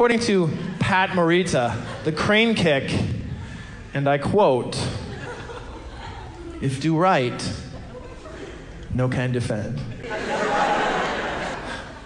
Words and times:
According 0.00 0.20
to 0.20 0.48
Pat 0.78 1.10
Morita, 1.10 1.78
the 2.04 2.12
crane 2.12 2.54
kick, 2.54 2.90
and 3.92 4.08
I 4.08 4.16
quote, 4.16 4.82
if 6.62 6.80
do 6.80 6.96
right, 6.96 7.52
no 8.94 9.10
can 9.10 9.30
defend. 9.30 9.78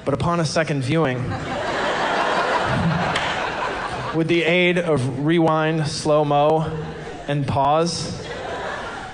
But 0.04 0.12
upon 0.12 0.40
a 0.40 0.44
second 0.44 0.82
viewing, 0.82 1.22
with 4.16 4.26
the 4.26 4.42
aid 4.42 4.78
of 4.78 5.24
rewind, 5.24 5.86
slow 5.86 6.24
mo, 6.24 6.76
and 7.28 7.46
pause, 7.46 8.26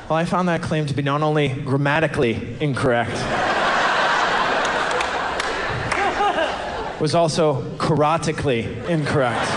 well, 0.09 0.19
I 0.19 0.25
found 0.25 0.49
that 0.49 0.63
claim 0.63 0.87
to 0.87 0.95
be 0.95 1.03
not 1.03 1.21
only 1.21 1.51
grammatically 1.51 2.57
incorrect, 2.61 3.13
was 7.01 7.15
also 7.15 7.63
karatically 7.79 8.87
incorrect. 8.87 9.49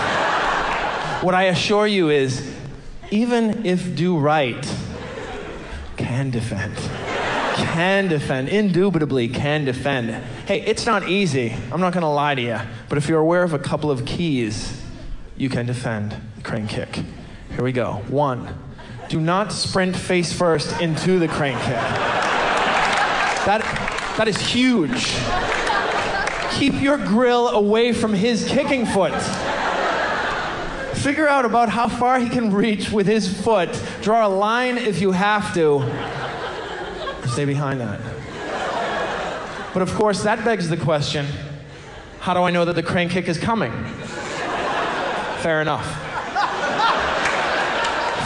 What 1.22 1.34
I 1.34 1.44
assure 1.44 1.86
you 1.86 2.08
is, 2.08 2.54
even 3.10 3.66
if 3.66 3.94
do 3.94 4.18
right, 4.18 4.76
can 5.96 6.30
defend. 6.30 6.74
Can 7.56 8.08
defend. 8.08 8.48
Indubitably 8.48 9.28
can 9.28 9.64
defend. 9.64 10.10
Hey, 10.46 10.62
it's 10.62 10.86
not 10.86 11.08
easy. 11.08 11.54
I'm 11.70 11.80
not 11.80 11.92
going 11.92 12.02
to 12.02 12.08
lie 12.08 12.34
to 12.34 12.42
you. 12.42 12.58
But 12.88 12.98
if 12.98 13.08
you're 13.08 13.20
aware 13.20 13.42
of 13.42 13.52
a 13.52 13.58
couple 13.58 13.90
of 13.90 14.06
keys, 14.06 14.82
you 15.36 15.48
can 15.48 15.66
defend 15.66 16.16
the 16.36 16.42
crane 16.42 16.66
kick. 16.66 17.02
Here 17.50 17.62
we 17.62 17.72
go. 17.72 18.02
One, 18.08 18.58
do 19.08 19.20
not 19.20 19.52
sprint 19.52 19.96
face 19.96 20.32
first 20.32 20.80
into 20.80 21.18
the 21.18 21.28
crane 21.28 21.58
kick. 21.58 21.80
That, 23.44 23.60
that 24.16 24.28
is 24.28 24.38
huge. 24.38 25.14
Keep 26.54 26.80
your 26.80 26.98
grill 26.98 27.48
away 27.48 27.92
from 27.92 28.12
his 28.12 28.46
kicking 28.48 28.86
foot. 28.86 29.12
Figure 30.94 31.28
out 31.28 31.44
about 31.44 31.68
how 31.68 31.88
far 31.88 32.18
he 32.18 32.28
can 32.28 32.52
reach 32.52 32.90
with 32.90 33.06
his 33.06 33.42
foot. 33.42 33.68
Draw 34.02 34.26
a 34.26 34.28
line 34.28 34.78
if 34.78 35.00
you 35.00 35.12
have 35.12 35.52
to. 35.54 35.80
Stay 37.28 37.44
behind 37.44 37.80
that. 37.80 38.00
But 39.72 39.82
of 39.82 39.92
course, 39.94 40.22
that 40.22 40.44
begs 40.44 40.68
the 40.68 40.76
question 40.76 41.26
how 42.20 42.32
do 42.32 42.40
I 42.40 42.50
know 42.50 42.64
that 42.64 42.74
the 42.74 42.82
crane 42.82 43.10
kick 43.10 43.28
is 43.28 43.36
coming? 43.36 43.70
Fair 45.42 45.60
enough. 45.60 45.84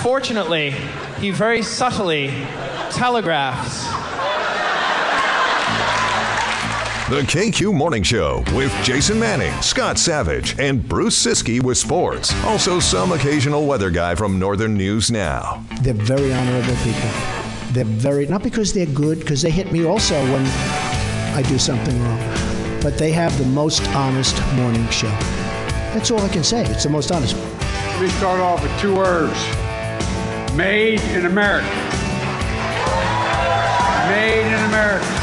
Fortunately, 0.04 0.70
he 1.18 1.30
very 1.30 1.62
subtly 1.62 2.28
telegraphs 2.90 3.97
The 7.08 7.22
KQ 7.22 7.72
Morning 7.72 8.02
Show 8.02 8.44
with 8.54 8.70
Jason 8.84 9.18
Manning, 9.18 9.50
Scott 9.62 9.96
Savage, 9.98 10.58
and 10.58 10.86
Bruce 10.86 11.18
Siski 11.18 11.62
with 11.62 11.78
sports. 11.78 12.34
Also, 12.44 12.78
some 12.80 13.12
occasional 13.12 13.66
weather 13.66 13.88
guy 13.88 14.14
from 14.14 14.38
Northern 14.38 14.74
News 14.74 15.10
Now. 15.10 15.64
They're 15.80 15.94
very 15.94 16.34
honorable 16.34 16.76
people. 16.84 17.08
They're 17.72 17.86
very, 17.86 18.26
not 18.26 18.42
because 18.42 18.74
they're 18.74 18.84
good, 18.84 19.20
because 19.20 19.40
they 19.40 19.50
hit 19.50 19.72
me 19.72 19.86
also 19.86 20.22
when 20.30 20.44
I 21.34 21.42
do 21.48 21.58
something 21.58 21.98
wrong, 22.02 22.18
but 22.82 22.98
they 22.98 23.10
have 23.12 23.36
the 23.38 23.46
most 23.46 23.88
honest 23.94 24.36
morning 24.52 24.86
show. 24.90 25.08
That's 25.94 26.10
all 26.10 26.20
I 26.20 26.28
can 26.28 26.44
say. 26.44 26.66
It's 26.66 26.84
the 26.84 26.90
most 26.90 27.10
honest. 27.10 27.34
Let 27.34 28.02
me 28.02 28.08
start 28.10 28.38
off 28.40 28.62
with 28.62 28.80
two 28.82 28.94
words 28.94 29.32
Made 30.54 31.00
in 31.16 31.24
America. 31.24 31.66
Made 34.10 34.46
in 34.46 34.64
America. 34.66 35.17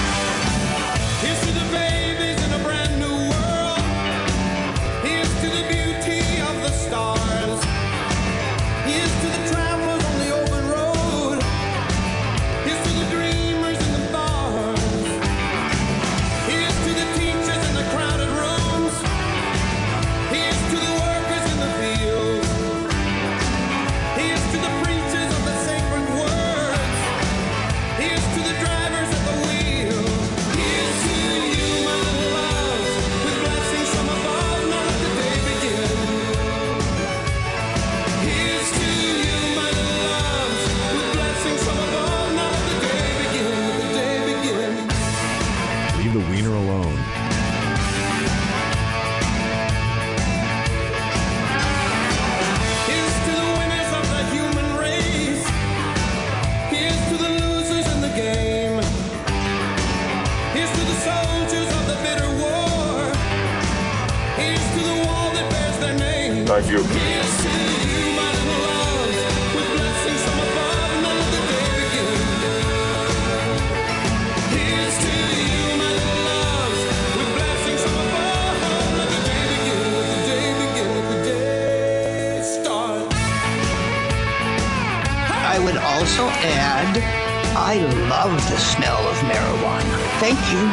The 88.56 88.62
smell 88.62 89.06
of 89.10 89.18
marijuana. 89.28 89.98
Thank 90.24 90.40
you. 90.54 90.64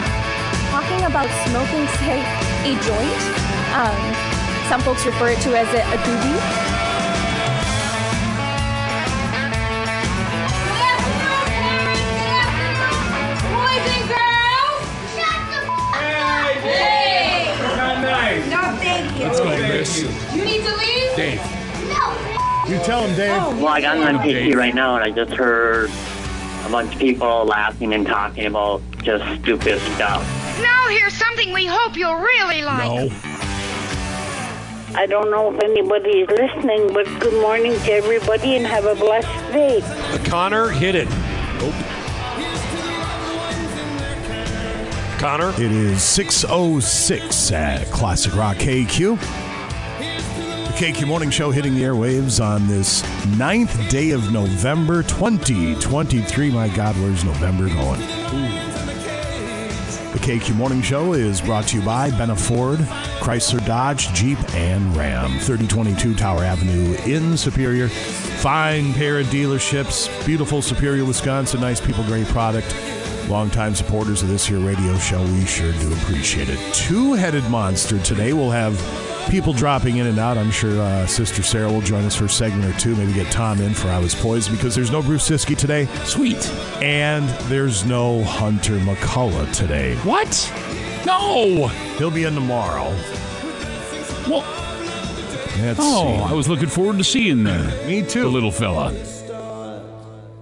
talking 0.71 1.03
about 1.05 1.27
smoking, 1.49 1.85
say, 1.99 2.23
a 2.63 2.79
joint. 2.87 3.23
Um, 3.75 3.99
some 4.69 4.81
folks 4.83 5.05
refer 5.05 5.31
it 5.31 5.41
to 5.41 5.59
as 5.59 5.67
a, 5.75 5.81
a 5.81 5.99
doobie. 6.07 6.63
Boys 12.53 13.87
and 13.97 14.07
girls, 14.09 14.83
shut 15.15 15.41
the 15.51 15.61
f- 15.63 15.93
up! 15.93 16.63
Hey! 16.63 17.51
Not 17.77 18.03
nice. 18.03 18.47
No, 18.51 18.61
thank 18.79 19.19
you. 19.19 19.25
Let's 19.27 19.41
go, 19.41 19.57
Chris. 19.57 20.03
You 20.35 20.45
need 20.45 20.63
to 20.65 20.77
leave? 20.77 21.17
Dave. 21.17 21.41
No. 21.89 22.69
You 22.69 22.79
tell 22.85 23.05
him, 23.07 23.17
Dave. 23.17 23.31
Well, 23.31 23.53
like 23.57 23.85
I'm 23.85 24.03
on 24.03 24.23
TV 24.25 24.55
right 24.55 24.75
now, 24.75 24.95
and 24.97 25.05
I 25.05 25.11
just 25.11 25.33
heard 25.33 25.91
a 25.91 26.12
bunch 26.73 26.95
of 26.95 26.99
people 26.99 27.45
laughing 27.45 27.93
and 27.93 28.07
talking 28.07 28.47
about 28.47 28.81
just 29.03 29.23
stupid 29.43 29.79
stuff. 29.95 30.27
Now 30.63 30.89
here's 30.89 31.13
something 31.13 31.53
we 31.53 31.67
hope 31.67 31.99
you'll 31.99 32.17
really 32.17 32.63
like. 32.63 33.11
No. 33.11 33.11
I 34.99 35.07
don't 35.07 35.31
know 35.31 35.55
if 35.55 35.63
anybody 35.63 36.21
is 36.21 36.31
listening, 36.31 36.93
but 36.95 37.05
good 37.21 37.35
morning 37.43 37.73
to 37.73 37.93
everybody 37.93 38.57
and 38.57 38.67
have 38.67 38.87
a 38.87 38.95
blessed 38.95 39.53
day. 39.53 39.83
Connor, 40.25 40.71
hit 40.71 40.95
it. 40.95 41.09
Nope. 41.61 41.75
Connor? 45.19 45.51
It 45.51 45.73
is 45.73 45.99
6.06 45.99 47.53
at 47.53 47.87
Classic 47.89 48.35
Rock 48.35 48.57
KQ. 48.57 49.52
KQ 50.73 51.07
Morning 51.07 51.31
Show 51.31 51.51
hitting 51.51 51.75
the 51.75 51.83
airwaves 51.83 52.45
on 52.45 52.67
this 52.67 53.05
ninth 53.37 53.89
day 53.89 54.11
of 54.11 54.33
November 54.33 55.03
2023. 55.03 56.51
My 56.51 56.69
God, 56.69 56.97
where's 56.97 57.25
November 57.25 57.69
going? 57.69 58.01
The 60.11 60.19
KQ 60.19 60.57
Morning 60.57 60.83
Show 60.83 61.13
is 61.13 61.41
brought 61.41 61.69
to 61.69 61.79
you 61.79 61.85
by 61.85 62.11
Benna 62.11 62.39
Ford, 62.39 62.81
Chrysler 63.21 63.65
Dodge, 63.65 64.13
Jeep, 64.13 64.39
and 64.55 64.97
Ram. 64.97 65.39
3022 65.39 66.15
Tower 66.15 66.43
Avenue 66.43 66.97
in 67.07 67.37
Superior. 67.37 67.89
Fine 67.89 68.95
pair 68.95 69.21
of 69.21 69.27
dealerships. 69.27 70.09
Beautiful 70.27 70.63
Superior, 70.63 71.05
Wisconsin. 71.05 71.61
Nice 71.61 71.81
people, 71.81 72.03
great 72.05 72.27
product. 72.29 72.75
Longtime 73.29 73.75
supporters 73.75 74.23
of 74.23 74.29
this 74.29 74.47
here 74.47 74.59
radio 74.59 74.97
show, 74.99 75.23
we 75.23 75.45
sure 75.45 75.73
do 75.73 75.93
appreciate 75.93 76.49
it. 76.49 76.75
Two 76.75 77.13
headed 77.13 77.45
monster 77.45 77.99
today. 78.01 78.33
We'll 78.33 78.51
have 78.51 78.75
people 79.29 79.53
dropping 79.53 79.97
in 79.99 80.07
and 80.07 80.19
out. 80.19 80.39
I'm 80.39 80.51
sure 80.51 80.81
uh, 80.81 81.07
Sister 81.07 81.43
Sarah 81.43 81.71
will 81.71 81.81
join 81.81 82.05
us 82.05 82.15
for 82.15 82.27
a 82.27 82.29
segment 82.29 82.65
or 82.75 82.79
two. 82.79 82.95
Maybe 82.97 83.13
get 83.13 83.31
Tom 83.33 83.61
in 83.61 83.75
for 83.75 83.89
I 83.89 83.99
Was 83.99 84.15
Poisoned 84.15 84.57
because 84.57 84.75
there's 84.75 84.91
no 84.91 85.03
Bruce 85.03 85.29
Siski 85.29 85.57
today. 85.57 85.87
Sweet. 86.05 86.49
And 86.83 87.29
there's 87.49 87.85
no 87.85 88.23
Hunter 88.25 88.79
McCullough 88.79 89.53
today. 89.55 89.97
What? 89.97 90.53
No. 91.07 91.69
He'll 91.99 92.11
be 92.11 92.25
in 92.25 92.35
tomorrow. 92.35 92.91
Well, 94.29 94.45
Let's 95.61 95.79
oh, 95.83 96.05
see. 96.05 96.23
I 96.23 96.33
was 96.33 96.49
looking 96.49 96.69
forward 96.69 96.99
to 96.99 97.05
seeing 97.05 97.45
the, 97.45 97.83
Me 97.87 98.03
too. 98.03 98.23
the 98.23 98.29
little 98.29 98.51
fella. 98.51 98.93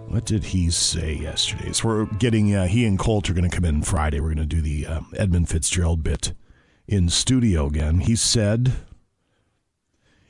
What 0.09 0.25
did 0.25 0.45
he 0.45 0.71
say 0.71 1.15
yesterday? 1.15 1.73
So 1.73 1.89
we're 1.89 2.05
getting 2.07 2.55
uh, 2.55 2.67
he 2.67 2.85
and 2.85 2.99
Colt 2.99 3.31
are 3.31 3.35
going 3.35 3.49
to 3.49 3.55
come 3.55 3.65
in 3.65 3.83
Friday. 3.83 4.19
We're 4.19 4.35
going 4.35 4.49
to 4.49 4.57
do 4.57 4.61
the 4.61 4.87
um, 4.87 5.13
Edmund 5.17 5.49
Fitzgerald 5.49 6.03
bit 6.03 6.33
in 6.89 7.09
studio 7.09 7.67
again. 7.67 8.01
He 8.01 8.17
said, 8.17 8.73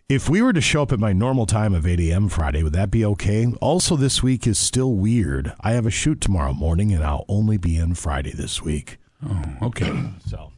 "If 0.08 0.28
we 0.28 0.42
were 0.42 0.52
to 0.52 0.60
show 0.60 0.82
up 0.82 0.92
at 0.92 0.98
my 0.98 1.12
normal 1.12 1.46
time 1.46 1.72
of 1.74 1.86
8 1.86 2.00
a.m. 2.00 2.28
Friday, 2.28 2.62
would 2.62 2.72
that 2.72 2.90
be 2.90 3.04
okay? 3.04 3.46
Also, 3.60 3.96
this 3.96 4.22
week 4.22 4.46
is 4.46 4.58
still 4.58 4.92
weird. 4.94 5.52
I 5.60 5.72
have 5.72 5.86
a 5.86 5.90
shoot 5.90 6.20
tomorrow 6.20 6.52
morning, 6.52 6.92
and 6.92 7.02
I'll 7.04 7.24
only 7.28 7.56
be 7.56 7.76
in 7.76 7.94
Friday 7.94 8.32
this 8.32 8.62
week. 8.62 8.98
Oh, 9.26 9.42
okay. 9.62 10.10
So, 10.26 10.52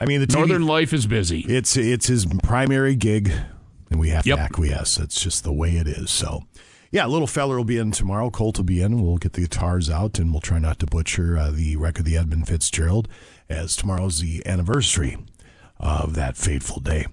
I 0.00 0.04
mean, 0.06 0.20
the 0.20 0.26
TV 0.26 0.36
Northern 0.38 0.66
Life 0.66 0.92
is 0.92 1.06
busy. 1.06 1.40
It's 1.48 1.76
it's 1.76 2.06
his 2.06 2.26
primary 2.42 2.94
gig, 2.94 3.32
and 3.90 3.98
we 3.98 4.10
have 4.10 4.26
Yep. 4.26 4.36
to 4.38 4.42
acquiesce. 4.42 4.96
That's 4.96 5.20
just 5.20 5.42
the 5.42 5.52
way 5.52 5.76
it 5.76 5.88
is. 5.88 6.10
So, 6.10 6.42
yeah, 6.92 7.06
little 7.06 7.26
feller 7.26 7.56
will 7.56 7.64
be 7.64 7.78
in 7.78 7.90
tomorrow. 7.90 8.30
Colt 8.30 8.58
will 8.58 8.64
be 8.64 8.80
in. 8.82 9.02
We'll 9.02 9.16
get 9.16 9.32
the 9.32 9.40
guitars 9.42 9.90
out, 9.90 10.18
and 10.18 10.30
we'll 10.30 10.40
try 10.42 10.58
not 10.58 10.78
to 10.80 10.86
butcher 10.86 11.36
uh, 11.36 11.50
the 11.50 11.76
record, 11.76 12.04
the 12.04 12.16
Edmund 12.16 12.46
Fitzgerald, 12.46 13.08
as 13.48 13.76
tomorrow's 13.76 14.20
the 14.20 14.46
anniversary 14.46 15.18
of 15.78 16.14
that 16.14 16.36
fateful 16.36 16.80
day. 16.80 17.06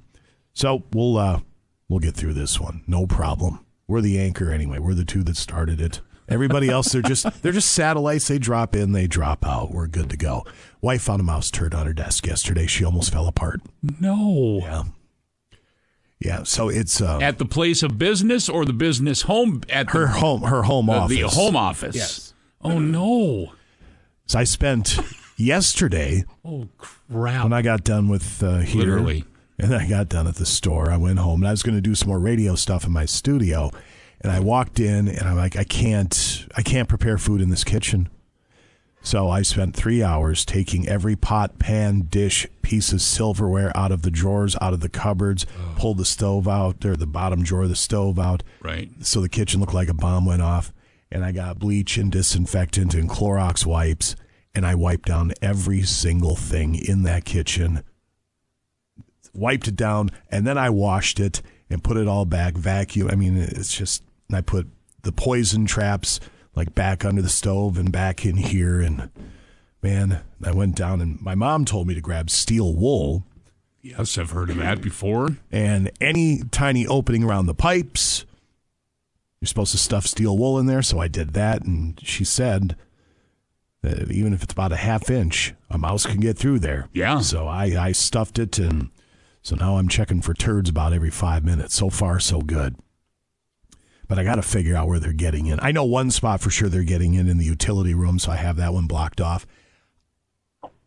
So 0.54 0.84
we'll 0.94 1.18
uh, 1.18 1.42
we'll 1.90 2.00
get 2.00 2.16
through 2.16 2.34
this 2.34 2.60
one, 2.60 2.84
no 2.88 3.06
problem. 3.08 3.66
We're 3.88 4.02
the 4.02 4.20
anchor 4.20 4.52
anyway. 4.52 4.80
We're 4.80 4.94
the 4.94 5.06
two 5.06 5.24
that 5.24 5.38
started 5.38 5.82
it. 5.82 6.02
Everybody 6.30 6.70
else, 6.70 6.92
they're 6.92 7.02
just 7.02 7.26
they're 7.42 7.52
just 7.52 7.72
satellites. 7.72 8.28
They 8.28 8.40
drop 8.40 8.76
in, 8.76 8.92
they 8.94 9.08
drop 9.08 9.46
out. 9.46 9.72
We're 9.72 9.88
good 9.88 10.10
to 10.10 10.18
go. 10.18 10.46
Wife 10.82 11.04
found 11.04 11.20
a 11.20 11.24
mouse 11.24 11.52
turd 11.52 11.74
on 11.74 11.86
her 11.86 11.94
desk 11.94 12.26
yesterday. 12.26 12.66
She 12.66 12.86
almost 12.86 13.12
fell 13.12 13.28
apart. 13.28 13.62
No. 14.00 14.60
Yeah. 14.62 14.84
Yeah. 16.20 16.44
So 16.44 16.70
it's 16.70 17.02
uh, 17.02 17.20
At 17.22 17.38
the 17.40 17.46
place 17.46 17.84
of 17.84 17.98
business 17.98 18.48
or 18.48 18.64
the 18.64 18.74
business 18.74 19.24
home 19.24 19.62
at 19.70 19.90
her 19.92 20.06
the, 20.06 20.14
home 20.14 20.44
her 20.44 20.64
home 20.64 20.90
uh, 20.90 20.94
office. 20.94 21.18
The 21.18 21.28
home 21.28 21.56
office. 21.56 21.96
Yes. 21.96 22.34
Oh 22.62 22.80
no. 22.80 23.54
So 24.26 24.40
I 24.40 24.46
spent 24.46 24.98
yesterday 25.38 26.24
Oh 26.46 26.68
crap. 26.78 27.44
when 27.44 27.54
I 27.54 27.62
got 27.62 27.84
done 27.84 28.08
with 28.08 28.42
uh, 28.44 28.60
here, 28.60 28.82
Literally. 28.82 29.26
and 29.60 29.74
I 29.76 29.88
got 29.88 30.10
done 30.10 30.28
at 30.28 30.36
the 30.36 30.46
store. 30.46 30.90
I 30.92 30.98
went 30.98 31.20
home 31.20 31.42
and 31.42 31.48
I 31.48 31.52
was 31.52 31.64
going 31.64 31.76
to 31.76 31.82
do 31.82 31.96
some 31.96 32.10
more 32.10 32.20
radio 32.20 32.56
stuff 32.56 32.86
in 32.86 32.92
my 32.92 33.06
studio. 33.06 33.72
And 34.22 34.32
I 34.32 34.40
walked 34.40 34.80
in 34.80 35.08
and 35.10 35.22
I'm 35.22 35.36
like, 35.36 35.58
I 35.58 35.64
can't, 35.66 36.46
I 36.56 36.62
can't 36.62 36.88
prepare 36.88 37.18
food 37.18 37.42
in 37.42 37.50
this 37.50 37.64
kitchen. 37.64 38.10
So 39.06 39.30
I 39.30 39.42
spent 39.42 39.76
three 39.76 40.02
hours 40.02 40.46
taking 40.46 40.88
every 40.88 41.18
pot, 41.18 41.60
pan, 41.60 42.04
dish, 42.10 42.48
piece 42.62 42.94
of 42.94 43.02
silverware 43.02 43.76
out 43.76 43.92
of 43.92 44.02
the 44.04 44.10
drawers, 44.12 44.56
out 44.62 44.72
of 44.72 44.80
the 44.80 44.88
cupboards, 44.88 45.46
pulled 45.76 45.98
the 45.98 46.06
stove 46.06 46.48
out, 46.48 46.86
or 46.86 46.96
the 46.96 47.06
bottom 47.06 47.44
drawer 47.44 47.64
of 47.64 47.70
the 47.70 47.76
stove 47.76 48.18
out. 48.18 48.44
Right. 48.62 48.90
So 49.02 49.20
the 49.20 49.28
kitchen 49.28 49.60
looked 49.60 49.74
like 49.74 49.90
a 49.90 49.94
bomb 49.94 50.26
went 50.26 50.42
off. 50.42 50.72
And 51.12 51.26
I 51.26 51.34
got 51.34 51.60
bleach 51.60 51.98
and 51.98 52.10
disinfectant 52.12 52.94
and 52.96 53.10
Clorox 53.10 53.66
wipes. 53.66 54.16
And 54.56 54.66
I 54.66 54.76
wiped 54.76 55.08
down 55.08 55.34
every 55.42 55.82
single 55.84 56.36
thing 56.36 56.76
in 56.76 57.04
that 57.04 57.26
kitchen, 57.26 57.84
wiped 59.34 59.68
it 59.68 59.76
down, 59.76 60.12
and 60.30 60.46
then 60.46 60.58
I 60.58 60.70
washed 60.70 61.20
it 61.20 61.42
and 61.70 61.84
put 61.84 61.98
it 61.98 62.08
all 62.08 62.26
back, 62.26 62.54
vacuum. 62.56 63.10
I 63.12 63.16
mean, 63.16 63.36
it's 63.38 63.76
just, 63.76 64.04
I 64.32 64.42
put 64.42 64.68
the 65.02 65.12
poison 65.12 65.66
traps 65.66 66.20
like 66.56 66.76
back 66.76 67.04
under 67.04 67.22
the 67.22 67.30
stove 67.30 67.78
and 67.80 67.92
back 67.92 68.26
in 68.26 68.38
here. 68.38 68.80
And 68.80 69.10
man, 69.82 70.22
I 70.44 70.52
went 70.52 70.76
down 70.76 71.02
and 71.02 71.20
my 71.20 71.34
mom 71.34 71.66
told 71.66 71.88
me 71.88 71.96
to 71.96 72.02
grab 72.02 72.30
steel 72.30 72.74
wool 72.76 73.26
Yes, 73.82 74.18
I've 74.18 74.30
heard 74.30 74.50
of 74.50 74.56
that 74.58 74.82
before. 74.82 75.28
and 75.52 75.92
any 76.00 76.42
tiny 76.52 76.88
opening 76.88 77.22
around 77.24 77.48
the 77.48 77.54
pipes. 77.54 78.24
You're 79.42 79.48
supposed 79.48 79.74
to 79.74 79.78
stuff 79.78 80.06
steel 80.08 80.38
wool 80.38 80.58
in 80.58 80.68
there, 80.68 80.82
so 80.82 81.00
I 81.00 81.10
did 81.10 81.34
that. 81.34 81.64
And 81.64 82.00
she 82.02 82.24
said 82.24 82.78
even 83.84 84.34
if 84.34 84.44
it's 84.44 84.54
about 84.54 84.72
a 84.72 84.78
half 84.78 85.10
inch, 85.10 85.54
a 85.70 85.78
mouse 85.78 86.06
can 86.06 86.20
get 86.20 86.38
through 86.38 86.60
there. 86.60 86.88
Yeah. 86.94 87.20
So 87.20 87.48
I, 87.48 87.66
I 87.88 87.92
stuffed 87.92 88.40
it, 88.40 88.58
and 88.60 88.90
so 89.42 89.56
now 89.56 89.78
I'm 89.78 89.88
checking 89.90 90.22
for 90.22 90.34
turds 90.34 90.70
about 90.70 90.94
every 90.94 91.10
five 91.12 91.44
minutes. 91.44 91.76
So 91.76 91.90
far, 91.90 92.20
so 92.20 92.40
good. 92.42 92.76
But 94.08 94.20
I 94.20 94.24
got 94.24 94.36
to 94.36 94.42
figure 94.42 94.76
out 94.76 94.88
where 94.88 95.00
they're 95.00 95.12
getting 95.14 95.48
in. 95.48 95.60
I 95.62 95.72
know 95.72 95.86
one 95.86 96.12
spot 96.12 96.40
for 96.42 96.50
sure 96.50 96.70
they're 96.70 96.84
getting 96.84 97.14
in 97.16 97.28
in 97.28 97.38
the 97.38 97.46
utility 97.46 97.94
room, 97.94 98.20
so 98.20 98.32
I 98.32 98.36
have 98.36 98.58
that 98.58 98.74
one 98.74 98.86
blocked 98.86 99.20
off. 99.22 99.46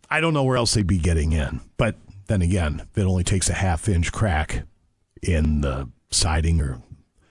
I 0.08 0.20
don't 0.20 0.34
know 0.34 0.44
where 0.44 0.56
else 0.56 0.75
they'd 0.75 0.87
be 0.87 0.98
getting 0.98 1.32
in. 1.32 1.60
But 1.76 1.96
then 2.28 2.43
again, 2.43 2.82
if 2.90 2.98
it 2.98 3.04
only 3.06 3.25
takes 3.25 3.48
a 3.50 3.54
half 3.54 3.88
inch 3.88 4.12
crack 4.12 4.62
in 5.22 5.62
the 5.62 5.88
siding 6.10 6.60
or 6.60 6.81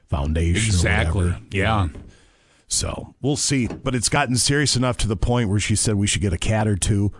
foundation. 0.09 0.73
or 0.73 0.75
Exactly. 0.75 1.25
whatever, 1.27 1.41
Yeah. 1.51 1.87
So 2.67 3.15
we'll 3.21 3.35
see. 3.35 3.67
But 3.67 3.95
it's 3.95 4.09
gotten 4.09 4.35
serious 4.37 4.75
enough 4.75 4.97
to 4.97 5.07
the 5.07 5.15
point 5.15 5.49
where 5.49 5.59
she 5.59 5.75
said 5.75 5.95
we 5.95 6.07
should 6.07 6.21
get 6.21 6.33
a 6.33 6.37
cat 6.37 6.67
or 6.67 6.75
two, 6.75 7.11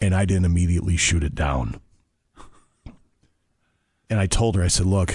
and 0.00 0.14
I 0.14 0.24
didn't 0.24 0.46
immediately 0.46 0.96
shoot 0.96 1.22
it 1.22 1.34
down. 1.34 1.80
And 4.08 4.18
I 4.18 4.26
told 4.26 4.56
her, 4.56 4.62
I 4.62 4.68
said, 4.68 4.86
look, 4.86 5.14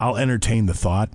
I'll 0.00 0.16
entertain 0.16 0.66
the 0.66 0.74
thought, 0.74 1.10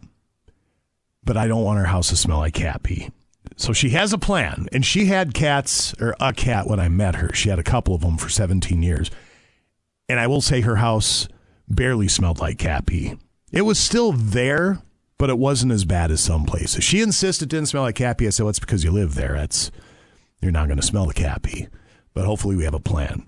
but 1.24 1.35
I 1.38 1.47
don't 1.47 1.63
want 1.63 1.80
our 1.80 1.85
house 1.85 2.09
to 2.09 2.15
smell 2.15 2.39
like 2.39 2.53
cat 2.53 2.83
pee. 2.83 3.09
So 3.57 3.74
she 3.74 3.89
has 3.89 4.13
a 4.13 4.18
plan, 4.18 4.68
and 4.71 4.85
she 4.85 5.06
had 5.06 5.33
cats 5.33 5.94
or 6.00 6.15
a 6.19 6.33
cat 6.33 6.68
when 6.68 6.80
I 6.80 6.89
met 6.89 7.15
her. 7.15 7.33
She 7.33 7.50
had 7.50 7.59
a 7.59 7.63
couple 7.63 7.94
of 7.94 8.01
them 8.01 8.18
for 8.18 8.30
17 8.30 8.81
years. 8.81 9.12
And 10.07 10.19
I 10.19 10.27
will 10.27 10.41
say 10.41 10.62
her 10.62 10.77
house 10.77 11.27
barely 11.68 12.07
smelled 12.07 12.39
like 12.39 12.57
cat 12.57 12.85
pee. 12.85 13.15
It 13.51 13.62
was 13.62 13.77
still 13.77 14.12
there, 14.12 14.81
but 15.18 15.30
it 15.30 15.38
wasn't 15.38 15.71
as 15.71 15.86
bad 15.86 16.12
as 16.12 16.21
some 16.21 16.45
places. 16.45 16.83
She 16.83 17.01
insisted 17.01 17.45
it 17.45 17.50
didn't 17.56 17.69
smell 17.69 17.83
like 17.83 17.95
cat 17.95 18.18
pee. 18.18 18.27
I 18.27 18.30
said, 18.30 18.44
well, 18.44 18.50
it's 18.50 18.60
because 18.60 18.83
you 18.83 18.92
live 18.92 19.15
there. 19.15 19.36
That's 19.36 19.71
you're 20.42 20.51
not 20.51 20.68
going 20.68 20.80
to 20.80 20.86
smell 20.86 21.06
the 21.06 21.13
cat 21.13 21.44
pee. 21.44 21.68
But 22.13 22.25
hopefully 22.25 22.56
we 22.56 22.65
have 22.65 22.74
a 22.74 22.80
plan 22.80 23.27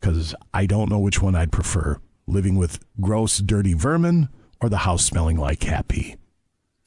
because 0.00 0.34
I 0.52 0.66
don't 0.66 0.90
know 0.90 0.98
which 0.98 1.22
one 1.22 1.34
I'd 1.34 1.52
prefer 1.52 2.00
living 2.26 2.56
with 2.56 2.80
gross, 3.00 3.38
dirty 3.38 3.74
vermin 3.74 4.28
or 4.60 4.68
the 4.68 4.78
house 4.78 5.04
smelling 5.04 5.36
like 5.36 5.60
cat 5.60 5.88
pee. 5.88 6.16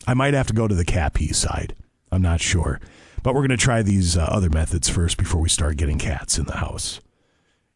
I 0.06 0.14
might 0.14 0.34
have 0.34 0.48
to 0.48 0.54
go 0.54 0.68
to 0.68 0.76
the 0.76 0.86
cat 0.86 1.14
pee 1.14 1.34
side. 1.34 1.76
I'm 2.12 2.22
not 2.22 2.42
sure. 2.42 2.80
But 3.22 3.34
we're 3.34 3.42
going 3.42 3.50
to 3.50 3.58
try 3.58 3.82
these 3.82 4.18
uh, 4.18 4.24
other 4.24 4.50
methods 4.50 4.90
first 4.90 5.18
before 5.18 5.42
we 5.42 5.50
start 5.50 5.78
getting 5.78 5.98
cats 5.98 6.38
in 6.38 6.46
the 6.46 6.58
house. 6.58 7.02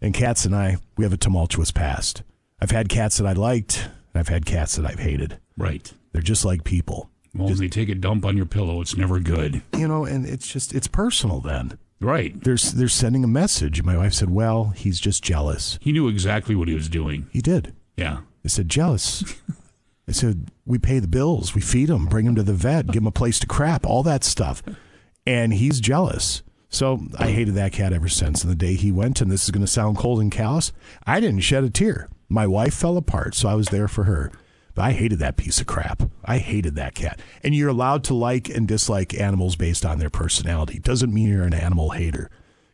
And 0.02 0.14
cats 0.14 0.46
and 0.46 0.56
I, 0.56 0.78
we 0.98 1.06
have 1.06 1.14
a 1.14 1.18
tumultuous 1.18 1.72
past. 1.72 2.24
I've 2.62 2.72
had 2.72 2.90
cats 2.90 3.18
that 3.18 3.28
I 3.28 3.34
liked, 3.34 3.90
and 4.14 4.20
I've 4.20 4.30
had 4.30 4.46
cats 4.46 4.76
that 4.76 4.86
I've 4.86 5.00
hated. 5.00 5.38
Right. 5.58 5.92
They're 6.14 6.22
just 6.22 6.46
like 6.46 6.64
people. 6.64 7.10
Well, 7.36 7.48
when 7.48 7.58
they 7.58 7.68
take 7.68 7.90
a 7.90 7.96
dump 7.96 8.26
on 8.26 8.38
your 8.38 8.46
pillow, 8.46 8.80
it's 8.80 8.96
never 8.96 9.20
good. 9.20 9.64
You 9.76 9.88
know, 9.88 10.06
and 10.06 10.26
it's 10.26 10.48
just 10.48 10.74
it's 10.74 10.88
personal 10.88 11.42
then. 11.42 11.78
Right. 12.00 12.42
They're 12.44 12.58
they're 12.58 12.88
sending 12.88 13.24
a 13.24 13.28
message. 13.28 13.82
My 13.84 13.98
wife 13.98 14.14
said, 14.14 14.30
"Well, 14.30 14.70
he's 14.76 15.00
just 15.00 15.24
jealous." 15.24 15.80
He 15.82 15.92
knew 15.92 16.08
exactly 16.08 16.56
what 16.56 16.68
he 16.68 16.76
was 16.76 16.90
doing. 16.90 17.28
He 17.32 17.42
did. 17.42 17.74
Yeah. 17.98 18.20
I 18.46 18.48
said, 18.48 18.70
"Jealous." 18.70 19.24
I 20.08 20.12
said, 20.12 20.52
"We 20.66 20.78
pay 20.78 21.00
the 21.00 21.08
bills, 21.08 21.56
we 21.56 21.62
feed 21.62 21.90
him, 21.90 22.06
bring 22.06 22.26
him 22.26 22.36
to 22.36 22.44
the 22.44 22.54
vet, 22.54 22.88
give 22.88 23.02
him 23.02 23.08
a 23.08 23.12
place 23.12 23.40
to 23.40 23.48
crap, 23.48 23.86
all 23.86 24.04
that 24.04 24.24
stuff." 24.24 24.62
And 25.26 25.54
he's 25.54 25.80
jealous. 25.80 26.44
So 26.70 27.06
I 27.18 27.30
hated 27.30 27.54
that 27.56 27.72
cat 27.72 27.94
ever 27.94 28.10
since. 28.10 28.44
And 28.44 28.52
the 28.52 28.56
day 28.58 28.74
he 28.74 28.92
went, 28.92 29.22
and 29.22 29.32
this 29.32 29.44
is 29.44 29.52
going 29.52 29.66
to 29.66 29.72
sound 29.72 29.98
cold 29.98 30.20
and 30.20 30.32
callous, 30.32 30.74
I 31.06 31.20
didn't 31.20 31.42
shed 31.42 31.64
a 31.64 31.70
tear. 31.70 32.10
My 32.28 32.48
wife 32.48 32.74
fell 32.74 32.98
apart, 32.98 33.36
so 33.36 33.48
I 33.48 33.54
was 33.54 33.68
there 33.68 33.88
for 33.88 34.06
her. 34.06 34.32
But 34.76 34.84
I 34.84 34.92
hated 34.92 35.20
that 35.20 35.38
piece 35.38 35.62
of 35.62 35.68
crap. 35.68 36.04
I 36.26 36.40
hated 36.40 36.76
that 36.76 36.96
cat. 36.96 37.20
And 37.44 37.54
you're 37.54 37.70
allowed 37.70 38.04
to 38.06 38.14
like 38.14 38.50
and 38.50 38.68
dislike 38.68 39.14
animals 39.14 39.56
based 39.56 39.86
on 39.86 40.00
their 40.00 40.10
personality. 40.10 40.80
Doesn't 40.80 41.14
mean 41.14 41.30
you're 41.30 41.44
an 41.44 41.54
animal 41.54 41.92
hater. 41.92 42.30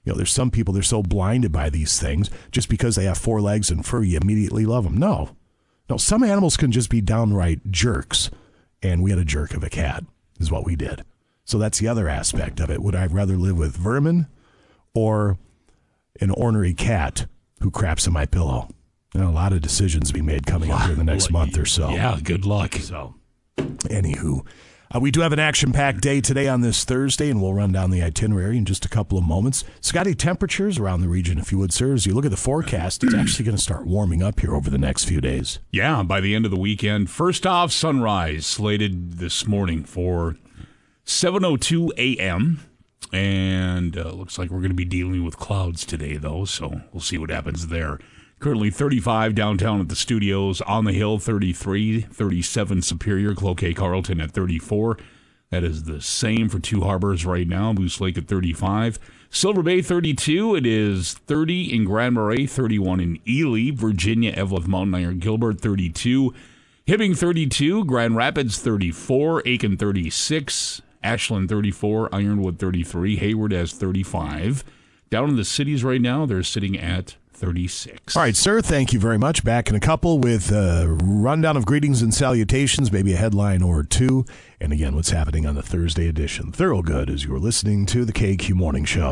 You 0.06 0.14
know, 0.14 0.18
there's 0.18 0.32
some 0.32 0.50
people 0.50 0.74
they're 0.74 0.84
so 0.84 1.04
blinded 1.04 1.52
by 1.52 1.70
these 1.70 2.00
things 2.00 2.30
just 2.52 2.70
because 2.70 2.96
they 2.96 3.04
have 3.04 3.18
four 3.18 3.42
legs 3.42 3.70
and 3.70 3.86
fur, 3.86 4.04
you 4.04 4.18
immediately 4.22 4.66
love 4.66 4.86
them. 4.86 4.98
No, 4.98 5.36
no. 5.90 5.98
Some 5.98 6.24
animals 6.24 6.56
can 6.56 6.72
just 6.72 6.90
be 6.90 7.02
downright 7.02 7.70
jerks, 7.70 8.32
and 8.82 9.04
we 9.04 9.10
had 9.10 9.20
a 9.20 9.26
jerk 9.26 9.54
of 9.54 9.64
a 9.64 9.70
cat. 9.70 10.04
Is 10.40 10.50
what 10.50 10.66
we 10.66 10.78
did. 10.78 11.04
So 11.44 11.58
that's 11.58 11.80
the 11.80 11.90
other 11.90 12.08
aspect 12.08 12.62
of 12.62 12.70
it. 12.70 12.82
Would 12.82 12.96
I 12.96 13.08
rather 13.08 13.36
live 13.36 13.58
with 13.58 13.76
vermin 13.76 14.28
or 14.94 15.38
an 16.22 16.32
ornery 16.32 16.74
cat 16.74 17.26
who 17.60 17.72
craps 17.72 18.08
in 18.08 18.14
my 18.14 18.26
pillow? 18.26 18.70
A 19.16 19.24
lot 19.24 19.54
of 19.54 19.62
decisions 19.62 20.10
to 20.10 20.14
be 20.14 20.22
made 20.22 20.46
coming 20.46 20.72
up 20.72 20.82
here 20.84 20.92
in 20.92 20.98
the 21.00 21.04
next 21.04 21.32
month 21.32 21.58
or 21.58 21.66
so. 21.66 21.90
Yeah, 21.90 22.20
good 22.22 22.46
luck. 22.46 22.76
So, 22.76 23.16
anywho, 23.58 24.46
uh, 24.94 25.00
we 25.00 25.10
do 25.10 25.22
have 25.22 25.34
an 25.34 25.40
action 25.40 25.72
packed 25.72 26.02
day 26.02 26.22
today 26.22 26.48
on 26.48 26.62
this 26.62 26.84
Thursday, 26.84 27.30
and 27.30 27.42
we'll 27.42 27.54
run 27.54 27.72
down 27.72 27.90
the 27.90 28.04
itinerary 28.04 28.58
in 28.58 28.66
just 28.66 28.86
a 28.86 28.90
couple 28.90 29.18
of 29.18 29.24
moments. 29.24 29.64
Scotty, 29.82 30.14
temperatures 30.14 30.78
around 30.78 31.02
the 31.02 31.08
region, 31.08 31.40
if 31.40 31.52
you 31.52 31.58
would, 31.58 31.74
sir, 31.74 31.94
as 31.94 32.06
you 32.06 32.14
look 32.14 32.26
at 32.26 32.32
the 32.32 32.38
forecast, 32.38 33.04
it's 33.04 33.16
actually 33.16 33.46
going 33.46 33.58
to 33.58 33.62
start 33.62 33.88
warming 33.88 34.22
up 34.22 34.40
here 34.40 34.56
over 34.56 34.70
the 34.70 34.78
next 34.78 35.06
few 35.06 35.22
days. 35.22 35.58
Yeah, 35.72 36.04
by 36.04 36.22
the 36.22 36.36
end 36.36 36.46
of 36.46 36.52
the 36.52 36.58
weekend. 36.58 37.10
First 37.10 37.48
off, 37.48 37.72
sunrise 37.72 38.46
slated 38.46 39.14
this 39.14 39.48
morning 39.48 39.84
for 39.84 40.38
7:02 41.06 41.90
a.m. 41.98 42.62
And 43.12 43.98
uh, 43.98 44.12
looks 44.12 44.38
like 44.38 44.52
we're 44.52 44.60
going 44.60 44.70
to 44.70 44.76
be 44.76 44.86
dealing 44.86 45.24
with 45.26 45.38
clouds 45.38 45.84
today, 45.84 46.18
though. 46.18 46.46
So 46.46 46.82
we'll 46.94 47.02
see 47.02 47.18
what 47.18 47.32
happens 47.32 47.68
there. 47.68 47.98
Currently 48.40 48.70
35 48.70 49.36
downtown 49.36 49.82
at 49.82 49.90
the 49.90 49.98
studios. 49.98 50.62
On 50.62 50.86
the 50.86 50.94
Hill 50.94 51.20
33, 51.20 52.02
37 52.02 52.82
Superior. 52.82 53.36
Cloquet 53.36 53.74
Carlton 53.74 54.22
at 54.22 54.32
34. 54.32 54.98
That 55.50 55.64
is 55.66 55.84
the 55.84 56.00
same 56.00 56.48
for 56.48 56.60
Two 56.60 56.82
Harbors 56.82 57.26
right 57.26 57.48
now. 57.48 57.74
Moose 57.74 58.00
Lake 58.00 58.18
at 58.18 58.28
35. 58.28 58.98
Silver 59.30 59.62
Bay 59.62 59.82
32. 59.82 60.56
It 60.56 60.66
is 60.66 61.14
30 61.14 61.76
in 61.76 61.84
Grand 61.84 62.16
Marais, 62.16 62.46
31 62.46 63.00
in 63.02 63.20
Ely, 63.28 63.72
Virginia, 63.76 64.32
Eveleth 64.34 64.68
Mountain 64.68 64.96
Iron, 64.96 65.20
Gilbert 65.20 65.60
32. 65.60 66.34
Hibbing 66.88 67.16
32, 67.16 67.86
Grand 67.86 68.16
Rapids 68.16 68.58
34, 68.58 69.44
Aitkin 69.44 69.78
36, 69.78 70.82
Ashland 71.04 71.48
34, 71.48 72.10
Ironwood 72.12 72.58
33, 72.58 73.18
Hayward 73.18 73.52
has 73.52 73.74
35. 73.74 74.64
Down 75.12 75.30
in 75.30 75.36
the 75.36 75.46
cities 75.46 75.84
right 75.84 76.02
now, 76.02 76.26
they're 76.26 76.42
sitting 76.42 76.76
at 76.80 77.16
36. 77.40 78.16
All 78.16 78.22
right, 78.22 78.36
sir. 78.36 78.62
Thank 78.62 78.92
you 78.92 79.00
very 79.00 79.18
much. 79.18 79.44
Back 79.44 79.70
in 79.70 79.76
a 79.76 79.80
couple 79.80 80.20
with 80.20 80.52
a 80.52 80.88
rundown 81.02 81.56
of 81.56 81.66
greetings 81.66 82.02
and 82.02 82.14
salutations, 82.14 82.92
maybe 82.92 83.14
a 83.14 83.18
headline 83.18 83.62
or 83.62 83.84
two. 83.84 84.26
And 84.60 84.74
again, 84.74 84.96
what's 84.96 85.12
happening 85.12 85.46
on 85.46 85.56
the 85.56 85.64
Thursday 85.64 86.08
edition. 86.08 86.52
Thorogood 86.52 87.10
as 87.10 87.24
you're 87.24 87.40
listening 87.40 87.86
to 87.88 88.04
the 88.04 88.12
KQ 88.12 88.54
Morning 88.56 88.84
Show. 88.84 89.12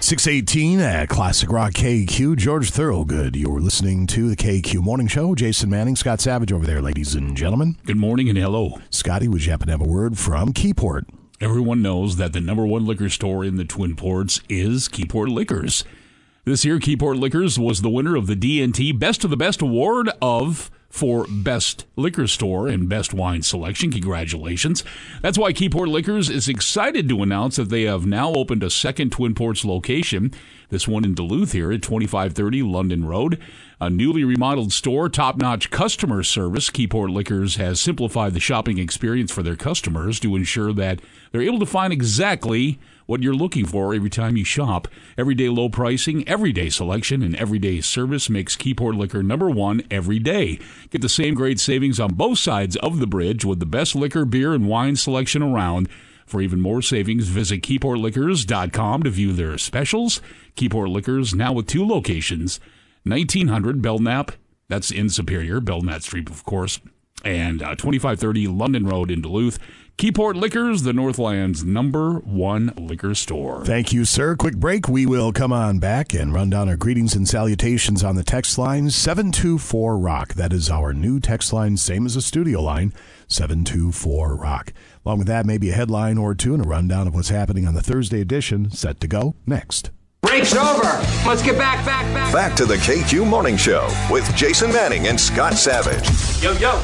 618 0.00 0.80
at 0.80 1.02
uh, 1.04 1.06
Classic 1.14 1.50
Rock 1.50 1.72
KQ. 1.72 2.36
George 2.36 2.70
Thorogood. 2.70 3.36
You're 3.36 3.60
listening 3.60 4.08
to 4.08 4.28
the 4.28 4.36
KQ 4.36 4.82
Morning 4.82 5.06
Show. 5.06 5.34
Jason 5.36 5.70
Manning, 5.70 5.94
Scott 5.94 6.20
Savage 6.20 6.52
over 6.52 6.66
there, 6.66 6.82
ladies 6.82 7.14
and 7.14 7.36
gentlemen. 7.36 7.76
Good 7.86 7.96
morning 7.96 8.28
and 8.28 8.36
hello. 8.36 8.80
Scotty, 8.90 9.28
would 9.28 9.44
you 9.44 9.52
happen 9.52 9.66
to 9.66 9.72
have 9.72 9.80
a 9.80 9.88
word 9.88 10.18
from 10.18 10.52
Keyport? 10.52 11.04
Everyone 11.40 11.80
knows 11.80 12.16
that 12.16 12.32
the 12.32 12.40
number 12.40 12.66
one 12.66 12.84
liquor 12.84 13.08
store 13.08 13.44
in 13.44 13.56
the 13.56 13.64
Twin 13.64 13.94
Ports 13.94 14.40
is 14.48 14.88
Keyport 14.88 15.28
Liquors. 15.28 15.84
This 16.50 16.64
year, 16.64 16.80
Keyport 16.80 17.16
Liquors 17.16 17.60
was 17.60 17.80
the 17.80 17.88
winner 17.88 18.16
of 18.16 18.26
the 18.26 18.34
DNT 18.34 18.98
Best 18.98 19.22
of 19.22 19.30
the 19.30 19.36
Best 19.36 19.62
Award 19.62 20.10
of 20.20 20.68
for 20.88 21.24
Best 21.30 21.86
Liquor 21.94 22.26
Store 22.26 22.66
and 22.66 22.88
Best 22.88 23.14
Wine 23.14 23.42
Selection. 23.42 23.92
Congratulations. 23.92 24.82
That's 25.22 25.38
why 25.38 25.52
Keyport 25.52 25.86
Liquors 25.86 26.28
is 26.28 26.48
excited 26.48 27.08
to 27.08 27.22
announce 27.22 27.54
that 27.54 27.68
they 27.68 27.82
have 27.82 28.04
now 28.04 28.32
opened 28.32 28.64
a 28.64 28.70
second 28.70 29.12
Twin 29.12 29.32
Ports 29.32 29.64
location. 29.64 30.32
This 30.70 30.88
one 30.88 31.04
in 31.04 31.14
Duluth 31.14 31.52
here 31.52 31.70
at 31.70 31.82
2530 31.82 32.64
London 32.64 33.04
Road. 33.04 33.40
A 33.80 33.88
newly 33.88 34.24
remodeled 34.24 34.72
store, 34.72 35.08
top 35.08 35.36
notch 35.36 35.70
customer 35.70 36.24
service. 36.24 36.68
Keyport 36.68 37.10
Liquors 37.10 37.56
has 37.56 37.80
simplified 37.80 38.34
the 38.34 38.40
shopping 38.40 38.78
experience 38.78 39.30
for 39.30 39.44
their 39.44 39.56
customers 39.56 40.18
to 40.18 40.34
ensure 40.34 40.72
that 40.72 41.00
they're 41.30 41.42
able 41.42 41.60
to 41.60 41.66
find 41.66 41.92
exactly 41.92 42.80
what 43.10 43.24
you're 43.24 43.34
looking 43.34 43.66
for 43.66 43.92
every 43.92 44.08
time 44.08 44.36
you 44.36 44.44
shop. 44.44 44.86
Everyday 45.18 45.48
low 45.48 45.68
pricing, 45.68 46.26
everyday 46.28 46.70
selection, 46.70 47.24
and 47.24 47.34
everyday 47.34 47.80
service 47.80 48.30
makes 48.30 48.56
Keyport 48.56 48.96
Liquor 48.96 49.20
number 49.20 49.50
one 49.50 49.82
every 49.90 50.20
day. 50.20 50.60
Get 50.90 51.02
the 51.02 51.08
same 51.08 51.34
great 51.34 51.58
savings 51.58 51.98
on 51.98 52.14
both 52.14 52.38
sides 52.38 52.76
of 52.76 53.00
the 53.00 53.08
bridge 53.08 53.44
with 53.44 53.58
the 53.58 53.66
best 53.66 53.96
liquor, 53.96 54.24
beer, 54.24 54.54
and 54.54 54.68
wine 54.68 54.94
selection 54.94 55.42
around. 55.42 55.88
For 56.24 56.40
even 56.40 56.60
more 56.60 56.82
savings, 56.82 57.26
visit 57.26 57.62
keyportliquors.com 57.62 59.02
to 59.02 59.10
view 59.10 59.32
their 59.32 59.58
specials. 59.58 60.20
Keyport 60.54 60.92
Liquors 60.92 61.34
now 61.34 61.52
with 61.52 61.66
two 61.66 61.84
locations 61.84 62.60
1900 63.02 63.82
Belknap, 63.82 64.30
that's 64.68 64.92
in 64.92 65.10
Superior, 65.10 65.58
Belknap 65.58 66.02
Street, 66.02 66.30
of 66.30 66.44
course, 66.44 66.78
and 67.24 67.60
uh, 67.60 67.74
2530 67.74 68.46
London 68.46 68.86
Road 68.86 69.10
in 69.10 69.20
Duluth. 69.20 69.58
Keyport 70.00 70.34
Liquors, 70.34 70.80
the 70.80 70.94
Northland's 70.94 71.62
number 71.62 72.20
one 72.20 72.72
liquor 72.78 73.14
store. 73.14 73.62
Thank 73.66 73.92
you, 73.92 74.06
sir. 74.06 74.34
Quick 74.34 74.56
break. 74.56 74.88
We 74.88 75.04
will 75.04 75.30
come 75.30 75.52
on 75.52 75.78
back 75.78 76.14
and 76.14 76.32
run 76.32 76.48
down 76.48 76.70
our 76.70 76.76
greetings 76.78 77.14
and 77.14 77.28
salutations 77.28 78.02
on 78.02 78.16
the 78.16 78.24
text 78.24 78.56
line 78.56 78.88
724 78.88 79.98
Rock. 79.98 80.32
That 80.32 80.54
is 80.54 80.70
our 80.70 80.94
new 80.94 81.20
text 81.20 81.52
line, 81.52 81.76
same 81.76 82.06
as 82.06 82.16
a 82.16 82.22
studio 82.22 82.62
line 82.62 82.94
724 83.28 84.36
Rock. 84.36 84.72
Along 85.04 85.18
with 85.18 85.26
that, 85.26 85.44
maybe 85.44 85.68
a 85.68 85.74
headline 85.74 86.16
or 86.16 86.34
two 86.34 86.54
and 86.54 86.64
a 86.64 86.66
rundown 86.66 87.06
of 87.06 87.14
what's 87.14 87.28
happening 87.28 87.66
on 87.66 87.74
the 87.74 87.82
Thursday 87.82 88.22
edition. 88.22 88.70
Set 88.70 89.00
to 89.00 89.06
go 89.06 89.34
next. 89.44 89.90
Break's 90.22 90.56
over. 90.56 90.98
Let's 91.28 91.42
get 91.42 91.58
back, 91.58 91.84
back, 91.84 92.06
back. 92.14 92.32
Back 92.32 92.56
to 92.56 92.64
the 92.64 92.76
KQ 92.76 93.26
Morning 93.28 93.58
Show 93.58 93.86
with 94.10 94.34
Jason 94.34 94.72
Manning 94.72 95.08
and 95.08 95.20
Scott 95.20 95.58
Savage. 95.58 96.08
Yo, 96.42 96.52
yo. 96.52 96.82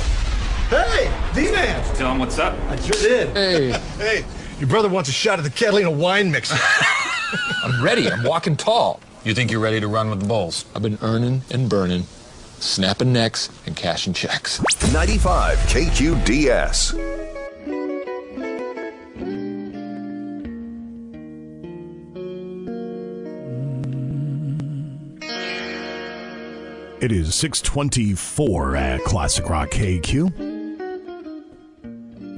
Hey, 0.68 1.12
D-Man. 1.35 1.94
Tell 1.94 2.11
him 2.11 2.18
what's 2.18 2.38
up. 2.38 2.58
I 2.68 2.76
sure 2.76 3.00
did. 3.00 3.28
Hey. 3.37 3.80
Hey, 3.96 4.25
your 4.58 4.68
brother 4.68 4.88
wants 4.88 5.08
a 5.08 5.12
shot 5.12 5.38
at 5.38 5.44
the 5.44 5.50
Catalina 5.50 5.90
wine 5.90 6.30
mixer. 6.30 6.56
I'm 7.64 7.82
ready. 7.82 8.11
I'm 8.11 8.23
walking 8.25 8.56
tall. 8.56 9.00
You 9.25 9.35
think 9.35 9.50
you're 9.50 9.61
ready 9.61 9.80
to 9.80 9.88
run 9.88 10.11
with 10.11 10.20
the 10.20 10.26
Bulls? 10.26 10.64
I've 10.75 10.82
been 10.82 10.99
earning 11.02 11.42
and 11.50 11.68
burning, 11.68 12.04
snapping 12.58 13.12
necks 13.12 13.49
and 13.66 13.75
cashing 13.76 14.12
checks. 14.12 14.61
95 14.92 15.58
KQDS. 15.58 16.94
It 26.99 27.12
is 27.12 27.35
624 27.35 28.76
at 28.76 29.00
Classic 29.04 29.49
Rock 29.49 29.70
KQ. 29.70 30.56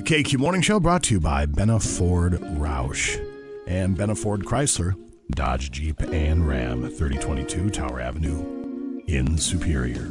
KQ 0.08 0.38
Morning 0.38 0.62
Show 0.62 0.80
brought 0.80 1.02
to 1.02 1.14
you 1.16 1.20
by 1.20 1.44
Benna 1.44 1.78
Ford 1.78 2.32
Roush 2.32 3.22
and 3.66 3.94
Benna 3.94 4.16
Ford 4.16 4.42
Chrysler, 4.42 4.98
Dodge 5.32 5.70
Jeep 5.70 6.00
and 6.00 6.48
Ram, 6.48 6.88
3022 6.88 7.68
Tower 7.68 8.00
Avenue 8.00 9.02
in 9.06 9.36
Superior. 9.36 10.10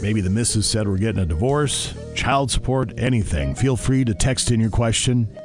Maybe 0.00 0.20
the 0.20 0.30
missus 0.30 0.70
said 0.70 0.86
we're 0.86 0.96
getting 0.96 1.22
a 1.22 1.26
divorce, 1.26 1.92
child 2.14 2.52
support, 2.52 2.92
anything. 2.96 3.56
Feel 3.56 3.76
free 3.76 4.04
to 4.04 4.14
text 4.14 4.52
in 4.52 4.60
your 4.60 4.70
question. 4.70 5.36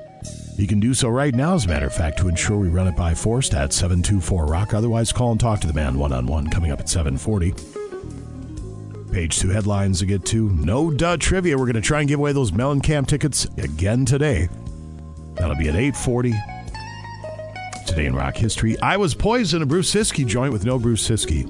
You 0.56 0.68
can 0.68 0.80
do 0.80 0.94
so 0.94 1.10
right 1.10 1.34
now, 1.34 1.56
as 1.56 1.66
a 1.66 1.68
matter 1.68 1.88
of 1.88 1.96
fact, 1.96 2.20
to 2.20 2.28
ensure 2.28 2.58
we 2.58 2.68
run 2.68 2.88
it 2.88 2.96
by 2.96 3.16
Forrest 3.16 3.56
at 3.56 3.74
724 3.74 4.46
Rock. 4.46 4.75
Otherwise, 4.75 5.12
call 5.12 5.32
and 5.32 5.40
talk 5.40 5.62
to 5.62 5.68
the 5.68 5.74
man 5.74 5.98
one 5.98 6.14
on 6.14 6.28
one 6.28 6.48
coming 6.52 6.70
up 6.70 6.80
at 6.80 6.88
740. 6.88 7.85
Page 9.15 9.39
two 9.39 9.48
headlines 9.48 10.00
to 10.00 10.05
get 10.05 10.25
to. 10.25 10.50
No 10.50 10.91
duh 10.91 11.15
trivia. 11.15 11.57
We're 11.57 11.63
going 11.63 11.75
to 11.75 11.81
try 11.81 12.01
and 12.01 12.10
give 12.10 12.19
away 12.19 12.34
those 12.34 12.51
Mellencamp 12.51 13.07
tickets 13.07 13.45
again 13.57 14.03
today. 14.03 14.50
That'll 15.36 15.55
be 15.55 15.69
at 15.69 15.75
840. 15.77 16.34
Today 17.88 18.07
in 18.07 18.13
rock 18.13 18.36
history, 18.36 18.77
I 18.81 18.98
was 18.98 19.15
poisoned 19.15 19.63
a 19.63 19.65
Bruce 19.65 19.89
Siskey 19.89 20.27
joint 20.27 20.51
with 20.51 20.65
no 20.65 20.77
Bruce 20.77 21.07
Siskey. 21.10 21.45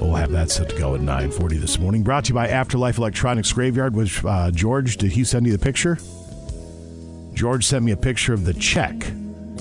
We'll 0.00 0.14
have 0.14 0.32
that 0.32 0.50
set 0.50 0.70
to 0.70 0.78
go 0.78 0.94
at 0.94 1.02
9:40 1.02 1.60
this 1.60 1.78
morning. 1.78 2.02
Brought 2.02 2.24
to 2.24 2.28
you 2.30 2.34
by 2.34 2.48
Afterlife 2.48 2.96
Electronics 2.96 3.52
Graveyard. 3.52 3.94
Which 3.94 4.24
uh, 4.24 4.50
George, 4.50 4.96
did 4.96 5.12
he 5.12 5.22
send 5.22 5.44
you 5.44 5.52
the 5.52 5.62
picture? 5.62 5.98
George 7.34 7.66
sent 7.66 7.84
me 7.84 7.92
a 7.92 7.96
picture 7.98 8.32
of 8.32 8.46
the 8.46 8.54
check 8.54 8.98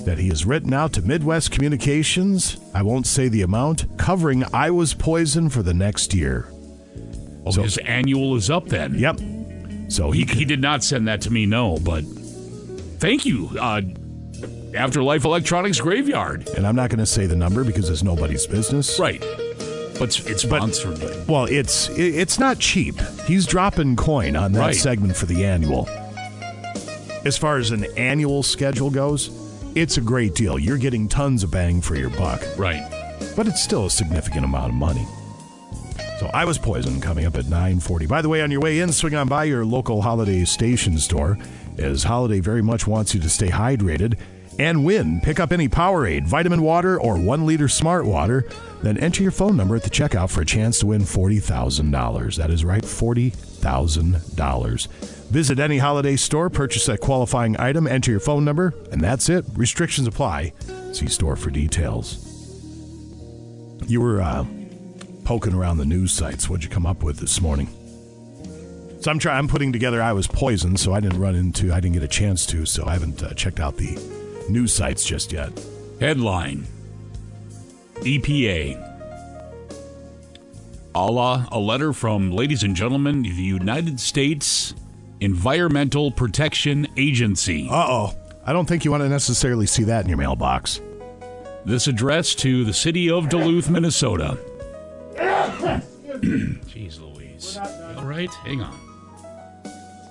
that 0.06 0.18
he 0.18 0.30
has 0.30 0.46
written 0.46 0.74
out 0.74 0.94
to 0.94 1.01
Midwest 1.01 1.51
Communications. 1.51 2.56
I 2.74 2.82
won't 2.82 3.06
say 3.06 3.27
the 3.27 3.42
amount, 3.42 3.98
covering 3.98 4.46
I 4.54 4.72
was 4.72 4.94
poison 4.94 5.50
for 5.50 5.63
the 5.63 5.74
next 5.74 6.13
year. 6.13 6.50
Oh, 7.46 7.52
his 7.62 7.78
annual 7.80 8.36
is 8.36 8.50
up 8.50 8.68
then. 8.68 8.96
Yep. 8.96 9.20
So 9.90 10.12
he, 10.12 10.24
he 10.25 10.46
did 10.46 10.62
not 10.62 10.84
send 10.84 11.08
that 11.08 11.22
to 11.22 11.32
me, 11.32 11.46
no, 11.46 11.78
but 11.78 12.04
thank 13.00 13.25
you. 13.25 13.50
Uh, 13.60 13.82
Afterlife 14.74 15.24
Electronics 15.25 15.80
Graveyard. 15.80 16.50
And 16.50 16.66
I'm 16.68 16.75
not 16.75 16.90
going 16.90 17.00
to 17.00 17.06
say 17.06 17.28
the 17.28 17.36
number 17.36 17.64
because 17.64 17.90
it's 17.90 18.04
nobody's 18.04 18.46
business. 18.48 19.00
Right. 19.00 19.22
But 19.98 20.20
it's 20.28 20.42
sponsored. 20.42 21.00
by- 21.00 21.24
Well, 21.32 21.46
it's 21.46 21.88
it's 21.90 22.38
not 22.40 22.60
cheap. 22.60 23.00
He's 23.25 23.46
dropping 23.46 23.96
coin 23.96 24.36
on 24.36 24.52
that 24.54 24.60
Right. 24.60 24.75
segment 24.75 25.16
for 25.16 25.25
the 25.28 25.46
annual. 25.46 25.88
As 27.24 27.38
far 27.38 27.58
as 27.58 27.72
an 27.72 27.86
annual 27.96 28.44
schedule 28.44 28.90
goes, 28.90 29.30
it's 29.74 29.98
a 29.98 30.02
great 30.02 30.36
deal. 30.36 30.60
You're 30.60 30.78
getting 30.78 31.08
tons 31.08 31.44
of 31.44 31.52
bang 31.52 31.80
for 31.80 31.96
your 31.96 32.10
buck. 32.10 32.42
Right. 32.58 32.84
But 33.38 33.48
it's 33.48 33.64
still 33.64 33.86
a 33.86 33.90
significant 33.90 34.44
amount 34.44 34.70
of 34.70 34.75
money. 34.75 35.08
So 36.20 36.30
I 36.34 36.46
was 36.46 36.58
poisoned 36.58 37.02
coming 37.04 37.26
up 37.26 37.36
at 37.36 37.46
9:40. 37.46 38.08
By 38.08 38.22
the 38.22 38.30
way, 38.30 38.42
on 38.42 38.50
your 38.50 38.62
way 38.62 38.80
in, 38.80 38.92
swing 38.92 39.16
on 39.16 39.28
by 39.28 39.44
your 39.44 39.66
local 39.66 40.02
Holiday 40.02 40.46
Station 40.46 40.98
store, 40.98 41.38
as 41.78 42.04
Holiday 42.04 42.40
very 42.40 42.62
much 42.62 42.88
wants 42.88 43.14
you 43.14 43.20
to 43.20 43.30
stay 43.30 43.50
hydrated 43.50 44.18
and 44.58 44.86
win. 44.86 45.20
Pick 45.22 45.42
up 45.42 45.52
any 45.52 45.68
Powerade, 45.68 46.26
vitamin 46.26 46.62
water, 46.62 46.98
or 47.00 47.18
one 47.18 47.46
liter 47.46 47.68
Smart 47.68 48.06
Water. 48.06 48.48
Then 48.82 48.98
enter 48.98 49.24
your 49.24 49.34
phone 49.34 49.58
number 49.58 49.76
at 49.76 49.84
the 49.84 49.90
checkout 49.90 50.30
for 50.30 50.42
a 50.42 50.46
chance 50.46 50.80
to 50.80 50.86
win 50.88 51.04
forty 51.04 51.40
thousand 51.40 51.92
dollars. 51.92 52.38
That 52.38 52.50
is 52.50 52.64
right, 52.64 52.86
forty 52.86 53.30
thousand 53.32 54.22
dollars. 54.36 54.86
Visit 55.32 55.60
any 55.60 55.80
holiday 55.80 56.16
store, 56.16 56.50
purchase 56.50 56.86
that 56.86 57.02
qualifying 57.02 57.60
item, 57.60 57.88
enter 57.88 58.12
your 58.12 58.20
phone 58.22 58.46
number, 58.46 58.74
and 58.92 59.02
that's 59.02 59.28
it. 59.28 59.44
Restrictions 59.54 60.08
apply. 60.08 60.54
See 60.94 61.08
store 61.08 61.36
for 61.36 61.50
details. 61.50 62.22
You 63.88 64.00
were 64.00 64.22
uh, 64.22 64.46
poking 65.25 65.53
around 65.53 65.77
the 65.77 65.86
news 65.86 66.12
sites. 66.13 66.48
What'd 66.48 66.63
you 66.63 66.70
come 66.70 66.86
up 66.86 67.03
with 67.03 67.17
this 67.17 67.41
morning? 67.41 67.67
So 69.01 69.12
I'm 69.12 69.20
trying. 69.20 69.38
I'm 69.38 69.48
putting 69.48 69.74
together. 69.74 70.01
I 70.01 70.13
was 70.13 70.27
poisoned, 70.27 70.79
so 70.79 70.94
I 70.94 71.00
didn't 71.00 71.20
run 71.20 71.36
into. 71.36 71.72
I 71.74 71.79
didn't 71.79 71.94
get 71.94 72.03
a 72.03 72.08
chance 72.08 72.46
to. 72.48 72.65
So 72.65 72.86
I 72.86 72.94
haven't 72.94 73.22
uh, 73.22 73.34
checked 73.34 73.60
out 73.60 73.77
the 73.77 74.00
news 74.50 74.74
sites 74.74 75.05
just 75.05 75.32
yet. 75.32 75.51
Headline 76.00 76.65
EPA. 77.96 78.82
Allah, 80.94 81.48
a 81.51 81.60
letter 81.60 81.91
from, 81.91 82.32
ladies 82.32 82.63
and 82.63 82.74
gentlemen, 82.74 83.24
the 83.24 83.29
United 83.29 84.00
States 84.00 84.74
Environmental 85.20 86.10
Protection 86.10 86.88
Agency. 86.96 87.67
Uh 87.70 87.86
oh. 87.88 88.15
I 88.46 88.53
don't 88.53 88.65
think 88.65 88.86
you 88.86 88.91
want 88.91 89.01
to 89.03 89.10
necessarily 89.10 89.65
see 89.65 89.84
that 89.84 90.03
in 90.03 90.10
your 90.10 90.17
mailbox. 90.17 90.82
This 91.65 91.88
address 91.88 92.36
to 92.36 92.63
the 92.63 92.74
city 92.74 93.10
of 93.10 93.27
Duluth, 93.27 93.70
Minnesota. 93.70 94.38
Jeez 96.66 97.00
Louise. 97.00 97.58
All 97.98 98.06
right, 98.06 98.34
hang 98.46 98.62
on. 98.62 98.80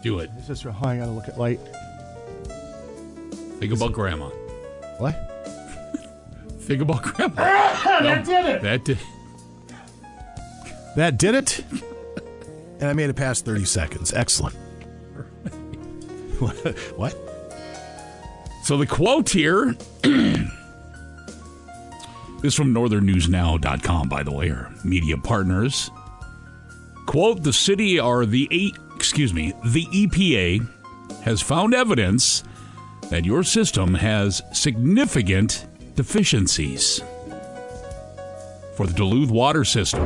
Do 0.02 0.18
it. 0.18 0.30
Is 0.38 0.48
this? 0.48 0.66
Oh, 0.66 0.74
I 0.82 0.98
gotta 0.98 1.10
look 1.10 1.28
at 1.28 1.38
light. 1.38 1.60
Think 3.58 3.72
about 3.72 3.92
grandma. 3.92 4.28
What? 4.98 5.14
Think 6.60 6.82
about 6.82 7.02
grandma. 7.02 7.34
That 7.84 8.24
did 8.24 8.44
it. 8.46 8.62
That 8.62 8.84
did. 8.84 8.98
That 10.96 11.18
did 11.18 11.34
it. 11.34 11.64
And 12.80 12.88
I 12.88 12.92
made 12.92 13.08
it 13.08 13.14
past 13.14 13.44
30 13.44 13.64
seconds. 13.64 14.12
Excellent. 14.12 14.54
what? 16.96 17.16
So 18.64 18.76
the 18.76 18.86
quote 18.86 19.30
here 19.30 19.74
is 22.44 22.54
from 22.54 22.74
northernnewsnow.com, 22.74 24.08
by 24.10 24.22
the 24.22 24.30
way, 24.30 24.50
our 24.50 24.70
media 24.84 25.16
partners. 25.16 25.90
Quote, 27.06 27.42
the 27.42 27.54
city 27.54 27.98
or 27.98 28.26
the 28.26 28.46
eight, 28.50 28.76
excuse 28.94 29.32
me, 29.32 29.54
the 29.64 29.86
EPA 29.86 30.68
has 31.22 31.40
found 31.40 31.72
evidence 31.72 32.44
that 33.08 33.24
your 33.24 33.42
system 33.44 33.94
has 33.94 34.42
significant 34.52 35.66
deficiencies 35.94 37.00
for 38.76 38.86
the 38.86 38.92
Duluth 38.92 39.30
water 39.30 39.64
system. 39.64 40.02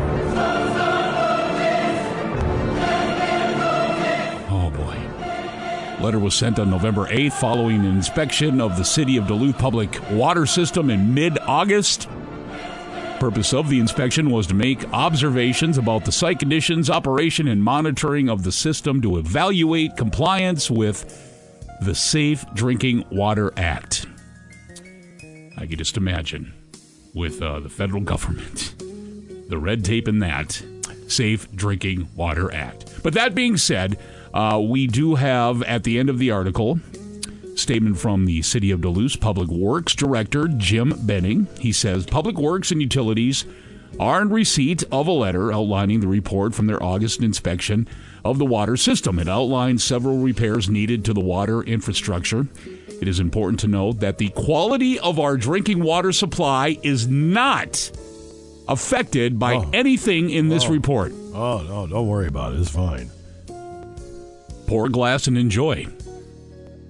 Oh 4.48 4.70
boy. 4.76 6.04
Letter 6.04 6.20
was 6.20 6.36
sent 6.36 6.60
on 6.60 6.70
November 6.70 7.06
8th 7.08 7.32
following 7.32 7.80
an 7.80 7.96
inspection 7.96 8.60
of 8.60 8.76
the 8.76 8.84
City 8.84 9.16
of 9.16 9.26
Duluth 9.26 9.58
public 9.58 9.98
water 10.10 10.46
system 10.46 10.88
in 10.88 11.12
mid 11.12 11.36
August. 11.40 12.08
Purpose 13.20 13.52
of 13.52 13.68
the 13.68 13.80
inspection 13.80 14.30
was 14.30 14.46
to 14.46 14.54
make 14.54 14.88
observations 14.92 15.76
about 15.76 16.04
the 16.04 16.12
site 16.12 16.38
conditions, 16.38 16.88
operation, 16.88 17.48
and 17.48 17.60
monitoring 17.62 18.28
of 18.28 18.44
the 18.44 18.52
system 18.52 19.02
to 19.02 19.18
evaluate 19.18 19.96
compliance 19.96 20.70
with 20.70 21.04
the 21.80 21.96
Safe 21.96 22.44
Drinking 22.54 23.04
Water 23.10 23.52
Act. 23.56 24.06
I 25.56 25.66
can 25.66 25.76
just 25.76 25.96
imagine 25.96 26.54
with 27.12 27.42
uh, 27.42 27.58
the 27.58 27.68
federal 27.68 28.02
government, 28.02 28.76
the 29.48 29.58
red 29.58 29.84
tape 29.84 30.06
in 30.06 30.20
that 30.20 30.62
Safe 31.08 31.50
Drinking 31.50 32.08
Water 32.14 32.54
Act. 32.54 33.02
But 33.02 33.14
that 33.14 33.34
being 33.34 33.56
said, 33.56 33.98
uh, 34.32 34.62
we 34.64 34.86
do 34.86 35.16
have 35.16 35.62
at 35.64 35.82
the 35.82 35.98
end 35.98 36.08
of 36.08 36.18
the 36.18 36.30
article 36.30 36.78
statement 37.58 37.98
from 37.98 38.24
the 38.26 38.42
City 38.42 38.70
of 38.70 38.80
Duluth 38.80 39.20
Public 39.20 39.48
Works 39.48 39.94
Director 39.94 40.48
Jim 40.48 40.94
Benning. 41.06 41.48
He 41.58 41.72
says 41.72 42.06
Public 42.06 42.36
Works 42.38 42.70
and 42.70 42.80
Utilities 42.80 43.44
are 43.98 44.22
in 44.22 44.28
receipt 44.28 44.84
of 44.92 45.08
a 45.08 45.12
letter 45.12 45.52
outlining 45.52 46.00
the 46.00 46.06
report 46.06 46.54
from 46.54 46.66
their 46.66 46.82
August 46.82 47.20
inspection 47.20 47.88
of 48.24 48.38
the 48.38 48.44
water 48.44 48.76
system. 48.76 49.18
It 49.18 49.28
outlines 49.28 49.82
several 49.82 50.18
repairs 50.18 50.68
needed 50.68 51.04
to 51.06 51.12
the 51.14 51.20
water 51.20 51.62
infrastructure. 51.62 52.46
It 53.00 53.08
is 53.08 53.18
important 53.20 53.60
to 53.60 53.68
note 53.68 54.00
that 54.00 54.18
the 54.18 54.28
quality 54.30 54.98
of 54.98 55.18
our 55.18 55.36
drinking 55.36 55.82
water 55.82 56.12
supply 56.12 56.78
is 56.82 57.08
not 57.08 57.90
affected 58.68 59.38
by 59.38 59.54
oh. 59.54 59.70
anything 59.72 60.30
in 60.30 60.48
this 60.48 60.66
Oh. 60.66 60.70
report. 60.70 61.12
Oh, 61.34 61.62
no, 61.66 61.86
don't 61.86 62.06
worry 62.06 62.26
about 62.28 62.54
it. 62.54 62.60
It's 62.60 62.70
fine. 62.70 63.10
Pour 64.66 64.86
a 64.86 64.90
glass 64.90 65.26
and 65.26 65.38
enjoy. 65.38 65.86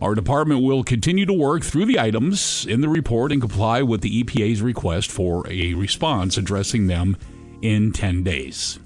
Our 0.01 0.15
department 0.15 0.63
will 0.63 0.85
continue 0.85 1.27
to 1.27 1.33
work 1.33 1.65
through 1.65 1.87
the 1.87 1.99
items 1.99 2.65
in 2.67 2.81
the 2.81 2.89
report 2.89 3.33
and 3.33 3.41
comply 3.41 3.83
with 3.83 4.01
the 4.01 4.23
EPA's 4.23 4.63
request 4.63 5.11
for 5.11 5.45
a 5.51 5.75
response 5.75 6.37
addressing 6.37 6.87
them 6.87 7.17
in 7.63 7.93
10 7.93 8.23
days. 8.23 8.79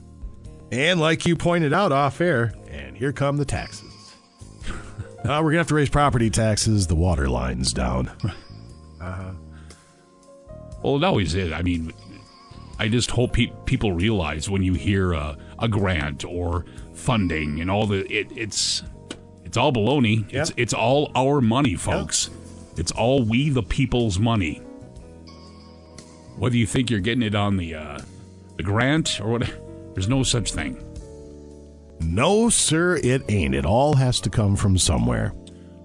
And 0.70 0.98
like 1.00 1.26
you 1.26 1.36
pointed 1.36 1.74
out 1.74 1.92
off 1.92 2.20
air, 2.20 2.54
and 2.68 2.96
here 2.96 3.12
come 3.12 3.36
the 3.36 3.44
taxes. 3.44 4.14
uh, 4.68 4.72
we're 5.24 5.42
going 5.42 5.52
to 5.52 5.58
have 5.58 5.68
to 5.68 5.74
raise 5.74 5.90
property 5.90 6.30
taxes. 6.30 6.86
The 6.86 6.94
water 6.94 7.28
line's 7.28 7.72
down. 7.72 8.10
Uh-huh. 9.02 9.32
Well, 10.84 10.94
it 10.94 11.02
always 11.02 11.34
is. 11.34 11.50
I 11.50 11.62
mean, 11.62 11.92
I 12.78 12.86
just 12.88 13.10
hope 13.10 13.32
pe- 13.32 13.52
people 13.66 13.92
realize 13.92 14.48
when 14.48 14.62
you 14.62 14.74
hear 14.74 15.12
uh, 15.12 15.34
a 15.58 15.66
grant 15.68 16.24
or 16.24 16.64
funding 16.94 17.60
and 17.60 17.68
all 17.68 17.88
the 17.88 18.06
it, 18.12 18.30
it's 18.36 18.84
it's 19.52 19.58
all 19.58 19.70
baloney. 19.70 20.24
It's 20.32 20.50
it's 20.56 20.72
all 20.72 21.12
our 21.14 21.42
money, 21.42 21.74
folks. 21.74 22.30
It's 22.78 22.90
all 22.90 23.22
we 23.22 23.50
the 23.50 23.62
people's 23.62 24.18
money. 24.18 24.62
Whether 26.38 26.56
you 26.56 26.66
think 26.66 26.88
you're 26.88 27.00
getting 27.00 27.22
it 27.22 27.34
on 27.34 27.58
the 27.58 27.74
uh, 27.74 28.00
the 28.56 28.62
grant 28.62 29.20
or 29.20 29.32
what, 29.32 29.54
there's 29.92 30.08
no 30.08 30.22
such 30.22 30.54
thing. 30.54 30.82
No, 32.00 32.48
sir, 32.48 32.96
it 32.96 33.24
ain't. 33.28 33.54
It 33.54 33.66
all 33.66 33.96
has 33.96 34.20
to 34.22 34.30
come 34.30 34.56
from 34.56 34.78
somewhere. 34.78 35.34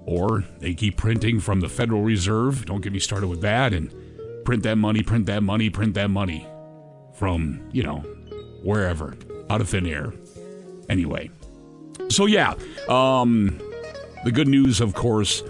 Or 0.06 0.45
they 0.60 0.73
keep 0.73 0.95
printing 0.95 1.41
from 1.41 1.60
the 1.60 1.67
Federal 1.67 2.03
Reserve. 2.03 2.65
Don't 2.67 2.80
get 2.80 2.93
me 2.93 2.99
started 2.99 3.27
with 3.27 3.41
that. 3.41 3.73
And 3.73 3.93
print 4.45 4.63
that 4.63 4.77
money, 4.77 5.03
print 5.03 5.25
that 5.25 5.43
money, 5.43 5.69
print 5.69 5.93
that 5.95 6.10
money 6.10 6.47
from, 7.15 7.67
you 7.73 7.84
know, 7.84 7.97
wherever, 8.63 9.17
out 9.49 9.60
of 9.60 9.67
thin 9.67 9.86
air. 9.86 10.13
Anyway. 10.88 11.32
So, 12.10 12.26
yeah. 12.26 12.56
Um, 12.89 13.60
the 14.24 14.32
good 14.32 14.48
news, 14.48 14.82
of 14.82 14.93
course, 14.93 15.43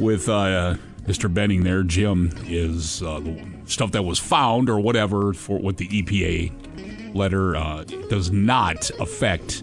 with 0.00 0.28
uh, 0.28 0.76
Mr. 1.04 1.32
Benning 1.32 1.64
there, 1.64 1.82
Jim, 1.82 2.32
is 2.46 3.02
uh, 3.02 3.20
the 3.20 3.44
stuff 3.66 3.92
that 3.92 4.02
was 4.02 4.18
found 4.18 4.68
or 4.68 4.80
whatever 4.80 5.32
for 5.32 5.58
what 5.58 5.76
the 5.76 5.88
EPA 5.88 7.14
letter 7.14 7.56
uh, 7.56 7.84
does 8.08 8.30
not 8.30 8.90
affect 9.00 9.62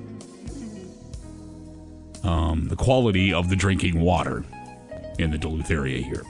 um, 2.24 2.68
the 2.68 2.76
quality 2.76 3.34
of 3.34 3.50
the 3.50 3.56
drinking 3.56 4.02
water 4.02 4.44
in 5.20 5.32
the 5.32 5.38
Duluth 5.38 5.72
area 5.72 6.02
here. 6.02 6.24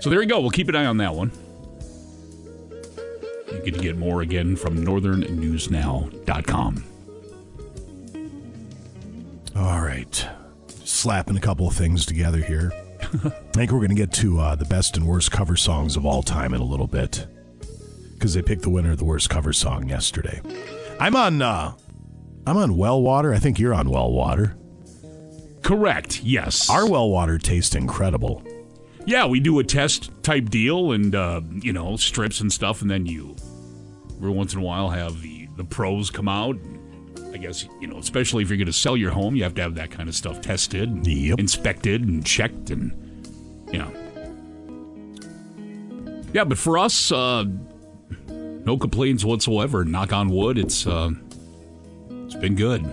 So 0.00 0.10
there 0.10 0.22
you 0.22 0.28
go. 0.28 0.40
We'll 0.40 0.50
keep 0.50 0.68
an 0.68 0.76
eye 0.76 0.86
on 0.86 0.98
that 0.98 1.14
one. 1.14 1.32
You 3.64 3.72
can 3.72 3.82
get 3.82 3.96
more 3.96 4.22
again 4.22 4.56
from 4.56 4.84
northernnewsnow.com. 4.84 6.84
right. 10.00 10.28
Slapping 10.84 11.36
a 11.36 11.40
couple 11.40 11.68
of 11.68 11.74
things 11.74 12.06
together 12.06 12.38
here. 12.38 12.72
I 13.02 13.30
think 13.52 13.72
we're 13.72 13.78
going 13.78 13.90
to 13.90 13.94
get 13.94 14.12
to 14.14 14.40
uh, 14.40 14.54
the 14.54 14.64
best 14.64 14.96
and 14.96 15.06
worst 15.06 15.30
cover 15.30 15.56
songs 15.56 15.96
of 15.96 16.04
all 16.04 16.22
time 16.22 16.54
in 16.54 16.60
a 16.60 16.64
little 16.64 16.86
bit. 16.86 17.26
Because 18.14 18.34
they 18.34 18.42
picked 18.42 18.62
the 18.62 18.70
winner 18.70 18.92
of 18.92 18.98
the 18.98 19.04
worst 19.04 19.30
cover 19.30 19.52
song 19.52 19.88
yesterday. 19.88 20.40
I'm 20.98 21.16
on 21.16 21.40
uh, 21.40 21.72
I'm 22.46 22.56
on 22.56 22.76
well 22.76 23.00
water. 23.00 23.32
I 23.32 23.38
think 23.38 23.58
you're 23.58 23.74
on 23.74 23.88
well 23.88 24.12
water. 24.12 24.56
Correct. 25.62 26.22
Yes. 26.22 26.68
Our 26.68 26.88
well 26.88 27.08
water 27.08 27.38
tastes 27.38 27.74
incredible. 27.74 28.42
Yeah, 29.06 29.26
we 29.26 29.40
do 29.40 29.58
a 29.58 29.64
test 29.64 30.10
type 30.22 30.50
deal 30.50 30.92
and, 30.92 31.14
uh, 31.14 31.40
you 31.62 31.72
know, 31.72 31.96
strips 31.96 32.40
and 32.40 32.52
stuff, 32.52 32.82
and 32.82 32.90
then 32.90 33.06
you, 33.06 33.34
every 34.18 34.30
once 34.30 34.52
in 34.52 34.60
a 34.60 34.62
while, 34.62 34.90
have 34.90 35.22
the, 35.22 35.48
the 35.56 35.64
pros 35.64 36.10
come 36.10 36.28
out. 36.28 36.56
I 37.32 37.36
guess, 37.36 37.66
you 37.80 37.86
know, 37.86 37.98
especially 37.98 38.42
if 38.42 38.48
you're 38.48 38.58
going 38.58 38.66
to 38.66 38.72
sell 38.72 38.96
your 38.96 39.12
home, 39.12 39.36
you 39.36 39.44
have 39.44 39.54
to 39.54 39.62
have 39.62 39.74
that 39.76 39.90
kind 39.90 40.08
of 40.08 40.14
stuff 40.14 40.40
tested, 40.40 41.06
inspected, 41.06 42.02
and 42.02 42.24
checked, 42.24 42.70
and, 42.70 42.92
you 43.72 43.78
know. 43.78 43.92
Yeah, 46.32 46.44
but 46.44 46.58
for 46.58 46.78
us, 46.78 47.10
uh, 47.12 47.44
no 48.28 48.76
complaints 48.76 49.24
whatsoever. 49.24 49.84
Knock 49.84 50.12
on 50.12 50.28
wood, 50.28 50.58
it's, 50.58 50.86
uh, 50.86 51.10
it's 52.10 52.34
been 52.34 52.54
good. 52.54 52.84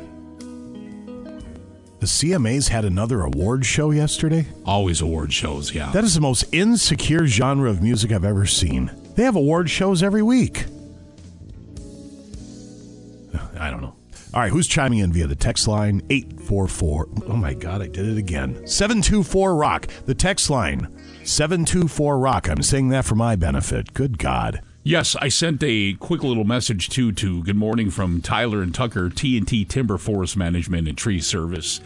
The 1.99 2.05
CMAs 2.05 2.69
had 2.69 2.85
another 2.85 3.23
award 3.23 3.65
show 3.65 3.89
yesterday. 3.89 4.45
Always 4.65 5.01
award 5.01 5.33
shows, 5.33 5.73
yeah. 5.73 5.91
That 5.91 6.03
is 6.03 6.13
the 6.13 6.21
most 6.21 6.45
insecure 6.53 7.25
genre 7.25 7.69
of 7.69 7.81
music 7.81 8.11
I've 8.11 8.23
ever 8.23 8.45
seen. 8.45 8.91
They 9.15 9.23
have 9.23 9.35
award 9.35 9.67
shows 9.69 10.03
every 10.03 10.21
week. 10.21 10.65
I 13.59 13.71
don't 13.71 13.81
know. 13.81 13.96
All 14.33 14.41
right, 14.41 14.51
who's 14.51 14.67
chiming 14.67 14.99
in 14.99 15.13
via 15.13 15.25
the 15.25 15.35
text 15.35 15.67
line 15.67 16.01
844? 16.09 17.07
Oh 17.27 17.35
my 17.37 17.53
God, 17.53 17.81
I 17.81 17.87
did 17.87 18.05
it 18.07 18.17
again. 18.17 18.67
724 18.67 19.55
Rock. 19.55 19.87
The 20.05 20.13
text 20.13 20.49
line 20.49 20.93
724 21.23 22.19
Rock. 22.19 22.49
I'm 22.49 22.61
saying 22.61 22.89
that 22.89 23.05
for 23.05 23.15
my 23.15 23.37
benefit. 23.37 23.93
Good 23.93 24.17
God. 24.17 24.61
Yes, 24.83 25.15
I 25.15 25.29
sent 25.29 25.63
a 25.63 25.93
quick 25.93 26.23
little 26.23 26.43
message 26.43 26.89
too 26.89 27.13
to 27.13 27.41
Good 27.43 27.55
Morning 27.55 27.89
from 27.89 28.21
Tyler 28.21 28.61
and 28.61 28.75
Tucker, 28.75 29.09
TNT 29.09 29.67
Timber 29.67 29.97
Forest 29.97 30.35
Management 30.35 30.89
and 30.89 30.97
Tree 30.97 31.21
Service. 31.21 31.79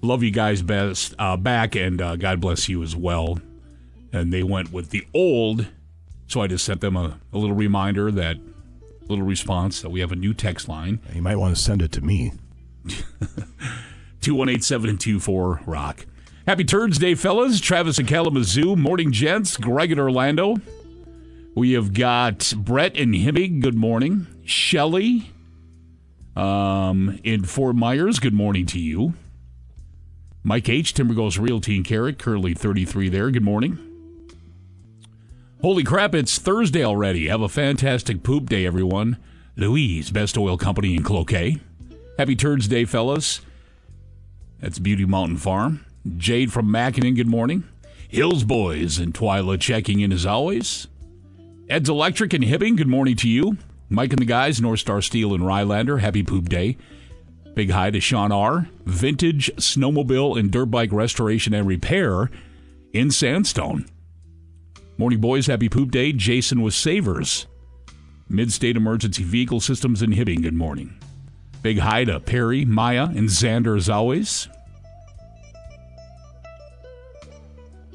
Love 0.00 0.22
you 0.22 0.30
guys 0.30 0.62
best 0.62 1.14
uh, 1.18 1.36
back, 1.36 1.74
and 1.74 2.00
uh, 2.00 2.14
God 2.16 2.40
bless 2.40 2.68
you 2.68 2.82
as 2.84 2.94
well. 2.94 3.40
And 4.12 4.32
they 4.32 4.42
went 4.44 4.72
with 4.72 4.90
the 4.90 5.06
old, 5.12 5.66
so 6.28 6.40
I 6.40 6.46
just 6.46 6.64
sent 6.64 6.80
them 6.80 6.96
a, 6.96 7.18
a 7.32 7.38
little 7.38 7.56
reminder 7.56 8.12
that 8.12 8.36
little 9.08 9.24
response 9.24 9.82
that 9.82 9.90
we 9.90 10.00
have 10.00 10.12
a 10.12 10.16
new 10.16 10.34
text 10.34 10.68
line. 10.68 11.00
You 11.14 11.22
might 11.22 11.36
want 11.36 11.56
to 11.56 11.62
send 11.62 11.82
it 11.82 11.92
to 11.92 12.00
me. 12.00 12.32
218 14.20 15.58
Rock. 15.66 16.06
Happy 16.46 16.64
Turds 16.64 16.98
Day, 16.98 17.14
fellas. 17.14 17.60
Travis 17.60 17.98
in 17.98 18.06
Kalamazoo. 18.06 18.76
Morning, 18.76 19.12
gents. 19.12 19.56
Greg 19.56 19.92
in 19.92 19.98
Orlando. 19.98 20.56
We 21.54 21.72
have 21.72 21.94
got 21.94 22.52
Brett 22.56 22.96
and 22.96 23.14
Hibbing. 23.14 23.60
Good 23.60 23.74
morning. 23.74 24.26
Shelly 24.44 25.30
um, 26.36 27.18
in 27.22 27.44
Fort 27.44 27.76
Myers. 27.76 28.18
Good 28.18 28.34
morning 28.34 28.66
to 28.66 28.78
you. 28.78 29.14
Mike 30.42 30.68
H. 30.68 30.92
Timber 30.92 31.14
Goes 31.14 31.38
Realty 31.38 31.76
and 31.76 31.84
Carrot. 31.84 32.18
Currently 32.18 32.54
33 32.54 33.08
there. 33.08 33.30
Good 33.30 33.42
morning. 33.44 33.93
Holy 35.64 35.82
crap, 35.82 36.14
it's 36.14 36.38
Thursday 36.38 36.84
already. 36.84 37.28
Have 37.28 37.40
a 37.40 37.48
fantastic 37.48 38.22
poop 38.22 38.50
day, 38.50 38.66
everyone. 38.66 39.16
Louise, 39.56 40.10
Best 40.10 40.36
Oil 40.36 40.58
Company 40.58 40.94
in 40.94 41.02
Cloquet. 41.02 41.58
Happy 42.18 42.36
Turds 42.36 42.68
Day, 42.68 42.84
fellas. 42.84 43.40
That's 44.60 44.78
Beauty 44.78 45.06
Mountain 45.06 45.38
Farm. 45.38 45.86
Jade 46.18 46.52
from 46.52 46.70
Mackinnon, 46.70 47.14
good 47.14 47.28
morning. 47.28 47.64
Hills 48.06 48.44
Boys 48.44 48.98
and 48.98 49.14
Twyla 49.14 49.58
checking 49.58 50.00
in 50.00 50.12
as 50.12 50.26
always. 50.26 50.86
Ed's 51.70 51.88
Electric 51.88 52.34
and 52.34 52.44
Hibbing, 52.44 52.76
good 52.76 52.86
morning 52.86 53.16
to 53.16 53.28
you. 53.30 53.56
Mike 53.88 54.12
and 54.12 54.20
the 54.20 54.26
guys, 54.26 54.60
North 54.60 54.80
Star 54.80 55.00
Steel 55.00 55.32
and 55.32 55.44
Rylander, 55.44 55.98
happy 55.98 56.22
poop 56.22 56.50
day. 56.50 56.76
Big 57.54 57.70
hi 57.70 57.90
to 57.90 58.00
Sean 58.00 58.32
R. 58.32 58.68
Vintage 58.84 59.50
Snowmobile 59.56 60.38
and 60.38 60.50
Dirt 60.50 60.66
Bike 60.66 60.92
Restoration 60.92 61.54
and 61.54 61.66
Repair 61.66 62.30
in 62.92 63.10
Sandstone. 63.10 63.86
Morning, 64.96 65.20
boys. 65.20 65.48
Happy 65.48 65.68
poop 65.68 65.90
day. 65.90 66.12
Jason 66.12 66.62
with 66.62 66.74
Savers. 66.74 67.46
Mid 68.28 68.52
State 68.52 68.76
Emergency 68.76 69.24
Vehicle 69.24 69.60
Systems 69.60 70.02
in 70.02 70.12
Hibbing. 70.12 70.42
Good 70.42 70.54
morning. 70.54 70.94
Big 71.62 71.78
hi 71.78 72.04
to 72.04 72.16
uh, 72.16 72.18
Perry, 72.20 72.64
Maya, 72.64 73.04
and 73.04 73.28
Xander 73.28 73.76
as 73.76 73.88
always. 73.88 74.48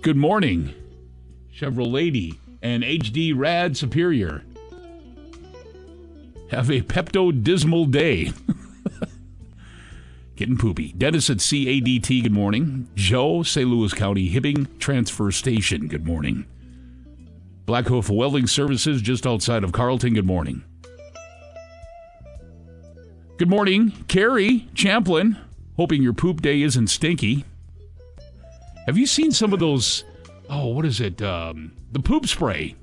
Good 0.01 0.17
morning, 0.17 0.73
Chevrolet 1.53 1.91
Lady 1.91 2.39
and 2.61 2.83
HD 2.83 3.33
Rad 3.35 3.77
Superior. 3.77 4.43
Have 6.51 6.69
a 6.69 6.81
Pepto 6.81 7.31
Dismal 7.43 7.85
day. 7.85 8.33
Getting 10.35 10.57
poopy. 10.57 10.93
Dennis 10.97 11.29
at 11.29 11.37
CADT, 11.37 12.23
good 12.23 12.31
morning. 12.31 12.89
Joe, 12.95 13.43
St. 13.43 13.69
Louis 13.69 13.93
County 13.93 14.31
Hibbing 14.31 14.79
Transfer 14.79 15.31
Station, 15.31 15.87
good 15.87 16.05
morning. 16.05 16.45
Black 17.69 17.85
Hoof 17.85 18.09
Welding 18.09 18.47
Services 18.47 18.99
just 18.99 19.27
outside 19.27 19.63
of 19.63 19.71
Carlton. 19.71 20.15
Good 20.15 20.25
morning. 20.25 20.63
Good 23.37 23.47
morning, 23.47 23.91
Carrie 24.07 24.67
Champlin. 24.73 25.37
Hoping 25.77 26.01
your 26.01 26.13
poop 26.13 26.41
day 26.41 26.63
isn't 26.63 26.87
stinky. 26.87 27.45
Have 28.87 28.97
you 28.97 29.05
seen 29.05 29.31
some 29.31 29.53
of 29.53 29.59
those? 29.59 30.03
Oh, 30.49 30.69
what 30.69 30.83
is 30.83 30.99
it? 30.99 31.21
Um, 31.21 31.73
the 31.91 31.99
poop 31.99 32.25
spray. 32.25 32.75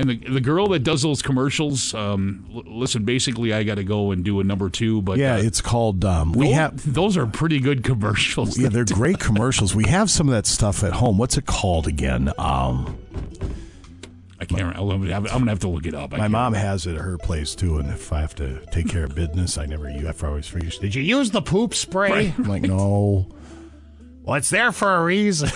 And 0.00 0.08
the 0.10 0.16
the 0.16 0.40
girl 0.40 0.68
that 0.68 0.80
does 0.80 1.02
those 1.02 1.22
commercials. 1.22 1.94
Um, 1.94 2.46
l- 2.54 2.62
listen, 2.66 3.04
basically, 3.04 3.52
I 3.52 3.62
got 3.64 3.74
to 3.76 3.84
go 3.84 4.10
and 4.10 4.24
do 4.24 4.40
a 4.40 4.44
number 4.44 4.70
two. 4.70 5.02
But 5.02 5.18
yeah, 5.18 5.34
uh, 5.36 5.42
it's 5.42 5.60
called. 5.60 6.04
Um, 6.04 6.32
we 6.32 6.46
those, 6.46 6.54
have 6.54 6.94
those 6.94 7.16
are 7.16 7.26
pretty 7.26 7.60
good 7.60 7.84
commercials. 7.84 8.58
Yeah, 8.58 8.68
they're 8.70 8.84
great 8.84 9.18
commercials. 9.20 9.74
We 9.74 9.84
have 9.88 10.10
some 10.10 10.28
of 10.28 10.32
that 10.34 10.46
stuff 10.46 10.82
at 10.84 10.92
home. 10.94 11.18
What's 11.18 11.36
it 11.36 11.46
called 11.46 11.86
again? 11.86 12.32
Um, 12.38 12.96
I 14.40 14.46
can't. 14.46 14.74
I'm 14.76 14.88
gonna 14.88 15.12
have- 15.12 15.26
I'm 15.26 15.40
gonna 15.40 15.50
have 15.50 15.58
to 15.60 15.68
look 15.68 15.84
it 15.86 15.94
up. 15.94 16.14
I 16.14 16.16
my 16.16 16.22
can't- 16.24 16.32
mom 16.32 16.54
has 16.54 16.86
it 16.86 16.94
at 16.94 17.00
her 17.02 17.18
place 17.18 17.54
too, 17.54 17.78
and 17.78 17.90
if 17.90 18.12
I 18.12 18.20
have 18.20 18.34
to 18.36 18.64
take 18.72 18.88
care 18.88 19.04
of 19.04 19.14
business, 19.14 19.58
I 19.58 19.66
never. 19.66 19.90
You 19.90 20.06
have 20.06 20.18
to 20.20 20.26
always 20.28 20.46
figure. 20.46 20.70
Did 20.70 20.94
you 20.94 21.02
use 21.02 21.30
the 21.30 21.42
poop 21.42 21.74
spray? 21.74 22.32
I'm 22.38 22.44
like, 22.44 22.62
no. 22.76 23.28
Well, 24.22 24.36
it's 24.36 24.48
there 24.50 24.72
for 24.72 24.94
a 24.96 25.04
reason. 25.04 25.50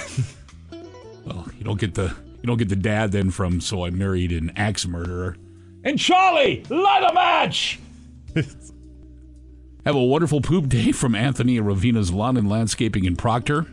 Well, 1.24 1.48
you 1.58 1.64
don't 1.64 1.80
get 1.80 1.94
the 1.94 2.14
you 2.44 2.46
don't 2.46 2.58
get 2.58 2.68
the 2.68 2.76
dad 2.76 3.10
then 3.10 3.30
from 3.30 3.62
so 3.62 3.86
I 3.86 3.90
married 3.90 4.30
an 4.30 4.52
axe 4.54 4.86
murderer. 4.86 5.38
And 5.82 5.98
Charlie, 5.98 6.62
light 6.68 7.02
a 7.10 7.14
match. 7.14 7.80
Have 8.34 9.94
a 9.94 10.04
wonderful 10.04 10.42
poop 10.42 10.68
day 10.68 10.92
from 10.92 11.14
Anthony 11.14 11.56
and 11.56 11.66
Ravina's 11.66 12.12
Lawn 12.12 12.36
and 12.36 12.46
Landscaping 12.46 13.06
in 13.06 13.16
Proctor. 13.16 13.66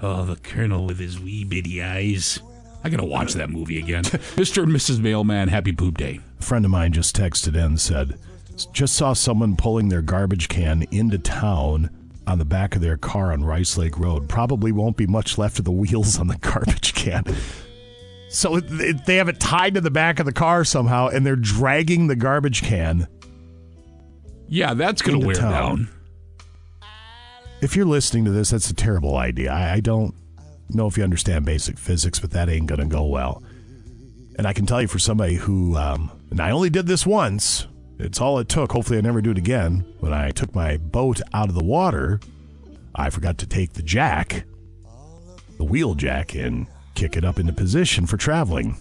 Oh, 0.00 0.24
the 0.24 0.36
Colonel 0.36 0.86
with 0.86 1.00
his 1.00 1.18
wee 1.18 1.42
bitty 1.42 1.82
eyes. 1.82 2.38
I 2.84 2.88
gotta 2.88 3.04
watch 3.04 3.32
that 3.32 3.50
movie 3.50 3.80
again. 3.80 4.04
Mr. 4.36 4.62
and 4.62 4.70
Mrs. 4.70 5.00
Mailman, 5.00 5.48
happy 5.48 5.72
poop 5.72 5.98
day. 5.98 6.20
A 6.38 6.42
friend 6.44 6.64
of 6.64 6.70
mine 6.70 6.92
just 6.92 7.16
texted 7.16 7.56
in 7.56 7.64
and 7.64 7.80
said, 7.80 8.16
just 8.72 8.94
saw 8.94 9.12
someone 9.12 9.56
pulling 9.56 9.88
their 9.88 10.02
garbage 10.02 10.48
can 10.48 10.84
into 10.92 11.18
town 11.18 11.90
on 12.26 12.38
the 12.38 12.44
back 12.44 12.74
of 12.74 12.80
their 12.82 12.96
car 12.96 13.32
on 13.32 13.44
Rice 13.44 13.76
Lake 13.76 13.98
Road. 13.98 14.28
Probably 14.28 14.72
won't 14.72 14.96
be 14.96 15.06
much 15.06 15.38
left 15.38 15.58
of 15.58 15.64
the 15.64 15.72
wheels 15.72 16.18
on 16.18 16.26
the 16.26 16.36
garbage 16.40 16.94
can. 16.94 17.24
So 18.28 18.58
they 18.58 19.16
have 19.16 19.28
it 19.28 19.38
tied 19.38 19.74
to 19.74 19.80
the 19.80 19.90
back 19.90 20.18
of 20.18 20.26
the 20.26 20.32
car 20.32 20.64
somehow, 20.64 21.08
and 21.08 21.24
they're 21.24 21.36
dragging 21.36 22.08
the 22.08 22.16
garbage 22.16 22.62
can. 22.62 23.06
Yeah, 24.48 24.74
that's 24.74 25.02
gonna 25.02 25.16
into 25.16 25.26
wear 25.26 25.36
town. 25.36 25.52
down. 25.52 25.88
If 27.60 27.76
you're 27.76 27.86
listening 27.86 28.24
to 28.24 28.30
this, 28.30 28.50
that's 28.50 28.68
a 28.70 28.74
terrible 28.74 29.16
idea. 29.16 29.52
I, 29.52 29.74
I 29.74 29.80
don't 29.80 30.14
know 30.70 30.86
if 30.86 30.98
you 30.98 31.04
understand 31.04 31.44
basic 31.44 31.78
physics, 31.78 32.18
but 32.18 32.32
that 32.32 32.48
ain't 32.48 32.66
going 32.66 32.80
to 32.80 32.86
go 32.86 33.04
well. 33.04 33.42
And 34.36 34.46
I 34.46 34.52
can 34.52 34.66
tell 34.66 34.82
you 34.82 34.88
for 34.88 34.98
somebody 34.98 35.36
who, 35.36 35.76
um, 35.76 36.10
and 36.30 36.40
I 36.40 36.50
only 36.50 36.70
did 36.70 36.86
this 36.86 37.06
once, 37.06 37.66
it's 37.98 38.20
all 38.20 38.38
it 38.38 38.48
took. 38.48 38.72
Hopefully, 38.72 38.98
I 38.98 39.02
never 39.02 39.20
do 39.20 39.30
it 39.30 39.38
again. 39.38 39.84
When 40.00 40.12
I 40.12 40.30
took 40.30 40.54
my 40.54 40.76
boat 40.76 41.20
out 41.32 41.48
of 41.48 41.54
the 41.54 41.64
water, 41.64 42.20
I 42.94 43.10
forgot 43.10 43.38
to 43.38 43.46
take 43.46 43.72
the 43.72 43.82
jack, 43.82 44.44
the 45.56 45.64
wheel 45.64 45.94
jack, 45.94 46.34
and 46.34 46.66
kick 46.94 47.16
it 47.16 47.24
up 47.24 47.38
into 47.38 47.52
position 47.52 48.06
for 48.06 48.16
traveling. 48.16 48.76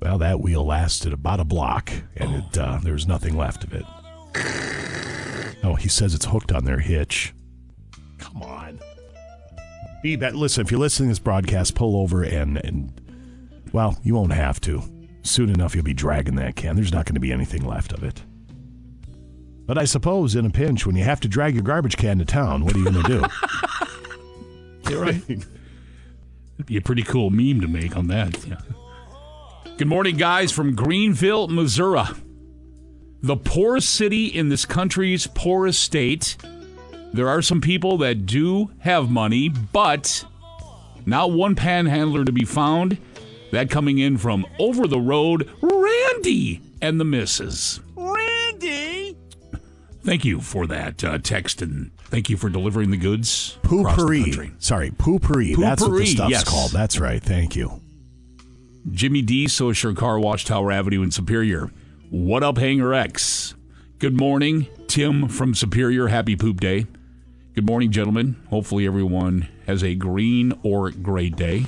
Well, 0.00 0.18
that 0.18 0.40
wheel 0.40 0.64
lasted 0.64 1.12
about 1.12 1.40
a 1.40 1.44
block, 1.44 1.90
and 2.16 2.36
it, 2.36 2.58
uh, 2.58 2.78
there 2.82 2.92
was 2.92 3.06
nothing 3.06 3.36
left 3.36 3.64
of 3.64 3.74
it. 3.74 3.84
Oh, 5.64 5.74
he 5.74 5.88
says 5.88 6.14
it's 6.14 6.26
hooked 6.26 6.52
on 6.52 6.64
their 6.64 6.78
hitch. 6.78 7.34
Come 8.18 8.42
on. 8.42 8.78
Be 10.02 10.14
bet. 10.14 10.36
Listen, 10.36 10.64
if 10.64 10.70
you're 10.70 10.78
listening 10.78 11.08
to 11.08 11.12
this 11.12 11.18
broadcast, 11.18 11.74
pull 11.74 11.96
over 11.96 12.22
and 12.22 12.64
and 12.64 12.92
Well, 13.72 13.98
you 14.04 14.14
won't 14.14 14.32
have 14.32 14.60
to. 14.62 14.82
Soon 15.28 15.50
enough, 15.50 15.74
you'll 15.74 15.84
be 15.84 15.92
dragging 15.92 16.36
that 16.36 16.56
can. 16.56 16.74
There's 16.74 16.92
not 16.92 17.04
going 17.04 17.14
to 17.14 17.20
be 17.20 17.32
anything 17.32 17.64
left 17.64 17.92
of 17.92 18.02
it. 18.02 18.22
But 19.66 19.76
I 19.76 19.84
suppose 19.84 20.34
in 20.34 20.46
a 20.46 20.50
pinch, 20.50 20.86
when 20.86 20.96
you 20.96 21.04
have 21.04 21.20
to 21.20 21.28
drag 21.28 21.54
your 21.54 21.62
garbage 21.62 21.98
can 21.98 22.18
to 22.18 22.24
town, 22.24 22.64
what 22.64 22.74
are 22.74 22.78
you 22.78 22.90
going 22.90 23.02
to 23.02 23.20
do? 23.20 23.26
You're 24.90 25.02
right. 25.02 25.22
It'd 25.28 25.46
be 26.64 26.78
a 26.78 26.80
pretty 26.80 27.02
cool 27.02 27.28
meme 27.28 27.60
to 27.60 27.68
make 27.68 27.94
on 27.94 28.06
that. 28.06 28.42
Yeah. 28.46 28.56
Good 29.76 29.86
morning, 29.86 30.16
guys, 30.16 30.50
from 30.50 30.74
Greenville, 30.74 31.48
Missouri. 31.48 32.04
The 33.20 33.36
poorest 33.36 33.90
city 33.90 34.26
in 34.26 34.48
this 34.48 34.64
country's 34.64 35.26
poorest 35.26 35.82
state. 35.82 36.38
There 37.12 37.28
are 37.28 37.42
some 37.42 37.60
people 37.60 37.98
that 37.98 38.24
do 38.24 38.70
have 38.78 39.10
money, 39.10 39.50
but 39.50 40.24
not 41.04 41.32
one 41.32 41.54
panhandler 41.54 42.24
to 42.24 42.32
be 42.32 42.46
found. 42.46 42.96
That 43.50 43.70
coming 43.70 43.98
in 43.98 44.18
from 44.18 44.46
over 44.58 44.86
the 44.86 45.00
road, 45.00 45.50
Randy 45.62 46.60
and 46.82 47.00
the 47.00 47.04
missus. 47.04 47.80
Randy! 47.96 49.16
Thank 50.02 50.24
you 50.24 50.40
for 50.40 50.66
that 50.66 51.02
uh, 51.04 51.18
text 51.18 51.60
and 51.60 51.90
thank 52.04 52.30
you 52.30 52.36
for 52.36 52.48
delivering 52.48 52.90
the 52.90 52.96
goods 52.96 53.58
across 53.64 53.96
the 53.96 54.02
country. 54.02 54.24
Poo-Pourri. 54.24 54.62
Sorry, 54.62 54.90
Poo-Pourri. 54.90 55.56
That's 55.56 55.82
what 55.82 55.96
the 55.98 56.06
stuff's 56.06 56.30
yes. 56.30 56.44
called. 56.44 56.72
That's 56.72 56.98
right. 56.98 57.22
Thank 57.22 57.56
you. 57.56 57.80
Jimmy 58.90 59.22
D, 59.22 59.48
Social 59.48 59.94
Car 59.94 60.18
Wash 60.18 60.44
Tower 60.44 60.72
Avenue 60.72 61.02
in 61.02 61.10
Superior. 61.10 61.70
What 62.10 62.42
up, 62.42 62.56
Hanger 62.56 62.94
X? 62.94 63.54
Good 63.98 64.18
morning, 64.18 64.66
Tim 64.86 65.28
from 65.28 65.54
Superior. 65.54 66.08
Happy 66.08 66.36
Poop 66.36 66.60
Day. 66.60 66.86
Good 67.54 67.66
morning, 67.66 67.90
gentlemen. 67.90 68.36
Hopefully, 68.48 68.86
everyone 68.86 69.48
has 69.66 69.82
a 69.82 69.94
green 69.94 70.58
or 70.62 70.90
gray 70.90 71.28
day. 71.28 71.66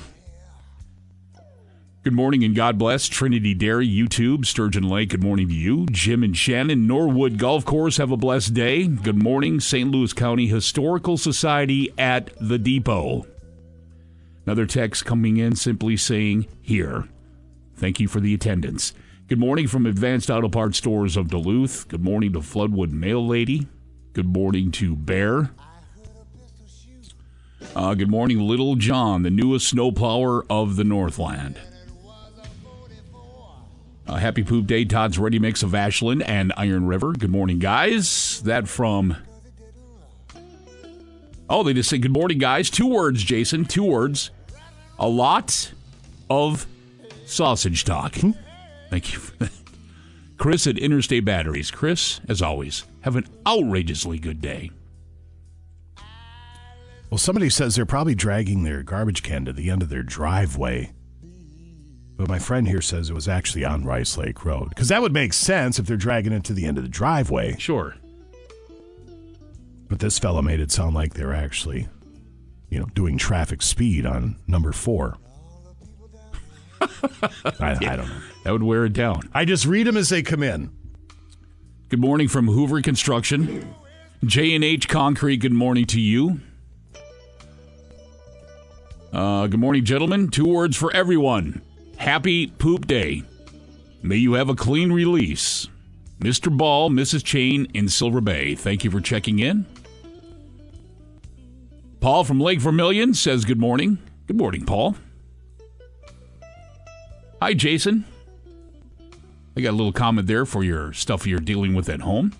Good 2.03 2.13
morning 2.13 2.43
and 2.43 2.55
God 2.55 2.79
bless. 2.79 3.07
Trinity 3.07 3.53
Dairy, 3.53 3.87
YouTube, 3.87 4.47
Sturgeon 4.47 4.89
Lake, 4.89 5.09
good 5.09 5.21
morning 5.21 5.47
to 5.49 5.53
you. 5.53 5.85
Jim 5.91 6.23
and 6.23 6.35
Shannon, 6.35 6.87
Norwood 6.87 7.37
Golf 7.37 7.63
Course, 7.63 7.97
have 7.97 8.09
a 8.09 8.17
blessed 8.17 8.55
day. 8.55 8.87
Good 8.87 9.21
morning, 9.21 9.59
St. 9.59 9.91
Louis 9.91 10.11
County 10.11 10.47
Historical 10.47 11.15
Society 11.15 11.93
at 11.99 12.31
the 12.41 12.57
Depot. 12.57 13.27
Another 14.47 14.65
text 14.65 15.05
coming 15.05 15.37
in 15.37 15.55
simply 15.55 15.95
saying, 15.95 16.47
Here. 16.59 17.07
Thank 17.75 17.99
you 17.99 18.07
for 18.07 18.19
the 18.19 18.33
attendance. 18.33 18.95
Good 19.27 19.37
morning 19.37 19.67
from 19.67 19.85
Advanced 19.85 20.31
Auto 20.31 20.49
Parts 20.49 20.79
Stores 20.79 21.15
of 21.15 21.27
Duluth. 21.29 21.87
Good 21.87 22.03
morning 22.03 22.33
to 22.33 22.39
Floodwood 22.39 22.89
Mail 22.89 23.27
Lady. 23.27 23.67
Good 24.13 24.25
morning 24.25 24.71
to 24.71 24.95
Bear. 24.95 25.51
Uh, 27.75 27.93
good 27.93 28.09
morning, 28.09 28.39
Little 28.39 28.75
John, 28.75 29.21
the 29.21 29.29
newest 29.29 29.67
snowplower 29.69 30.43
of 30.49 30.77
the 30.77 30.83
Northland. 30.83 31.59
Uh, 34.07 34.15
happy 34.15 34.43
Poop 34.43 34.67
Day, 34.67 34.83
Todd's 34.83 35.17
Ready 35.17 35.39
Mix 35.39 35.63
of 35.63 35.73
Ashland 35.75 36.23
and 36.23 36.51
Iron 36.57 36.85
River. 36.87 37.13
Good 37.13 37.29
morning, 37.29 37.59
guys. 37.59 38.41
That 38.43 38.67
from. 38.67 39.15
Oh, 41.49 41.63
they 41.63 41.73
just 41.73 41.89
say 41.89 41.97
good 41.97 42.11
morning, 42.11 42.37
guys. 42.37 42.69
Two 42.69 42.87
words, 42.87 43.23
Jason. 43.23 43.65
Two 43.65 43.83
words. 43.83 44.31
A 44.99 45.07
lot 45.07 45.71
of 46.29 46.65
sausage 47.25 47.83
talk. 47.83 48.15
Thank 48.89 49.13
you. 49.13 49.19
Chris 50.37 50.65
at 50.65 50.77
Interstate 50.77 51.23
Batteries. 51.23 51.69
Chris, 51.69 52.19
as 52.27 52.41
always, 52.41 52.85
have 53.01 53.15
an 53.15 53.27
outrageously 53.45 54.17
good 54.17 54.41
day. 54.41 54.71
Well, 57.09 57.17
somebody 57.17 57.49
says 57.49 57.75
they're 57.75 57.85
probably 57.85 58.15
dragging 58.15 58.63
their 58.63 58.83
garbage 58.83 59.21
can 59.21 59.45
to 59.45 59.53
the 59.53 59.69
end 59.69 59.81
of 59.81 59.89
their 59.89 60.03
driveway. 60.03 60.93
But 62.21 62.29
my 62.29 62.37
friend 62.37 62.67
here 62.67 62.81
says 62.81 63.09
it 63.09 63.15
was 63.15 63.27
actually 63.27 63.65
on 63.65 63.83
Rice 63.83 64.15
Lake 64.15 64.45
Road. 64.45 64.69
Because 64.69 64.89
that 64.89 65.01
would 65.01 65.11
make 65.11 65.33
sense 65.33 65.79
if 65.79 65.87
they're 65.87 65.97
dragging 65.97 66.33
it 66.33 66.43
to 66.43 66.53
the 66.53 66.65
end 66.65 66.77
of 66.77 66.83
the 66.83 66.89
driveway. 66.89 67.55
Sure. 67.57 67.95
But 69.89 69.97
this 69.97 70.19
fellow 70.19 70.43
made 70.43 70.59
it 70.59 70.71
sound 70.71 70.93
like 70.93 71.15
they're 71.15 71.33
actually, 71.33 71.87
you 72.69 72.77
know, 72.77 72.85
doing 72.93 73.17
traffic 73.17 73.63
speed 73.63 74.05
on 74.05 74.35
number 74.45 74.71
four. 74.71 75.17
I, 76.79 76.89
I 77.59 77.95
don't 77.95 78.07
know. 78.07 78.21
That 78.43 78.51
would 78.51 78.61
wear 78.61 78.85
it 78.85 78.93
down. 78.93 79.21
I 79.33 79.43
just 79.43 79.65
read 79.65 79.87
them 79.87 79.97
as 79.97 80.09
they 80.09 80.21
come 80.21 80.43
in. 80.43 80.69
Good 81.89 81.99
morning 81.99 82.27
from 82.27 82.45
Hoover 82.45 82.83
Construction. 82.83 83.73
J&H 84.23 84.87
Concrete, 84.87 85.37
good 85.37 85.53
morning 85.53 85.87
to 85.87 85.99
you. 85.99 86.39
Uh, 89.11 89.47
good 89.47 89.59
morning, 89.59 89.83
gentlemen. 89.83 90.29
Two 90.29 90.45
words 90.45 90.77
for 90.77 90.93
everyone. 90.93 91.63
Happy 92.01 92.47
Poop 92.47 92.87
Day. 92.87 93.21
May 94.01 94.15
you 94.15 94.33
have 94.33 94.49
a 94.49 94.55
clean 94.55 94.91
release. 94.91 95.67
Mr. 96.19 96.51
Ball, 96.51 96.89
Mrs. 96.89 97.23
Chain 97.23 97.67
in 97.75 97.89
Silver 97.89 98.21
Bay. 98.21 98.55
Thank 98.55 98.83
you 98.83 98.89
for 98.89 98.99
checking 98.99 99.37
in. 99.37 99.67
Paul 101.99 102.23
from 102.23 102.39
Lake 102.39 102.59
Vermilion 102.59 103.13
says 103.13 103.45
good 103.45 103.59
morning. 103.59 103.99
Good 104.25 104.35
morning, 104.35 104.65
Paul. 104.65 104.95
Hi, 107.39 107.53
Jason. 107.53 108.05
I 109.55 109.61
got 109.61 109.69
a 109.69 109.77
little 109.77 109.93
comment 109.93 110.25
there 110.25 110.47
for 110.47 110.63
your 110.63 110.93
stuff 110.93 111.27
you're 111.27 111.39
dealing 111.39 111.75
with 111.75 111.87
at 111.87 112.01
home. 112.01 112.33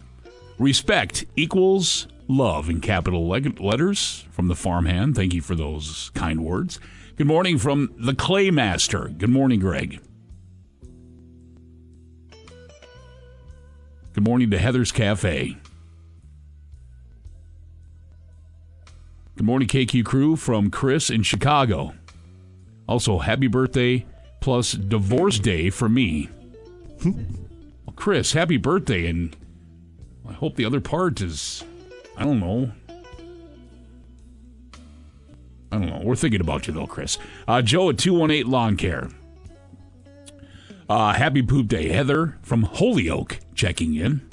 Respect 0.57 1.25
equals 1.35 2.07
love 2.27 2.67
in 2.67 2.81
capital 2.81 3.27
letters 3.27 4.25
from 4.31 4.47
the 4.47 4.55
farmhand. 4.55 5.15
Thank 5.15 5.35
you 5.35 5.41
for 5.43 5.53
those 5.53 6.09
kind 6.15 6.43
words. 6.43 6.79
Good 7.17 7.27
morning 7.27 7.57
from 7.57 7.93
the 7.97 8.13
Claymaster. 8.13 9.15
Good 9.17 9.29
morning, 9.29 9.59
Greg. 9.59 9.99
Good 14.13 14.23
morning 14.23 14.49
to 14.51 14.57
Heather's 14.57 14.91
Cafe. 14.91 15.57
Good 19.35 19.45
morning, 19.45 19.67
KQ 19.67 20.05
crew 20.05 20.35
from 20.35 20.71
Chris 20.71 21.09
in 21.09 21.23
Chicago. 21.23 21.93
Also, 22.87 23.19
happy 23.19 23.47
birthday 23.47 24.05
plus 24.39 24.71
divorce 24.71 25.37
day 25.37 25.69
for 25.69 25.89
me. 25.89 26.29
well, 27.05 27.93
Chris, 27.95 28.33
happy 28.33 28.57
birthday, 28.57 29.07
and 29.07 29.35
I 30.27 30.33
hope 30.33 30.55
the 30.55 30.65
other 30.65 30.81
part 30.81 31.21
is, 31.21 31.63
I 32.17 32.23
don't 32.23 32.39
know. 32.39 32.71
I 35.71 35.77
don't 35.77 35.89
know. 35.89 36.01
We're 36.03 36.15
thinking 36.15 36.41
about 36.41 36.67
you 36.67 36.73
though, 36.73 36.87
Chris. 36.87 37.17
Uh, 37.47 37.61
Joe 37.61 37.89
at 37.89 37.97
218 37.97 38.51
Lawn 38.51 38.77
Care. 38.77 39.09
Uh, 40.89 41.13
happy 41.13 41.41
poop 41.41 41.67
day. 41.67 41.87
Heather 41.89 42.37
from 42.41 42.63
Holyoke 42.63 43.39
checking 43.55 43.95
in. 43.95 44.27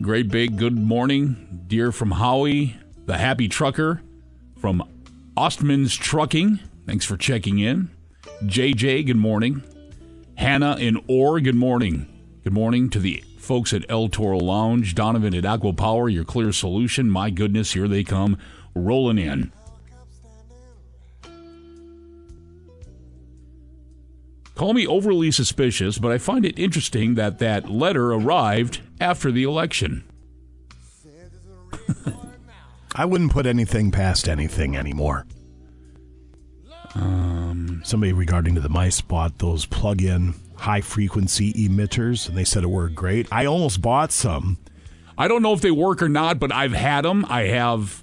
Great 0.00 0.28
big 0.28 0.56
good 0.56 0.78
morning. 0.78 1.64
Dear 1.66 1.90
from 1.90 2.12
Howie. 2.12 2.76
The 3.06 3.18
happy 3.18 3.48
trucker 3.48 4.02
from 4.60 4.82
Ostman's 5.36 5.94
Trucking. 5.94 6.60
Thanks 6.86 7.04
for 7.04 7.16
checking 7.16 7.58
in. 7.58 7.90
JJ, 8.42 9.06
good 9.06 9.16
morning. 9.16 9.62
Hannah 10.36 10.76
in 10.76 10.98
Orr, 11.08 11.40
good 11.40 11.54
morning. 11.54 12.06
Good 12.44 12.52
morning 12.52 12.90
to 12.90 12.98
the 13.00 13.24
folks 13.38 13.72
at 13.72 13.84
El 13.88 14.08
Toro 14.08 14.38
Lounge. 14.38 14.94
Donovan 14.94 15.34
at 15.34 15.44
Aqua 15.44 15.72
Power, 15.72 16.08
your 16.08 16.24
clear 16.24 16.52
solution. 16.52 17.10
My 17.10 17.30
goodness, 17.30 17.72
here 17.72 17.88
they 17.88 18.04
come 18.04 18.38
rolling 18.74 19.18
in. 19.18 19.52
Call 24.56 24.72
me 24.72 24.86
overly 24.86 25.30
suspicious, 25.30 25.98
but 25.98 26.10
I 26.10 26.18
find 26.18 26.46
it 26.46 26.58
interesting 26.58 27.14
that 27.14 27.38
that 27.40 27.70
letter 27.70 28.12
arrived 28.12 28.80
after 28.98 29.30
the 29.30 29.44
election. 29.44 30.02
I 32.96 33.04
wouldn't 33.04 33.32
put 33.32 33.44
anything 33.44 33.90
past 33.90 34.28
anything 34.28 34.74
anymore. 34.74 35.26
Um, 36.94 37.82
Somebody 37.84 38.14
regarding 38.14 38.54
to 38.54 38.62
the 38.62 38.70
mice 38.70 39.02
bought 39.02 39.38
those 39.38 39.66
plug-in 39.66 40.34
high-frequency 40.56 41.52
emitters, 41.52 42.26
and 42.26 42.36
they 42.36 42.44
said 42.44 42.64
it 42.64 42.68
worked 42.68 42.94
great. 42.94 43.28
I 43.30 43.44
almost 43.44 43.82
bought 43.82 44.10
some. 44.10 44.56
I 45.18 45.28
don't 45.28 45.42
know 45.42 45.52
if 45.52 45.60
they 45.60 45.70
work 45.70 46.00
or 46.00 46.08
not, 46.08 46.38
but 46.38 46.50
I've 46.50 46.72
had 46.72 47.04
them. 47.04 47.26
I 47.28 47.42
have. 47.42 48.02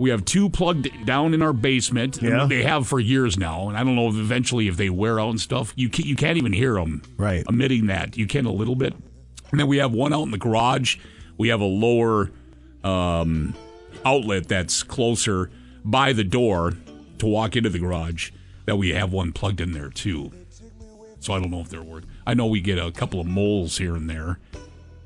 We 0.00 0.08
have 0.08 0.24
two 0.24 0.48
plugged 0.48 1.04
down 1.04 1.34
in 1.34 1.42
our 1.42 1.52
basement. 1.52 2.22
Yeah. 2.22 2.46
They 2.46 2.62
have 2.62 2.88
for 2.88 2.98
years 2.98 3.36
now, 3.36 3.68
and 3.68 3.76
I 3.76 3.84
don't 3.84 3.96
know 3.96 4.08
if 4.08 4.14
eventually 4.14 4.66
if 4.66 4.78
they 4.78 4.88
wear 4.88 5.20
out 5.20 5.28
and 5.28 5.38
stuff. 5.38 5.74
You 5.76 5.90
can't, 5.90 6.08
you 6.08 6.16
can't 6.16 6.38
even 6.38 6.54
hear 6.54 6.72
them 6.76 7.02
right 7.18 7.44
emitting 7.46 7.88
that. 7.88 8.16
You 8.16 8.26
can 8.26 8.46
a 8.46 8.50
little 8.50 8.76
bit, 8.76 8.94
and 9.50 9.60
then 9.60 9.66
we 9.66 9.76
have 9.76 9.92
one 9.92 10.14
out 10.14 10.22
in 10.22 10.30
the 10.30 10.38
garage. 10.38 10.96
We 11.36 11.48
have 11.48 11.60
a 11.60 11.66
lower 11.66 12.30
um, 12.82 13.54
outlet 14.02 14.48
that's 14.48 14.82
closer 14.82 15.50
by 15.84 16.14
the 16.14 16.24
door 16.24 16.72
to 17.18 17.26
walk 17.26 17.54
into 17.54 17.68
the 17.68 17.78
garage. 17.78 18.30
That 18.64 18.76
we 18.76 18.94
have 18.94 19.12
one 19.12 19.32
plugged 19.32 19.60
in 19.60 19.72
there 19.72 19.90
too. 19.90 20.32
So 21.18 21.34
I 21.34 21.40
don't 21.40 21.50
know 21.50 21.60
if 21.60 21.68
they're 21.68 21.82
work. 21.82 22.04
I 22.26 22.32
know 22.32 22.46
we 22.46 22.62
get 22.62 22.78
a 22.78 22.90
couple 22.90 23.20
of 23.20 23.26
moles 23.26 23.76
here 23.76 23.96
and 23.96 24.08
there 24.08 24.38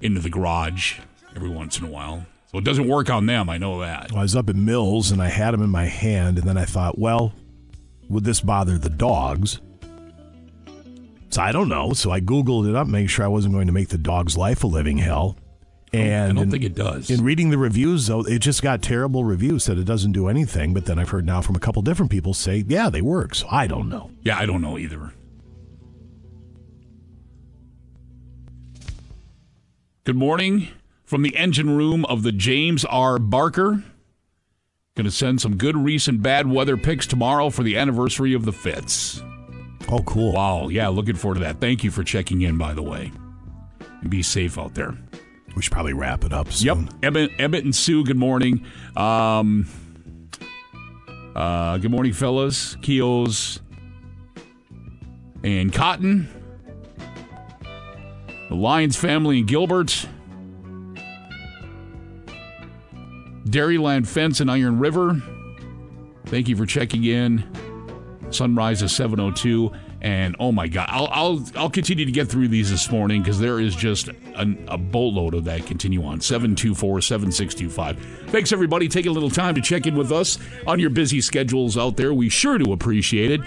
into 0.00 0.20
the 0.20 0.30
garage 0.30 1.00
every 1.34 1.48
once 1.48 1.80
in 1.80 1.84
a 1.84 1.90
while. 1.90 2.26
So 2.54 2.58
it 2.58 2.64
doesn't 2.64 2.86
work 2.86 3.10
on 3.10 3.26
them. 3.26 3.50
I 3.50 3.58
know 3.58 3.80
that. 3.80 4.12
I 4.14 4.22
was 4.22 4.36
up 4.36 4.48
at 4.48 4.54
Mills 4.54 5.10
and 5.10 5.20
I 5.20 5.26
had 5.26 5.50
them 5.50 5.60
in 5.60 5.70
my 5.70 5.86
hand, 5.86 6.38
and 6.38 6.46
then 6.46 6.56
I 6.56 6.64
thought, 6.64 6.96
well, 6.96 7.32
would 8.08 8.22
this 8.22 8.40
bother 8.40 8.78
the 8.78 8.90
dogs? 8.90 9.60
So 11.30 11.42
I 11.42 11.50
don't 11.50 11.68
know. 11.68 11.94
So 11.94 12.12
I 12.12 12.20
Googled 12.20 12.68
it 12.68 12.76
up, 12.76 12.86
make 12.86 13.10
sure 13.10 13.24
I 13.24 13.28
wasn't 13.28 13.54
going 13.54 13.66
to 13.66 13.72
make 13.72 13.88
the 13.88 13.98
dog's 13.98 14.36
life 14.36 14.62
a 14.62 14.68
living 14.68 14.98
hell. 14.98 15.36
And 15.92 16.24
I 16.24 16.26
don't 16.28 16.44
in- 16.44 16.50
think 16.52 16.62
it 16.62 16.76
does. 16.76 17.10
In 17.10 17.24
reading 17.24 17.50
the 17.50 17.58
reviews, 17.58 18.06
though, 18.06 18.20
it 18.20 18.38
just 18.38 18.62
got 18.62 18.82
terrible 18.82 19.24
reviews. 19.24 19.64
Said 19.64 19.76
it 19.78 19.84
doesn't 19.84 20.12
do 20.12 20.28
anything. 20.28 20.72
But 20.74 20.86
then 20.86 20.96
I've 21.00 21.08
heard 21.08 21.26
now 21.26 21.40
from 21.40 21.56
a 21.56 21.60
couple 21.60 21.82
different 21.82 22.12
people 22.12 22.34
say, 22.34 22.64
yeah, 22.68 22.88
they 22.88 23.02
work. 23.02 23.34
So 23.34 23.48
I 23.50 23.66
don't 23.66 23.88
know. 23.88 24.12
Yeah, 24.22 24.38
I 24.38 24.46
don't 24.46 24.62
know 24.62 24.78
either. 24.78 25.12
Good 30.04 30.14
morning 30.14 30.68
from 31.14 31.22
the 31.22 31.36
engine 31.36 31.70
room 31.70 32.04
of 32.06 32.24
the 32.24 32.32
James 32.32 32.84
R. 32.86 33.20
Barker. 33.20 33.84
Going 34.96 35.04
to 35.04 35.12
send 35.12 35.40
some 35.40 35.56
good 35.56 35.76
recent 35.76 36.24
bad 36.24 36.50
weather 36.50 36.76
pics 36.76 37.06
tomorrow 37.06 37.50
for 37.50 37.62
the 37.62 37.78
anniversary 37.78 38.34
of 38.34 38.44
the 38.44 38.50
Fitz. 38.50 39.22
Oh, 39.88 40.02
cool. 40.04 40.32
Wow. 40.32 40.70
Yeah, 40.70 40.88
looking 40.88 41.14
forward 41.14 41.36
to 41.36 41.40
that. 41.42 41.60
Thank 41.60 41.84
you 41.84 41.92
for 41.92 42.02
checking 42.02 42.42
in, 42.42 42.58
by 42.58 42.74
the 42.74 42.82
way. 42.82 43.12
And 44.00 44.10
be 44.10 44.24
safe 44.24 44.58
out 44.58 44.74
there. 44.74 44.92
We 45.54 45.62
should 45.62 45.70
probably 45.72 45.92
wrap 45.92 46.24
it 46.24 46.32
up 46.32 46.50
soon. 46.50 46.86
Yep. 46.86 46.94
Emmett, 47.04 47.30
Emmett 47.38 47.62
and 47.62 47.76
Sue, 47.76 48.02
good 48.02 48.18
morning. 48.18 48.66
Um, 48.96 49.68
uh, 51.36 51.78
good 51.78 51.92
morning, 51.92 52.12
fellas. 52.12 52.74
Keos 52.82 53.60
and 55.44 55.72
Cotton. 55.72 56.28
The 58.48 58.56
Lyons 58.56 58.96
family 58.96 59.38
and 59.38 59.46
Gilbert. 59.46 60.08
Dairyland 63.46 64.06
Fence 64.06 64.40
in 64.40 64.48
Iron 64.48 64.78
River. 64.78 65.20
Thank 66.26 66.48
you 66.48 66.56
for 66.56 66.66
checking 66.66 67.04
in. 67.04 67.44
Sunrise 68.30 68.82
is 68.82 68.94
702. 68.94 69.72
And 70.00 70.36
oh 70.38 70.52
my 70.52 70.68
God, 70.68 70.86
I'll, 70.90 71.08
I'll, 71.10 71.44
I'll 71.56 71.70
continue 71.70 72.04
to 72.04 72.12
get 72.12 72.28
through 72.28 72.48
these 72.48 72.70
this 72.70 72.90
morning 72.90 73.22
because 73.22 73.38
there 73.38 73.58
is 73.58 73.74
just 73.74 74.08
an, 74.34 74.62
a 74.68 74.76
boatload 74.76 75.32
of 75.32 75.44
that 75.44 75.64
continue 75.64 76.04
on. 76.04 76.20
724 76.20 77.00
7625. 77.00 78.30
Thanks, 78.30 78.52
everybody. 78.52 78.86
Take 78.86 79.06
a 79.06 79.10
little 79.10 79.30
time 79.30 79.54
to 79.54 79.62
check 79.62 79.86
in 79.86 79.96
with 79.96 80.12
us 80.12 80.38
on 80.66 80.78
your 80.78 80.90
busy 80.90 81.22
schedules 81.22 81.78
out 81.78 81.96
there. 81.96 82.12
We 82.12 82.28
sure 82.28 82.58
do 82.58 82.72
appreciate 82.72 83.30
it 83.30 83.40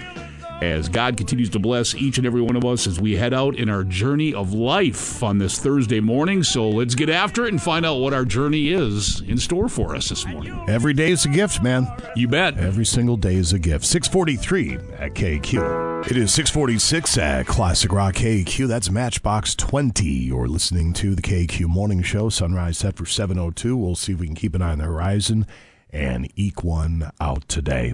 as 0.61 0.89
God 0.89 1.17
continues 1.17 1.49
to 1.51 1.59
bless 1.59 1.93
each 1.95 2.17
and 2.17 2.25
every 2.25 2.41
one 2.41 2.55
of 2.55 2.65
us 2.65 2.87
as 2.87 2.99
we 2.99 3.15
head 3.15 3.33
out 3.33 3.55
in 3.55 3.69
our 3.69 3.83
journey 3.83 4.33
of 4.33 4.53
life 4.53 5.21
on 5.21 5.37
this 5.37 5.59
Thursday 5.59 5.99
morning. 5.99 6.43
So 6.43 6.69
let's 6.69 6.95
get 6.95 7.09
after 7.09 7.45
it 7.45 7.49
and 7.49 7.61
find 7.61 7.85
out 7.85 7.99
what 7.99 8.13
our 8.13 8.25
journey 8.25 8.69
is 8.69 9.21
in 9.21 9.37
store 9.37 9.69
for 9.69 9.95
us 9.95 10.09
this 10.09 10.25
morning. 10.25 10.59
Every 10.67 10.93
day 10.93 11.11
is 11.11 11.25
a 11.25 11.29
gift, 11.29 11.61
man. 11.61 11.87
You 12.15 12.27
bet. 12.27 12.57
Every 12.57 12.85
single 12.85 13.17
day 13.17 13.35
is 13.35 13.53
a 13.53 13.59
gift. 13.59 13.85
643 13.85 14.75
at 14.97 15.13
KQ. 15.13 16.09
It 16.09 16.17
is 16.17 16.33
646 16.33 17.17
at 17.17 17.47
Classic 17.47 17.91
Rock 17.91 18.15
KQ. 18.15 18.67
That's 18.67 18.89
Matchbox 18.89 19.55
20. 19.55 20.05
You're 20.05 20.47
listening 20.47 20.93
to 20.93 21.15
the 21.15 21.21
KQ 21.21 21.67
Morning 21.67 22.01
Show. 22.01 22.29
Sunrise 22.29 22.77
set 22.77 22.95
for 22.95 23.05
702. 23.05 23.75
We'll 23.75 23.95
see 23.95 24.13
if 24.13 24.19
we 24.19 24.27
can 24.27 24.35
keep 24.35 24.55
an 24.55 24.61
eye 24.61 24.71
on 24.71 24.79
the 24.79 24.85
horizon 24.85 25.45
and 25.91 26.31
eke 26.35 26.63
one 26.63 27.11
out 27.19 27.47
today. 27.47 27.93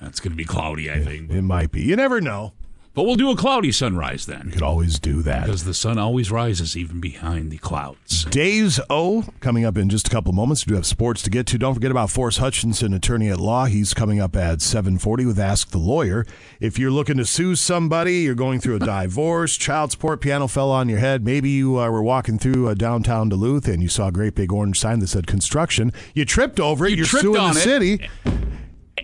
It's 0.00 0.20
going 0.20 0.32
to 0.32 0.36
be 0.36 0.44
cloudy, 0.44 0.90
I 0.90 1.02
think. 1.02 1.30
It 1.30 1.42
might 1.42 1.70
be. 1.72 1.82
You 1.82 1.96
never 1.96 2.20
know. 2.20 2.52
But 2.92 3.04
we'll 3.04 3.14
do 3.14 3.30
a 3.30 3.36
cloudy 3.36 3.70
sunrise 3.70 4.26
then. 4.26 4.46
You 4.46 4.52
could 4.52 4.62
always 4.62 4.98
do 4.98 5.22
that. 5.22 5.44
Because 5.44 5.62
the 5.62 5.72
sun 5.74 5.96
always 5.96 6.32
rises 6.32 6.76
even 6.76 7.00
behind 7.00 7.52
the 7.52 7.58
clouds. 7.58 8.24
Days 8.24 8.80
O 8.90 9.26
coming 9.38 9.64
up 9.64 9.78
in 9.78 9.88
just 9.88 10.08
a 10.08 10.10
couple 10.10 10.32
moments. 10.32 10.66
We 10.66 10.70
do 10.70 10.74
have 10.74 10.84
sports 10.86 11.22
to 11.22 11.30
get 11.30 11.46
to. 11.46 11.58
Don't 11.58 11.74
forget 11.74 11.92
about 11.92 12.10
Forrest 12.10 12.38
Hutchinson, 12.38 12.92
attorney 12.92 13.28
at 13.28 13.38
law. 13.38 13.66
He's 13.66 13.94
coming 13.94 14.18
up 14.18 14.34
at 14.34 14.60
740 14.60 15.24
with 15.24 15.38
Ask 15.38 15.70
the 15.70 15.78
Lawyer. 15.78 16.26
If 16.58 16.80
you're 16.80 16.90
looking 16.90 17.16
to 17.18 17.24
sue 17.24 17.54
somebody, 17.54 18.22
you're 18.22 18.34
going 18.34 18.58
through 18.58 18.76
a 18.76 18.78
divorce, 19.04 19.56
child 19.56 19.92
support, 19.92 20.20
piano 20.20 20.48
fell 20.48 20.72
on 20.72 20.88
your 20.88 20.98
head. 20.98 21.24
Maybe 21.24 21.50
you 21.50 21.78
uh, 21.78 21.88
were 21.90 22.02
walking 22.02 22.40
through 22.40 22.66
uh, 22.68 22.74
downtown 22.74 23.28
Duluth 23.28 23.68
and 23.68 23.80
you 23.80 23.88
saw 23.88 24.08
a 24.08 24.12
great 24.12 24.34
big 24.34 24.52
orange 24.52 24.80
sign 24.80 24.98
that 24.98 25.06
said 25.06 25.28
construction. 25.28 25.92
You 26.12 26.24
tripped 26.24 26.58
over 26.58 26.86
it. 26.86 26.90
You 26.90 26.96
You're 26.96 27.06
tripped 27.06 27.22
suing 27.22 27.52
the 27.52 27.60
it. 27.60 27.62
city. 27.62 28.08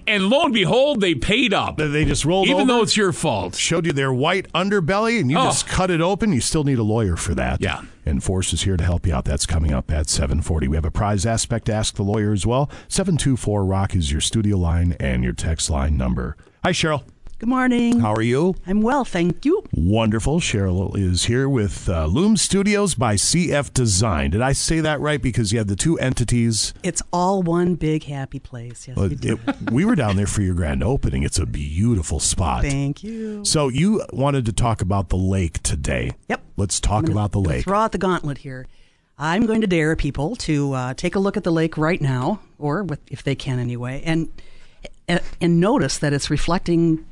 And 0.07 0.29
lo 0.29 0.44
and 0.44 0.55
behold, 0.55 1.01
they 1.01 1.14
paid 1.14 1.53
up. 1.55 1.79
They 1.79 2.05
just 2.05 2.25
rolled 2.25 2.46
Even 2.49 2.62
over. 2.62 2.66
though 2.72 2.83
it's 2.83 2.96
your 2.96 3.12
fault. 3.12 3.57
Showed 3.57 3.87
you 3.87 3.92
their 3.92 4.12
white 4.12 4.51
underbelly 4.53 5.18
and 5.20 5.31
you 5.31 5.38
Oh. 5.38 5.44
just 5.44 5.66
cut 5.66 5.90
it 5.90 6.01
open. 6.01 6.33
You 6.33 6.40
still 6.40 6.64
need 6.64 6.79
a 6.79 6.83
lawyer 6.85 7.16
for 7.16 7.35
that. 7.35 7.61
Yeah. 7.61 7.81
And 8.05 8.22
Forrest 8.22 8.53
is 8.53 8.62
here 8.62 8.77
to 8.77 8.85
help 8.85 9.07
you 9.07 9.14
out. 9.14 9.25
That's 9.25 9.46
coming 9.46 9.72
up 9.72 9.90
at 9.90 10.09
740. 10.09 10.68
We 10.68 10.77
have 10.77 10.85
a 10.85 10.90
prize 10.92 11.27
aspect 11.27 11.66
to 11.66 11.72
ask 11.75 11.94
the 11.96 12.03
lawyer 12.05 12.33
as 12.33 12.46
well. 12.46 12.70
724 12.88 13.64
Rock 13.64 13.96
is 13.96 14.12
your 14.12 14.20
studio 14.20 14.57
line 14.59 14.94
and 15.01 15.25
your 15.25 15.33
text 15.33 15.70
line 15.70 15.96
number. 15.96 16.37
Hi, 16.62 16.70
Cheryl. 16.70 17.03
Good 17.38 17.51
morning. 17.51 18.01
How 18.01 18.14
are 18.14 18.22
you? 18.22 18.55
I'm 18.66 18.81
well, 18.81 19.05
thank 19.05 19.44
you. 19.44 19.62
Wonderful. 19.75 20.40
Cheryl 20.40 20.96
is 20.96 21.27
here 21.27 21.51
with 21.51 21.87
uh, 21.87 22.09
Lum 22.09 22.38
Studios 22.38 22.94
by 22.94 23.16
CF 23.16 23.75
Design. 23.75 24.31
Did 24.31 24.40
I 24.40 24.53
say 24.53 24.81
that 24.81 25.01
right? 25.01 25.20
Because 25.20 25.53
you 25.53 25.59
have 25.59 25.66
the 25.66 25.77
two 25.77 25.99
entities. 25.99 26.72
It's 26.83 27.03
all 27.12 27.42
one 27.42 27.75
big 27.75 28.05
happy 28.05 28.38
place. 28.38 28.88
Yes, 28.88 28.96
we 28.96 29.14
do. 29.16 29.38
it- 29.46 29.70
we 29.70 29.85
were 29.85 29.94
down 29.94 30.16
there 30.16 30.27
for 30.27 30.40
your 30.40 30.55
grand 30.55 30.83
opening. 30.83 31.25
It's 31.25 31.38
a 31.38 31.44
beautiful 31.44 32.20
spot. 32.20 32.62
Thank 32.62 33.05
you. 33.05 33.44
So 33.44 33.68
you 33.68 34.03
wanted 34.14 34.46
to 34.46 34.53
talk 34.55 34.81
about 34.81 35.11
the 35.11 35.18
lake 35.18 35.62
today. 35.62 36.12
Yep. 36.31 36.42
Let's 36.57 36.81
talk 36.81 37.05
gonna- 37.05 37.12
about 37.12 37.33
the 37.33 37.40
lake. 37.40 37.64
Throw 37.64 37.81
out 37.81 37.92
the 37.92 37.99
gauntlet 37.99 38.38
here. 38.38 38.66
I'm 39.18 39.44
going 39.44 39.61
to 39.61 39.66
dare 39.66 39.94
people 39.94 40.37
to 40.37 40.72
uh, 40.72 40.94
take 40.94 41.14
a 41.14 41.18
look 41.18 41.37
at 41.37 41.44
the 41.44 41.53
lake 41.53 41.77
right 41.77 42.01
now, 42.01 42.40
or 42.59 42.83
with, 42.83 43.01
if 43.11 43.22
they 43.22 43.35
can 43.35 43.59
anyway, 43.59 44.03
and 44.07 44.31
and 45.07 45.61
notice 45.61 45.99
that 45.99 46.12
it's 46.14 46.31
reflecting 46.31 47.05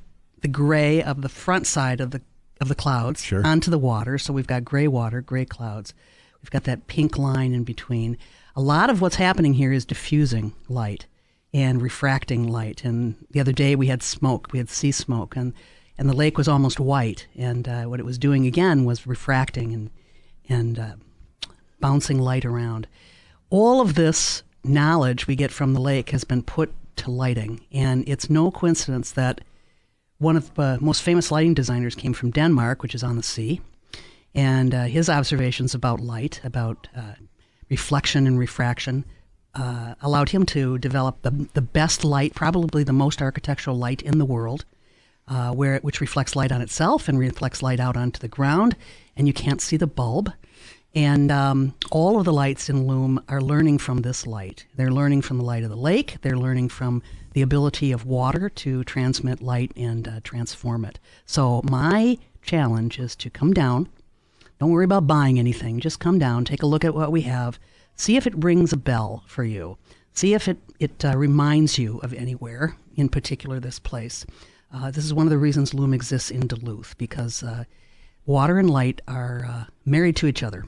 the 0.45 0.49
gray 0.49 1.03
of 1.03 1.23
the 1.23 1.29
front 1.31 1.67
side 1.67 2.03
of 2.03 2.11
the 2.11 2.21
of 2.61 2.69
the 2.69 2.75
clouds 2.75 3.25
Sure. 3.25 3.45
onto 3.45 3.71
the 3.71 3.79
water. 3.79 4.19
So 4.19 4.35
we've 4.35 4.47
got 4.47 4.63
gray 4.63 4.87
water, 4.87 5.23
gray 5.23 5.47
clouds. 5.47 5.95
We've 6.43 6.51
got 6.51 6.65
that 6.65 6.87
pink 6.87 7.17
line 7.17 7.55
in 7.55 7.65
between. 7.65 8.19
A 8.55 8.61
lot 8.61 8.91
of 8.91 9.01
what's 9.01 9.17
happening 9.17 9.55
here 9.55 9.73
is 9.73 9.87
diffusing 9.87 10.53
light 10.69 11.07
and 11.55 11.81
refracting 11.81 12.47
light. 12.47 12.85
And 12.85 13.17
the 13.31 13.41
other 13.41 13.53
day 13.53 13.75
we 13.75 13.87
had 13.87 14.03
smoke, 14.03 14.49
we 14.53 14.59
had 14.59 14.69
sea 14.69 14.93
smoke, 14.93 15.35
and 15.35 15.55
and 15.97 16.11
the 16.11 16.15
lake 16.15 16.37
was 16.37 16.47
almost 16.47 16.79
white. 16.79 17.27
And 17.35 17.67
uh, 17.67 17.85
what 17.85 17.99
it 17.99 18.07
was 18.07 18.19
doing 18.19 18.47
again 18.47 18.85
was 18.85 19.07
refracting 19.07 19.73
and 19.73 19.91
and 20.47 20.79
uh, 20.79 20.95
bouncing 21.81 22.19
light 22.19 22.45
around. 22.45 22.87
All 23.49 23.81
of 23.81 23.95
this 23.95 24.43
knowledge 24.63 25.27
we 25.27 25.37
get 25.37 25.51
from 25.51 25.73
the 25.73 25.81
lake 25.81 26.11
has 26.11 26.25
been 26.25 26.43
put 26.43 26.71
to 26.97 27.11
lighting, 27.11 27.63
and 27.73 28.07
it's 28.07 28.29
no 28.29 28.51
coincidence 28.51 29.11
that 29.13 29.41
one 30.25 30.37
of 30.39 30.53
the 30.55 30.79
most 30.81 31.03
famous 31.03 31.31
lighting 31.31 31.53
designers 31.53 31.95
came 31.95 32.15
from 32.15 32.31
Denmark, 32.31 32.83
which 32.83 32.95
is 32.95 33.05
on 33.05 33.17
the 33.17 33.23
sea, 33.23 33.61
and 34.35 34.75
uh, 34.75 34.85
his 34.85 35.11
observations 35.11 35.75
about 35.75 36.01
light, 36.01 36.41
about 36.43 36.89
uh, 36.97 37.15
reflection 37.69 38.27
and 38.27 38.39
refraction, 38.39 39.05
uh, 39.55 39.95
allowed 40.01 40.31
him 40.31 40.47
to 40.47 40.79
develop 40.79 41.21
the, 41.23 41.47
the 41.53 41.61
best 41.61 42.05
light, 42.05 42.35
probably 42.35 42.83
the 42.85 42.93
most 42.93 43.21
architectural 43.21 43.77
light 43.77 44.01
in 44.01 44.19
the 44.19 44.25
world, 44.25 44.65
uh, 45.29 45.53
where 45.53 45.79
which 45.81 46.01
reflects 46.01 46.35
light 46.35 46.51
on 46.51 46.63
itself 46.63 47.07
and 47.07 47.19
reflects 47.19 47.63
light 47.63 47.79
out 47.79 47.97
onto 47.97 48.19
the 48.19 48.29
ground, 48.29 48.75
and 49.17 49.27
you 49.27 49.35
can't 49.35 49.61
see 49.61 49.77
the 49.77 49.87
bulb. 49.87 50.33
And 50.95 51.31
um, 51.31 51.75
all 51.91 52.19
of 52.19 52.25
the 52.25 52.33
lights 52.33 52.71
in 52.71 52.87
Lum 52.87 53.23
are 53.29 53.43
learning 53.43 53.79
from 53.79 54.03
this 54.03 54.27
light. 54.27 54.65
They're 54.77 54.93
learning 54.93 55.23
from 55.23 55.39
the 55.39 55.45
light 55.45 55.65
of 55.65 55.71
the 55.71 55.77
lake. 55.77 56.17
They're 56.23 56.39
learning 56.39 56.69
from 56.71 57.03
the 57.35 57.43
ability 57.43 57.93
of 57.93 58.07
water 58.07 58.49
to 58.49 58.83
transmit 58.85 59.43
light 59.43 59.73
and 59.77 60.09
uh, 60.09 60.21
transform 60.23 60.85
it. 60.85 60.99
So 61.27 61.61
my 61.65 62.17
challenge 62.43 62.99
is 62.99 63.15
to 63.17 63.29
come 63.29 63.53
down. 63.53 63.89
Don't 64.59 64.71
worry 64.71 64.85
about 64.85 65.07
buying 65.07 65.39
anything. 65.39 65.81
Just 65.81 66.01
come 66.01 66.19
down, 66.19 66.45
take 66.45 66.63
a 66.63 66.67
look 66.67 66.85
at 66.85 66.95
what 66.95 67.13
we 67.13 67.23
have, 67.23 67.59
see 67.97 68.17
if 68.17 68.27
it 68.27 68.43
rings 68.43 68.73
a 68.73 68.77
bell 68.77 69.25
for 69.27 69.45
you. 69.45 69.77
See 70.15 70.33
if 70.33 70.49
it 70.49 70.59
it 70.79 71.05
uh, 71.05 71.17
reminds 71.17 71.77
you 71.77 71.99
of 71.99 72.15
anywhere, 72.15 72.77
in 72.95 73.09
particular 73.09 73.59
this 73.59 73.81
place. 73.81 74.25
Uh, 74.73 74.91
this 74.91 75.05
is 75.05 75.15
one 75.15 75.27
of 75.27 75.31
the 75.31 75.39
reasons 75.39 75.75
Lum 75.75 75.93
exists 75.93 76.31
in 76.31 76.47
Duluth 76.47 76.97
because 76.99 77.43
uh, 77.43 77.65
water 78.27 78.59
and 78.59 78.71
light 78.71 79.01
are 79.09 79.45
uh, 79.49 79.65
married 79.85 80.17
to 80.17 80.27
each 80.27 80.43
other. 80.43 80.65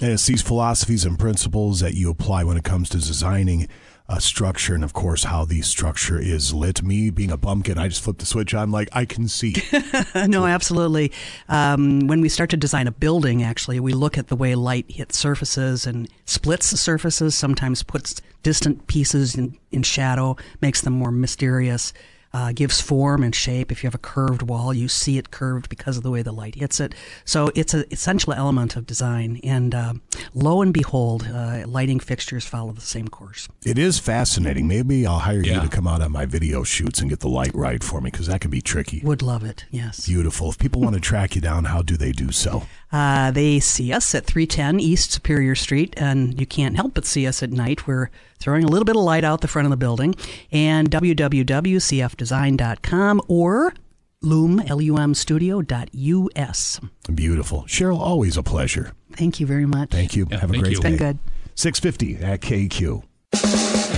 And 0.00 0.12
it's 0.12 0.26
these 0.26 0.42
philosophies 0.42 1.04
and 1.04 1.18
principles 1.18 1.80
that 1.80 1.94
you 1.94 2.10
apply 2.10 2.44
when 2.44 2.56
it 2.56 2.64
comes 2.64 2.88
to 2.90 2.98
designing 2.98 3.68
a 4.08 4.20
structure, 4.20 4.74
and 4.74 4.82
of 4.82 4.94
course, 4.94 5.24
how 5.24 5.44
the 5.44 5.60
structure 5.60 6.18
is 6.18 6.54
lit. 6.54 6.82
Me 6.82 7.10
being 7.10 7.30
a 7.30 7.36
bumpkin, 7.36 7.76
I 7.76 7.88
just 7.88 8.02
flip 8.02 8.18
the 8.18 8.26
switch. 8.26 8.54
I'm 8.54 8.70
like, 8.70 8.88
I 8.92 9.04
can 9.04 9.28
see. 9.28 9.54
no, 10.14 10.46
absolutely. 10.46 11.12
Um, 11.48 12.06
when 12.06 12.22
we 12.22 12.30
start 12.30 12.48
to 12.50 12.56
design 12.56 12.86
a 12.86 12.92
building, 12.92 13.42
actually, 13.42 13.80
we 13.80 13.92
look 13.92 14.16
at 14.16 14.28
the 14.28 14.36
way 14.36 14.54
light 14.54 14.90
hits 14.90 15.18
surfaces 15.18 15.86
and 15.86 16.08
splits 16.24 16.70
the 16.70 16.78
surfaces, 16.78 17.34
sometimes 17.34 17.82
puts 17.82 18.22
distant 18.42 18.86
pieces 18.86 19.34
in, 19.34 19.58
in 19.72 19.82
shadow, 19.82 20.36
makes 20.62 20.80
them 20.80 20.94
more 20.94 21.12
mysterious. 21.12 21.92
Uh, 22.32 22.52
gives 22.52 22.80
form 22.80 23.22
and 23.22 23.34
shape. 23.34 23.72
If 23.72 23.82
you 23.82 23.86
have 23.86 23.94
a 23.94 23.98
curved 23.98 24.42
wall, 24.42 24.74
you 24.74 24.88
see 24.88 25.18
it 25.18 25.30
curved 25.30 25.68
because 25.68 25.96
of 25.96 26.02
the 26.02 26.10
way 26.10 26.22
the 26.22 26.32
light 26.32 26.56
hits 26.56 26.80
it. 26.80 26.94
So 27.24 27.50
it's 27.54 27.74
an 27.74 27.84
essential 27.90 28.32
element 28.32 28.76
of 28.76 28.86
design. 28.86 29.40
And 29.42 29.74
uh, 29.74 29.94
lo 30.34 30.62
and 30.62 30.72
behold, 30.72 31.28
uh, 31.32 31.64
lighting 31.66 32.00
fixtures 32.00 32.44
follow 32.44 32.72
the 32.72 32.80
same 32.80 33.08
course. 33.08 33.48
It 33.64 33.78
is 33.78 33.98
fascinating. 33.98 34.68
Maybe 34.68 35.06
I'll 35.06 35.20
hire 35.20 35.42
you 35.42 35.60
to 35.60 35.68
come 35.68 35.86
out 35.86 36.02
on 36.02 36.12
my 36.12 36.26
video 36.26 36.64
shoots 36.64 37.00
and 37.00 37.08
get 37.08 37.20
the 37.20 37.28
light 37.28 37.54
right 37.54 37.82
for 37.82 38.00
me 38.00 38.10
because 38.10 38.26
that 38.26 38.40
can 38.40 38.50
be 38.50 38.60
tricky. 38.60 39.00
Would 39.04 39.22
love 39.22 39.44
it. 39.44 39.64
Yes. 39.70 40.06
Beautiful. 40.06 40.50
If 40.50 40.58
people 40.58 40.82
want 40.82 40.94
to 40.94 41.00
track 41.00 41.34
you 41.34 41.40
down, 41.40 41.64
how 41.64 41.82
do 41.82 41.96
they 41.96 42.12
do 42.12 42.30
so? 42.32 42.64
Uh, 42.92 43.30
they 43.30 43.60
see 43.60 43.92
us 43.92 44.14
at 44.14 44.24
310 44.24 44.80
East 44.80 45.12
Superior 45.12 45.54
Street, 45.54 45.94
and 45.96 46.38
you 46.40 46.46
can't 46.46 46.76
help 46.76 46.94
but 46.94 47.04
see 47.04 47.26
us 47.26 47.42
at 47.42 47.50
night. 47.50 47.86
We're 47.86 48.10
throwing 48.38 48.64
a 48.64 48.68
little 48.68 48.84
bit 48.84 48.96
of 48.96 49.02
light 49.02 49.24
out 49.24 49.40
the 49.40 49.48
front 49.48 49.66
of 49.66 49.70
the 49.70 49.76
building. 49.76 50.14
And 50.52 50.88
www.cfdesign.com 50.90 53.22
or 53.28 53.72
loom, 54.20 54.60
L-U-M 54.66 55.14
studio.us. 55.14 56.80
Beautiful. 57.14 57.62
Cheryl, 57.62 57.98
always 57.98 58.36
a 58.36 58.42
pleasure. 58.42 58.92
Thank 59.12 59.40
you 59.40 59.46
very 59.46 59.64
much. 59.66 59.90
Thank 59.90 60.14
you. 60.16 60.26
Have 60.30 60.50
a 60.50 60.52
thank 60.52 60.64
great 60.64 60.72
you. 60.74 60.80
day. 60.80 60.88
Been 60.90 60.98
good. 60.98 61.18
650 61.54 62.16
at 62.24 62.40
KQ. 62.40 63.02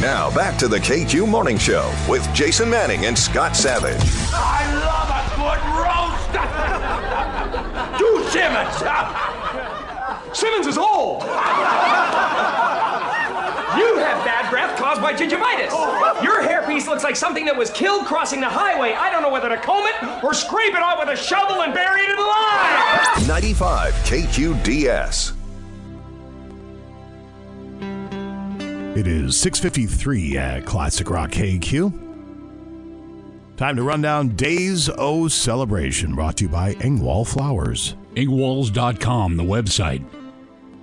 Now 0.00 0.34
back 0.34 0.58
to 0.58 0.66
the 0.66 0.78
KQ 0.78 1.28
Morning 1.28 1.56
Show 1.58 1.92
with 2.08 2.26
Jason 2.34 2.68
Manning 2.70 3.04
and 3.06 3.16
Scott 3.18 3.54
Savage. 3.54 4.00
I 4.32 4.64
love 4.80 5.10
a 5.10 5.22
good 5.36 5.60
roast. 5.78 6.32
Do 7.98 8.24
Simmons. 8.30 8.76
Simmons 10.36 10.66
is 10.66 10.78
old. 10.78 11.22
You 13.90 13.98
have 13.98 14.24
bad 14.24 14.48
breath 14.50 14.78
caused 14.78 15.02
by 15.02 15.12
gingivitis. 15.14 15.72
Your 16.22 16.40
hairpiece 16.42 16.86
looks 16.86 17.02
like 17.02 17.16
something 17.16 17.44
that 17.46 17.56
was 17.56 17.70
killed 17.70 18.06
crossing 18.06 18.40
the 18.40 18.48
highway. 18.48 18.92
I 18.92 19.10
don't 19.10 19.20
know 19.20 19.30
whether 19.30 19.48
to 19.48 19.56
comb 19.56 19.84
it 19.84 20.22
or 20.22 20.32
scrape 20.32 20.74
it 20.74 20.80
off 20.80 21.00
with 21.00 21.08
a 21.08 21.16
shovel 21.16 21.62
and 21.62 21.74
bury 21.74 22.02
it 22.02 22.10
in 22.10 22.16
the 22.16 22.22
line. 22.22 23.26
95 23.26 23.92
KQDS. 24.04 25.32
It 28.96 29.08
is 29.08 29.36
653 29.36 30.38
at 30.38 30.64
Classic 30.64 31.10
Rock 31.10 31.32
KQ. 31.32 31.92
Time 33.56 33.74
to 33.74 33.82
run 33.82 34.02
down 34.02 34.28
Days 34.36 34.88
O 34.88 35.26
Celebration 35.26 36.14
brought 36.14 36.36
to 36.36 36.44
you 36.44 36.48
by 36.48 36.74
Engwall 36.74 37.26
Flowers. 37.26 37.96
Engwalls.com, 38.14 39.36
the 39.36 39.42
website. 39.42 40.04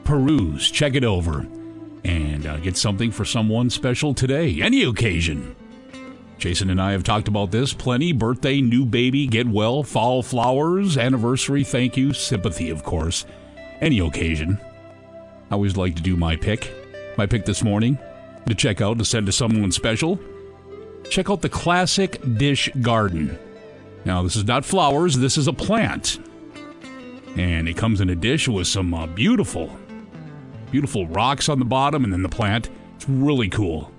Peruse, 0.03 0.69
check 0.69 0.95
it 0.95 1.05
over, 1.05 1.47
and 2.07 2.47
uh, 2.47 2.57
get 2.57 2.77
something 2.77 3.11
for 3.11 3.25
someone 3.25 3.69
special 3.69 4.13
today, 4.13 4.61
any 4.61 4.83
occasion. 4.83 5.55
Jason 6.37 6.69
and 6.69 6.81
I 6.81 6.91
have 6.91 7.03
talked 7.03 7.27
about 7.27 7.51
this 7.51 7.73
plenty. 7.73 8.13
Birthday, 8.13 8.61
new 8.61 8.85
baby, 8.85 9.27
get 9.27 9.47
well, 9.47 9.83
fall 9.83 10.23
flowers, 10.23 10.97
anniversary, 10.97 11.63
thank 11.63 11.97
you, 11.97 12.13
sympathy, 12.13 12.69
of 12.69 12.83
course. 12.83 13.25
Any 13.81 13.99
occasion. 13.99 14.59
I 15.49 15.55
always 15.55 15.75
like 15.75 15.95
to 15.95 16.01
do 16.01 16.15
my 16.15 16.35
pick. 16.35 16.73
My 17.17 17.25
pick 17.25 17.45
this 17.45 17.63
morning 17.63 17.97
to 18.47 18.55
check 18.55 18.81
out 18.81 18.97
to 18.99 19.05
send 19.05 19.25
to 19.25 19.31
someone 19.31 19.71
special. 19.71 20.19
Check 21.09 21.29
out 21.29 21.41
the 21.41 21.49
Classic 21.49 22.21
Dish 22.37 22.69
Garden. 22.81 23.37
Now, 24.05 24.23
this 24.23 24.35
is 24.35 24.45
not 24.45 24.63
flowers, 24.63 25.17
this 25.17 25.37
is 25.37 25.47
a 25.47 25.53
plant. 25.53 26.19
And 27.35 27.67
it 27.67 27.75
comes 27.75 27.99
in 27.99 28.09
a 28.09 28.15
dish 28.15 28.47
with 28.47 28.67
some 28.67 28.93
uh, 28.93 29.07
beautiful, 29.07 29.77
beautiful 30.71 31.07
rocks 31.07 31.49
on 31.49 31.59
the 31.59 31.65
bottom 31.65 32.03
and 32.03 32.13
then 32.13 32.23
the 32.23 32.29
plant. 32.29 32.69
It's 32.95 33.07
really 33.07 33.49
cool. 33.49 33.91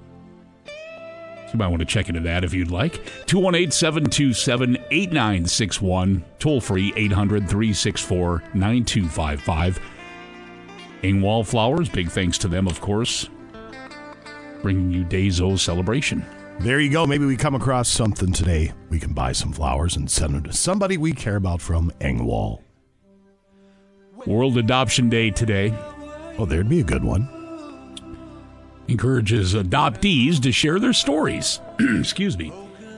So 0.66 1.52
you 1.54 1.58
might 1.58 1.68
want 1.68 1.80
to 1.80 1.86
check 1.86 2.08
into 2.08 2.20
that 2.20 2.44
if 2.44 2.52
you'd 2.52 2.70
like. 2.70 3.04
218 3.26 3.70
727 3.70 4.76
8961. 4.90 6.24
Toll 6.38 6.60
free 6.60 6.92
800 6.94 7.48
364 7.48 8.42
9255. 8.54 9.80
Engwall 11.02 11.46
Flowers, 11.46 11.88
big 11.88 12.10
thanks 12.10 12.36
to 12.38 12.48
them, 12.48 12.66
of 12.66 12.80
course. 12.80 13.28
Bringing 14.62 14.90
you 14.90 15.04
Days 15.04 15.40
O 15.40 15.56
celebration. 15.56 16.24
There 16.60 16.80
you 16.80 16.90
go. 16.90 17.06
Maybe 17.06 17.24
we 17.24 17.36
come 17.36 17.54
across 17.54 17.88
something 17.88 18.32
today. 18.32 18.72
We 18.90 18.98
can 18.98 19.12
buy 19.12 19.30
some 19.30 19.52
flowers 19.52 19.96
and 19.96 20.10
send 20.10 20.34
them 20.34 20.42
to 20.42 20.52
somebody 20.52 20.96
we 20.96 21.12
care 21.12 21.36
about 21.36 21.60
from 21.60 21.92
Engwall. 22.00 22.62
World 24.26 24.58
Adoption 24.58 25.08
Day 25.08 25.30
today. 25.30 25.72
Oh, 26.39 26.47
there'd 26.47 26.68
be 26.68 26.80
a 26.80 26.84
good 26.84 27.03
one. 27.03 27.28
Encourages 28.86 29.55
adoptees 29.55 30.41
to 30.43 30.53
share 30.53 30.78
their 30.78 30.93
stories. 30.93 31.61
Excuse 31.80 32.39
me. 32.39 32.53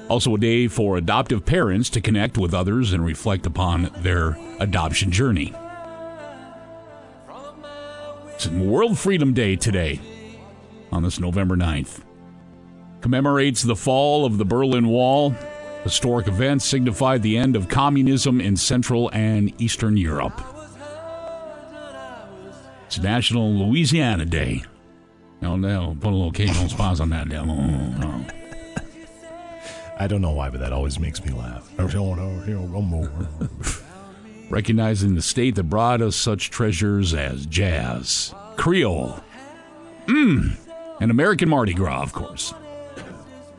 Also, 0.09 0.35
a 0.35 0.39
day 0.39 0.69
for 0.69 0.97
adoptive 0.97 1.47
parents 1.47 1.89
to 1.91 2.01
connect 2.01 2.37
with 2.37 2.53
others 2.53 2.93
and 2.93 3.05
reflect 3.05 3.47
upon 3.47 3.91
their 3.99 4.37
adoption 4.59 5.11
journey. 5.11 5.55
It's 8.35 8.49
World 8.49 8.99
Freedom 8.99 9.33
Day 9.33 9.57
today, 9.57 10.01
on 10.93 11.03
this 11.03 11.19
November 11.21 11.57
9th. 11.57 12.01
Commemorates 13.01 13.63
the 13.63 13.77
fall 13.77 14.25
of 14.27 14.37
the 14.37 14.45
Berlin 14.45 14.89
Wall. 14.89 15.31
Historic 15.85 16.29
events 16.29 16.65
signified 16.65 17.23
the 17.23 17.39
end 17.39 17.57
of 17.57 17.69
communism 17.69 18.41
in 18.41 18.57
Central 18.57 19.11
and 19.13 19.53
Eastern 19.61 19.97
Europe. 19.97 20.60
It's 22.91 22.99
National 22.99 23.55
Louisiana 23.55 24.25
Day. 24.25 24.65
No, 25.41 25.55
no, 25.55 25.97
put 26.01 26.09
a 26.09 26.11
little 26.11 26.31
occasional 26.31 26.69
pause 26.77 27.01
on 27.01 27.11
that. 27.11 27.29
Now. 27.29 27.47
Oh, 27.49 27.95
uh, 28.03 28.05
uh. 28.05 28.25
I 29.97 30.09
don't 30.09 30.21
know 30.21 30.33
why, 30.33 30.51
but 30.51 30.59
that 30.59 30.73
always 30.73 30.99
makes 30.99 31.25
me 31.25 31.31
laugh. 31.31 31.71
Recognizing 34.51 35.15
the 35.15 35.23
state 35.23 35.55
that 35.55 35.71
brought 35.71 36.03
us 36.03 36.17
such 36.17 36.51
treasures 36.51 37.15
as 37.15 37.47
jazz, 37.47 38.35
Creole, 38.57 39.23
mmm, 40.07 40.57
and 41.01 41.13
American 41.13 41.49
Mardi 41.49 41.75
Gras, 41.75 42.03
of 42.03 42.13
course. 42.13 42.53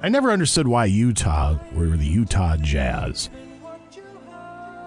I 0.04 0.10
never 0.10 0.32
understood 0.32 0.68
why 0.68 0.88
Utah 0.88 1.58
were 1.72 1.96
the 1.96 2.06
Utah 2.06 2.58
Jazz. 2.58 3.30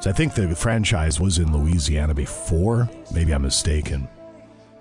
So 0.00 0.10
I 0.10 0.12
think 0.12 0.34
the 0.34 0.54
franchise 0.54 1.18
was 1.18 1.38
in 1.38 1.50
Louisiana 1.50 2.12
before. 2.12 2.90
Maybe 3.10 3.32
I'm 3.32 3.40
mistaken. 3.40 4.06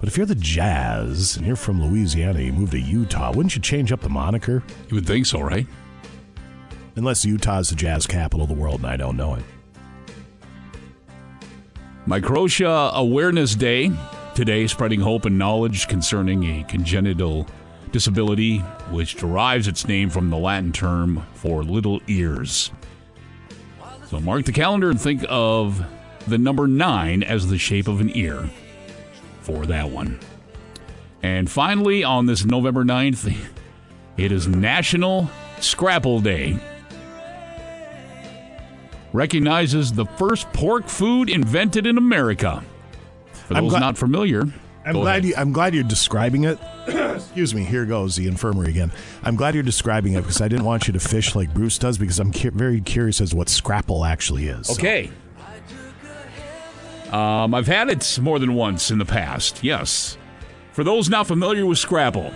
But 0.04 0.10
if 0.10 0.18
you're 0.18 0.26
the 0.26 0.36
Jazz 0.36 1.38
and 1.38 1.47
you're 1.47 1.56
from 1.56 1.82
Louisiana, 1.82 2.41
you 2.41 2.51
move 2.51 2.72
to 2.72 2.78
Utah, 2.78 3.32
wouldn't 3.32 3.56
you 3.56 3.62
change 3.62 3.89
up 3.93 4.01
the 4.01 4.10
moniker? 4.10 4.62
You 4.89 4.95
would 4.95 5.08
think 5.08 5.26
so, 5.26 5.39
right? 5.39 5.66
Unless 6.97 7.24
Utah's 7.24 7.70
the 7.70 7.78
jazz 7.78 8.06
capital 8.06 8.43
of 8.43 8.49
the 8.49 8.54
world 8.54 8.82
and 8.82 8.88
I 8.88 8.97
don't 8.97 9.16
know 9.16 9.36
it. 9.36 9.43
Microtia 12.06 12.91
Awareness 12.91 13.56
Day 13.56 13.91
today, 14.36 14.68
spreading 14.68 14.99
hope 14.99 15.24
and 15.24 15.39
knowledge 15.39 15.88
concerning 15.88 16.43
a 16.43 16.66
congenital 16.66 17.47
disability, 17.93 18.58
which 18.91 19.16
derives 19.16 19.70
its 19.70 19.88
name 19.88 20.10
from 20.10 20.30
the 20.30 20.38
Latin 20.38 20.74
term 20.74 21.26
for 21.34 21.64
little 21.64 22.01
ears. 22.08 22.72
So 24.08 24.20
mark 24.20 24.43
the 24.43 24.51
calendar 24.51 24.89
and 24.89 24.99
think 24.99 25.24
of 25.30 25.82
the 26.28 26.38
number 26.38 26.68
nine 26.68 27.24
as 27.24 27.47
the 27.47 27.58
shape 27.58 27.88
of 27.88 28.01
an 28.01 28.12
ear 28.18 28.49
for 29.43 29.65
that 29.67 29.89
one. 29.89 30.19
And 31.21 31.49
finally, 31.49 32.03
on 32.03 32.25
this 32.25 32.43
November 32.45 32.83
9th, 32.83 33.33
it 34.17 34.31
is 34.31 34.47
National 34.47 35.29
Scrapple 35.59 36.19
Day. 36.19 36.57
Recognizes 39.11 39.93
the 39.93 40.05
first 40.05 40.51
pork 40.53 40.87
food 40.87 41.29
invented 41.29 41.85
in 41.85 41.97
America. 41.97 42.63
For 43.47 43.53
those 43.53 43.69
glad- 43.69 43.79
not 43.79 43.97
familiar, 43.97 44.45
I'm 44.85 44.93
glad 44.93 45.23
you, 45.23 45.33
I'm 45.37 45.53
glad 45.53 45.73
you're 45.75 45.83
describing 45.83 46.45
it. 46.45 46.57
Excuse 46.87 47.53
me. 47.53 47.63
Here 47.63 47.85
goes 47.85 48.15
the 48.15 48.27
infirmary 48.27 48.69
again. 48.69 48.91
I'm 49.23 49.35
glad 49.35 49.53
you're 49.53 49.63
describing 49.63 50.13
it 50.13 50.21
because 50.21 50.41
I 50.41 50.47
didn't 50.47 50.65
want 50.65 50.87
you 50.87 50.93
to 50.93 50.99
fish 50.99 51.35
like 51.35 51.53
Bruce 51.53 51.77
does 51.77 51.97
because 51.97 52.19
I'm 52.19 52.33
cu- 52.33 52.51
very 52.51 52.81
curious 52.81 53.21
as 53.21 53.29
to 53.31 53.35
what 53.37 53.49
scrapple 53.49 54.03
actually 54.03 54.47
is. 54.47 54.67
So- 54.67 54.73
Okay. 54.73 55.11
Um, 57.14 57.53
I've 57.53 57.68
had 57.68 57.89
it 57.89 58.18
more 58.20 58.39
than 58.39 58.55
once 58.55 58.89
in 58.89 58.97
the 58.97 59.05
past, 59.05 59.64
yes. 59.64 60.18
For 60.72 60.84
those 60.84 61.09
not 61.09 61.28
familiar 61.28 61.64
with 61.64 61.78
Scrapple, 61.78 62.34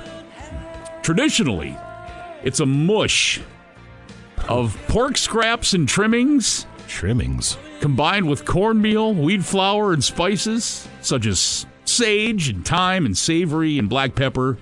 traditionally, 1.02 1.76
it's 2.44 2.60
a 2.60 2.66
mush 2.68 3.42
of 4.48 4.78
pork 4.88 5.18
scraps 5.18 5.74
and 5.74 5.90
trimmings. 5.90 6.68
Trimmings. 6.88 7.58
Combined 7.80 8.30
with 8.30 8.46
cornmeal, 8.46 9.16
wheat 9.16 9.44
flour, 9.44 9.94
and 9.94 10.04
spices 10.04 10.88
such 11.02 11.26
as 11.26 11.66
sage 11.86 12.48
and 12.48 12.64
thyme 12.64 13.08
and 13.08 13.18
savory 13.18 13.80
and 13.80 13.90
black 13.90 14.14
pepper. 14.14 14.60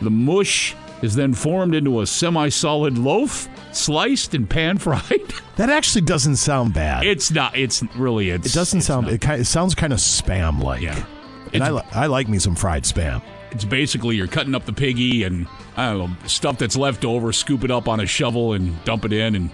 The 0.00 0.10
mush 0.10 0.74
is 1.02 1.16
then 1.16 1.34
formed 1.34 1.74
into 1.74 2.00
a 2.00 2.06
semi 2.06 2.48
solid 2.48 2.96
loaf, 2.96 3.46
sliced 3.76 4.34
and 4.34 4.48
pan 4.48 4.78
fried. 4.78 5.02
That 5.56 5.70
actually 5.70 6.02
doesn't 6.02 6.34
sound 6.36 6.74
bad. 6.74 7.06
It's 7.06 7.30
not. 7.30 7.56
It's 7.56 7.80
really. 7.94 8.30
It's. 8.30 8.48
It 8.48 8.54
doesn't 8.54 8.80
sound. 8.80 9.06
It, 9.06 9.20
ki- 9.20 9.34
it 9.34 9.44
sounds 9.44 9.76
kind 9.76 9.92
of 9.92 10.00
spam 10.00 10.60
like. 10.60 10.82
Yeah. 10.82 11.04
And 11.52 11.62
I, 11.62 11.70
li- 11.70 11.82
I 11.92 12.06
like 12.06 12.28
me 12.28 12.40
some 12.40 12.56
fried 12.56 12.82
spam. 12.82 13.22
It's 13.52 13.64
basically 13.64 14.16
you're 14.16 14.26
cutting 14.26 14.56
up 14.56 14.64
the 14.64 14.72
piggy 14.72 15.22
and 15.22 15.46
I 15.76 15.92
don't 15.92 15.98
know 16.10 16.16
stuff 16.26 16.58
that's 16.58 16.76
left 16.76 17.04
over, 17.04 17.32
scoop 17.32 17.62
it 17.62 17.70
up 17.70 17.86
on 17.88 18.00
a 18.00 18.06
shovel 18.06 18.52
and 18.54 18.82
dump 18.84 19.04
it 19.04 19.12
in, 19.12 19.36
and 19.36 19.50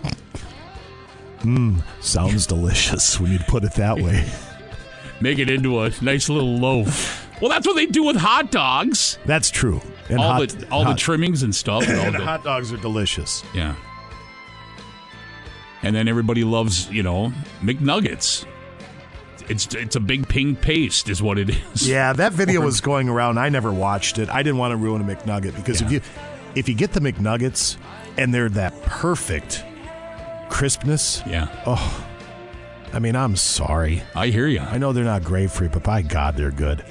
Mmm, 1.40 1.82
sounds 2.00 2.46
delicious 2.46 3.18
when 3.20 3.32
you 3.32 3.38
put 3.46 3.64
it 3.64 3.74
that 3.74 3.98
way. 3.98 4.26
make 5.20 5.38
it 5.38 5.50
into 5.50 5.80
a 5.82 5.90
nice 6.00 6.30
little 6.30 6.56
loaf. 6.56 7.26
Well, 7.42 7.50
that's 7.50 7.66
what 7.66 7.76
they 7.76 7.86
do 7.86 8.04
with 8.04 8.16
hot 8.16 8.50
dogs. 8.50 9.18
That's 9.26 9.50
true. 9.50 9.80
And 10.08 10.18
all 10.18 10.32
hot- 10.32 10.48
the 10.48 10.68
all 10.70 10.84
hot- 10.84 10.92
the 10.92 10.98
trimmings 10.98 11.42
and 11.42 11.54
stuff. 11.54 11.86
And 11.88 11.98
all 11.98 12.06
And 12.06 12.14
the, 12.16 12.24
hot 12.24 12.42
dogs 12.44 12.72
are 12.72 12.76
delicious. 12.78 13.42
Yeah. 13.54 13.74
And 15.82 15.96
then 15.96 16.08
everybody 16.08 16.44
loves, 16.44 16.90
you 16.90 17.02
know, 17.02 17.32
McNuggets. 17.60 18.46
It's 19.48 19.74
it's 19.74 19.96
a 19.96 20.00
big 20.00 20.28
pink 20.28 20.60
paste, 20.60 21.08
is 21.08 21.22
what 21.22 21.38
it 21.38 21.50
is. 21.50 21.88
Yeah, 21.88 22.12
that 22.12 22.32
video 22.32 22.60
was 22.60 22.80
going 22.80 23.08
around. 23.08 23.38
I 23.38 23.48
never 23.48 23.72
watched 23.72 24.18
it. 24.18 24.28
I 24.28 24.42
didn't 24.42 24.58
want 24.58 24.72
to 24.72 24.76
ruin 24.76 25.00
a 25.00 25.04
McNugget 25.04 25.56
because 25.56 25.80
if 25.80 25.90
you 25.90 26.00
if 26.54 26.68
you 26.68 26.74
get 26.74 26.92
the 26.92 27.00
McNuggets 27.00 27.76
and 28.16 28.32
they're 28.32 28.48
that 28.50 28.80
perfect 28.82 29.64
crispness, 30.50 31.22
yeah. 31.26 31.48
Oh, 31.66 32.06
I 32.92 32.98
mean, 32.98 33.16
I'm 33.16 33.34
sorry. 33.36 34.02
I 34.14 34.28
hear 34.28 34.46
you. 34.46 34.60
I 34.60 34.78
know 34.78 34.92
they're 34.92 35.04
not 35.04 35.24
grape 35.24 35.50
free, 35.50 35.68
but 35.68 35.82
by 35.82 36.02
God, 36.02 36.36
they're 36.36 36.50
good. 36.50 36.84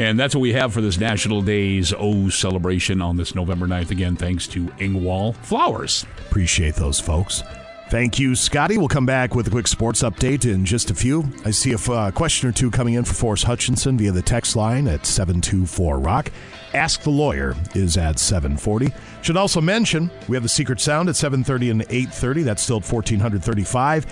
And 0.00 0.18
that's 0.18 0.34
what 0.34 0.40
we 0.40 0.54
have 0.54 0.72
for 0.72 0.80
this 0.80 0.96
National 0.96 1.42
Days 1.42 1.92
O 1.92 2.30
celebration 2.30 3.02
on 3.02 3.18
this 3.18 3.34
November 3.34 3.66
9th. 3.66 3.90
Again, 3.90 4.16
thanks 4.16 4.46
to 4.46 4.64
Engwall 4.78 5.36
Flowers. 5.36 6.06
Appreciate 6.26 6.74
those 6.74 6.98
folks. 6.98 7.42
Thank 7.90 8.18
you, 8.18 8.34
Scotty. 8.34 8.78
We'll 8.78 8.88
come 8.88 9.04
back 9.04 9.34
with 9.34 9.48
a 9.48 9.50
quick 9.50 9.66
sports 9.66 10.02
update 10.02 10.50
in 10.50 10.64
just 10.64 10.90
a 10.90 10.94
few. 10.94 11.30
I 11.44 11.50
see 11.50 11.72
a 11.72 11.92
uh, 11.92 12.10
question 12.12 12.48
or 12.48 12.52
two 12.52 12.70
coming 12.70 12.94
in 12.94 13.04
for 13.04 13.12
Forrest 13.12 13.44
Hutchinson 13.44 13.98
via 13.98 14.10
the 14.10 14.22
text 14.22 14.56
line 14.56 14.88
at 14.88 15.04
724 15.04 15.98
Rock. 15.98 16.32
Ask 16.72 17.02
the 17.02 17.10
Lawyer 17.10 17.54
is 17.74 17.98
at 17.98 18.18
740. 18.18 18.94
Should 19.20 19.36
also 19.36 19.60
mention 19.60 20.10
we 20.28 20.36
have 20.36 20.42
the 20.42 20.48
Secret 20.48 20.80
Sound 20.80 21.10
at 21.10 21.16
730 21.16 21.70
and 21.70 21.82
830. 21.82 22.44
That's 22.44 22.62
still 22.62 22.76
at 22.76 22.90
1435. 22.90 24.06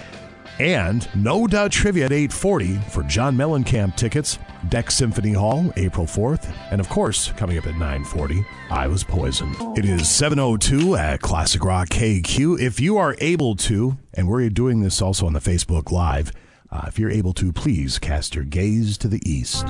And 0.58 1.08
No 1.14 1.46
Doubt 1.46 1.72
Trivia 1.72 2.06
at 2.06 2.12
840 2.12 2.78
for 2.90 3.02
John 3.04 3.36
Mellencamp 3.36 3.96
tickets. 3.96 4.38
DECC 4.68 4.90
Symphony 4.90 5.32
Hall, 5.32 5.72
April 5.76 6.04
4th. 6.04 6.52
And 6.70 6.80
of 6.80 6.88
course, 6.88 7.32
coming 7.32 7.58
up 7.58 7.66
at 7.66 7.74
940, 7.74 8.44
I 8.70 8.88
Was 8.88 9.04
Poisoned. 9.04 9.56
It 9.78 9.84
is 9.84 10.08
702 10.08 10.96
at 10.96 11.20
Classic 11.20 11.62
Rock 11.64 11.88
KQ. 11.88 12.60
If 12.60 12.80
you 12.80 12.96
are 12.96 13.14
able 13.18 13.54
to, 13.56 13.96
and 14.14 14.28
we're 14.28 14.48
doing 14.50 14.80
this 14.80 15.00
also 15.00 15.26
on 15.26 15.32
the 15.32 15.40
Facebook 15.40 15.92
Live, 15.92 16.32
uh, 16.70 16.84
if 16.88 16.98
you're 16.98 17.10
able 17.10 17.32
to, 17.34 17.52
please 17.52 17.98
cast 17.98 18.34
your 18.34 18.44
gaze 18.44 18.98
to 18.98 19.08
the 19.08 19.22
east. 19.24 19.68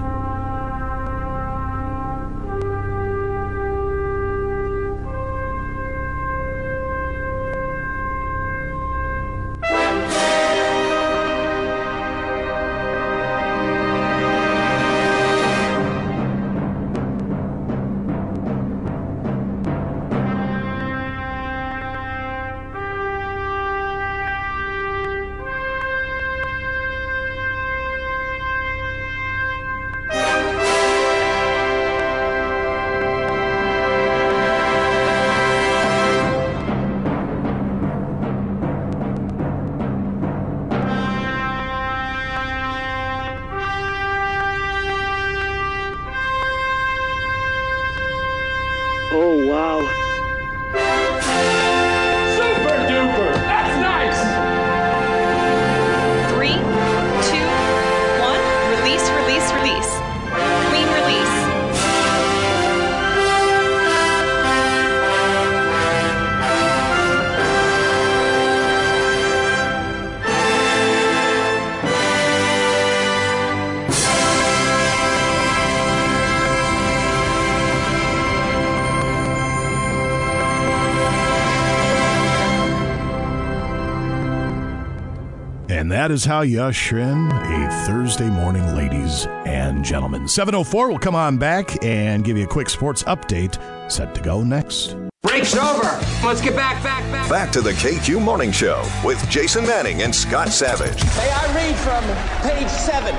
That 86.09 86.14
is 86.14 86.24
how 86.24 86.40
you 86.40 86.62
usher 86.62 86.98
in 86.98 87.30
a 87.30 87.84
Thursday 87.86 88.30
morning, 88.30 88.74
ladies 88.74 89.26
and 89.44 89.84
gentlemen. 89.84 90.26
704 90.26 90.88
will 90.88 90.98
come 90.98 91.14
on 91.14 91.36
back 91.36 91.84
and 91.84 92.24
give 92.24 92.38
you 92.38 92.44
a 92.44 92.48
quick 92.48 92.70
sports 92.70 93.02
update. 93.02 93.61
Set 93.92 94.14
to 94.14 94.22
go 94.22 94.42
next. 94.42 94.96
Break's 95.22 95.54
over. 95.54 95.82
Let's 96.24 96.40
get 96.40 96.56
back, 96.56 96.82
back, 96.82 97.02
back. 97.12 97.28
Back 97.28 97.52
to 97.52 97.61
the 97.61 97.72
KQ 97.72 98.22
Morning 98.22 98.50
Show 98.50 98.82
with 99.04 99.22
Jason 99.28 99.66
Manning 99.66 100.00
and 100.00 100.14
Scott 100.14 100.48
Savage. 100.48 101.04
May 101.04 101.30
I 101.30 101.54
read 101.54 101.76
from 101.76 102.48
page 102.48 102.70
seven? 102.70 103.14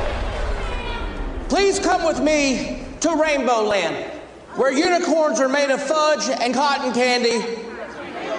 Please 1.47 1.77
come 1.77 2.03
with 2.03 2.19
me 2.19 2.83
to 3.01 3.15
Rainbow 3.15 3.65
Land, 3.65 4.19
where 4.55 4.71
unicorns 4.71 5.39
are 5.39 5.49
made 5.49 5.69
of 5.69 5.79
fudge 5.79 6.27
and 6.27 6.55
cotton 6.55 6.91
candy, 6.93 7.45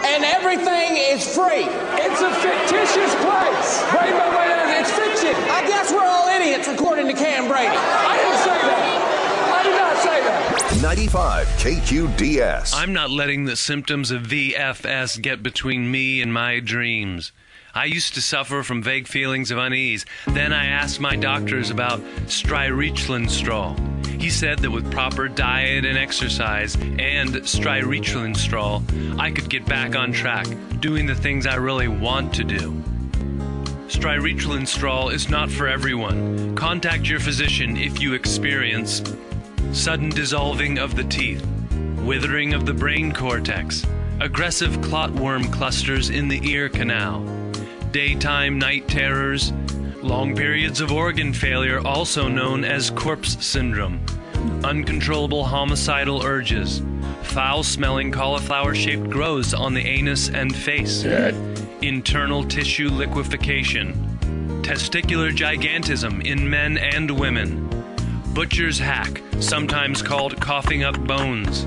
and 0.03 0.25
everything 0.25 0.97
is 0.97 1.23
free. 1.37 1.69
It's 2.03 2.21
a 2.21 2.35
fictitious 2.35 3.15
place. 3.23 3.83
Rainbow 3.95 4.40
Land. 5.33 5.51
I 5.51 5.67
guess 5.67 5.93
we're 5.93 6.05
all 6.05 6.29
idiots, 6.29 6.69
according 6.69 7.07
to 7.09 7.13
Cam 7.15 7.49
Brady. 7.49 7.75
I 7.77 8.17
didn't 8.17 8.39
say 8.39 8.61
that. 8.69 9.01
I 9.55 9.63
did 9.63 9.77
not 9.77 9.97
say 9.99 10.21
that. 10.23 10.83
95 10.83 11.47
KQDS. 11.49 12.75
I'm 12.75 12.93
not 12.93 13.11
letting 13.11 13.45
the 13.45 13.57
symptoms 13.57 14.11
of 14.11 14.23
VFS 14.23 15.21
get 15.21 15.43
between 15.43 15.91
me 15.91 16.23
and 16.23 16.33
my 16.33 16.61
dreams. 16.61 17.33
I 17.75 17.85
used 17.85 18.15
to 18.15 18.21
suffer 18.21 18.63
from 18.65 18.83
vague 18.83 19.07
feelings 19.07 19.51
of 19.51 19.59
unease. 19.59 20.05
Then 20.27 20.53
I 20.53 20.67
asked 20.67 20.99
my 20.99 21.15
doctors 21.15 21.71
about 21.71 22.01
strireclinstrol. 22.27 23.79
He 24.21 24.29
said 24.29 24.59
that 24.59 24.71
with 24.71 24.91
proper 24.91 25.29
diet 25.29 25.85
and 25.85 25.97
exercise 25.97 26.75
and 26.75 27.31
strireclinstrol, 27.31 29.21
I 29.21 29.31
could 29.31 29.49
get 29.49 29.65
back 29.67 29.95
on 29.95 30.13
track, 30.13 30.47
doing 30.81 31.07
the 31.07 31.15
things 31.15 31.47
I 31.47 31.55
really 31.57 31.89
want 31.89 32.35
to 32.35 32.45
do. 32.45 32.83
Strireclinstrol 33.91 35.13
is 35.13 35.29
not 35.29 35.51
for 35.51 35.67
everyone. 35.67 36.55
Contact 36.55 37.09
your 37.09 37.19
physician 37.19 37.77
if 37.77 38.01
you 38.01 38.15
experience 38.15 39.03
sudden 39.73 40.11
dissolving 40.11 40.79
of 40.79 40.95
the 40.95 41.03
teeth, 41.03 41.45
withering 42.05 42.55
of 42.55 42.67
the 42.67 42.73
brain 42.73 43.11
cortex, 43.11 43.85
aggressive 44.21 44.77
clotworm 44.79 45.53
clusters 45.53 46.09
in 46.09 46.29
the 46.29 46.41
ear 46.49 46.69
canal, 46.69 47.25
daytime 47.91 48.61
night 48.61 48.87
terrors, 48.87 49.53
long 50.03 50.37
periods 50.37 50.81
of 50.81 50.93
organ 50.93 51.33
failure, 51.33 51.85
also 51.85 52.29
known 52.29 52.65
as 52.65 52.91
corpse 52.91 53.45
syndrome, 53.45 54.01
uncontrollable 54.63 55.43
homicidal 55.43 56.23
urges, 56.23 56.81
foul 57.23 57.65
smelling 57.65 58.13
cauliflower 58.13 58.73
shaped 58.73 59.11
growths 59.11 59.53
on 59.53 59.75
the 59.75 59.85
anus 59.85 60.29
and 60.29 60.55
face, 60.55 61.05
internal 61.83 62.45
tissue 62.45 62.89
liquefaction, 62.89 63.95
testicular 64.63 65.31
gigantism 65.35 66.25
in 66.25 66.49
men 66.49 66.79
and 66.79 67.11
women, 67.11 67.69
butcher's 68.35 68.79
hack, 68.79 69.23
sometimes 69.41 70.03
called 70.03 70.41
coughing 70.41 70.85
up 70.85 70.99
bones, 71.07 71.67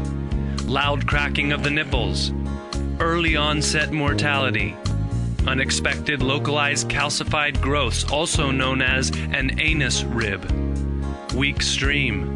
loud 0.66 1.08
cracking 1.08 1.52
of 1.52 1.64
the 1.64 1.70
nipples, 1.70 2.32
early 3.00 3.36
onset 3.36 3.92
mortality, 3.92 4.76
unexpected 5.48 6.22
localized 6.22 6.88
calcified 6.90 7.60
growths, 7.60 8.10
also 8.12 8.52
known 8.52 8.82
as 8.82 9.10
an 9.32 9.60
anus 9.60 10.04
rib, 10.04 10.50
weak 11.34 11.62
stream. 11.62 12.34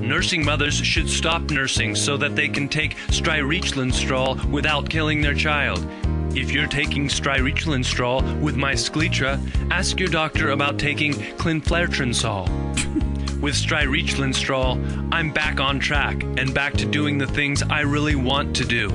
Nursing 0.00 0.44
mothers 0.44 0.74
should 0.74 1.08
stop 1.08 1.50
nursing 1.50 1.94
so 1.94 2.18
that 2.18 2.36
they 2.36 2.48
can 2.48 2.68
take 2.68 2.96
strireclinstrol 3.08 4.44
without 4.50 4.90
killing 4.90 5.22
their 5.22 5.34
child. 5.34 5.88
If 6.36 6.50
you're 6.50 6.66
taking 6.66 7.06
strireclinstrol 7.06 8.40
with 8.40 8.56
my 8.56 8.72
scletra, 8.72 9.38
ask 9.70 10.00
your 10.00 10.08
doctor 10.08 10.50
about 10.50 10.80
taking 10.80 11.12
clinflatrinsol. 11.12 12.48
With 13.40 13.54
Strireclinstrol, 13.54 15.10
I'm 15.12 15.30
back 15.30 15.60
on 15.60 15.78
track 15.78 16.22
and 16.22 16.52
back 16.54 16.72
to 16.74 16.86
doing 16.86 17.18
the 17.18 17.26
things 17.26 17.62
I 17.62 17.82
really 17.82 18.16
want 18.16 18.56
to 18.56 18.64
do. 18.64 18.88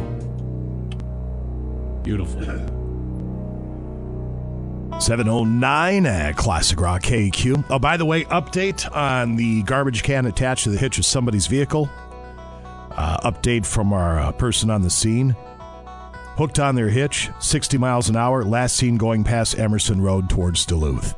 Beautiful. 2.04 2.42
709 5.00 6.06
at 6.08 6.36
Classic 6.36 6.82
Rock 6.82 7.04
KQ. 7.04 7.64
Oh, 7.70 7.80
by 7.80 7.96
the 7.96 8.06
way, 8.06 8.26
update 8.26 8.92
on 8.94 9.38
the 9.38 9.64
garbage 9.64 10.04
can 10.04 10.26
attached 10.26 10.66
to 10.66 10.72
the 10.72 10.78
hitch 10.78 10.98
of 10.98 11.06
somebody's 11.06 11.48
vehicle. 11.48 11.90
Uh, 12.92 13.32
update 13.32 13.66
from 13.66 13.94
our 13.94 14.20
uh, 14.20 14.32
person 14.34 14.70
on 14.70 14.82
the 14.82 14.90
scene. 14.90 15.38
Hooked 16.40 16.60
on 16.60 16.74
their 16.74 16.88
hitch, 16.88 17.30
60 17.40 17.78
miles 17.78 18.08
an 18.08 18.16
hour, 18.16 18.46
last 18.46 18.78
seen 18.78 18.96
going 18.96 19.26
past 19.26 19.60
Emerson 19.60 20.00
Road 20.00 20.30
towards 20.30 20.66
Duluth. 20.66 21.14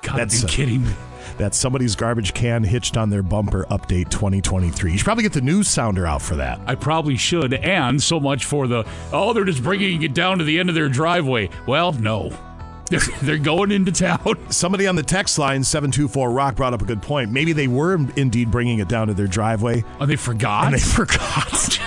Gotta 0.00 0.26
be 0.26 0.46
kidding 0.46 0.84
me. 0.84 0.92
That's 1.38 1.58
somebody's 1.58 1.96
garbage 1.96 2.34
can 2.34 2.62
hitched 2.62 2.96
on 2.96 3.10
their 3.10 3.24
bumper 3.24 3.66
update 3.68 4.10
2023. 4.10 4.92
You 4.92 4.96
should 4.96 5.04
probably 5.04 5.24
get 5.24 5.32
the 5.32 5.40
news 5.40 5.66
sounder 5.66 6.06
out 6.06 6.22
for 6.22 6.36
that. 6.36 6.60
I 6.68 6.76
probably 6.76 7.16
should. 7.16 7.52
And 7.52 8.00
so 8.00 8.20
much 8.20 8.44
for 8.44 8.68
the, 8.68 8.86
oh, 9.12 9.32
they're 9.32 9.42
just 9.42 9.60
bringing 9.60 10.04
it 10.04 10.14
down 10.14 10.38
to 10.38 10.44
the 10.44 10.60
end 10.60 10.68
of 10.68 10.76
their 10.76 10.88
driveway. 10.88 11.50
Well, 11.66 11.90
no. 11.94 12.30
They're, 12.90 13.00
they're 13.22 13.38
going 13.38 13.70
into 13.72 13.90
town. 13.92 14.36
Somebody 14.50 14.88
on 14.88 14.96
the 14.96 15.02
text 15.02 15.38
line 15.38 15.62
724 15.62 16.30
Rock 16.30 16.56
brought 16.56 16.74
up 16.74 16.82
a 16.82 16.84
good 16.84 17.02
point. 17.02 17.30
Maybe 17.30 17.52
they 17.52 17.68
were 17.68 17.98
indeed 18.16 18.50
bringing 18.50 18.80
it 18.80 18.88
down 18.88 19.06
to 19.08 19.14
their 19.14 19.28
driveway. 19.28 19.84
Oh, 20.00 20.06
they 20.06 20.16
forgot? 20.16 20.66
And 20.66 20.74
they 20.74 20.78
forgot. 20.80 21.78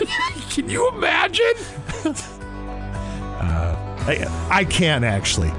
Can 0.49 0.69
you 0.69 0.89
imagine? 0.89 1.53
Uh, 3.43 3.75
I, 4.07 4.59
I 4.59 4.63
can 4.65 5.03
actually. 5.03 5.51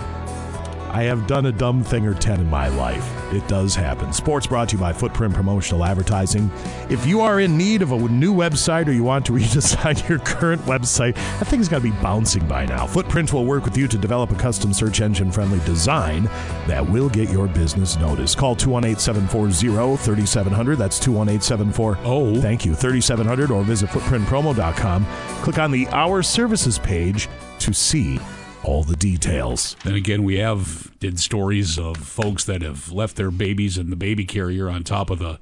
I 0.95 1.03
have 1.03 1.27
done 1.27 1.47
a 1.47 1.51
dumb 1.51 1.83
thing 1.83 2.07
or 2.07 2.15
10 2.15 2.41
in 2.41 2.49
my 2.49 2.69
life. 2.69 3.11
It 3.33 3.49
does 3.49 3.75
happen. 3.75 4.13
Sports 4.13 4.47
brought 4.47 4.69
to 4.69 4.77
you 4.77 4.81
by 4.81 4.93
Footprint 4.93 5.35
Promotional 5.35 5.85
Advertising. 5.85 6.53
If 6.89 7.05
you 7.05 7.21
are 7.21 7.41
in 7.41 7.59
need 7.59 7.83
of 7.83 7.91
a 7.91 7.99
new 7.99 8.33
website 8.33 8.87
or 8.87 8.93
you 8.93 9.03
want 9.03 9.27
to 9.27 9.33
redesign 9.33 10.09
your 10.09 10.21
current 10.21 10.63
website, 10.63 11.17
that 11.17 11.49
thing's 11.49 11.69
got 11.69 11.79
to 11.79 11.83
be 11.83 11.91
bouncing 12.01 12.47
by 12.47 12.65
now. 12.65 12.87
Footprint 12.87 13.33
will 13.33 13.45
work 13.45 13.65
with 13.65 13.77
you 13.77 13.89
to 13.89 13.99
develop 13.99 14.31
a 14.31 14.37
custom 14.37 14.73
search 14.73 15.01
engine 15.01 15.33
friendly 15.33 15.59
design 15.65 16.27
that 16.69 16.89
will 16.89 17.09
get 17.09 17.29
your 17.29 17.49
business 17.49 17.99
noticed. 17.99 18.39
Call 18.39 18.55
218 18.55 19.01
740 19.01 19.97
3700. 19.97 20.79
That's 20.79 21.01
218 21.01 21.41
740. 21.41 22.03
Oh. 22.05 22.41
Thank 22.41 22.65
you. 22.65 22.77
3700 22.77 23.51
or 23.51 23.65
visit 23.65 23.91
footprintpromo.com. 23.91 25.07
Click 25.43 25.59
on 25.59 25.73
the 25.73 25.89
Our 25.89 26.23
Services 26.23 26.79
page 26.79 27.29
to 27.61 27.73
see 27.73 28.19
all 28.63 28.83
the 28.83 28.97
details. 28.97 29.77
Then 29.85 29.95
again, 29.95 30.25
we 30.25 30.37
have 30.39 30.91
did 30.99 31.21
stories 31.21 31.79
of 31.79 31.97
folks 31.99 32.45
that 32.45 32.63
have 32.63 32.91
left 32.91 33.17
their 33.17 33.31
babies 33.31 33.77
in 33.77 33.91
the 33.91 33.97
baby 33.97 34.25
carrier 34.25 34.69
on 34.69 34.85
top 34.85 35.11
of 35.11 35.19
the 35.19 35.39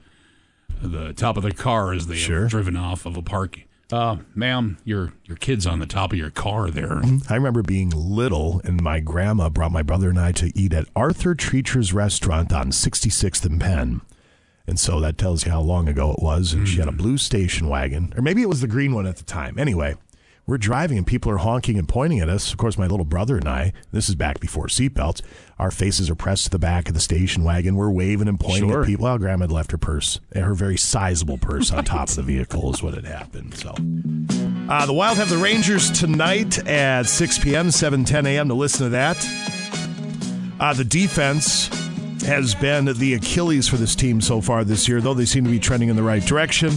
the 0.80 1.12
top 1.12 1.36
of 1.36 1.44
the 1.44 1.52
car 1.52 1.92
as 1.92 2.08
they 2.08 2.18
have 2.18 2.50
driven 2.50 2.76
off 2.76 3.06
of 3.06 3.16
a 3.16 3.22
park. 3.22 3.60
Uh, 3.92 4.16
ma'am, 4.34 4.78
your 4.84 5.12
your 5.26 5.36
kid's 5.36 5.66
on 5.66 5.78
the 5.78 5.86
top 5.86 6.12
of 6.12 6.18
your 6.18 6.30
car 6.30 6.70
there. 6.70 7.00
I 7.28 7.34
remember 7.34 7.62
being 7.62 7.90
little, 7.90 8.60
and 8.64 8.82
my 8.82 9.00
grandma 9.00 9.48
brought 9.50 9.70
my 9.70 9.82
brother 9.82 10.08
and 10.08 10.18
I 10.18 10.32
to 10.32 10.50
eat 10.58 10.72
at 10.72 10.88
Arthur 10.96 11.34
Treacher's 11.34 11.92
restaurant 11.92 12.52
on 12.52 12.70
66th 12.70 13.44
and 13.44 13.60
Penn. 13.60 14.00
And 14.66 14.80
so 14.80 14.98
that 15.00 15.18
tells 15.18 15.44
you 15.44 15.52
how 15.52 15.60
long 15.60 15.88
ago 15.88 16.12
it 16.12 16.22
was. 16.22 16.52
And 16.52 16.66
she 16.66 16.78
had 16.78 16.88
a 16.88 16.92
blue 16.92 17.18
station 17.18 17.68
wagon, 17.68 18.14
or 18.16 18.22
maybe 18.22 18.42
it 18.42 18.48
was 18.48 18.60
the 18.62 18.66
green 18.66 18.94
one 18.94 19.06
at 19.06 19.16
the 19.16 19.24
time. 19.24 19.58
Anyway, 19.58 19.96
we're 20.47 20.59
driving 20.59 20.99
and 20.99 21.07
people 21.07 21.30
are 21.30 21.36
honking 21.38 21.78
and 21.78 21.88
pointing 21.88 22.18
at 22.20 22.28
us. 22.28 22.51
Of 22.51 22.59
course, 22.59 22.76
my 22.76 22.86
little 22.86 23.05
brother 23.05 23.36
and 23.36 23.49
I, 23.49 23.72
this 23.93 24.09
is 24.09 24.16
back 24.16 24.40
before 24.40 24.66
seatbelts, 24.66 25.22
our 25.59 25.70
faces 25.70 26.11
are 26.11 26.16
pressed 26.16 26.45
to 26.45 26.51
the 26.51 26.59
back 26.59 26.88
of 26.88 26.95
the 26.95 27.01
station 27.01 27.45
wagon. 27.45 27.76
We're 27.76 27.90
waving 27.90 28.26
and 28.26 28.40
pointing 28.40 28.68
Sure. 28.68 28.80
at 28.82 28.86
people. 28.88 29.05
Well, 29.05 29.18
grandma 29.18 29.45
had 29.45 29.53
left 29.53 29.70
her 29.70 29.78
purse, 29.78 30.18
her 30.34 30.55
very 30.55 30.76
sizable 30.76 31.38
purse 31.40 31.70
on 31.70 31.84
top 31.84 32.09
of 32.09 32.16
the 32.16 32.22
vehicle 32.22 32.72
is 32.74 32.82
what 32.82 32.95
had 32.95 33.05
happened. 33.05 33.55
So. 33.55 33.70
Uh, 34.68 34.86
the 34.86 34.93
Wild 34.93 35.18
have 35.18 35.30
the 35.30 35.38
Rangers 35.38 35.90
tonight 35.90 36.59
at 36.66 37.07
6 37.07 37.38
p.m., 37.38 37.70
7 37.70 38.05
10 38.05 38.26
a.m. 38.26 38.49
to 38.49 38.55
listen 38.55 38.84
to 38.86 38.90
that. 38.90 39.24
Uh, 40.59 40.72
the 40.74 40.84
defense 40.84 41.68
has 42.24 42.55
been 42.55 42.84
the 42.84 43.14
Achilles 43.14 43.68
for 43.68 43.76
this 43.76 43.95
team 43.97 44.20
so 44.20 44.40
far 44.40 44.64
this 44.64 44.88
year, 44.88 45.01
though 45.01 45.14
they 45.14 45.24
seem 45.24 45.45
to 45.45 45.51
be 45.51 45.59
trending 45.59 45.88
in 45.88 45.97
the 45.97 46.03
right 46.03 46.24
direction. 46.24 46.70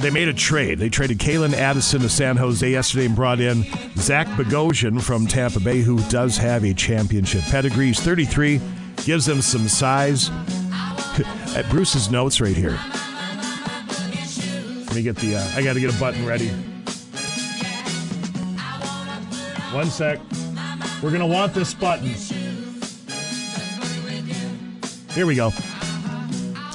They 0.00 0.10
made 0.10 0.28
a 0.28 0.34
trade. 0.34 0.78
They 0.78 0.90
traded 0.90 1.18
Calen 1.18 1.54
Addison 1.54 2.02
to 2.02 2.08
San 2.08 2.36
Jose 2.36 2.70
yesterday 2.70 3.06
and 3.06 3.16
brought 3.16 3.40
in 3.40 3.64
Zach 3.96 4.26
Bogosian 4.28 5.02
from 5.02 5.26
Tampa 5.26 5.58
Bay, 5.58 5.80
who 5.80 5.98
does 6.08 6.36
have 6.36 6.64
a 6.64 6.74
championship 6.74 7.42
pedigree. 7.44 7.86
He's 7.86 8.00
33, 8.00 8.60
gives 9.04 9.24
them 9.24 9.40
some 9.40 9.68
size. 9.68 10.30
At 11.56 11.66
Bruce's 11.70 12.10
notes 12.10 12.42
right 12.42 12.54
here. 12.54 12.78
Let 14.86 14.94
me 14.94 15.02
get 15.02 15.16
the. 15.16 15.36
Uh, 15.36 15.50
I 15.56 15.62
got 15.62 15.72
to 15.72 15.80
get 15.80 15.94
a 15.94 15.98
button 15.98 16.26
ready. 16.26 16.48
One 19.74 19.86
sec. 19.86 20.20
We're 21.02 21.10
gonna 21.10 21.26
want 21.26 21.52
this 21.54 21.74
button. 21.74 22.14
Here 25.14 25.26
we 25.26 25.34
go. 25.34 25.50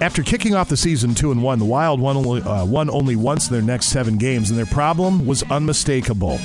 After 0.01 0.23
kicking 0.23 0.55
off 0.55 0.67
the 0.67 0.77
season 0.77 1.13
two 1.13 1.31
and 1.31 1.43
one, 1.43 1.59
the 1.59 1.65
Wild 1.65 1.99
won 2.01 2.17
only, 2.17 2.41
uh, 2.41 2.65
won 2.65 2.89
only 2.89 3.15
once 3.15 3.47
in 3.47 3.53
their 3.53 3.61
next 3.61 3.87
seven 3.87 4.17
games, 4.17 4.49
and 4.49 4.57
their 4.57 4.65
problem 4.65 5.27
was 5.27 5.43
unmistakable. 5.43 6.39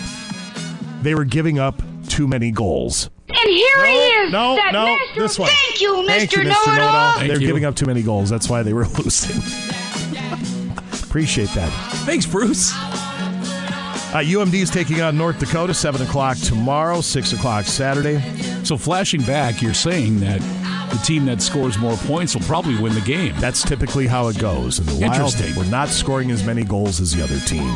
They 1.01 1.15
were 1.15 1.25
giving 1.25 1.59
up 1.59 1.81
too 2.07 2.29
many 2.29 2.51
goals. 2.51 3.09
And 3.29 3.39
here 3.49 3.87
he 3.87 3.93
is. 3.93 4.33
No, 4.33 4.57
that 4.57 4.73
no, 4.73 4.85
master- 4.97 5.21
this 5.21 5.39
one. 5.39 5.51
Thank 5.51 5.81
you, 5.81 5.89
Mr. 5.95 6.07
Thank 6.07 6.33
you, 6.33 6.39
Mr. 6.41 6.45
Know-It-All. 6.45 6.77
Know-It-All. 6.77 7.13
Thank 7.15 7.29
They're 7.33 7.41
you. 7.41 7.47
giving 7.47 7.65
up 7.65 7.75
too 7.75 7.87
many 7.87 8.03
goals. 8.03 8.29
That's 8.29 8.49
why 8.51 8.63
they 8.63 8.75
were 8.75 8.87
losing. 8.99 9.37
Appreciate 11.03 11.49
that. 11.51 11.71
Thanks, 12.05 12.27
Bruce. 12.27 12.73
Uh, 12.75 14.21
UMD 14.23 14.55
is 14.55 14.71
taking 14.71 15.01
on 15.01 15.17
North 15.17 15.39
Dakota, 15.39 15.73
7 15.73 16.03
o'clock 16.03 16.37
tomorrow, 16.39 17.01
6 17.01 17.33
o'clock 17.33 17.65
Saturday. 17.65 18.21
So 18.65 18.77
flashing 18.77 19.23
back, 19.23 19.63
you're 19.63 19.75
saying 19.75 20.21
that 20.21 20.41
the 20.91 21.01
team 21.05 21.25
that 21.27 21.43
scores 21.43 21.79
more 21.79 21.97
points 21.97 22.35
will 22.35 22.43
probably 22.43 22.77
win 22.81 22.95
the 22.95 23.01
game. 23.01 23.35
That's 23.39 23.63
typically 23.63 24.07
how 24.07 24.29
it 24.29 24.39
goes. 24.39 24.79
And 24.79 24.89
the 24.89 24.93
Wild 24.95 25.15
Interesting. 25.15 25.55
were 25.55 25.65
not 25.71 25.89
scoring 25.89 26.31
as 26.31 26.45
many 26.45 26.65
goals 26.65 27.01
as 27.01 27.13
the 27.13 27.23
other 27.23 27.39
team. 27.41 27.71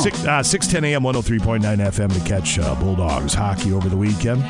Six, 0.00 0.24
uh, 0.24 0.42
610 0.42 0.84
a.m., 0.84 1.02
103.9 1.02 1.60
FM 1.62 2.12
to 2.12 2.28
catch 2.28 2.58
uh, 2.58 2.74
Bulldogs 2.76 3.32
hockey 3.32 3.72
over 3.72 3.88
the 3.88 3.96
weekend. 3.96 4.42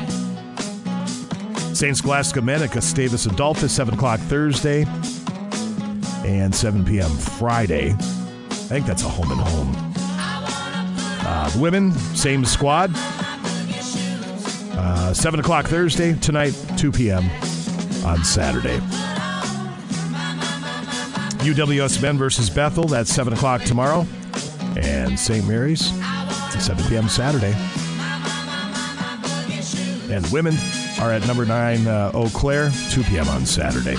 St. 1.75 1.95
Scholastica 1.97 2.41
men 2.41 2.63
at 2.63 2.71
Gustavus 2.71 3.25
Adolphus, 3.25 3.71
7 3.71 3.93
o'clock 3.93 4.19
Thursday 4.21 4.85
and 6.25 6.55
7 6.55 6.83
p.m. 6.85 7.11
Friday. 7.11 7.91
I 7.91 8.67
think 8.67 8.85
that's 8.85 9.03
a 9.03 9.09
home 9.09 9.31
and 9.31 9.41
home. 9.41 9.75
Uh, 11.27 11.49
the 11.49 11.59
women, 11.59 11.91
same 12.15 12.45
squad. 12.45 12.91
Uh, 14.77 15.13
7 15.13 15.39
o'clock 15.39 15.65
Thursday, 15.65 16.13
tonight, 16.19 16.53
2 16.77 16.91
p.m. 16.91 17.23
on 18.05 18.23
Saturday. 18.23 18.77
UWS 21.45 22.01
men 22.01 22.17
versus 22.17 22.49
Bethel, 22.49 22.85
that's 22.85 23.13
7 23.13 23.33
o'clock 23.33 23.61
tomorrow. 23.63 24.05
And 24.77 25.17
St. 25.17 25.47
Mary's, 25.47 25.91
7 26.59 26.83
p.m. 26.87 27.07
Saturday. 27.07 27.53
And 30.13 30.25
women 30.31 30.55
are 30.99 31.11
at 31.11 31.25
number 31.27 31.45
9 31.45 31.87
uh, 31.87 32.11
Eau 32.13 32.29
Claire, 32.29 32.71
2 32.89 33.03
p.m. 33.03 33.27
on 33.29 33.45
Saturday. 33.45 33.95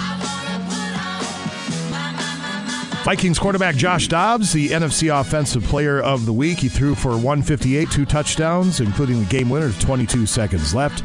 Vikings 3.06 3.38
quarterback 3.38 3.76
Josh 3.76 4.08
Dobbs, 4.08 4.52
the 4.52 4.70
NFC 4.70 5.16
Offensive 5.16 5.62
Player 5.62 6.00
of 6.00 6.26
the 6.26 6.32
Week. 6.32 6.58
He 6.58 6.68
threw 6.68 6.96
for 6.96 7.10
158, 7.10 7.88
two 7.88 8.04
touchdowns, 8.04 8.80
including 8.80 9.20
the 9.20 9.26
game 9.26 9.48
winner, 9.48 9.70
22 9.78 10.26
seconds 10.26 10.74
left. 10.74 11.04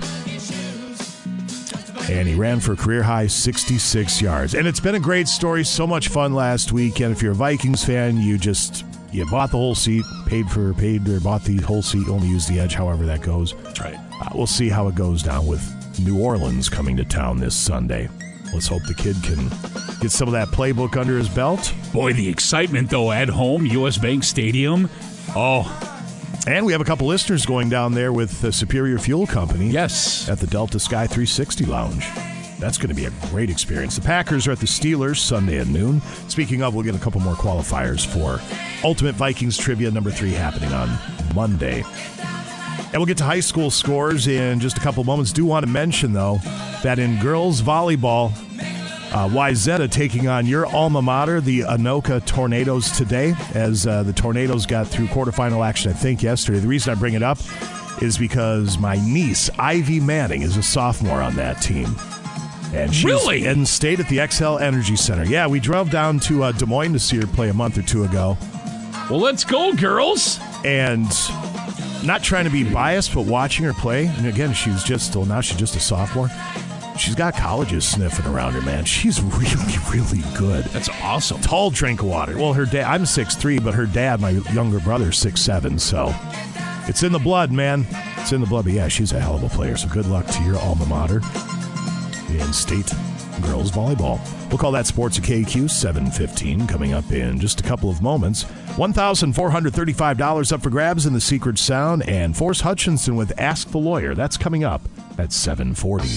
And 2.10 2.28
he 2.28 2.34
ran 2.34 2.60
for 2.60 2.74
a 2.74 2.76
career 2.76 3.04
high 3.04 3.28
66 3.28 4.20
yards. 4.20 4.56
And 4.56 4.68
it's 4.68 4.80
been 4.80 4.96
a 4.96 5.00
great 5.00 5.28
story, 5.28 5.64
so 5.64 5.86
much 5.86 6.08
fun 6.08 6.34
last 6.34 6.72
week. 6.72 7.02
And 7.02 7.12
if 7.12 7.22
you're 7.22 7.34
a 7.34 7.36
Vikings 7.36 7.86
fan, 7.86 8.18
you 8.18 8.40
just 8.40 8.84
you 9.12 9.30
bought 9.30 9.52
the 9.52 9.58
whole 9.58 9.76
seat, 9.76 10.04
paid 10.26 10.50
for 10.50 10.74
paid 10.74 11.08
or 11.08 11.20
bought 11.20 11.44
the 11.44 11.58
whole 11.58 11.84
seat, 11.84 12.08
only 12.08 12.30
used 12.30 12.50
the 12.50 12.60
edge, 12.60 12.74
however 12.74 13.06
that 13.06 13.22
goes. 13.22 13.54
That's 13.62 13.80
right. 13.80 14.00
Uh, 14.20 14.30
we'll 14.34 14.48
see 14.48 14.70
how 14.70 14.88
it 14.88 14.96
goes 14.96 15.22
down 15.22 15.46
with 15.46 15.64
New 16.00 16.20
Orleans 16.20 16.68
coming 16.68 16.98
to 16.98 17.06
town 17.06 17.38
this 17.38 17.56
Sunday. 17.56 18.10
Let's 18.56 18.66
hope 18.66 18.82
the 18.88 18.96
kid 18.96 19.18
can 19.22 19.52
get 20.02 20.12
some 20.12 20.28
of 20.28 20.34
that 20.34 20.50
playbook 20.50 20.98
under 20.98 21.18
his 21.18 21.30
belt. 21.30 21.74
Boy, 21.94 22.14
the 22.14 22.28
excitement 22.28 22.90
though 22.90 23.12
at 23.12 23.30
home, 23.30 23.66
U.S. 23.68 23.98
Bank 23.98 24.24
Stadium. 24.24 24.90
Oh, 25.36 25.64
And 26.48 26.66
we 26.66 26.72
have 26.72 26.82
a 26.82 26.86
couple 26.86 27.08
listeners 27.08 27.46
going 27.46 27.70
down 27.70 27.94
there 27.94 28.12
with 28.12 28.42
the 28.42 28.52
Superior 28.52 28.98
Fuel 28.98 29.28
Company. 29.28 29.70
Yes. 29.70 30.28
At 30.28 30.40
the 30.40 30.48
Delta 30.48 30.80
Sky 30.80 31.08
360 31.08 31.66
Lounge. 31.66 32.06
That's 32.60 32.78
going 32.78 32.90
to 32.90 32.96
be 32.96 33.06
a 33.06 33.12
great 33.30 33.50
experience. 33.50 33.96
The 33.96 34.02
Packers 34.02 34.48
are 34.48 34.52
at 34.52 34.60
the 34.60 34.68
Steelers 34.68 35.18
Sunday 35.18 35.58
at 35.60 35.68
noon. 35.68 36.00
Speaking 36.28 36.62
of, 36.62 36.76
we'll 36.76 36.84
get 36.84 36.94
a 36.96 37.00
couple 37.00 37.20
more 37.22 37.34
qualifiers 37.34 38.06
for 38.06 38.40
Ultimate 38.86 39.16
Vikings 39.16 39.58
Trivia 39.58 39.90
number 39.90 40.12
three 40.12 40.32
happening 40.32 40.72
on 40.72 40.90
Monday. 41.34 41.84
And 42.78 42.94
we'll 42.94 43.06
get 43.08 43.18
to 43.18 43.24
high 43.24 43.40
school 43.40 43.72
scores 43.72 44.28
in 44.28 44.60
just 44.60 44.78
a 44.78 44.82
couple 44.82 45.04
moments. 45.04 45.32
Do 45.32 45.46
want 45.46 45.66
to 45.66 45.72
mention, 45.72 46.14
though, 46.14 46.40
that 46.84 47.00
in 47.00 47.20
girls 47.20 47.62
volleyball, 47.62 48.32
Uh, 49.14 49.28
Wayzata 49.28 49.92
taking 49.92 50.28
on 50.30 50.46
your 50.46 50.66
alma 50.66 51.02
mater, 51.02 51.42
the 51.42 51.62
Anoka 51.62 52.26
Tornadoes, 52.26 52.90
today, 52.92 53.34
as 53.54 53.86
uh, 53.86 54.04
the 54.04 54.14
Tornadoes 54.14 54.66
got 54.66 54.88
through 54.88 55.08
quarterfinal 55.08 55.68
action, 55.68 55.92
I 55.92 55.94
think, 55.94 56.24
yesterday. 56.24 56.60
The 56.60 56.68
reason 56.68 56.94
I 56.94 56.96
bring 56.96 57.14
it 57.16 57.22
up 57.24 57.38
is 58.02 58.18
because 58.18 58.78
my 58.78 58.96
niece, 59.06 59.50
Ivy 59.60 60.00
Manning, 60.00 60.44
is 60.44 60.56
a 60.56 60.64
sophomore 60.64 61.22
on 61.22 61.36
that 61.36 61.62
team. 61.62 61.94
And 62.74 62.94
she's 62.96 63.04
Really? 63.04 63.46
in 63.46 63.66
state 63.66 64.00
at 64.00 64.08
the 64.08 64.20
Xcel 64.20 64.62
Energy 64.62 64.96
Center. 64.96 65.26
Yeah, 65.26 65.46
we 65.46 65.60
drove 65.60 65.90
down 65.90 66.22
to 66.22 66.44
uh, 66.44 66.52
Des 66.54 66.66
Moines 66.66 66.94
to 66.94 67.00
see 67.00 67.18
her 67.18 67.28
play 67.28 67.50
a 67.50 67.54
month 67.54 67.78
or 67.78 67.82
two 67.82 68.06
ago. 68.06 68.38
Well, 69.10 69.20
let's 69.20 69.44
go, 69.44 69.74
girls. 69.74 70.40
And 70.64 71.06
not 72.06 72.24
trying 72.24 72.46
to 72.46 72.50
be 72.50 72.64
biased, 72.64 73.14
but 73.14 73.26
watching 73.26 73.66
her 73.66 73.74
play, 73.74 74.06
and 74.08 74.26
again, 74.26 74.54
she's 74.54 74.86
just, 74.86 75.14
well, 75.18 75.26
now 75.26 75.42
she's 75.42 75.58
just 75.58 75.76
a 75.76 75.82
sophomore. 75.82 76.30
She's 76.98 77.16
got 77.16 77.36
colleges 77.36 77.88
sniffing 77.88 78.26
around 78.26 78.54
her, 78.54 78.62
man. 78.62 78.86
She's 78.86 79.22
really, 79.22 79.78
really 79.92 80.24
good. 80.38 80.66
That's 80.66 80.90
awesome. 81.02 81.42
Tall 81.42 81.70
drink 81.70 82.02
of 82.02 82.08
water. 82.08 82.38
Well, 82.38 82.54
her 82.54 82.66
dad, 82.66 82.84
I'm 82.84 83.04
6'3, 83.04 83.64
but 83.64 83.74
her 83.74 83.86
dad, 83.86 84.22
my 84.22 84.32
younger 84.32 84.80
brother, 84.80 85.10
is 85.10 85.16
6'7, 85.16 85.80
so 85.80 86.14
it's 86.88 87.04
in 87.04 87.12
the 87.12 87.20
blood, 87.20 87.52
man. 87.52 87.88
It's 88.18 88.32
in 88.32 88.42
the 88.42 88.48
blood, 88.48 88.66
but 88.66 88.74
yeah, 88.74 88.88
she's 88.88 89.14
a 89.14 89.20
hell 89.20 89.36
of 89.36 89.44
a 89.44 89.50
player, 89.50 89.78
so 89.78 89.88
good 89.88 90.06
luck 90.06 90.28
to 90.28 90.44
your 90.44 90.58
alma 90.58 90.86
mater 90.86 91.22
in 92.30 92.54
state 92.54 92.92
girls 93.42 93.72
volleyball. 93.72 94.20
We'll 94.50 94.58
call 94.58 94.72
that 94.74 94.86
Sports 94.86 95.18
at 95.18 95.24
KQ 95.24 95.70
715 95.70 96.68
coming 96.68 96.94
up 96.94 97.12
in 97.12 97.40
just 97.40 97.62
a 97.62 97.64
couple 97.64 97.90
of 97.90 98.02
moments. 98.02 98.44
$1,435 98.76 100.52
up 100.52 100.62
for 100.62 100.70
grabs 100.70 101.06
in 101.06 101.14
the 101.14 101.22
Secret 101.22 101.58
Sound 101.58 102.08
and 102.08 102.36
Forrest 102.36 102.62
Hutchinson 102.62 103.16
with 103.16 103.38
Ask 103.40 103.70
the 103.70 103.78
Lawyer. 103.78 104.14
That's 104.14 104.38
coming 104.38 104.64
up 104.64 104.82
at 105.22 105.32
740. 105.32 106.08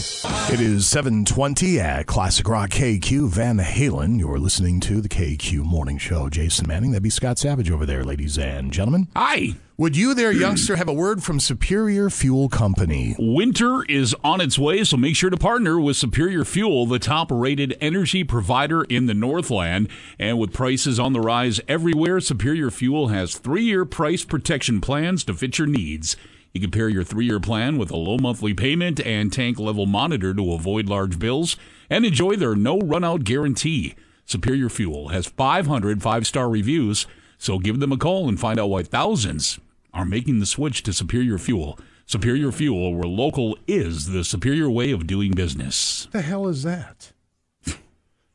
It 0.52 0.60
is 0.60 0.86
720 0.86 1.78
at 1.78 2.06
Classic 2.06 2.48
Rock 2.48 2.70
KQ 2.70 3.28
Van 3.28 3.58
Halen. 3.58 4.18
You're 4.18 4.38
listening 4.38 4.80
to 4.80 5.02
the 5.02 5.10
KQ 5.10 5.58
Morning 5.58 5.98
Show. 5.98 6.30
Jason 6.30 6.66
Manning, 6.66 6.92
that'd 6.92 7.02
be 7.02 7.10
Scott 7.10 7.38
Savage 7.38 7.70
over 7.70 7.84
there, 7.84 8.02
ladies 8.02 8.38
and 8.38 8.72
gentlemen. 8.72 9.08
Hi. 9.14 9.56
Would 9.76 9.96
you 9.96 10.14
there, 10.14 10.32
youngster, 10.32 10.76
have 10.76 10.88
a 10.88 10.92
word 10.92 11.22
from 11.22 11.38
Superior 11.38 12.08
Fuel 12.08 12.48
Company? 12.48 13.14
Winter 13.18 13.84
is 13.88 14.14
on 14.24 14.40
its 14.40 14.58
way, 14.58 14.84
so 14.84 14.96
make 14.96 15.16
sure 15.16 15.30
to 15.30 15.36
partner 15.36 15.78
with 15.78 15.96
Superior 15.96 16.44
Fuel, 16.44 16.86
the 16.86 17.00
top 17.00 17.30
rated 17.30 17.76
energy 17.80 18.24
provider 18.24 18.84
in 18.84 19.06
the 19.06 19.14
Northland. 19.14 19.88
And 20.18 20.38
with 20.38 20.52
prices 20.52 20.98
on 20.98 21.12
the 21.12 21.20
rise 21.20 21.60
everywhere, 21.68 22.20
Superior 22.20 22.70
Fuel 22.70 23.08
has 23.08 23.36
three 23.36 23.64
year 23.64 23.84
price 23.84 24.24
protection 24.24 24.80
plans 24.80 25.24
to 25.24 25.34
fit 25.34 25.58
your 25.58 25.66
needs. 25.66 26.16
You 26.54 26.60
can 26.60 26.70
pair 26.70 26.88
your 26.88 27.02
three 27.02 27.26
year 27.26 27.40
plan 27.40 27.78
with 27.78 27.90
a 27.90 27.96
low 27.96 28.16
monthly 28.16 28.54
payment 28.54 29.00
and 29.00 29.32
tank 29.32 29.58
level 29.58 29.86
monitor 29.86 30.32
to 30.32 30.52
avoid 30.52 30.88
large 30.88 31.18
bills 31.18 31.56
and 31.90 32.06
enjoy 32.06 32.36
their 32.36 32.54
no 32.54 32.78
run 32.78 33.02
out 33.02 33.24
guarantee. 33.24 33.96
Superior 34.24 34.68
Fuel 34.68 35.08
has 35.08 35.26
500 35.26 36.00
five 36.00 36.28
star 36.28 36.48
reviews, 36.48 37.08
so 37.38 37.58
give 37.58 37.80
them 37.80 37.90
a 37.90 37.96
call 37.98 38.28
and 38.28 38.38
find 38.38 38.60
out 38.60 38.70
why 38.70 38.84
thousands 38.84 39.58
are 39.92 40.04
making 40.04 40.38
the 40.38 40.46
switch 40.46 40.84
to 40.84 40.92
Superior 40.92 41.38
Fuel. 41.38 41.76
Superior 42.06 42.52
Fuel, 42.52 42.94
where 42.94 43.08
local 43.08 43.58
is 43.66 44.12
the 44.12 44.22
superior 44.22 44.70
way 44.70 44.92
of 44.92 45.08
doing 45.08 45.32
business. 45.32 46.06
the 46.12 46.22
hell 46.22 46.46
is 46.46 46.62
that? 46.62 47.10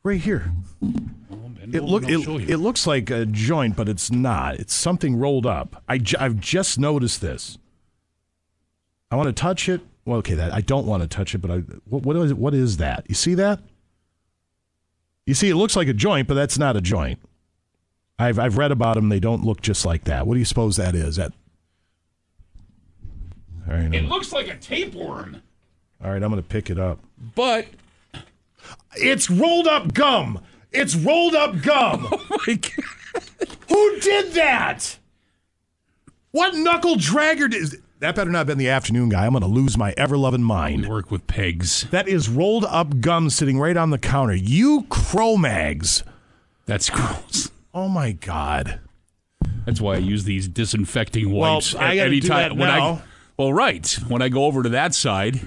Right 0.02 0.20
here. 0.20 0.52
It 1.72 1.84
look 1.84 2.02
it, 2.06 2.50
it 2.50 2.56
looks 2.58 2.86
like 2.86 3.08
a 3.08 3.24
joint, 3.24 3.76
but 3.76 3.88
it's 3.88 4.10
not. 4.10 4.56
It's 4.56 4.74
something 4.74 5.16
rolled 5.16 5.46
up. 5.46 5.82
I, 5.88 6.02
I've 6.18 6.38
just 6.38 6.78
noticed 6.78 7.22
this. 7.22 7.56
I 9.10 9.16
want 9.16 9.26
to 9.28 9.32
touch 9.32 9.68
it. 9.68 9.80
Well, 10.04 10.18
okay, 10.18 10.34
that 10.34 10.52
I 10.52 10.60
don't 10.60 10.86
want 10.86 11.02
to 11.02 11.08
touch 11.08 11.34
it, 11.34 11.38
but 11.38 11.50
I 11.50 11.58
what, 11.88 12.02
what 12.04 12.16
is 12.16 12.32
what 12.34 12.54
is 12.54 12.76
that? 12.78 13.04
You 13.08 13.14
see 13.14 13.34
that? 13.34 13.60
You 15.26 15.34
see, 15.34 15.48
it 15.50 15.56
looks 15.56 15.76
like 15.76 15.88
a 15.88 15.92
joint, 15.92 16.26
but 16.28 16.34
that's 16.34 16.58
not 16.58 16.76
a 16.76 16.80
joint. 16.80 17.18
I've 18.18 18.38
I've 18.38 18.56
read 18.56 18.72
about 18.72 18.94
them. 18.94 19.08
They 19.08 19.20
don't 19.20 19.44
look 19.44 19.60
just 19.62 19.84
like 19.84 20.04
that. 20.04 20.26
What 20.26 20.34
do 20.34 20.38
you 20.38 20.44
suppose 20.46 20.76
that 20.76 20.94
is? 20.94 21.16
That. 21.16 21.32
All 23.68 23.74
right, 23.76 23.94
It 23.94 24.04
looks 24.06 24.32
like 24.32 24.48
a 24.48 24.56
tapeworm, 24.56 25.42
all 26.02 26.10
right. 26.10 26.22
I'm 26.22 26.30
going 26.30 26.42
to 26.42 26.48
pick 26.48 26.70
it 26.70 26.78
up. 26.78 26.98
but 27.36 27.66
It's 28.96 29.30
rolled 29.30 29.68
up 29.68 29.94
gum. 29.94 30.40
It's 30.72 30.96
rolled 30.96 31.34
up 31.34 31.60
gum. 31.62 32.08
oh 32.12 32.38
my 32.46 32.54
God. 32.54 32.84
Who 33.68 34.00
did 34.00 34.32
that? 34.32 34.98
What 36.32 36.54
knuckle 36.56 36.96
dragger 36.96 37.48
did 37.50 37.80
that? 38.00 38.14
Better 38.14 38.30
not 38.30 38.38
have 38.38 38.46
been 38.48 38.58
the 38.58 38.68
afternoon 38.68 39.08
guy. 39.10 39.26
I'm 39.26 39.32
going 39.32 39.42
to 39.42 39.48
lose 39.48 39.76
my 39.78 39.94
ever 39.96 40.16
loving 40.16 40.42
mind. 40.42 40.88
work 40.88 41.10
with 41.10 41.26
pegs. 41.26 41.86
That 41.90 42.08
is 42.08 42.28
rolled 42.28 42.64
up 42.64 43.00
gum 43.00 43.30
sitting 43.30 43.58
right 43.58 43.76
on 43.76 43.90
the 43.90 43.98
counter. 43.98 44.34
You 44.34 44.86
Cro-Mags. 44.88 46.02
That's 46.66 46.90
gross. 46.90 47.50
Oh 47.74 47.88
my 47.88 48.12
God. 48.12 48.80
That's 49.64 49.80
why 49.80 49.94
I 49.94 49.98
use 49.98 50.24
these 50.24 50.48
disinfecting 50.48 51.32
Well, 51.32 51.54
wipes 51.54 51.74
I 51.74 51.96
at 51.96 52.06
any 52.08 52.20
do 52.20 52.28
time. 52.28 52.50
that 52.50 52.56
when 52.56 52.70
I, 52.70 53.00
well, 53.36 53.52
right. 53.52 53.86
When 54.08 54.22
I 54.22 54.28
go 54.28 54.44
over 54.44 54.62
to 54.62 54.68
that 54.70 54.94
side, 54.94 55.40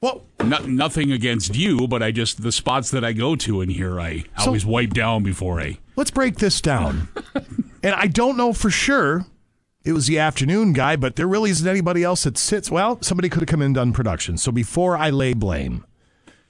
Well, 0.00 0.22
no, 0.44 0.58
nothing 0.58 1.10
against 1.12 1.54
you, 1.56 1.86
but 1.88 2.02
I 2.02 2.10
just 2.12 2.42
the 2.42 2.52
spots 2.52 2.90
that 2.90 3.04
I 3.04 3.12
go 3.12 3.36
to 3.36 3.60
in 3.60 3.68
here, 3.70 4.00
I 4.00 4.24
So- 4.38 4.46
always 4.46 4.64
wipe 4.66 4.90
down 4.94 5.22
before 5.22 5.60
I. 5.60 5.78
let's 5.96 6.10
break 6.10 6.36
this 6.36 6.60
down. 6.60 7.08
and 7.82 7.94
I 7.94 8.06
don't 8.06 8.36
know 8.36 8.52
for 8.52 8.70
sure 8.70 9.26
it 9.84 9.92
was 9.92 10.06
the 10.06 10.18
afternoon 10.18 10.72
guy, 10.72 10.96
but 10.96 11.16
there 11.16 11.26
really 11.28 11.50
isn't 11.50 11.66
anybody 11.68 12.02
else 12.02 12.24
that 12.24 12.38
sits. 12.38 12.70
Well, 12.70 12.98
somebody 13.02 13.28
could 13.28 13.40
have 13.42 13.48
come 13.48 13.60
in 13.62 13.66
and 13.66 13.74
done 13.74 13.92
production. 13.92 14.36
So 14.38 14.50
before 14.50 14.96
I 14.96 15.10
lay 15.10 15.34
blame, 15.34 15.84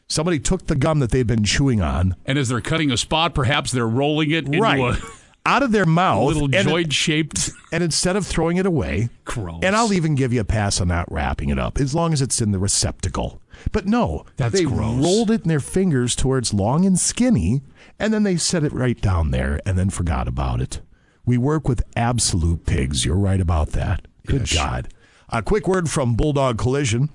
somebody 0.09 0.39
took 0.39 0.67
the 0.67 0.77
gum 0.77 1.01
that 1.01 1.11
they've 1.11 1.27
been 1.27 1.45
chewing 1.45 1.81
on 1.81 2.15
And 2.27 2.39
as 2.39 2.49
they're 2.49 2.61
cutting 2.61 2.91
a 2.91 2.97
spot, 2.97 3.35
perhaps 3.35 3.73
they're 3.73 3.89
rolling 3.89 4.31
it 4.31 4.47
into 4.47 4.61
right 4.61 4.79
a 4.99 5.03
out 5.47 5.63
of 5.63 5.73
their 5.73 5.85
mouth 5.85 6.27
little 6.33 6.49
joint 6.49 6.91
shaped. 6.93 7.51
and 7.71 7.85
instead 7.85 8.17
of 8.17 8.27
throwing 8.27 8.57
it 8.57 8.65
away 8.65 9.11
Gross. 9.27 9.61
and 9.63 9.77
i'll 9.77 9.93
even 9.93 10.15
give 10.15 10.33
you 10.33 10.41
a 10.41 10.45
pass 10.45 10.81
on 10.81 10.89
not 10.89 11.11
wrapping 11.13 11.51
it 11.51 11.59
up 11.59 11.79
as 11.79 11.95
long 11.95 12.15
as 12.15 12.23
it's 12.23 12.41
in 12.41 12.51
the 12.51 12.59
receptacle 12.59 13.43
but 13.71 13.85
no 13.85 14.25
That's 14.39 14.55
they 14.55 14.65
gross. 14.65 15.05
rolled 15.05 15.31
it 15.31 15.43
in 15.43 15.49
their 15.49 15.61
fingers 15.61 16.17
towards 16.17 16.55
long 16.55 16.87
and 16.87 16.99
skinny 16.99 17.61
and 17.99 18.11
then 18.15 18.23
they 18.23 18.39
set 18.39 18.65
it 18.65 18.73
right 18.73 18.99
down 18.99 19.33
there 19.33 19.61
and 19.67 19.77
then 19.77 19.91
forgot 19.91 20.29
about 20.29 20.63
it 20.63 20.81
we 21.25 21.39
work 21.39 21.69
with 21.69 21.83
absolute 21.97 22.67
pigs 22.67 23.05
you're 23.05 23.17
right 23.17 23.41
about 23.41 23.71
that 23.71 24.07
good 24.27 24.49
god 24.53 24.89
a 25.31 25.43
quick 25.43 25.67
word 25.67 25.91
from 25.91 26.15
bulldog 26.15 26.59
collision 26.59 27.09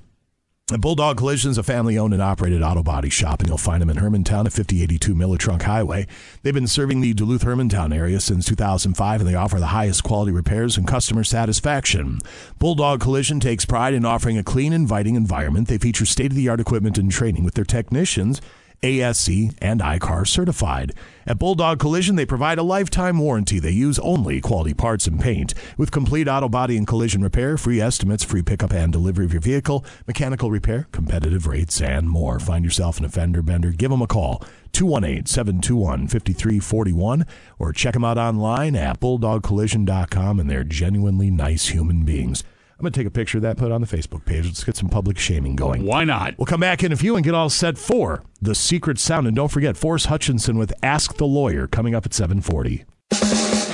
Bulldog 0.77 1.17
Collision 1.17 1.49
is 1.49 1.57
a 1.57 1.63
family 1.63 1.97
owned 1.97 2.13
and 2.13 2.21
operated 2.21 2.61
auto 2.61 2.83
body 2.83 3.09
shop, 3.09 3.39
and 3.39 3.49
you'll 3.49 3.57
find 3.57 3.81
them 3.81 3.89
in 3.89 3.97
Hermantown 3.97 4.45
at 4.45 4.53
5082 4.53 5.15
Miller 5.15 5.37
Trunk 5.37 5.63
Highway. 5.63 6.05
They've 6.43 6.53
been 6.53 6.67
serving 6.67 7.01
the 7.01 7.13
Duluth 7.13 7.43
Hermantown 7.43 7.95
area 7.95 8.19
since 8.19 8.45
2005, 8.45 9.21
and 9.21 9.27
they 9.27 9.33
offer 9.33 9.59
the 9.59 9.67
highest 9.67 10.03
quality 10.03 10.31
repairs 10.31 10.77
and 10.77 10.87
customer 10.87 11.23
satisfaction. 11.23 12.19
Bulldog 12.59 13.01
Collision 13.01 13.39
takes 13.39 13.65
pride 13.65 13.95
in 13.95 14.05
offering 14.05 14.37
a 14.37 14.43
clean, 14.43 14.71
inviting 14.71 15.15
environment. 15.15 15.67
They 15.67 15.79
feature 15.79 16.05
state 16.05 16.31
of 16.31 16.35
the 16.35 16.49
art 16.49 16.59
equipment 16.59 16.99
and 16.99 17.11
training 17.11 17.43
with 17.43 17.55
their 17.55 17.65
technicians. 17.65 18.39
ASC 18.81 19.55
and 19.61 19.81
ICAR 19.81 20.27
certified. 20.27 20.93
At 21.25 21.37
Bulldog 21.39 21.79
Collision, 21.79 22.15
they 22.15 22.25
provide 22.25 22.57
a 22.57 22.63
lifetime 22.63 23.19
warranty. 23.19 23.59
They 23.59 23.71
use 23.71 23.99
only 23.99 24.41
quality 24.41 24.73
parts 24.73 25.05
and 25.07 25.19
paint. 25.19 25.53
With 25.77 25.91
complete 25.91 26.27
auto 26.27 26.49
body 26.49 26.77
and 26.77 26.87
collision 26.87 27.21
repair, 27.21 27.57
free 27.57 27.81
estimates, 27.81 28.23
free 28.23 28.41
pickup 28.41 28.71
and 28.71 28.91
delivery 28.91 29.25
of 29.25 29.33
your 29.33 29.41
vehicle, 29.41 29.85
mechanical 30.07 30.49
repair, 30.49 30.87
competitive 30.91 31.45
rates, 31.45 31.81
and 31.81 32.09
more. 32.09 32.39
Find 32.39 32.63
yourself 32.63 32.99
an 32.99 33.05
offender 33.05 33.41
bender. 33.41 33.71
Give 33.71 33.91
them 33.91 34.01
a 34.01 34.07
call. 34.07 34.43
218 34.71 35.25
721 35.25 36.07
5341 36.07 37.25
or 37.57 37.73
check 37.73 37.93
them 37.93 38.05
out 38.05 38.17
online 38.17 38.75
at 38.75 38.99
bulldogcollision.com 38.99 40.39
and 40.39 40.49
they're 40.49 40.63
genuinely 40.63 41.31
nice 41.31 41.69
human 41.69 42.05
beings. 42.05 42.43
I'm 42.79 42.83
going 42.83 42.93
to 42.93 42.99
take 43.01 43.07
a 43.07 43.11
picture 43.11 43.39
of 43.39 43.41
that, 43.41 43.57
put 43.57 43.65
it 43.65 43.71
on 43.73 43.81
the 43.81 43.87
Facebook 43.87 44.23
page. 44.23 44.45
Let's 44.45 44.63
get 44.63 44.77
some 44.77 44.87
public 44.87 45.19
shaming 45.19 45.57
going. 45.57 45.83
Why 45.83 46.05
not? 46.05 46.37
We'll 46.37 46.45
come 46.45 46.61
back 46.61 46.81
in 46.81 46.93
a 46.93 46.95
few 46.95 47.17
and 47.17 47.25
get 47.25 47.33
all 47.33 47.49
set 47.49 47.77
for 47.77 48.23
the 48.41 48.55
secret 48.55 48.97
sound. 48.99 49.27
And 49.27 49.35
don't 49.35 49.49
forget, 49.49 49.75
Forrest 49.75 50.05
Hutchinson 50.05 50.57
with 50.57 50.71
Ask 50.81 51.17
the 51.17 51.27
Lawyer 51.27 51.67
coming 51.67 51.93
up 51.93 52.05
at 52.05 52.13
740. 52.13 52.85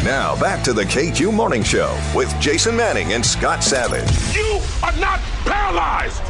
Now 0.04 0.40
back 0.40 0.64
to 0.64 0.74
the 0.74 0.86
KQ 0.86 1.32
Morning 1.32 1.62
Show 1.62 1.96
with 2.16 2.34
Jason 2.42 2.76
Manning 2.76 3.14
and 3.14 3.24
Scott 3.24 3.64
Savage. 3.64 4.10
You 4.36 4.60
are 4.82 4.96
not 5.00 5.20
paralyzed. 5.44 6.24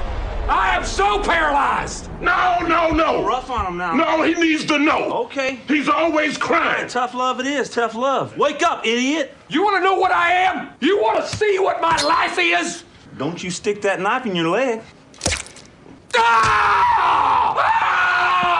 I 0.49 0.75
am 0.75 0.83
so 0.83 1.23
paralyzed. 1.23 2.09
No, 2.25 2.59
no, 2.67 2.89
no. 2.89 3.23
Rough 3.25 3.51
on 3.51 3.67
him 3.67 3.77
now. 3.77 3.93
No, 3.93 4.23
he 4.23 4.33
needs 4.33 4.65
to 4.65 4.79
know. 4.79 5.25
Okay. 5.25 5.59
He's 5.67 5.87
always 5.87 6.37
crying. 6.37 6.87
Tough 6.87 7.13
love 7.13 7.39
it 7.39 7.45
is, 7.45 7.69
tough 7.69 7.93
love. 7.93 8.35
Wake 8.35 8.63
up, 8.63 8.85
idiot. 8.85 9.35
You 9.47 9.63
want 9.63 9.77
to 9.77 9.83
know 9.83 9.93
what 9.99 10.11
I 10.11 10.31
am? 10.31 10.69
You 10.79 10.99
want 11.01 11.23
to 11.23 11.35
see 11.35 11.59
what 11.59 11.81
my 11.81 12.01
life 12.01 12.37
is? 12.39 12.83
Don't 13.17 13.43
you 13.43 13.51
stick 13.51 13.83
that 13.83 14.01
knife 14.01 14.25
in 14.25 14.35
your 14.35 14.49
leg. 14.49 14.81
Oh! 16.15 17.61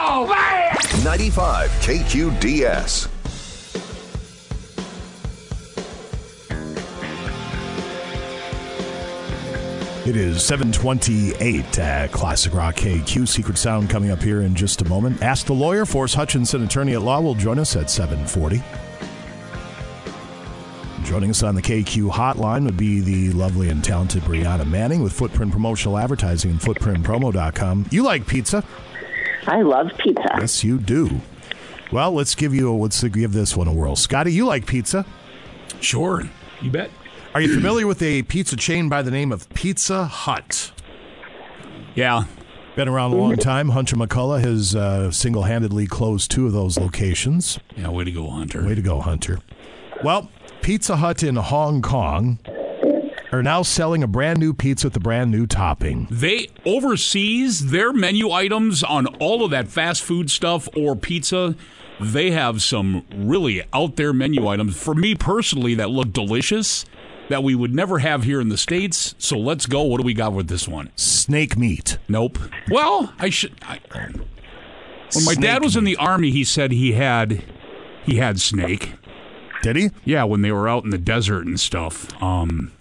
Oh, 0.07 0.28
man! 0.30 1.03
95 1.03 1.70
KQDS. 1.82 3.09
It 10.06 10.16
is 10.16 10.43
728 10.45 11.80
at 11.80 11.80
uh, 11.80 12.14
Classic 12.16 12.53
Rock 12.53 12.76
KQ. 12.76 13.28
Secret 13.28 13.58
Sound 13.58 13.89
coming 13.89 14.12
up 14.12 14.22
here 14.22 14.41
in 14.41 14.53
just 14.53 14.84
a 14.84 14.86
moment. 14.86 15.24
Ask 15.24 15.47
the 15.47 15.53
lawyer. 15.53 15.84
Forrest 15.84 16.14
Hutchinson, 16.14 16.64
attorney 16.64 16.93
at 16.93 17.01
law, 17.01 17.20
will 17.22 17.34
join 17.34 17.58
us 17.58 17.76
at 17.76 17.89
740. 17.89 18.62
Joining 21.06 21.32
us 21.32 21.41
on 21.41 21.56
the 21.56 21.62
KQ 21.64 22.12
hotline 22.12 22.66
would 22.66 22.78
be 22.78 23.01
the 23.01 23.32
lovely 23.32 23.70
and 23.70 23.84
talented 23.84 24.22
Brianna 24.22 24.70
Manning 24.70 25.01
with 25.01 25.12
Footprint 25.12 25.51
Promotional 25.51 25.97
Advertising 25.97 26.51
and 26.51 26.60
footprintpromo.com. 26.60 27.88
You 27.89 28.03
like 28.03 28.28
pizza? 28.28 28.64
I 29.47 29.64
love 29.64 29.89
pizza. 29.97 30.36
Yes, 30.38 30.64
you 30.64 30.78
do. 30.78 31.20
Well, 31.91 32.12
let's 32.12 32.36
give 32.36 32.53
you 32.53 32.72
a, 32.72 32.76
let's 32.76 33.03
give 33.03 33.34
this 33.34 33.58
one 33.58 33.68
a 33.68 33.74
whirl. 33.74 33.95
Scotty, 33.95 34.34
you 34.34 34.45
like 34.45 34.68
pizza? 34.68 35.03
Sure, 35.82 36.30
you 36.62 36.70
bet. 36.70 36.91
Are 37.36 37.42
you 37.42 37.54
familiar 37.54 37.86
with 37.86 38.02
a 38.02 38.24
pizza 38.24 38.56
chain 38.56 38.88
by 38.88 39.02
the 39.02 39.12
name 39.12 39.34
of 39.34 39.50
Pizza 39.50 40.06
Hut? 40.06 40.72
Yeah. 41.94 42.24
Been 42.78 42.88
around 42.88 43.12
a 43.12 43.18
long 43.18 43.36
time. 43.36 43.68
Hunter 43.68 43.98
McCullough 43.98 44.40
has 44.40 44.74
uh, 44.74 45.12
single 45.12 45.44
handedly 45.44 45.86
closed 45.86 46.32
two 46.32 46.46
of 46.46 46.54
those 46.54 46.78
locations. 46.78 47.60
Yeah, 47.76 47.90
way 47.90 48.06
to 48.06 48.12
go, 48.14 48.30
Hunter. 48.30 48.66
Way 48.66 48.76
to 48.76 48.82
go, 48.82 49.02
Hunter. 49.02 49.40
Well, 50.02 50.32
Pizza 50.62 50.96
Hut 50.96 51.24
in 51.24 51.36
Hong 51.36 51.82
Kong 51.82 52.40
are 53.34 53.44
now 53.44 53.64
selling 53.64 54.02
a 54.02 54.08
brand 54.08 54.40
new 54.40 54.54
pizza 54.54 54.88
with 54.88 54.96
a 54.96 55.02
brand 55.02 55.30
new 55.30 55.46
topping. 55.46 56.08
They 56.10 56.48
overseas 56.66 57.70
their 57.70 57.92
menu 57.92 58.32
items 58.32 58.82
on 58.82 59.08
all 59.18 59.44
of 59.44 59.52
that 59.52 59.68
fast 59.68 60.04
food 60.04 60.32
stuff 60.32 60.70
or 60.74 60.96
pizza. 60.96 61.58
They 62.00 62.32
have 62.32 62.62
some 62.64 63.06
really 63.14 63.62
out 63.74 63.98
there 63.98 64.14
menu 64.14 64.48
items 64.48 64.82
for 64.82 64.96
me 64.96 65.16
personally 65.16 65.76
that 65.76 65.90
look 65.90 66.14
delicious 66.14 66.86
that 67.30 67.44
we 67.44 67.56
would 67.56 67.74
never 67.74 68.00
have 68.00 68.24
here 68.24 68.40
in 68.40 68.50
the 68.50 68.58
states. 68.58 69.16
So 69.18 69.38
let's 69.38 69.66
go. 69.66 69.84
What 69.84 70.00
do 70.00 70.06
we 70.06 70.14
got 70.14 70.34
with 70.34 70.48
this 70.48 70.68
one? 70.68 70.92
Snake 70.96 71.58
meat. 71.58 71.98
Nope. 72.08 72.38
Well, 72.70 73.14
I 73.20 73.30
should. 73.30 73.56
I, 73.64 73.80
when 75.14 75.26
my 75.26 75.34
Snake 75.34 75.42
dad 75.42 75.64
was 75.64 75.76
in 75.76 75.84
the 75.84 75.96
army, 75.98 76.32
he 76.32 76.44
said 76.44 76.72
he 76.72 76.94
had 76.94 77.44
he 78.04 78.18
had 78.18 78.40
snake. 78.40 78.94
Did 79.62 79.76
he? 79.76 79.90
Yeah, 80.04 80.26
when 80.26 80.42
they 80.42 80.52
were 80.52 80.68
out 80.68 80.84
in 80.84 80.92
the 80.92 80.98
desert 80.98 81.46
and 81.46 81.60
stuff. 81.60 82.22
Um, 82.22 82.72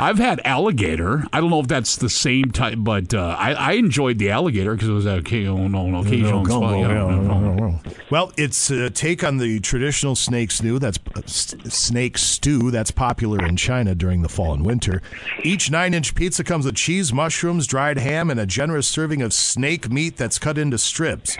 I've 0.00 0.18
had 0.18 0.40
alligator. 0.44 1.24
I 1.32 1.40
don't 1.40 1.50
know 1.50 1.60
if 1.60 1.68
that's 1.68 1.96
the 1.96 2.08
same 2.10 2.50
type, 2.50 2.76
but 2.78 3.14
uh, 3.14 3.36
I, 3.38 3.52
I 3.54 3.72
enjoyed 3.72 4.18
the 4.18 4.30
alligator 4.30 4.74
because 4.74 4.88
it 4.88 4.92
was 4.92 5.06
a 5.06 5.18
occasional, 5.18 5.68
no, 5.68 6.00
occasional. 6.00 6.44
No, 6.44 7.52
no. 7.54 7.80
Well, 8.10 8.32
it's 8.36 8.70
a 8.70 8.90
take 8.90 9.22
on 9.22 9.38
the 9.38 9.60
traditional 9.60 10.16
snake 10.16 10.50
stew. 10.50 10.78
That's 10.78 10.98
uh, 11.16 11.20
s- 11.20 11.54
snake 11.68 12.18
stew 12.18 12.70
that's 12.70 12.90
popular 12.90 13.44
in 13.46 13.56
China 13.56 13.94
during 13.94 14.22
the 14.22 14.28
fall 14.28 14.52
and 14.52 14.66
winter. 14.66 15.00
Each 15.42 15.70
nine-inch 15.70 16.14
pizza 16.14 16.42
comes 16.42 16.66
with 16.66 16.74
cheese, 16.74 17.12
mushrooms, 17.12 17.66
dried 17.66 17.98
ham, 17.98 18.30
and 18.30 18.40
a 18.40 18.46
generous 18.46 18.86
serving 18.88 19.22
of 19.22 19.32
snake 19.32 19.90
meat 19.90 20.16
that's 20.16 20.38
cut 20.38 20.58
into 20.58 20.76
strips. 20.76 21.36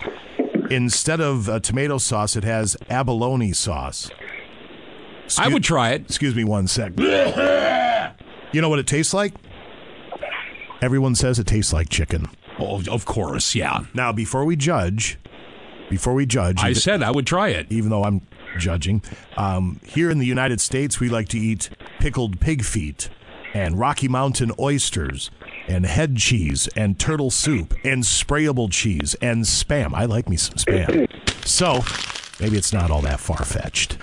Instead 0.71 1.21
of 1.21 1.49
uh, 1.49 1.61
tomato 1.61 1.99
sauce, 1.99 2.37
it 2.37 2.45
has 2.45 2.77
abalone 2.89 3.53
sauce. 3.53 4.11
I 5.39 5.49
would 5.49 5.65
try 5.65 5.91
it. 5.91 6.03
Excuse 6.03 6.35
me 6.35 6.45
one 6.45 6.67
sec. 6.69 6.93
You 8.55 8.61
know 8.61 8.69
what 8.69 8.79
it 8.79 8.87
tastes 8.87 9.13
like? 9.13 9.35
Everyone 10.81 11.17
says 11.17 11.41
it 11.41 11.47
tastes 11.49 11.73
like 11.73 11.89
chicken. 11.89 12.29
Oh, 12.61 12.81
of 12.89 13.05
course, 13.05 13.57
yeah. 13.57 13.81
Now, 13.95 14.13
before 14.13 14.45
we 14.45 14.55
judge, 14.55 15.19
before 15.91 16.15
we 16.15 16.25
judge, 16.25 16.61
I 16.63 16.71
even- 16.71 16.81
said 16.81 17.03
I 17.03 17.11
would 17.11 17.27
try 17.27 17.49
it. 17.49 17.67
even 17.69 17.91
though 17.91 18.05
I'm 18.05 18.21
judging, 18.57 19.03
um, 19.37 19.81
here 19.85 20.09
in 20.09 20.21
the 20.21 20.27
United 20.27 20.61
States, 20.61 21.01
we 21.01 21.09
like 21.09 21.27
to 21.31 21.39
eat 21.39 21.69
pickled 21.99 22.39
pig 22.39 22.63
feet 22.65 23.09
and 23.53 23.77
Rocky 23.77 24.07
Mountain 24.07 24.53
oysters 24.61 25.33
and 25.67 25.85
head 25.85 26.17
cheese 26.17 26.69
and 26.77 26.97
turtle 26.97 27.33
soup 27.33 27.75
and 27.83 28.05
sprayable 28.05 28.71
cheese 28.71 29.17
and 29.21 29.43
spam. 29.45 29.95
I 29.95 30.05
like 30.05 30.29
me 30.29 30.37
some 30.37 30.55
spam. 30.59 31.09
So 31.45 31.83
maybe 32.39 32.57
it's 32.57 32.73
not 32.73 32.93
all 32.93 33.03
that 33.03 33.19
far 33.19 33.45
fetched. 33.45 33.99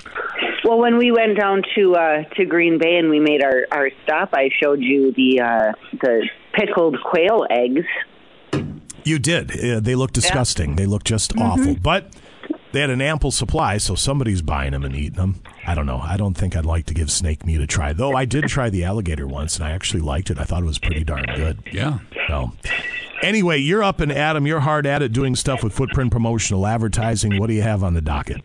Well, 0.71 0.79
when 0.79 0.97
we 0.97 1.11
went 1.11 1.37
down 1.37 1.63
to 1.75 1.95
uh, 1.95 2.23
to 2.35 2.45
Green 2.45 2.77
Bay 2.77 2.95
and 2.95 3.09
we 3.09 3.19
made 3.19 3.43
our, 3.43 3.67
our 3.73 3.89
stop, 4.05 4.29
I 4.31 4.49
showed 4.63 4.79
you 4.79 5.11
the 5.11 5.41
uh, 5.41 5.73
the 6.01 6.29
pickled 6.53 6.95
quail 7.03 7.45
eggs. 7.49 7.85
You 9.03 9.19
did. 9.19 9.51
Uh, 9.51 9.81
they 9.81 9.95
look 9.95 10.13
disgusting. 10.13 10.77
They 10.77 10.85
look 10.85 11.03
just 11.03 11.37
awful. 11.37 11.75
But 11.75 12.15
they 12.71 12.79
had 12.79 12.89
an 12.89 13.01
ample 13.01 13.31
supply, 13.31 13.79
so 13.79 13.95
somebody's 13.95 14.41
buying 14.41 14.71
them 14.71 14.85
and 14.85 14.95
eating 14.95 15.17
them. 15.17 15.41
I 15.67 15.75
don't 15.75 15.87
know. 15.87 15.99
I 15.99 16.15
don't 16.15 16.35
think 16.35 16.55
I'd 16.55 16.65
like 16.65 16.85
to 16.85 16.93
give 16.93 17.11
snake 17.11 17.45
meat 17.45 17.59
a 17.59 17.67
try. 17.67 17.91
Though 17.91 18.15
I 18.15 18.23
did 18.23 18.45
try 18.45 18.69
the 18.69 18.85
alligator 18.85 19.27
once, 19.27 19.57
and 19.57 19.65
I 19.65 19.71
actually 19.71 20.03
liked 20.03 20.29
it. 20.29 20.39
I 20.39 20.45
thought 20.45 20.63
it 20.63 20.67
was 20.67 20.79
pretty 20.79 21.03
darn 21.03 21.25
good. 21.35 21.63
Yeah. 21.73 21.99
So, 22.29 22.53
anyway, 23.21 23.57
you're 23.57 23.83
up 23.83 23.99
and 23.99 24.09
Adam. 24.09 24.47
You're 24.47 24.61
hard 24.61 24.87
at 24.87 25.01
it 25.01 25.11
doing 25.11 25.35
stuff 25.35 25.65
with 25.65 25.73
footprint 25.73 26.13
promotional 26.13 26.65
advertising. 26.65 27.39
What 27.39 27.47
do 27.47 27.55
you 27.55 27.61
have 27.61 27.83
on 27.83 27.93
the 27.93 28.01
docket? 28.01 28.41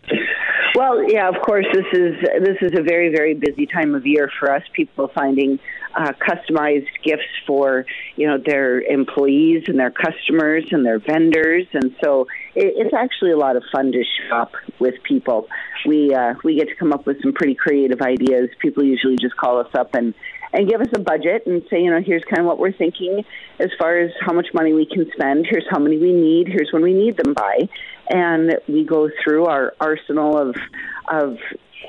Well, 0.77 1.09
yeah, 1.11 1.27
of 1.27 1.41
course, 1.41 1.65
this 1.73 1.87
is 1.91 2.13
this 2.39 2.57
is 2.61 2.77
a 2.77 2.83
very 2.83 3.09
very 3.09 3.33
busy 3.33 3.65
time 3.65 3.95
of 3.95 4.05
year 4.05 4.29
for 4.39 4.53
us. 4.53 4.61
People 4.73 5.07
finding 5.07 5.57
uh, 5.95 6.11
customized 6.11 6.85
gifts 7.03 7.23
for 7.47 7.83
you 8.15 8.27
know 8.27 8.37
their 8.37 8.81
employees 8.81 9.63
and 9.65 9.79
their 9.79 9.89
customers 9.89 10.65
and 10.69 10.85
their 10.85 10.99
vendors, 10.99 11.65
and 11.73 11.95
so 12.03 12.27
it, 12.53 12.73
it's 12.75 12.93
actually 12.93 13.31
a 13.31 13.37
lot 13.37 13.55
of 13.55 13.63
fun 13.71 13.91
to 13.91 14.03
shop 14.29 14.51
with 14.77 14.93
people. 15.01 15.47
We 15.87 16.13
uh, 16.13 16.35
we 16.43 16.53
get 16.53 16.67
to 16.67 16.75
come 16.75 16.93
up 16.93 17.07
with 17.07 17.23
some 17.23 17.33
pretty 17.33 17.55
creative 17.55 18.03
ideas. 18.03 18.49
People 18.59 18.83
usually 18.83 19.17
just 19.19 19.35
call 19.35 19.59
us 19.59 19.73
up 19.73 19.95
and 19.95 20.13
and 20.53 20.69
give 20.69 20.79
us 20.81 20.89
a 20.93 20.99
budget 20.99 21.43
and 21.45 21.63
say, 21.69 21.81
you 21.81 21.89
know, 21.89 22.01
here's 22.05 22.23
kind 22.23 22.41
of 22.41 22.45
what 22.45 22.59
we're 22.59 22.71
thinking 22.71 23.23
as 23.59 23.69
far 23.79 23.97
as 23.97 24.11
how 24.21 24.33
much 24.33 24.47
money 24.53 24.73
we 24.73 24.85
can 24.85 25.09
spend. 25.11 25.45
Here's 25.49 25.65
how 25.69 25.79
many 25.79 25.97
we 25.97 26.13
need. 26.13 26.47
Here's 26.47 26.71
when 26.71 26.83
we 26.83 26.93
need 26.93 27.17
them 27.17 27.33
by, 27.33 27.67
and 28.09 28.57
we 28.67 28.83
go 28.83 29.09
through 29.23 29.45
our 29.45 29.73
arsenal 29.79 30.37
of 30.37 30.55
of 31.09 31.37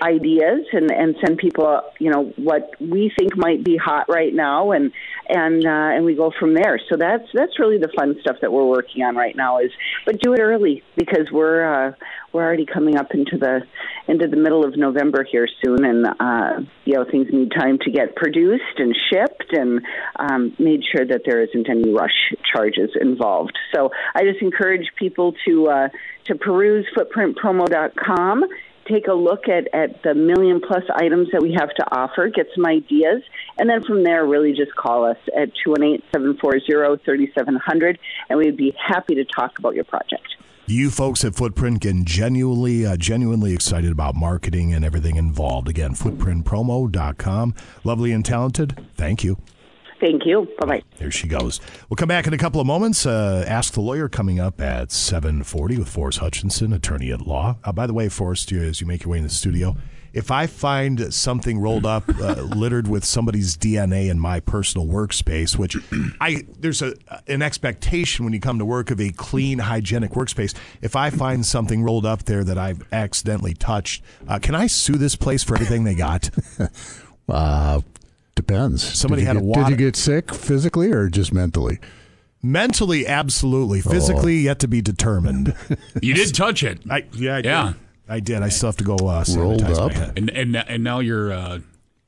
ideas 0.02 0.66
and 0.72 0.90
and 0.90 1.16
send 1.24 1.38
people 1.38 1.80
you 1.98 2.10
know 2.10 2.32
what 2.36 2.70
we 2.80 3.12
think 3.18 3.36
might 3.36 3.64
be 3.64 3.76
hot 3.76 4.08
right 4.08 4.34
now 4.34 4.72
and 4.72 4.92
and 5.28 5.66
uh, 5.66 5.96
and 5.96 6.04
we 6.04 6.14
go 6.14 6.32
from 6.38 6.54
there. 6.54 6.80
So 6.88 6.96
that's 6.96 7.24
that's 7.34 7.58
really 7.58 7.78
the 7.78 7.90
fun 7.96 8.16
stuff 8.20 8.36
that 8.40 8.52
we're 8.52 8.66
working 8.66 9.02
on 9.02 9.16
right 9.16 9.36
now 9.36 9.58
is 9.58 9.70
but 10.06 10.20
do 10.20 10.32
it 10.34 10.40
early 10.40 10.82
because 10.96 11.30
we're 11.32 11.88
uh, 11.88 11.92
we're 12.32 12.44
already 12.44 12.66
coming 12.66 12.96
up 12.96 13.12
into 13.12 13.36
the 13.38 13.60
into 14.06 14.26
the 14.26 14.36
middle 14.36 14.64
of 14.64 14.76
November 14.76 15.24
here 15.24 15.48
soon 15.64 15.84
and 15.84 16.06
uh, 16.06 16.60
you 16.84 16.94
know 16.94 17.04
things 17.04 17.28
need 17.32 17.50
time 17.52 17.78
to 17.80 17.90
get 17.90 18.16
produced 18.16 18.78
and 18.78 18.96
shipped 19.10 19.52
and 19.52 19.80
um, 20.18 20.54
made 20.58 20.82
sure 20.90 21.06
that 21.06 21.22
there 21.26 21.42
isn't 21.42 21.68
any 21.68 21.92
rush 21.92 22.32
charges 22.52 22.90
involved. 23.00 23.56
So 23.74 23.90
I 24.14 24.24
just 24.24 24.42
encourage 24.42 24.90
people 24.96 25.34
to 25.46 25.68
uh, 25.68 25.88
to 26.24 26.34
peruse 26.34 26.86
footprintpromo.com 26.96 28.44
take 28.88 29.06
a 29.06 29.12
look 29.12 29.48
at, 29.48 29.72
at 29.74 30.02
the 30.02 30.14
million 30.14 30.60
plus 30.60 30.84
items 30.94 31.28
that 31.32 31.42
we 31.42 31.54
have 31.58 31.70
to 31.74 31.84
offer, 31.94 32.28
get 32.28 32.46
some 32.54 32.66
ideas, 32.66 33.22
and 33.58 33.68
then 33.68 33.84
from 33.84 34.04
there, 34.04 34.26
really 34.26 34.52
just 34.52 34.74
call 34.74 35.04
us 35.04 35.18
at 35.36 35.50
218 35.64 36.02
740 36.12 37.04
3700, 37.04 37.98
and 38.28 38.38
we'd 38.38 38.56
be 38.56 38.74
happy 38.78 39.14
to 39.14 39.24
talk 39.24 39.58
about 39.58 39.74
your 39.74 39.84
project. 39.84 40.36
You 40.66 40.90
folks 40.90 41.24
at 41.24 41.34
Footprint 41.34 41.80
get 41.80 42.04
genuinely, 42.04 42.84
uh, 42.84 42.98
genuinely 42.98 43.54
excited 43.54 43.90
about 43.90 44.14
marketing 44.14 44.74
and 44.74 44.84
everything 44.84 45.16
involved. 45.16 45.66
Again, 45.66 45.94
footprintpromo.com. 45.94 47.54
Lovely 47.84 48.12
and 48.12 48.22
talented. 48.22 48.86
Thank 48.94 49.24
you. 49.24 49.38
Thank 50.00 50.24
you. 50.26 50.48
Bye 50.58 50.66
bye. 50.66 50.82
There 50.96 51.10
she 51.10 51.26
goes. 51.26 51.60
We'll 51.88 51.96
come 51.96 52.08
back 52.08 52.26
in 52.26 52.32
a 52.32 52.38
couple 52.38 52.60
of 52.60 52.66
moments. 52.66 53.04
Uh, 53.06 53.44
Ask 53.48 53.74
the 53.74 53.80
lawyer 53.80 54.08
coming 54.08 54.38
up 54.38 54.60
at 54.60 54.92
740 54.92 55.78
with 55.78 55.88
Forrest 55.88 56.18
Hutchinson, 56.18 56.72
attorney 56.72 57.10
at 57.12 57.22
law. 57.22 57.56
Uh, 57.64 57.72
by 57.72 57.86
the 57.86 57.94
way, 57.94 58.08
Forrest, 58.08 58.50
you, 58.50 58.62
as 58.62 58.80
you 58.80 58.86
make 58.86 59.02
your 59.04 59.12
way 59.12 59.18
in 59.18 59.24
the 59.24 59.30
studio, 59.30 59.76
if 60.12 60.30
I 60.30 60.46
find 60.46 61.12
something 61.12 61.58
rolled 61.58 61.84
up, 61.84 62.08
uh, 62.08 62.34
littered 62.42 62.88
with 62.88 63.04
somebody's 63.04 63.56
DNA 63.56 64.08
in 64.10 64.18
my 64.18 64.40
personal 64.40 64.86
workspace, 64.86 65.58
which 65.58 65.76
I 66.20 66.44
there's 66.58 66.80
a 66.80 66.94
an 67.26 67.42
expectation 67.42 68.24
when 68.24 68.32
you 68.32 68.40
come 68.40 68.58
to 68.58 68.64
work 68.64 68.90
of 68.90 69.00
a 69.00 69.10
clean, 69.10 69.58
hygienic 69.58 70.12
workspace. 70.12 70.54
If 70.80 70.96
I 70.96 71.10
find 71.10 71.44
something 71.44 71.82
rolled 71.82 72.06
up 72.06 72.24
there 72.24 72.44
that 72.44 72.56
I've 72.58 72.82
accidentally 72.92 73.54
touched, 73.54 74.02
uh, 74.26 74.38
can 74.38 74.54
I 74.54 74.66
sue 74.66 74.96
this 74.96 75.14
place 75.16 75.42
for 75.44 75.54
everything 75.54 75.84
they 75.84 75.94
got? 75.94 76.30
Uh, 77.30 77.82
depends. 78.38 78.82
Somebody 78.82 79.20
Did 79.22 79.24
you 79.24 79.26
had 79.28 79.36
a 79.36 79.40
get- 79.40 79.46
water- 79.46 79.62
Did 79.64 79.70
you 79.70 79.76
get 79.86 79.96
sick 79.96 80.32
physically 80.34 80.90
or 80.90 81.08
just 81.10 81.32
mentally? 81.32 81.78
Mentally, 82.42 83.06
absolutely. 83.06 83.80
Physically, 83.80 84.38
yet 84.38 84.58
to 84.60 84.68
be 84.68 84.80
determined. 84.80 85.54
You 86.02 86.14
did 86.14 86.34
touch 86.34 86.62
it. 86.62 86.78
I, 86.88 87.04
yeah, 87.12 87.36
I 87.36 87.38
Yeah. 87.40 87.66
did. 87.66 87.74
I 88.10 88.20
did. 88.20 88.42
I 88.42 88.48
still 88.48 88.68
have 88.68 88.76
to 88.78 88.84
go 88.84 88.94
uh, 88.96 89.24
Rolled 89.36 89.62
up. 89.64 89.92
my 89.92 89.98
hand. 89.98 90.12
And 90.16 90.30
and 90.30 90.56
and 90.56 90.82
now 90.84 91.00
you're 91.00 91.30
uh, 91.32 91.58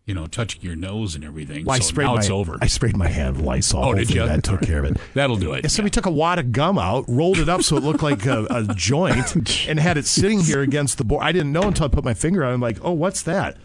you 0.07 0.15
know 0.15 0.27
touching 0.27 0.63
your 0.63 0.75
nose 0.77 1.15
and 1.15 1.25
everything. 1.25 1.67
Well, 1.67 1.77
I 1.77 1.81
sprayed 1.81 2.07
now 2.07 2.15
my, 2.15 2.21
it's 2.21 2.31
over. 2.31 2.57
I 2.63 2.69
sprayed 2.69 2.97
my 2.97 3.09
hand 3.09 3.37
with 3.37 3.45
Lysol. 3.45 3.85
Oh, 3.85 3.93
did 3.95 4.09
you? 4.09 4.25
That 4.25 4.43
took 4.43 4.63
care 4.63 4.79
of 4.79 4.85
it. 4.93 4.97
That'll 5.15 5.37
do 5.37 5.53
it. 5.53 5.65
Yeah, 5.65 5.69
somebody 5.69 5.91
took 5.91 6.07
a 6.07 6.11
wad 6.11 6.39
of 6.39 6.53
gum 6.53 6.79
out, 6.79 7.05
rolled 7.09 7.39
it 7.39 7.49
up 7.51 7.63
so 7.63 7.77
it 7.77 7.83
looked 7.83 8.03
like 8.03 8.25
a, 8.25 8.47
a 8.49 8.75
joint, 8.75 9.37
and 9.69 9.79
had 9.79 9.99
it 9.99 10.07
sitting 10.07 10.41
here 10.41 10.63
against 10.63 10.97
the 10.97 11.05
board. 11.05 11.23
I 11.23 11.33
didn't 11.33 11.53
know 11.53 11.65
until 11.65 11.85
I 11.85 11.89
put 11.89 12.05
my 12.05 12.15
finger 12.15 12.45
on 12.45 12.53
it. 12.53 12.55
I'm 12.55 12.61
like, 12.63 12.79
oh, 12.83 12.93
what's 12.93 13.21
that? 13.23 13.59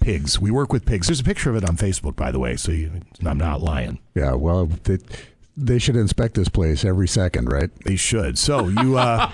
Pigs. 0.00 0.40
We 0.40 0.50
work 0.50 0.72
with 0.72 0.84
pigs. 0.86 1.06
There's 1.06 1.20
a 1.20 1.24
picture 1.24 1.50
of 1.50 1.56
it 1.56 1.68
on 1.68 1.76
Facebook, 1.76 2.16
by 2.16 2.30
the 2.30 2.38
way, 2.38 2.56
so 2.56 2.72
you, 2.72 2.90
I'm 3.24 3.38
not 3.38 3.60
lying. 3.60 3.98
Yeah, 4.14 4.34
well, 4.34 4.66
they, 4.66 4.98
they 5.56 5.78
should 5.78 5.96
inspect 5.96 6.34
this 6.34 6.48
place 6.48 6.84
every 6.84 7.08
second, 7.08 7.50
right? 7.50 7.70
They 7.84 7.96
should. 7.96 8.38
So 8.38 8.68
you, 8.68 8.96
uh, 8.96 9.26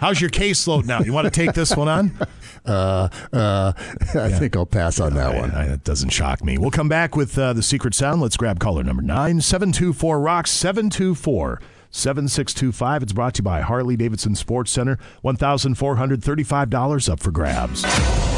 how's 0.00 0.20
your 0.20 0.30
caseload 0.30 0.84
now? 0.84 1.00
You 1.00 1.12
want 1.12 1.26
to 1.26 1.30
take 1.30 1.54
this 1.54 1.76
one 1.76 1.88
on? 1.88 2.12
Uh, 2.66 3.08
uh, 3.32 3.72
I 4.14 4.28
think 4.28 4.54
I'll 4.54 4.66
pass 4.66 5.00
on 5.00 5.14
that 5.14 5.34
one. 5.34 5.50
I, 5.52 5.68
that 5.68 5.82
doesn't 5.82 6.10
shock 6.10 6.44
me. 6.44 6.58
We'll 6.58 6.70
come 6.70 6.90
back 6.90 7.16
with 7.16 7.38
uh, 7.38 7.54
the 7.54 7.62
secret 7.62 7.94
sound. 7.94 8.20
Let's 8.20 8.36
grab 8.36 8.60
caller 8.60 8.84
number 8.84 9.02
nine 9.02 9.40
seven 9.40 9.72
two 9.72 9.94
four 9.94 10.20
rocks 10.20 10.50
seven 10.50 10.90
two 10.90 11.14
four. 11.14 11.58
7625. 11.90 13.02
It's 13.02 13.12
brought 13.12 13.34
to 13.34 13.40
you 13.40 13.44
by 13.44 13.62
Harley 13.62 13.96
Davidson 13.96 14.34
Sports 14.34 14.70
Center. 14.70 14.98
$1,435 15.24 17.08
up 17.08 17.18
for 17.18 17.30
grabs. 17.30 18.29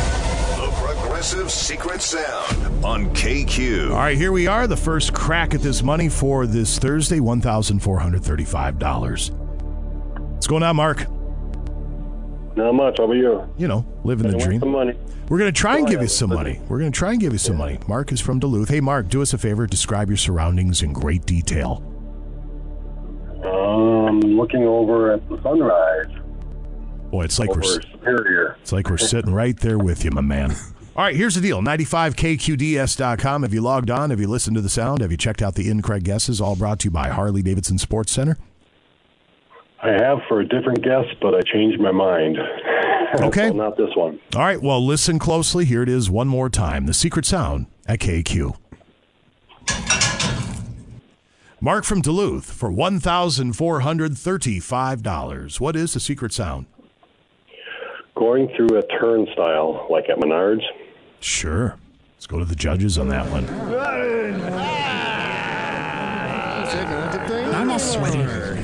The 1.22 1.36
Progressive 1.36 1.52
Secret 1.52 2.02
Sound 2.02 2.84
on 2.84 3.06
KQ. 3.14 3.90
All 3.90 3.96
right, 3.96 4.18
here 4.18 4.32
we 4.32 4.48
are. 4.48 4.66
The 4.66 4.76
first 4.76 5.14
crack 5.14 5.54
at 5.54 5.60
this 5.60 5.80
money 5.80 6.08
for 6.08 6.48
this 6.48 6.80
Thursday 6.80 7.20
$1,435. 7.20 9.30
What's 10.18 10.48
going 10.48 10.64
on, 10.64 10.74
Mark? 10.74 11.06
Not 12.56 12.72
much. 12.72 12.98
How 12.98 13.04
about 13.04 13.12
you? 13.12 13.48
You 13.56 13.68
know, 13.68 13.86
living 14.02 14.32
the 14.32 14.38
dream. 14.38 14.58
some 14.58 14.72
money. 14.72 14.98
We're 15.28 15.38
going 15.38 15.54
to 15.54 15.56
try 15.56 15.78
and 15.78 15.86
give 15.86 16.02
you 16.02 16.08
some 16.08 16.30
money. 16.30 16.60
We're 16.66 16.80
going 16.80 16.90
to 16.90 16.98
try 16.98 17.12
and 17.12 17.20
give 17.20 17.30
you 17.30 17.38
some 17.38 17.56
money. 17.56 17.78
Mark 17.86 18.10
is 18.10 18.20
from 18.20 18.40
Duluth. 18.40 18.70
Hey, 18.70 18.80
Mark, 18.80 19.08
do 19.08 19.22
us 19.22 19.32
a 19.32 19.38
favor. 19.38 19.68
Describe 19.68 20.08
your 20.08 20.16
surroundings 20.16 20.82
in 20.82 20.92
great 20.92 21.24
detail. 21.24 21.84
Um, 23.44 24.18
looking 24.22 24.64
over 24.64 25.12
at 25.12 25.28
the 25.28 25.40
sunrise 25.40 26.10
Boy, 27.12 27.22
it's 27.24 27.38
like 27.38 27.54
we're 27.54 27.62
Superior. 27.62 28.56
It's 28.62 28.72
like 28.72 28.90
we're 28.90 28.96
sitting 28.96 29.32
right 29.32 29.56
there 29.56 29.78
with 29.78 30.04
you, 30.04 30.10
my 30.10 30.22
man. 30.22 30.56
All 30.94 31.02
right, 31.04 31.16
here's 31.16 31.36
the 31.36 31.40
deal 31.40 31.62
95kqds.com. 31.62 33.44
Have 33.44 33.54
you 33.54 33.62
logged 33.62 33.90
on? 33.90 34.10
Have 34.10 34.20
you 34.20 34.28
listened 34.28 34.56
to 34.56 34.60
the 34.60 34.68
sound? 34.68 35.00
Have 35.00 35.10
you 35.10 35.16
checked 35.16 35.40
out 35.40 35.54
the 35.54 35.70
incorrect 35.70 36.04
guesses? 36.04 36.38
All 36.38 36.54
brought 36.54 36.80
to 36.80 36.88
you 36.88 36.90
by 36.90 37.08
Harley 37.08 37.40
Davidson 37.42 37.78
Sports 37.78 38.12
Center. 38.12 38.36
I 39.82 39.92
have 39.92 40.18
for 40.28 40.40
a 40.40 40.46
different 40.46 40.84
guess, 40.84 41.06
but 41.20 41.34
I 41.34 41.40
changed 41.40 41.80
my 41.80 41.92
mind. 41.92 42.36
Okay. 43.20 43.48
So 43.48 43.54
not 43.54 43.76
this 43.76 43.90
one. 43.94 44.18
All 44.34 44.40
right, 44.40 44.62
well, 44.62 44.82
listen 44.82 45.18
closely. 45.18 45.66
Here 45.66 45.82
it 45.82 45.88
is 45.90 46.08
one 46.08 46.28
more 46.28 46.48
time 46.48 46.86
the 46.86 46.94
secret 46.94 47.26
sound 47.26 47.66
at 47.86 47.98
KQ. 47.98 48.56
Mark 51.60 51.84
from 51.84 52.00
Duluth 52.00 52.50
for 52.50 52.70
$1,435. 52.70 55.60
What 55.60 55.76
is 55.76 55.92
the 55.92 56.00
secret 56.00 56.32
sound? 56.32 56.64
Going 58.14 58.48
through 58.56 58.78
a 58.78 58.82
turnstile, 58.98 59.86
like 59.90 60.08
at 60.08 60.16
Menards. 60.16 60.62
Sure. 61.22 61.76
Let's 62.16 62.26
go 62.26 62.38
to 62.40 62.44
the 62.44 62.56
judges 62.56 62.98
on 62.98 63.08
that 63.08 63.26
one. 63.30 63.48
I'm 67.54 67.70
a 67.70 67.78
sweater. 67.78 68.58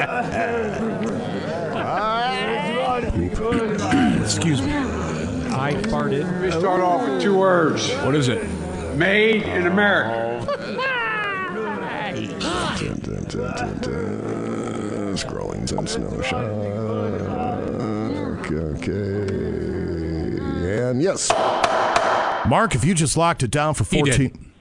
Excuse 4.22 4.62
me. 4.62 4.70
I 4.72 5.74
farted. 5.74 6.42
We 6.42 6.50
start 6.52 6.80
off 6.80 7.02
with 7.08 7.20
two 7.20 7.36
words. 7.36 7.90
What 7.96 8.14
is 8.14 8.28
it? 8.28 8.48
Made 8.96 9.42
in 9.42 9.66
America. 9.66 10.46
Dun, 12.78 12.98
dun, 12.98 13.24
dun, 13.24 13.56
dun, 13.56 13.78
dun. 13.78 15.16
Scrolling's 15.16 15.72
and 15.72 15.88
snow 15.88 16.22
shark. 16.22 16.46
Okay. 18.50 19.30
And 20.90 21.02
yes. 21.02 21.30
Mark, 22.48 22.74
if 22.74 22.84
you 22.84 22.94
just 22.94 23.16
locked 23.16 23.42
it 23.42 23.50
down 23.50 23.74
for 23.74 23.84
He 23.84 24.00
14. 24.00 24.52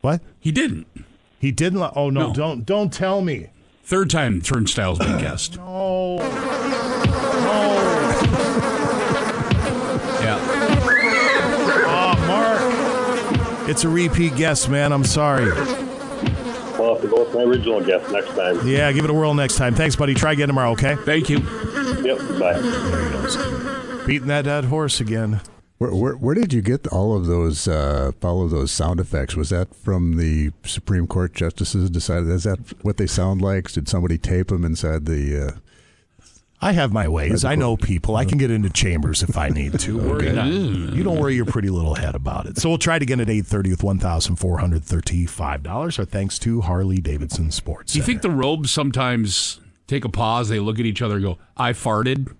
What? 0.00 0.20
He 0.40 0.50
didn't. 0.52 0.86
He 1.38 1.50
didn't. 1.52 1.78
Lo- 1.80 1.92
oh, 1.94 2.10
no, 2.10 2.28
No. 2.28 2.32
Don't, 2.34 2.66
don't 2.66 2.92
tell 2.92 3.20
me. 3.22 3.48
Third 3.84 4.10
time 4.10 4.40
turnstile's 4.40 4.98
been 4.98 5.18
guessed. 5.18 5.56
No. 5.56 6.18
Yeah. 10.22 10.38
Oh, 11.86 12.14
Mark. 12.26 13.68
It's 13.68 13.84
a 13.84 13.88
repeat 13.88 14.36
guess, 14.36 14.68
man. 14.68 14.92
I'm 14.92 15.04
sorry. 15.04 15.50
I'll 15.50 16.94
have 16.94 17.02
to 17.02 17.08
go 17.08 17.24
with 17.24 17.34
my 17.34 17.42
original 17.42 17.80
guess 17.84 18.08
next 18.10 18.28
time. 18.34 18.66
Yeah, 18.66 18.90
give 18.92 19.04
it 19.04 19.10
a 19.10 19.14
whirl 19.14 19.34
next 19.34 19.56
time. 19.56 19.74
Thanks, 19.74 19.96
buddy. 19.96 20.14
Try 20.14 20.32
again 20.32 20.48
tomorrow, 20.48 20.70
okay? 20.72 20.96
Thank 20.96 21.28
you. 21.28 21.38
Yep. 22.02 22.18
Bye. 22.38 24.04
Beating 24.06 24.28
that 24.28 24.42
dead 24.46 24.64
horse 24.64 25.00
again. 25.00 25.40
Where, 25.80 25.94
where, 25.94 26.12
where 26.14 26.34
did 26.34 26.52
you 26.52 26.60
get 26.60 26.86
all 26.88 27.16
of 27.16 27.24
those 27.24 27.66
uh, 27.66 28.12
all 28.22 28.44
of 28.44 28.50
those 28.50 28.70
sound 28.70 29.00
effects? 29.00 29.34
Was 29.34 29.48
that 29.48 29.74
from 29.74 30.18
the 30.18 30.50
Supreme 30.62 31.06
Court 31.06 31.32
justices 31.32 31.88
decided? 31.88 32.28
Is 32.28 32.44
that 32.44 32.58
what 32.84 32.98
they 32.98 33.06
sound 33.06 33.40
like? 33.40 33.72
Did 33.72 33.88
somebody 33.88 34.18
tape 34.18 34.48
them 34.48 34.62
inside 34.62 35.06
the? 35.06 35.46
Uh, 35.46 35.52
I 36.60 36.72
have 36.72 36.92
my 36.92 37.08
ways. 37.08 37.46
I 37.46 37.54
know 37.54 37.78
people. 37.78 38.14
I 38.16 38.26
can 38.26 38.36
get 38.36 38.50
into 38.50 38.68
chambers 38.68 39.22
if 39.22 39.38
I 39.38 39.48
need 39.48 39.78
to. 39.80 39.96
Worry 39.96 40.28
Okay. 40.28 40.36
not. 40.36 40.48
You 40.94 41.02
don't 41.02 41.18
worry 41.18 41.34
your 41.34 41.46
pretty 41.46 41.70
little 41.70 41.94
head 41.94 42.14
about 42.14 42.44
it. 42.44 42.58
So 42.58 42.68
we'll 42.68 42.76
try 42.76 42.96
it 42.96 43.02
again 43.02 43.18
at 43.18 43.28
8.30 43.28 43.70
with 43.70 43.80
$1,435. 43.80 45.98
Our 45.98 46.04
thanks 46.04 46.38
to 46.40 46.60
Harley 46.60 47.00
Davidson 47.00 47.50
Sports 47.52 47.94
Do 47.94 47.98
you 47.98 48.02
Center. 48.02 48.06
think 48.12 48.20
the 48.20 48.28
robes 48.30 48.70
sometimes 48.70 49.60
take 49.90 50.04
a 50.04 50.08
pause? 50.08 50.48
They 50.48 50.60
look 50.60 50.78
at 50.78 50.86
each 50.86 51.02
other 51.02 51.16
and 51.16 51.24
go, 51.24 51.38
I 51.56 51.72
farted? 51.72 52.34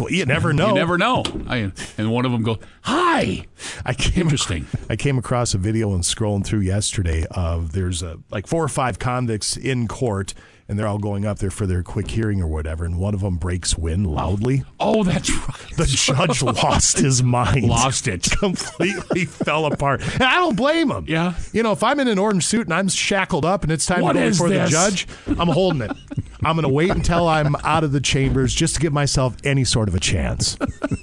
Well, 0.00 0.10
you 0.10 0.24
never 0.24 0.52
know. 0.52 0.68
You 0.68 0.74
never 0.74 0.98
know. 0.98 1.22
I, 1.46 1.70
and 1.98 2.10
one 2.10 2.24
of 2.24 2.32
them 2.32 2.42
goes, 2.42 2.58
Hi. 2.82 3.46
I 3.84 3.94
came 3.94 4.24
Interesting. 4.24 4.66
I 4.88 4.96
came 4.96 5.18
across 5.18 5.54
a 5.54 5.58
video 5.58 5.92
and 5.94 6.02
scrolling 6.02 6.44
through 6.44 6.60
yesterday 6.60 7.26
of 7.30 7.72
there's 7.72 8.02
a 8.02 8.18
like 8.30 8.46
four 8.46 8.64
or 8.64 8.68
five 8.68 8.98
convicts 8.98 9.56
in 9.56 9.86
court 9.86 10.34
and 10.68 10.78
they're 10.78 10.86
all 10.86 10.98
going 10.98 11.26
up 11.26 11.38
there 11.38 11.50
for 11.50 11.66
their 11.66 11.82
quick 11.82 12.10
hearing 12.10 12.40
or 12.40 12.46
whatever 12.46 12.84
and 12.84 12.98
one 12.98 13.12
of 13.14 13.20
them 13.20 13.36
breaks 13.36 13.76
wind 13.76 14.06
loudly. 14.06 14.64
Oh, 14.80 15.04
that's 15.04 15.30
right. 15.30 15.76
The 15.76 15.84
judge 15.86 16.42
lost 16.62 16.98
his 16.98 17.22
mind. 17.22 17.64
Lost 17.64 18.08
it. 18.08 18.22
Completely 18.38 19.26
fell 19.26 19.66
apart. 19.66 20.00
And 20.14 20.22
I 20.22 20.36
don't 20.36 20.56
blame 20.56 20.90
him. 20.90 21.04
Yeah. 21.06 21.34
You 21.52 21.62
know, 21.62 21.72
if 21.72 21.82
I'm 21.82 22.00
in 22.00 22.08
an 22.08 22.18
orange 22.18 22.46
suit 22.46 22.66
and 22.66 22.72
I'm 22.74 22.88
shackled 22.88 23.44
up 23.44 23.62
and 23.62 23.70
it's 23.72 23.84
time 23.86 24.00
What 24.00 24.14
to 24.14 24.20
go 24.20 24.30
before 24.30 24.48
this? 24.48 24.70
the 24.70 24.76
judge, 24.76 25.06
I'm 25.38 25.48
holding 25.48 25.82
it. 25.82 25.92
I'm 26.42 26.56
going 26.56 26.66
to 26.66 26.72
wait 26.72 26.90
until 26.90 27.28
I'm 27.28 27.54
out 27.56 27.84
of 27.84 27.92
the 27.92 28.00
chambers 28.00 28.54
just 28.54 28.74
to 28.76 28.80
give 28.80 28.92
myself 28.92 29.36
any 29.44 29.64
sort 29.64 29.88
of 29.88 29.94
a 29.94 30.00
chance. 30.00 30.56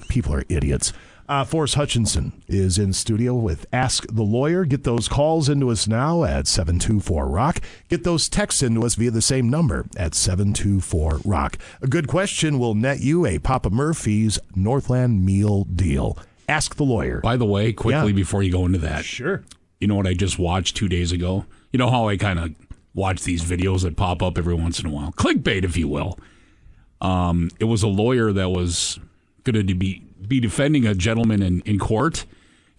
People 0.10 0.34
are 0.34 0.44
idiots. 0.50 0.94
Uh, 1.32 1.46
Forrest 1.46 1.76
Hutchinson 1.76 2.34
is 2.50 2.78
in 2.78 2.92
studio 2.92 3.34
with 3.34 3.66
Ask 3.72 4.06
the 4.14 4.22
Lawyer. 4.22 4.66
Get 4.66 4.84
those 4.84 5.08
calls 5.08 5.48
into 5.48 5.72
us 5.72 5.88
now 5.88 6.26
at 6.26 6.46
724 6.46 7.26
Rock. 7.30 7.62
Get 7.88 8.04
those 8.04 8.28
texts 8.28 8.62
into 8.62 8.86
us 8.86 8.96
via 8.96 9.12
the 9.12 9.22
same 9.22 9.50
number 9.50 9.86
at 9.96 10.14
724 10.14 11.22
Rock. 11.24 11.58
A 11.82 11.88
good 11.88 12.10
question 12.10 12.60
will 12.60 12.76
net 12.76 13.00
you 13.00 13.26
a 13.26 13.40
Papa 13.40 13.70
Murphy's 13.70 14.40
Northland 14.58 15.26
meal 15.26 15.64
deal. 15.64 16.18
Ask 16.50 16.76
the 16.76 16.84
Lawyer. 16.84 17.22
By 17.22 17.38
the 17.38 17.46
way, 17.46 17.72
quickly 17.72 18.10
Yeah. 18.10 18.16
before 18.16 18.44
you 18.44 18.52
go 18.52 18.66
into 18.66 18.80
that, 18.80 19.06
Sure. 19.06 19.42
you 19.80 19.88
know 19.88 19.96
what 19.96 20.08
I 20.08 20.14
just 20.14 20.38
watched 20.38 20.76
two 20.76 20.90
days 20.90 21.14
ago? 21.14 21.46
You 21.72 21.78
know 21.78 21.90
how 21.90 22.10
I 22.10 22.18
kind 22.18 22.40
of 22.40 22.52
watch 22.94 23.24
these 23.24 23.42
videos 23.42 23.84
that 23.84 23.96
pop 23.96 24.22
up 24.22 24.38
every 24.38 24.56
once 24.56 24.82
in 24.82 24.86
a 24.86 24.90
while? 24.90 25.14
Clickbait, 25.14 25.64
if 25.64 25.78
you 25.78 25.88
will. 25.88 26.20
Um, 27.00 27.52
it 27.58 27.66
was 27.66 27.84
a 27.84 27.88
lawyer 27.88 28.34
that 28.34 28.50
was 28.50 29.00
going 29.46 29.66
to 29.66 29.74
be, 29.74 30.04
be 30.32 30.40
defending 30.40 30.88
a 30.88 30.96
gentleman 30.96 31.44
in, 31.44 31.60
in 31.66 31.78
court. 31.78 32.26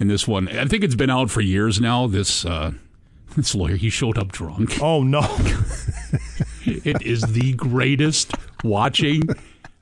And 0.00 0.10
this 0.10 0.26
one, 0.26 0.48
I 0.48 0.64
think 0.64 0.82
it's 0.82 0.94
been 0.94 1.10
out 1.10 1.30
for 1.30 1.42
years 1.42 1.82
now. 1.82 2.06
This 2.06 2.46
uh, 2.46 2.72
this 3.36 3.54
lawyer, 3.54 3.76
he 3.76 3.90
showed 3.90 4.16
up 4.16 4.32
drunk. 4.32 4.78
Oh, 4.80 5.02
no. 5.02 5.20
it 6.64 7.02
is 7.02 7.20
the 7.20 7.52
greatest 7.52 8.32
watching 8.64 9.22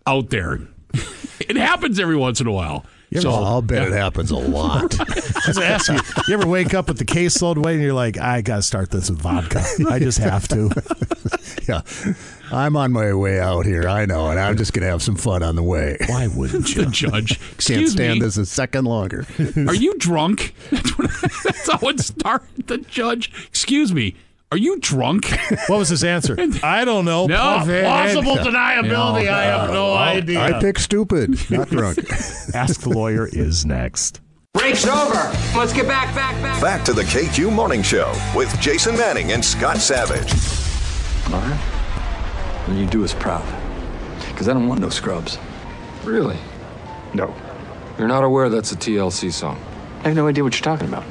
out 0.07 0.31
there. 0.31 0.61
It 1.49 1.57
happens 1.57 1.99
every 1.99 2.17
once 2.17 2.41
in 2.41 2.47
a 2.47 2.53
while. 2.53 2.85
You 3.11 3.21
know, 3.23 3.35
I'll 3.35 3.63
bet 3.63 3.89
it 3.89 3.93
happens 3.93 4.31
a 4.31 4.37
lot. 4.37 4.99
I 5.01 5.45
was 5.49 5.89
you, 5.89 5.99
you 6.29 6.35
ever 6.35 6.47
wake 6.47 6.75
up 6.75 6.89
with 6.89 6.99
the 6.99 7.05
case 7.05 7.31
caseload 7.31 7.59
weight 7.59 7.75
and 7.75 7.83
you're 7.83 7.93
like, 7.93 8.19
I 8.19 8.41
got 8.41 8.57
to 8.57 8.63
start 8.63 8.91
this 8.91 9.11
with 9.11 9.21
vodka. 9.21 9.65
I 9.89 9.99
just 9.99 10.19
have 10.19 10.49
to. 10.49 10.71
yeah, 11.69 11.83
I'm 12.53 12.77
on 12.77 12.93
my 12.93 13.13
way 13.15 13.41
out 13.41 13.67
here. 13.67 13.89
I 13.89 14.07
know, 14.07 14.31
and 14.31 14.39
I'm 14.39 14.57
just 14.57 14.73
going 14.73 14.83
to 14.83 14.91
have 14.91 15.03
some 15.03 15.17
fun 15.17 15.43
on 15.43 15.57
the 15.57 15.63
way. 15.63 15.97
Why 16.07 16.29
wouldn't 16.29 16.69
you? 16.75 16.85
The 16.85 16.91
judge. 16.91 17.41
Can't 17.59 17.89
stand 17.89 18.21
me. 18.21 18.21
this 18.21 18.37
a 18.37 18.47
second 18.47 18.85
longer. 18.85 19.27
Are 19.57 19.75
you 19.75 19.97
drunk? 19.99 20.55
That's, 20.71 20.99
what, 20.99 21.11
that's 21.45 21.71
how 21.71 21.89
it 21.89 22.01
started. 22.01 22.67
The 22.67 22.79
judge. 22.79 23.33
Excuse 23.49 23.93
me. 23.93 24.17
Are 24.53 24.59
you 24.59 24.81
drunk? 24.81 25.31
What 25.69 25.79
was 25.79 25.89
his 25.91 26.03
answer? 26.03 26.37
I 26.65 26.85
don't 26.85 27.05
know. 27.05 27.27
No. 27.27 27.37
Possible 27.37 28.35
deniability. 28.35 29.31
I 29.31 29.45
have 29.45 29.71
no 29.71 29.95
idea. 29.95 30.41
I 30.41 30.61
pick 30.61 30.79
stupid, 30.81 31.39
not 31.51 31.69
drunk. 31.71 31.99
Ask 32.53 32.81
the 32.81 32.91
lawyer 32.91 33.29
is 33.31 33.65
next. 33.65 34.21
Break's 34.55 34.85
over. 34.89 35.33
Let's 35.57 35.73
get 35.73 35.87
back, 35.87 36.13
back, 36.17 36.35
back. 36.43 36.61
Back 36.61 36.85
to 36.87 36.93
the 36.93 37.03
KQ 37.03 37.53
Morning 37.53 37.83
Show 37.83 38.13
with 38.35 38.53
Jason 38.61 38.97
Manning 38.97 39.31
and 39.31 39.45
Scott 39.45 39.77
Savage. 39.77 40.33
All 41.33 41.41
right. 41.41 41.57
What 42.67 42.77
you 42.77 42.87
do 42.87 43.05
is 43.05 43.15
proud. 43.15 43.47
Because 44.29 44.49
I 44.49 44.53
don't 44.53 44.67
want 44.67 44.81
no 44.81 44.89
scrubs. 44.89 45.39
Really? 46.03 46.37
No. 47.15 47.33
You're 47.99 48.09
not 48.09 48.25
aware 48.25 48.49
that's 48.49 48.73
a 48.73 48.77
TLC 48.77 49.33
song? 49.33 49.63
I 50.01 50.09
have 50.09 50.17
no 50.17 50.27
idea 50.27 50.43
what 50.43 50.55
you're 50.55 50.65
talking 50.65 50.89
about. 50.89 51.05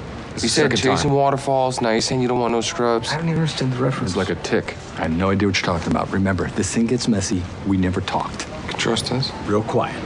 You 0.44 0.50
said 0.50 0.64
Second 0.64 0.78
chasing 0.78 1.10
time. 1.10 1.18
waterfalls. 1.18 1.82
Now 1.82 1.90
you're 1.92 2.02
saying 2.02 2.22
you 2.22 2.28
don't 2.28 2.40
want 2.40 2.54
no 2.54 2.62
scrubs. 2.62 3.10
I 3.12 3.18
don't 3.18 3.26
even 3.30 3.40
understand 3.42 3.74
the 3.74 3.78
reference. 3.78 4.12
It's 4.12 4.18
like 4.18 4.30
a 4.30 4.36
tick. 4.42 4.76
I 4.98 5.04
have 5.04 5.12
no 5.12 5.30
idea 5.32 5.48
what 5.48 5.60
you're 5.62 5.66
talking 5.66 5.92
about. 5.92 6.10
Remember, 6.12 6.48
this 6.52 6.74
thing 6.74 6.86
gets 6.86 7.08
messy, 7.08 7.42
we 7.68 7.78
never 7.78 8.02
talked. 8.02 8.48
You 8.64 8.70
can 8.70 8.80
trust 8.80 9.12
us. 9.12 9.32
Real 9.46 9.64
quiet. 9.64 10.02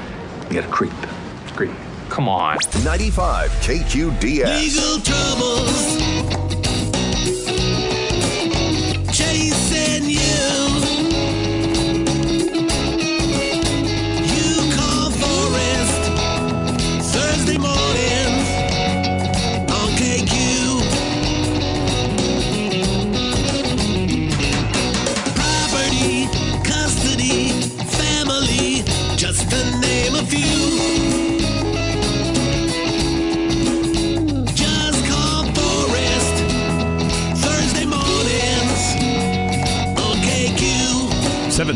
We 0.49 0.55
got 0.55 0.63
to 0.63 0.69
creep. 0.71 0.91
Creep. 1.55 1.71
Come 2.09 2.27
on. 2.27 2.57
95 2.83 3.51
KQDS. 3.51 4.59
Legal 4.59 4.99
troubles. 5.01 6.52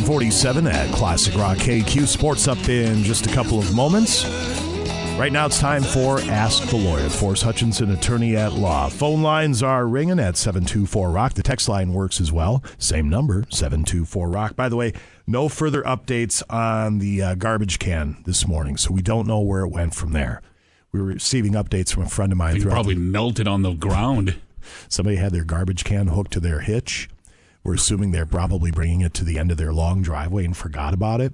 747 0.07 0.67
at 0.67 0.95
Classic 0.95 1.35
Rock 1.35 1.57
KQ 1.57 2.07
Sports 2.07 2.47
up 2.47 2.69
in 2.69 3.03
just 3.03 3.27
a 3.27 3.29
couple 3.33 3.59
of 3.59 3.75
moments. 3.75 4.23
Right 5.19 5.33
now 5.33 5.47
it's 5.47 5.59
time 5.59 5.83
for 5.83 6.21
Ask 6.21 6.63
the 6.69 6.77
Lawyer. 6.77 7.09
Forrest 7.09 7.43
Hutchinson, 7.43 7.91
attorney 7.91 8.37
at 8.37 8.53
law. 8.53 8.87
Phone 8.87 9.21
lines 9.21 9.61
are 9.61 9.85
ringing 9.85 10.17
at 10.17 10.37
724 10.37 11.11
Rock. 11.11 11.33
The 11.33 11.43
text 11.43 11.67
line 11.67 11.91
works 11.91 12.21
as 12.21 12.31
well. 12.31 12.63
Same 12.77 13.09
number, 13.09 13.43
724 13.49 14.29
Rock. 14.29 14.55
By 14.55 14.69
the 14.69 14.77
way, 14.77 14.93
no 15.27 15.49
further 15.49 15.83
updates 15.83 16.41
on 16.49 16.99
the 16.99 17.21
uh, 17.21 17.35
garbage 17.35 17.77
can 17.77 18.23
this 18.25 18.47
morning, 18.47 18.77
so 18.77 18.93
we 18.93 19.01
don't 19.01 19.27
know 19.27 19.41
where 19.41 19.65
it 19.65 19.71
went 19.71 19.93
from 19.93 20.13
there. 20.13 20.41
We 20.93 21.01
were 21.01 21.07
receiving 21.07 21.51
updates 21.51 21.93
from 21.93 22.03
a 22.03 22.09
friend 22.09 22.31
of 22.31 22.37
mine. 22.37 22.55
It 22.55 22.63
probably 22.63 22.95
the- 22.95 23.01
melted 23.01 23.49
on 23.49 23.61
the 23.61 23.73
ground. 23.73 24.37
Somebody 24.87 25.17
had 25.17 25.33
their 25.33 25.43
garbage 25.43 25.83
can 25.83 26.07
hooked 26.07 26.31
to 26.31 26.39
their 26.39 26.61
hitch. 26.61 27.09
We're 27.67 27.73
assuming 27.73 28.11
they're 28.11 28.25
probably 28.25 28.71
bringing 28.71 29.01
it 29.01 29.13
to 29.15 29.25
the 29.25 29.37
end 29.37 29.51
of 29.51 29.57
their 29.57 29.73
long 29.73 30.01
driveway 30.01 30.45
and 30.45 30.55
forgot 30.55 30.93
about 30.93 31.19
it. 31.19 31.33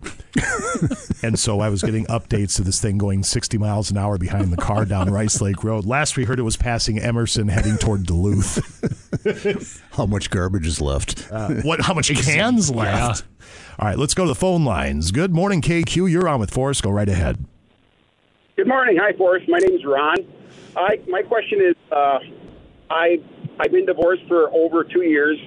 and 1.23 1.38
so 1.38 1.59
I 1.59 1.69
was 1.69 1.84
getting 1.84 2.07
updates 2.07 2.57
of 2.57 2.65
this 2.65 2.81
thing 2.81 2.97
going 2.97 3.21
60 3.21 3.59
miles 3.59 3.91
an 3.91 3.97
hour 3.97 4.17
behind 4.17 4.51
the 4.51 4.57
car 4.57 4.84
down 4.84 5.11
Rice 5.11 5.41
Lake 5.41 5.63
Road. 5.63 5.86
Last 5.86 6.17
we 6.17 6.23
heard 6.23 6.39
it 6.39 6.41
was 6.41 6.57
passing 6.57 6.97
Emerson 6.97 7.49
heading 7.49 7.77
toward 7.77 8.07
Duluth. 8.07 8.57
How 9.91 10.07
much 10.07 10.31
garbage 10.31 10.65
is 10.65 10.81
left? 10.81 11.31
Uh, 11.31 11.61
what? 11.61 11.81
How 11.81 11.93
much 11.93 12.11
cans 12.23 12.71
left? 12.71 13.25
All 13.77 13.88
right, 13.88 13.99
let's 13.99 14.15
go 14.15 14.23
to 14.23 14.29
the 14.29 14.34
phone 14.34 14.65
lines. 14.65 15.11
Good 15.11 15.36
morning, 15.36 15.61
KQ. 15.61 16.09
You're 16.09 16.27
on 16.27 16.39
with 16.39 16.49
Forrest. 16.49 16.81
Go 16.81 16.89
right 16.89 17.09
ahead. 17.09 17.45
Good 18.55 18.67
morning. 18.67 18.97
Hi, 18.99 19.13
Forrest. 19.13 19.47
My 19.47 19.59
name's 19.59 19.86
Ron. 19.86 20.17
I, 20.75 20.99
my 21.07 21.21
question 21.21 21.61
is, 21.61 21.75
uh, 21.91 22.17
I, 22.89 23.21
I've 23.59 23.71
been 23.71 23.86
divorced 23.86 24.23
for 24.27 24.51
over 24.51 24.84
two 24.84 25.03
years. 25.03 25.38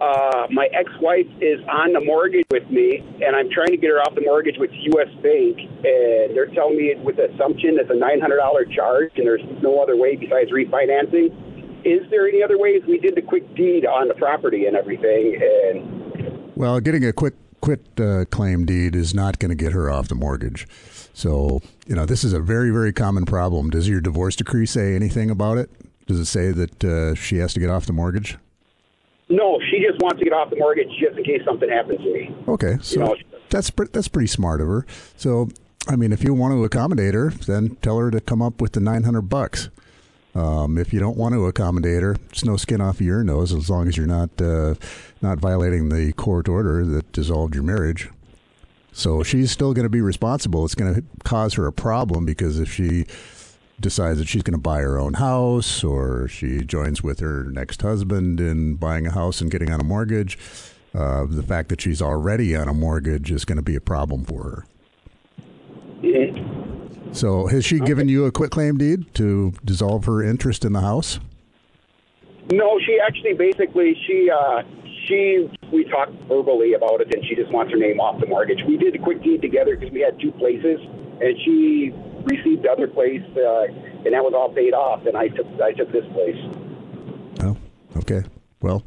Uh, 0.00 0.46
my 0.50 0.66
ex-wife 0.72 1.26
is 1.42 1.60
on 1.68 1.92
the 1.92 2.00
mortgage 2.00 2.46
with 2.50 2.68
me, 2.70 3.04
and 3.20 3.36
I'm 3.36 3.50
trying 3.50 3.68
to 3.68 3.76
get 3.76 3.90
her 3.90 4.00
off 4.00 4.14
the 4.14 4.22
mortgage 4.22 4.56
with 4.58 4.70
U.S. 4.72 5.12
Bank, 5.22 5.58
and 5.60 6.34
they're 6.34 6.48
telling 6.54 6.78
me 6.78 6.94
with 7.04 7.16
the 7.16 7.30
assumption 7.30 7.76
it's 7.78 7.90
a 7.90 7.92
$900 7.92 8.74
charge, 8.74 9.12
and 9.16 9.26
there's 9.26 9.44
no 9.62 9.82
other 9.82 9.96
way 9.96 10.16
besides 10.16 10.50
refinancing. 10.50 11.28
Is 11.84 12.08
there 12.10 12.26
any 12.26 12.42
other 12.42 12.58
ways? 12.58 12.82
We 12.88 12.98
did 12.98 13.14
the 13.14 13.22
quick 13.22 13.54
deed 13.54 13.84
on 13.84 14.08
the 14.08 14.14
property 14.14 14.64
and 14.64 14.74
everything, 14.74 15.38
and 15.42 16.56
Well, 16.56 16.80
getting 16.80 17.04
a 17.04 17.12
quick 17.12 17.34
quit 17.60 18.00
uh, 18.00 18.24
claim 18.30 18.64
deed 18.64 18.96
is 18.96 19.14
not 19.14 19.38
going 19.38 19.50
to 19.50 19.54
get 19.54 19.72
her 19.72 19.90
off 19.90 20.08
the 20.08 20.14
mortgage. 20.14 20.66
So, 21.12 21.60
you 21.86 21.94
know, 21.94 22.06
this 22.06 22.24
is 22.24 22.32
a 22.32 22.40
very, 22.40 22.70
very 22.70 22.94
common 22.94 23.26
problem. 23.26 23.68
Does 23.68 23.86
your 23.86 24.00
divorce 24.00 24.34
decree 24.34 24.64
say 24.64 24.94
anything 24.94 25.30
about 25.30 25.58
it? 25.58 25.70
Does 26.06 26.18
it 26.18 26.24
say 26.24 26.52
that 26.52 26.84
uh, 26.84 27.14
she 27.14 27.36
has 27.36 27.52
to 27.52 27.60
get 27.60 27.68
off 27.68 27.84
the 27.84 27.92
mortgage? 27.92 28.38
No, 29.30 29.58
she 29.70 29.78
just 29.80 30.00
wants 30.00 30.18
to 30.18 30.24
get 30.24 30.32
off 30.32 30.50
the 30.50 30.56
mortgage 30.56 30.88
just 31.00 31.16
in 31.16 31.24
case 31.24 31.42
something 31.44 31.68
happens 31.68 32.00
to 32.00 32.12
me. 32.12 32.34
Okay, 32.48 32.76
so 32.82 33.16
that's 33.48 33.70
pre- 33.70 33.88
that's 33.92 34.08
pretty 34.08 34.26
smart 34.26 34.60
of 34.60 34.66
her. 34.66 34.86
So, 35.16 35.48
I 35.88 35.96
mean, 35.96 36.12
if 36.12 36.22
you 36.22 36.34
want 36.34 36.52
to 36.52 36.64
accommodate 36.64 37.14
her, 37.14 37.30
then 37.30 37.76
tell 37.76 37.98
her 37.98 38.10
to 38.10 38.20
come 38.20 38.42
up 38.42 38.60
with 38.60 38.72
the 38.72 38.80
nine 38.80 39.04
hundred 39.04 39.22
bucks. 39.22 39.70
Um, 40.34 40.78
if 40.78 40.92
you 40.92 41.00
don't 41.00 41.16
want 41.16 41.34
to 41.34 41.46
accommodate 41.46 42.02
her, 42.02 42.16
it's 42.30 42.44
no 42.44 42.56
skin 42.56 42.80
off 42.80 43.00
your 43.00 43.24
nose 43.24 43.52
as 43.52 43.68
long 43.68 43.88
as 43.88 43.96
you're 43.96 44.06
not 44.06 44.30
uh, 44.40 44.74
not 45.22 45.38
violating 45.38 45.88
the 45.88 46.12
court 46.12 46.48
order 46.48 46.84
that 46.84 47.10
dissolved 47.12 47.54
your 47.54 47.64
marriage. 47.64 48.08
So 48.92 49.22
she's 49.22 49.50
still 49.50 49.72
going 49.72 49.84
to 49.84 49.90
be 49.90 50.00
responsible. 50.00 50.64
It's 50.64 50.74
going 50.74 50.94
to 50.94 51.02
cause 51.24 51.54
her 51.54 51.66
a 51.66 51.72
problem 51.72 52.26
because 52.26 52.58
if 52.58 52.72
she 52.72 53.06
decides 53.80 54.18
that 54.18 54.28
she's 54.28 54.42
going 54.42 54.54
to 54.54 54.60
buy 54.60 54.80
her 54.80 54.98
own 54.98 55.14
house 55.14 55.82
or 55.82 56.28
she 56.28 56.60
joins 56.60 57.02
with 57.02 57.20
her 57.20 57.44
next 57.44 57.82
husband 57.82 58.40
in 58.40 58.74
buying 58.74 59.06
a 59.06 59.12
house 59.12 59.40
and 59.40 59.50
getting 59.50 59.72
on 59.72 59.80
a 59.80 59.84
mortgage, 59.84 60.38
uh, 60.94 61.24
the 61.28 61.42
fact 61.42 61.68
that 61.68 61.80
she's 61.80 62.02
already 62.02 62.54
on 62.54 62.68
a 62.68 62.74
mortgage 62.74 63.30
is 63.30 63.44
going 63.44 63.56
to 63.56 63.62
be 63.62 63.76
a 63.76 63.80
problem 63.80 64.24
for 64.24 64.42
her. 64.42 64.66
Yeah. 66.02 66.32
So 67.12 67.46
has 67.46 67.64
she 67.64 67.80
given 67.80 68.08
you 68.08 68.24
a 68.24 68.30
quitclaim 68.30 68.78
deed 68.78 69.12
to 69.14 69.52
dissolve 69.64 70.04
her 70.04 70.22
interest 70.22 70.64
in 70.64 70.72
the 70.72 70.80
house? 70.80 71.18
No, 72.52 72.78
she 72.84 72.98
actually 73.00 73.34
basically 73.34 73.96
she 74.06 74.30
uh 74.30 74.62
she 75.06 75.48
we 75.72 75.84
talked 75.84 76.12
verbally 76.28 76.74
about 76.74 77.00
it 77.00 77.14
and 77.14 77.24
she 77.26 77.34
just 77.34 77.52
wants 77.52 77.72
her 77.72 77.78
name 77.78 78.00
off 78.00 78.20
the 78.20 78.26
mortgage. 78.26 78.58
We 78.66 78.76
did 78.76 78.94
a 78.94 78.98
quick 78.98 79.22
deed 79.22 79.42
together 79.42 79.76
because 79.76 79.92
we 79.92 80.00
had 80.00 80.18
two 80.20 80.32
places 80.32 80.80
and 81.20 81.36
she 81.44 81.92
received 82.24 82.66
other 82.66 82.86
place, 82.86 83.22
uh, 83.36 83.64
and 84.04 84.14
that 84.14 84.22
was 84.24 84.34
all 84.34 84.52
paid 84.52 84.74
off. 84.74 85.06
And 85.06 85.16
I 85.16 85.28
took 85.28 85.46
I 85.60 85.72
took 85.72 85.92
this 85.92 86.04
place. 86.12 86.36
Oh, 87.42 87.56
okay. 87.98 88.22
Well, 88.60 88.84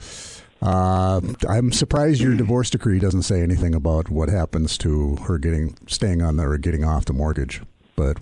uh, 0.62 1.20
I'm 1.50 1.72
surprised 1.72 2.22
your 2.22 2.36
divorce 2.36 2.70
decree 2.70 3.00
doesn't 3.00 3.24
say 3.24 3.42
anything 3.42 3.76
about 3.76 4.10
what 4.10 4.30
happens 4.30 4.78
to 4.80 5.18
her 5.28 5.38
getting 5.38 5.78
staying 5.88 6.22
on 6.22 6.38
there 6.38 6.52
or 6.52 6.58
getting 6.58 6.84
off 6.84 7.06
the 7.06 7.14
mortgage. 7.14 7.62
But 7.96 8.18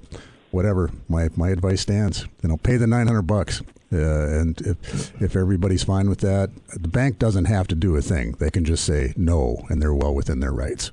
whatever, 0.51 0.91
my 1.07 1.29
my 1.35 1.49
advice 1.49 1.81
stands. 1.81 2.27
You 2.41 2.49
know, 2.49 2.57
pay 2.57 2.77
the 2.77 2.87
900 2.87 3.21
bucks. 3.23 3.61
Uh, 3.93 4.39
and 4.39 4.61
if, 4.61 5.21
if 5.21 5.35
everybody's 5.35 5.83
fine 5.83 6.07
with 6.07 6.21
that, 6.21 6.49
the 6.79 6.87
bank 6.87 7.19
doesn't 7.19 7.43
have 7.45 7.67
to 7.67 7.75
do 7.75 7.97
a 7.97 8.01
thing. 8.01 8.31
They 8.39 8.49
can 8.49 8.63
just 8.63 8.85
say 8.85 9.13
no, 9.17 9.65
and 9.67 9.81
they're 9.81 9.93
well 9.93 10.15
within 10.15 10.39
their 10.39 10.53
rights. 10.53 10.91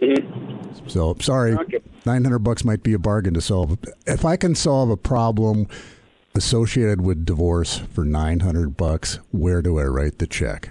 Mm-hmm. 0.00 0.88
So 0.88 1.14
sorry, 1.20 1.52
okay. 1.54 1.82
900 2.06 2.38
bucks 2.40 2.64
might 2.64 2.82
be 2.82 2.92
a 2.92 2.98
bargain 2.98 3.34
to 3.34 3.40
solve. 3.40 3.78
If 4.06 4.24
I 4.24 4.36
can 4.36 4.54
solve 4.54 4.90
a 4.90 4.96
problem 4.96 5.66
associated 6.34 7.00
with 7.00 7.24
divorce 7.24 7.78
for 7.78 8.04
900 8.04 8.76
bucks, 8.76 9.18
where 9.30 9.62
do 9.62 9.78
I 9.78 9.84
write 9.84 10.18
the 10.18 10.26
check? 10.26 10.70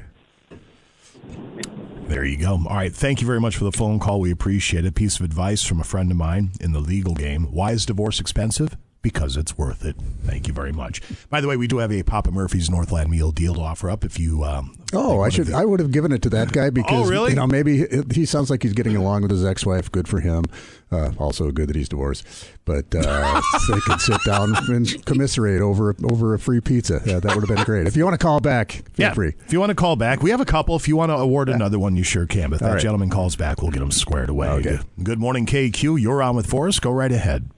There 2.08 2.26
you 2.26 2.38
go. 2.38 2.54
All 2.54 2.76
right. 2.76 2.92
Thank 2.92 3.22
you 3.22 3.28
very 3.28 3.40
much 3.40 3.56
for 3.56 3.66
the 3.66 3.72
phone 3.72 4.00
call. 4.00 4.20
We 4.20 4.32
appreciate 4.32 4.84
it. 4.84 4.96
Piece 4.96 5.20
of 5.20 5.26
advice 5.26 5.64
from 5.64 5.80
a 5.80 5.84
friend 5.84 6.10
of 6.10 6.18
mine 6.18 6.52
in 6.60 6.72
the 6.72 6.80
legal 6.80 7.14
game. 7.14 7.52
Why 7.52 7.72
is 7.72 7.86
divorce 7.86 8.20
expensive? 8.20 8.76
Because 9.02 9.38
it's 9.38 9.58
worth 9.58 9.86
it. 9.86 9.96
Thank 10.26 10.48
you 10.50 10.54
very 10.54 10.74
much. 10.74 11.02
By 11.30 11.40
the 11.40 11.48
way, 11.48 11.56
we 11.56 11.68
do 11.68 11.78
have 11.78 11.90
a 11.90 12.04
Papa 12.04 12.32
Murphy's 12.32 12.70
Northland 12.70 13.10
meal 13.10 13.32
deal 13.32 13.54
to 13.56 13.62
offer 13.62 13.90
up. 13.90 14.04
If 14.04 14.20
you, 14.20 14.44
um, 14.44 14.76
Oh, 14.92 15.22
I 15.22 15.30
should. 15.30 15.54
I 15.54 15.64
would 15.64 15.80
have 15.80 15.92
given 15.92 16.12
it 16.12 16.22
to 16.24 16.30
that 16.32 16.52
guy 16.52 16.70
because 16.70 17.08
Oh, 17.08 17.10
really? 17.10 17.30
you 17.30 17.36
know 17.38 17.48
maybe 17.48 17.78
he, 17.78 17.86
he 18.14 18.26
sounds 18.26 18.50
like 18.50 18.62
he's 18.64 18.74
getting 18.74 18.98
along 18.98 19.22
with 19.22 19.32
his 19.32 19.46
ex-wife. 19.46 19.90
Good 19.92 20.08
for 20.10 20.20
him. 20.20 20.44
Uh, 20.92 21.12
also 21.18 21.50
good 21.52 21.70
that 21.70 21.76
he's 21.78 21.88
divorced. 21.88 22.26
But 22.66 22.94
uh, 22.94 23.42
they 23.70 23.80
could 23.82 24.02
sit 24.02 24.22
down 24.26 24.54
and 24.68 25.06
commiserate 25.06 25.62
over 25.62 25.96
over 26.12 26.34
a 26.34 26.40
free 26.40 26.60
pizza. 26.60 27.00
Yeah, 27.06 27.20
that 27.22 27.36
would 27.36 27.48
have 27.48 27.56
been 27.56 27.64
great. 27.66 27.88
If 27.88 27.96
you 27.96 28.04
want 28.04 28.20
to 28.20 28.24
call 28.24 28.42
back, 28.42 28.72
feel 28.72 28.84
yeah, 28.98 29.14
free. 29.14 29.34
if 29.46 29.54
you 29.54 29.60
want 29.62 29.70
to 29.70 29.76
call 29.76 29.96
back, 29.96 30.22
we 30.22 30.32
have 30.32 30.42
a 30.42 30.46
couple. 30.46 30.76
If 30.76 30.88
you 30.90 30.98
want 30.98 31.12
to 31.12 31.16
award 31.16 31.48
another 31.48 31.80
one, 31.80 31.96
you 31.96 32.04
sure 32.04 32.26
can. 32.26 32.50
But 32.50 32.58
if 32.58 32.62
All 32.64 32.68
that 32.70 32.74
right. 32.76 32.82
gentleman 32.82 33.10
calls 33.10 33.36
back, 33.38 33.62
we'll 33.62 33.72
get 33.72 33.82
him 33.82 33.92
squared 33.92 34.30
away. 34.30 34.48
Okay. 34.50 34.80
Good 35.02 35.20
morning, 35.20 35.46
KQ. 35.46 36.02
You're 36.02 36.22
on 36.22 36.36
with 36.36 36.48
Forrest. 36.48 36.82
Go 36.82 36.92
right 36.92 37.12
ahead. 37.12 37.50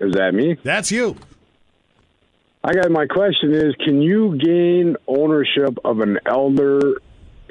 Is 0.00 0.14
that 0.14 0.34
me? 0.34 0.56
That's 0.62 0.90
you. 0.90 1.16
I 2.62 2.74
got 2.74 2.90
my 2.90 3.06
question 3.06 3.54
is 3.54 3.74
can 3.76 4.02
you 4.02 4.36
gain 4.36 4.96
ownership 5.06 5.78
of 5.84 6.00
an 6.00 6.18
elder 6.26 7.00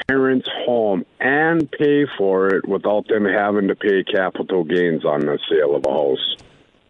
parent's 0.07 0.47
home 0.65 1.05
and 1.19 1.69
pay 1.71 2.05
for 2.17 2.49
it 2.55 2.67
without 2.67 3.07
them 3.07 3.25
having 3.25 3.67
to 3.69 3.75
pay 3.75 4.03
capital 4.03 4.63
gains 4.63 5.05
on 5.05 5.21
the 5.21 5.39
sale 5.49 5.75
of 5.75 5.83
a 5.85 5.91
house? 5.91 6.35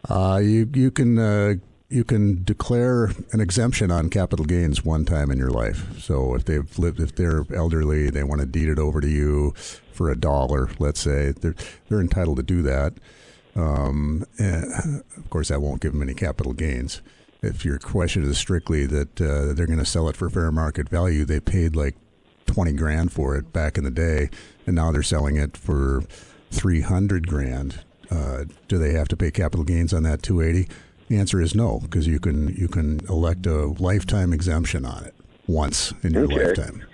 Uh, 0.08 0.38
you 0.38 0.68
you 0.74 0.90
can 0.90 1.18
uh, 1.18 1.54
you 1.88 2.04
can 2.04 2.44
declare 2.44 3.10
an 3.32 3.40
exemption 3.40 3.90
on 3.90 4.10
capital 4.10 4.44
gains 4.44 4.84
one 4.84 5.04
time 5.04 5.30
in 5.30 5.38
your 5.38 5.50
life. 5.50 5.98
So 5.98 6.34
if 6.34 6.44
they've 6.44 6.78
lived, 6.78 7.00
if 7.00 7.14
they're 7.14 7.44
elderly, 7.54 8.10
they 8.10 8.22
want 8.22 8.40
to 8.40 8.46
deed 8.46 8.68
it 8.68 8.78
over 8.78 9.00
to 9.00 9.08
you 9.08 9.52
for 9.92 10.10
a 10.10 10.16
dollar, 10.16 10.70
let's 10.78 11.00
say, 11.00 11.32
they're 11.32 11.54
they're 11.88 12.00
entitled 12.00 12.36
to 12.36 12.42
do 12.42 12.62
that. 12.62 12.94
Um, 13.56 14.24
of 14.38 15.30
course, 15.30 15.48
that 15.48 15.60
won't 15.60 15.80
give 15.80 15.92
them 15.92 16.02
any 16.02 16.14
capital 16.14 16.52
gains. 16.52 17.02
If 17.42 17.64
your 17.64 17.78
question 17.78 18.22
is 18.22 18.38
strictly 18.38 18.86
that 18.86 19.20
uh, 19.20 19.54
they're 19.54 19.66
going 19.66 19.78
to 19.78 19.84
sell 19.84 20.08
it 20.08 20.16
for 20.16 20.28
fair 20.30 20.52
market 20.52 20.88
value, 20.88 21.24
they 21.24 21.40
paid 21.40 21.74
like 21.74 21.96
twenty 22.46 22.72
grand 22.72 23.12
for 23.12 23.36
it 23.36 23.52
back 23.52 23.78
in 23.78 23.84
the 23.84 23.90
day, 23.90 24.28
and 24.66 24.76
now 24.76 24.92
they're 24.92 25.02
selling 25.02 25.36
it 25.36 25.56
for 25.56 26.02
three 26.50 26.82
hundred 26.82 27.26
grand. 27.26 27.80
Uh, 28.10 28.44
do 28.68 28.76
they 28.78 28.92
have 28.92 29.08
to 29.08 29.16
pay 29.16 29.30
capital 29.30 29.64
gains 29.64 29.94
on 29.94 30.02
that 30.02 30.22
two 30.22 30.40
eighty? 30.42 30.68
The 31.08 31.16
answer 31.18 31.40
is 31.40 31.54
no, 31.54 31.80
because 31.80 32.06
you 32.06 32.20
can 32.20 32.48
you 32.56 32.68
can 32.68 33.00
elect 33.08 33.46
a 33.46 33.66
lifetime 33.66 34.32
exemption 34.32 34.84
on 34.84 35.04
it 35.04 35.14
once 35.46 35.92
in 36.02 36.12
your 36.12 36.24
Okay. 36.24 36.44
lifetime. 36.46 36.84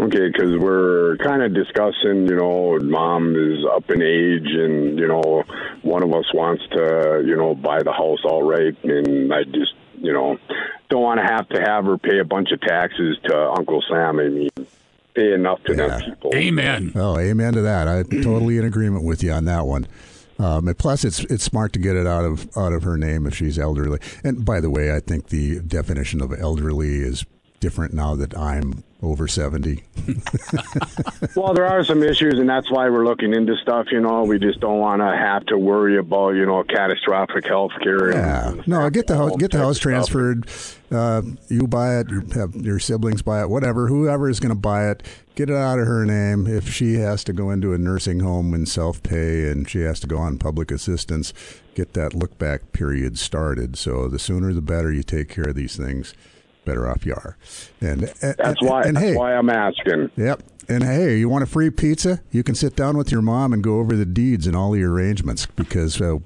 Okay, 0.00 0.26
because 0.26 0.58
we're 0.58 1.16
kind 1.18 1.42
of 1.42 1.54
discussing, 1.54 2.26
you 2.28 2.36
know, 2.36 2.78
mom 2.80 3.36
is 3.36 3.64
up 3.64 3.88
in 3.90 4.02
age, 4.02 4.50
and 4.50 4.98
you 4.98 5.06
know, 5.06 5.44
one 5.82 6.02
of 6.02 6.12
us 6.12 6.24
wants 6.34 6.64
to, 6.72 7.22
you 7.24 7.36
know, 7.36 7.54
buy 7.54 7.82
the 7.82 7.92
house 7.92 8.18
outright, 8.28 8.76
and 8.82 9.32
I 9.32 9.44
just, 9.44 9.74
you 9.98 10.12
know, 10.12 10.36
don't 10.90 11.02
want 11.02 11.20
to 11.20 11.26
have 11.26 11.48
to 11.50 11.60
have 11.60 11.84
her 11.84 11.96
pay 11.96 12.18
a 12.18 12.24
bunch 12.24 12.50
of 12.50 12.60
taxes 12.60 13.18
to 13.24 13.50
Uncle 13.50 13.82
Sam. 13.88 14.18
I 14.18 14.28
mean, 14.28 14.50
pay 15.14 15.32
enough 15.32 15.62
to 15.64 15.74
them 15.74 16.00
people. 16.00 16.32
Amen. 16.34 16.92
Oh, 16.96 17.18
amen 17.18 17.52
to 17.54 17.62
that. 17.62 17.86
I'm 17.86 18.04
totally 18.22 18.58
in 18.58 18.64
agreement 18.64 19.04
with 19.04 19.22
you 19.22 19.30
on 19.30 19.44
that 19.44 19.64
one. 19.64 19.86
Um, 20.38 20.66
and 20.66 20.76
plus, 20.76 21.04
it's 21.04 21.20
it's 21.20 21.44
smart 21.44 21.72
to 21.74 21.78
get 21.78 21.94
it 21.94 22.06
out 22.06 22.24
of 22.24 22.48
out 22.56 22.72
of 22.72 22.82
her 22.82 22.96
name 22.96 23.26
if 23.26 23.36
she's 23.36 23.58
elderly. 23.58 24.00
And 24.24 24.44
by 24.44 24.60
the 24.60 24.70
way, 24.70 24.94
I 24.94 24.98
think 24.98 25.28
the 25.28 25.60
definition 25.60 26.20
of 26.20 26.32
elderly 26.36 26.96
is 26.96 27.24
different 27.60 27.94
now 27.94 28.14
that 28.16 28.36
I'm 28.36 28.84
over 29.02 29.28
seventy. 29.28 29.84
Well, 31.36 31.52
there 31.52 31.66
are 31.66 31.82
some 31.84 32.02
issues, 32.02 32.34
and 32.38 32.48
that's 32.48 32.70
why 32.70 32.88
we're 32.88 33.04
looking 33.04 33.34
into 33.34 33.56
stuff. 33.56 33.88
You 33.90 34.00
know, 34.00 34.22
we 34.22 34.38
just 34.38 34.60
don't 34.60 34.78
want 34.78 35.00
to 35.00 35.06
have 35.06 35.44
to 35.46 35.58
worry 35.58 35.98
about, 35.98 36.30
you 36.30 36.46
know, 36.46 36.62
catastrophic 36.62 37.46
health 37.46 37.72
care. 37.82 38.12
Yeah, 38.12 38.54
no, 38.66 38.88
get 38.90 39.08
the 39.08 39.16
house, 39.16 39.36
get 39.36 39.50
the 39.50 39.58
house 39.58 39.78
transferred. 39.78 40.48
Uh, 40.92 41.22
you 41.48 41.66
buy 41.66 41.98
it, 41.98 42.06
your 42.54 42.78
siblings 42.78 43.22
buy 43.22 43.42
it, 43.42 43.50
whatever. 43.50 43.88
Whoever 43.88 44.28
is 44.28 44.38
going 44.38 44.54
to 44.54 44.60
buy 44.60 44.90
it, 44.90 45.02
get 45.34 45.50
it 45.50 45.56
out 45.56 45.80
of 45.80 45.88
her 45.88 46.04
name. 46.04 46.46
If 46.46 46.72
she 46.72 46.94
has 46.94 47.24
to 47.24 47.32
go 47.32 47.50
into 47.50 47.72
a 47.72 47.78
nursing 47.78 48.20
home 48.20 48.54
and 48.54 48.68
self 48.68 49.02
pay, 49.02 49.50
and 49.50 49.68
she 49.68 49.80
has 49.80 49.98
to 50.00 50.06
go 50.06 50.18
on 50.18 50.38
public 50.38 50.70
assistance, 50.70 51.32
get 51.74 51.94
that 51.94 52.14
look 52.14 52.38
back 52.38 52.72
period 52.72 53.18
started. 53.18 53.76
So 53.76 54.06
the 54.06 54.20
sooner 54.20 54.52
the 54.52 54.62
better 54.62 54.92
you 54.92 55.02
take 55.02 55.28
care 55.28 55.48
of 55.48 55.56
these 55.56 55.76
things, 55.76 56.14
better 56.64 56.88
off 56.88 57.06
you 57.06 57.14
are. 57.14 57.36
And 57.80 58.02
That's 58.02 58.62
why. 58.62 58.82
And 58.82 58.96
that's 58.96 59.06
hey, 59.06 59.16
why 59.16 59.34
I'm 59.34 59.50
asking. 59.50 60.10
Yep. 60.16 60.42
And 60.68 60.82
hey, 60.82 61.18
you 61.18 61.28
want 61.28 61.44
a 61.44 61.46
free 61.46 61.70
pizza? 61.70 62.22
You 62.30 62.42
can 62.42 62.54
sit 62.54 62.74
down 62.74 62.96
with 62.96 63.12
your 63.12 63.22
mom 63.22 63.52
and 63.52 63.62
go 63.62 63.78
over 63.80 63.96
the 63.96 64.06
deeds 64.06 64.46
and 64.46 64.56
all 64.56 64.70
the 64.70 64.82
arrangements 64.82 65.46
because 65.46 66.00
uh, 66.00 66.18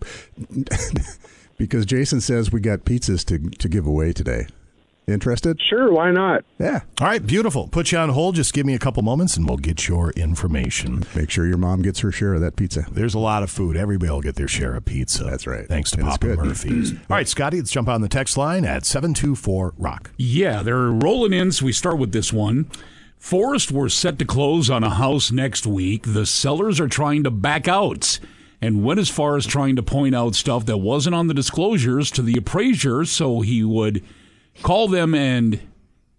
because 1.59 1.85
Jason 1.87 2.21
says 2.21 2.53
we 2.53 2.61
got 2.61 2.81
pizzas 2.81 3.25
to 3.27 3.51
to 3.59 3.69
give 3.69 3.87
away 3.87 4.13
today. 4.13 4.47
Interested? 5.09 5.61
Sure, 5.61 5.91
why 5.91 6.11
not? 6.11 6.45
Yeah. 6.59 6.81
All 7.01 7.07
right, 7.07 7.27
beautiful. 7.27 7.69
Put 7.69 7.93
you 7.93 7.99
on 7.99 8.11
hold. 8.11 8.35
Just 8.35 8.53
give 8.53 8.67
me 8.67 8.75
a 8.75 8.79
couple 8.79 9.03
moments 9.03 9.37
and 9.37 9.49
we'll 9.49 9.57
get 9.57 9.89
your 9.89 10.11
information. 10.11 11.05
Make 11.17 11.31
sure 11.31 11.47
your 11.47 11.57
mom 11.57 11.83
gets 11.83 12.01
her 12.01 12.13
share 12.13 12.35
of 12.35 12.41
that 12.43 12.57
pizza. 12.57 12.85
There's 12.91 13.15
a 13.15 13.19
lot 13.19 13.43
of 13.43 13.51
food. 13.51 13.77
Everybody 13.77 14.11
will 14.13 14.21
get 14.21 14.35
their 14.37 14.49
share 14.49 14.75
of 14.77 14.85
pizza. 14.85 15.25
That's 15.25 15.47
right. 15.47 15.67
Thanks 15.67 15.91
to 15.93 16.01
And 16.01 16.09
it's 16.09 16.19
Papa. 16.19 16.37
Murphy's. 16.37 16.93
All 16.93 16.99
right, 17.09 17.27
Scotty, 17.27 17.59
let's 17.59 17.71
jump 17.71 17.89
on 17.89 18.03
the 18.03 18.09
text 18.09 18.37
line 18.37 18.65
at 18.65 18.85
724 18.85 19.75
Rock. 19.79 20.11
Yeah, 20.19 20.63
they're 20.63 20.91
rolling 20.91 21.33
in, 21.33 21.53
so 21.53 21.65
we 21.65 21.73
start 21.73 21.99
with 21.99 22.13
this 22.13 22.33
one. 22.33 22.71
Forrest 23.17 23.73
were 23.73 23.89
set 23.89 24.19
to 24.21 24.25
close 24.25 24.71
on 24.71 24.85
a 24.85 24.91
house 24.91 25.33
next 25.33 25.67
week. 25.67 26.05
The 26.07 26.27
sellers 26.27 26.79
are 26.81 26.89
trying 26.89 27.25
to 27.25 27.31
back 27.31 27.67
out 27.67 28.21
and 28.61 28.85
went 28.85 29.01
as 29.01 29.09
far 29.09 29.37
as 29.37 29.47
trying 29.47 29.77
to 29.77 29.83
point 29.83 30.15
out 30.15 30.35
stuff 30.35 30.67
that 30.67 30.79
wasn't 30.79 31.15
on 31.15 31.29
the 31.29 31.35
disclosures 31.35 32.11
to 32.13 32.23
the 32.23 32.37
appraiser 32.37 33.05
so 33.05 33.41
he 33.41 33.65
would 33.65 34.05
call 34.63 34.89
them 34.89 35.15
and 35.15 35.61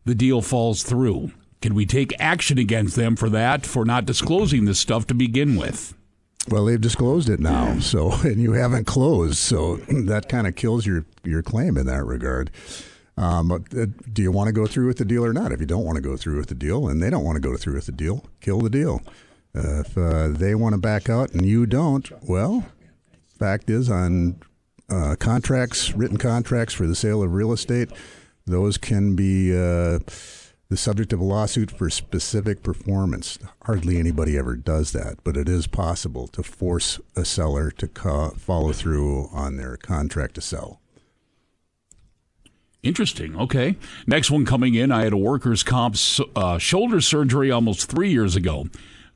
the 0.05 0.15
deal 0.15 0.41
falls 0.41 0.83
through. 0.83 1.31
Can 1.61 1.75
we 1.75 1.85
take 1.85 2.13
action 2.19 2.57
against 2.57 2.95
them 2.95 3.15
for 3.15 3.29
that, 3.29 3.65
for 3.65 3.83
not 3.85 4.05
disclosing 4.05 4.65
this 4.65 4.79
stuff 4.79 5.05
to 5.07 5.13
begin 5.13 5.55
with? 5.55 5.93
Well, 6.47 6.65
they've 6.65 6.79
disclosed 6.79 7.29
it 7.29 7.39
now, 7.39 7.79
so 7.79 8.11
and 8.23 8.41
you 8.41 8.53
haven't 8.53 8.85
closed, 8.85 9.37
so 9.37 9.75
that 9.89 10.29
kind 10.29 10.47
of 10.47 10.55
kills 10.55 10.85
your 10.85 11.05
your 11.23 11.43
claim 11.43 11.77
in 11.77 11.85
that 11.87 12.05
regard. 12.05 12.51
Um, 13.17 13.49
but, 13.49 13.77
uh, 13.77 13.87
do 14.13 14.21
you 14.21 14.31
want 14.31 14.47
to 14.47 14.53
go 14.53 14.65
through 14.65 14.87
with 14.87 14.97
the 14.97 15.03
deal 15.03 15.25
or 15.25 15.33
not? 15.33 15.51
If 15.51 15.59
you 15.59 15.65
don't 15.65 15.83
want 15.83 15.97
to 15.97 16.01
go 16.01 16.15
through 16.15 16.37
with 16.37 16.47
the 16.47 16.55
deal, 16.55 16.87
and 16.87 17.03
they 17.03 17.09
don't 17.09 17.25
want 17.25 17.35
to 17.35 17.41
go 17.41 17.57
through 17.57 17.73
with 17.73 17.85
the 17.85 17.91
deal, 17.91 18.23
kill 18.39 18.61
the 18.61 18.69
deal. 18.69 19.01
Uh, 19.53 19.81
if 19.81 19.97
uh, 19.97 20.29
they 20.29 20.55
want 20.55 20.73
to 20.73 20.79
back 20.79 21.09
out 21.09 21.31
and 21.31 21.45
you 21.45 21.65
don't, 21.65 22.09
well, 22.21 22.65
fact 23.37 23.69
is 23.69 23.89
on 23.89 24.39
uh, 24.89 25.15
contracts, 25.19 25.93
written 25.93 26.17
contracts 26.17 26.73
for 26.73 26.87
the 26.87 26.95
sale 26.95 27.21
of 27.21 27.33
real 27.33 27.51
estate, 27.51 27.89
those 28.51 28.77
can 28.77 29.15
be 29.15 29.51
uh, 29.51 29.99
the 30.69 30.77
subject 30.77 31.13
of 31.13 31.19
a 31.19 31.23
lawsuit 31.23 31.71
for 31.71 31.89
specific 31.89 32.61
performance. 32.61 33.39
Hardly 33.63 33.97
anybody 33.97 34.37
ever 34.37 34.55
does 34.55 34.91
that, 34.91 35.17
but 35.23 35.35
it 35.35 35.49
is 35.49 35.67
possible 35.67 36.27
to 36.29 36.43
force 36.43 36.99
a 37.15 37.25
seller 37.25 37.71
to 37.71 37.87
co- 37.87 38.31
follow 38.31 38.71
through 38.71 39.29
on 39.31 39.57
their 39.57 39.77
contract 39.77 40.35
to 40.35 40.41
sell. 40.41 40.79
Interesting. 42.81 43.35
Okay. 43.35 43.75
Next 44.07 44.31
one 44.31 44.45
coming 44.45 44.75
in. 44.75 44.91
I 44.91 45.03
had 45.03 45.11
a 45.11 45.17
workers' 45.17 45.63
comp 45.63 45.95
uh, 46.35 46.57
shoulder 46.59 47.01
surgery 47.01 47.51
almost 47.51 47.89
three 47.89 48.11
years 48.11 48.35
ago. 48.35 48.67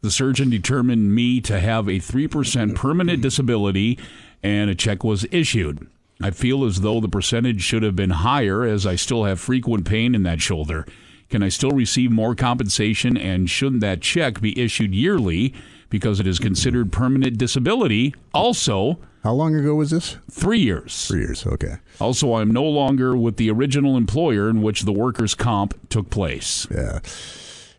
The 0.01 0.11
surgeon 0.11 0.49
determined 0.49 1.15
me 1.15 1.39
to 1.41 1.60
have 1.61 1.88
a 1.88 1.93
3% 1.93 2.76
permanent 2.76 3.22
disability, 3.22 3.97
and 4.41 4.69
a 4.69 4.76
check 4.76 5.01
was 5.03 5.26
issued. 5.31 5.88
I 6.23 6.31
feel 6.31 6.63
as 6.63 6.79
though 6.79 7.01
the 7.01 7.09
percentage 7.09 7.61
should 7.61 7.83
have 7.83 7.97
been 7.97 8.11
higher 8.11 8.63
as 8.63 8.85
I 8.85 8.95
still 8.95 9.25
have 9.25 9.41
frequent 9.41 9.85
pain 9.85 10.15
in 10.15 10.23
that 10.23 10.39
shoulder. 10.39 10.85
Can 11.29 11.43
I 11.43 11.49
still 11.49 11.71
receive 11.71 12.11
more 12.11 12.33
compensation, 12.33 13.17
and 13.17 13.49
shouldn't 13.49 13.81
that 13.81 14.01
check 14.01 14.39
be 14.39 14.57
issued 14.57 14.95
yearly 14.95 15.53
because 15.89 16.21
it 16.21 16.27
is 16.27 16.39
considered 16.39 16.93
permanent 16.93 17.37
disability? 17.37 18.15
Also, 18.33 18.99
how 19.21 19.33
long 19.33 19.53
ago 19.53 19.75
was 19.75 19.89
this? 19.89 20.15
Three 20.31 20.59
years. 20.59 21.07
Three 21.07 21.19
years, 21.19 21.45
okay. 21.45 21.75
Also, 21.99 22.35
I'm 22.35 22.51
no 22.51 22.63
longer 22.63 23.17
with 23.17 23.35
the 23.35 23.51
original 23.51 23.97
employer 23.97 24.49
in 24.49 24.61
which 24.61 24.83
the 24.83 24.93
workers' 24.93 25.35
comp 25.35 25.89
took 25.89 26.09
place. 26.09 26.67
Yeah. 26.71 26.99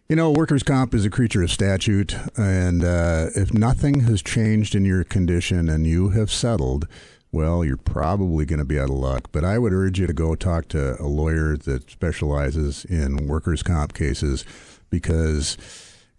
You 0.06 0.16
know, 0.16 0.30
workers' 0.30 0.62
comp 0.62 0.92
is 0.92 1.06
a 1.06 1.10
creature 1.10 1.42
of 1.42 1.50
statute, 1.50 2.14
and 2.36 2.84
uh, 2.84 3.30
if 3.34 3.54
nothing 3.54 4.00
has 4.00 4.22
changed 4.22 4.74
in 4.74 4.84
your 4.84 5.02
condition 5.02 5.70
and 5.70 5.86
you 5.86 6.10
have 6.10 6.30
settled, 6.30 6.86
well, 7.35 7.65
you're 7.65 7.77
probably 7.77 8.44
going 8.44 8.61
to 8.61 8.65
be 8.65 8.78
out 8.78 8.90
of 8.90 8.97
luck. 8.97 9.28
But 9.32 9.44
I 9.44 9.59
would 9.59 9.73
urge 9.73 9.98
you 9.98 10.06
to 10.06 10.12
go 10.12 10.36
talk 10.36 10.69
to 10.69 11.01
a 11.02 11.06
lawyer 11.06 11.56
that 11.56 11.90
specializes 11.90 12.85
in 12.85 13.27
workers' 13.27 13.62
comp 13.62 13.93
cases 13.93 14.44
because, 14.89 15.59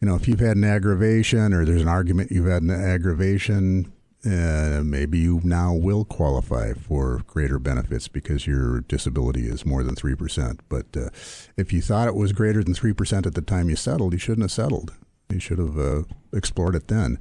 you 0.01 0.07
know, 0.07 0.15
if 0.15 0.27
you've 0.27 0.41
had 0.41 0.57
an 0.57 0.65
aggravation 0.65 1.53
or 1.53 1.63
there's 1.63 1.81
an 1.81 1.87
argument 1.87 2.31
you've 2.31 2.47
had 2.47 2.63
an 2.63 2.69
aggravation, 2.69 3.93
uh, 4.25 4.81
maybe 4.83 5.19
you 5.19 5.39
now 5.43 5.73
will 5.73 6.03
qualify 6.03 6.73
for 6.73 7.21
greater 7.27 7.59
benefits 7.59 8.09
because 8.09 8.45
your 8.45 8.81
disability 8.81 9.47
is 9.47 9.65
more 9.65 9.83
than 9.83 9.95
3%. 9.95 10.59
But 10.67 10.97
uh, 10.97 11.09
if 11.55 11.71
you 11.71 11.81
thought 11.81 12.09
it 12.09 12.15
was 12.15 12.33
greater 12.33 12.61
than 12.61 12.73
3% 12.73 13.25
at 13.25 13.35
the 13.35 13.41
time 13.41 13.69
you 13.69 13.77
settled, 13.77 14.11
you 14.11 14.19
shouldn't 14.19 14.43
have 14.43 14.51
settled. 14.51 14.93
You 15.29 15.39
should 15.39 15.59
have 15.59 15.79
uh, 15.79 16.03
explored 16.33 16.75
it 16.75 16.89
then. 16.89 17.19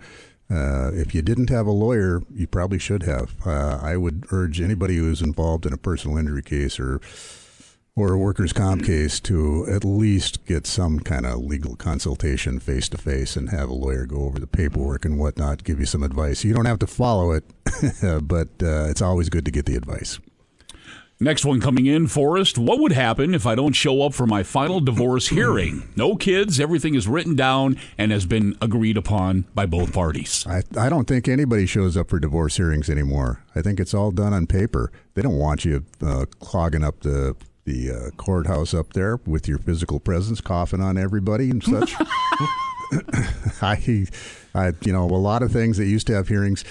Uh, 0.51 0.91
if 0.93 1.15
you 1.15 1.23
didn't 1.23 1.51
have 1.51 1.67
a 1.67 1.73
lawyer, 1.73 2.23
you 2.33 2.47
probably 2.47 2.79
should 2.79 3.03
have. 3.05 3.35
Uh, 3.47 3.79
I 3.83 3.97
would 3.97 4.27
urge 4.31 4.61
anybody 4.61 4.97
who's 4.97 5.23
involved 5.23 5.65
in 5.65 5.73
a 5.73 5.79
personal 5.79 6.19
injury 6.19 6.43
case 6.43 6.79
or 6.79 7.01
or 7.97 8.13
a 8.13 8.19
workers' 8.19 8.53
comp 8.53 8.85
case 8.85 9.21
to 9.21 9.65
at 9.71 9.85
least 9.85 10.45
get 10.47 10.67
some 10.67 10.99
kind 10.99 11.25
of 11.25 11.39
legal 11.39 11.77
consultation 11.77 12.59
face 12.59 12.89
to 12.89 12.99
face 12.99 13.37
and 13.37 13.51
have 13.51 13.69
a 13.69 13.75
lawyer 13.75 14.05
go 14.05 14.25
over 14.25 14.41
the 14.41 14.49
paperwork 14.49 15.05
and 15.05 15.17
whatnot, 15.17 15.63
give 15.63 15.79
you 15.79 15.87
some 15.87 16.03
advice. 16.03 16.43
You 16.43 16.55
don't 16.55 16.65
have 16.65 16.81
to 16.81 16.89
follow 16.89 17.31
it, 17.31 17.45
but 18.23 18.49
uh, 18.61 18.89
it's 18.89 19.01
always 19.01 19.29
good 19.29 19.45
to 19.45 19.53
get 19.53 19.67
the 19.67 19.77
advice. 19.77 20.19
Next 21.21 21.45
one 21.45 21.61
coming 21.61 21.87
in, 21.87 22.09
Forrest. 22.09 22.59
What 22.59 22.81
would 22.81 22.93
happen 22.93 23.35
if 23.35 23.47
I 23.47 23.55
don't 23.55 23.73
show 23.73 24.03
up 24.03 24.15
for 24.15 24.27
my 24.27 24.43
final 24.43 24.81
divorce 24.81 25.29
hearing? 25.29 25.89
No 25.95 26.17
kids, 26.17 26.59
everything 26.59 26.95
is 26.97 27.07
written 27.07 27.37
down 27.37 27.79
and 27.97 28.11
has 28.11 28.27
been 28.27 28.57
agreed 28.61 28.97
upon 28.97 29.47
by 29.55 29.67
both 29.67 29.93
parties. 29.93 30.45
I, 30.47 30.63
I 30.77 30.89
don't 30.89 31.07
think 31.07 31.29
anybody 31.29 31.67
shows 31.67 31.97
up 31.97 32.11
for 32.11 32.19
divorce 32.19 32.57
hearings 32.57 32.91
anymore. 32.91 33.45
I 33.55 33.63
think 33.63 33.79
it's 33.79 33.95
all 33.95 34.11
done 34.11 34.33
on 34.33 34.47
paper. 34.47 34.91
They 35.15 35.23
don't 35.23 35.39
want 35.39 35.65
you 35.65 35.85
uh, 36.05 36.27
clogging 36.41 36.85
up 36.85 37.01
the 37.01 37.37
the 37.65 37.91
uh, 37.91 38.11
courthouse 38.19 38.75
up 38.75 38.93
there 38.93 39.19
with 39.25 39.49
your 39.49 39.57
physical 39.57 39.99
presence, 39.99 40.43
coughing 40.43 40.83
on 40.83 40.99
everybody 40.99 41.49
and 41.49 41.65
such. 41.65 41.95
I, 43.63 44.07
I, 44.55 44.73
you 44.83 44.93
know, 44.93 45.05
a 45.05 45.17
lot 45.17 45.43
of 45.43 45.51
things 45.51 45.79
that 45.79 45.87
used 45.87 46.07
to 46.09 46.15
have 46.15 46.29
hearings 46.29 46.65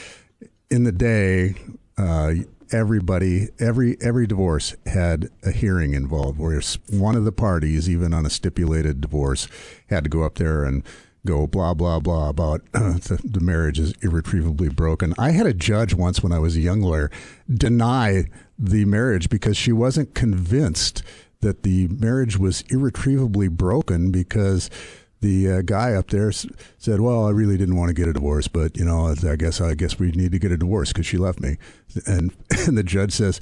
in 0.69 0.83
the 0.83 0.91
day. 0.91 1.55
Uh, 1.97 2.33
everybody, 2.73 3.49
every 3.59 3.97
every 4.01 4.27
divorce 4.27 4.75
had 4.85 5.29
a 5.43 5.51
hearing 5.51 5.93
involved, 5.93 6.39
where 6.39 6.61
one 6.89 7.15
of 7.15 7.23
the 7.23 7.31
parties, 7.31 7.89
even 7.89 8.13
on 8.13 8.25
a 8.25 8.29
stipulated 8.29 8.99
divorce, 8.99 9.47
had 9.87 10.03
to 10.03 10.09
go 10.09 10.23
up 10.23 10.35
there 10.35 10.63
and 10.63 10.83
go 11.25 11.47
blah 11.47 11.73
blah 11.73 11.99
blah 11.99 12.29
about 12.29 12.61
the, 12.73 13.21
the 13.23 13.39
marriage 13.39 13.79
is 13.79 13.93
irretrievably 14.01 14.69
broken. 14.69 15.13
I 15.17 15.31
had 15.31 15.45
a 15.45 15.53
judge 15.53 15.93
once 15.93 16.21
when 16.21 16.33
I 16.33 16.39
was 16.39 16.57
a 16.57 16.61
young 16.61 16.81
lawyer 16.81 17.09
deny 17.51 18.25
the 18.57 18.85
marriage 18.85 19.29
because 19.29 19.55
she 19.55 19.71
wasn't 19.71 20.15
convinced 20.15 21.03
that 21.41 21.63
the 21.63 21.87
marriage 21.89 22.37
was 22.37 22.63
irretrievably 22.69 23.49
broken 23.49 24.11
because 24.11 24.69
the 25.23 25.51
uh, 25.51 25.61
guy 25.63 25.93
up 25.93 26.09
there 26.09 26.29
s- 26.29 26.45
said, 26.77 27.01
"Well, 27.01 27.25
I 27.25 27.31
really 27.31 27.57
didn't 27.57 27.75
want 27.77 27.89
to 27.89 27.93
get 27.95 28.07
a 28.07 28.13
divorce, 28.13 28.47
but 28.47 28.77
you 28.77 28.85
know, 28.85 29.15
I 29.27 29.35
guess 29.35 29.59
I 29.59 29.73
guess 29.73 29.97
we 29.97 30.11
need 30.11 30.31
to 30.33 30.39
get 30.39 30.51
a 30.51 30.57
divorce 30.57 30.93
because 30.93 31.07
she 31.07 31.17
left 31.17 31.39
me." 31.39 31.57
And 32.05 32.31
and 32.67 32.77
the 32.77 32.83
judge 32.83 33.13
says, 33.13 33.39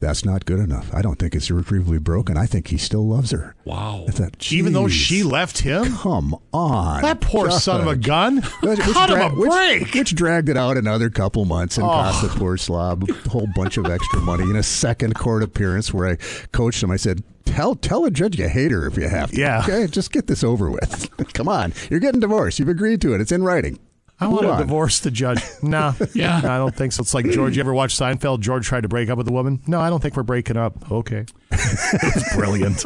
"That's 0.00 0.24
not 0.24 0.44
good 0.46 0.58
enough. 0.58 0.92
I 0.94 1.02
don't 1.02 1.18
think 1.18 1.34
it's 1.34 1.48
irretrievably 1.50 1.98
broken. 1.98 2.36
I 2.36 2.46
think 2.46 2.68
he 2.68 2.76
still 2.78 3.06
loves 3.06 3.30
her." 3.30 3.54
Wow. 3.64 4.04
I 4.08 4.10
thought, 4.10 4.50
Even 4.52 4.72
though 4.72 4.88
she 4.88 5.22
left 5.22 5.58
him? 5.58 5.94
come 5.96 6.34
on, 6.52 7.02
That 7.02 7.20
poor 7.20 7.50
son 7.50 7.82
of 7.82 7.86
a 7.86 7.96
gun. 7.96 8.38
Which, 8.62 8.78
which 8.78 8.94
Cut 8.94 9.10
him 9.10 9.20
a 9.20 9.28
which- 9.34 9.50
break. 9.50 9.94
Which, 9.94 10.14
dragged 10.14 10.48
it 10.48 10.56
out 10.56 10.76
another 10.76 11.10
couple 11.10 11.44
months 11.44 11.76
and 11.76 11.86
Oh. 11.86 11.90
cost 11.90 12.22
the 12.22 12.28
poor 12.28 12.56
slob 12.56 13.04
a 13.08 13.28
whole 13.28 13.48
bunch 13.54 13.76
of 13.76 13.86
extra 13.86 14.20
money. 14.20 14.44
In 14.44 14.56
a 14.56 14.62
second 14.62 15.14
court 15.14 15.42
appearance 15.42 15.92
where 15.94 16.08
I 16.08 16.16
coached 16.52 16.82
him, 16.82 16.90
I 16.90 16.96
said, 16.96 17.22
"Tell 17.44 17.74
tell 17.74 18.04
a 18.04 18.10
judge 18.10 18.38
you 18.38 18.48
hate 18.48 18.70
her 18.72 18.86
if 18.86 18.96
you 18.96 19.08
have 19.08 19.30
to. 19.30 19.36
Yeah. 19.38 19.60
okay, 19.60 19.86
just 19.86 20.12
get 20.12 20.26
this 20.26 20.42
over 20.42 20.70
with. 20.70 21.08
Come 21.34 21.48
on, 21.48 21.72
you're 21.90 22.00
getting 22.00 22.20
divorced. 22.20 22.58
You've 22.58 22.68
agreed 22.68 23.00
to 23.02 23.14
it. 23.14 23.20
It's 23.20 23.32
in 23.32 23.42
writing. 23.44 23.78
I 24.20 24.26
want 24.26 24.46
to 24.46 24.56
divorce 24.58 25.00
the 25.00 25.10
judge. 25.10 25.42
No. 25.62 25.94
Yeah. 26.14 26.36
I 26.38 26.58
don't 26.58 26.74
think 26.74 26.92
so. 26.92 27.00
It's 27.00 27.14
like 27.14 27.30
George. 27.30 27.56
You 27.56 27.60
ever 27.62 27.72
watch 27.72 27.96
Seinfeld? 27.96 28.40
George 28.40 28.66
tried 28.66 28.82
to 28.82 28.88
break 28.88 29.08
up 29.08 29.16
with 29.16 29.28
a 29.28 29.32
woman. 29.32 29.60
No, 29.66 29.80
I 29.80 29.88
don't 29.88 30.00
think 30.00 30.16
we're 30.16 30.22
breaking 30.22 30.56
up. 30.56 30.90
Okay. 30.90 31.24
It's 31.92 32.34
brilliant. 32.36 32.84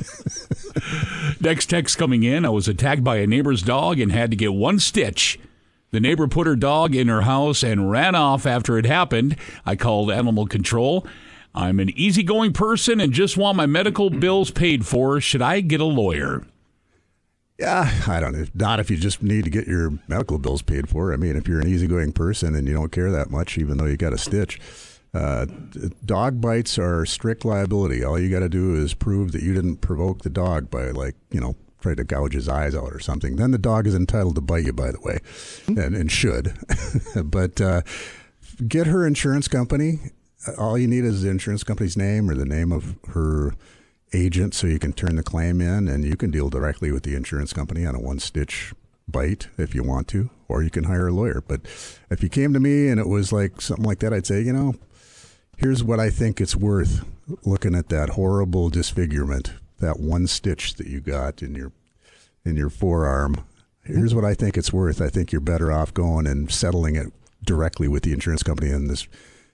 Next 1.40 1.66
text 1.66 1.98
coming 1.98 2.22
in 2.22 2.44
I 2.44 2.48
was 2.50 2.68
attacked 2.68 3.04
by 3.04 3.16
a 3.16 3.26
neighbor's 3.26 3.62
dog 3.62 3.98
and 4.00 4.10
had 4.12 4.30
to 4.30 4.36
get 4.36 4.52
one 4.54 4.78
stitch. 4.78 5.38
The 5.90 6.00
neighbor 6.00 6.26
put 6.26 6.46
her 6.46 6.56
dog 6.56 6.94
in 6.94 7.08
her 7.08 7.22
house 7.22 7.62
and 7.62 7.90
ran 7.90 8.14
off 8.14 8.46
after 8.46 8.78
it 8.78 8.84
happened. 8.86 9.36
I 9.64 9.76
called 9.76 10.10
animal 10.10 10.46
control. 10.46 11.06
I'm 11.54 11.78
an 11.78 11.90
easygoing 11.90 12.52
person 12.52 13.00
and 13.00 13.12
just 13.12 13.36
want 13.36 13.56
my 13.56 13.66
medical 13.66 14.10
bills 14.10 14.50
paid 14.50 14.84
for. 14.86 15.20
Should 15.20 15.42
I 15.42 15.60
get 15.60 15.80
a 15.80 15.84
lawyer? 15.84 16.44
Yeah, 17.58 17.88
I 18.08 18.18
don't 18.18 18.32
know. 18.32 18.46
Not 18.54 18.80
if 18.80 18.90
you 18.90 18.96
just 18.96 19.22
need 19.22 19.44
to 19.44 19.50
get 19.50 19.68
your 19.68 19.92
medical 20.08 20.38
bills 20.38 20.62
paid 20.62 20.88
for. 20.88 21.12
I 21.12 21.16
mean, 21.16 21.36
if 21.36 21.46
you're 21.46 21.60
an 21.60 21.68
easygoing 21.68 22.12
person 22.12 22.54
and 22.54 22.66
you 22.66 22.74
don't 22.74 22.90
care 22.90 23.12
that 23.12 23.30
much, 23.30 23.58
even 23.58 23.78
though 23.78 23.84
you 23.84 23.96
got 23.96 24.12
a 24.12 24.18
stitch, 24.18 24.60
uh, 25.14 25.46
dog 26.04 26.40
bites 26.40 26.78
are 26.78 27.06
strict 27.06 27.44
liability. 27.44 28.02
All 28.02 28.18
you 28.18 28.28
got 28.28 28.40
to 28.40 28.48
do 28.48 28.74
is 28.74 28.92
prove 28.94 29.30
that 29.32 29.42
you 29.42 29.54
didn't 29.54 29.76
provoke 29.76 30.22
the 30.22 30.30
dog 30.30 30.68
by, 30.68 30.90
like, 30.90 31.14
you 31.30 31.40
know, 31.40 31.54
try 31.80 31.94
to 31.94 32.02
gouge 32.02 32.32
his 32.32 32.48
eyes 32.48 32.74
out 32.74 32.92
or 32.92 32.98
something. 32.98 33.36
Then 33.36 33.52
the 33.52 33.58
dog 33.58 33.86
is 33.86 33.94
entitled 33.94 34.34
to 34.34 34.40
bite 34.40 34.64
you, 34.64 34.72
by 34.72 34.90
the 34.90 35.00
way, 35.00 35.20
and, 35.68 35.94
and 35.94 36.10
should. 36.10 36.58
but 37.24 37.60
uh, 37.60 37.82
get 38.66 38.88
her 38.88 39.06
insurance 39.06 39.46
company. 39.46 40.00
All 40.58 40.76
you 40.76 40.88
need 40.88 41.04
is 41.04 41.22
the 41.22 41.30
insurance 41.30 41.62
company's 41.62 41.96
name 41.96 42.28
or 42.28 42.34
the 42.34 42.44
name 42.44 42.72
of 42.72 42.96
her 43.08 43.54
agent 44.14 44.54
so 44.54 44.66
you 44.66 44.78
can 44.78 44.92
turn 44.92 45.16
the 45.16 45.22
claim 45.22 45.60
in 45.60 45.88
and 45.88 46.04
you 46.04 46.16
can 46.16 46.30
deal 46.30 46.48
directly 46.48 46.90
with 46.92 47.02
the 47.02 47.14
insurance 47.14 47.52
company 47.52 47.84
on 47.84 47.94
a 47.94 48.00
one 48.00 48.18
stitch 48.18 48.72
bite 49.06 49.48
if 49.58 49.74
you 49.74 49.82
want 49.82 50.08
to, 50.08 50.30
or 50.48 50.62
you 50.62 50.70
can 50.70 50.84
hire 50.84 51.08
a 51.08 51.12
lawyer. 51.12 51.42
But 51.46 51.62
if 52.10 52.22
you 52.22 52.28
came 52.28 52.52
to 52.52 52.60
me 52.60 52.88
and 52.88 52.98
it 52.98 53.08
was 53.08 53.32
like 53.32 53.60
something 53.60 53.84
like 53.84 53.98
that, 54.00 54.12
I'd 54.12 54.26
say, 54.26 54.40
you 54.40 54.52
know, 54.52 54.74
here's 55.56 55.84
what 55.84 56.00
I 56.00 56.10
think 56.10 56.40
it's 56.40 56.56
worth 56.56 57.04
looking 57.44 57.74
at 57.74 57.88
that 57.88 58.10
horrible 58.10 58.70
disfigurement, 58.70 59.52
that 59.80 60.00
one 60.00 60.26
stitch 60.26 60.74
that 60.74 60.86
you 60.86 61.00
got 61.00 61.42
in 61.42 61.54
your 61.54 61.72
in 62.44 62.56
your 62.56 62.70
forearm. 62.70 63.44
Here's 63.82 64.14
what 64.14 64.24
I 64.24 64.34
think 64.34 64.56
it's 64.56 64.72
worth. 64.72 65.00
I 65.00 65.08
think 65.08 65.32
you're 65.32 65.40
better 65.40 65.72
off 65.72 65.92
going 65.92 66.26
and 66.26 66.50
settling 66.50 66.96
it 66.96 67.12
directly 67.42 67.88
with 67.88 68.02
the 68.02 68.12
insurance 68.12 68.42
company 68.42 68.70
in 68.70 68.88
this 68.88 69.06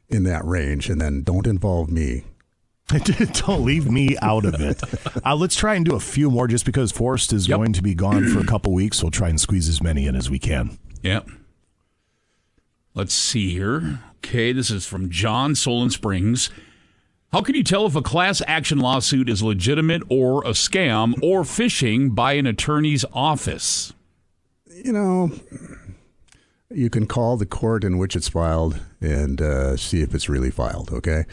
in 0.08 0.24
that 0.24 0.44
range 0.44 0.90
and 0.90 1.00
then 1.00 1.22
don't 1.22 1.46
involve 1.46 1.88
me 1.88 2.24
Don't 3.46 3.64
leave 3.64 3.90
me 3.90 4.16
out 4.20 4.44
of 4.44 4.60
it. 4.60 4.80
Uh, 5.24 5.36
let's 5.36 5.56
try 5.56 5.74
and 5.74 5.84
do 5.84 5.94
a 5.94 6.00
few 6.00 6.30
more 6.30 6.48
just 6.48 6.64
because 6.64 6.92
Forrest 6.92 7.32
is 7.32 7.46
going 7.46 7.72
to 7.72 7.82
be 7.82 7.94
gone 7.94 8.28
for 8.28 8.40
a 8.40 8.44
couple 8.44 8.72
weeks. 8.72 9.02
We'll 9.02 9.10
try 9.10 9.28
and 9.28 9.40
squeeze 9.40 9.68
as 9.68 9.82
many 9.82 10.06
in 10.06 10.16
as 10.16 10.30
we 10.30 10.38
can. 10.38 10.78
Yep. 11.02 11.28
Let's 12.94 13.14
see 13.14 13.50
here. 13.50 14.00
Okay, 14.18 14.52
this 14.52 14.70
is 14.70 14.86
from 14.86 15.10
John 15.10 15.54
Solon 15.54 15.90
Springs. 15.90 16.50
How 17.32 17.42
can 17.42 17.54
you 17.54 17.62
tell 17.62 17.86
if 17.86 17.94
a 17.94 18.02
class 18.02 18.42
action 18.46 18.78
lawsuit 18.78 19.28
is 19.28 19.42
legitimate 19.42 20.02
or 20.08 20.42
a 20.44 20.50
scam 20.50 21.14
or 21.22 21.42
phishing 21.42 22.14
by 22.14 22.32
an 22.32 22.46
attorney's 22.46 23.04
office? 23.12 23.92
you 24.84 24.92
know, 24.92 25.30
you 26.70 26.90
can 26.90 27.06
call 27.06 27.36
the 27.36 27.46
court 27.46 27.84
in 27.84 27.98
which 27.98 28.16
it's 28.16 28.28
filed 28.28 28.80
and 29.00 29.40
uh, 29.40 29.76
see 29.76 30.02
if 30.02 30.14
it's 30.14 30.28
really 30.28 30.50
filed. 30.50 30.90
Okay. 30.92 31.24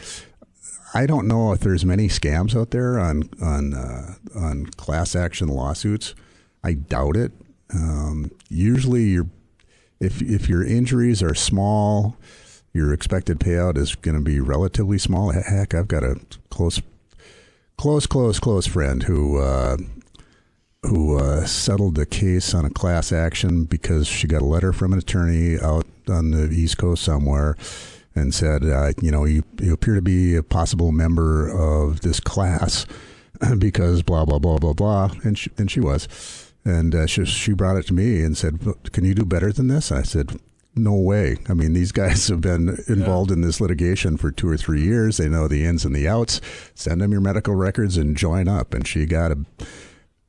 I 0.94 1.06
don't 1.06 1.28
know 1.28 1.52
if 1.52 1.60
there's 1.60 1.84
many 1.84 2.08
scams 2.08 2.58
out 2.58 2.70
there 2.70 2.98
on 2.98 3.28
on 3.42 3.74
uh, 3.74 4.14
on 4.34 4.66
class 4.66 5.14
action 5.14 5.48
lawsuits. 5.48 6.14
I 6.64 6.74
doubt 6.74 7.16
it. 7.16 7.32
Um, 7.72 8.30
usually, 8.48 9.04
your 9.04 9.26
if 10.00 10.22
if 10.22 10.48
your 10.48 10.64
injuries 10.64 11.22
are 11.22 11.34
small, 11.34 12.16
your 12.72 12.92
expected 12.92 13.38
payout 13.38 13.76
is 13.76 13.94
going 13.94 14.16
to 14.16 14.22
be 14.22 14.40
relatively 14.40 14.98
small. 14.98 15.30
Heck, 15.30 15.74
I've 15.74 15.88
got 15.88 16.04
a 16.04 16.20
close, 16.50 16.80
close, 17.76 18.06
close, 18.06 18.40
close 18.40 18.66
friend 18.66 19.02
who 19.02 19.38
uh, 19.38 19.76
who 20.82 21.18
uh, 21.18 21.44
settled 21.44 21.96
the 21.96 22.06
case 22.06 22.54
on 22.54 22.64
a 22.64 22.70
class 22.70 23.12
action 23.12 23.64
because 23.64 24.06
she 24.06 24.26
got 24.26 24.42
a 24.42 24.46
letter 24.46 24.72
from 24.72 24.92
an 24.92 24.98
attorney 24.98 25.58
out 25.60 25.86
on 26.08 26.30
the 26.30 26.48
East 26.50 26.78
Coast 26.78 27.02
somewhere 27.02 27.56
and 28.18 28.34
said, 28.34 28.64
uh, 28.64 28.92
you 29.00 29.10
know, 29.10 29.24
you, 29.24 29.42
you 29.60 29.72
appear 29.72 29.94
to 29.94 30.02
be 30.02 30.34
a 30.36 30.42
possible 30.42 30.92
member 30.92 31.48
of 31.48 32.00
this 32.02 32.20
class 32.20 32.84
because 33.58 34.02
blah, 34.02 34.24
blah, 34.24 34.38
blah, 34.38 34.58
blah, 34.58 34.72
blah. 34.74 35.10
And 35.24 35.38
she, 35.38 35.50
and 35.56 35.70
she 35.70 35.80
was. 35.80 36.08
And 36.64 36.94
uh, 36.94 37.06
she, 37.06 37.24
she 37.24 37.52
brought 37.54 37.76
it 37.76 37.86
to 37.86 37.94
me 37.94 38.22
and 38.22 38.36
said, 38.36 38.58
can 38.92 39.04
you 39.04 39.14
do 39.14 39.24
better 39.24 39.52
than 39.52 39.68
this? 39.68 39.90
I 39.90 40.02
said, 40.02 40.38
no 40.74 40.94
way. 40.94 41.38
I 41.48 41.54
mean, 41.54 41.72
these 41.72 41.92
guys 41.92 42.28
have 42.28 42.40
been 42.40 42.78
involved 42.88 43.30
in 43.30 43.40
this 43.40 43.60
litigation 43.60 44.16
for 44.16 44.30
two 44.30 44.48
or 44.48 44.56
three 44.56 44.82
years. 44.82 45.16
They 45.16 45.28
know 45.28 45.48
the 45.48 45.64
ins 45.64 45.84
and 45.84 45.94
the 45.94 46.06
outs. 46.08 46.40
Send 46.74 47.00
them 47.00 47.12
your 47.12 47.20
medical 47.20 47.54
records 47.54 47.96
and 47.96 48.16
join 48.16 48.48
up. 48.48 48.74
And 48.74 48.86
she 48.86 49.06
got 49.06 49.32
a 49.32 49.38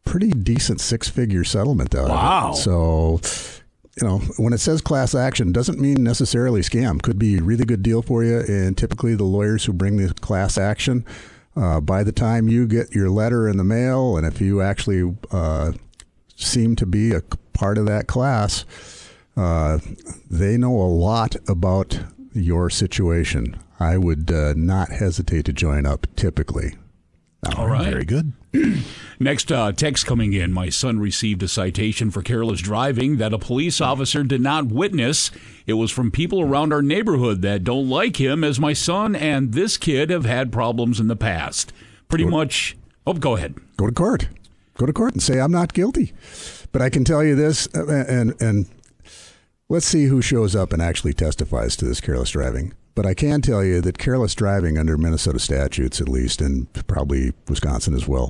pretty 0.05 0.29
decent 0.31 0.81
six 0.81 1.07
figure 1.09 1.43
settlement 1.43 1.93
out 1.93 2.09
Wow. 2.09 2.49
of 2.49 2.55
it. 2.55 2.61
So, 2.61 3.58
you 3.99 4.07
know, 4.07 4.19
when 4.37 4.53
it 4.53 4.59
says 4.59 4.81
class 4.81 5.13
action, 5.13 5.51
doesn't 5.51 5.79
mean 5.79 6.03
necessarily 6.03 6.61
scam. 6.61 7.01
Could 7.01 7.19
be 7.19 7.37
a 7.37 7.43
really 7.43 7.65
good 7.65 7.83
deal 7.83 8.01
for 8.01 8.23
you. 8.23 8.39
And 8.39 8.77
typically, 8.77 9.15
the 9.15 9.23
lawyers 9.23 9.65
who 9.65 9.73
bring 9.73 9.97
the 9.97 10.13
class 10.13 10.57
action, 10.57 11.05
uh, 11.55 11.81
by 11.81 12.03
the 12.03 12.11
time 12.11 12.47
you 12.47 12.67
get 12.67 12.95
your 12.95 13.09
letter 13.09 13.47
in 13.47 13.57
the 13.57 13.63
mail, 13.63 14.15
and 14.17 14.25
if 14.25 14.39
you 14.39 14.61
actually 14.61 15.15
uh, 15.31 15.73
seem 16.35 16.75
to 16.77 16.85
be 16.85 17.13
a 17.13 17.21
part 17.53 17.77
of 17.77 17.85
that 17.87 18.07
class, 18.07 18.65
uh, 19.35 19.79
they 20.29 20.57
know 20.57 20.75
a 20.75 20.87
lot 20.87 21.35
about 21.47 21.99
your 22.33 22.69
situation. 22.69 23.59
I 23.79 23.97
would 23.97 24.31
uh, 24.31 24.53
not 24.55 24.89
hesitate 24.91 25.45
to 25.45 25.53
join 25.53 25.85
up 25.85 26.07
typically. 26.15 26.75
All 27.55 27.67
right. 27.67 27.89
Very 27.89 28.05
good. 28.05 28.33
Next 29.19 29.51
uh, 29.51 29.71
text 29.71 30.05
coming 30.05 30.33
in. 30.33 30.51
My 30.51 30.69
son 30.69 30.99
received 30.99 31.41
a 31.43 31.47
citation 31.47 32.11
for 32.11 32.21
careless 32.21 32.61
driving 32.61 33.17
that 33.17 33.33
a 33.33 33.37
police 33.37 33.79
officer 33.79 34.23
did 34.23 34.41
not 34.41 34.67
witness. 34.67 35.31
It 35.65 35.73
was 35.73 35.91
from 35.91 36.11
people 36.11 36.41
around 36.41 36.73
our 36.73 36.81
neighborhood 36.81 37.41
that 37.43 37.63
don't 37.63 37.89
like 37.89 38.17
him, 38.17 38.43
as 38.43 38.59
my 38.59 38.73
son 38.73 39.15
and 39.15 39.53
this 39.53 39.77
kid 39.77 40.09
have 40.09 40.25
had 40.25 40.51
problems 40.51 40.99
in 40.99 41.07
the 41.07 41.15
past. 41.15 41.71
Pretty 42.09 42.25
much. 42.25 42.75
Oh, 43.07 43.13
go 43.13 43.35
ahead. 43.35 43.55
go 43.77 43.85
to 43.85 43.93
court. 43.93 44.27
Go 44.77 44.85
to 44.85 44.93
court 44.93 45.13
and 45.13 45.21
say 45.21 45.39
I'm 45.39 45.51
not 45.51 45.73
guilty. 45.73 46.13
But 46.71 46.81
I 46.81 46.89
can 46.89 47.03
tell 47.03 47.23
you 47.23 47.35
this, 47.35 47.67
uh, 47.75 47.87
and 48.07 48.39
and 48.41 48.67
let's 49.69 49.85
see 49.85 50.05
who 50.05 50.21
shows 50.21 50.55
up 50.55 50.73
and 50.73 50.81
actually 50.81 51.13
testifies 51.13 51.75
to 51.77 51.85
this 51.85 52.01
careless 52.01 52.31
driving. 52.31 52.73
But 52.99 53.05
I 53.05 53.13
can 53.13 53.41
tell 53.41 53.63
you 53.63 53.79
that 53.79 53.97
careless 53.97 54.35
driving 54.35 54.77
under 54.77 54.97
Minnesota 54.97 55.39
statutes, 55.39 56.01
at 56.01 56.09
least, 56.09 56.41
and 56.41 56.67
probably 56.85 57.31
Wisconsin 57.47 57.93
as 57.93 58.09
well, 58.09 58.29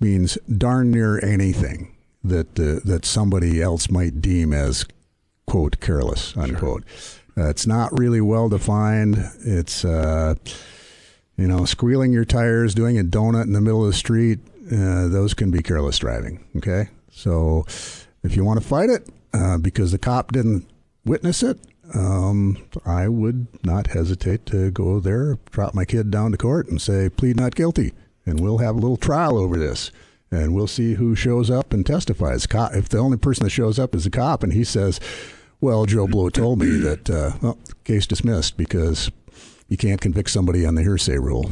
means 0.00 0.36
darn 0.48 0.90
near 0.90 1.24
anything 1.24 1.94
that 2.24 2.58
uh, 2.58 2.80
that 2.84 3.04
somebody 3.04 3.62
else 3.62 3.88
might 3.88 4.20
deem 4.20 4.52
as 4.52 4.84
quote 5.46 5.78
careless 5.78 6.36
unquote. 6.36 6.82
Uh, 7.36 7.48
it's 7.48 7.64
not 7.64 7.96
really 7.96 8.20
well 8.20 8.48
defined. 8.48 9.24
It's 9.44 9.84
uh, 9.84 10.34
you 11.36 11.46
know, 11.46 11.64
squealing 11.64 12.12
your 12.12 12.24
tires, 12.24 12.74
doing 12.74 12.98
a 12.98 13.04
donut 13.04 13.44
in 13.44 13.52
the 13.52 13.60
middle 13.60 13.82
of 13.82 13.92
the 13.92 13.96
street, 13.96 14.40
uh, 14.72 15.06
those 15.06 15.32
can 15.32 15.52
be 15.52 15.62
careless 15.62 15.96
driving. 15.96 16.44
Okay. 16.56 16.88
So 17.12 17.66
if 18.24 18.34
you 18.34 18.44
want 18.44 18.60
to 18.60 18.66
fight 18.66 18.90
it 18.90 19.08
uh, 19.32 19.58
because 19.58 19.92
the 19.92 19.98
cop 19.98 20.32
didn't 20.32 20.68
witness 21.04 21.44
it, 21.44 21.60
um, 21.94 22.56
I 22.84 23.08
would 23.08 23.46
not 23.64 23.88
hesitate 23.88 24.46
to 24.46 24.70
go 24.70 25.00
there, 25.00 25.38
drop 25.50 25.74
my 25.74 25.84
kid 25.84 26.10
down 26.10 26.32
to 26.32 26.38
court 26.38 26.68
and 26.68 26.80
say, 26.80 27.08
plead 27.08 27.36
not 27.36 27.54
guilty. 27.54 27.92
And 28.26 28.40
we'll 28.40 28.58
have 28.58 28.76
a 28.76 28.78
little 28.78 28.96
trial 28.98 29.38
over 29.38 29.56
this. 29.56 29.90
and 30.30 30.54
we'll 30.54 30.66
see 30.66 30.94
who 30.94 31.14
shows 31.14 31.50
up 31.50 31.72
and 31.72 31.86
testifies. 31.86 32.46
Co- 32.46 32.68
If 32.74 32.90
the 32.90 32.98
only 32.98 33.16
person 33.16 33.44
that 33.44 33.50
shows 33.50 33.78
up 33.78 33.94
is 33.94 34.04
a 34.04 34.10
cop, 34.10 34.42
and 34.42 34.52
he 34.52 34.62
says, 34.62 35.00
"Well, 35.58 35.86
Joe 35.86 36.06
Blow 36.06 36.28
told 36.28 36.58
me 36.58 36.66
that," 36.80 37.08
uh, 37.08 37.32
well, 37.40 37.58
case 37.84 38.06
dismissed 38.06 38.58
because 38.58 39.10
you 39.68 39.78
can't 39.78 40.02
convict 40.02 40.28
somebody 40.30 40.66
on 40.66 40.74
the 40.74 40.82
hearsay 40.82 41.16
rule. 41.16 41.50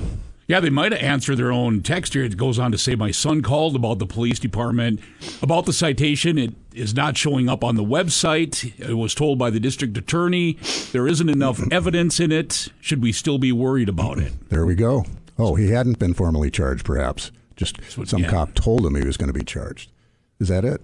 Yeah, 0.48 0.60
they 0.60 0.70
might 0.70 0.93
have 0.93 1.02
answered 1.02 1.39
their 1.39 1.51
own 1.51 1.82
text 1.82 2.14
here. 2.14 2.23
It 2.23 2.36
goes 2.36 2.59
on 2.59 2.70
to 2.70 2.78
say, 2.78 2.94
My 2.94 3.10
son 3.10 3.43
called 3.43 3.74
about 3.74 3.98
the 3.98 4.06
police 4.06 4.39
department 4.39 5.01
about 5.43 5.66
the 5.66 5.73
citation. 5.73 6.39
It 6.39 6.55
is 6.73 6.94
not 6.94 7.16
showing 7.16 7.48
up 7.48 7.64
on 7.64 7.74
the 7.74 7.82
website. 7.82 8.78
It 8.78 8.94
was 8.94 9.14
told 9.14 9.39
by 9.39 9.51
the 9.51 9.59
district 9.59 9.97
attorney. 9.97 10.59
There 10.93 11.09
isn't 11.09 11.28
enough 11.28 11.60
evidence 11.73 12.20
in 12.20 12.31
it. 12.31 12.68
Should 12.81 13.02
we 13.02 13.10
still 13.10 13.39
be 13.39 13.51
worried 13.51 13.89
about 13.89 14.18
it? 14.18 14.32
There 14.48 14.64
we 14.64 14.77
go. 14.77 15.05
Oh, 15.36 15.56
he 15.56 15.70
hadn't 15.70 15.98
been 15.98 16.14
formally 16.14 16.51
charged, 16.51 16.85
perhaps. 16.85 17.32
Just 17.56 17.78
some 18.05 18.23
yeah. 18.23 18.31
cop 18.31 18.55
told 18.55 18.86
him 18.86 18.94
he 18.94 19.05
was 19.05 19.16
going 19.16 19.28
to 19.28 19.39
be 19.39 19.44
charged. 19.44 19.90
Is 20.39 20.48
that 20.48 20.64
it? 20.64 20.81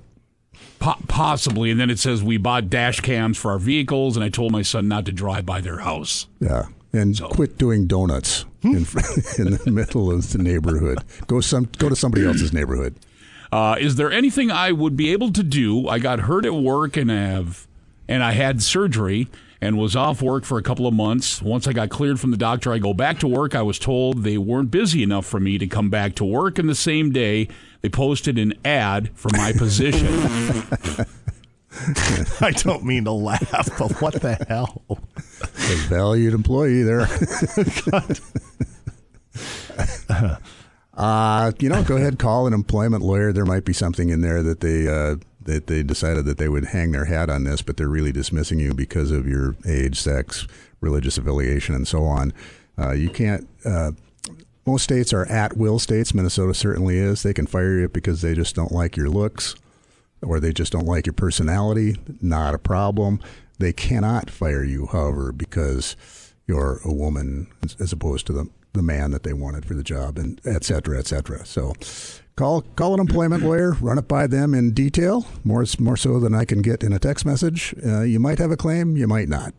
Po- 0.80 0.96
possibly. 1.06 1.70
And 1.70 1.78
then 1.78 1.90
it 1.90 2.00
says, 2.00 2.22
We 2.22 2.36
bought 2.36 2.68
dash 2.68 2.98
cams 3.00 3.38
for 3.38 3.52
our 3.52 3.58
vehicles, 3.58 4.16
and 4.16 4.24
I 4.24 4.28
told 4.28 4.50
my 4.50 4.62
son 4.62 4.88
not 4.88 5.06
to 5.06 5.12
drive 5.12 5.46
by 5.46 5.60
their 5.60 5.78
house. 5.78 6.26
Yeah. 6.40 6.64
And 6.92 7.16
so. 7.16 7.28
quit 7.28 7.58
doing 7.58 7.86
donuts 7.86 8.44
in, 8.64 8.86
in 9.38 9.58
the 9.64 9.70
middle 9.70 10.10
of 10.10 10.32
the 10.32 10.38
neighborhood. 10.38 10.98
Go 11.26 11.40
some 11.40 11.68
go 11.78 11.88
to 11.88 11.96
somebody 11.96 12.26
else's 12.26 12.52
neighborhood. 12.52 12.96
Uh, 13.50 13.76
is 13.78 13.96
there 13.96 14.10
anything 14.10 14.50
I 14.50 14.72
would 14.72 14.96
be 14.96 15.12
able 15.12 15.30
to 15.32 15.42
do? 15.42 15.88
I 15.88 15.98
got 15.98 16.20
hurt 16.20 16.46
at 16.46 16.54
work 16.54 16.96
and 16.96 17.10
have, 17.10 17.66
and 18.08 18.22
I 18.22 18.32
had 18.32 18.62
surgery 18.62 19.28
and 19.60 19.76
was 19.78 19.94
off 19.94 20.22
work 20.22 20.44
for 20.44 20.58
a 20.58 20.62
couple 20.62 20.86
of 20.86 20.94
months. 20.94 21.42
Once 21.42 21.68
I 21.68 21.72
got 21.72 21.90
cleared 21.90 22.18
from 22.18 22.30
the 22.32 22.36
doctor, 22.36 22.72
I 22.72 22.78
go 22.78 22.94
back 22.94 23.18
to 23.20 23.28
work. 23.28 23.54
I 23.54 23.62
was 23.62 23.78
told 23.78 24.24
they 24.24 24.38
weren't 24.38 24.70
busy 24.70 25.02
enough 25.02 25.26
for 25.26 25.38
me 25.38 25.58
to 25.58 25.66
come 25.66 25.90
back 25.90 26.14
to 26.16 26.24
work. 26.24 26.58
And 26.58 26.68
the 26.68 26.74
same 26.74 27.12
day, 27.12 27.48
they 27.80 27.88
posted 27.88 28.38
an 28.38 28.54
ad 28.64 29.10
for 29.14 29.28
my 29.34 29.52
position. 29.52 30.08
I 32.40 32.50
don't 32.50 32.84
mean 32.84 33.04
to 33.04 33.12
laugh, 33.12 33.68
but 33.78 34.00
what 34.00 34.14
the 34.14 34.34
hell? 34.48 34.82
A 35.42 35.76
valued 35.88 36.34
employee 36.34 36.82
there. 36.82 37.08
uh, 40.94 41.52
you 41.58 41.68
know, 41.68 41.82
go 41.82 41.96
ahead, 41.96 42.18
call 42.18 42.46
an 42.46 42.52
employment 42.52 43.02
lawyer. 43.02 43.32
There 43.32 43.44
might 43.44 43.64
be 43.64 43.72
something 43.72 44.10
in 44.10 44.20
there 44.20 44.42
that 44.42 44.60
they 44.60 44.88
uh, 44.88 45.16
that 45.44 45.66
they 45.66 45.82
decided 45.82 46.24
that 46.26 46.38
they 46.38 46.48
would 46.48 46.66
hang 46.66 46.92
their 46.92 47.06
hat 47.06 47.30
on 47.30 47.44
this, 47.44 47.62
but 47.62 47.76
they're 47.76 47.88
really 47.88 48.12
dismissing 48.12 48.60
you 48.60 48.74
because 48.74 49.10
of 49.10 49.26
your 49.26 49.56
age, 49.66 49.98
sex, 49.98 50.46
religious 50.80 51.18
affiliation, 51.18 51.74
and 51.74 51.88
so 51.88 52.04
on. 52.04 52.32
Uh, 52.78 52.92
you 52.92 53.10
can't. 53.10 53.48
Uh, 53.64 53.92
most 54.64 54.84
states 54.84 55.12
are 55.12 55.26
at 55.26 55.56
will 55.56 55.78
states. 55.78 56.14
Minnesota 56.14 56.54
certainly 56.54 56.96
is. 56.96 57.22
They 57.22 57.34
can 57.34 57.46
fire 57.46 57.80
you 57.80 57.88
because 57.88 58.22
they 58.22 58.34
just 58.34 58.54
don't 58.54 58.70
like 58.70 58.96
your 58.96 59.08
looks 59.08 59.56
or 60.22 60.38
they 60.38 60.52
just 60.52 60.72
don't 60.72 60.86
like 60.86 61.06
your 61.06 61.12
personality. 61.12 61.96
Not 62.20 62.54
a 62.54 62.58
problem. 62.58 63.20
They 63.62 63.72
cannot 63.72 64.28
fire 64.28 64.64
you, 64.64 64.86
however, 64.86 65.32
because 65.32 65.96
you're 66.48 66.80
a 66.84 66.92
woman 66.92 67.46
as- 67.62 67.92
opposed 67.92 68.26
to 68.26 68.32
the, 68.32 68.48
the 68.72 68.82
man 68.82 69.12
that 69.12 69.22
they 69.22 69.32
wanted 69.32 69.64
for 69.64 69.74
the 69.74 69.84
job, 69.84 70.18
and 70.18 70.40
et 70.44 70.64
cetera, 70.64 70.98
et 70.98 71.06
cetera. 71.06 71.46
So 71.46 71.72
call 72.34 72.62
call 72.74 72.94
an 72.94 73.00
employment 73.00 73.44
lawyer, 73.44 73.72
run 73.80 73.98
it 73.98 74.08
by 74.08 74.26
them 74.26 74.52
in 74.54 74.72
detail, 74.72 75.26
more 75.44 75.64
more 75.78 75.96
so 75.96 76.18
than 76.18 76.34
I 76.34 76.44
can 76.44 76.60
get 76.60 76.82
in 76.82 76.92
a 76.92 76.98
text 76.98 77.24
message. 77.24 77.74
Uh, 77.86 78.02
you 78.02 78.18
might 78.18 78.38
have 78.38 78.50
a 78.50 78.56
claim, 78.56 78.96
you 78.96 79.06
might 79.06 79.28
not. 79.28 79.54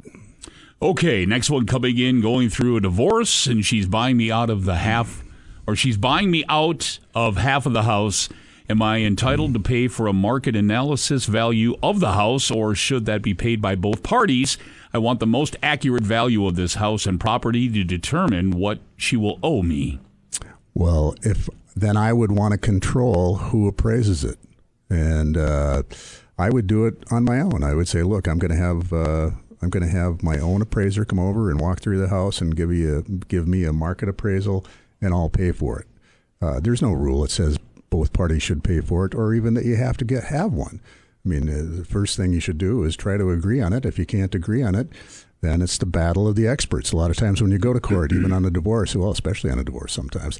Okay, 0.81 1.25
next 1.25 1.49
one 1.49 1.65
coming 1.65 1.97
in, 1.97 2.19
going 2.19 2.49
through 2.49 2.75
a 2.75 2.81
divorce, 2.81 3.47
and 3.47 3.63
she's 3.65 3.87
buying 3.87 4.17
me 4.17 4.29
out 4.31 4.49
of 4.49 4.65
the 4.65 4.75
half, 4.75 5.23
or 5.65 5.77
she's 5.77 5.95
buying 5.97 6.29
me 6.29 6.43
out 6.49 6.99
of 7.15 7.37
half 7.37 7.65
of 7.65 7.71
the 7.71 7.83
house. 7.83 8.27
Am 8.69 8.81
I 8.81 8.99
entitled 8.99 9.53
to 9.53 9.59
pay 9.59 9.89
for 9.89 10.07
a 10.07 10.13
market 10.13 10.55
analysis 10.55 11.25
value 11.25 11.75
of 11.83 11.99
the 11.99 12.13
house, 12.13 12.49
or 12.49 12.75
should 12.75 13.05
that 13.05 13.21
be 13.21 13.33
paid 13.33 13.61
by 13.61 13.75
both 13.75 14.03
parties? 14.03 14.57
I 14.93 14.99
want 14.99 15.19
the 15.19 15.27
most 15.27 15.57
accurate 15.61 16.03
value 16.03 16.47
of 16.47 16.55
this 16.55 16.75
house 16.75 17.05
and 17.05 17.19
property 17.19 17.69
to 17.69 17.83
determine 17.83 18.51
what 18.51 18.79
she 18.95 19.17
will 19.17 19.37
owe 19.43 19.63
me. 19.63 19.99
Well, 20.73 21.13
if 21.23 21.49
then 21.75 21.97
I 21.97 22.13
would 22.13 22.31
want 22.31 22.53
to 22.53 22.57
control 22.57 23.35
who 23.35 23.67
appraises 23.67 24.23
it, 24.23 24.39
and 24.89 25.35
uh, 25.35 25.83
I 26.37 26.49
would 26.49 26.67
do 26.67 26.85
it 26.85 27.03
on 27.11 27.25
my 27.25 27.41
own. 27.41 27.63
I 27.63 27.73
would 27.73 27.87
say, 27.89 28.01
look, 28.01 28.27
I'm 28.27 28.39
going 28.39 28.51
to 28.51 28.57
have 28.57 28.93
uh, 28.93 29.31
I'm 29.61 29.69
going 29.69 29.83
to 29.83 29.89
have 29.89 30.23
my 30.23 30.37
own 30.37 30.61
appraiser 30.61 31.03
come 31.03 31.19
over 31.19 31.49
and 31.49 31.59
walk 31.59 31.81
through 31.81 31.99
the 31.99 32.09
house 32.09 32.39
and 32.39 32.55
give 32.55 32.71
you 32.71 32.99
a, 32.99 33.01
give 33.25 33.47
me 33.47 33.65
a 33.65 33.73
market 33.73 34.07
appraisal, 34.07 34.65
and 35.01 35.13
I'll 35.13 35.29
pay 35.29 35.51
for 35.51 35.79
it. 35.79 35.87
Uh, 36.41 36.59
there's 36.59 36.81
no 36.81 36.91
rule 36.91 37.21
that 37.21 37.31
says 37.31 37.57
both 37.93 38.11
parties 38.11 38.41
should 38.41 38.63
pay 38.63 38.81
for 38.81 39.05
it, 39.05 39.13
or 39.13 39.35
even 39.35 39.53
that 39.53 39.65
you 39.65 39.75
have 39.75 39.97
to 39.97 40.03
get 40.03 40.23
have 40.23 40.51
one. 40.51 40.81
I 41.23 41.29
mean, 41.29 41.47
uh, 41.47 41.77
the 41.77 41.85
first 41.85 42.17
thing 42.17 42.33
you 42.33 42.39
should 42.39 42.57
do 42.57 42.83
is 42.83 42.95
try 42.95 43.17
to 43.17 43.29
agree 43.29 43.61
on 43.61 43.71
it. 43.71 43.85
If 43.85 43.99
you 43.99 44.05
can't 44.07 44.33
agree 44.33 44.63
on 44.63 44.73
it, 44.73 44.89
then 45.41 45.61
it's 45.61 45.77
the 45.77 45.85
battle 45.85 46.27
of 46.27 46.35
the 46.35 46.47
experts. 46.47 46.91
A 46.91 46.97
lot 46.97 47.11
of 47.11 47.17
times 47.17 47.39
when 47.39 47.51
you 47.51 47.59
go 47.59 47.71
to 47.71 47.79
court, 47.79 48.11
even 48.11 48.31
on 48.31 48.45
a 48.45 48.49
divorce, 48.49 48.95
well, 48.95 49.11
especially 49.11 49.51
on 49.51 49.59
a 49.59 49.63
divorce 49.63 49.93
sometimes, 49.93 50.39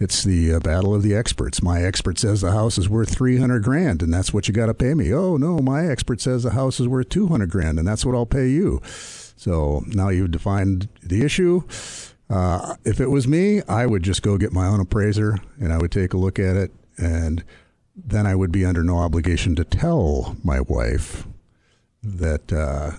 it's 0.00 0.24
the 0.24 0.54
uh, 0.54 0.60
battle 0.60 0.94
of 0.94 1.02
the 1.02 1.14
experts. 1.14 1.62
My 1.62 1.82
expert 1.82 2.18
says 2.18 2.40
the 2.40 2.52
house 2.52 2.78
is 2.78 2.88
worth 2.88 3.14
300 3.14 3.62
grand 3.62 4.00
and 4.00 4.12
that's 4.12 4.32
what 4.32 4.48
you 4.48 4.54
got 4.54 4.66
to 4.66 4.74
pay 4.74 4.94
me. 4.94 5.12
Oh, 5.12 5.36
no, 5.36 5.58
my 5.58 5.86
expert 5.86 6.22
says 6.22 6.42
the 6.42 6.52
house 6.52 6.80
is 6.80 6.88
worth 6.88 7.10
200 7.10 7.50
grand 7.50 7.78
and 7.78 7.86
that's 7.86 8.06
what 8.06 8.14
I'll 8.14 8.24
pay 8.24 8.48
you. 8.48 8.80
So 9.36 9.82
now 9.88 10.08
you've 10.08 10.30
defined 10.30 10.88
the 11.02 11.22
issue. 11.22 11.64
Uh, 12.30 12.76
if 12.86 12.98
it 12.98 13.10
was 13.10 13.28
me, 13.28 13.60
I 13.68 13.84
would 13.84 14.02
just 14.02 14.22
go 14.22 14.38
get 14.38 14.54
my 14.54 14.68
own 14.68 14.80
appraiser 14.80 15.36
and 15.60 15.70
I 15.70 15.76
would 15.76 15.92
take 15.92 16.14
a 16.14 16.16
look 16.16 16.38
at 16.38 16.56
it 16.56 16.72
and 16.96 17.44
then 17.96 18.26
I 18.26 18.34
would 18.34 18.52
be 18.52 18.64
under 18.64 18.82
no 18.82 18.98
obligation 18.98 19.54
to 19.56 19.64
tell 19.64 20.36
my 20.42 20.60
wife 20.60 21.26
that 22.02 22.52
uh, 22.52 22.92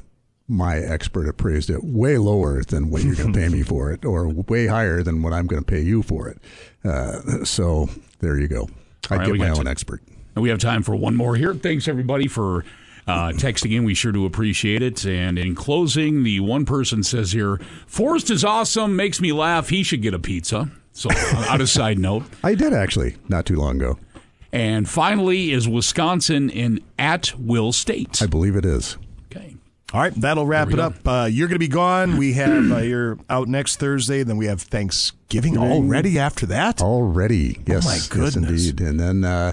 my 0.48 0.78
expert 0.78 1.28
appraised 1.28 1.70
it 1.70 1.84
way 1.84 2.18
lower 2.18 2.64
than 2.64 2.90
what 2.90 3.04
you're 3.04 3.16
going 3.16 3.34
to 3.34 3.40
pay 3.40 3.50
me 3.50 3.62
for 3.64 3.92
it, 3.92 4.06
or 4.06 4.28
way 4.30 4.68
higher 4.68 5.04
than 5.04 5.22
what 5.22 5.34
I'm 5.34 5.48
going 5.48 5.64
to 5.64 5.66
pay 5.66 5.82
you 5.82 6.02
for 6.02 6.30
it. 6.30 6.40
Uh, 6.84 7.44
so 7.44 7.90
there 8.20 8.40
you 8.40 8.48
go. 8.48 8.70
I 9.10 9.18
right, 9.18 9.28
get 9.28 9.38
my 9.38 9.50
own 9.50 9.66
to- 9.66 9.70
expert. 9.72 10.02
And 10.36 10.44
we 10.44 10.50
have 10.50 10.60
time 10.60 10.84
for 10.84 10.96
one 10.96 11.16
more 11.16 11.36
here. 11.36 11.54
Thanks, 11.54 11.88
everybody, 11.88 12.28
for 12.28 12.66
uh, 13.08 13.30
texting 13.30 13.72
in. 13.74 13.86
We 13.86 13.94
sure 13.94 14.12
do 14.12 14.26
appreciate 14.26 14.82
it. 14.82 15.06
And 15.06 15.40
in 15.40 15.56
closing, 15.56 16.24
the 16.24 16.42
one 16.42 16.66
person 16.66 17.04
says 17.04 17.32
here 17.32 17.58
Forrest 17.88 18.30
is 18.30 18.44
awesome, 18.44 18.96
makes 18.96 19.22
me 19.22 19.32
laugh. 19.32 19.70
He 19.70 19.84
should 19.84 20.02
get 20.02 20.14
a 20.14 20.20
pizza. 20.20 20.70
So, 20.98 21.10
on 21.50 21.60
a 21.60 21.68
side 21.68 22.00
note. 22.00 22.24
I 22.42 22.56
did 22.56 22.74
actually 22.74 23.18
not 23.28 23.46
too 23.46 23.58
long 23.58 23.76
ago. 23.76 24.00
And 24.54 24.88
finally, 24.88 25.52
is 25.52 25.68
Wisconsin 25.68 26.50
in 26.50 26.80
at 26.98 27.34
will 27.38 27.74
state? 27.74 28.22
I 28.22 28.28
believe 28.28 28.56
it 28.56 28.64
is. 28.64 28.98
Okay. 29.30 29.58
All 29.94 30.00
right, 30.00 30.14
that'll 30.16 30.48
wrap 30.48 30.72
it 30.72 30.80
up. 30.80 30.96
Uh, 31.06 31.28
you're 31.30 31.50
going 31.50 31.56
to 31.56 31.60
be 31.60 31.68
gone. 31.68 32.16
We 32.18 32.32
have 32.34 32.72
uh, 32.72 32.78
you're 32.78 33.18
out 33.30 33.50
next 33.50 33.76
Thursday. 33.78 34.24
Then 34.24 34.38
we 34.38 34.46
have 34.46 34.62
Thanksgiving 34.62 35.58
already. 35.58 36.18
After 36.18 36.46
that, 36.46 36.82
already, 36.82 37.60
yes, 37.68 37.86
Oh 37.86 37.90
my 37.90 37.96
yes, 37.96 38.08
goodness. 38.08 38.70
indeed. 38.70 38.80
And 38.88 38.98
then, 39.00 39.24
uh, 39.26 39.52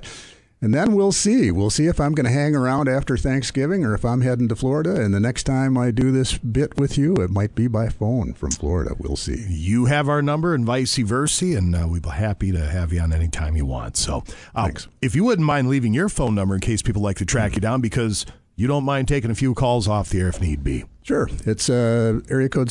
and 0.62 0.72
then 0.72 0.94
we'll 0.94 1.12
see. 1.12 1.50
We'll 1.50 1.70
see 1.70 1.86
if 1.86 2.00
I'm 2.00 2.14
going 2.14 2.26
to 2.26 2.32
hang 2.32 2.54
around 2.54 2.88
after 2.88 3.16
Thanksgiving 3.16 3.84
or 3.84 3.94
if 3.94 4.04
I'm 4.04 4.20
heading 4.20 4.48
to 4.48 4.56
Florida. 4.56 4.94
And 4.94 5.12
the 5.12 5.20
next 5.20 5.42
time 5.42 5.76
I 5.76 5.90
do 5.90 6.12
this 6.12 6.38
bit 6.38 6.78
with 6.78 6.96
you, 6.96 7.16
it 7.16 7.30
might 7.30 7.56
be 7.56 7.66
by 7.66 7.88
phone 7.88 8.32
from 8.32 8.52
Florida. 8.52 8.94
We'll 8.96 9.16
see. 9.16 9.44
You 9.48 9.86
have 9.86 10.08
our 10.08 10.22
number 10.22 10.54
and 10.54 10.64
vice 10.64 10.96
versa, 10.96 11.56
and 11.56 11.74
uh, 11.74 11.88
we'd 11.88 12.02
be 12.02 12.10
happy 12.10 12.52
to 12.52 12.64
have 12.64 12.92
you 12.92 13.00
on 13.00 13.12
anytime 13.12 13.56
you 13.56 13.66
want. 13.66 13.96
So, 13.96 14.22
uh, 14.54 14.70
if 15.00 15.16
you 15.16 15.24
wouldn't 15.24 15.46
mind 15.46 15.68
leaving 15.68 15.92
your 15.92 16.08
phone 16.08 16.36
number 16.36 16.54
in 16.54 16.60
case 16.60 16.80
people 16.80 17.02
like 17.02 17.16
to 17.16 17.26
track 17.26 17.56
you 17.56 17.60
down, 17.60 17.80
because 17.80 18.24
you 18.54 18.68
don't 18.68 18.84
mind 18.84 19.08
taking 19.08 19.30
a 19.30 19.34
few 19.34 19.54
calls 19.54 19.88
off 19.88 20.10
the 20.10 20.20
air 20.20 20.28
if 20.28 20.40
need 20.40 20.62
be. 20.62 20.84
Sure. 21.02 21.28
It's 21.44 21.68
uh, 21.68 22.20
area 22.30 22.48
code 22.48 22.70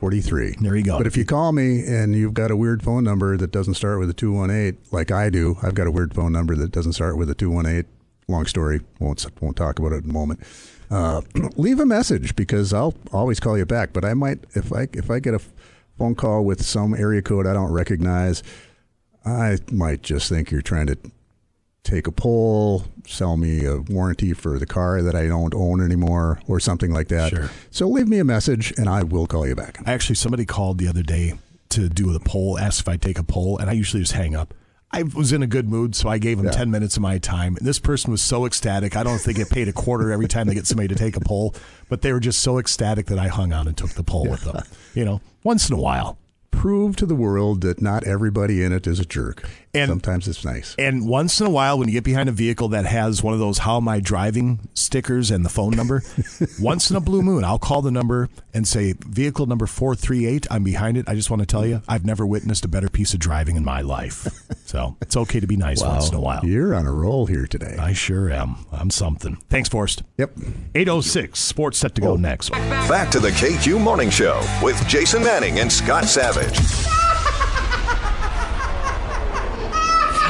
720-530-4843. 0.00 0.60
There 0.60 0.76
you 0.76 0.82
go. 0.82 0.98
But 0.98 1.06
if 1.06 1.16
you 1.16 1.24
call 1.24 1.52
me 1.52 1.84
and 1.86 2.14
you've 2.14 2.34
got 2.34 2.50
a 2.50 2.56
weird 2.56 2.82
phone 2.82 3.04
number 3.04 3.36
that 3.36 3.50
doesn't 3.50 3.74
start 3.74 3.98
with 3.98 4.10
a 4.10 4.14
218, 4.14 4.80
like 4.90 5.10
I 5.10 5.30
do, 5.30 5.56
I've 5.62 5.74
got 5.74 5.86
a 5.86 5.90
weird 5.90 6.14
phone 6.14 6.32
number 6.32 6.54
that 6.56 6.72
doesn't 6.72 6.92
start 6.94 7.16
with 7.16 7.30
a 7.30 7.34
218. 7.34 7.90
Long 8.28 8.46
story. 8.46 8.80
Won't 9.00 9.26
won't 9.40 9.56
talk 9.56 9.80
about 9.80 9.92
it 9.92 10.04
in 10.04 10.10
a 10.10 10.12
moment. 10.12 10.40
Uh, 10.88 11.22
leave 11.56 11.80
a 11.80 11.86
message 11.86 12.36
because 12.36 12.72
I'll 12.72 12.94
always 13.12 13.40
call 13.40 13.58
you 13.58 13.66
back. 13.66 13.92
But 13.92 14.04
I 14.04 14.14
might 14.14 14.44
if 14.54 14.72
I 14.72 14.86
if 14.92 15.10
I 15.10 15.18
get 15.18 15.34
a 15.34 15.40
phone 15.98 16.14
call 16.14 16.44
with 16.44 16.64
some 16.64 16.94
area 16.94 17.22
code 17.22 17.44
I 17.44 17.54
don't 17.54 17.72
recognize, 17.72 18.44
I 19.24 19.58
might 19.72 20.02
just 20.02 20.28
think 20.28 20.52
you're 20.52 20.62
trying 20.62 20.86
to 20.86 20.98
take 21.82 22.06
a 22.06 22.12
poll, 22.12 22.84
sell 23.06 23.36
me 23.36 23.64
a 23.64 23.78
warranty 23.78 24.32
for 24.32 24.58
the 24.58 24.66
car 24.66 25.02
that 25.02 25.14
I 25.14 25.26
don't 25.26 25.54
own 25.54 25.82
anymore, 25.82 26.40
or 26.46 26.60
something 26.60 26.92
like 26.92 27.08
that. 27.08 27.30
Sure. 27.30 27.50
So 27.70 27.88
leave 27.88 28.08
me 28.08 28.18
a 28.18 28.24
message 28.24 28.72
and 28.76 28.88
I 28.88 29.02
will 29.02 29.26
call 29.26 29.46
you 29.46 29.54
back. 29.54 29.78
Actually, 29.86 30.16
somebody 30.16 30.44
called 30.44 30.78
the 30.78 30.88
other 30.88 31.02
day 31.02 31.34
to 31.70 31.88
do 31.88 32.12
the 32.12 32.20
poll, 32.20 32.58
asked 32.58 32.80
if 32.80 32.88
I'd 32.88 33.00
take 33.02 33.18
a 33.18 33.22
poll, 33.24 33.56
and 33.58 33.70
I 33.70 33.74
usually 33.74 34.02
just 34.02 34.12
hang 34.12 34.34
up. 34.34 34.54
I 34.92 35.04
was 35.04 35.32
in 35.32 35.40
a 35.40 35.46
good 35.46 35.68
mood, 35.68 35.94
so 35.94 36.08
I 36.08 36.18
gave 36.18 36.38
them 36.38 36.46
Yeah. 36.46 36.52
10 36.52 36.68
minutes 36.70 36.96
of 36.96 37.02
my 37.02 37.18
time. 37.18 37.56
And 37.56 37.64
this 37.64 37.78
person 37.78 38.10
was 38.10 38.20
so 38.20 38.44
ecstatic. 38.44 38.96
I 38.96 39.04
don't 39.04 39.20
think 39.20 39.38
it 39.38 39.48
paid 39.48 39.68
a 39.68 39.72
quarter 39.72 40.10
every 40.10 40.26
time 40.26 40.48
they 40.48 40.54
get 40.54 40.66
somebody 40.66 40.88
to 40.88 40.96
take 40.96 41.16
a 41.16 41.20
poll, 41.20 41.54
but 41.88 42.02
they 42.02 42.12
were 42.12 42.18
just 42.18 42.40
so 42.40 42.58
ecstatic 42.58 43.06
that 43.06 43.18
I 43.18 43.28
hung 43.28 43.52
on 43.52 43.68
and 43.68 43.76
took 43.76 43.90
the 43.90 44.02
poll 44.02 44.28
with 44.28 44.42
them. 44.42 44.64
You 44.94 45.04
know, 45.04 45.20
once 45.44 45.68
in 45.70 45.76
a 45.76 45.80
while. 45.80 46.18
prove 46.50 46.96
to 46.96 47.06
the 47.06 47.14
world 47.14 47.60
that 47.60 47.80
not 47.80 48.04
everybody 48.04 48.62
in 48.64 48.72
it 48.72 48.86
is 48.86 48.98
a 48.98 49.04
jerk. 49.04 49.48
And- 49.72 49.88
Sometimes 49.88 50.26
it's 50.26 50.44
nice. 50.44 50.74
And 50.78 51.06
once 51.06 51.40
in 51.40 51.46
a 51.46 51.50
while, 51.50 51.78
when 51.78 51.88
you 51.88 51.92
get 51.92 52.04
behind 52.04 52.28
a 52.28 52.32
vehicle 52.32 52.68
that 52.68 52.86
has 52.86 53.22
one 53.22 53.34
of 53.34 53.40
those 53.40 53.58
"How 53.58 53.76
am 53.76 53.88
I 53.88 54.00
driving?" 54.00 54.68
stickers 54.74 55.30
and 55.30 55.44
the 55.44 55.48
phone 55.48 55.76
number, 55.76 56.02
once 56.60 56.90
in 56.90 56.96
a 56.96 57.00
blue 57.00 57.22
moon, 57.22 57.44
I'll 57.44 57.58
call 57.58 57.80
the 57.80 57.92
number 57.92 58.28
and 58.52 58.66
say, 58.66 58.94
"Vehicle 58.98 59.46
number 59.46 59.66
four 59.66 59.94
three 59.94 60.26
eight. 60.26 60.46
I'm 60.50 60.64
behind 60.64 60.96
it. 60.96 61.08
I 61.08 61.14
just 61.14 61.30
want 61.30 61.40
to 61.40 61.46
tell 61.46 61.64
you, 61.64 61.82
I've 61.88 62.04
never 62.04 62.26
witnessed 62.26 62.64
a 62.64 62.68
better 62.68 62.88
piece 62.88 63.14
of 63.14 63.20
driving 63.20 63.56
in 63.56 63.64
my 63.64 63.80
life. 63.80 64.26
So 64.64 64.96
it's 65.00 65.16
okay 65.16 65.40
to 65.40 65.46
be 65.48 65.56
nice 65.56 65.82
once 65.82 66.10
in 66.10 66.14
a 66.14 66.20
while. 66.20 66.44
You're 66.44 66.74
on 66.74 66.86
a 66.86 66.92
roll 66.92 67.26
here 67.26 67.46
today. 67.46 67.76
I 67.78 67.92
sure 67.92 68.30
am. 68.30 68.66
I'm 68.70 68.90
something. 68.90 69.36
Thanks, 69.48 69.68
Forrest. 69.68 70.04
Yep. 70.16 70.36
806, 70.74 71.40
sports 71.40 71.78
set 71.78 71.96
to 71.96 72.00
go 72.00 72.12
oh. 72.12 72.16
next. 72.16 72.50
Back 72.50 73.10
to 73.10 73.18
the 73.18 73.30
KQ 73.30 73.80
Morning 73.80 74.10
Show 74.10 74.40
with 74.62 74.80
Jason 74.86 75.24
Manning 75.24 75.58
and 75.58 75.72
Scott 75.72 76.04
Savage. 76.04 76.56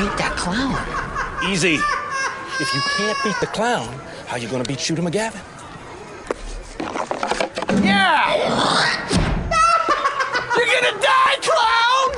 Hate 0.00 0.16
that 0.16 0.34
clown. 0.34 0.80
Easy. 1.52 1.74
If 2.58 2.72
you 2.72 2.80
can't 2.96 3.18
beat 3.22 3.36
the 3.38 3.46
clown, 3.48 3.86
how 4.28 4.36
you 4.36 4.48
gonna 4.48 4.64
beat 4.64 4.80
Shooter 4.80 5.02
McGavin? 5.02 5.36
Yeah! 7.84 8.32
You're 10.56 10.70
gonna 10.72 10.96
die, 11.04 11.36
clown! 11.44 12.08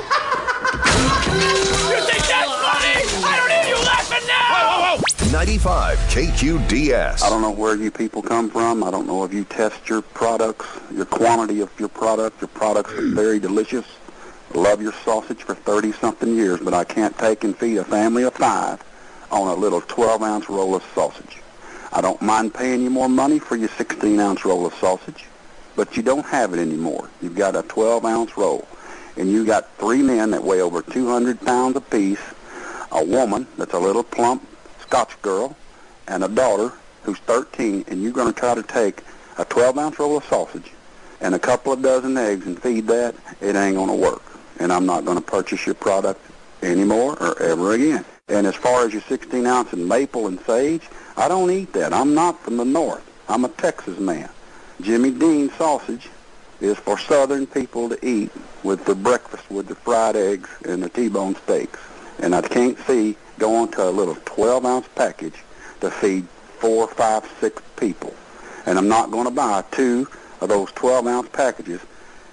you 1.91 1.99
think 2.07 2.23
that's 2.23 2.55
funny? 2.63 3.03
I 3.19 3.35
don't 3.35 3.49
need 3.51 3.67
you 3.67 3.79
laughing 3.83 4.27
now! 4.29 4.95
Whoa, 4.95 4.95
whoa, 4.95 5.31
95 5.33 5.97
KQDS. 6.07 7.21
I 7.21 7.29
don't 7.29 7.41
know 7.41 7.51
where 7.51 7.75
you 7.75 7.91
people 7.91 8.21
come 8.21 8.49
from. 8.49 8.81
I 8.85 8.91
don't 8.91 9.07
know 9.07 9.25
if 9.25 9.33
you 9.33 9.43
test 9.43 9.89
your 9.89 10.03
products, 10.03 10.65
your 10.93 11.03
quantity 11.03 11.59
of 11.59 11.69
your 11.77 11.89
product. 11.89 12.39
Your 12.39 12.47
products 12.47 12.93
are 12.93 13.07
very 13.09 13.39
delicious. 13.39 13.85
Love 14.53 14.83
your 14.83 14.93
sausage 15.03 15.41
for 15.41 15.55
30-something 15.55 16.35
years, 16.35 16.59
but 16.59 16.75
I 16.75 16.83
can't 16.83 17.17
take 17.17 17.43
and 17.43 17.57
feed 17.57 17.77
a 17.77 17.83
family 17.83 18.23
of 18.23 18.35
five 18.35 18.83
on 19.31 19.47
a 19.47 19.55
little 19.55 19.81
12-ounce 19.81 20.47
roll 20.47 20.75
of 20.75 20.83
sausage. 20.93 21.39
I 21.91 22.01
don't 22.01 22.21
mind 22.21 22.53
paying 22.53 22.83
you 22.83 22.91
more 22.91 23.09
money 23.09 23.39
for 23.39 23.55
your 23.55 23.69
16-ounce 23.69 24.45
roll 24.45 24.67
of 24.67 24.73
sausage, 24.75 25.25
but 25.75 25.97
you 25.97 26.03
don't 26.03 26.25
have 26.27 26.53
it 26.53 26.59
anymore. 26.59 27.09
You've 27.19 27.35
got 27.35 27.55
a 27.55 27.63
12-ounce 27.63 28.37
roll, 28.37 28.67
and 29.17 29.31
you 29.31 29.43
got 29.43 29.75
three 29.77 30.03
men 30.03 30.29
that 30.31 30.43
weigh 30.43 30.61
over 30.61 30.83
200 30.83 31.41
pounds 31.41 31.75
apiece, 31.75 32.21
a 32.91 33.03
woman 33.03 33.47
that's 33.57 33.73
a 33.73 33.79
little 33.79 34.03
plump 34.03 34.47
Scotch 34.81 35.19
girl, 35.23 35.55
and 36.07 36.23
a 36.23 36.27
daughter 36.27 36.73
who's 37.03 37.17
13, 37.19 37.85
and 37.87 38.03
you're 38.03 38.11
going 38.11 38.31
to 38.31 38.39
try 38.39 38.53
to 38.53 38.63
take 38.63 39.01
a 39.39 39.45
12-ounce 39.45 39.97
roll 39.97 40.17
of 40.17 40.23
sausage 40.25 40.71
and 41.21 41.33
a 41.33 41.39
couple 41.39 41.73
of 41.73 41.81
dozen 41.81 42.17
eggs 42.17 42.45
and 42.45 42.61
feed 42.61 42.85
that, 42.85 43.15
it 43.41 43.55
ain't 43.55 43.77
going 43.77 43.87
to 43.87 43.95
work. 43.95 44.21
And 44.59 44.71
I'm 44.71 44.85
not 44.85 45.05
going 45.05 45.17
to 45.17 45.23
purchase 45.23 45.65
your 45.65 45.75
product 45.75 46.21
anymore 46.61 47.17
or 47.21 47.41
ever 47.41 47.73
again. 47.73 48.05
And 48.27 48.47
as 48.47 48.55
far 48.55 48.85
as 48.85 48.93
your 48.93 49.01
16-ounce 49.03 49.73
and 49.73 49.87
maple 49.87 50.27
and 50.27 50.39
sage, 50.41 50.87
I 51.17 51.27
don't 51.27 51.51
eat 51.51 51.73
that. 51.73 51.93
I'm 51.93 52.13
not 52.13 52.39
from 52.41 52.57
the 52.57 52.65
north. 52.65 53.03
I'm 53.27 53.45
a 53.45 53.49
Texas 53.49 53.99
man. 53.99 54.29
Jimmy 54.81 55.11
Dean 55.11 55.49
sausage 55.51 56.09
is 56.61 56.77
for 56.77 56.97
southern 56.97 57.45
people 57.45 57.89
to 57.89 58.05
eat 58.05 58.31
with 58.63 58.85
their 58.85 58.95
breakfast 58.95 59.49
with 59.51 59.67
the 59.67 59.75
fried 59.75 60.15
eggs 60.15 60.49
and 60.65 60.81
the 60.81 60.89
T-bone 60.89 61.35
steaks. 61.35 61.79
And 62.19 62.33
I 62.33 62.41
can't 62.41 62.77
see 62.79 63.17
going 63.39 63.69
to 63.71 63.89
a 63.89 63.91
little 63.91 64.15
12-ounce 64.15 64.87
package 64.95 65.35
to 65.81 65.91
feed 65.91 66.25
four, 66.59 66.87
five, 66.87 67.29
six 67.41 67.61
people. 67.75 68.13
And 68.65 68.77
I'm 68.77 68.87
not 68.87 69.11
going 69.11 69.25
to 69.25 69.31
buy 69.31 69.63
two 69.71 70.07
of 70.39 70.49
those 70.49 70.69
12-ounce 70.71 71.29
packages 71.29 71.81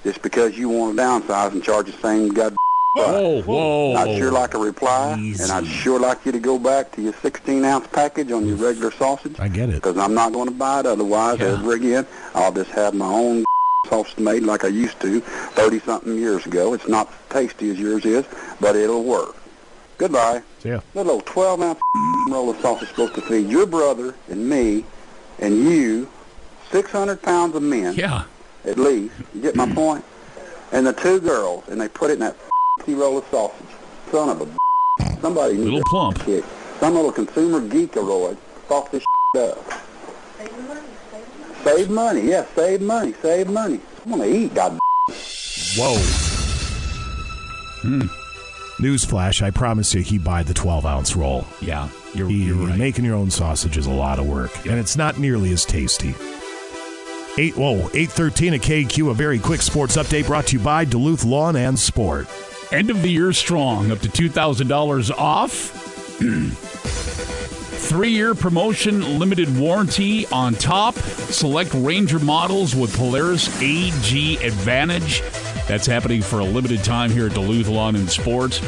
just 0.04 0.22
because 0.22 0.56
you 0.56 0.68
want 0.68 0.96
to 0.96 1.02
downsize 1.02 1.52
and 1.52 1.62
charge 1.62 1.86
the 1.86 1.92
same 2.00 2.28
god. 2.28 2.54
Whoa, 2.94 3.42
whoa. 3.42 3.94
I'd 3.94 4.18
sure 4.18 4.32
like 4.32 4.54
a 4.54 4.58
reply, 4.58 5.12
and 5.12 5.52
I'd 5.52 5.66
sure 5.66 6.00
like 6.00 6.26
you 6.26 6.32
to 6.32 6.40
go 6.40 6.58
back 6.58 6.90
to 6.92 7.02
your 7.02 7.12
16-ounce 7.12 7.86
package 7.88 8.32
on 8.32 8.48
your 8.48 8.56
regular 8.56 8.90
sausage. 8.90 9.38
I 9.38 9.46
get 9.46 9.68
it. 9.68 9.76
Because 9.76 9.96
I'm 9.96 10.12
not 10.12 10.32
going 10.32 10.48
to 10.48 10.54
buy 10.54 10.80
it 10.80 10.86
otherwise 10.86 11.40
ever 11.40 11.74
again. 11.74 12.04
I'll 12.34 12.52
just 12.52 12.70
have 12.72 12.94
my 12.94 13.06
own 13.06 13.44
sausage 13.88 14.18
made 14.18 14.42
like 14.42 14.64
I 14.64 14.68
used 14.68 14.98
to 15.02 15.20
30-something 15.20 16.16
years 16.16 16.46
ago. 16.46 16.74
It's 16.74 16.88
not 16.88 17.12
tasty 17.30 17.70
as 17.70 17.78
yours 17.78 18.04
is, 18.04 18.24
but 18.60 18.74
it'll 18.74 19.04
work. 19.04 19.36
Goodbye. 19.98 20.42
See 20.58 20.70
ya. 20.70 20.80
That 20.94 21.06
little 21.06 21.22
12-ounce 21.22 21.80
roll 22.28 22.50
of 22.50 22.58
sausage 22.60 22.88
supposed 22.88 23.14
to 23.14 23.20
feed 23.20 23.48
your 23.48 23.66
brother 23.66 24.16
and 24.28 24.48
me 24.48 24.84
and 25.38 25.64
you 25.64 26.08
600 26.72 27.22
pounds 27.22 27.54
of 27.54 27.62
men. 27.62 27.94
Yeah. 27.94 28.24
At 28.64 28.78
least. 28.78 29.14
You 29.34 29.40
get 29.42 29.56
my 29.56 29.72
point? 29.72 30.04
And 30.72 30.86
the 30.86 30.92
two 30.92 31.20
girls, 31.20 31.64
and 31.68 31.80
they 31.80 31.88
put 31.88 32.10
it 32.10 32.14
in 32.14 32.18
that 32.20 32.36
roll 32.88 33.18
of 33.18 33.24
sausage. 33.30 33.66
Son 34.10 34.28
of 34.28 34.40
a 34.42 35.16
Somebody 35.20 35.54
needs 35.54 35.64
Little 35.64 35.80
a 35.80 35.84
plump. 35.84 36.18
Kick. 36.24 36.44
Some 36.80 36.94
little 36.94 37.12
consumer 37.12 37.60
geekaroid 37.60 38.36
thought 38.68 38.90
this 38.92 39.04
up. 39.36 39.58
Save 40.38 40.58
money, 40.68 40.80
save 41.64 41.90
money. 41.90 42.20
yeah, 42.22 42.44
save 42.54 42.80
money, 42.80 43.14
save 43.22 43.48
money. 43.50 43.80
I 44.06 44.08
want 44.08 44.22
to 44.22 44.28
eat, 44.34 44.54
God. 44.54 44.78
Whoa. 45.76 45.96
Hmm. 47.82 48.02
Newsflash, 48.82 49.42
I 49.42 49.50
promise 49.50 49.94
you, 49.94 50.00
he 50.02 50.18
buy 50.18 50.42
the 50.42 50.54
12 50.54 50.86
ounce 50.86 51.14
roll. 51.16 51.46
Yeah, 51.60 51.88
you're, 52.14 52.28
He- 52.28 52.44
you're 52.46 52.66
right. 52.66 52.78
Making 52.78 53.04
your 53.04 53.14
own 53.14 53.30
sausage 53.30 53.76
is 53.76 53.86
a 53.86 53.90
lot 53.90 54.18
of 54.18 54.26
work, 54.26 54.50
and 54.66 54.78
it's 54.78 54.96
not 54.96 55.18
nearly 55.18 55.52
as 55.52 55.64
tasty. 55.66 56.14
Eight 57.38 57.56
whoa, 57.56 57.88
eight 57.94 58.10
thirteen 58.10 58.54
at 58.54 58.60
KQ. 58.60 59.10
A 59.10 59.14
very 59.14 59.38
quick 59.38 59.62
sports 59.62 59.96
update 59.96 60.26
brought 60.26 60.48
to 60.48 60.58
you 60.58 60.62
by 60.62 60.84
Duluth 60.84 61.24
Lawn 61.24 61.56
and 61.56 61.78
Sport. 61.78 62.28
End 62.72 62.90
of 62.90 63.02
the 63.02 63.10
year 63.10 63.32
strong, 63.32 63.90
up 63.90 63.98
to 63.98 64.08
$2,000 64.08 65.10
off. 65.18 65.50
Three 67.90 68.10
year 68.10 68.36
promotion, 68.36 69.18
limited 69.18 69.58
warranty 69.58 70.24
on 70.28 70.54
top. 70.54 70.94
Select 70.94 71.74
Ranger 71.74 72.20
models 72.20 72.76
with 72.76 72.96
Polaris 72.96 73.48
AG 73.60 74.36
Advantage. 74.36 75.22
That's 75.66 75.86
happening 75.86 76.22
for 76.22 76.38
a 76.38 76.44
limited 76.44 76.84
time 76.84 77.10
here 77.10 77.26
at 77.26 77.34
Duluth 77.34 77.66
Lawn 77.66 77.96
and 77.96 78.08
Sports. 78.08 78.60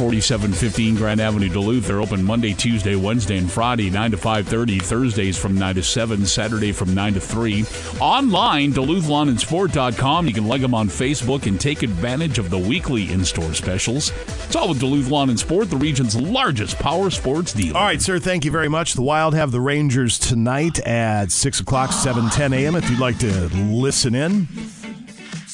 4715 0.00 0.94
Grand 0.96 1.20
Avenue, 1.20 1.50
Duluth. 1.50 1.86
They're 1.86 2.00
open 2.00 2.24
Monday, 2.24 2.54
Tuesday, 2.54 2.96
Wednesday, 2.96 3.36
and 3.36 3.52
Friday, 3.52 3.90
9 3.90 4.12
to 4.12 4.16
5.30. 4.16 4.80
Thursdays 4.80 5.36
from 5.36 5.54
9 5.58 5.74
to 5.74 5.82
7. 5.82 6.24
Saturday 6.24 6.72
from 6.72 6.94
9 6.94 7.12
to 7.12 7.20
3. 7.20 7.66
Online, 8.00 8.72
DuluthLawnandSport.com. 8.72 10.26
You 10.26 10.32
can 10.32 10.48
like 10.48 10.62
them 10.62 10.74
on 10.74 10.88
Facebook 10.88 11.46
and 11.46 11.60
take 11.60 11.82
advantage 11.82 12.38
of 12.38 12.48
the 12.48 12.56
weekly 12.56 13.12
in-store 13.12 13.52
specials. 13.52 14.10
It's 14.46 14.56
all 14.56 14.70
with 14.70 14.80
Duluth 14.80 15.10
Lawn 15.10 15.28
and 15.28 15.38
Sport, 15.38 15.68
the 15.68 15.76
region's 15.76 16.18
largest 16.18 16.78
power 16.78 17.10
sports 17.10 17.52
dealer. 17.52 17.78
All 17.78 17.84
right, 17.84 18.00
sir. 18.00 18.18
Thank 18.18 18.46
you 18.46 18.50
very 18.50 18.70
much. 18.70 18.94
The 18.94 19.02
Wild 19.02 19.34
have 19.34 19.52
the 19.52 19.60
Rangers 19.60 20.18
tonight 20.18 20.78
at 20.86 21.30
six 21.30 21.60
o'clock, 21.60 21.92
seven 21.92 22.30
ten 22.30 22.54
a.m. 22.54 22.74
If 22.74 22.88
you'd 22.88 23.00
like 23.00 23.18
to 23.18 23.30
listen 23.54 24.14
in, 24.14 24.48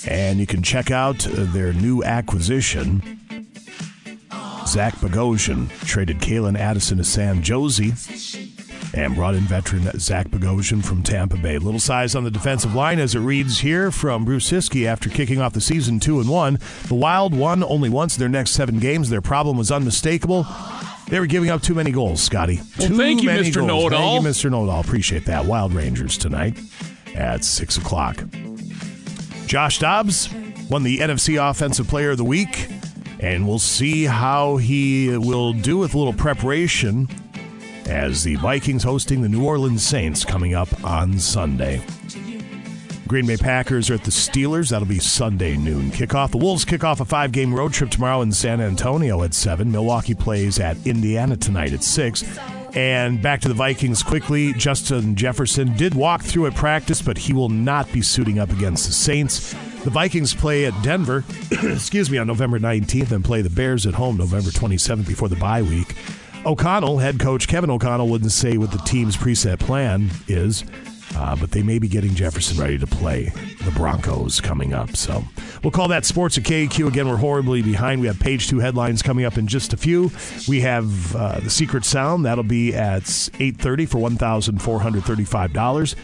and 0.07 0.39
you 0.39 0.47
can 0.47 0.63
check 0.63 0.93
out 0.93 1.19
their 1.29 1.73
new 1.73 2.05
acquisition. 2.05 3.26
Zach 4.67 4.95
Bogosian 4.97 5.71
traded 5.87 6.19
Calen 6.19 6.59
Addison 6.59 6.99
to 6.99 7.05
San 7.05 7.43
Jose 7.43 7.93
and 8.95 9.15
brought 9.15 9.35
in 9.35 9.43
veteran 9.43 9.89
Zach 9.99 10.29
Bogosian 10.29 10.85
from 10.85 11.03
Tampa 11.03 11.37
Bay. 11.37 11.59
Little 11.59 11.81
size 11.81 12.15
on 12.15 12.25
the 12.25 12.31
defensive 12.31 12.75
line 12.75 12.99
as 12.99 13.15
it 13.15 13.21
reads 13.21 13.61
here 13.61 13.91
from 13.91 14.25
Bruce 14.25 14.51
Siski 14.51 14.87
after 14.87 15.09
kicking 15.09 15.41
off 15.41 15.53
the 15.53 15.61
season 15.61 16.01
2 16.01 16.21
and 16.21 16.29
1. 16.29 16.59
The 16.89 16.95
Wild 16.95 17.35
won 17.35 17.63
only 17.63 17.89
once 17.89 18.17
in 18.17 18.21
their 18.21 18.29
next 18.29 18.51
7 18.53 18.79
games. 18.79 19.09
Their 19.09 19.23
problem 19.23 19.57
was 19.57 19.71
unmistakable. 19.71 20.47
They 21.09 21.21
were 21.21 21.27
giving 21.27 21.51
up 21.51 21.63
too 21.63 21.75
many 21.75 21.93
goals, 21.93 22.23
Scotty. 22.23 22.61
Well, 22.79 22.89
too 22.89 22.97
thank 22.97 23.23
you, 23.23 23.29
many 23.29 23.51
Mr. 23.51 23.57
goals. 23.57 23.69
Know-It-All. 23.69 24.23
Thank 24.23 24.25
you, 24.25 24.31
Mr. 24.31 24.51
Know-It-All. 24.51 24.81
Appreciate 24.81 25.25
that. 25.27 25.45
Wild 25.45 25.73
Rangers 25.73 26.19
tonight 26.19 26.59
at 27.15 27.45
6 27.45 27.77
o'clock. 27.77 28.25
Josh 29.47 29.79
Dobbs 29.79 30.29
won 30.69 30.83
the 30.83 30.99
NFC 30.99 31.39
Offensive 31.39 31.87
Player 31.87 32.11
of 32.11 32.17
the 32.17 32.25
Week, 32.25 32.69
and 33.21 33.47
we'll 33.47 33.59
see 33.59 34.05
how 34.05 34.57
he 34.57 35.17
will 35.17 35.53
do 35.53 35.79
with 35.79 35.95
a 35.95 35.99
little 35.99 36.13
preparation 36.13 37.09
as 37.87 38.25
the 38.25 38.35
Vikings 38.37 38.83
hosting 38.83 39.23
the 39.23 39.29
New 39.29 39.45
Orleans 39.45 39.83
Saints 39.83 40.25
coming 40.25 40.55
up 40.55 40.69
on 40.85 41.19
Sunday. 41.19 41.83
Green 43.07 43.27
Bay 43.27 43.37
Packers 43.37 43.89
are 43.89 43.95
at 43.95 44.03
the 44.03 44.11
Steelers. 44.11 44.71
That'll 44.71 44.89
be 44.89 44.99
Sunday 44.99 45.57
noon 45.57 45.93
kickoff. 45.93 46.33
The 46.33 46.39
Wolves 46.39 46.65
kick 46.65 46.83
off 46.83 47.01
a 47.01 47.05
five 47.05 47.31
game 47.31 47.55
road 47.55 47.73
trip 47.73 47.91
tomorrow 47.91 48.21
in 48.21 48.33
San 48.33 48.61
Antonio 48.61 49.23
at 49.23 49.33
7. 49.33 49.71
Milwaukee 49.71 50.15
plays 50.15 50.59
at 50.59 50.77
Indiana 50.85 51.37
tonight 51.37 51.73
at 51.73 51.85
6. 51.85 52.25
And 52.75 53.23
back 53.23 53.41
to 53.43 53.49
the 53.49 53.55
Vikings 53.55 54.03
quickly. 54.03 54.53
Justin 54.55 55.15
Jefferson 55.15 55.77
did 55.77 55.95
walk 55.95 56.23
through 56.23 56.47
at 56.47 56.57
practice, 56.57 57.01
but 57.01 57.17
he 57.17 57.33
will 57.33 57.49
not 57.49 57.91
be 57.93 58.03
suiting 58.03 58.41
up 58.41 58.51
against 58.51 58.87
the 58.87 58.93
Saints. 58.93 59.55
The 59.87 59.93
Vikings 59.93 60.35
play 60.35 60.67
at 60.67 60.75
Denver, 60.83 61.23
excuse 61.53 62.11
me, 62.11 62.19
on 62.19 62.27
November 62.27 62.59
19th 62.59 63.13
and 63.13 63.25
play 63.25 63.41
the 63.41 63.49
Bears 63.49 63.87
at 63.87 63.95
home 63.95 64.17
November 64.17 64.51
27th 64.51 65.07
before 65.07 65.29
the 65.29 65.37
bye 65.37 65.63
week. 65.63 65.95
O'Connell, 66.45 66.99
head 66.99 67.21
coach 67.21 67.47
Kevin 67.47 67.71
O'Connell, 67.71 68.09
wouldn't 68.09 68.33
say 68.33 68.59
what 68.59 68.73
the 68.73 68.79
team's 68.79 69.17
preset 69.17 69.61
plan 69.61 70.11
is. 70.27 70.65
Uh, 71.15 71.37
but 71.37 71.53
they 71.53 71.63
may 71.63 71.79
be 71.79 71.87
getting 71.87 72.17
Jefferson 72.17 72.61
ready 72.61 72.77
to 72.79 72.87
play 72.87 73.27
the 73.65 73.71
Broncos 73.77 74.41
coming 74.41 74.75
up. 74.75 74.97
So 74.97 75.25
we'll 75.63 75.71
call 75.71 75.87
that 75.89 76.05
sports 76.05 76.37
at 76.37 76.43
KQ. 76.43 76.89
Again, 76.89 77.09
we're 77.09 77.15
horribly 77.15 77.63
behind. 77.63 78.01
We 78.01 78.09
have 78.09 78.19
page 78.19 78.49
two 78.49 78.59
headlines 78.59 79.03
coming 79.03 79.25
up 79.25 79.39
in 79.39 79.47
just 79.47 79.73
a 79.73 79.77
few. 79.77 80.11
We 80.49 80.63
have 80.63 81.15
uh, 81.15 81.39
the 81.39 81.51
Secret 81.51 81.85
Sound. 81.85 82.25
That'll 82.27 82.43
be 82.43 82.75
at 82.75 83.05
8.30 83.05 83.89
for 83.89 83.99
$1,435. 83.99 85.95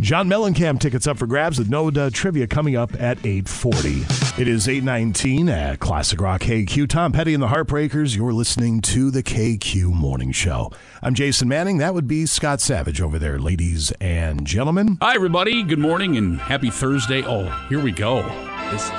John 0.00 0.30
Mellencamp 0.30 0.80
tickets 0.80 1.06
up 1.06 1.18
for 1.18 1.26
grabs 1.26 1.58
with 1.58 1.68
no 1.68 1.90
uh, 1.90 2.08
trivia 2.10 2.46
coming 2.46 2.74
up 2.74 2.98
at 2.98 3.18
8.40. 3.18 4.40
It 4.40 4.48
is 4.48 4.66
8.19 4.66 5.50
at 5.50 5.78
Classic 5.78 6.18
Rock 6.18 6.40
KQ. 6.40 6.88
Tom 6.88 7.12
Petty 7.12 7.34
and 7.34 7.42
the 7.42 7.48
Heartbreakers. 7.48 8.16
You're 8.16 8.32
listening 8.32 8.80
to 8.82 9.10
the 9.10 9.22
KQ 9.22 9.92
Morning 9.92 10.32
Show. 10.32 10.72
I'm 11.02 11.14
Jason 11.14 11.48
Manning. 11.48 11.78
That 11.78 11.92
would 11.92 12.08
be 12.08 12.24
Scott 12.24 12.62
Savage 12.62 13.02
over 13.02 13.18
there, 13.18 13.38
ladies 13.38 13.92
and 14.00 14.46
gentlemen. 14.46 14.96
Hi, 15.02 15.14
everybody. 15.14 15.62
Good 15.62 15.78
morning 15.78 16.16
and 16.16 16.40
happy 16.40 16.70
Thursday. 16.70 17.22
Oh, 17.22 17.50
here 17.68 17.82
we 17.82 17.92
go. 17.92 18.22
This 18.70 18.90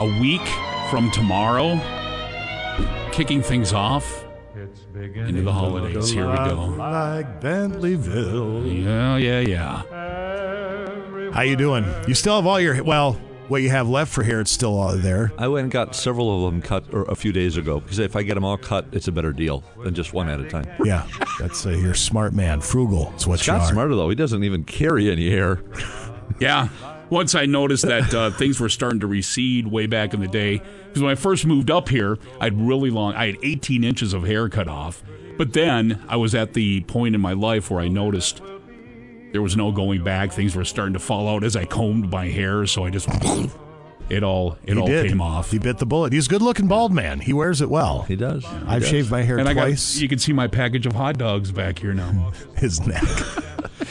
a 0.00 0.18
week 0.20 0.46
from 0.90 1.12
tomorrow, 1.12 1.80
kicking 3.12 3.40
things 3.40 3.72
off 3.72 4.27
into 5.02 5.42
the 5.42 5.52
holidays. 5.52 6.10
Here 6.10 6.28
we 6.28 6.36
go. 6.36 6.74
Like 6.78 7.40
Bentleyville. 7.40 8.84
Yeah, 8.84 9.16
yeah, 9.16 9.40
yeah. 9.40 11.30
How 11.32 11.42
you 11.42 11.56
doing? 11.56 11.84
You 12.06 12.14
still 12.14 12.36
have 12.36 12.46
all 12.46 12.58
your 12.60 12.82
well, 12.82 13.14
what 13.48 13.62
you 13.62 13.70
have 13.70 13.88
left 13.88 14.12
for 14.12 14.22
hair. 14.22 14.40
It's 14.40 14.50
still 14.50 14.78
all 14.78 14.96
there. 14.96 15.32
I 15.38 15.48
went 15.48 15.64
and 15.64 15.72
got 15.72 15.94
several 15.94 16.46
of 16.46 16.52
them 16.52 16.62
cut 16.62 16.84
or 16.92 17.02
a 17.04 17.14
few 17.14 17.32
days 17.32 17.56
ago 17.56 17.80
because 17.80 17.98
if 17.98 18.16
I 18.16 18.22
get 18.22 18.34
them 18.34 18.44
all 18.44 18.58
cut, 18.58 18.86
it's 18.92 19.08
a 19.08 19.12
better 19.12 19.32
deal 19.32 19.62
than 19.82 19.94
just 19.94 20.12
one 20.12 20.28
at 20.28 20.40
a 20.40 20.48
time. 20.48 20.66
Yeah, 20.84 21.06
that's 21.38 21.64
a, 21.66 21.76
you're 21.76 21.92
a 21.92 21.96
smart 21.96 22.32
man. 22.32 22.60
Frugal. 22.60 23.12
It's 23.14 23.26
what 23.26 23.40
Scott's 23.40 23.64
you 23.64 23.68
are. 23.68 23.72
smarter 23.72 23.94
though. 23.94 24.08
He 24.08 24.14
doesn't 24.14 24.42
even 24.42 24.64
carry 24.64 25.10
any 25.10 25.30
hair. 25.30 25.60
Yeah. 26.40 26.68
Once 27.10 27.34
I 27.34 27.46
noticed 27.46 27.86
that 27.86 28.12
uh, 28.14 28.30
things 28.38 28.60
were 28.60 28.68
starting 28.68 29.00
to 29.00 29.06
recede 29.06 29.66
way 29.66 29.86
back 29.86 30.12
in 30.14 30.20
the 30.20 30.28
day, 30.28 30.60
because 30.86 31.02
when 31.02 31.10
I 31.10 31.14
first 31.14 31.46
moved 31.46 31.70
up 31.70 31.88
here, 31.88 32.18
I 32.40 32.44
had 32.44 32.60
really 32.60 32.90
long, 32.90 33.14
I 33.14 33.26
had 33.26 33.36
18 33.42 33.84
inches 33.84 34.12
of 34.12 34.24
hair 34.24 34.48
cut 34.48 34.68
off. 34.68 35.02
But 35.36 35.52
then 35.52 36.02
I 36.08 36.16
was 36.16 36.34
at 36.34 36.54
the 36.54 36.80
point 36.82 37.14
in 37.14 37.20
my 37.20 37.32
life 37.32 37.70
where 37.70 37.80
I 37.80 37.88
noticed 37.88 38.42
there 39.32 39.42
was 39.42 39.56
no 39.56 39.70
going 39.72 40.02
back. 40.02 40.32
Things 40.32 40.56
were 40.56 40.64
starting 40.64 40.94
to 40.94 40.98
fall 40.98 41.28
out 41.28 41.44
as 41.44 41.54
I 41.54 41.64
combed 41.64 42.10
my 42.10 42.26
hair, 42.28 42.66
so 42.66 42.84
I 42.84 42.90
just 42.90 43.08
it 44.10 44.22
all 44.24 44.58
it 44.64 44.74
He 44.74 44.80
all 44.80 44.86
did. 44.86 45.06
came 45.08 45.20
off. 45.20 45.50
He 45.52 45.58
bit 45.58 45.78
the 45.78 45.86
bullet. 45.86 46.12
He's 46.12 46.26
a 46.26 46.30
good 46.30 46.42
looking 46.42 46.66
bald 46.66 46.92
man. 46.92 47.20
He 47.20 47.32
wears 47.32 47.60
it 47.60 47.70
well. 47.70 48.02
He 48.02 48.16
does. 48.16 48.44
I've 48.66 48.84
shaved 48.84 49.10
my 49.10 49.22
hair 49.22 49.38
and 49.38 49.48
I 49.48 49.54
got, 49.54 49.66
twice. 49.66 49.98
you 50.00 50.08
can 50.08 50.18
see 50.18 50.32
my 50.32 50.48
package 50.48 50.86
of 50.86 50.94
hot 50.94 51.18
dogs 51.18 51.52
back 51.52 51.78
here 51.78 51.94
now. 51.94 52.32
His 52.56 52.84
neck. 52.86 53.04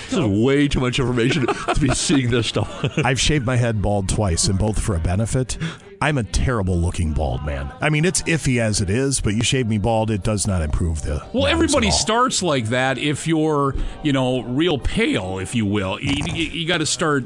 This 0.09 0.19
is 0.19 0.25
way 0.43 0.67
too 0.67 0.79
much 0.79 0.99
information 0.99 1.47
to 1.73 1.79
be 1.79 1.89
seeing 1.89 2.29
this 2.29 2.47
stuff. 2.47 2.97
I've 2.99 3.19
shaved 3.19 3.45
my 3.45 3.55
head 3.55 3.81
bald 3.81 4.09
twice, 4.09 4.47
and 4.47 4.57
both 4.57 4.79
for 4.81 4.95
a 4.95 4.99
benefit. 4.99 5.57
I'm 5.99 6.19
a 6.19 6.23
terrible 6.23 6.77
looking 6.77 7.13
bald 7.13 7.43
man. 7.43 7.73
I 7.81 7.89
mean, 7.89 8.05
it's 8.05 8.21
iffy 8.23 8.59
as 8.59 8.81
it 8.81 8.89
is, 8.89 9.19
but 9.19 9.33
you 9.33 9.41
shave 9.43 9.65
me 9.67 9.79
bald, 9.79 10.11
it 10.11 10.21
does 10.23 10.45
not 10.45 10.61
improve 10.61 11.01
the. 11.01 11.25
Well, 11.33 11.47
everybody 11.47 11.87
at 11.87 11.93
all. 11.93 11.97
starts 11.99 12.43
like 12.43 12.65
that. 12.67 12.99
If 12.99 13.25
you're, 13.27 13.73
you 14.03 14.13
know, 14.13 14.41
real 14.43 14.77
pale, 14.77 15.39
if 15.39 15.55
you 15.55 15.65
will, 15.65 15.99
you, 15.99 16.23
you, 16.33 16.43
you 16.51 16.67
got 16.67 16.77
to 16.79 16.85
start 16.85 17.25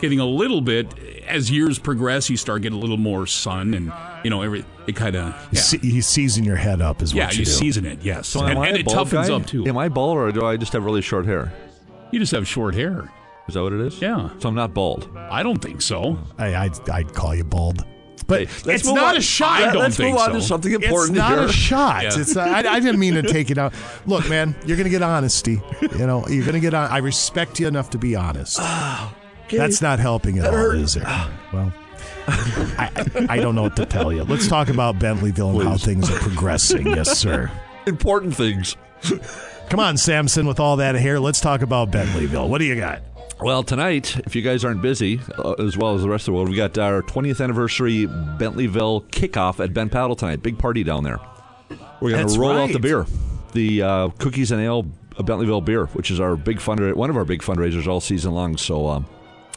getting 0.00 0.20
a 0.20 0.26
little 0.26 0.60
bit 0.60 0.86
as 1.26 1.50
years 1.50 1.80
progress. 1.80 2.30
You 2.30 2.36
start 2.36 2.62
getting 2.62 2.78
a 2.78 2.80
little 2.80 2.96
more 2.96 3.26
sun, 3.26 3.74
and 3.74 3.92
you 4.22 4.30
know, 4.30 4.40
every 4.42 4.64
it 4.86 4.94
kind 4.94 5.16
of 5.16 5.34
You, 5.50 5.58
se- 5.58 5.80
you 5.82 6.00
season 6.00 6.44
your 6.44 6.54
head 6.54 6.80
up, 6.80 7.02
is 7.02 7.12
yeah, 7.12 7.24
what 7.24 7.34
you, 7.34 7.40
you 7.40 7.44
do. 7.46 7.50
season 7.50 7.86
it. 7.86 8.02
Yes, 8.02 8.28
So 8.28 8.44
and, 8.44 8.56
I 8.56 8.68
and 8.68 8.76
it 8.76 8.86
toughens 8.86 9.26
guy? 9.28 9.34
up 9.34 9.46
too. 9.46 9.66
Am 9.66 9.76
I 9.76 9.88
bald 9.88 10.16
or 10.16 10.30
do 10.30 10.46
I 10.46 10.56
just 10.56 10.72
have 10.74 10.84
really 10.84 11.02
short 11.02 11.26
hair? 11.26 11.52
You 12.12 12.18
just 12.18 12.32
have 12.32 12.46
short 12.46 12.74
hair. 12.74 13.10
Is 13.48 13.54
that 13.54 13.62
what 13.62 13.72
it 13.72 13.80
is? 13.80 14.00
Yeah. 14.00 14.30
So 14.38 14.48
I'm 14.48 14.54
not 14.54 14.74
bald. 14.74 15.08
I 15.16 15.42
don't 15.42 15.58
think 15.62 15.80
so. 15.82 16.18
I, 16.38 16.54
I'd, 16.54 16.90
I'd 16.90 17.12
call 17.14 17.34
you 17.34 17.44
bald. 17.44 17.84
But 18.26 18.48
Hey, 18.48 18.74
it's 18.74 18.84
not 18.84 18.98
on. 19.14 19.16
a 19.18 19.20
shot. 19.20 19.62
I 19.62 19.72
don't 19.72 19.82
Let's 19.82 19.96
think 19.96 20.12
move 20.14 20.20
on 20.20 20.30
so. 20.30 20.38
to 20.38 20.42
something 20.42 20.72
important. 20.72 21.10
It's 21.16 21.18
not 21.28 21.38
here. 21.38 21.46
a 21.46 21.52
shot. 21.52 22.02
Yeah. 22.02 22.10
It's 22.20 22.34
not, 22.34 22.48
I, 22.48 22.74
I 22.74 22.80
didn't 22.80 22.98
mean 22.98 23.14
to 23.14 23.22
take 23.22 23.50
it 23.50 23.58
out. 23.58 23.72
Look, 24.06 24.28
man, 24.28 24.56
you're 24.66 24.76
going 24.76 24.84
to 24.84 24.90
get 24.90 25.02
honesty. 25.02 25.60
You 25.80 26.06
know, 26.06 26.26
you're 26.26 26.42
going 26.44 26.54
to 26.54 26.60
get 26.60 26.74
on. 26.74 26.90
I 26.90 26.98
respect 26.98 27.60
you 27.60 27.68
enough 27.68 27.90
to 27.90 27.98
be 27.98 28.16
honest. 28.16 28.58
Ah, 28.60 29.14
That's 29.50 29.80
not 29.80 30.00
helping 30.00 30.38
at 30.40 30.46
all, 30.52 30.70
is 30.72 30.96
it? 30.96 31.04
Ah. 31.06 31.30
Well, 31.52 31.72
I, 32.26 32.90
I, 32.96 33.26
I 33.34 33.36
don't 33.36 33.54
know 33.54 33.62
what 33.62 33.76
to 33.76 33.86
tell 33.86 34.12
you. 34.12 34.24
Let's 34.24 34.48
talk 34.48 34.68
about 34.68 34.98
Bentleyville 34.98 35.60
and 35.60 35.68
how 35.68 35.76
things 35.76 36.10
are 36.10 36.18
progressing. 36.18 36.84
Yes, 36.88 37.16
sir. 37.16 37.48
Important 37.86 38.34
things. 38.34 38.76
Come 39.68 39.80
on, 39.80 39.96
Samson, 39.96 40.46
with 40.46 40.60
all 40.60 40.76
that 40.76 40.94
hair. 40.94 41.18
Let's 41.18 41.40
talk 41.40 41.60
about 41.60 41.90
Bentleyville. 41.90 42.48
What 42.48 42.58
do 42.58 42.64
you 42.64 42.76
got? 42.76 43.02
Well, 43.40 43.62
tonight, 43.62 44.16
if 44.24 44.34
you 44.34 44.40
guys 44.40 44.64
aren't 44.64 44.80
busy, 44.80 45.20
uh, 45.36 45.52
as 45.54 45.76
well 45.76 45.94
as 45.94 46.02
the 46.02 46.08
rest 46.08 46.22
of 46.22 46.26
the 46.26 46.32
world, 46.34 46.48
we 46.48 46.56
got 46.56 46.78
our 46.78 47.02
20th 47.02 47.42
anniversary 47.42 48.06
Bentleyville 48.06 49.04
kickoff 49.10 49.62
at 49.62 49.74
Bent 49.74 49.92
Paddle 49.92 50.16
tonight. 50.16 50.42
Big 50.42 50.58
party 50.58 50.84
down 50.84 51.04
there. 51.04 51.18
We're 52.00 52.12
going 52.12 52.28
to 52.28 52.38
roll 52.38 52.56
out 52.56 52.72
the 52.72 52.78
beer, 52.78 53.06
the 53.52 53.82
uh, 53.82 54.08
cookies 54.18 54.52
and 54.52 54.62
ale 54.62 54.86
uh, 55.18 55.22
Bentleyville 55.22 55.64
beer, 55.64 55.86
which 55.86 56.10
is 56.10 56.20
our 56.20 56.36
big 56.36 56.58
fundra- 56.58 56.94
one 56.94 57.10
of 57.10 57.16
our 57.16 57.24
big 57.24 57.42
fundraisers 57.42 57.86
all 57.86 58.00
season 58.00 58.32
long. 58.32 58.56
So 58.56 58.86
um, 58.86 59.06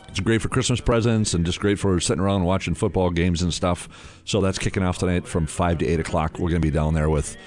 it's 0.09 0.19
great 0.19 0.41
for 0.41 0.49
Christmas 0.49 0.81
presents 0.81 1.33
and 1.33 1.45
just 1.45 1.59
great 1.59 1.79
for 1.79 1.99
sitting 1.99 2.21
around 2.21 2.37
and 2.37 2.45
watching 2.45 2.73
football 2.73 3.11
games 3.11 3.43
and 3.43 3.53
stuff. 3.53 4.21
So 4.25 4.41
that's 4.41 4.57
kicking 4.57 4.83
off 4.83 4.97
tonight 4.97 5.27
from 5.27 5.45
five 5.45 5.77
to 5.77 5.87
eight 5.87 5.99
o'clock. 5.99 6.33
We're 6.33 6.49
going 6.49 6.61
to 6.61 6.67
be 6.67 6.71
down 6.71 6.95
there 6.95 7.09
with 7.09 7.37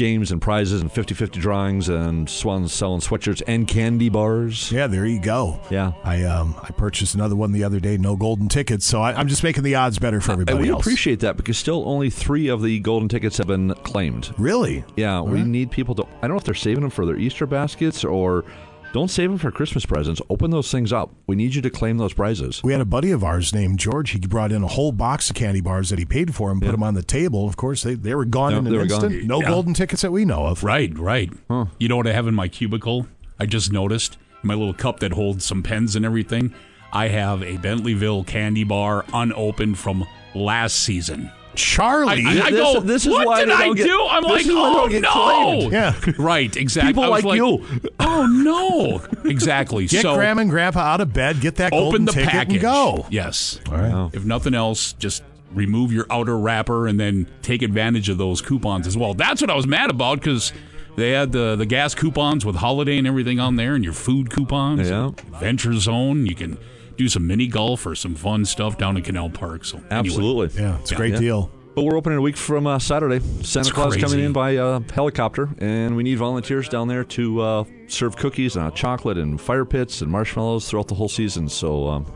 games 0.00 0.32
and 0.32 0.40
prizes 0.40 0.80
and 0.80 0.90
50-50 0.90 1.32
drawings 1.32 1.88
and 1.90 2.28
swans 2.28 2.72
selling 2.72 3.00
sweatshirts 3.00 3.42
and 3.46 3.68
candy 3.68 4.08
bars. 4.08 4.72
Yeah, 4.72 4.86
there 4.86 5.04
you 5.04 5.20
go. 5.20 5.60
Yeah. 5.70 5.92
I 6.02 6.24
um 6.24 6.56
I 6.62 6.70
purchased 6.72 7.14
another 7.14 7.36
one 7.36 7.52
the 7.52 7.62
other 7.64 7.78
day. 7.80 7.98
No 7.98 8.16
golden 8.16 8.48
tickets, 8.48 8.86
so 8.86 9.02
I, 9.02 9.12
I'm 9.12 9.28
just 9.28 9.42
making 9.42 9.62
the 9.62 9.74
odds 9.74 9.98
better 9.98 10.20
for 10.22 10.32
everybody 10.32 10.56
And 10.56 10.62
we 10.66 10.70
else. 10.70 10.80
appreciate 10.82 11.20
that 11.20 11.36
because 11.36 11.58
still 11.58 11.86
only 11.86 12.08
three 12.08 12.48
of 12.48 12.62
the 12.62 12.80
golden 12.80 13.08
tickets 13.10 13.36
have 13.36 13.46
been 13.46 13.74
claimed. 13.82 14.32
Really? 14.38 14.84
Yeah, 14.96 15.20
we 15.20 15.42
need 15.44 15.70
people 15.70 15.94
to. 15.96 16.04
I 16.04 16.22
don't 16.22 16.30
know 16.30 16.36
if 16.38 16.44
they're 16.44 16.54
saving 16.54 16.80
them 16.80 16.90
for 16.90 17.04
their 17.04 17.16
Easter 17.16 17.44
baskets 17.46 18.02
or 18.02 18.44
don't 18.92 19.08
save 19.08 19.30
them 19.30 19.38
for 19.38 19.50
Christmas 19.52 19.86
presents. 19.86 20.20
Open 20.28 20.50
those 20.50 20.70
things 20.70 20.92
up. 20.92 21.14
We 21.28 21.36
need 21.36 21.54
you 21.54 21.62
to 21.62 21.70
claim 21.70 21.98
those 21.98 22.12
prizes. 22.12 22.60
We 22.64 22.72
had 22.72 22.80
a 22.80 22.84
buddy 22.84 23.12
of 23.12 23.22
ours 23.22 23.54
named 23.54 23.78
George. 23.78 24.10
He 24.10 24.18
brought 24.18 24.50
in 24.50 24.64
a 24.64 24.68
whole 24.68 24.90
box 24.90 25.30
of 25.30 25.36
candy 25.36 25.60
bars 25.60 25.90
that 25.90 25.98
he 26.00 26.04
paid 26.04 26.34
for 26.34 26.50
and 26.50 26.60
put 26.60 26.72
them 26.72 26.82
on 26.82 26.94
the 26.94 27.02
table. 27.02 27.46
Of 27.46 27.56
course, 27.56 27.84
they, 27.84 27.94
they 27.94 28.14
were 28.16 28.24
gone 28.24 28.50
Yeah, 28.52 28.58
in 28.58 28.66
an 28.66 28.72
they 28.72 28.78
were 28.78 28.86
gone. 28.86 29.04
instant. 29.04 29.26
No 29.28 29.40
Yeah. 29.40 29.48
golden 29.48 29.74
tickets 29.74 30.02
that 30.02 30.10
we 30.10 30.24
know 30.24 30.46
of. 30.46 30.64
Right, 30.64 30.96
right. 30.98 31.30
You 31.78 31.88
know 31.88 31.96
what 31.96 32.08
I 32.08 32.12
have 32.12 32.26
in 32.26 32.34
my 32.34 32.48
cubicle? 32.48 33.06
I 33.38 33.46
just 33.46 33.72
noticed 33.72 34.18
my 34.42 34.54
little 34.54 34.74
cup 34.74 34.98
that 35.00 35.12
holds 35.12 35.44
some 35.44 35.62
pens 35.62 35.94
and 35.94 36.04
everything. 36.04 36.52
I 36.92 37.08
have 37.08 37.42
a 37.42 37.58
Bentleyville 37.58 38.26
candy 38.26 38.64
bar 38.64 39.04
unopened 39.14 39.78
from 39.78 40.04
last 40.34 40.80
season. 40.80 41.30
Charlie, 41.54 42.24
I, 42.26 42.46
I 42.46 42.50
This- 42.50 42.60
go, 42.60 42.80
this 42.80 43.06
is 43.06 43.12
what 43.12 43.26
why 43.26 43.40
did 43.40 43.48
they 43.50 43.54
I 43.54 43.66
don't 43.66 43.76
get- 43.76 43.86
do? 43.86 44.06
I'm 44.08 44.22
this 44.22 44.30
like, 44.32 44.40
is 44.46 44.46
why 44.48 44.54
they 44.54 44.58
oh 44.60 44.74
don't 44.74 44.90
get 44.90 45.02
no! 45.02 45.10
claimed. 45.12 45.72
Yeah. 45.72 45.94
right, 46.18 46.56
exactly. 46.56 46.92
People 46.92 47.04
I 47.04 47.08
was 47.08 47.24
like 47.24 47.36
you. 47.36 47.64
Oh 47.98 48.26
no, 48.26 49.28
exactly. 49.28 49.86
get 49.86 50.02
so 50.02 50.14
Grandma 50.14 50.42
and 50.42 50.50
Grandpa 50.50 50.80
out 50.80 51.00
of 51.00 51.12
bed, 51.12 51.40
get 51.40 51.56
that 51.56 51.72
open 51.72 51.80
golden 51.82 52.04
the 52.06 52.12
ticket 52.12 52.28
package. 52.30 52.52
and 52.54 52.62
go. 52.62 53.06
Yes. 53.10 53.60
All 53.68 53.76
right. 53.76 54.10
If 54.14 54.24
nothing 54.24 54.54
else, 54.54 54.92
just 54.94 55.22
remove 55.52 55.92
your 55.92 56.06
outer 56.10 56.38
wrapper 56.38 56.86
and 56.86 56.98
then 57.00 57.26
take 57.42 57.62
advantage 57.62 58.08
of 58.08 58.16
those 58.18 58.40
coupons 58.40 58.86
as 58.86 58.96
well. 58.96 59.14
That's 59.14 59.40
what 59.40 59.50
I 59.50 59.54
was 59.56 59.66
mad 59.66 59.90
about 59.90 60.20
because 60.20 60.52
they 60.96 61.10
had 61.10 61.32
the 61.32 61.56
the 61.56 61.66
gas 61.66 61.94
coupons 61.94 62.44
with 62.46 62.56
holiday 62.56 62.96
and 62.98 63.06
everything 63.06 63.40
on 63.40 63.56
there, 63.56 63.74
and 63.74 63.82
your 63.82 63.92
food 63.92 64.30
coupons. 64.30 64.88
Yeah. 64.88 65.10
Venture 65.40 65.74
Zone. 65.74 66.26
You 66.26 66.34
can 66.36 66.58
do 67.00 67.08
some 67.08 67.26
mini 67.26 67.46
golf 67.46 67.86
or 67.86 67.94
some 67.94 68.14
fun 68.14 68.44
stuff 68.44 68.76
down 68.76 68.94
in 68.96 69.02
Canal 69.02 69.30
Park. 69.30 69.64
So 69.64 69.78
anyway. 69.78 69.96
Absolutely. 69.98 70.62
Yeah, 70.62 70.78
it's 70.80 70.92
a 70.92 70.94
great 70.94 71.14
Yeah. 71.14 71.18
deal. 71.20 71.50
But 71.74 71.84
we're 71.84 71.96
opening 71.96 72.18
a 72.18 72.20
week 72.20 72.36
from 72.36 72.66
uh, 72.66 72.78
Saturday. 72.78 73.20
Santa 73.42 73.60
It's 73.68 73.72
Claus 73.72 73.96
coming 73.96 74.20
in 74.20 74.32
by 74.34 74.56
uh, 74.56 74.80
helicopter, 74.92 75.48
and 75.58 75.96
we 75.96 76.02
need 76.02 76.18
volunteers 76.18 76.68
down 76.68 76.88
there 76.88 77.04
to 77.04 77.40
uh, 77.40 77.64
serve 77.86 78.16
cookies 78.16 78.54
and 78.56 78.64
hot 78.64 78.74
chocolate 78.76 79.16
and 79.16 79.40
fire 79.40 79.64
pits 79.64 80.02
and 80.02 80.10
marshmallows 80.10 80.68
throughout 80.68 80.88
the 80.88 80.94
whole 80.94 81.08
season. 81.08 81.48
So 81.48 81.88
um, 81.88 82.06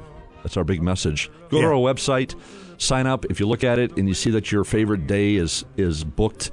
that's 0.43 0.56
our 0.59 0.65
big 0.65 0.82
message. 0.82 1.31
Go 1.48 1.59
Yeah. 1.61 1.62
to 1.62 1.69
our 1.69 1.74
website, 1.94 2.35
sign 2.77 3.06
up. 3.06 3.24
If 3.31 3.40
you 3.40 3.47
look 3.47 3.65
at 3.65 3.78
it 3.78 3.97
and 3.97 4.06
you 4.06 4.12
see 4.15 4.31
that 4.32 4.52
your 4.52 4.65
favorite 4.65 5.06
day 5.06 5.36
is 5.36 5.65
is 5.78 6.05
booked, 6.05 6.51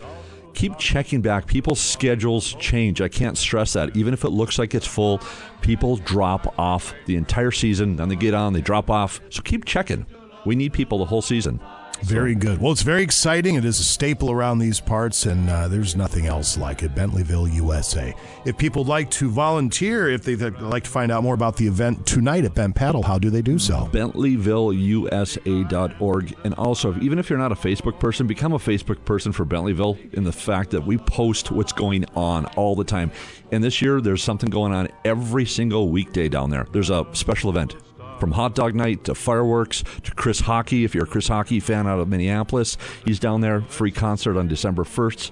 keep 0.53 0.77
checking 0.77 1.21
back. 1.21 1.47
People's 1.47 1.79
schedules 1.79 2.53
change. 2.59 3.01
I 3.01 3.09
can't 3.09 3.37
stress 3.37 3.73
that. 3.73 3.95
Even 3.95 4.13
if 4.13 4.23
it 4.23 4.29
looks 4.29 4.59
like 4.59 4.73
it's 4.75 4.87
full, 4.87 5.21
people 5.61 5.97
drop 5.97 6.57
off 6.59 6.93
the 7.05 7.15
entire 7.15 7.51
season. 7.51 7.95
Then 7.95 8.09
they 8.09 8.15
get 8.15 8.33
on, 8.33 8.53
they 8.53 8.61
drop 8.61 8.89
off. 8.89 9.21
So 9.29 9.41
keep 9.41 9.65
checking. 9.65 10.05
We 10.45 10.55
need 10.55 10.73
people 10.73 10.97
the 10.97 11.05
whole 11.05 11.21
season. 11.21 11.59
Very 12.03 12.35
good. 12.35 12.59
Well, 12.59 12.71
it's 12.71 12.81
very 12.81 13.03
exciting. 13.03 13.55
It 13.55 13.65
is 13.65 13.79
a 13.79 13.83
staple 13.83 14.31
around 14.31 14.59
these 14.59 14.79
parts, 14.79 15.25
and 15.25 15.49
uh, 15.49 15.67
there's 15.67 15.95
nothing 15.95 16.25
else 16.25 16.57
like 16.57 16.83
it. 16.83 16.95
Bentleyville, 16.95 17.53
USA. 17.53 18.15
If 18.45 18.57
people 18.57 18.83
like 18.83 19.09
to 19.11 19.29
volunteer, 19.29 20.09
if 20.09 20.23
they'd 20.23 20.41
like 20.41 20.85
to 20.85 20.89
find 20.89 21.11
out 21.11 21.23
more 21.23 21.35
about 21.35 21.57
the 21.57 21.67
event 21.67 22.05
tonight 22.05 22.45
at 22.45 22.55
Bent 22.55 22.75
Paddle, 22.75 23.03
how 23.03 23.19
do 23.19 23.29
they 23.29 23.41
do 23.41 23.59
so? 23.59 23.89
BentleyvilleUSA.org. 23.91 26.35
And 26.43 26.53
also, 26.55 26.97
even 26.99 27.19
if 27.19 27.29
you're 27.29 27.39
not 27.39 27.51
a 27.51 27.55
Facebook 27.55 27.99
person, 27.99 28.27
become 28.27 28.53
a 28.53 28.59
Facebook 28.59 29.03
person 29.05 29.31
for 29.31 29.45
Bentleyville 29.45 30.13
in 30.13 30.23
the 30.23 30.31
fact 30.31 30.71
that 30.71 30.85
we 30.85 30.97
post 30.97 31.51
what's 31.51 31.71
going 31.71 32.05
on 32.15 32.45
all 32.57 32.75
the 32.75 32.83
time. 32.83 33.11
And 33.51 33.63
this 33.63 33.81
year, 33.81 34.01
there's 34.01 34.23
something 34.23 34.49
going 34.49 34.73
on 34.73 34.89
every 35.05 35.45
single 35.45 35.89
weekday 35.89 36.29
down 36.29 36.49
there. 36.49 36.65
There's 36.71 36.89
a 36.89 37.05
special 37.13 37.49
event 37.49 37.75
from 38.21 38.31
hot 38.31 38.53
dog 38.53 38.75
night 38.75 39.03
to 39.05 39.15
fireworks 39.15 39.83
to 40.03 40.13
Chris 40.13 40.43
Hawkey. 40.43 40.85
If 40.85 40.93
you're 40.93 41.05
a 41.05 41.07
Chris 41.07 41.27
Hawkey 41.27 41.61
fan 41.61 41.87
out 41.87 41.99
of 41.99 42.07
Minneapolis, 42.07 42.77
he's 43.03 43.19
down 43.19 43.41
there. 43.41 43.61
Free 43.63 43.91
concert 43.91 44.37
on 44.37 44.47
December 44.47 44.83
1st. 44.83 45.31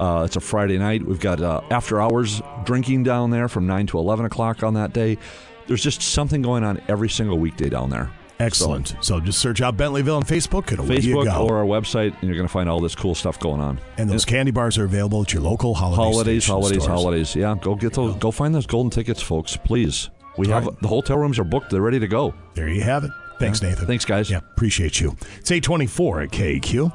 Uh, 0.00 0.22
it's 0.24 0.36
a 0.36 0.40
Friday 0.40 0.78
night. 0.78 1.04
We've 1.04 1.20
got 1.20 1.42
uh, 1.42 1.60
after 1.70 2.00
hours 2.00 2.40
drinking 2.64 3.02
down 3.02 3.30
there 3.30 3.48
from 3.48 3.66
9 3.66 3.86
to 3.88 3.98
11 3.98 4.24
o'clock 4.24 4.62
on 4.62 4.74
that 4.74 4.94
day. 4.94 5.18
There's 5.66 5.82
just 5.82 6.00
something 6.00 6.40
going 6.40 6.64
on 6.64 6.80
every 6.88 7.10
single 7.10 7.38
weekday 7.38 7.68
down 7.68 7.90
there. 7.90 8.10
Excellent. 8.40 8.96
So, 9.02 9.20
just 9.20 9.38
search 9.38 9.60
out 9.60 9.76
Bentleyville 9.76 10.16
on 10.16 10.22
Facebook 10.22 10.70
and 10.70 10.80
away 10.80 10.98
you 11.00 11.16
Facebook 11.16 11.26
go. 11.26 11.46
or 11.46 11.58
our 11.58 11.64
website, 11.64 12.12
and 12.14 12.24
you're 12.24 12.34
going 12.34 12.48
to 12.48 12.52
find 12.52 12.68
all 12.68 12.80
this 12.80 12.96
cool 12.96 13.14
stuff 13.14 13.38
going 13.38 13.60
on. 13.60 13.78
and 13.98 14.10
those 14.10 14.24
candy 14.24 14.50
bars 14.50 14.78
are 14.78 14.84
available 14.84 15.22
at 15.22 15.32
your 15.32 15.42
local 15.42 15.74
holiday 15.74 16.02
holidays, 16.02 16.46
holidays, 16.46 16.82
stores. 16.82 17.00
holidays. 17.00 17.36
Yeah, 17.36 17.54
go 17.60 17.76
get 17.76 17.92
those. 17.92 18.16
Go 18.16 18.32
find 18.32 18.52
those 18.52 18.66
golden 18.66 18.90
tickets, 18.90 19.22
folks. 19.22 19.56
Please. 19.56 20.08
We 20.36 20.46
All 20.48 20.54
have 20.54 20.66
right. 20.66 20.80
the 20.80 20.88
hotel 20.88 21.18
rooms 21.18 21.38
are 21.38 21.44
booked. 21.44 21.70
They're 21.70 21.82
ready 21.82 21.98
to 22.00 22.08
go. 22.08 22.34
There 22.54 22.68
you 22.68 22.82
have 22.82 23.04
it. 23.04 23.10
Thanks, 23.38 23.60
Nathan. 23.62 23.86
Thanks, 23.86 24.04
guys. 24.04 24.30
Yeah, 24.30 24.38
appreciate 24.38 25.00
you. 25.00 25.16
It's 25.38 25.50
824 25.50 26.22
at 26.22 26.30
KQ. 26.30 26.92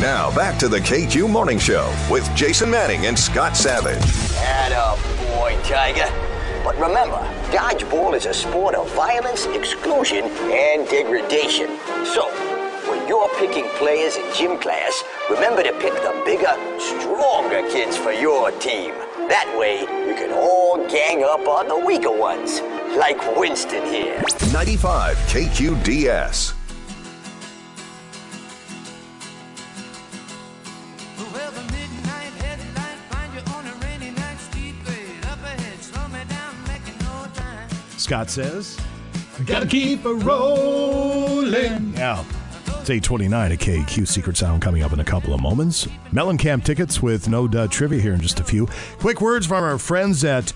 Now 0.00 0.34
back 0.34 0.58
to 0.58 0.68
the 0.68 0.78
KQ 0.78 1.30
Morning 1.30 1.58
Show 1.58 1.92
with 2.10 2.28
Jason 2.34 2.70
Manning 2.70 3.06
and 3.06 3.18
Scott 3.18 3.56
Savage. 3.56 4.02
Atta 4.36 5.00
boy, 5.38 5.56
Tiger. 5.64 6.08
But 6.64 6.74
remember, 6.78 7.18
dodgeball 7.50 8.14
is 8.16 8.26
a 8.26 8.32
sport 8.34 8.74
of 8.74 8.90
violence, 8.94 9.44
exclusion, 9.46 10.24
and 10.24 10.88
degradation. 10.88 11.78
So, 12.04 12.28
when 12.88 13.06
you're 13.08 13.28
picking 13.38 13.68
players 13.76 14.16
in 14.16 14.34
gym 14.34 14.58
class, 14.58 15.02
remember 15.30 15.62
to 15.62 15.72
pick 15.80 15.94
the 15.94 16.22
bigger, 16.24 16.54
stronger 16.78 17.62
kids 17.70 17.96
for 17.96 18.12
your 18.12 18.50
team. 18.52 18.94
That 19.28 19.54
way, 19.58 19.80
you 19.80 20.14
can 20.14 20.32
all 20.32 20.76
gang 20.88 21.22
up 21.24 21.46
on 21.48 21.68
the 21.68 21.78
weaker 21.78 22.10
ones, 22.10 22.60
like 22.96 23.18
Winston 23.36 23.84
here. 23.86 24.22
95 24.52 25.16
KQDS. 25.16 26.54
Scott 37.96 38.28
says, 38.28 38.78
Gotta 39.46 39.66
keep 39.66 40.04
it 40.04 40.12
rolling. 40.24 41.94
Yeah. 41.94 42.22
It's 42.84 42.90
829 42.90 43.52
at 43.52 43.58
KQ 43.60 44.06
Secret 44.06 44.36
Sound 44.36 44.60
coming 44.60 44.82
up 44.82 44.92
in 44.92 45.00
a 45.00 45.04
couple 45.04 45.32
of 45.32 45.40
moments. 45.40 45.86
Mellencamp 46.12 46.64
tickets 46.64 47.00
with 47.00 47.30
no 47.30 47.48
dud 47.48 47.72
trivia 47.72 47.98
here 47.98 48.12
in 48.12 48.20
just 48.20 48.40
a 48.40 48.44
few. 48.44 48.66
Quick 48.98 49.22
words 49.22 49.46
from 49.46 49.64
our 49.64 49.78
friends 49.78 50.22
at 50.22 50.52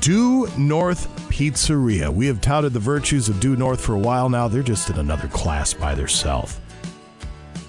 Due 0.00 0.46
North 0.56 1.08
Pizzeria. 1.28 2.08
We 2.08 2.28
have 2.28 2.40
touted 2.40 2.72
the 2.72 2.78
virtues 2.78 3.28
of 3.28 3.40
Due 3.40 3.56
North 3.56 3.80
for 3.80 3.96
a 3.96 3.98
while 3.98 4.28
now. 4.28 4.46
They're 4.46 4.62
just 4.62 4.90
in 4.90 4.98
another 5.00 5.26
class 5.26 5.74
by 5.74 5.96
themselves. 5.96 6.60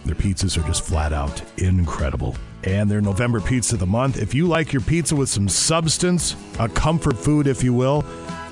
Their 0.05 0.13
pizzas 0.13 0.63
are 0.63 0.67
just 0.67 0.83
flat 0.83 1.11
out 1.11 1.41
incredible. 1.57 2.35
And 2.65 2.87
their 2.87 3.01
November 3.01 3.41
pizza 3.41 3.73
of 3.73 3.79
the 3.79 3.87
month. 3.87 4.21
If 4.21 4.35
you 4.35 4.47
like 4.47 4.71
your 4.71 4.83
pizza 4.83 5.15
with 5.15 5.29
some 5.29 5.49
substance, 5.49 6.35
a 6.59 6.69
comfort 6.69 7.17
food, 7.17 7.47
if 7.47 7.63
you 7.63 7.73
will, 7.73 8.05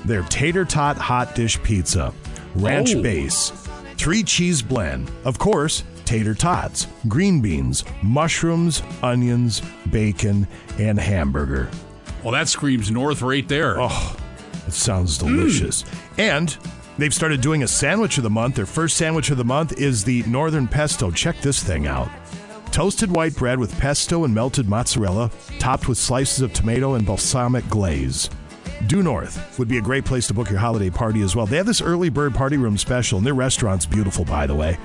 their 0.04 0.22
tater 0.24 0.64
tot 0.64 0.96
hot 0.96 1.36
dish 1.36 1.62
pizza, 1.62 2.12
ranch 2.56 2.96
Oh. 2.96 3.02
base, 3.02 3.52
three 4.00 4.22
cheese 4.22 4.62
blend, 4.62 5.10
of 5.24 5.38
course, 5.38 5.84
tater 6.06 6.34
tots, 6.34 6.86
green 7.06 7.42
beans, 7.42 7.84
mushrooms, 8.02 8.82
onions, 9.02 9.60
bacon, 9.90 10.48
and 10.78 10.98
hamburger. 10.98 11.70
Well, 12.22 12.32
that 12.32 12.48
screams 12.48 12.90
north 12.90 13.20
right 13.20 13.46
there. 13.46 13.76
Oh, 13.78 14.16
it 14.66 14.72
sounds 14.72 15.18
delicious. 15.18 15.82
Mm. 15.82 16.18
And 16.18 16.56
they've 16.96 17.12
started 17.12 17.42
doing 17.42 17.62
a 17.62 17.68
sandwich 17.68 18.16
of 18.16 18.22
the 18.22 18.30
month. 18.30 18.54
Their 18.54 18.64
first 18.64 18.96
sandwich 18.96 19.30
of 19.30 19.36
the 19.36 19.44
month 19.44 19.78
is 19.78 20.02
the 20.02 20.22
Northern 20.22 20.66
Pesto. 20.66 21.10
Check 21.10 21.38
this 21.42 21.62
thing 21.62 21.86
out. 21.86 22.08
Toasted 22.72 23.14
white 23.14 23.36
bread 23.36 23.58
with 23.58 23.78
pesto 23.78 24.24
and 24.24 24.34
melted 24.34 24.66
mozzarella, 24.66 25.30
topped 25.58 25.88
with 25.88 25.98
slices 25.98 26.40
of 26.40 26.54
tomato 26.54 26.94
and 26.94 27.04
balsamic 27.04 27.68
glaze. 27.68 28.30
Due 28.86 29.02
North 29.02 29.58
would 29.58 29.68
be 29.68 29.78
a 29.78 29.82
great 29.82 30.04
place 30.04 30.26
to 30.26 30.34
book 30.34 30.50
your 30.50 30.58
holiday 30.58 30.90
party 30.90 31.22
as 31.22 31.36
well. 31.36 31.46
They 31.46 31.56
have 31.56 31.66
this 31.66 31.82
early 31.82 32.08
bird 32.08 32.34
party 32.34 32.56
room 32.56 32.78
special, 32.78 33.18
and 33.18 33.26
their 33.26 33.34
restaurant's 33.34 33.86
beautiful, 33.86 34.24
by 34.24 34.46
the 34.46 34.54
way. 34.54 34.78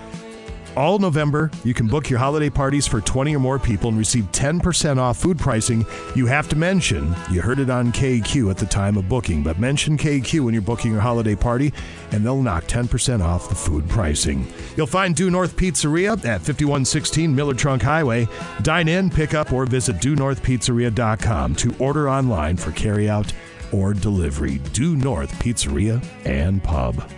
All 0.76 1.00
November, 1.00 1.52
you 1.64 1.74
can 1.74 1.88
book 1.88 2.10
your 2.10 2.20
holiday 2.20 2.50
parties 2.50 2.86
for 2.86 3.00
20 3.00 3.34
or 3.34 3.40
more 3.40 3.58
people 3.58 3.88
and 3.88 3.98
receive 3.98 4.30
10% 4.34 4.98
off 4.98 5.18
food 5.18 5.40
pricing. 5.40 5.86
You 6.16 6.26
have 6.26 6.50
to 6.50 6.58
mention, 6.58 7.16
you 7.32 7.42
heard 7.42 7.60
it 7.60 7.70
on 7.70 7.94
KQ 7.94 8.52
at 8.52 8.58
the 8.58 8.66
time 8.66 8.98
of 8.98 9.08
booking, 9.08 9.42
but 9.42 9.58
mention 9.58 9.98
KQ 9.98 10.42
when 10.42 10.54
you're 10.54 10.62
booking 10.62 10.92
your 10.92 11.00
holiday 11.00 11.36
party, 11.36 11.72
and 12.12 12.26
they'll 12.26 12.42
knock 12.42 12.66
10% 12.66 13.24
off 13.24 13.48
the 13.48 13.56
food 13.56 13.88
pricing. 13.88 14.46
You'll 14.76 14.86
find 14.86 15.16
Due 15.16 15.32
North 15.32 15.56
Pizzeria 15.56 16.18
at 16.26 16.42
5116 16.42 17.34
Miller 17.34 17.54
Trunk 17.54 17.82
Highway. 17.82 18.28
Dine 18.62 18.90
in, 18.90 19.10
pick 19.10 19.34
up, 19.34 19.54
or 19.54 19.66
visit 19.66 19.96
DueNorthPizzeria.com 19.98 21.56
to 21.56 21.76
order 21.80 22.10
online 22.10 22.58
for 22.58 22.72
carryout 22.72 23.32
or 23.76 23.94
delivery. 23.94 24.60
Due 24.74 24.96
North 24.96 25.32
Pizzeria 25.40 26.04
and 26.26 26.64
Pub. 26.64 27.10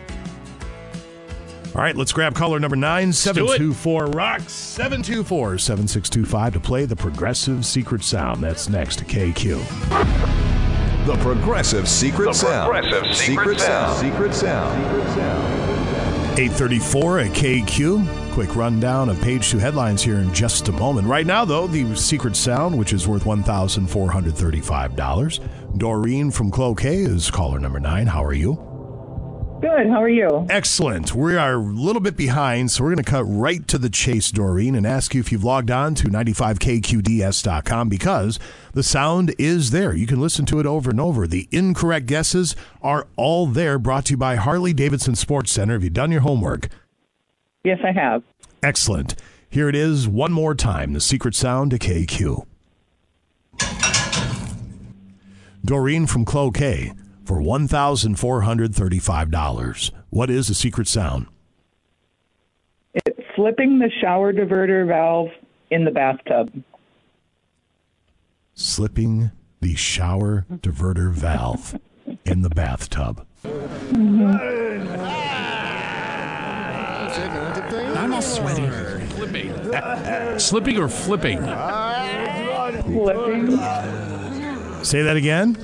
All 1.75 1.83
right, 1.83 1.95
let's 1.95 2.11
grab 2.11 2.33
caller 2.33 2.59
number 2.59 2.75
nine, 2.75 3.13
724 3.13 4.07
Rocks, 4.07 4.51
724 4.51 5.59
7625 5.59 6.53
to 6.53 6.59
play 6.59 6.85
the 6.85 6.95
Progressive 6.95 7.63
Secret 7.65 8.03
Sound. 8.03 8.41
That's 8.43 8.67
next 8.67 8.97
to 8.99 9.05
KQ. 9.05 9.57
The 11.05 11.15
Progressive 11.17 11.87
Secret 11.87 12.25
The 12.25 12.33
Sound. 12.33 12.71
Progressive 12.73 13.15
Secret 13.15 13.59
Sound. 13.59 13.99
Secret 13.99 14.33
Sound. 14.33 14.83
834 16.39 17.19
at 17.19 17.31
KQ. 17.31 18.26
Quick 18.37 18.55
rundown 18.55 19.09
of 19.09 19.19
page 19.19 19.49
two 19.49 19.57
headlines 19.57 20.03
here 20.03 20.19
in 20.19 20.31
just 20.31 20.67
a 20.67 20.71
moment. 20.71 21.07
Right 21.07 21.25
now, 21.25 21.43
though, 21.43 21.65
the 21.65 21.95
Secret 21.95 22.35
Sound, 22.35 22.77
which 22.77 22.93
is 22.93 23.07
worth 23.07 23.23
$1,435. 23.23 25.79
Doreen 25.79 26.29
from 26.29 26.51
Cloquet 26.51 26.97
is 26.97 27.31
caller 27.31 27.57
number 27.57 27.79
nine. 27.79 28.05
How 28.05 28.23
are 28.23 28.35
you? 28.35 28.53
Good. 29.59 29.89
How 29.89 30.03
are 30.03 30.07
you? 30.07 30.45
Excellent. 30.51 31.15
We 31.15 31.35
are 31.35 31.53
a 31.53 31.57
little 31.57 31.99
bit 31.99 32.15
behind, 32.15 32.69
so 32.69 32.83
we're 32.83 32.93
going 32.93 33.03
to 33.03 33.09
cut 33.09 33.23
right 33.23 33.67
to 33.69 33.79
the 33.79 33.89
chase, 33.89 34.29
Doreen, 34.29 34.75
and 34.75 34.85
ask 34.85 35.15
you 35.15 35.19
if 35.19 35.31
you've 35.31 35.43
logged 35.43 35.71
on 35.71 35.95
to 35.95 36.07
95kqds.com 36.07 37.89
because 37.89 38.37
the 38.73 38.83
sound 38.83 39.33
is 39.39 39.71
there. 39.71 39.95
You 39.95 40.05
can 40.05 40.21
listen 40.21 40.45
to 40.45 40.59
it 40.59 40.67
over 40.67 40.91
and 40.91 41.01
over. 41.01 41.25
The 41.25 41.47
incorrect 41.49 42.05
guesses 42.05 42.55
are 42.83 43.07
all 43.15 43.47
there, 43.47 43.79
brought 43.79 44.05
to 44.05 44.11
you 44.11 44.17
by 44.17 44.35
Harley 44.35 44.73
Davidson 44.73 45.15
Sports 45.15 45.53
Center. 45.53 45.73
Have 45.73 45.83
you 45.83 45.89
done 45.89 46.11
your 46.11 46.21
homework? 46.21 46.69
Yes, 47.67 47.79
I 47.83 47.91
have. 47.91 48.23
Excellent. 48.63 49.13
Here 49.49 49.67
it 49.67 49.75
is 49.75 50.07
one 50.07 50.31
more 50.31 50.55
time 50.55 50.93
the 50.93 51.01
secret 51.01 51.35
sound 51.35 51.71
to 51.71 51.77
KQ. 51.77 52.45
Doreen 55.65 56.07
from 56.07 56.23
Cloquet 56.23 56.93
for 57.25 57.41
$1,435. 57.41 59.91
What 60.09 60.29
is 60.29 60.47
the 60.47 60.53
secret 60.53 60.87
sound? 60.87 61.27
It's 62.93 63.19
flipping 63.35 63.79
the 63.79 63.91
shower 63.99 64.31
diverter 64.31 64.87
valve 64.87 65.27
in 65.69 65.83
the 65.83 65.91
bathtub. 65.91 66.63
Slipping 68.53 69.31
the 69.59 69.75
shower 69.75 70.45
diverter 70.49 71.11
valve 71.11 71.77
in 72.23 72.43
the 72.43 72.49
bathtub. 72.49 73.25
Mm-hmm. 73.43 75.16
I'm 77.97 78.13
all 78.13 78.21
sweaty. 78.21 78.67
Flipping. 79.15 80.39
Slipping 80.39 80.77
or 80.77 80.87
flipping? 80.87 81.39
Flipping. 82.83 83.51
Say 84.83 85.01
that 85.01 85.15
again. 85.17 85.55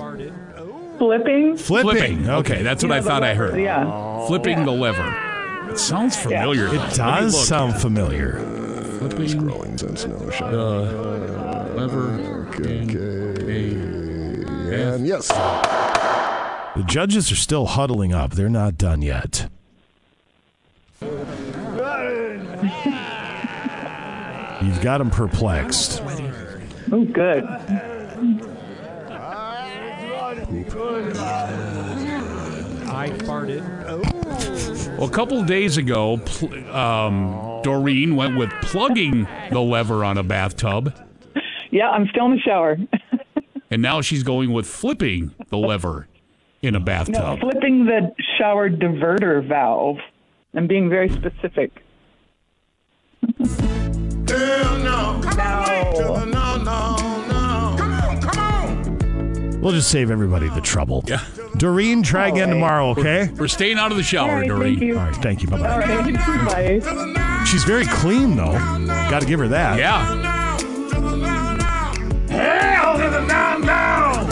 Flipping. 0.98 1.58
Flipping. 1.58 2.30
Okay, 2.30 2.64
that's 2.64 2.84
what 2.84 2.90
Yeah, 2.90 2.96
I 2.98 3.00
the 3.00 3.10
thought 3.10 3.24
I 3.24 3.34
heard. 3.36 3.60
yeah. 3.60 4.26
Flipping 4.28 4.60
Yeah. 4.60 4.66
the 4.66 4.72
lever. 4.72 5.16
It 5.72 5.80
sounds 5.80 6.16
familiar. 6.16 6.68
It 6.68 6.74
Let 6.74 6.90
me 6.92 6.96
does 6.98 7.34
look. 7.36 7.46
sound 7.46 7.76
familiar. 7.76 8.40
Flipping 9.00 9.26
Scrolling 9.28 9.80
since 9.80 10.06
no 10.06 10.30
shot. 10.30 10.52
the 10.52 11.72
lever. 11.76 12.10
And 14.74 15.06
yes. 15.08 15.28
The 15.28 16.84
judges 16.88 17.32
are 17.32 17.36
still 17.36 17.66
huddling 17.68 18.14
up. 18.14 18.32
They're 18.32 18.50
not 18.50 18.78
done 18.78 19.02
yet. 19.02 19.50
You've 24.64 24.82
got 24.82 25.02
him 25.02 25.10
perplexed. 25.10 26.02
Oh, 26.92 27.06
good. 27.06 27.44
I 31.76 33.10
farted. 33.24 33.64
Well, 34.98 35.08
a 35.08 35.12
couple 35.12 35.40
of 35.40 35.48
days 35.48 35.78
ago, 35.78 36.18
pl- 36.26 36.76
um, 36.76 37.62
Doreen 37.64 38.16
went 38.16 38.38
with 38.38 38.50
plugging 38.62 39.28
the 39.52 39.60
lever 39.62 40.04
on 40.04 40.18
a 40.18 40.24
bathtub, 40.24 40.94
Yeah, 41.72 41.90
I'm 41.90 42.08
still 42.08 42.26
in 42.26 42.32
the 42.34 42.40
shower. 42.40 42.78
and 43.72 43.82
now 43.82 44.02
she's 44.02 44.24
going 44.24 44.54
with 44.54 44.68
flipping 44.68 45.32
the 45.50 45.58
lever 45.58 46.08
in 46.62 46.76
a 46.76 46.80
bathtub. 46.80 47.16
No, 47.16 47.20
bathtub. 47.36 47.52
flipping 47.52 47.86
the 47.86 48.14
shower 48.38 48.70
diverter 48.70 49.46
valve. 49.48 49.98
I'm 50.54 50.68
being 50.68 50.90
very 50.90 51.10
specific. 51.10 51.72
We'll 59.62 59.72
just 59.72 59.90
save 59.90 60.12
everybody 60.12 60.50
the 60.50 60.60
trouble. 60.60 61.06
Yeah. 61.08 61.24
Doreen, 61.56 62.04
try 62.04 62.28
again 62.28 62.50
tomorrow, 62.50 62.90
okay? 62.90 63.30
We're 63.38 63.48
staying 63.48 63.78
out 63.78 63.92
of 63.92 63.98
the 63.98 64.04
shower, 64.04 64.32
All 64.32 64.36
right, 64.40 64.48
Doreen. 64.48 64.76
thank 64.78 64.82
you. 64.82 65.00
All 65.00 65.06
right, 65.06 65.16
thank 65.16 65.42
you. 65.42 65.48
Bye 65.48 65.58
All 65.58 65.64
bye. 65.64 65.80
right, 65.80 66.84
bye. 66.84 67.44
She's 67.46 67.64
very 67.64 67.86
clean, 67.86 68.36
though. 68.36 68.52
Got 69.10 69.22
to 69.22 69.26
give 69.26 69.40
her 69.40 69.48
that. 69.48 69.78
Yeah. 69.80 70.04
Hell 72.28 72.98
to 72.98 73.10
the 73.10 73.26
down, 73.26 73.62
down. 73.62 74.26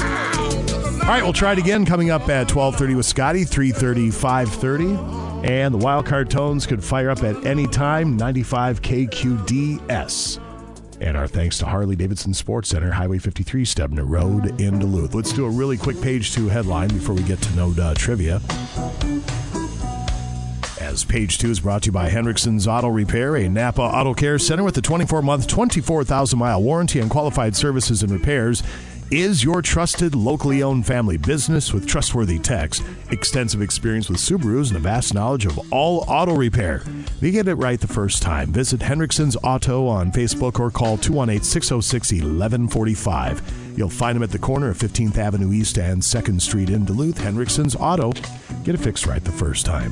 All 1.01 1.07
right, 1.07 1.23
we'll 1.23 1.31
try 1.31 1.53
it 1.53 1.59
again 1.59 1.85
coming 1.85 2.09
up 2.09 2.27
at 2.27 2.49
12:30 2.49 2.95
with 2.97 3.05
Scotty, 3.05 3.45
3:30, 3.45 4.11
5:30, 4.11 4.97
and 5.43 5.73
the 5.73 5.77
wild 5.77 6.05
card 6.05 6.30
tones 6.30 6.65
could 6.65 6.84
fire 6.84 7.09
up 7.09 7.23
at 7.23 7.45
any 7.45 7.68
time. 7.68 8.15
95 8.18 8.81
KQDS. 8.81 10.39
And 11.01 11.18
our 11.18 11.27
thanks 11.27 11.57
to 11.57 11.65
Harley 11.65 11.95
Davidson 11.95 12.34
Sports 12.34 12.69
Center, 12.69 12.91
Highway 12.91 13.18
53, 13.18 13.65
Stebner 13.65 14.07
Road 14.07 14.61
in 14.61 14.77
Duluth. 14.77 15.15
Let's 15.15 15.34
do 15.34 15.45
a 15.45 15.49
really 15.49 15.76
quick 15.76 15.99
page 15.99 16.31
two 16.31 16.47
headline 16.47 16.89
before 16.89 17.15
we 17.15 17.23
get 17.23 17.41
to 17.41 17.55
no 17.55 17.73
duh 17.73 17.95
trivia. 17.95 18.39
As 20.80 21.03
page 21.03 21.39
two 21.39 21.49
is 21.49 21.59
brought 21.59 21.84
to 21.84 21.85
you 21.88 21.91
by 21.91 22.09
Hendrickson's 22.09 22.68
Auto 22.68 22.89
Repair, 22.89 23.35
a 23.38 23.49
Napa 23.49 23.81
Auto 23.81 24.13
Care 24.13 24.38
Center 24.38 24.63
with 24.63 24.77
a 24.77 24.81
24 24.81 25.23
month, 25.23 25.47
24,000 25.47 26.38
mile 26.38 26.61
warranty 26.61 26.99
and 26.99 27.09
qualified 27.09 27.55
services 27.55 28.03
and 28.03 28.11
repairs. 28.11 28.61
Is 29.11 29.43
your 29.43 29.61
trusted, 29.61 30.15
locally 30.15 30.63
owned 30.63 30.88
family 30.88 31.17
business 31.17 31.73
with 31.73 31.85
trustworthy 31.85 32.39
techs, 32.39 32.81
extensive 33.09 33.61
experience 33.61 34.07
with 34.07 34.19
Subarus, 34.19 34.69
and 34.69 34.77
a 34.77 34.79
vast 34.79 35.13
knowledge 35.13 35.45
of 35.45 35.59
all 35.69 36.05
auto 36.07 36.33
repair. 36.33 36.81
They 37.19 37.31
get 37.31 37.49
it 37.49 37.55
right 37.55 37.77
the 37.77 37.88
first 37.88 38.21
time. 38.21 38.53
Visit 38.53 38.79
Hendrickson's 38.79 39.35
Auto 39.43 39.85
on 39.85 40.13
Facebook 40.13 40.61
or 40.61 40.71
call 40.71 40.97
218 40.97 41.43
606 41.43 42.13
1145. 42.13 43.73
You'll 43.77 43.89
find 43.89 44.15
them 44.15 44.23
at 44.23 44.31
the 44.31 44.39
corner 44.39 44.69
of 44.69 44.77
15th 44.77 45.17
Avenue 45.17 45.51
East 45.51 45.77
and 45.77 46.01
2nd 46.01 46.39
Street 46.39 46.69
in 46.69 46.85
Duluth. 46.85 47.17
Hendrickson's 47.17 47.75
Auto. 47.75 48.13
Get 48.63 48.75
it 48.75 48.79
fixed 48.79 49.05
right 49.05 49.21
the 49.21 49.33
first 49.33 49.65
time. 49.65 49.91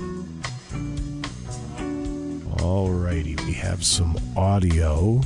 Alrighty, 2.55 3.45
we 3.45 3.51
have 3.51 3.83
some 3.83 4.17
audio. 4.37 5.19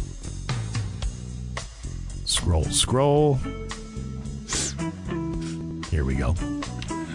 Scroll, 2.26 2.64
scroll. 2.64 3.40
Here 5.94 6.04
we 6.04 6.16
go. 6.16 6.34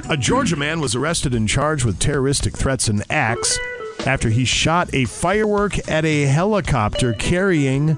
A 0.08 0.16
Georgia 0.16 0.54
man 0.54 0.78
was 0.78 0.94
arrested 0.94 1.34
and 1.34 1.48
charged 1.48 1.84
with 1.84 1.98
terroristic 1.98 2.56
threats 2.56 2.86
and 2.86 3.02
acts 3.10 3.58
after 4.06 4.30
he 4.30 4.44
shot 4.44 4.88
a 4.94 5.04
firework 5.04 5.88
at 5.90 6.04
a 6.04 6.26
helicopter 6.26 7.12
carrying 7.12 7.96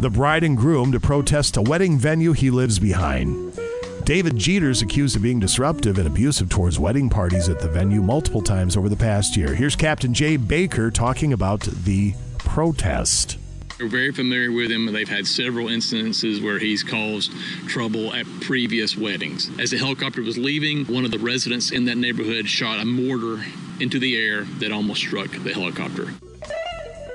the 0.00 0.10
bride 0.10 0.44
and 0.44 0.54
groom 0.54 0.92
to 0.92 1.00
protest 1.00 1.56
a 1.56 1.62
wedding 1.62 1.98
venue 1.98 2.32
he 2.32 2.50
lives 2.50 2.78
behind. 2.78 3.58
David 4.04 4.36
Jeter 4.36 4.68
is 4.68 4.82
accused 4.82 5.16
of 5.16 5.22
being 5.22 5.40
disruptive 5.40 5.96
and 5.96 6.06
abusive 6.06 6.50
towards 6.50 6.78
wedding 6.78 7.08
parties 7.08 7.48
at 7.48 7.60
the 7.60 7.68
venue 7.68 8.02
multiple 8.02 8.42
times 8.42 8.76
over 8.76 8.90
the 8.90 8.96
past 8.96 9.34
year. 9.34 9.54
Here's 9.54 9.76
Captain 9.76 10.12
Jay 10.12 10.36
Baker 10.36 10.90
talking 10.90 11.32
about 11.32 11.62
the 11.62 12.12
protest. 12.36 13.38
We're 13.80 13.86
very 13.86 14.12
familiar 14.12 14.50
with 14.50 14.72
him. 14.72 14.88
and 14.88 14.96
They've 14.96 15.08
had 15.08 15.24
several 15.26 15.68
instances 15.68 16.40
where 16.40 16.58
he's 16.58 16.82
caused 16.82 17.32
trouble 17.68 18.12
at 18.12 18.26
previous 18.40 18.96
weddings. 18.96 19.50
As 19.60 19.70
the 19.70 19.78
helicopter 19.78 20.20
was 20.20 20.36
leaving, 20.36 20.84
one 20.86 21.04
of 21.04 21.12
the 21.12 21.18
residents 21.18 21.70
in 21.70 21.84
that 21.84 21.96
neighborhood 21.96 22.48
shot 22.48 22.80
a 22.80 22.84
mortar 22.84 23.44
into 23.78 24.00
the 24.00 24.16
air 24.16 24.42
that 24.58 24.72
almost 24.72 25.02
struck 25.02 25.30
the 25.30 25.52
helicopter. 25.52 26.08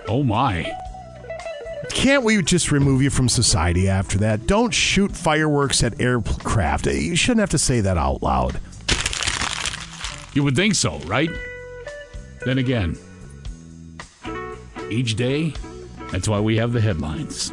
Oh 0.08 0.24
my. 0.24 0.72
Can't 1.90 2.24
we 2.24 2.42
just 2.42 2.72
remove 2.72 3.02
you 3.02 3.10
from 3.10 3.28
society 3.28 3.90
after 3.90 4.18
that? 4.20 4.48
Don't 4.48 4.74
shoot 4.74 5.12
fireworks 5.12 5.84
at 5.84 6.00
aircraft. 6.00 6.88
You 6.88 7.18
shouldn't 7.18 7.42
have 7.42 7.50
to 7.50 7.58
say 7.58 7.82
that 7.82 7.98
out 7.98 8.24
loud. 8.24 8.62
You 10.34 10.44
would 10.44 10.56
think 10.56 10.76
so, 10.76 10.98
right? 11.00 11.30
Then 12.46 12.58
again, 12.58 12.98
each 14.90 15.16
day, 15.16 15.54
that's 16.14 16.28
why 16.30 16.40
we 16.40 16.56
have 16.58 16.72
the 16.72 16.80
headlines. 16.82 17.52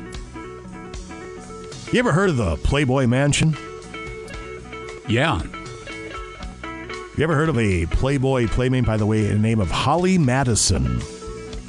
You 1.92 1.98
ever 1.98 2.12
heard 2.12 2.30
of 2.30 2.36
the 2.36 2.56
Playboy 2.58 3.06
Mansion? 3.08 3.56
Yeah. 5.08 5.42
You 7.16 7.24
ever 7.24 7.34
heard 7.34 7.48
of 7.48 7.58
a 7.58 7.86
Playboy 7.86 8.46
playmate, 8.46 8.86
by 8.86 8.96
the 8.96 9.06
way, 9.06 9.26
in 9.26 9.32
the 9.32 9.38
name 9.48 9.60
of 9.60 9.70
Holly 9.70 10.16
Madison? 10.16 11.00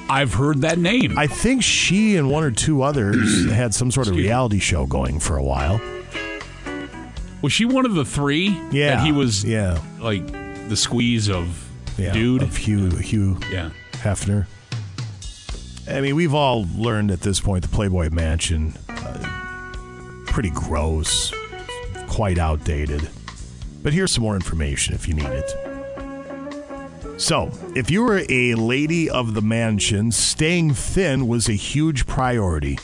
I've 0.10 0.34
heard 0.34 0.62
that 0.62 0.78
name. 0.78 1.18
I 1.18 1.26
think 1.28 1.64
she 1.64 2.18
and 2.18 2.30
one 2.30 2.44
or 2.44 2.52
two 2.52 2.84
others 2.84 3.50
had 3.52 3.74
some 3.74 3.90
sort 3.90 4.08
of 4.08 4.16
reality 4.16 4.60
show 4.60 4.86
going 4.86 5.20
for 5.20 5.38
a 5.38 5.44
while. 5.44 5.82
Was 7.42 7.52
she 7.52 7.66
one 7.66 7.86
of 7.88 7.96
the 7.96 8.06
three? 8.06 8.50
Yeah, 8.72 8.98
That 8.98 9.06
he 9.06 9.12
was 9.12 9.44
yeah. 9.44 9.82
like 10.00 10.26
the 10.70 10.76
squeeze 10.78 11.30
of 11.30 11.68
Yeah, 11.98 12.14
dude. 12.14 12.44
of 12.44 12.56
Hugh 12.56 12.90
Hugh 12.98 13.40
Yeah. 13.52 13.72
Hefner. 13.94 14.46
I 15.92 16.00
mean, 16.02 16.16
we've 16.16 16.34
all 16.34 16.66
learned 16.76 17.12
at 17.12 17.22
this 17.22 17.40
point 17.40 17.64
the 17.64 17.70
Playboy 17.70 18.10
Mansion, 18.12 18.74
uh, 18.90 20.24
pretty 20.26 20.50
gross, 20.50 21.34
quite 22.08 22.38
outdated. 22.38 23.10
But 23.84 23.94
here's 23.94 24.12
some 24.12 24.24
more 24.24 24.36
information 24.36 24.96
if 24.96 25.08
you 25.08 25.14
need 25.14 25.26
it. 25.26 25.52
So, 27.20 27.52
if 27.76 27.92
you 27.92 28.04
were 28.04 28.24
a 28.30 28.56
lady 28.56 29.10
of 29.10 29.34
the 29.34 29.42
mansion, 29.42 30.12
staying 30.12 30.74
thin 30.74 31.28
was 31.28 31.50
a 31.50 31.54
huge 31.54 32.08
priority. 32.08 32.80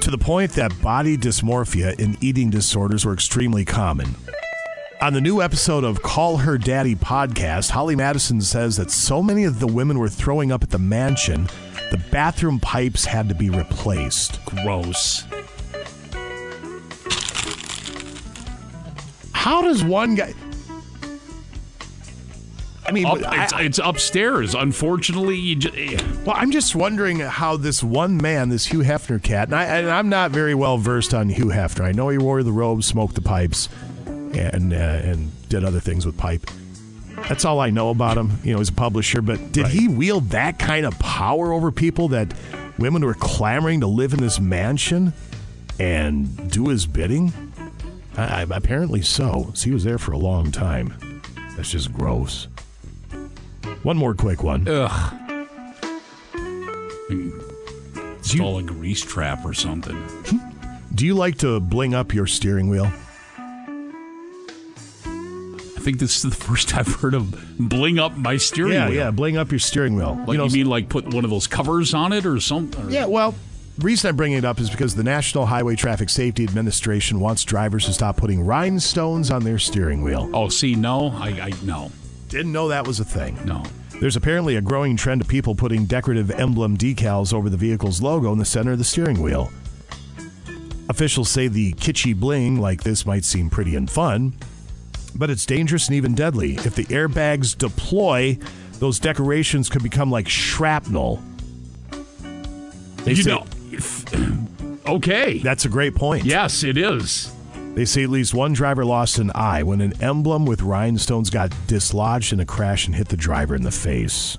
To 0.00 0.10
the 0.10 0.18
point 0.18 0.52
that 0.52 0.80
body 0.80 1.18
dysmorphia 1.18 1.98
and 1.98 2.16
eating 2.22 2.48
disorders 2.48 3.04
were 3.04 3.12
extremely 3.12 3.64
common. 3.64 4.14
On 5.02 5.14
the 5.14 5.20
new 5.20 5.40
episode 5.40 5.82
of 5.82 6.02
Call 6.02 6.36
Her 6.38 6.58
Daddy 6.58 6.94
podcast, 6.94 7.70
Holly 7.70 7.96
Madison 7.96 8.42
says 8.42 8.76
that 8.76 8.90
so 8.90 9.22
many 9.22 9.44
of 9.44 9.58
the 9.58 9.66
women 9.66 9.98
were 9.98 10.10
throwing 10.10 10.52
up 10.52 10.62
at 10.62 10.70
the 10.70 10.78
mansion, 10.78 11.48
the 11.90 11.96
bathroom 12.10 12.60
pipes 12.60 13.06
had 13.06 13.28
to 13.30 13.34
be 13.34 13.48
replaced. 13.48 14.44
Gross. 14.44 15.24
How 19.32 19.62
does 19.62 19.82
one 19.82 20.16
guy. 20.16 20.34
I 22.86 22.92
mean, 22.92 23.06
Up- 23.06 23.22
I- 23.26 23.44
it's, 23.44 23.52
it's 23.56 23.78
upstairs. 23.82 24.54
Unfortunately, 24.54 25.36
you 25.36 25.56
just, 25.56 26.04
Well, 26.26 26.36
I'm 26.36 26.50
just 26.50 26.74
wondering 26.74 27.20
how 27.20 27.56
this 27.56 27.82
one 27.82 28.18
man, 28.18 28.50
this 28.50 28.66
Hugh 28.66 28.80
Hefner 28.80 29.22
cat, 29.22 29.48
and, 29.48 29.54
I, 29.54 29.64
and 29.64 29.88
I'm 29.88 30.10
not 30.10 30.30
very 30.30 30.54
well 30.54 30.76
versed 30.76 31.14
on 31.14 31.30
Hugh 31.30 31.46
Hefner. 31.46 31.84
I 31.84 31.92
know 31.92 32.10
he 32.10 32.18
wore 32.18 32.42
the 32.42 32.52
robe, 32.52 32.82
smoked 32.82 33.14
the 33.14 33.22
pipes, 33.22 33.68
and 34.32 34.72
uh, 34.72 34.76
and 34.76 35.48
did 35.48 35.64
other 35.64 35.80
things 35.80 36.06
with 36.06 36.16
pipe. 36.16 36.48
That's 37.28 37.44
all 37.44 37.60
I 37.60 37.70
know 37.70 37.90
about 37.90 38.16
him. 38.16 38.38
You 38.44 38.52
know, 38.52 38.58
he's 38.58 38.70
a 38.70 38.72
publisher, 38.72 39.20
but 39.20 39.52
did 39.52 39.66
he 39.66 39.88
wield 39.88 40.30
that 40.30 40.58
kind 40.58 40.86
of 40.86 40.98
power 40.98 41.52
over 41.52 41.70
people 41.70 42.08
that 42.08 42.32
women 42.78 43.04
were 43.04 43.14
clamoring 43.14 43.80
to 43.80 43.86
live 43.86 44.12
in 44.12 44.20
this 44.20 44.40
mansion 44.40 45.12
and 45.78 46.50
do 46.50 46.68
his 46.68 46.86
bidding? 46.86 47.32
I, 48.16 48.42
I, 48.42 48.46
apparently 48.50 49.02
so. 49.02 49.50
So 49.54 49.64
he 49.66 49.72
was 49.72 49.84
there 49.84 49.98
for 49.98 50.12
a 50.12 50.18
long 50.18 50.50
time. 50.50 50.94
That's 51.56 51.70
just 51.70 51.92
gross. 51.92 52.48
One 53.82 53.96
more 53.96 54.14
quick 54.14 54.42
one. 54.42 54.66
Ugh. 54.68 55.16
Install 58.18 58.58
a 58.58 58.62
grease 58.62 59.02
trap 59.02 59.44
or 59.44 59.54
something. 59.54 60.00
Do 60.94 61.06
you 61.06 61.14
like 61.14 61.38
to 61.38 61.60
bling 61.60 61.94
up 61.94 62.14
your 62.14 62.26
steering 62.26 62.68
wheel? 62.68 62.90
I 65.80 65.82
think 65.82 65.98
this 65.98 66.16
is 66.16 66.22
the 66.22 66.30
first 66.44 66.76
I've 66.76 66.86
heard 66.86 67.14
of 67.14 67.34
bling 67.58 67.98
up 67.98 68.14
my 68.16 68.36
steering 68.36 68.72
yeah, 68.74 68.86
wheel. 68.88 68.94
yeah, 68.96 69.04
yeah, 69.06 69.10
bling 69.10 69.36
up 69.38 69.50
your 69.50 69.58
steering 69.58 69.96
wheel. 69.96 70.22
Like 70.26 70.38
you, 70.38 70.48
mean 70.48 70.66
like 70.66 70.88
put 70.90 71.12
one 71.14 71.24
of 71.24 71.30
those 71.30 71.46
covers 71.46 71.94
on 71.94 72.12
it 72.12 72.26
or 72.26 72.38
something? 72.38 72.86
or- 72.86 72.90
Yeah, 72.90 73.06
well, 73.06 73.34
the 73.78 73.84
reason 73.86 74.10
I'm 74.10 74.16
bringing 74.16 74.36
it 74.36 74.44
up 74.44 74.60
is 74.60 74.68
because 74.68 74.94
the 74.94 75.02
National 75.02 75.46
Highway 75.46 75.76
Traffic 75.76 76.10
Safety 76.10 76.44
Administration 76.44 77.18
wants 77.18 77.44
drivers 77.44 77.86
to 77.86 77.94
stop 77.94 78.18
putting 78.18 78.42
rhinestones 78.42 79.30
on 79.30 79.42
their 79.42 79.58
steering 79.58 80.02
wheel. 80.02 80.28
Oh, 80.34 80.50
see, 80.50 80.74
no, 80.74 81.08
I, 81.16 81.28
I 81.28 81.52
no, 81.64 81.90
Didn't 82.28 82.52
know 82.52 82.68
that 82.68 82.86
was 82.86 83.00
a 83.00 83.04
thing. 83.04 83.38
no. 83.46 83.62
There's 84.00 84.16
apparently 84.16 84.56
a 84.56 84.62
growing 84.62 84.96
trend 84.96 85.20
of 85.20 85.28
people 85.28 85.54
putting 85.54 85.84
decorative 85.86 86.30
emblem 86.30 86.76
decals 86.78 87.34
over 87.34 87.50
the 87.50 87.56
vehicle's 87.58 88.00
logo 88.00 88.32
in 88.32 88.38
the 88.38 88.44
center 88.46 88.72
of 88.72 88.78
the 88.78 88.84
steering 88.84 89.20
wheel. 89.22 89.50
Officials 90.88 91.28
say 91.28 91.48
the 91.48 91.72
kitschy 91.74 92.14
bling 92.18 92.58
like 92.60 92.82
this 92.82 93.04
might 93.06 93.24
seem 93.24 93.48
pretty 93.50 93.76
and 93.76 93.90
fun, 93.90 94.32
but 95.14 95.30
it's 95.30 95.44
dangerous 95.46 95.88
and 95.88 95.96
even 95.96 96.14
deadly. 96.14 96.54
If 96.56 96.74
the 96.74 96.84
airbags 96.86 97.56
deploy, 97.56 98.38
those 98.78 98.98
decorations 98.98 99.68
could 99.68 99.82
become 99.82 100.10
like 100.10 100.28
shrapnel. 100.28 101.22
They 103.04 103.12
You 103.12 103.22
say- 103.22 103.30
know, 103.30 103.46
okay. 104.86 105.38
That's 105.38 105.64
a 105.64 105.68
great 105.68 105.94
point. 105.94 106.24
Yes, 106.24 106.62
it 106.64 106.76
is. 106.76 107.32
They 107.74 107.84
say 107.84 108.02
at 108.02 108.10
least 108.10 108.34
one 108.34 108.52
driver 108.52 108.84
lost 108.84 109.18
an 109.18 109.30
eye 109.34 109.62
when 109.62 109.80
an 109.80 109.94
emblem 110.02 110.44
with 110.44 110.60
rhinestones 110.60 111.30
got 111.30 111.52
dislodged 111.68 112.32
in 112.32 112.40
a 112.40 112.44
crash 112.44 112.86
and 112.86 112.94
hit 112.96 113.08
the 113.08 113.16
driver 113.16 113.54
in 113.54 113.62
the 113.62 113.70
face. 113.70 114.36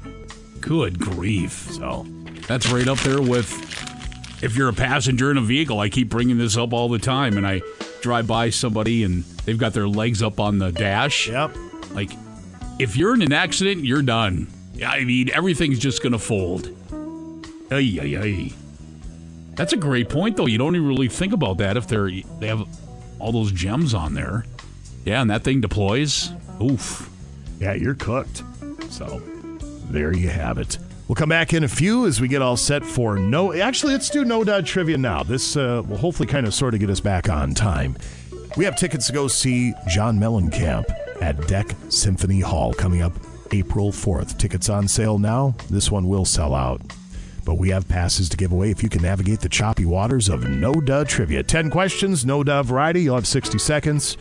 Good 0.60 0.99
grief. 0.99 1.69
So 1.72 2.06
that's 2.48 2.69
right 2.72 2.88
up 2.88 2.98
there 2.99 3.22
with 3.22 3.49
if 4.43 4.56
you're 4.57 4.68
a 4.69 4.73
passenger 4.73 5.31
in 5.31 5.38
a 5.38 5.41
vehicle. 5.41 5.80
I 5.80 5.88
keep 5.89 6.10
bringing 6.10 6.38
this 6.38 6.57
up 6.57 6.73
all 6.73 6.89
the 6.89 6.99
time, 6.99 7.38
and 7.38 7.48
I 7.48 7.61
drive 8.01 8.27
by 8.27 8.49
somebody 8.49 9.03
and 9.03 9.23
they've 9.45 9.57
got 9.57 9.73
their 9.73 9.87
legs 9.87 10.21
up 10.21 10.39
on 10.39 10.59
the 10.59 10.71
dash. 10.71 11.27
Yep. 11.27 11.55
Like, 11.93 12.11
if 12.79 12.97
you're 12.97 13.13
in 13.13 13.21
an 13.21 13.33
accident, 13.33 13.85
you're 13.85 14.01
done. 14.01 14.47
I 14.85 15.03
mean, 15.03 15.29
everything's 15.31 15.79
just 15.79 16.01
going 16.01 16.13
to 16.13 16.19
fold. 16.19 16.69
Ay, 17.71 17.99
ay, 18.01 18.17
ay. 18.17 18.53
That's 19.55 19.73
a 19.73 19.77
great 19.77 20.09
point, 20.09 20.37
though. 20.37 20.47
You 20.47 20.57
don't 20.57 20.75
even 20.75 20.87
really 20.87 21.07
think 21.07 21.33
about 21.33 21.57
that 21.57 21.77
if 21.77 21.87
they're 21.87 22.09
they 22.39 22.47
have 22.47 22.67
all 23.19 23.31
those 23.31 23.51
gems 23.51 23.93
on 23.93 24.13
there. 24.13 24.45
Yeah, 25.05 25.21
and 25.21 25.29
that 25.29 25.43
thing 25.43 25.61
deploys. 25.61 26.31
Oof. 26.61 27.09
Yeah, 27.59 27.73
you're 27.73 27.93
cooked. 27.93 28.43
So 28.89 29.21
there 29.89 30.13
you 30.15 30.29
have 30.29 30.57
it. 30.57 30.77
We'll 31.11 31.17
come 31.17 31.27
back 31.27 31.51
in 31.51 31.65
a 31.65 31.67
few 31.67 32.05
as 32.05 32.21
we 32.21 32.29
get 32.29 32.41
all 32.41 32.55
set 32.55 32.85
for 32.85 33.17
no. 33.17 33.51
Actually, 33.51 33.91
let's 33.91 34.09
do 34.09 34.23
no 34.23 34.45
doubt 34.45 34.65
trivia 34.65 34.97
now. 34.97 35.23
This 35.23 35.57
uh, 35.57 35.83
will 35.85 35.97
hopefully 35.97 36.25
kind 36.25 36.47
of 36.47 36.53
sort 36.53 36.73
of 36.73 36.79
get 36.79 36.89
us 36.89 37.01
back 37.01 37.27
on 37.27 37.53
time. 37.53 37.97
We 38.55 38.63
have 38.63 38.77
tickets 38.77 39.07
to 39.07 39.11
go 39.11 39.27
see 39.27 39.73
John 39.89 40.17
Mellencamp 40.17 40.89
at 41.21 41.35
DECC 41.35 41.91
Symphony 41.91 42.39
Hall 42.39 42.73
coming 42.73 43.01
up 43.01 43.11
April 43.51 43.91
4th. 43.91 44.38
Tickets 44.38 44.69
on 44.69 44.88
sale 44.88 45.17
now. 45.17 45.53
This 45.69 45.91
one 45.91 46.07
will 46.07 46.23
sell 46.23 46.55
out. 46.55 46.81
But 47.43 47.55
we 47.55 47.67
have 47.71 47.89
passes 47.89 48.29
to 48.29 48.38
give 48.38 48.53
away 48.53 48.71
if 48.71 48.81
you 48.81 48.88
can 48.88 49.01
navigate 49.01 49.41
the 49.41 49.49
choppy 49.49 49.83
waters 49.83 50.29
of 50.29 50.47
no 50.47 50.71
duh 50.75 51.03
trivia. 51.03 51.43
10 51.43 51.71
questions, 51.71 52.25
no 52.25 52.41
duh 52.41 52.63
variety. 52.63 53.01
You'll 53.01 53.15
have 53.15 53.27
60 53.27 53.59
seconds. 53.59 54.15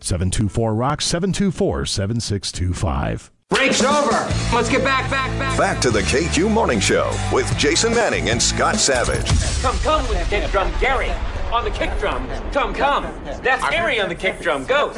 724 0.00 0.74
Rock, 0.74 1.02
724 1.02 1.84
7625. 1.84 3.30
Break's 3.50 3.82
over. 3.82 4.12
Let's 4.54 4.68
get 4.70 4.84
back, 4.84 5.10
back, 5.10 5.28
back. 5.38 5.58
Back 5.58 5.80
to 5.80 5.90
the 5.90 6.02
KQ 6.02 6.50
Morning 6.50 6.78
Show 6.78 7.10
with 7.32 7.52
Jason 7.58 7.92
Manning 7.92 8.30
and 8.30 8.40
Scott 8.40 8.76
Savage. 8.76 9.28
Come, 9.60 9.76
come 9.78 10.08
with 10.08 10.18
the 10.20 10.24
kick 10.26 10.50
drum, 10.52 10.72
Gary. 10.80 11.10
On 11.52 11.64
the 11.64 11.70
kick 11.72 11.90
drum. 11.98 12.28
Come, 12.52 12.72
come. 12.72 13.02
That's 13.42 13.68
Gary 13.70 14.00
on 14.00 14.08
the 14.08 14.14
kick 14.14 14.40
drum. 14.40 14.64
Go. 14.66 14.92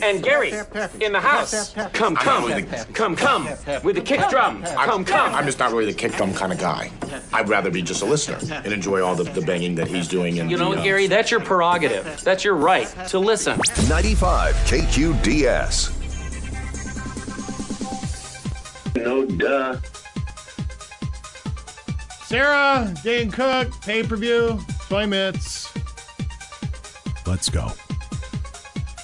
And 0.00 0.22
Gary 0.22 0.52
in 1.00 1.10
the 1.12 1.20
house. 1.20 1.74
Come, 1.92 2.14
come. 2.14 2.64
Come, 2.92 3.16
come. 3.16 3.44
With 3.82 3.96
the 3.96 4.02
kick 4.02 4.20
drum. 4.30 4.62
Come, 4.62 5.04
come. 5.04 5.34
I'm 5.34 5.44
just 5.44 5.58
not 5.58 5.72
really 5.72 5.86
the 5.86 5.98
kick 5.98 6.12
drum 6.12 6.32
kind 6.32 6.52
of 6.52 6.60
guy. 6.60 6.92
I'd 7.32 7.48
rather 7.48 7.72
be 7.72 7.82
just 7.82 8.02
a 8.02 8.06
listener 8.06 8.38
and 8.62 8.72
enjoy 8.72 9.02
all 9.04 9.16
the, 9.16 9.24
the 9.24 9.42
banging 9.42 9.74
that 9.74 9.88
he's 9.88 10.06
doing. 10.06 10.38
And 10.38 10.48
You 10.48 10.58
know, 10.58 10.74
the, 10.74 10.80
uh, 10.80 10.84
Gary, 10.84 11.08
that's 11.08 11.32
your 11.32 11.40
prerogative. 11.40 12.20
That's 12.22 12.44
your 12.44 12.54
right 12.54 12.86
to 13.08 13.18
listen. 13.18 13.58
95 13.88 14.54
KQDS. 14.54 15.95
No 18.96 19.24
duh. 19.24 19.76
Sarah, 22.24 22.92
Dane 23.04 23.30
Cook, 23.30 23.80
pay 23.82 24.02
per 24.02 24.16
view, 24.16 24.58
20 24.88 25.06
minutes. 25.06 25.72
Let's 27.26 27.48
go. 27.48 27.72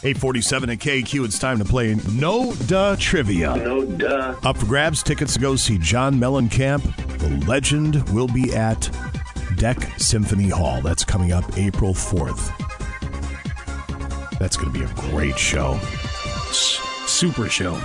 847 0.04 0.70
at 0.70 0.78
KQ. 0.78 1.24
It's 1.24 1.38
time 1.38 1.58
to 1.58 1.64
play 1.64 1.94
No 2.12 2.52
Duh 2.66 2.96
Trivia. 2.98 3.54
No 3.56 3.84
duh. 3.84 4.34
Up 4.42 4.56
for 4.56 4.66
grabs, 4.66 5.02
tickets 5.02 5.34
to 5.34 5.40
go 5.40 5.54
see 5.54 5.78
John 5.78 6.16
Mellencamp. 6.16 6.82
The 7.18 7.46
legend 7.46 8.08
will 8.10 8.26
be 8.26 8.52
at 8.52 8.80
DECC 9.54 10.00
Symphony 10.00 10.48
Hall. 10.48 10.80
That's 10.82 11.04
coming 11.04 11.30
up 11.30 11.44
April 11.56 11.94
4th. 11.94 12.50
That's 14.40 14.56
going 14.56 14.72
to 14.72 14.78
be 14.78 14.84
a 14.84 14.88
great 15.10 15.38
show. 15.38 15.78
Super 16.50 17.48
show. 17.48 17.80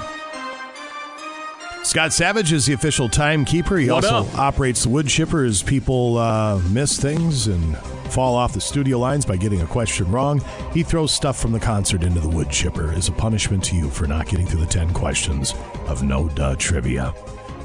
Scott 1.88 2.12
Savage 2.12 2.52
is 2.52 2.66
the 2.66 2.74
official 2.74 3.08
timekeeper. 3.08 3.78
He 3.78 3.90
What 3.90 4.04
also 4.04 4.30
up? 4.30 4.38
operates 4.38 4.84
the 4.84 4.90
wood 4.90 5.08
chipper 5.08 5.46
as 5.46 5.64
people 5.64 6.18
uh, 6.18 6.60
miss 6.70 7.00
things 7.00 7.48
and 7.48 7.78
fall 8.12 8.36
off 8.36 8.52
the 8.54 8.60
studio 8.60 9.00
lines 9.00 9.26
by 9.26 9.38
getting 9.38 9.62
a 9.62 9.66
question 9.66 10.12
wrong. 10.12 10.42
He 10.74 10.84
throws 10.84 11.14
stuff 11.14 11.40
from 11.40 11.54
the 11.54 11.60
concert 11.62 12.04
into 12.04 12.20
the 12.20 12.28
wood 12.28 12.50
chipper 12.50 12.92
as 12.92 13.08
a 13.08 13.14
punishment 13.14 13.64
to 13.66 13.76
you 13.78 13.90
for 13.90 14.06
not 14.06 14.28
getting 14.28 14.46
through 14.46 14.60
the 14.60 14.66
10 14.66 14.94
questions 14.94 15.54
of 15.88 16.04
No 16.04 16.28
Duh 16.30 16.56
Trivia. 16.58 17.14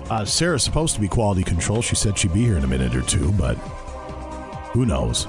Uh, 0.09 0.25
Sarah's 0.25 0.63
supposed 0.63 0.95
to 0.95 1.01
be 1.01 1.09
quality 1.09 1.43
control. 1.43 1.83
She 1.83 1.97
said 1.97 2.17
she'd 2.17 2.33
be 2.33 2.45
here 2.45 2.57
in 2.57 2.63
a 2.63 2.69
minute 2.69 2.95
or 2.95 3.03
two, 3.03 3.33
but 3.33 3.55
who 4.73 4.87
knows? 4.87 5.27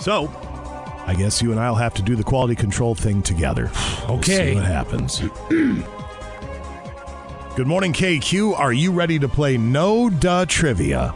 So, 0.00 0.28
I 1.06 1.14
guess 1.16 1.40
you 1.40 1.52
and 1.52 1.60
I'll 1.60 1.74
have 1.76 1.94
to 1.94 2.02
do 2.02 2.16
the 2.16 2.24
quality 2.24 2.56
control 2.56 2.96
thing 2.96 3.22
together. 3.22 3.70
We'll 4.08 4.18
Okay. 4.18 4.50
see 4.50 4.54
what 4.56 4.64
happens. 4.64 5.22
Good 7.56 7.68
morning, 7.68 7.92
KQ. 7.92 8.58
Are 8.58 8.72
you 8.72 8.90
ready 8.90 9.16
to 9.20 9.28
play 9.28 9.56
No 9.56 10.10
Duh 10.10 10.44
Trivia? 10.46 11.14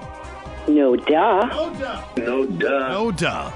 No 0.69 0.95
duh. 0.95 1.47
No 2.17 2.47
duh. 2.47 2.89
No 2.89 3.11
duh. 3.11 3.51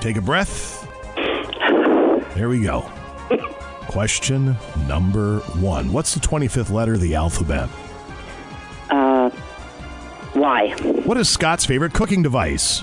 Take 0.00 0.16
a 0.16 0.22
breath. 0.22 0.88
There 2.34 2.48
we 2.48 2.62
go. 2.62 2.90
Question 3.88 4.56
number 4.88 5.40
one. 5.60 5.92
What's 5.92 6.14
the 6.14 6.20
25th 6.20 6.70
letter 6.70 6.94
of 6.94 7.02
the 7.02 7.14
alphabet? 7.14 7.68
Uh, 8.88 9.28
why? 10.32 10.70
What 11.04 11.18
is 11.18 11.28
Scott's 11.28 11.66
favorite 11.66 11.92
cooking 11.92 12.22
device? 12.22 12.80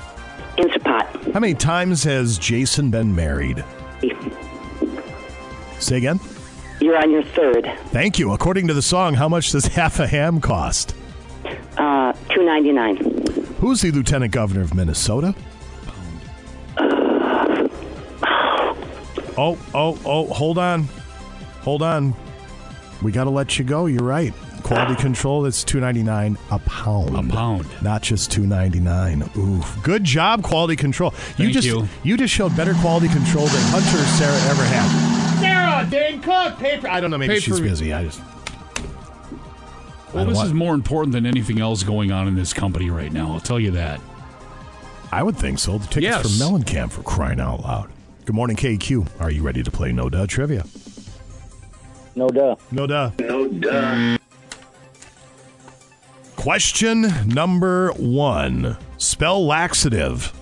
Instapot. 0.60 1.34
How 1.34 1.40
many 1.40 1.56
times 1.56 2.04
has 2.04 2.38
Jason 2.38 2.92
been 2.92 3.16
married? 3.16 3.66
Say 5.80 5.98
again. 5.98 6.20
You're 6.82 6.98
on 6.98 7.12
your 7.12 7.24
third. 7.24 7.72
Thank 7.88 8.18
you. 8.18 8.34
According 8.34 8.68
to 8.68 8.74
the 8.74 8.82
song, 8.82 9.14
how 9.14 9.30
much 9.30 9.52
does 9.52 9.66
half 9.78 10.00
a 10.00 10.08
ham 10.08 10.42
cost? 10.42 10.96
Uh, 11.78 12.12
two 12.30 12.44
ninety 12.44 12.72
nine. 12.72 12.98
Who's 13.60 13.82
the 13.82 13.92
lieutenant 13.92 14.32
governor 14.34 14.62
of 14.62 14.74
Minnesota? 14.74 15.36
Oh, 19.38 19.58
oh, 19.74 19.98
oh, 20.06 20.28
hold 20.28 20.58
on. 20.58 20.84
Hold 21.62 21.82
on. 21.82 22.14
We 23.02 23.14
got 23.14 23.24
to 23.24 23.30
let 23.30 23.58
you 23.58 23.64
go. 23.64 23.86
You're 23.86 24.04
right. 24.04 24.34
Quality 24.62 24.96
control, 25.02 25.42
that's 25.44 25.64
two 25.64 25.80
ninety 25.80 26.04
nine 26.04 26.38
a 26.52 26.60
pound. 26.60 27.16
A 27.16 27.24
pound. 27.34 27.66
Not 27.82 28.02
just 28.04 28.30
two 28.30 28.46
ninety 28.46 28.82
nine. 28.82 29.24
Oof! 29.38 29.78
Good 29.84 30.04
job, 30.04 30.44
quality 30.44 30.76
control. 30.76 31.14
you 31.38 31.46
Thank 31.46 31.54
just 31.54 31.68
you. 32.04 32.18
just 32.18 32.34
showed 32.34 32.56
better 32.58 32.74
quality 32.76 33.08
control 33.08 33.46
than 33.48 33.62
Hunter 33.72 33.98
or 33.98 34.06
Sarah 34.18 34.52
ever 34.52 34.64
had. 34.66 35.21
Sarah, 35.92 36.12
Dane 36.12 36.22
Cook, 36.22 36.58
paper. 36.58 36.88
I 36.88 37.00
don't 37.00 37.12
know, 37.12 37.18
maybe 37.18 37.34
Pay 37.36 37.40
she's 37.40 37.60
busy. 37.60 37.94
I 37.94 38.06
just 38.06 38.22
Well, 40.14 40.26
this 40.26 40.36
want- 40.38 40.48
is 40.48 40.54
more 40.54 40.74
important 40.74 41.14
than 41.14 41.26
anything 41.26 41.60
else 41.60 41.84
going 41.84 42.12
on 42.12 42.28
in 42.28 42.36
this 42.36 42.54
company 42.54 42.90
right 42.90 43.12
now. 43.12 43.32
I'll 43.34 43.40
tell 43.40 43.60
you 43.60 43.72
that. 43.72 44.00
I 45.12 45.24
would 45.24 45.38
think 45.38 45.60
so. 45.60 45.78
The 45.78 45.88
tickets 45.88 46.04
Yes. 46.04 46.22
for 46.22 46.28
Mellencamp 46.44 46.92
for 46.92 47.04
crying 47.04 47.40
out 47.40 47.62
loud. 47.62 47.90
Good 48.26 48.36
morning, 48.36 48.56
KQ. 48.56 49.06
Are 49.20 49.32
you 49.32 49.42
ready 49.44 49.64
to 49.64 49.72
play 49.72 49.92
No 49.92 50.10
Duh 50.10 50.26
Trivia? 50.28 50.64
No 52.16 52.28
duh. 52.30 52.56
No 52.72 52.88
Duh. 52.88 53.12
No 53.20 53.48
duh. 53.48 54.18
Question 56.36 57.08
number 57.28 57.92
one. 57.94 58.78
Spell 58.98 59.46
laxative. 59.46 60.34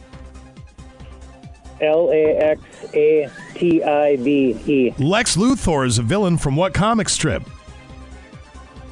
L 1.82 2.10
A 2.12 2.38
X 2.38 2.62
A 2.94 3.30
T 3.56 3.84
I 3.84 4.16
V 4.18 4.58
E. 4.68 4.94
Lex 4.98 5.36
Luthor 5.36 5.86
is 5.86 5.98
a 5.98 6.04
villain 6.04 6.38
from 6.38 6.56
what 6.56 6.74
comic 6.74 7.10
strip? 7.10 7.44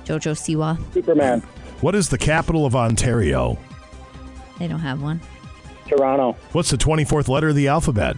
Jojo 0.06 0.34
Siwa. 0.34 0.78
Superman. 0.94 1.42
What 1.82 1.96
is 1.96 2.10
the 2.10 2.18
capital 2.18 2.66
of 2.66 2.76
Ontario? 2.76 3.58
They 4.58 4.68
don't 4.68 4.80
have 4.80 5.02
one. 5.02 5.22
Toronto. 5.88 6.34
What's 6.52 6.70
the 6.72 6.78
24th 6.78 7.28
letter 7.28 7.50
of 7.50 7.56
the 7.56 7.68
alphabet? 7.68 8.18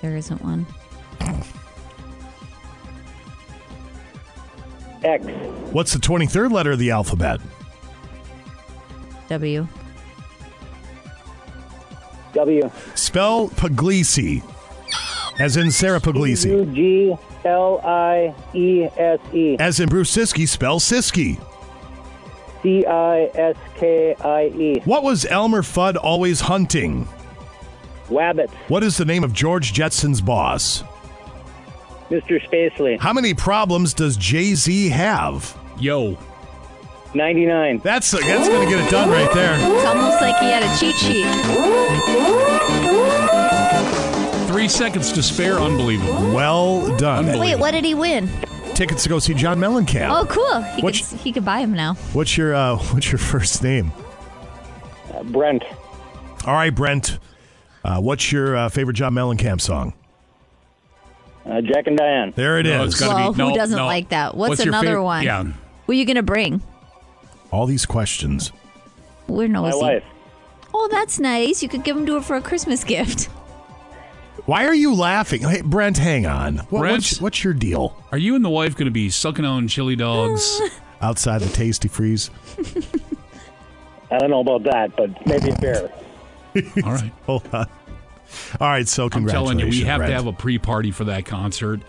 There 0.00 0.16
isn't 0.16 0.42
one. 0.42 0.66
X. 5.04 5.26
What's 5.72 5.92
the 5.92 5.98
23rd 5.98 6.52
letter 6.52 6.72
of 6.72 6.78
the 6.78 6.90
alphabet? 6.90 7.40
W. 9.28 9.66
W. 12.32 12.70
Spell 12.94 13.48
Puglisi. 13.50 14.42
As 15.38 15.56
in 15.56 15.70
Sarah 15.70 16.00
Puglisi. 16.00 16.50
U 16.50 16.66
G 16.66 17.16
L 17.44 17.80
I 17.84 18.34
E 18.54 18.84
S 18.96 19.20
E. 19.32 19.56
As 19.58 19.80
in 19.80 19.88
Bruce 19.88 20.14
Siskey, 20.14 20.46
spell 20.46 20.78
Siskey. 20.78 21.40
C 22.62 22.86
I 22.86 23.30
S 23.34 23.56
K 23.76 24.14
I 24.14 24.44
E. 24.46 24.80
What 24.84 25.02
was 25.02 25.24
Elmer 25.26 25.62
Fudd 25.62 25.96
always 26.00 26.40
hunting? 26.40 27.08
Wabbits. 28.08 28.52
What 28.68 28.82
is 28.82 28.96
the 28.96 29.04
name 29.04 29.24
of 29.24 29.32
George 29.32 29.72
Jetson's 29.72 30.20
boss? 30.20 30.84
Mr. 32.10 32.40
Spacely. 32.46 33.00
How 33.00 33.12
many 33.12 33.32
problems 33.32 33.94
does 33.94 34.16
Jay 34.16 34.54
Z 34.54 34.90
have? 34.90 35.58
Yo. 35.78 36.18
99. 37.14 37.78
That's 37.78 38.10
that's 38.10 38.48
going 38.48 38.68
to 38.68 38.74
get 38.76 38.84
it 38.84 38.90
done 38.90 39.10
right 39.10 39.32
there. 39.34 39.54
It's 39.54 39.84
almost 39.86 40.20
like 40.20 40.36
he 40.38 40.46
had 40.46 40.62
a 40.62 40.78
cheat 40.78 40.96
sheet. 40.96 41.26
Three 44.48 44.68
seconds 44.68 45.12
to 45.12 45.22
spare. 45.22 45.58
Unbelievable. 45.58 46.32
Well 46.34 46.94
done. 46.96 47.26
Wait, 47.38 47.56
what 47.58 47.72
did 47.72 47.84
he 47.84 47.94
win? 47.94 48.28
Tickets 48.74 49.02
to 49.02 49.08
go 49.08 49.18
see 49.18 49.34
John 49.34 49.58
Mellencamp. 49.58 50.10
Oh, 50.10 50.26
cool. 50.26 50.62
He 50.76 50.82
Which- 50.82 51.08
could, 51.08 51.18
he 51.20 51.32
could 51.32 51.44
buy 51.44 51.60
him 51.60 51.72
now. 51.74 51.94
What's 52.12 52.36
your 52.36 52.54
uh, 52.54 52.76
What's 52.92 53.10
your 53.10 53.18
first 53.18 53.62
name? 53.62 53.92
Uh, 55.12 55.22
Brent. 55.24 55.62
All 56.46 56.54
right, 56.54 56.74
Brent. 56.74 57.18
Uh, 57.84 58.00
what's 58.00 58.30
your 58.32 58.56
uh, 58.56 58.68
favorite 58.68 58.94
John 58.94 59.12
Mellencamp 59.14 59.60
song? 59.60 59.92
Uh, 61.44 61.60
Jack 61.60 61.86
and 61.88 61.96
Diane. 61.98 62.32
There 62.36 62.58
it 62.60 62.66
is. 62.66 62.72
No, 62.78 62.84
it's 62.84 63.00
gotta 63.00 63.14
Well, 63.14 63.32
be, 63.32 63.42
who 63.42 63.54
doesn't 63.54 63.76
no. 63.76 63.86
like 63.86 64.10
that? 64.10 64.36
What's, 64.36 64.60
your 64.60 64.68
another 64.68 64.86
favorite- 64.86 65.02
one? 65.04 65.24
Yeah. 65.24 65.42
Who 65.42 65.92
are 65.92 65.94
you 65.94 66.04
going 66.04 66.16
to 66.16 66.22
bring? 66.22 66.62
All 67.52 67.66
these 67.66 67.86
questions. 67.86 68.50
We're 69.28 69.46
My 69.48 69.70
nosy. 69.70 69.78
wife. 69.78 70.04
Oh, 70.74 70.88
that's 70.90 71.18
nice. 71.20 71.62
You 71.62 71.68
could 71.68 71.84
give 71.84 71.94
them 71.94 72.06
to 72.06 72.14
her 72.14 72.20
for 72.20 72.34
a 72.36 72.40
Christmas 72.42 72.82
gift. 72.82 73.26
Why 74.46 74.66
are 74.66 74.74
you 74.74 74.94
laughing? 74.94 75.42
Hey, 75.42 75.60
Brent, 75.60 75.98
hang 75.98 76.26
on. 76.26 76.56
What, 76.70 76.80
Brent? 76.80 76.92
what's, 76.94 77.20
what's 77.20 77.44
your 77.44 77.52
deal? 77.52 77.96
Are 78.10 78.18
you 78.18 78.34
and 78.34 78.44
the 78.44 78.48
wife 78.50 78.74
going 78.74 78.86
to 78.86 78.90
be 78.90 79.10
sucking 79.10 79.44
on 79.44 79.68
chili 79.68 79.94
dogs? 79.94 80.60
Outside 81.00 81.42
the 81.42 81.46
Tastee 81.46 81.90
Freez? 81.90 82.30
I 84.10 84.18
don't 84.18 84.30
know 84.30 84.40
about 84.40 84.64
that, 84.64 84.96
but 84.96 85.26
maybe 85.26 85.50
a 85.50 85.56
bear. 85.56 85.92
All 86.84 86.92
right. 86.92 87.12
Hold 87.26 87.46
on. 87.54 87.66
All 88.60 88.68
right, 88.68 88.88
so 88.88 89.04
I'm 89.04 89.10
congratulations. 89.10 89.58
telling 89.60 89.72
you, 89.72 89.80
we 89.80 89.86
have 89.86 89.98
Brent. 89.98 90.10
to 90.10 90.14
have 90.16 90.26
a 90.26 90.32
pre-party 90.32 90.90
for 90.90 91.04
that 91.04 91.26
concert, 91.26 91.80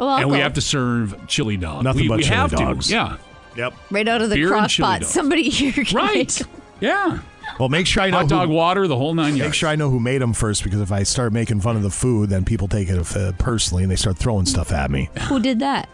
Oh, 0.00 0.08
I'll 0.08 0.16
and 0.22 0.30
we 0.30 0.38
have 0.38 0.54
to 0.54 0.60
serve 0.60 1.14
chili 1.28 1.56
dogs. 1.56 1.84
Nothing 1.84 2.02
we, 2.02 2.08
but 2.08 2.16
we 2.18 2.22
chili 2.24 2.36
have 2.36 2.50
dogs. 2.50 2.88
To. 2.88 2.94
Yeah. 2.94 3.16
Yep. 3.56 3.74
right 3.90 4.08
out 4.08 4.22
of 4.22 4.30
the 4.30 4.36
Beer 4.36 4.48
and 4.48 4.56
crock 4.60 4.70
chili 4.70 4.86
pot. 4.86 5.00
dogs. 5.02 5.12
Somebody 5.12 5.42
here 5.50 5.84
can 5.84 5.96
Right. 5.96 6.40
make- 6.40 6.48
Yeah. 6.80 7.18
Well, 7.58 7.68
make 7.68 7.86
sure 7.86 8.02
I 8.02 8.10
know 8.10 8.18
Hot 8.18 8.28
dog 8.28 8.48
who, 8.48 8.54
water, 8.54 8.88
the 8.88 8.96
whole 8.96 9.14
nine 9.14 9.34
Make 9.34 9.42
yards. 9.42 9.56
sure 9.56 9.68
I 9.68 9.76
know 9.76 9.90
who 9.90 10.00
made 10.00 10.22
them 10.22 10.32
first, 10.32 10.64
because 10.64 10.80
if 10.80 10.90
I 10.90 11.02
start 11.02 11.32
making 11.32 11.60
fun 11.60 11.76
of 11.76 11.82
the 11.82 11.90
food, 11.90 12.30
then 12.30 12.44
people 12.44 12.66
take 12.66 12.88
it 12.88 13.16
uh, 13.16 13.32
personally 13.32 13.82
and 13.82 13.92
they 13.92 13.96
start 13.96 14.16
throwing 14.16 14.46
stuff 14.46 14.72
at 14.72 14.90
me. 14.90 15.10
Who 15.28 15.38
did 15.38 15.58
that? 15.60 15.88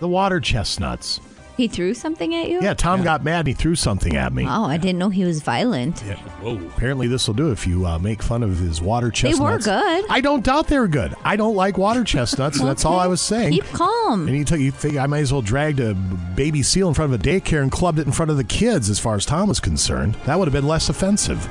The 0.00 0.08
water 0.08 0.40
chestnuts. 0.40 1.20
He 1.56 1.68
threw 1.68 1.94
something 1.94 2.34
at 2.34 2.50
you? 2.50 2.60
Yeah, 2.62 2.74
Tom 2.74 3.02
got 3.02 3.24
mad 3.24 3.40
and 3.40 3.48
he 3.48 3.54
threw 3.54 3.74
something 3.76 4.14
at 4.14 4.30
me. 4.32 4.44
Oh, 4.46 4.64
I 4.66 4.76
didn't 4.76 4.98
know 4.98 5.08
he 5.08 5.24
was 5.24 5.40
violent. 5.42 6.02
Yeah. 6.06 6.16
Whoa. 6.42 6.56
Apparently, 6.76 7.06
this 7.08 7.26
will 7.26 7.34
do 7.34 7.50
if 7.50 7.66
you 7.66 7.86
uh, 7.86 7.98
make 7.98 8.22
fun 8.22 8.42
of 8.42 8.58
his 8.58 8.82
water 8.82 9.10
chestnuts. 9.10 9.64
They 9.64 9.72
chestnuts. 9.72 9.84
were 9.86 10.00
good. 10.02 10.10
I 10.10 10.20
don't 10.20 10.44
doubt 10.44 10.66
they 10.66 10.78
were 10.78 10.86
good. 10.86 11.14
I 11.24 11.36
don't 11.36 11.56
like 11.56 11.78
water 11.78 12.04
chestnuts. 12.04 12.58
and 12.60 12.68
That's 12.68 12.84
all 12.84 12.98
I 12.98 13.06
was 13.06 13.22
saying. 13.22 13.54
Keep 13.54 13.64
calm. 13.72 14.28
And 14.28 14.36
you, 14.36 14.44
t- 14.44 14.62
you 14.62 14.70
think 14.70 14.98
I 14.98 15.06
might 15.06 15.20
as 15.20 15.32
well 15.32 15.40
dragged 15.40 15.80
a 15.80 15.94
baby 15.94 16.62
seal 16.62 16.88
in 16.88 16.94
front 16.94 17.14
of 17.14 17.18
a 17.20 17.22
daycare 17.22 17.62
and 17.62 17.72
clubbed 17.72 17.98
it 17.98 18.06
in 18.06 18.12
front 18.12 18.30
of 18.30 18.36
the 18.36 18.44
kids, 18.44 18.90
as 18.90 18.98
far 18.98 19.14
as 19.16 19.24
Tom 19.24 19.48
was 19.48 19.58
concerned. 19.58 20.14
That 20.26 20.38
would 20.38 20.46
have 20.48 20.52
been 20.52 20.68
less 20.68 20.90
offensive. 20.90 21.42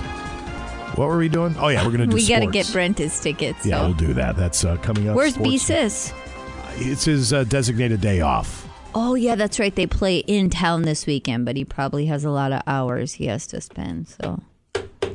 What 0.97 1.07
were 1.09 1.17
we 1.17 1.29
doing? 1.29 1.55
Oh 1.59 1.67
yeah, 1.69 1.83
we're 1.83 1.91
gonna 1.91 2.05
do. 2.07 2.15
we 2.15 2.27
got 2.27 2.35
to 2.39 2.41
sports. 2.43 2.53
get 2.53 2.71
Brent 2.71 2.97
his 2.99 3.19
tickets. 3.19 3.65
Yeah, 3.65 3.79
so. 3.79 3.85
we'll 3.87 3.93
do 3.95 4.13
that. 4.13 4.37
That's 4.37 4.63
uh, 4.63 4.77
coming 4.77 5.09
up. 5.09 5.15
Where's 5.15 5.35
B 5.35 5.57
Sports- 5.57 5.93
Sis? 5.93 6.13
It's 6.77 7.05
his 7.05 7.33
uh, 7.33 7.43
designated 7.45 7.99
day 8.01 8.21
off. 8.21 8.64
Oh, 8.97 9.15
yeah, 9.15 9.35
that's 9.35 9.59
right. 9.59 9.75
They 9.75 9.87
play 9.87 10.19
in 10.19 10.49
town 10.49 10.83
this 10.83 11.05
weekend, 11.05 11.45
but 11.45 11.57
he 11.57 11.65
probably 11.65 12.05
has 12.05 12.23
a 12.23 12.29
lot 12.29 12.51
of 12.53 12.61
hours 12.65 13.13
he 13.13 13.25
has 13.27 13.45
to 13.47 13.59
spend. 13.61 14.07
So 14.07 14.41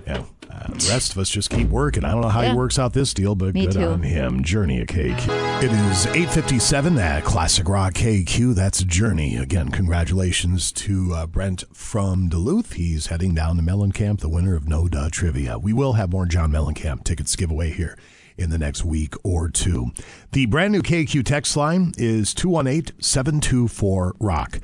Yeah. 0.07 0.24
Uh, 0.52 0.66
the 0.69 0.89
rest 0.90 1.12
of 1.12 1.19
us 1.19 1.31
just 1.31 1.48
keep 1.48 1.69
working. 1.69 2.05
I 2.05 2.11
don't 2.11 2.20
know 2.23 2.28
how 2.28 2.43
Yeah. 2.43 2.51
he 2.51 2.57
works 2.57 2.78
out 2.78 2.93
this 2.93 3.15
deal, 3.15 3.35
but 3.35 3.55
Me 3.55 3.66
good 3.66 3.74
too. 3.77 3.86
on 3.89 4.02
him. 4.02 4.43
Journey 4.43 4.81
a 4.81 4.86
cake. 4.86 5.16
It 5.62 5.70
is 5.73 6.07
857 6.09 6.98
at 6.98 7.24
Classic 7.24 7.66
Rock 7.69 7.94
KQ. 7.94 8.52
That's 8.55 8.82
Journey. 8.82 9.36
Again, 9.36 9.70
congratulations 9.70 10.73
to 10.73 11.15
uh, 11.15 11.27
Brent 11.27 11.65
from 11.73 12.28
Duluth. 12.28 12.73
He's 12.74 13.07
heading 13.07 13.35
down 13.35 13.57
to 13.57 13.62
Mellencamp, 13.62 14.20
the 14.20 14.28
winner 14.28 14.57
of 14.57 14.69
No 14.69 14.89
Duh 14.89 15.09
Trivia. 15.11 15.59
We 15.59 15.73
will 15.73 15.94
have 15.94 16.11
more 16.11 16.27
John 16.27 16.51
Mellencamp 16.51 17.05
tickets 17.05 17.31
to 17.32 17.36
give 17.39 17.51
away 17.51 17.70
here 17.70 17.97
in 18.40 18.50
the 18.50 18.58
next 18.58 18.84
week 18.84 19.14
or 19.22 19.48
two. 19.48 19.90
The 20.32 20.46
brand 20.46 20.72
new 20.72 20.82
KQ 20.82 21.24
text 21.24 21.56
line 21.56 21.92
is 21.98 22.34
218 22.34 23.00
724 23.00 24.16
Rock. 24.18 24.60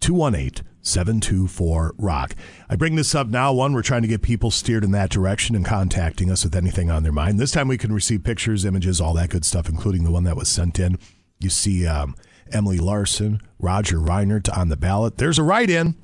218 0.00 0.64
724 0.82 1.94
Rock. 1.98 2.34
I 2.68 2.76
bring 2.76 2.96
this 2.96 3.14
up 3.14 3.28
now. 3.28 3.52
One, 3.52 3.72
we're 3.72 3.82
trying 3.82 4.02
to 4.02 4.08
get 4.08 4.22
people 4.22 4.50
steered 4.50 4.84
in 4.84 4.92
that 4.92 5.10
direction 5.10 5.54
and 5.54 5.64
contacting 5.64 6.30
us 6.30 6.44
with 6.44 6.56
anything 6.56 6.90
on 6.90 7.02
their 7.02 7.12
mind. 7.12 7.38
This 7.38 7.52
time 7.52 7.68
we 7.68 7.78
can 7.78 7.92
receive 7.92 8.24
pictures, 8.24 8.64
images, 8.64 9.00
all 9.00 9.14
that 9.14 9.30
good 9.30 9.44
stuff, 9.44 9.68
including 9.68 10.04
the 10.04 10.10
one 10.10 10.24
that 10.24 10.36
was 10.36 10.48
sent 10.48 10.78
in. 10.78 10.98
You 11.38 11.50
see 11.50 11.86
um, 11.86 12.14
Emily 12.52 12.78
Larson, 12.78 13.40
Roger 13.58 13.98
Reinert 13.98 14.54
on 14.56 14.68
the 14.68 14.76
ballot. 14.76 15.18
There's 15.18 15.38
a 15.38 15.42
write 15.42 15.70
in. 15.70 15.94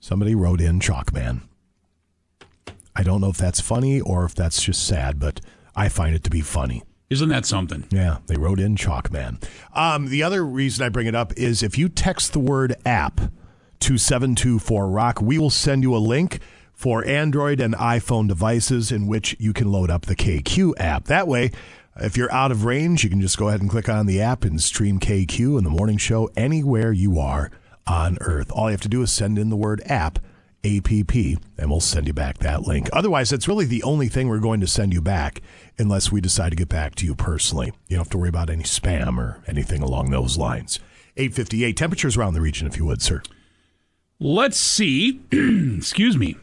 Somebody 0.00 0.34
wrote 0.34 0.60
in 0.60 0.80
Chalkman. 0.80 1.42
I 2.94 3.02
don't 3.02 3.20
know 3.20 3.28
if 3.28 3.36
that's 3.36 3.60
funny 3.60 4.00
or 4.00 4.24
if 4.24 4.34
that's 4.34 4.62
just 4.62 4.86
sad, 4.86 5.18
but 5.18 5.40
I 5.76 5.88
find 5.88 6.14
it 6.14 6.24
to 6.24 6.30
be 6.30 6.40
funny. 6.40 6.82
Isn't 7.08 7.28
that 7.28 7.46
something? 7.46 7.84
Yeah, 7.90 8.18
they 8.26 8.36
wrote 8.36 8.58
in 8.58 8.74
Chalkman. 8.74 9.46
Um, 9.74 10.06
the 10.06 10.24
other 10.24 10.44
reason 10.44 10.84
I 10.84 10.88
bring 10.88 11.06
it 11.06 11.14
up 11.14 11.32
is 11.36 11.62
if 11.62 11.78
you 11.78 11.88
text 11.88 12.32
the 12.32 12.40
word 12.40 12.74
app 12.84 13.20
to 13.80 13.98
724 13.98 14.88
Rock, 14.88 15.20
we 15.20 15.38
will 15.38 15.50
send 15.50 15.84
you 15.84 15.94
a 15.94 15.98
link 15.98 16.40
for 16.72 17.06
Android 17.06 17.60
and 17.60 17.74
iPhone 17.74 18.26
devices 18.26 18.90
in 18.90 19.06
which 19.06 19.36
you 19.38 19.52
can 19.52 19.70
load 19.70 19.90
up 19.90 20.06
the 20.06 20.16
KQ 20.16 20.72
app. 20.78 21.04
That 21.04 21.28
way, 21.28 21.52
if 21.96 22.16
you're 22.16 22.32
out 22.32 22.50
of 22.50 22.64
range, 22.64 23.04
you 23.04 23.10
can 23.10 23.20
just 23.20 23.38
go 23.38 23.48
ahead 23.48 23.60
and 23.60 23.70
click 23.70 23.88
on 23.88 24.06
the 24.06 24.20
app 24.20 24.44
and 24.44 24.60
stream 24.60 24.98
KQ 24.98 25.56
and 25.56 25.64
the 25.64 25.70
morning 25.70 25.98
show 25.98 26.28
anywhere 26.36 26.90
you 26.92 27.20
are 27.20 27.52
on 27.86 28.18
Earth. 28.20 28.50
All 28.50 28.68
you 28.68 28.72
have 28.72 28.80
to 28.80 28.88
do 28.88 29.02
is 29.02 29.12
send 29.12 29.38
in 29.38 29.48
the 29.48 29.56
word 29.56 29.80
app 29.86 30.18
APP, 30.66 31.14
and 31.56 31.70
we'll 31.70 31.80
send 31.80 32.06
you 32.06 32.12
back 32.12 32.38
that 32.38 32.62
link. 32.62 32.88
Otherwise, 32.92 33.30
that's 33.30 33.48
really 33.48 33.64
the 33.64 33.82
only 33.82 34.08
thing 34.08 34.28
we're 34.28 34.38
going 34.38 34.60
to 34.60 34.66
send 34.66 34.92
you 34.92 35.00
back 35.00 35.40
unless 35.78 36.10
we 36.10 36.20
decide 36.20 36.50
to 36.50 36.56
get 36.56 36.68
back 36.68 36.94
to 36.96 37.06
you 37.06 37.14
personally. 37.14 37.72
You 37.88 37.96
don't 37.96 38.06
have 38.06 38.10
to 38.10 38.18
worry 38.18 38.28
about 38.28 38.50
any 38.50 38.64
spam 38.64 39.18
or 39.18 39.42
anything 39.46 39.82
along 39.82 40.10
those 40.10 40.38
lines. 40.38 40.78
858 41.16 41.76
temperatures 41.76 42.16
around 42.16 42.34
the 42.34 42.40
region, 42.40 42.66
if 42.66 42.76
you 42.76 42.84
would, 42.86 43.02
sir. 43.02 43.22
Let's 44.18 44.58
see. 44.58 45.20
Excuse 45.32 46.16
me. 46.16 46.36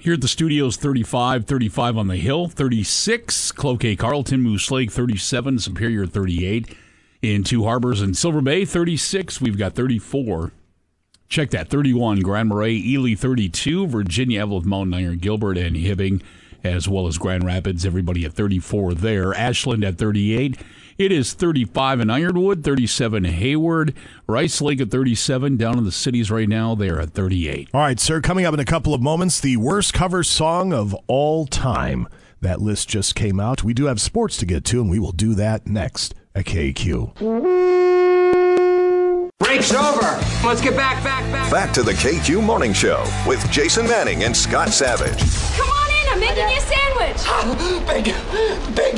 Here 0.00 0.14
at 0.14 0.20
the 0.20 0.28
studios, 0.28 0.76
35, 0.76 1.46
35 1.46 1.96
on 1.96 2.08
the 2.08 2.16
hill, 2.16 2.48
36, 2.48 3.52
Cloquet, 3.52 3.96
Carlton, 3.96 4.40
Moose 4.40 4.70
Lake, 4.70 4.90
37, 4.90 5.60
Superior, 5.60 6.06
38. 6.06 6.76
In 7.22 7.44
Two 7.44 7.64
Harbors 7.64 8.02
and 8.02 8.16
Silver 8.16 8.42
Bay, 8.42 8.64
36. 8.64 9.40
We've 9.40 9.56
got 9.56 9.74
34. 9.74 10.52
Check 11.28 11.50
that 11.50 11.68
31, 11.68 12.20
Grand 12.20 12.48
Marais, 12.48 12.74
Ely, 12.74 13.14
32, 13.14 13.86
Virginia, 13.86 14.44
Eveleth, 14.44 14.64
Mountain 14.64 14.94
Iron, 14.94 15.18
Gilbert, 15.18 15.56
and 15.56 15.74
Hibbing, 15.76 16.22
as 16.64 16.88
well 16.88 17.06
as 17.06 17.18
Grand 17.18 17.44
Rapids. 17.44 17.84
Everybody 17.86 18.24
at 18.24 18.32
34 18.32 18.94
there. 18.94 19.34
Ashland 19.34 19.84
at 19.84 19.98
38. 19.98 20.56
It 20.96 21.10
is 21.10 21.32
35 21.32 22.00
in 22.00 22.10
Ironwood, 22.10 22.62
37 22.62 23.24
in 23.26 23.32
Hayward, 23.32 23.94
Rice 24.28 24.60
Lake 24.60 24.80
at 24.80 24.92
37. 24.92 25.56
Down 25.56 25.76
in 25.76 25.84
the 25.84 25.90
cities 25.90 26.30
right 26.30 26.48
now, 26.48 26.76
they're 26.76 27.00
at 27.00 27.10
38. 27.10 27.68
All 27.74 27.80
right, 27.80 27.98
sir, 27.98 28.20
coming 28.20 28.44
up 28.44 28.54
in 28.54 28.60
a 28.60 28.64
couple 28.64 28.94
of 28.94 29.02
moments, 29.02 29.40
the 29.40 29.56
worst 29.56 29.92
cover 29.92 30.22
song 30.22 30.72
of 30.72 30.94
all 31.08 31.46
time. 31.46 32.06
That 32.40 32.60
list 32.60 32.88
just 32.88 33.16
came 33.16 33.40
out. 33.40 33.64
We 33.64 33.74
do 33.74 33.86
have 33.86 34.00
sports 34.00 34.36
to 34.36 34.46
get 34.46 34.64
to, 34.66 34.80
and 34.80 34.88
we 34.88 35.00
will 35.00 35.12
do 35.12 35.34
that 35.34 35.66
next 35.66 36.14
at 36.34 36.44
KQ. 36.44 37.14
Break's 39.40 39.74
over. 39.74 40.20
Let's 40.44 40.60
get 40.60 40.76
back, 40.76 41.02
back, 41.02 41.24
back. 41.32 41.50
Back 41.50 41.72
to 41.74 41.82
the 41.82 41.92
KQ 41.92 42.42
Morning 42.44 42.72
Show 42.72 43.04
with 43.26 43.50
Jason 43.50 43.86
Manning 43.86 44.22
and 44.22 44.36
Scott 44.36 44.68
Savage. 44.68 45.18
Come 45.56 45.68
on 45.68 45.74
in, 45.74 45.80
I'm 45.80 45.83
making 46.24 46.48
you 46.48 46.56
a 46.56 46.60
sandwich. 46.60 47.20
Ah, 47.26 47.44
big, 47.86 48.04
big, 48.74 48.94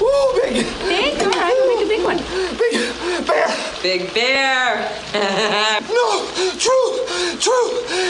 ooh, 0.00 0.28
big. 0.40 0.54
Big? 0.88 1.22
All 1.22 1.30
right, 1.30 1.54
we'll 1.54 1.76
make 1.76 1.84
a 1.84 1.88
big 1.88 2.02
one. 2.04 2.18
Big 2.58 3.26
bear. 3.26 3.48
Big 3.82 4.14
bear. 4.14 4.90
No, 5.94 6.26
true, 6.58 6.90
true. 7.38 7.68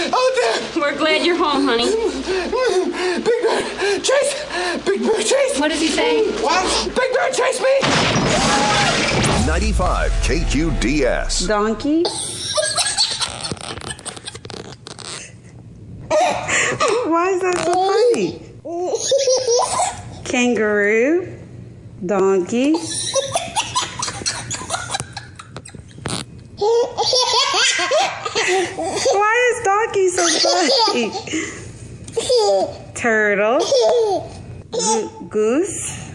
Out 0.09 0.33
there. 0.37 0.57
We're 0.81 0.97
glad 0.97 1.25
you're 1.25 1.37
home, 1.37 1.65
honey. 1.67 1.91
Big 1.91 3.41
bear, 3.43 4.01
chase. 4.01 4.35
Big 4.85 5.01
bear, 5.03 5.23
chase. 5.23 5.59
What 5.61 5.71
does 5.71 5.81
he 5.81 5.89
say? 5.89 6.31
What? 6.41 6.65
Big 6.95 7.13
bear, 7.15 7.31
chase 7.31 7.61
me. 7.61 7.81
95 9.47 10.11
KQDS. 10.23 11.47
Donkey. 11.49 12.05
Why 17.11 17.31
is 17.31 17.41
that 17.43 17.59
so 17.65 17.73
funny? 17.75 18.44
Kangaroo. 20.25 21.39
Donkey. 22.05 22.75
Why 29.17 29.35
is 29.51 29.65
Donkey 29.65 30.09
so 30.09 30.25
funny? 30.41 31.13
Turtle. 32.95 33.59
Go- 34.71 35.09
goose. 35.29 36.11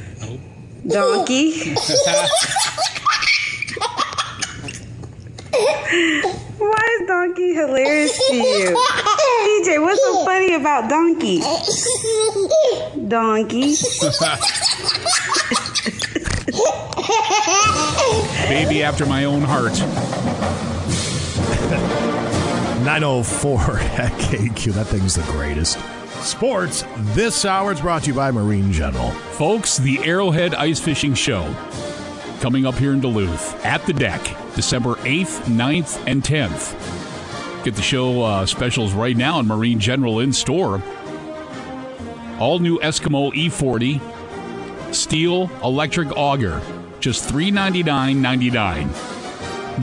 Donkey. 0.87 1.75
Why 5.51 6.97
is 6.99 7.07
Donkey 7.07 7.53
hilarious 7.53 8.17
to 8.27 8.35
you? 8.35 8.75
DJ, 9.61 9.81
what's 9.81 10.01
so 10.03 10.25
funny 10.25 10.53
about 10.53 10.89
Donkey? 10.89 11.39
Donkey. 13.07 13.75
Baby 18.47 18.83
after 18.83 19.05
my 19.05 19.25
own 19.25 19.41
heart. 19.41 19.77
904 22.83 23.59
at 23.79 24.11
KQ. 24.13 24.73
That 24.73 24.87
thing's 24.87 25.15
the 25.15 25.23
greatest. 25.23 25.79
Sports 26.23 26.83
this 27.13 27.45
hour 27.45 27.71
is 27.71 27.81
brought 27.81 28.03
to 28.03 28.09
you 28.09 28.15
by 28.15 28.31
Marine 28.31 28.71
General. 28.71 29.11
Folks, 29.11 29.77
the 29.77 29.99
Arrowhead 30.03 30.53
Ice 30.55 30.79
Fishing 30.79 31.13
Show 31.13 31.43
coming 32.39 32.65
up 32.65 32.75
here 32.75 32.93
in 32.93 33.01
Duluth 33.01 33.63
at 33.65 33.85
the 33.85 33.93
DECC, 33.93 34.55
December 34.55 34.95
8th, 34.95 35.43
9th, 35.43 36.03
and 36.07 36.23
10th. 36.23 37.63
Get 37.63 37.75
the 37.75 37.81
show 37.81 38.21
uh, 38.21 38.45
specials 38.45 38.93
right 38.93 39.15
now 39.15 39.37
on 39.37 39.47
Marine 39.47 39.79
General 39.79 40.19
in 40.21 40.31
store. 40.31 40.81
All 42.39 42.59
new 42.59 42.79
Eskimo 42.79 43.33
E40 43.33 44.93
steel 44.93 45.51
electric 45.63 46.09
auger, 46.15 46.61
just 46.99 47.29
$399.99. 47.29 48.87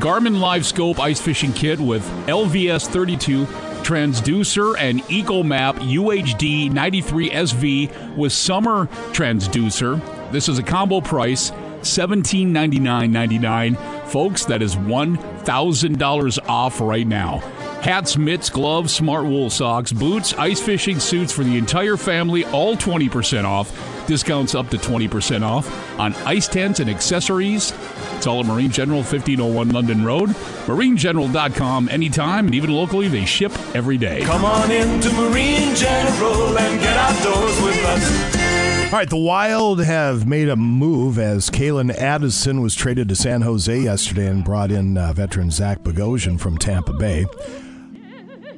Garmin 0.00 0.40
Live 0.40 0.66
Scope 0.66 0.98
ice 1.00 1.20
fishing 1.20 1.52
kit 1.52 1.78
with 1.80 2.02
LVS 2.26 2.88
32 2.88 3.46
transducer 3.86 4.76
and 4.78 5.00
ECHOMAP 5.02 5.76
UHD 5.76 6.72
93 6.72 7.30
SV 7.30 8.16
with 8.16 8.32
summer 8.32 8.86
transducer. 9.12 10.00
This 10.32 10.48
is 10.48 10.58
a 10.58 10.62
combo 10.62 11.00
price, 11.00 11.52
$1799.99. 11.86 14.08
Folks, 14.08 14.44
that 14.46 14.62
is 14.62 14.76
$1,000 14.76 16.48
off 16.48 16.80
right 16.80 17.06
now. 17.06 17.38
Hats, 17.82 18.16
mitts, 18.16 18.50
gloves, 18.50 18.94
smart 18.94 19.26
wool 19.26 19.50
socks, 19.50 19.92
boots, 19.92 20.34
ice 20.34 20.60
fishing 20.60 20.98
suits 20.98 21.32
for 21.32 21.44
the 21.44 21.56
entire 21.56 21.96
family, 21.96 22.44
all 22.46 22.76
20% 22.76 23.44
off. 23.44 23.72
Discounts 24.06 24.54
up 24.54 24.68
to 24.70 24.76
20% 24.76 25.42
off 25.42 25.98
on 25.98 26.14
ice 26.24 26.48
tents 26.48 26.80
and 26.80 26.88
accessories. 26.88 27.72
It's 28.16 28.26
all 28.26 28.40
at 28.40 28.46
Marine 28.46 28.70
General, 28.70 28.98
1501 28.98 29.70
London 29.70 30.04
Road. 30.04 30.30
MarineGeneral.com 30.30 31.88
anytime, 31.88 32.46
and 32.46 32.54
even 32.54 32.70
locally, 32.70 33.08
they 33.08 33.24
ship 33.24 33.52
every 33.74 33.98
day. 33.98 34.20
Come 34.22 34.44
on 34.44 34.70
into 34.70 35.12
Marine 35.12 35.74
General 35.74 36.58
and 36.58 36.80
get 36.80 36.96
outdoors 36.96 37.62
with 37.62 37.84
us. 37.84 38.65
All 38.86 38.92
right, 38.92 39.10
the 39.10 39.16
Wild 39.16 39.82
have 39.82 40.28
made 40.28 40.48
a 40.48 40.54
move 40.54 41.18
as 41.18 41.50
Calen 41.50 41.92
Addison 41.98 42.62
was 42.62 42.76
traded 42.76 43.08
to 43.08 43.16
San 43.16 43.42
Jose 43.42 43.76
yesterday 43.76 44.28
and 44.28 44.44
brought 44.44 44.70
in 44.70 44.96
uh, 44.96 45.12
veteran 45.12 45.50
Zach 45.50 45.80
Bogosian 45.80 46.38
from 46.38 46.56
Tampa 46.56 46.92
Bay. 46.92 47.26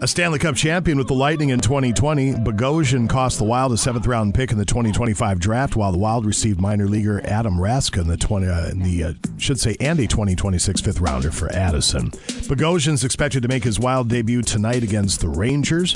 A 0.01 0.07
Stanley 0.07 0.39
Cup 0.39 0.55
champion 0.55 0.97
with 0.97 1.09
the 1.09 1.15
Lightning 1.15 1.49
in 1.49 1.59
2020, 1.59 2.35
Bogosian 2.35 3.09
cost 3.09 3.39
the 3.39 3.45
Wild 3.45 3.73
a 3.73 3.77
seventh 3.77 4.07
round 4.07 4.33
pick 4.33 4.53
in 4.53 4.59
the 4.59 4.65
2025 4.65 5.41
draft, 5.41 5.75
while 5.75 5.91
the 5.91 5.99
Wild 5.99 6.25
received 6.25 6.61
minor 6.61 6.87
leaguer 6.87 7.21
Adam 7.25 7.59
Raska 7.59 8.03
in 8.03 8.07
the 8.07 8.17
20, 8.17 8.47
uh, 8.47 8.69
in 8.69 8.79
the 8.85 9.03
uh, 9.03 9.13
should 9.39 9.59
say 9.59 9.77
and 9.81 9.99
a 9.99 10.07
2026 10.07 10.83
fifth 10.83 11.01
rounder 11.01 11.33
for 11.33 11.51
Addison. 11.51 12.13
Bogosian's 12.47 13.03
expected 13.03 13.43
to 13.43 13.49
make 13.49 13.65
his 13.65 13.81
Wild 13.81 14.09
debut 14.09 14.43
tonight 14.43 14.85
against 14.85 15.21
the 15.21 15.29
Rangers. 15.29 15.93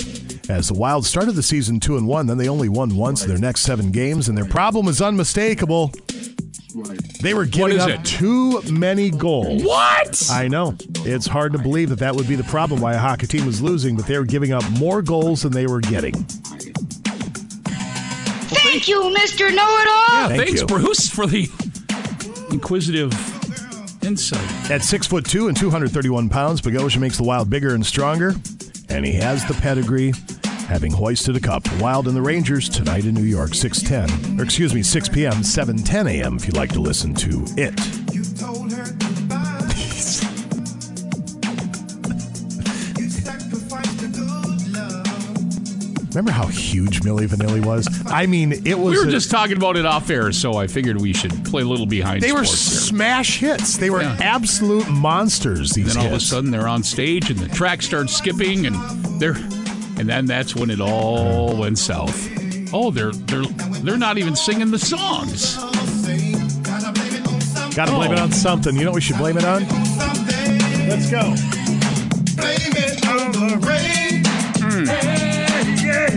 As 0.49 0.67
the 0.67 0.73
Wild 0.73 1.05
started 1.05 1.35
the 1.35 1.43
season 1.43 1.79
two 1.79 1.95
and 1.95 2.05
one, 2.05 2.27
then 2.27 2.37
they 2.37 2.49
only 2.49 2.67
won 2.67 2.97
once 2.97 3.23
in 3.23 3.29
their 3.29 3.37
next 3.37 3.61
seven 3.61 3.89
games, 3.93 4.27
and 4.27 4.37
their 4.37 4.43
problem 4.43 4.89
is 4.89 5.01
unmistakable. 5.01 5.93
They 7.21 7.33
were 7.33 7.45
giving 7.45 7.79
up 7.79 7.89
it? 7.89 8.03
too 8.05 8.61
many 8.63 9.09
goals. 9.11 9.63
What? 9.63 10.29
I 10.31 10.47
know. 10.47 10.75
It's 10.99 11.27
hard 11.27 11.53
to 11.53 11.59
believe 11.59 11.89
that 11.89 11.99
that 11.99 12.15
would 12.15 12.27
be 12.27 12.35
the 12.35 12.43
problem 12.45 12.81
why 12.81 12.93
a 12.93 12.97
hockey 12.97 13.27
team 13.27 13.45
was 13.45 13.61
losing, 13.61 13.95
but 13.95 14.07
they 14.07 14.17
were 14.17 14.25
giving 14.25 14.51
up 14.53 14.63
more 14.71 15.01
goals 15.01 15.43
than 15.43 15.51
they 15.51 15.67
were 15.67 15.81
getting. 15.81 16.13
Thank 18.55 18.87
you, 18.87 19.01
Mr. 19.01 19.53
Know-It-All. 19.53 20.19
Yeah, 20.19 20.27
Thank 20.29 20.43
thanks, 20.45 20.61
you. 20.61 20.67
Bruce, 20.67 21.09
for 21.09 21.27
the 21.27 21.47
inquisitive 22.51 23.13
insight. 24.03 24.71
At 24.71 24.81
six 24.81 25.05
foot 25.07 25.25
two 25.25 25.47
and 25.47 25.55
231 25.57 26.29
pounds, 26.29 26.61
Bogosian 26.61 26.99
makes 26.99 27.17
the 27.17 27.23
Wild 27.23 27.49
bigger 27.49 27.73
and 27.75 27.85
stronger, 27.85 28.33
and 28.89 29.05
he 29.05 29.13
has 29.13 29.45
the 29.45 29.53
pedigree, 29.55 30.13
having 30.73 30.91
hoisted 30.91 31.35
a 31.35 31.39
cup. 31.39 31.61
Wild 31.79 32.07
and 32.07 32.15
the 32.17 32.21
Rangers 32.21 32.67
tonight 32.67 33.05
in 33.05 33.13
New 33.13 33.21
York, 33.23 33.51
6:10, 33.51 34.39
or 34.39 34.43
excuse 34.43 34.73
me, 34.73 34.81
6 34.81 35.07
p.m., 35.09 35.33
7:10 35.43 36.09
a.m. 36.09 36.35
If 36.35 36.47
you'd 36.47 36.57
like 36.57 36.71
to 36.73 36.81
listen 36.81 37.13
to 37.13 37.45
it. 37.57 37.79
Remember 46.09 46.31
how 46.31 46.45
huge 46.45 47.01
Milli 47.01 47.27
Vanilli 47.27 47.65
was? 47.65 47.87
I 48.05 48.27
mean, 48.27 48.51
it 48.67 48.77
was. 48.77 48.93
We 48.93 48.99
were 49.01 49.07
a- 49.07 49.11
just 49.11 49.31
talking 49.31 49.57
about 49.57 49.77
it 49.77 49.85
off 49.87 50.11
air, 50.11 50.31
so 50.31 50.57
I 50.57 50.67
figured 50.67 51.01
we 51.01 51.11
should 51.11 51.43
play 51.43 51.63
a 51.63 51.65
little 51.65 51.87
behind 51.87 52.21
They 52.21 52.31
were 52.31 52.45
sports 52.45 52.69
here. 52.71 52.79
smash 52.81 53.39
hits. 53.39 53.77
They 53.77 53.89
were 53.89 54.03
Yeah. 54.03 54.15
absolute 54.19 54.87
monsters. 54.89 55.71
These 55.71 55.95
then 55.95 55.97
all 55.97 56.05
of 56.05 56.13
a 56.13 56.19
sudden 56.19 56.51
they're 56.51 56.67
on 56.67 56.83
stage 56.83 57.31
and 57.31 57.39
the 57.39 57.47
track 57.49 57.81
starts 57.81 58.15
skipping 58.15 58.67
and 58.67 58.75
they're 59.19 59.33
and 59.97 60.09
then 60.09 60.25
that's 60.25 60.55
when 60.55 60.69
it 60.69 60.81
all 60.81 61.55
went 61.55 61.77
south. 61.77 62.29
Oh, 62.73 62.89
they're 62.91 63.11
they're 63.11 63.43
they're 63.83 63.97
not 63.97 64.17
even 64.17 64.35
singing 64.35 64.71
the 64.71 64.79
songs. 64.79 65.57
Got 67.75 67.87
to 67.87 67.91
blame 67.93 68.11
it 68.11 68.19
on 68.19 68.29
oh. 68.29 68.31
something. 68.31 68.75
You 68.75 68.83
know 68.85 68.91
what 68.91 68.95
we 68.95 69.01
should 69.01 69.17
blame 69.17 69.37
it 69.37 69.45
on? 69.45 69.63
Let's 70.87 71.09
go. 71.09 71.21
Blame 72.35 72.73
it 72.75 73.07
on 73.07 73.31
the 73.31 73.57
rain. 73.65 74.23
Hey, 74.85 75.63
yeah. 75.83 76.09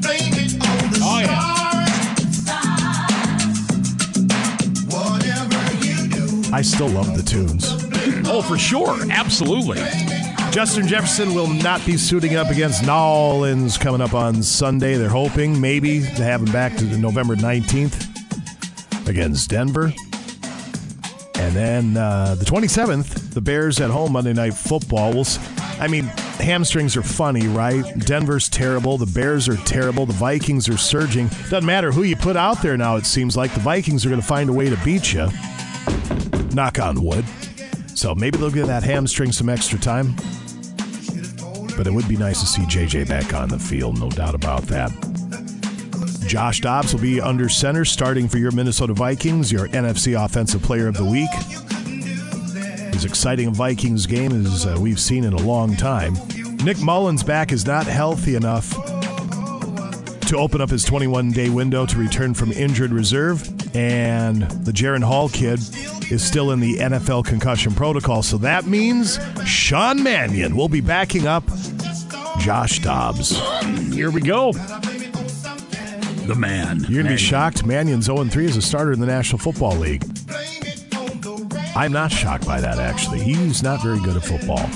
Blame 0.00 0.34
it 0.34 0.54
on 0.62 0.90
the 0.92 0.98
Oh, 1.02 1.18
yeah. 1.20 1.86
stars. 2.30 2.84
Whatever 4.94 5.60
you 5.84 5.96
do. 6.08 6.54
I 6.54 6.62
still 6.62 6.88
love 6.88 7.16
the 7.16 7.22
tunes. 7.24 7.64
Oh, 8.28 8.40
for 8.42 8.56
sure. 8.56 8.96
Absolutely. 9.10 9.80
Justin 10.56 10.86
Jefferson 10.86 11.34
will 11.34 11.48
not 11.48 11.84
be 11.84 11.98
suiting 11.98 12.36
up 12.36 12.48
against 12.48 12.82
Nolans 12.82 13.76
coming 13.76 14.00
up 14.00 14.14
on 14.14 14.42
Sunday. 14.42 14.94
They're 14.94 15.10
hoping 15.10 15.60
maybe 15.60 16.00
to 16.00 16.24
have 16.24 16.40
him 16.40 16.50
back 16.50 16.74
to 16.78 16.84
the 16.84 16.96
November 16.96 17.36
19th 17.36 19.06
against 19.06 19.50
Denver. 19.50 19.92
And 21.34 21.54
then 21.54 21.98
uh, 21.98 22.36
the 22.36 22.46
27th, 22.46 23.34
the 23.34 23.42
Bears 23.42 23.82
at 23.82 23.90
home 23.90 24.12
Monday 24.12 24.32
Night 24.32 24.54
Football. 24.54 25.12
We'll, 25.12 25.26
I 25.78 25.88
mean, 25.88 26.04
hamstrings 26.38 26.96
are 26.96 27.02
funny, 27.02 27.48
right? 27.48 27.84
Denver's 28.06 28.48
terrible. 28.48 28.96
The 28.96 29.12
Bears 29.12 29.50
are 29.50 29.58
terrible. 29.58 30.06
The 30.06 30.14
Vikings 30.14 30.70
are 30.70 30.78
surging. 30.78 31.28
Doesn't 31.50 31.66
matter 31.66 31.92
who 31.92 32.02
you 32.02 32.16
put 32.16 32.34
out 32.34 32.62
there 32.62 32.78
now, 32.78 32.96
it 32.96 33.04
seems 33.04 33.36
like 33.36 33.52
the 33.52 33.60
Vikings 33.60 34.06
are 34.06 34.08
going 34.08 34.22
to 34.22 34.26
find 34.26 34.48
a 34.48 34.54
way 34.54 34.70
to 34.70 34.76
beat 34.82 35.12
you. 35.12 35.28
Knock 36.54 36.78
on 36.78 37.02
wood. 37.02 37.26
So 37.94 38.14
maybe 38.14 38.38
they'll 38.38 38.50
give 38.50 38.68
that 38.68 38.84
hamstring 38.84 39.32
some 39.32 39.50
extra 39.50 39.78
time. 39.78 40.16
But 41.76 41.86
it 41.86 41.92
would 41.92 42.08
be 42.08 42.16
nice 42.16 42.40
to 42.40 42.46
see 42.46 42.62
JJ 42.62 43.08
back 43.08 43.34
on 43.34 43.48
the 43.48 43.58
field, 43.58 44.00
no 44.00 44.08
doubt 44.08 44.34
about 44.34 44.62
that. 44.64 44.90
Josh 46.26 46.60
Dobbs 46.60 46.92
will 46.92 47.00
be 47.00 47.20
under 47.20 47.48
center 47.48 47.84
starting 47.84 48.26
for 48.26 48.38
your 48.38 48.50
Minnesota 48.50 48.94
Vikings, 48.94 49.52
your 49.52 49.68
NFC 49.68 50.22
Offensive 50.22 50.62
Player 50.62 50.88
of 50.88 50.96
the 50.96 51.04
Week. 51.04 51.30
As 52.94 53.04
exciting 53.04 53.48
a 53.48 53.50
Vikings 53.52 54.06
game 54.06 54.32
as 54.32 54.66
uh, 54.66 54.76
we've 54.80 54.98
seen 54.98 55.24
in 55.24 55.34
a 55.34 55.42
long 55.42 55.76
time. 55.76 56.14
Nick 56.64 56.78
Mullens 56.78 57.22
back 57.22 57.52
is 57.52 57.66
not 57.66 57.86
healthy 57.86 58.34
enough 58.34 58.70
to 60.26 60.36
open 60.36 60.60
up 60.60 60.70
his 60.70 60.84
21 60.84 61.30
day 61.30 61.48
window 61.48 61.86
to 61.86 61.98
return 61.98 62.34
from 62.34 62.50
injured 62.52 62.92
reserve, 62.92 63.55
and 63.76 64.42
the 64.64 64.72
Jaren 64.72 65.04
Hall 65.04 65.28
kid 65.28 65.60
is 66.10 66.24
still 66.24 66.50
in 66.50 66.60
the 66.60 66.78
NFL 66.78 67.26
concussion 67.26 67.74
protocol. 67.74 68.22
So 68.22 68.38
that 68.38 68.64
means 68.64 69.18
Sean 69.44 70.02
Mannion 70.02 70.56
will 70.56 70.70
be 70.70 70.80
backing 70.80 71.26
up 71.26 71.44
Josh 72.38 72.80
Dobbs. 72.80 73.38
Here 73.92 74.10
we 74.10 74.22
go. 74.22 74.52
The 76.24 76.34
man. 76.38 76.80
You're 76.88 77.02
going 77.02 77.04
to 77.04 77.10
be 77.10 77.16
shocked. 77.18 77.66
Mannion's 77.66 78.06
0 78.06 78.24
3 78.24 78.46
as 78.46 78.56
a 78.56 78.62
starter 78.62 78.92
in 78.92 79.00
the 79.00 79.06
National 79.06 79.38
Football 79.38 79.76
League. 79.76 80.04
I'm 81.76 81.92
not 81.92 82.10
shocked 82.10 82.46
by 82.46 82.62
that, 82.62 82.78
actually. 82.78 83.20
He's 83.20 83.62
not 83.62 83.82
very 83.82 84.00
good 84.00 84.16
at 84.16 84.24
football. 84.24 84.70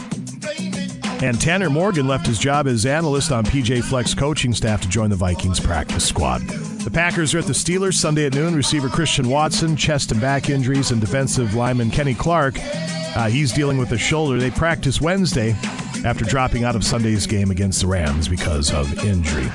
And 1.27 1.40
Tanner 1.40 1.70
Morgan 1.70 2.06
left 2.06 2.27
his 2.27 2.39
job 2.39 2.66
as 2.66 2.85
analyst 2.85 3.32
on 3.32 3.44
PJ 3.44 3.82
Fleck's 3.85 4.12
coaching 4.14 4.52
staff 4.52 4.82
to 4.82 4.89
join 4.89 5.09
the 5.09 5.16
Vikings 5.16 5.59
practice 5.59 6.06
squad. 6.06 6.43
The 6.85 6.90
Packers 6.90 7.35
are 7.35 7.39
at 7.39 7.44
the 7.44 7.52
Steelers 7.52 7.94
Sunday 7.94 8.24
at 8.24 8.35
noon. 8.35 8.55
Receiver 8.55 8.89
Christian 8.89 9.28
Watson, 9.28 9.77
chest 9.77 10.12
and 10.12 10.20
back 10.20 10.48
injuries, 10.48 10.90
and 10.90 11.01
defensive 11.01 11.55
lineman 11.55 11.90
Kenny 11.90 12.15
Clark. 12.15 12.55
Uh, 12.59 13.28
he's 13.28 13.52
dealing 13.52 13.77
with 13.77 13.93
a 13.93 13.98
shoulder. 13.98 14.39
They 14.39 14.51
practice 14.51 14.98
Wednesday 14.98 15.51
after 16.07 16.24
dropping 16.24 16.65
out 16.65 16.77
of 16.77 16.82
Sunday's 16.82 17.27
game 17.27 17.51
against 17.51 17.82
the 17.82 17.86
Rams 17.86 18.28
because 18.28 18.73
of 18.73 19.05
injury. 19.05 19.51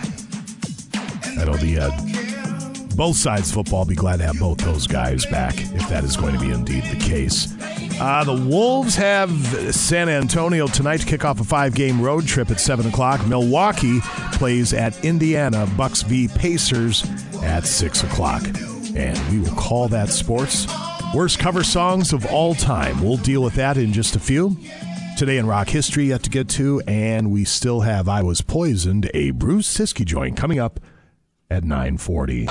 I 1.39 1.45
know 1.45 1.57
the 1.57 1.79
uh, 1.79 2.95
both 2.95 3.15
sides 3.15 3.49
of 3.49 3.55
football 3.55 3.85
be 3.85 3.95
glad 3.95 4.17
to 4.17 4.25
have 4.25 4.39
both 4.39 4.59
those 4.59 4.85
guys 4.85 5.25
back 5.25 5.55
if 5.57 5.89
that 5.89 6.03
is 6.03 6.15
going 6.15 6.33
to 6.33 6.39
be 6.39 6.51
indeed 6.51 6.83
the 6.83 6.95
case. 6.97 7.54
Uh, 7.97 8.25
the 8.25 8.33
Wolves 8.33 8.95
have 8.95 9.31
San 9.73 10.09
Antonio 10.09 10.67
tonight 10.67 10.99
to 10.99 11.05
kick 11.05 11.23
off 11.23 11.39
a 11.39 11.45
five-game 11.45 12.01
road 12.01 12.27
trip 12.27 12.51
at 12.51 12.59
seven 12.59 12.85
o'clock. 12.87 13.25
Milwaukee 13.25 13.99
plays 14.33 14.73
at 14.73 15.03
Indiana. 15.05 15.65
Bucks 15.77 16.01
v 16.01 16.27
Pacers 16.27 17.05
at 17.41 17.65
six 17.65 18.03
o'clock, 18.03 18.43
and 18.95 19.17
we 19.31 19.39
will 19.39 19.55
call 19.55 19.87
that 19.87 20.09
sports. 20.09 20.67
Worst 21.13 21.39
cover 21.39 21.63
songs 21.63 22.11
of 22.11 22.25
all 22.25 22.53
time. 22.53 23.01
We'll 23.01 23.17
deal 23.17 23.41
with 23.41 23.55
that 23.55 23.77
in 23.77 23.93
just 23.93 24.17
a 24.17 24.19
few. 24.19 24.57
Today 25.17 25.37
in 25.37 25.47
rock 25.47 25.69
history 25.69 26.07
yet 26.07 26.23
to 26.23 26.29
get 26.29 26.49
to, 26.49 26.81
and 26.87 27.31
we 27.31 27.45
still 27.45 27.79
have 27.81 28.09
I 28.09 28.21
Was 28.21 28.41
Poisoned, 28.41 29.09
a 29.13 29.31
Bruce 29.31 29.73
Siskey 29.73 30.03
joint 30.03 30.35
coming 30.35 30.59
up 30.59 30.81
at 31.49 31.63
940. 31.63 32.47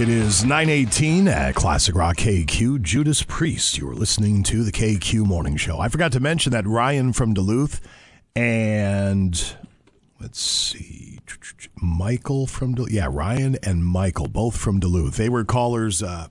It 0.00 0.08
is 0.08 0.44
918 0.44 1.28
at 1.28 1.54
Classic 1.54 1.94
Rock 1.94 2.16
KQ. 2.16 2.82
Judas 2.82 3.22
Priest. 3.22 3.78
You 3.78 3.88
are 3.90 3.94
listening 3.94 4.42
to 4.44 4.62
the 4.62 4.72
KQ 4.72 5.26
Morning 5.26 5.56
Show. 5.56 5.78
I 5.80 5.88
forgot 5.88 6.12
to 6.12 6.20
mention 6.20 6.52
that 6.52 6.66
Ryan 6.66 7.12
from 7.12 7.34
Duluth 7.34 7.80
and 8.36 9.56
let's 10.20 10.40
see, 10.40 11.18
Michael 11.80 12.46
from 12.46 12.74
Duluth. 12.74 12.92
Yeah, 12.92 13.08
Ryan 13.10 13.56
and 13.62 13.84
Michael, 13.84 14.28
both 14.28 14.56
from 14.56 14.78
Duluth. 14.78 15.16
They 15.16 15.28
were 15.28 15.44
callers 15.44 16.02
uh, 16.02 16.28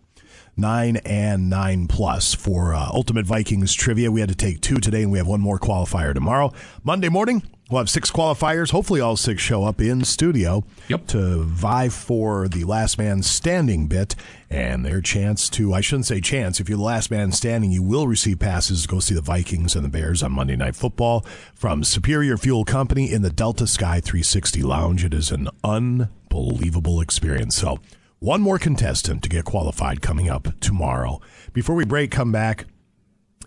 nine 0.55 0.97
and 0.97 1.49
nine 1.49 1.87
plus 1.87 2.33
for 2.33 2.73
uh, 2.73 2.89
Ultimate 2.93 3.25
Vikings 3.25 3.73
trivia. 3.73 4.11
We 4.11 4.19
had 4.19 4.29
to 4.29 4.35
take 4.35 4.61
two 4.61 4.77
today, 4.77 5.03
and 5.03 5.11
we 5.11 5.17
have 5.17 5.27
one 5.27 5.41
more 5.41 5.59
qualifier 5.59 6.13
tomorrow. 6.13 6.53
Monday 6.83 7.09
morning, 7.09 7.43
we'll 7.69 7.79
have 7.79 7.89
six 7.89 8.11
qualifiers. 8.11 8.71
Hopefully, 8.71 9.01
all 9.01 9.17
six 9.17 9.41
show 9.41 9.63
up 9.63 9.81
in 9.81 10.03
studio 10.03 10.63
yep. 10.87 11.07
to 11.07 11.43
vie 11.43 11.89
for 11.89 12.47
the 12.47 12.63
last 12.63 12.97
man 12.97 13.23
standing 13.23 13.87
bit 13.87 14.15
and 14.49 14.85
their 14.85 15.01
chance 15.01 15.49
to, 15.49 15.73
I 15.73 15.81
shouldn't 15.81 16.05
say 16.05 16.21
chance, 16.21 16.59
if 16.59 16.69
you're 16.69 16.77
the 16.77 16.83
last 16.83 17.09
man 17.09 17.31
standing, 17.31 17.71
you 17.71 17.83
will 17.83 18.07
receive 18.07 18.39
passes 18.39 18.83
to 18.83 18.87
go 18.87 18.99
see 18.99 19.15
the 19.15 19.21
Vikings 19.21 19.75
and 19.75 19.83
the 19.83 19.89
Bears 19.89 20.21
on 20.21 20.31
Monday 20.31 20.55
Night 20.55 20.75
Football 20.75 21.25
from 21.53 21.83
Superior 21.83 22.37
Fuel 22.37 22.65
Company 22.65 23.11
in 23.11 23.21
the 23.21 23.29
Delta 23.29 23.67
Sky 23.67 23.99
360 23.99 24.61
Lounge. 24.61 25.03
It 25.03 25.13
is 25.13 25.31
an 25.31 25.49
unbelievable 25.63 27.01
experience. 27.01 27.55
So, 27.55 27.79
one 28.19 28.41
more 28.41 28.57
contestant 28.57 29.21
to 29.23 29.29
get 29.29 29.45
qualified 29.45 30.01
coming 30.01 30.29
up 30.29 30.47
tomorrow. 30.59 31.19
Before 31.53 31.75
we 31.75 31.85
break, 31.85 32.11
come 32.11 32.31
back 32.31 32.65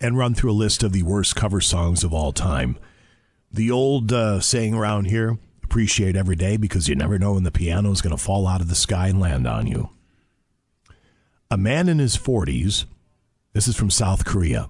and 0.00 0.16
run 0.16 0.34
through 0.34 0.52
a 0.52 0.52
list 0.52 0.82
of 0.82 0.92
the 0.92 1.02
worst 1.02 1.34
cover 1.34 1.60
songs 1.60 2.04
of 2.04 2.12
all 2.12 2.32
time. 2.32 2.78
The 3.50 3.70
old 3.70 4.12
uh, 4.12 4.40
saying 4.40 4.74
around 4.74 5.06
here 5.06 5.38
appreciate 5.64 6.16
every 6.16 6.36
day 6.36 6.56
because 6.56 6.88
you 6.88 6.94
never 6.94 7.18
know 7.18 7.34
when 7.34 7.44
the 7.44 7.50
piano 7.50 7.90
is 7.90 8.00
going 8.00 8.16
to 8.16 8.22
fall 8.22 8.46
out 8.46 8.60
of 8.60 8.68
the 8.68 8.74
sky 8.74 9.08
and 9.08 9.20
land 9.20 9.46
on 9.46 9.66
you. 9.66 9.90
A 11.50 11.56
man 11.56 11.88
in 11.88 11.98
his 11.98 12.16
40s, 12.16 12.84
this 13.52 13.68
is 13.68 13.76
from 13.76 13.90
South 13.90 14.24
Korea, 14.24 14.68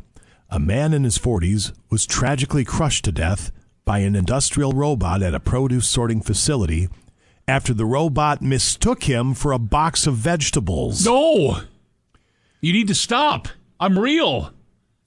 a 0.50 0.58
man 0.58 0.92
in 0.92 1.04
his 1.04 1.18
40s 1.18 1.72
was 1.90 2.06
tragically 2.06 2.64
crushed 2.64 3.04
to 3.04 3.12
death 3.12 3.52
by 3.84 3.98
an 4.00 4.14
industrial 4.16 4.72
robot 4.72 5.22
at 5.22 5.34
a 5.34 5.40
produce 5.40 5.88
sorting 5.88 6.20
facility 6.20 6.88
after 7.46 7.72
the 7.72 7.86
robot 7.86 8.42
mistook 8.42 9.04
him 9.04 9.34
for 9.34 9.52
a 9.52 9.58
box 9.58 10.06
of 10.06 10.14
vegetables. 10.14 11.04
No! 11.04 11.60
You 12.60 12.72
need 12.72 12.88
to 12.88 12.94
stop. 12.94 13.48
I'm 13.80 13.98
real. 13.98 14.52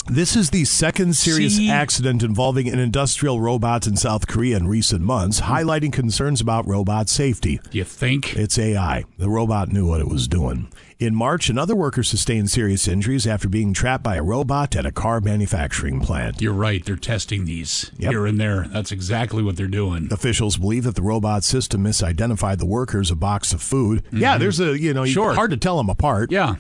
This 0.07 0.35
is 0.35 0.49
the 0.49 0.65
second 0.65 1.15
serious 1.15 1.57
See? 1.57 1.69
accident 1.69 2.23
involving 2.23 2.67
an 2.67 2.79
industrial 2.79 3.39
robot 3.39 3.87
in 3.87 3.95
South 3.95 4.27
Korea 4.27 4.57
in 4.57 4.67
recent 4.67 5.01
months, 5.01 5.41
highlighting 5.41 5.93
concerns 5.93 6.41
about 6.41 6.67
robot 6.67 7.07
safety. 7.07 7.61
You 7.71 7.83
think? 7.83 8.35
It's 8.35 8.57
AI. 8.59 9.05
The 9.19 9.29
robot 9.29 9.69
knew 9.71 9.87
what 9.87 10.01
it 10.01 10.07
was 10.09 10.27
doing. 10.27 10.69
In 10.99 11.15
March, 11.15 11.49
another 11.49 11.75
worker 11.75 12.03
sustained 12.03 12.49
serious 12.51 12.87
injuries 12.87 13.25
after 13.25 13.47
being 13.47 13.73
trapped 13.73 14.03
by 14.03 14.15
a 14.17 14.23
robot 14.23 14.75
at 14.75 14.85
a 14.85 14.91
car 14.91 15.21
manufacturing 15.21 15.99
plant. 16.01 16.41
You're 16.41 16.51
right. 16.53 16.83
They're 16.83 16.95
testing 16.95 17.45
these 17.45 17.89
Yep. 17.97 18.11
here 18.11 18.25
and 18.25 18.39
there. 18.39 18.67
That's 18.71 18.91
exactly 18.91 19.41
what 19.43 19.55
they're 19.55 19.67
doing. 19.67 20.09
Officials 20.11 20.57
believe 20.57 20.83
that 20.83 20.95
the 20.95 21.01
robot 21.01 21.43
system 21.43 21.83
misidentified 21.83 22.57
the 22.57 22.65
workers 22.65 23.11
a 23.11 23.15
box 23.15 23.53
of 23.53 23.61
food. 23.61 24.03
Yeah, 24.11 24.37
there's 24.37 24.59
a, 24.59 24.77
you 24.77 24.93
know, 24.93 25.03
Mm-hmm. 25.03 25.13
Sure. 25.13 25.33
hard 25.33 25.51
to 25.51 25.57
tell 25.57 25.77
them 25.77 25.89
apart. 25.89 26.31
Yeah. 26.31 26.55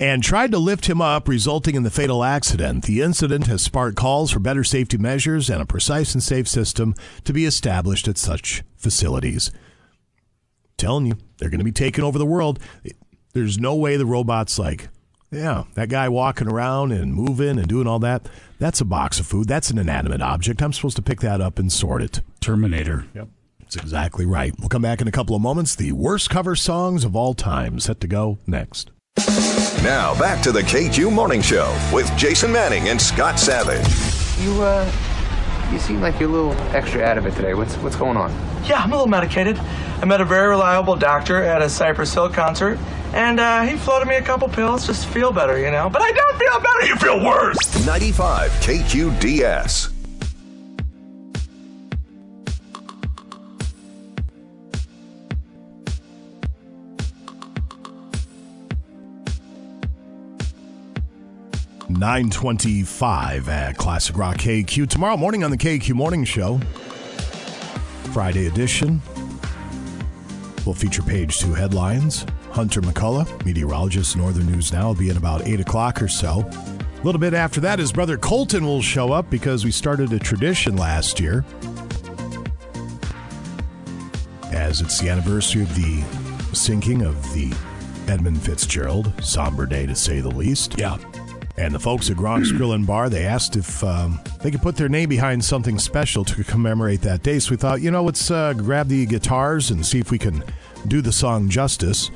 And 0.00 0.22
tried 0.22 0.50
to 0.50 0.58
lift 0.58 0.86
him 0.86 1.02
up, 1.02 1.28
resulting 1.28 1.74
in 1.74 1.82
the 1.82 1.90
fatal 1.90 2.24
accident. 2.24 2.84
The 2.86 3.02
incident 3.02 3.46
has 3.48 3.60
sparked 3.60 3.98
calls 3.98 4.30
for 4.30 4.40
better 4.40 4.64
safety 4.64 4.96
measures 4.96 5.50
and 5.50 5.60
a 5.60 5.66
precise 5.66 6.14
and 6.14 6.22
safe 6.22 6.48
system 6.48 6.94
to 7.24 7.34
be 7.34 7.44
established 7.44 8.08
at 8.08 8.16
such 8.16 8.62
facilities. 8.78 9.52
Telling 10.78 11.04
you, 11.04 11.18
they're 11.36 11.50
going 11.50 11.58
to 11.58 11.64
be 11.64 11.70
taking 11.70 12.02
over 12.02 12.18
the 12.18 12.24
world. 12.24 12.58
There's 13.34 13.58
no 13.58 13.74
way 13.74 13.98
the 13.98 14.06
robot's 14.06 14.58
like, 14.58 14.88
yeah, 15.30 15.64
that 15.74 15.90
guy 15.90 16.08
walking 16.08 16.48
around 16.48 16.92
and 16.92 17.14
moving 17.14 17.58
and 17.58 17.68
doing 17.68 17.86
all 17.86 17.98
that, 18.00 18.26
that's 18.58 18.80
a 18.80 18.86
box 18.86 19.20
of 19.20 19.26
food. 19.26 19.46
That's 19.46 19.70
an 19.70 19.78
inanimate 19.78 20.22
object. 20.22 20.62
I'm 20.62 20.72
supposed 20.72 20.96
to 20.96 21.02
pick 21.02 21.20
that 21.20 21.42
up 21.42 21.58
and 21.58 21.70
sort 21.70 22.02
it. 22.02 22.22
Terminator. 22.40 23.04
Yep. 23.14 23.28
That's 23.60 23.76
exactly 23.76 24.24
right. 24.24 24.52
We'll 24.58 24.70
come 24.70 24.82
back 24.82 25.00
in 25.00 25.06
a 25.06 25.12
couple 25.12 25.36
of 25.36 25.42
moments. 25.42 25.76
The 25.76 25.92
worst 25.92 26.30
cover 26.30 26.56
songs 26.56 27.04
of 27.04 27.14
all 27.14 27.34
time 27.34 27.78
set 27.78 28.00
to 28.00 28.08
go 28.08 28.38
next. 28.46 28.90
Now 29.82 30.14
back 30.18 30.42
to 30.42 30.52
the 30.52 30.60
KQ 30.60 31.10
Morning 31.10 31.40
Show 31.40 31.74
with 31.90 32.14
Jason 32.16 32.52
Manning 32.52 32.90
and 32.90 33.00
Scott 33.00 33.38
Savage. 33.40 33.78
You, 34.44 34.62
uh, 34.62 34.84
you 35.72 35.78
seem 35.78 36.02
like 36.02 36.20
you're 36.20 36.28
a 36.28 36.32
little 36.32 36.52
extra 36.74 37.02
out 37.02 37.16
of 37.16 37.24
it 37.24 37.34
today. 37.34 37.54
What's 37.54 37.76
what's 37.76 37.96
going 37.96 38.18
on? 38.18 38.30
Yeah, 38.64 38.82
I'm 38.82 38.92
a 38.92 38.96
little 38.96 39.06
medicated. 39.06 39.58
I 39.58 40.04
met 40.04 40.20
a 40.20 40.24
very 40.26 40.48
reliable 40.48 40.96
doctor 40.96 41.42
at 41.42 41.62
a 41.62 41.68
Cypress 41.70 42.12
Hill 42.12 42.28
concert, 42.28 42.78
and 43.14 43.40
uh, 43.40 43.62
he 43.62 43.76
floated 43.78 44.06
me 44.06 44.16
a 44.16 44.22
couple 44.22 44.48
pills 44.50 44.86
just 44.86 45.04
to 45.04 45.08
feel 45.08 45.32
better, 45.32 45.58
you 45.58 45.70
know. 45.70 45.88
But 45.88 46.02
I 46.02 46.12
don't 46.12 46.38
feel 46.38 46.60
better, 46.60 46.86
you 46.86 46.96
feel 46.96 47.24
worse! 47.24 47.86
95 47.86 48.50
KQDS. 48.60 49.99
Nine 62.00 62.30
twenty-five 62.30 63.46
at 63.50 63.76
Classic 63.76 64.16
Rock 64.16 64.38
KQ 64.38 64.88
tomorrow 64.88 65.18
morning 65.18 65.44
on 65.44 65.50
the 65.50 65.58
KQ 65.58 65.92
Morning 65.92 66.24
Show, 66.24 66.58
Friday 68.14 68.46
edition. 68.46 69.02
We'll 70.64 70.74
feature 70.74 71.02
page 71.02 71.36
two 71.40 71.52
headlines. 71.52 72.24
Hunter 72.52 72.80
McCullough, 72.80 73.44
meteorologist, 73.44 74.16
Northern 74.16 74.50
News 74.50 74.72
Now, 74.72 74.86
will 74.86 74.94
be 74.94 75.10
at 75.10 75.18
about 75.18 75.46
eight 75.46 75.60
o'clock 75.60 76.00
or 76.00 76.08
so. 76.08 76.48
A 76.48 77.02
little 77.04 77.20
bit 77.20 77.34
after 77.34 77.60
that, 77.60 77.78
his 77.78 77.92
brother 77.92 78.16
Colton 78.16 78.64
will 78.64 78.80
show 78.80 79.12
up 79.12 79.28
because 79.28 79.66
we 79.66 79.70
started 79.70 80.10
a 80.14 80.18
tradition 80.18 80.78
last 80.78 81.20
year, 81.20 81.44
as 84.52 84.80
it's 84.80 84.98
the 85.00 85.10
anniversary 85.10 85.64
of 85.64 85.74
the 85.74 86.02
sinking 86.54 87.02
of 87.02 87.22
the 87.34 87.52
Edmund 88.10 88.40
Fitzgerald. 88.40 89.12
Somber 89.22 89.66
day 89.66 89.84
to 89.84 89.94
say 89.94 90.20
the 90.20 90.30
least. 90.30 90.78
Yeah. 90.78 90.96
And 91.60 91.74
the 91.74 91.78
folks 91.78 92.08
at 92.08 92.16
Gronk's 92.16 92.52
Grill 92.52 92.72
and 92.72 92.86
Bar, 92.86 93.10
they 93.10 93.26
asked 93.26 93.54
if 93.54 93.84
um, 93.84 94.18
they 94.40 94.50
could 94.50 94.62
put 94.62 94.76
their 94.76 94.88
name 94.88 95.10
behind 95.10 95.44
something 95.44 95.78
special 95.78 96.24
to 96.24 96.42
commemorate 96.42 97.02
that 97.02 97.22
day. 97.22 97.38
So 97.38 97.50
we 97.50 97.58
thought, 97.58 97.82
you 97.82 97.90
know, 97.90 98.02
let's 98.02 98.30
uh, 98.30 98.54
grab 98.54 98.88
the 98.88 99.04
guitars 99.04 99.70
and 99.70 99.84
see 99.84 99.98
if 99.98 100.10
we 100.10 100.16
can 100.16 100.42
do 100.88 101.02
the 101.02 101.12
song 101.12 101.50
justice. 101.50 102.10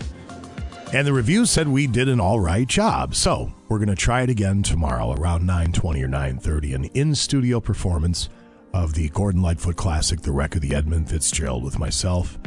And 0.95 1.07
the 1.07 1.13
reviews 1.13 1.51
said 1.51 1.69
we 1.69 1.87
did 1.87 2.09
an 2.09 2.21
all 2.21 2.41
right 2.41 2.67
job. 2.67 3.15
So 3.15 3.53
we're 3.69 3.77
going 3.77 3.91
to 3.91 3.95
try 3.95 4.23
it 4.23 4.31
again 4.31 4.63
tomorrow 4.63 5.13
around 5.13 5.43
9.20 5.43 6.03
or 6.03 6.09
9.30, 6.09 6.75
an 6.75 6.85
in-studio 6.95 7.61
performance 7.61 8.31
of 8.73 8.95
the 8.95 9.11
Gordon 9.11 9.43
Lightfoot 9.43 9.77
classic, 9.77 10.23
The 10.23 10.33
Wreck 10.33 10.55
of 10.55 10.63
the 10.63 10.75
Edmund 10.75 11.11
Fitzgerald, 11.11 11.65
with 11.65 11.79
myself 11.79 12.39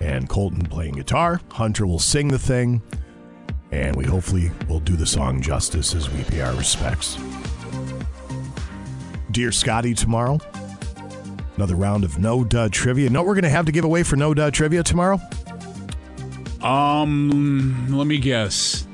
and 0.00 0.28
Colton 0.28 0.66
playing 0.66 0.96
guitar. 0.96 1.40
Hunter 1.52 1.86
will 1.86 1.98
sing 1.98 2.28
the 2.28 2.38
thing 2.38 2.82
and 3.72 3.96
we 3.96 4.04
hopefully 4.04 4.50
will 4.68 4.80
do 4.80 4.96
the 4.96 5.06
song 5.06 5.40
justice 5.40 5.94
as 5.94 6.08
we 6.10 6.22
pay 6.24 6.42
our 6.42 6.54
respects. 6.54 7.16
Dear 9.30 9.50
Scotty, 9.50 9.94
tomorrow, 9.94 10.38
another 11.56 11.74
round 11.74 12.04
of 12.04 12.18
no 12.18 12.44
dud 12.44 12.72
trivia. 12.72 13.08
Know 13.08 13.20
what 13.22 13.28
we're 13.28 13.34
going 13.34 13.44
to 13.44 13.50
have 13.50 13.66
to 13.66 13.72
give 13.72 13.84
away 13.84 14.02
for 14.02 14.16
no 14.16 14.34
dud 14.34 14.52
trivia 14.52 14.82
tomorrow? 14.82 15.18
Um, 16.60 17.88
let 17.90 18.06
me 18.06 18.18
guess. 18.18 18.86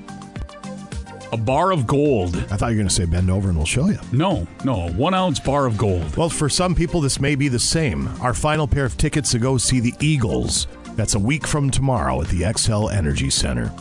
A 1.33 1.37
bar 1.37 1.73
of 1.73 1.87
gold. 1.87 2.37
I 2.37 2.57
thought 2.57 2.69
you 2.71 2.77
were 2.77 2.81
going 2.83 2.89
to 2.89 2.95
say 2.95 3.05
bend 3.05 3.31
over 3.31 3.49
and 3.49 3.57
we'll 3.59 3.67
show 3.67 3.89
you. 3.89 3.99
No, 4.13 4.47
no, 4.65 4.89
one 4.91 5.13
ounce 5.13 5.39
bar 5.41 5.67
of 5.67 5.77
gold. 5.77 6.17
Well, 6.17 6.31
for 6.31 6.49
some 6.49 6.75
people, 6.75 7.03
this 7.03 7.21
may 7.21 7.35
be 7.35 7.49
the 7.49 7.59
same. 7.59 8.09
Our 8.23 8.33
final 8.33 8.67
pair 8.67 8.87
of 8.87 8.97
tickets 8.97 9.33
to 9.33 9.39
go 9.39 9.59
see 9.59 9.81
the 9.81 9.93
Eagles 10.01 10.67
That's 10.95 11.15
a 11.15 11.19
week 11.19 11.47
from 11.47 11.71
tomorrow 11.71 12.23
at 12.23 12.29
the 12.29 12.43
Xcel 12.43 12.93
Energy 12.93 13.29
Center. 13.31 13.73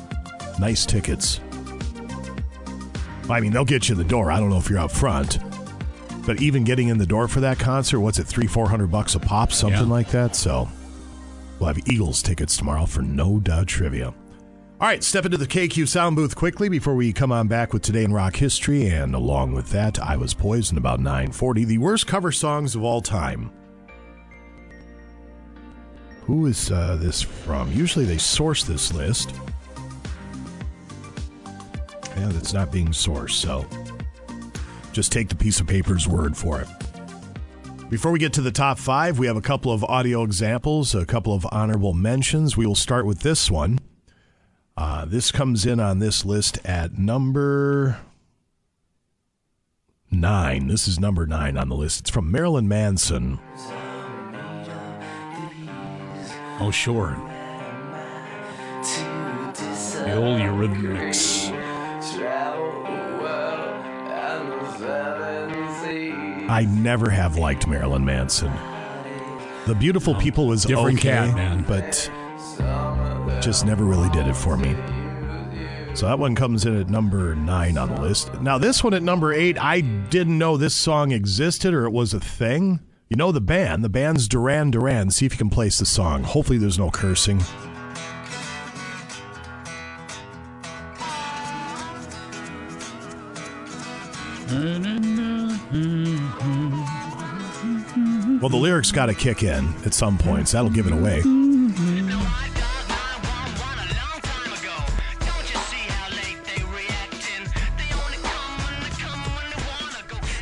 Nice 0.60 0.86
tickets. 0.86 1.40
I 3.30 3.40
mean, 3.40 3.52
they'll 3.52 3.66
get 3.66 3.90
you 3.90 3.94
in 3.94 4.00
the 4.00 4.08
door. 4.08 4.32
I 4.32 4.40
don't 4.40 4.50
know 4.50 4.58
if 4.58 4.70
you're 4.70 4.80
up 4.80 4.92
front, 4.92 5.38
but 6.26 6.42
even 6.42 6.64
getting 6.64 6.88
in 6.88 6.98
the 6.98 7.06
door 7.06 7.28
for 7.28 7.42
that 7.42 7.60
concert, 7.60 8.00
what's 8.00 8.20
it, 8.20 8.24
three, 8.26 8.48
four 8.48 8.70
hundred 8.70 8.92
bucks 8.92 9.16
a 9.16 9.20
pop, 9.20 9.52
something 9.52 9.82
Yeah. 9.88 9.94
like 9.94 10.10
that. 10.12 10.36
So 10.36 10.70
we'll 11.60 11.68
have 11.68 11.80
Eagles 11.90 12.22
tickets 12.22 12.56
tomorrow 12.58 12.86
for 12.86 13.02
no 13.02 13.40
doubt 13.40 13.68
trivia. 13.68 14.14
All 14.80 14.88
right, 14.88 15.04
step 15.04 15.26
into 15.26 15.38
the 15.38 15.48
KQ 15.48 15.88
sound 15.88 16.16
booth 16.16 16.36
quickly 16.36 16.70
before 16.70 16.94
we 16.96 17.12
come 17.12 17.32
on 17.32 17.48
back 17.48 17.74
with 17.74 17.82
today 17.82 18.04
in 18.04 18.14
rock 18.14 18.36
history, 18.36 18.88
and 18.88 19.16
along 19.16 19.54
with 19.54 19.72
that, 19.72 20.00
I 20.00 20.16
was 20.18 20.34
poisoned 20.36 20.78
about 20.78 21.00
nine 21.00 21.32
forty. 21.32 21.66
The 21.66 21.80
worst 21.80 22.08
cover 22.08 22.32
songs 22.32 22.76
of 22.76 22.84
all 22.84 23.02
time. 23.02 23.52
Who 26.22 26.46
is 26.46 26.72
uh, 26.72 26.98
this 27.00 27.22
from? 27.22 27.72
Usually 27.72 28.06
they 28.06 28.18
source 28.18 28.64
this 28.64 28.94
list. 28.94 29.34
Yeah, 32.18 32.30
that's 32.30 32.54
not 32.54 32.72
being 32.72 32.90
sourced, 32.90 33.32
so 33.32 33.66
just 34.92 35.12
take 35.12 35.30
the 35.30 35.36
piece 35.36 35.60
of 35.60 35.68
paper's 35.68 36.08
word 36.08 36.36
for 36.36 36.60
it. 36.62 36.68
Before 37.90 38.12
we 38.12 38.20
get 38.20 38.34
to 38.34 38.42
the 38.42 38.52
top 38.52 38.80
five, 38.80 39.20
we 39.20 39.28
have 39.28 39.38
a 39.38 39.42
couple 39.42 39.72
of 39.72 39.84
audio 39.84 40.24
examples, 40.24 40.94
a 40.94 41.06
couple 41.06 41.34
of 41.34 41.48
honorable 41.52 41.94
mentions. 41.94 42.58
We 42.58 42.66
will 42.66 42.76
start 42.76 43.06
with 43.06 43.22
this 43.22 43.50
one. 43.50 43.80
Uh, 44.76 45.06
this 45.06 45.32
comes 45.32 45.66
in 45.66 45.80
on 45.80 46.00
this 46.00 46.26
list 46.26 46.60
at 46.66 46.98
number 46.98 48.00
nine. 50.12 50.68
This 50.68 50.88
is 50.88 51.00
number 51.00 51.26
nine 51.26 51.58
on 51.58 51.70
the 51.70 51.76
list. 51.76 52.02
It's 52.02 52.10
from 52.10 52.32
Marilyn 52.32 52.68
Manson. 52.68 53.40
Oh, 56.60 56.72
sure. 56.74 57.16
The 60.04 60.16
old 60.16 60.40
Eurythmics. 60.40 61.47
I 66.50 66.66
never 66.70 67.10
have 67.10 67.38
liked 67.38 67.68
Marilyn 67.68 68.06
Manson. 68.06 68.52
The 69.66 69.76
Beautiful 69.76 70.16
People 70.16 70.48
was 70.48 70.64
different 70.64 71.00
okay, 71.00 71.10
cat, 71.10 71.36
man. 71.36 71.64
but 71.68 72.10
just 73.42 73.66
never 73.66 73.84
really 73.84 74.10
did 74.10 74.28
it 74.28 74.36
for 74.36 74.56
me. 74.58 74.76
So 75.94 76.06
that 76.06 76.20
one 76.20 76.36
comes 76.36 76.66
in 76.66 76.80
at 76.80 76.90
number 76.90 77.36
nine 77.36 77.78
on 77.78 77.90
the 77.94 78.00
list. 78.00 78.34
Now 78.42 78.58
this 78.58 78.84
one 78.84 78.94
at 78.94 79.04
number 79.04 79.34
eight, 79.34 79.60
I 79.60 79.82
didn't 79.82 80.38
know 80.38 80.56
this 80.56 80.76
song 80.76 81.12
existed 81.12 81.74
or 81.74 81.86
it 81.86 81.92
was 81.92 82.14
a 82.14 82.20
thing. 82.20 82.80
You 83.10 83.18
know 83.18 83.32
the 83.32 83.42
band. 83.42 83.84
The 83.84 83.90
band's 83.90 84.28
Duran 84.28 84.70
Duran. 84.72 85.12
See 85.12 85.26
if 85.26 85.34
you 85.34 85.38
can 85.38 85.50
place 85.50 85.80
the 85.80 85.86
song. 85.86 86.24
Hopefully 86.24 86.58
there's 86.58 86.78
no 86.78 86.92
cursing. 86.92 87.42
Well, 98.48 98.62
the 98.62 98.64
lyrics 98.64 98.94
got 98.94 99.08
to 99.08 99.14
kick 99.14 99.44
in 99.44 99.74
at 99.86 99.94
some 99.94 100.18
points. 100.18 100.54
That'll 100.54 100.70
give 100.70 100.88
it 100.88 100.94
away. 100.94 101.22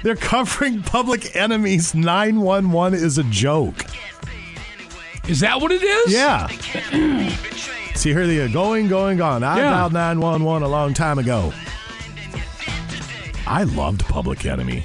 They're 0.03 0.15
covering 0.15 0.84
Public 0.84 1.36
Enemy's 1.36 1.95
911 1.95 2.99
is 2.99 3.18
a 3.18 3.23
joke. 3.23 3.84
Is 5.27 5.40
that 5.40 5.60
what 5.60 5.72
it 5.72 5.82
is? 5.82 6.14
Yeah. 6.14 6.48
See, 7.95 8.11
here 8.14 8.27
they 8.27 8.40
are 8.40 8.49
going, 8.49 8.88
going, 8.88 9.18
gone. 9.18 9.44
I 9.44 9.57
Yeah. 9.57 9.72
dialed 9.72 9.94
911 9.94 10.61
a 10.61 10.68
long 10.69 10.94
time 10.94 11.18
ago. 11.18 11.52
I 13.48 13.64
loved 13.64 14.06
Public 14.06 14.45
Enemy. 14.45 14.84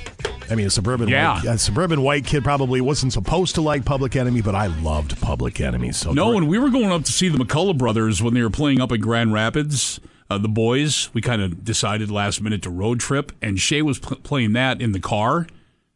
I 0.51 0.55
mean, 0.57 0.67
a 0.67 0.71
suburban 0.71 1.09
Yeah. 1.09 1.35
white, 1.37 1.45
a 1.45 1.59
suburban 1.59 2.03
white 2.03 2.27
kid 2.27 2.43
probably 2.45 2.81
wasn't 2.81 3.13
supposed 3.13 3.55
to 3.55 3.61
like 3.61 3.85
Public 3.85 4.17
Enemy, 4.17 4.43
but 4.43 4.55
I 4.55 4.67
loved 4.67 5.21
Public 5.21 5.61
Enemy. 5.61 5.93
So 5.93 6.13
No, 6.13 6.31
when 6.31 6.47
we 6.49 6.59
were 6.59 6.71
going 6.71 6.91
up 6.91 7.05
to 7.05 7.13
see 7.13 7.29
the 7.29 7.39
McCullough 7.39 7.79
brothers 7.79 8.23
when 8.23 8.35
they 8.35 8.43
were 8.43 8.51
playing 8.51 8.81
up 8.81 8.91
in 8.93 9.01
Grand 9.01 9.33
Rapids, 9.33 10.01
uh, 10.29 10.39
the 10.39 10.49
boys, 10.49 11.11
we 11.15 11.21
kind 11.21 11.41
of 11.43 11.65
decided 11.65 12.11
last 12.11 12.41
minute 12.43 12.63
to 12.63 12.71
road 12.71 13.01
trip, 13.01 13.33
and 13.41 13.59
Shay 13.61 13.83
was 13.83 13.99
pl- 13.99 14.19
playing 14.19 14.53
that 14.55 14.81
in 14.83 14.93
the 14.93 15.01
car, 15.01 15.47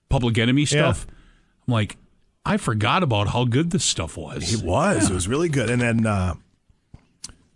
Public 0.09 0.39
Enemy 0.39 0.67
stuff. 0.67 1.07
I'm 1.67 1.73
like, 1.75 1.97
I 2.45 2.57
forgot 2.59 3.03
about 3.03 3.29
how 3.29 3.45
good 3.47 3.71
this 3.71 3.85
stuff 3.85 4.17
was. 4.17 4.53
It 4.53 4.63
was. 4.65 5.11
It 5.11 5.15
was 5.15 5.27
really 5.29 5.49
good. 5.49 5.71
And 5.71 5.81
then, 5.81 6.07
uh, 6.07 6.35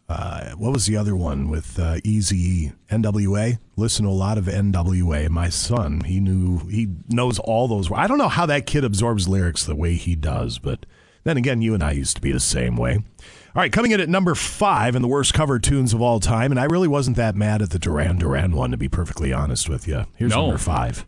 uh, 0.09 0.52
what 0.52 0.72
was 0.72 0.86
the 0.86 0.97
other 0.97 1.14
one 1.14 1.48
with 1.51 1.78
uh, 1.78 1.97
Easy 2.05 2.72
NWA? 2.90 3.59
Listen 3.76 4.05
to 4.06 4.10
a 4.10 4.12
lot 4.12 4.39
of 4.39 4.44
NWA. 4.47 5.28
My 5.28 5.48
son, 5.51 6.01
he 6.01 6.18
knew, 6.20 6.60
he 6.68 6.89
knows 7.09 7.39
all 7.39 7.68
those. 7.68 7.93
I 7.93 8.06
don't 8.06 8.18
know 8.18 8.28
how 8.28 8.47
that 8.47 8.66
kid 8.66 8.85
absorbs 8.85 9.28
lyrics 9.28 9.64
the 9.64 9.76
way 9.76 9.94
he 9.94 10.14
does, 10.14 10.59
but 10.59 10.86
then 11.24 11.36
again, 11.36 11.60
you 11.60 11.74
and 11.74 11.82
I 11.82 11.93
used 11.93 12.16
to 12.16 12.22
be 12.22 12.32
the 12.32 12.40
same 12.40 12.76
way. 12.76 12.94
All 13.55 13.62
right, 13.62 13.72
coming 13.72 13.90
in 13.90 14.01
at 14.01 14.09
number 14.09 14.35
five 14.35 14.94
in 14.97 15.02
the 15.02 15.09
worst 15.09 15.35
cover 15.35 15.59
tunes 15.59 15.93
of 15.93 16.01
all 16.01 16.20
time, 16.20 16.52
and 16.52 16.60
I 16.60 16.64
really 16.64 16.89
wasn't 16.89 17.16
that 17.16 17.35
mad 17.35 17.60
at 17.60 17.70
the 17.70 17.78
Duran 17.78 18.16
Duran 18.18 18.52
one, 18.52 18.70
to 18.70 18.76
be 18.76 18.89
perfectly 18.89 19.32
honest 19.32 19.68
with 19.68 19.86
you. 19.89 20.06
Here's 20.16 20.32
No. 20.35 20.43
number 20.47 20.59
five. 20.59 21.05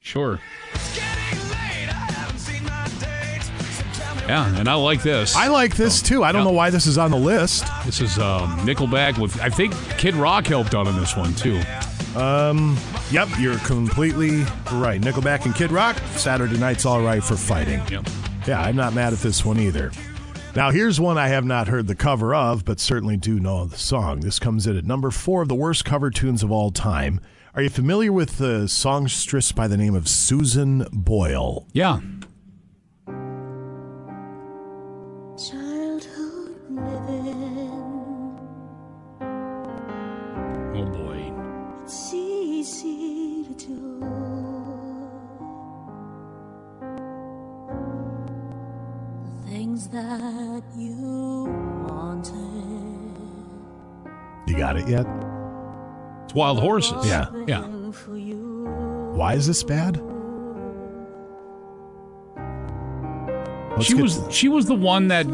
Sure. 0.00 0.40
Yeah, 4.26 4.58
and 4.58 4.68
I 4.68 4.74
like 4.74 5.02
this. 5.02 5.36
I 5.36 5.48
like 5.48 5.76
this 5.76 6.00
too. 6.00 6.24
I 6.24 6.32
don't 6.32 6.44
know 6.44 6.52
why 6.52 6.70
this 6.70 6.86
is 6.86 6.96
on 6.96 7.10
the 7.10 7.16
list. 7.16 7.64
This 7.84 8.00
is 8.00 8.18
um, 8.18 8.58
Nickelback 8.60 9.18
with 9.18 9.38
I 9.40 9.48
think 9.50 9.74
Kid 9.98 10.14
Rock 10.14 10.46
helped 10.46 10.74
out 10.74 10.86
on 10.86 10.98
this 10.98 11.16
one 11.16 11.34
too. 11.34 11.60
Um, 12.16 12.78
yep, 13.10 13.28
you're 13.38 13.58
completely 13.58 14.44
right. 14.72 15.00
Nickelback 15.00 15.44
and 15.44 15.54
Kid 15.54 15.72
Rock, 15.72 15.96
Saturday 16.12 16.56
night's 16.58 16.86
all 16.86 17.02
right 17.02 17.22
for 17.22 17.36
fighting. 17.36 17.82
Yep. 17.90 18.08
Yeah, 18.46 18.60
I'm 18.60 18.76
not 18.76 18.94
mad 18.94 19.12
at 19.12 19.18
this 19.18 19.44
one 19.44 19.58
either. 19.58 19.90
Now, 20.54 20.70
here's 20.70 21.00
one 21.00 21.18
I 21.18 21.26
have 21.28 21.44
not 21.44 21.66
heard 21.66 21.88
the 21.88 21.96
cover 21.96 22.32
of, 22.34 22.64
but 22.64 22.78
certainly 22.78 23.16
do 23.16 23.40
know 23.40 23.64
the 23.64 23.76
song. 23.76 24.20
This 24.20 24.38
comes 24.38 24.68
in 24.68 24.76
at 24.76 24.84
number 24.84 25.10
four 25.10 25.42
of 25.42 25.48
the 25.48 25.54
worst 25.56 25.84
cover 25.84 26.10
tunes 26.10 26.44
of 26.44 26.52
all 26.52 26.70
time. 26.70 27.20
Are 27.56 27.62
you 27.62 27.70
familiar 27.70 28.12
with 28.12 28.38
the 28.38 28.68
songstress 28.68 29.50
by 29.50 29.66
the 29.66 29.76
name 29.76 29.96
of 29.96 30.08
Susan 30.08 30.86
Boyle? 30.92 31.66
Yeah. 31.72 32.00
You 50.76 51.44
wanted. 51.88 52.40
You 54.46 54.56
got 54.56 54.76
it 54.76 54.88
yet? 54.88 55.06
It's 56.24 56.34
Wild 56.34 56.60
Horses. 56.60 57.06
Yeah. 57.06 57.26
Yeah. 57.46 57.62
Why 57.66 59.34
is 59.34 59.46
this 59.46 59.62
bad? 59.62 60.00
Let's 63.72 63.86
she 63.86 63.94
get 63.94 64.02
was 64.02 64.20
she 64.30 64.48
was 64.48 64.66
the 64.66 64.74
one 64.74 65.08
that 65.08 65.26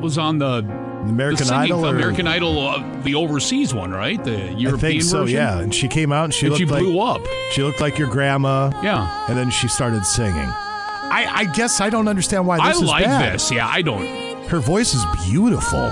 was 0.00 0.18
on 0.18 0.38
the 0.38 0.58
American 1.04 1.38
the 1.38 1.44
singing- 1.44 1.62
Idol 1.64 1.86
or- 1.86 1.94
American 1.94 2.26
Idol, 2.26 2.68
uh, 2.68 2.82
the 3.02 3.14
overseas 3.14 3.72
one, 3.74 3.90
right? 3.92 4.22
The 4.22 4.52
European 4.54 4.74
I 4.74 4.78
think 4.78 5.02
so, 5.02 5.20
version. 5.20 5.36
yeah. 5.36 5.58
And 5.58 5.74
she 5.74 5.86
came 5.86 6.12
out 6.12 6.24
and 6.24 6.34
she 6.34 6.46
And 6.46 6.50
looked 6.52 6.60
she 6.60 6.66
like 6.66 6.82
blew 6.82 7.00
up. 7.00 7.20
She 7.52 7.62
looked 7.62 7.80
like 7.80 7.98
your 7.98 8.08
grandma. 8.08 8.70
Yeah. 8.82 9.26
And 9.28 9.36
then 9.36 9.50
she 9.50 9.68
started 9.68 10.04
singing. 10.06 10.34
I, 10.36 11.26
I 11.32 11.44
guess 11.44 11.80
I 11.80 11.90
don't 11.90 12.08
understand 12.08 12.46
why 12.46 12.58
I 12.58 12.68
this 12.70 12.80
is 12.82 12.88
like 12.88 13.04
bad. 13.04 13.34
this. 13.34 13.50
Yeah, 13.52 13.68
I 13.68 13.82
don't. 13.82 14.04
Her 14.48 14.60
voice 14.60 14.94
is 14.94 15.04
beautiful. 15.26 15.88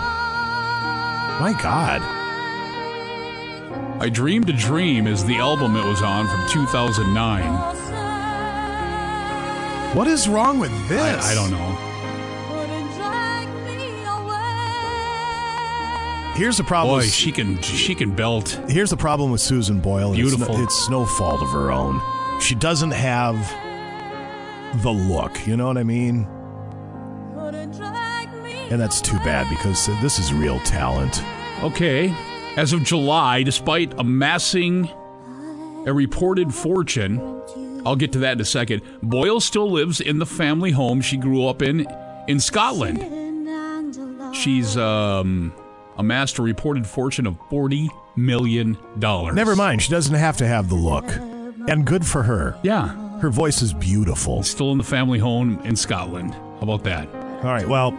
My 1.41 1.55
God. 1.61 2.03
I 4.01 4.09
Dreamed 4.09 4.49
a 4.51 4.53
Dream 4.53 5.07
is 5.07 5.25
the 5.25 5.37
album 5.37 5.77
it 5.77 5.85
was 5.85 6.03
on 6.03 6.27
from 6.29 6.49
2009. 6.49 7.73
What 9.97 10.07
is 10.09 10.29
wrong 10.29 10.59
with 10.59 10.71
this? 10.89 11.25
I, 11.25 11.33
I 11.33 11.35
don't 11.35 11.51
know. 11.51 11.79
Here's 16.35 16.57
the 16.57 16.65
problem. 16.65 17.01
Boy, 17.01 17.07
she 17.07 17.31
can 17.31 17.61
she 17.61 17.95
can 17.95 18.15
belt. 18.15 18.59
Here's 18.69 18.91
the 18.91 18.97
problem 18.97 19.31
with 19.31 19.41
Susan 19.41 19.81
Boyle. 19.81 20.13
It's 20.13 20.21
Beautiful. 20.21 20.57
no, 20.57 20.65
it's 20.65 20.89
no 20.89 21.05
fault 21.05 21.43
of 21.43 21.51
her 21.51 21.71
own. 21.71 22.01
She 22.41 22.55
doesn't 22.55 22.93
have 22.93 23.37
the 24.83 24.91
look. 24.91 25.47
You 25.47 25.57
know 25.57 25.67
what 25.67 25.77
I 25.77 25.83
mean? 25.85 26.27
And 28.73 28.81
that's 28.81 29.03
too 29.03 29.19
bad 29.19 29.51
because 29.51 29.87
this 30.01 30.19
is 30.19 30.33
real 30.33 30.59
talent. 30.61 31.23
Okay. 31.63 32.09
As 32.57 32.73
of 32.73 32.83
July, 32.83 33.43
despite 33.43 33.93
amassing 33.99 34.89
a 35.87 35.93
reported 35.93 36.55
fortune, 36.55 37.21
I'll 37.85 37.97
get 37.97 38.13
to 38.13 38.21
that 38.21 38.33
in 38.33 38.41
a 38.41 38.47
second. 38.47 38.81
Boyle 39.03 39.41
still 39.41 39.71
lives 39.71 40.01
in 40.01 40.19
the 40.19 40.25
family 40.25 40.71
home 40.71 41.03
she 41.03 41.19
grew 41.19 41.47
up 41.47 41.61
in 41.61 41.87
in 42.29 42.41
Scotland. 42.41 42.99
She's 44.35 44.75
um, 44.79 45.53
amassed 45.99 46.39
a 46.39 46.43
reported 46.43 46.87
fortune 46.87 47.27
of 47.27 47.39
$40 47.51 47.89
million. 48.17 48.79
Never 48.97 49.55
mind. 49.55 49.83
She 49.83 49.91
doesn't 49.91 50.15
have 50.15 50.39
to 50.39 50.47
have 50.47 50.71
the 50.71 50.77
look. 50.77 51.05
And 51.69 51.85
good 51.85 52.07
for 52.07 52.23
her. 52.23 52.59
Yeah. 52.63 53.19
Her 53.19 53.29
voice 53.29 53.61
is 53.61 53.75
beautiful. 53.75 54.43
Still 54.43 54.73
in 54.73 54.79
the 54.79 54.85
family 54.85 55.19
home 55.19 55.61
in 55.65 55.77
Scotland. 55.77 56.33
How 56.33 56.61
about 56.63 56.85
that? 56.85 57.07
All 57.45 57.53
right. 57.53 57.69
Well, 57.69 57.93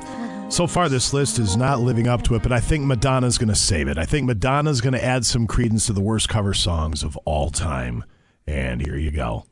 so 0.50 0.68
far 0.68 0.88
this 0.90 1.14
list 1.14 1.40
is 1.40 1.58
not 1.58 1.80
living 1.80 2.08
up 2.08 2.22
to 2.24 2.36
it, 2.36 2.44
but 2.44 2.52
I 2.52 2.60
think 2.60 2.86
Madonna's 2.86 3.38
going 3.38 3.50
to 3.50 3.56
save 3.56 3.88
it. 3.88 3.98
I 3.98 4.06
think 4.06 4.28
Madonna's 4.28 4.82
going 4.82 4.94
to 4.94 5.04
add 5.04 5.26
some 5.26 5.48
credence 5.48 5.88
to 5.88 5.94
the 5.94 6.02
worst 6.02 6.30
cover 6.30 6.54
songs 6.54 7.04
of 7.04 7.18
all 7.26 7.50
time. 7.50 8.04
And 8.46 8.82
here 8.82 8.98
you 8.98 9.12
go. 9.12 9.46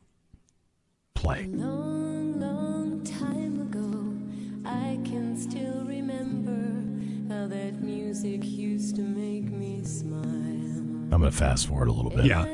Play. 1.15 1.45
long 1.47 2.39
long 2.39 3.03
time 3.03 3.61
ago, 3.61 4.69
I 4.69 4.99
can 5.03 5.37
still 5.37 5.83
remember 5.85 7.33
how 7.33 7.47
that 7.47 7.81
music 7.81 8.41
used 8.43 8.95
to 8.95 9.01
make 9.01 9.51
me 9.51 9.83
smile. 9.83 10.21
I'm 10.23 11.09
going 11.09 11.23
to 11.23 11.31
fast 11.31 11.67
forward 11.67 11.89
a 11.89 11.91
little 11.91 12.11
bit. 12.11 12.25
Yeah. 12.25 12.45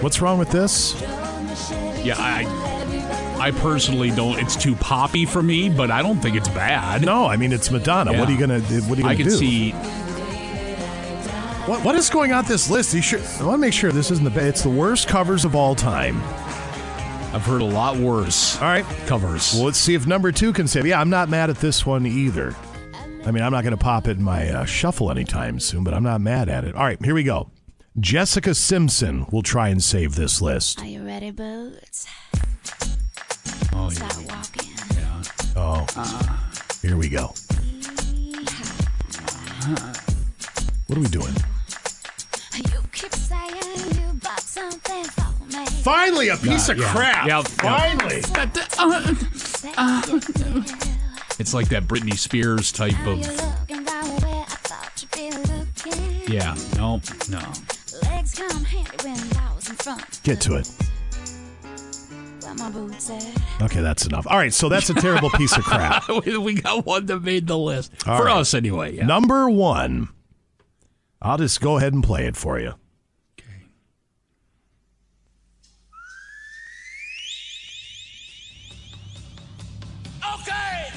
What's 0.00 0.20
wrong 0.20 0.38
with 0.38 0.50
this? 0.50 1.00
Yeah, 2.04 2.14
I 2.18 2.44
I 3.40 3.50
personally 3.52 4.10
don't. 4.10 4.38
It's 4.38 4.56
too 4.56 4.74
poppy 4.76 5.26
for 5.26 5.42
me, 5.42 5.68
but 5.68 5.90
I 5.90 6.02
don't 6.02 6.20
think 6.20 6.36
it's 6.36 6.48
bad. 6.48 7.02
No, 7.02 7.26
I 7.26 7.36
mean 7.36 7.52
it's 7.52 7.70
Madonna. 7.70 8.12
What 8.18 8.28
are 8.28 8.32
you 8.32 8.38
gonna? 8.38 8.60
What 8.60 8.98
are 8.98 9.02
you 9.02 9.02
gonna 9.02 9.08
I 9.08 9.16
can 9.16 9.26
do? 9.26 9.30
see. 9.30 9.70
What, 11.68 11.84
what 11.84 11.94
is 11.96 12.08
going 12.08 12.32
on 12.32 12.46
this 12.46 12.70
list? 12.70 12.94
You 12.94 13.18
I 13.18 13.42
want 13.44 13.56
to 13.56 13.58
make 13.58 13.74
sure 13.74 13.92
this 13.92 14.10
isn't 14.10 14.24
the 14.24 14.30
best. 14.30 14.46
It's 14.46 14.62
the 14.62 14.70
worst 14.70 15.06
covers 15.06 15.44
of 15.44 15.54
all 15.54 15.74
time. 15.74 16.16
I've 17.34 17.44
heard 17.44 17.60
a 17.60 17.66
lot 17.66 17.98
worse. 17.98 18.56
All 18.56 18.68
right, 18.68 18.86
covers. 19.06 19.52
Well, 19.52 19.64
let's 19.64 19.76
see 19.76 19.94
if 19.94 20.06
number 20.06 20.32
two 20.32 20.54
can 20.54 20.66
save. 20.66 20.86
Yeah, 20.86 20.98
I'm 20.98 21.10
not 21.10 21.28
mad 21.28 21.50
at 21.50 21.56
this 21.56 21.84
one 21.84 22.06
either. 22.06 22.56
I 23.26 23.30
mean, 23.32 23.42
I'm 23.42 23.52
not 23.52 23.64
going 23.64 23.76
to 23.76 23.76
pop 23.76 24.08
it 24.08 24.16
in 24.16 24.22
my 24.22 24.48
uh, 24.48 24.64
shuffle 24.64 25.10
anytime 25.10 25.60
soon, 25.60 25.84
but 25.84 25.92
I'm 25.92 26.02
not 26.02 26.22
mad 26.22 26.48
at 26.48 26.64
it. 26.64 26.74
All 26.74 26.84
right, 26.84 26.98
here 27.04 27.14
we 27.14 27.22
go. 27.22 27.50
Jessica 28.00 28.54
Simpson 28.54 29.26
will 29.32 29.42
try 29.42 29.68
and 29.68 29.82
save 29.82 30.14
this 30.14 30.40
list. 30.40 30.80
Are 30.80 30.86
you 30.86 31.04
ready, 31.04 31.30
Boots? 31.30 32.06
Oh, 33.72 33.88
Start 33.90 34.16
walking. 34.28 34.70
Oh, 35.56 35.86
uh-huh. 35.96 36.36
here 36.82 36.96
we 36.96 37.08
go. 37.08 37.32
What 40.86 40.96
are 40.96 41.00
we 41.00 41.08
doing? 41.08 41.34
You 42.54 42.78
keep 42.92 43.12
saying 43.12 43.54
you 43.56 44.12
bought 44.20 44.40
something 44.40 45.04
for 45.04 45.44
me. 45.46 45.66
Finally, 45.82 46.28
a 46.28 46.36
piece 46.36 46.68
Yeah, 46.68 46.74
of 46.74 46.78
yeah. 46.80 46.92
crap. 46.92 47.26
Yeah, 47.26 47.38
yeah. 47.38 47.42
Finally. 47.42 48.22
Uh, 48.36 48.46
uh-huh. 48.78 49.14
Uh-huh. 49.76 50.62
It's 51.38 51.54
like 51.54 51.68
that 51.70 51.84
Britney 51.84 52.16
Spears 52.16 52.70
type 52.70 52.98
of. 53.06 53.18
Looking 53.18 53.84
right 53.84 54.22
where 54.22 54.42
I 54.42 54.44
thought 54.44 55.02
you'd 55.02 55.10
be 55.10 55.30
looking. 55.52 56.32
Yeah. 56.32 56.54
No. 56.76 57.00
No. 57.28 57.52
Legs 58.28 58.52
come 58.52 58.64
handy 58.64 58.90
when 59.04 59.36
I 59.38 59.54
was 59.54 59.68
in 59.70 59.76
front. 59.76 60.20
Get 60.22 60.40
to 60.42 60.56
it. 60.56 60.68
Where 62.42 62.54
my 62.54 62.70
boots 62.70 63.10
at? 63.10 63.62
Okay, 63.62 63.80
that's 63.80 64.06
enough. 64.06 64.26
All 64.26 64.36
right, 64.36 64.52
so 64.52 64.68
that's 64.68 64.90
a 64.90 64.94
terrible 64.94 65.30
piece 65.30 65.56
of 65.56 65.64
crap. 65.64 66.08
we 66.26 66.54
got 66.54 66.84
one 66.84 67.06
that 67.06 67.20
made 67.20 67.46
the 67.46 67.56
list 67.58 67.92
All 68.06 68.18
for 68.18 68.24
right. 68.26 68.36
us 68.36 68.54
anyway. 68.54 68.96
Yeah. 68.96 69.06
Number 69.06 69.48
one. 69.48 70.08
I'll 71.20 71.38
just 71.38 71.60
go 71.60 71.78
ahead 71.78 71.92
and 71.94 72.02
play 72.04 72.26
it 72.26 72.36
for 72.36 72.60
you. 72.60 72.74
Okay, 80.20 80.88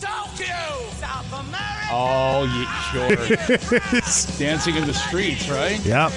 Tokyo, 0.00 0.90
South 0.98 1.32
America. 1.32 1.88
Oh, 1.92 2.44
yeah, 2.54 2.80
sure. 2.90 4.38
Dancing 4.38 4.76
in 4.76 4.86
the 4.86 4.94
streets, 4.94 5.48
right? 5.48 5.84
Yep. 5.84 6.12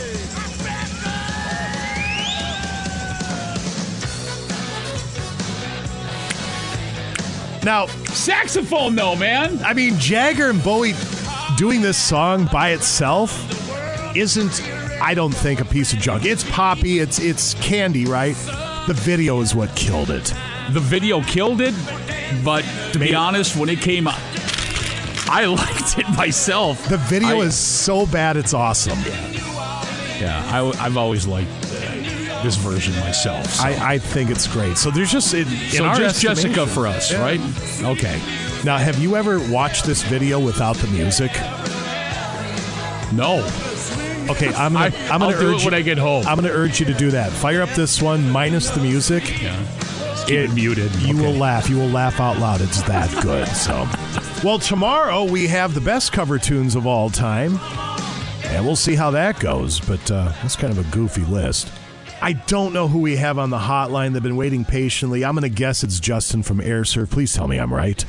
Now, 7.64 7.86
saxophone, 7.86 8.96
though, 8.96 9.16
man. 9.16 9.60
I 9.64 9.74
mean, 9.74 9.98
Jagger 9.98 10.50
and 10.50 10.62
Bowie 10.64 10.94
doing 11.58 11.82
this 11.82 11.98
song 11.98 12.48
by 12.52 12.72
itself 12.72 13.32
isn't, 14.16 14.62
I 15.02 15.14
don't 15.14 15.34
think, 15.34 15.62
a 15.62 15.66
piece 15.66 15.94
of 15.94 16.00
junk. 16.00 16.26
It's 16.26 16.44
poppy. 16.50 17.00
It's 17.00 17.20
it's 17.20 17.54
candy, 17.56 18.06
right? 18.06 18.36
The 18.88 18.94
video 18.94 19.40
is 19.40 19.56
what 19.56 19.74
killed 19.76 20.10
it. 20.10 20.34
The 20.72 20.82
video 20.82 21.22
killed 21.22 21.62
it, 21.62 21.74
but 22.44 22.66
to 22.92 23.00
be 23.00 23.16
honest, 23.16 23.56
when 23.56 23.70
it 23.70 23.80
came 23.80 24.08
out, 24.08 24.20
I 25.30 25.46
liked 25.50 25.98
it 25.98 26.10
myself. 26.18 26.86
The 26.90 26.98
video 26.98 27.40
I- 27.40 27.46
is 27.46 27.56
so 27.58 28.06
bad, 28.06 28.36
it's 28.36 28.54
awesome. 28.54 29.00
Yeah, 29.00 30.20
yeah 30.20 30.50
I, 30.52 30.86
I've 30.86 30.98
always 30.98 31.26
liked 31.26 31.50
this 32.44 32.56
version 32.58 32.94
myself. 33.00 33.46
so. 33.48 33.64
I, 33.64 33.94
I 33.94 33.98
think 33.98 34.30
it's 34.30 34.48
great. 34.48 34.78
So 34.78 34.92
there's 34.92 35.12
just 35.12 35.34
in 35.34 35.46
So 35.48 35.86
our 35.86 35.96
just 35.96 36.22
Jessica 36.22 36.68
for 36.68 36.86
us, 36.88 37.12
Yeah. 37.12 37.22
right? 37.22 37.40
Okay. 37.84 38.22
Now, 38.64 38.78
have 38.78 39.00
you 39.00 39.16
ever 39.16 39.40
watched 39.52 39.86
this 39.86 40.04
video 40.04 40.40
without 40.40 40.76
the 40.78 40.88
music? 40.88 41.32
No. 43.12 43.46
Okay, 44.30 44.54
I'm 44.54 44.74
gonna. 44.74 44.86
I- 44.96 45.14
am 45.14 45.20
gonna 45.20 45.26
I'll 45.26 45.40
do 45.40 45.48
urge 45.54 45.62
it 45.62 45.66
when 45.66 45.74
you, 45.74 45.80
I 45.80 45.82
get 45.82 45.98
home. 45.98 46.26
I'm 46.26 46.36
gonna 46.36 46.50
urge 46.50 46.80
you 46.80 46.86
to 46.88 46.94
do 46.94 47.12
that. 47.12 47.32
Fire 47.32 47.62
up 47.62 47.70
this 47.72 48.02
one 48.02 48.30
minus 48.30 48.70
the 48.70 48.82
music. 48.82 49.42
Yeah. 49.42 49.56
keep 50.26 50.38
it 50.38 50.54
muted. 50.54 50.94
You 50.96 51.18
will 51.18 51.34
laugh. 51.34 51.70
You 51.70 51.78
will 51.78 51.90
laugh 51.90 52.20
out 52.22 52.38
loud. 52.40 52.62
It's 52.62 52.82
that 52.84 53.10
good. 53.24 53.48
So, 53.50 53.88
well, 54.44 54.60
tomorrow 54.60 55.26
we 55.26 55.48
have 55.48 55.74
the 55.74 55.82
best 55.82 56.14
cover 56.14 56.40
tunes 56.40 56.76
of 56.76 56.88
all 56.88 57.10
time, 57.10 57.60
and 58.46 58.66
we'll 58.66 58.78
see 58.78 58.96
how 58.96 59.12
that 59.12 59.40
goes. 59.42 59.80
But 59.82 60.10
uh, 60.10 60.32
that's 60.42 60.56
kind 60.56 60.72
of 60.76 60.80
a 60.80 60.90
goofy 60.96 61.24
list. 61.26 61.70
I 62.24 62.32
don't 62.32 62.72
know 62.72 62.88
who 62.88 63.00
we 63.00 63.18
have 63.18 63.38
on 63.38 63.50
the 63.50 63.58
hotline. 63.58 64.14
They've 64.14 64.24
been 64.24 64.38
waiting 64.38 64.64
patiently. 64.64 65.26
I'm 65.26 65.36
going 65.36 65.42
to 65.42 65.50
guess 65.50 65.84
it's 65.84 66.00
Justin 66.00 66.42
from 66.42 66.62
Aire 66.62 66.86
Serv. 66.86 67.12
Please 67.12 67.34
tell 67.34 67.50
me 67.50 67.58
I'm 67.58 67.74
right. 67.74 68.06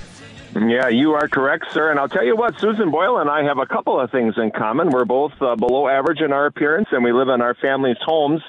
Yeah, 0.54 0.86
you 0.86 1.14
are 1.14 1.26
correct, 1.26 1.64
sir. 1.72 1.90
And 1.90 1.98
I'll 1.98 2.08
tell 2.08 2.24
you 2.24 2.36
what, 2.36 2.60
Susan 2.60 2.92
Boyle 2.92 3.18
and 3.18 3.28
I 3.28 3.42
have 3.42 3.58
a 3.58 3.66
couple 3.66 3.98
of 4.00 4.12
things 4.12 4.34
in 4.36 4.52
common. 4.52 4.90
We're 4.90 5.04
both 5.04 5.32
uh, 5.40 5.56
below 5.56 5.88
average 5.88 6.20
in 6.20 6.32
our 6.32 6.46
appearance, 6.46 6.86
and 6.92 7.02
we 7.02 7.10
live 7.10 7.26
in 7.26 7.40
our 7.40 7.54
family's 7.54 7.96
homes. 8.02 8.40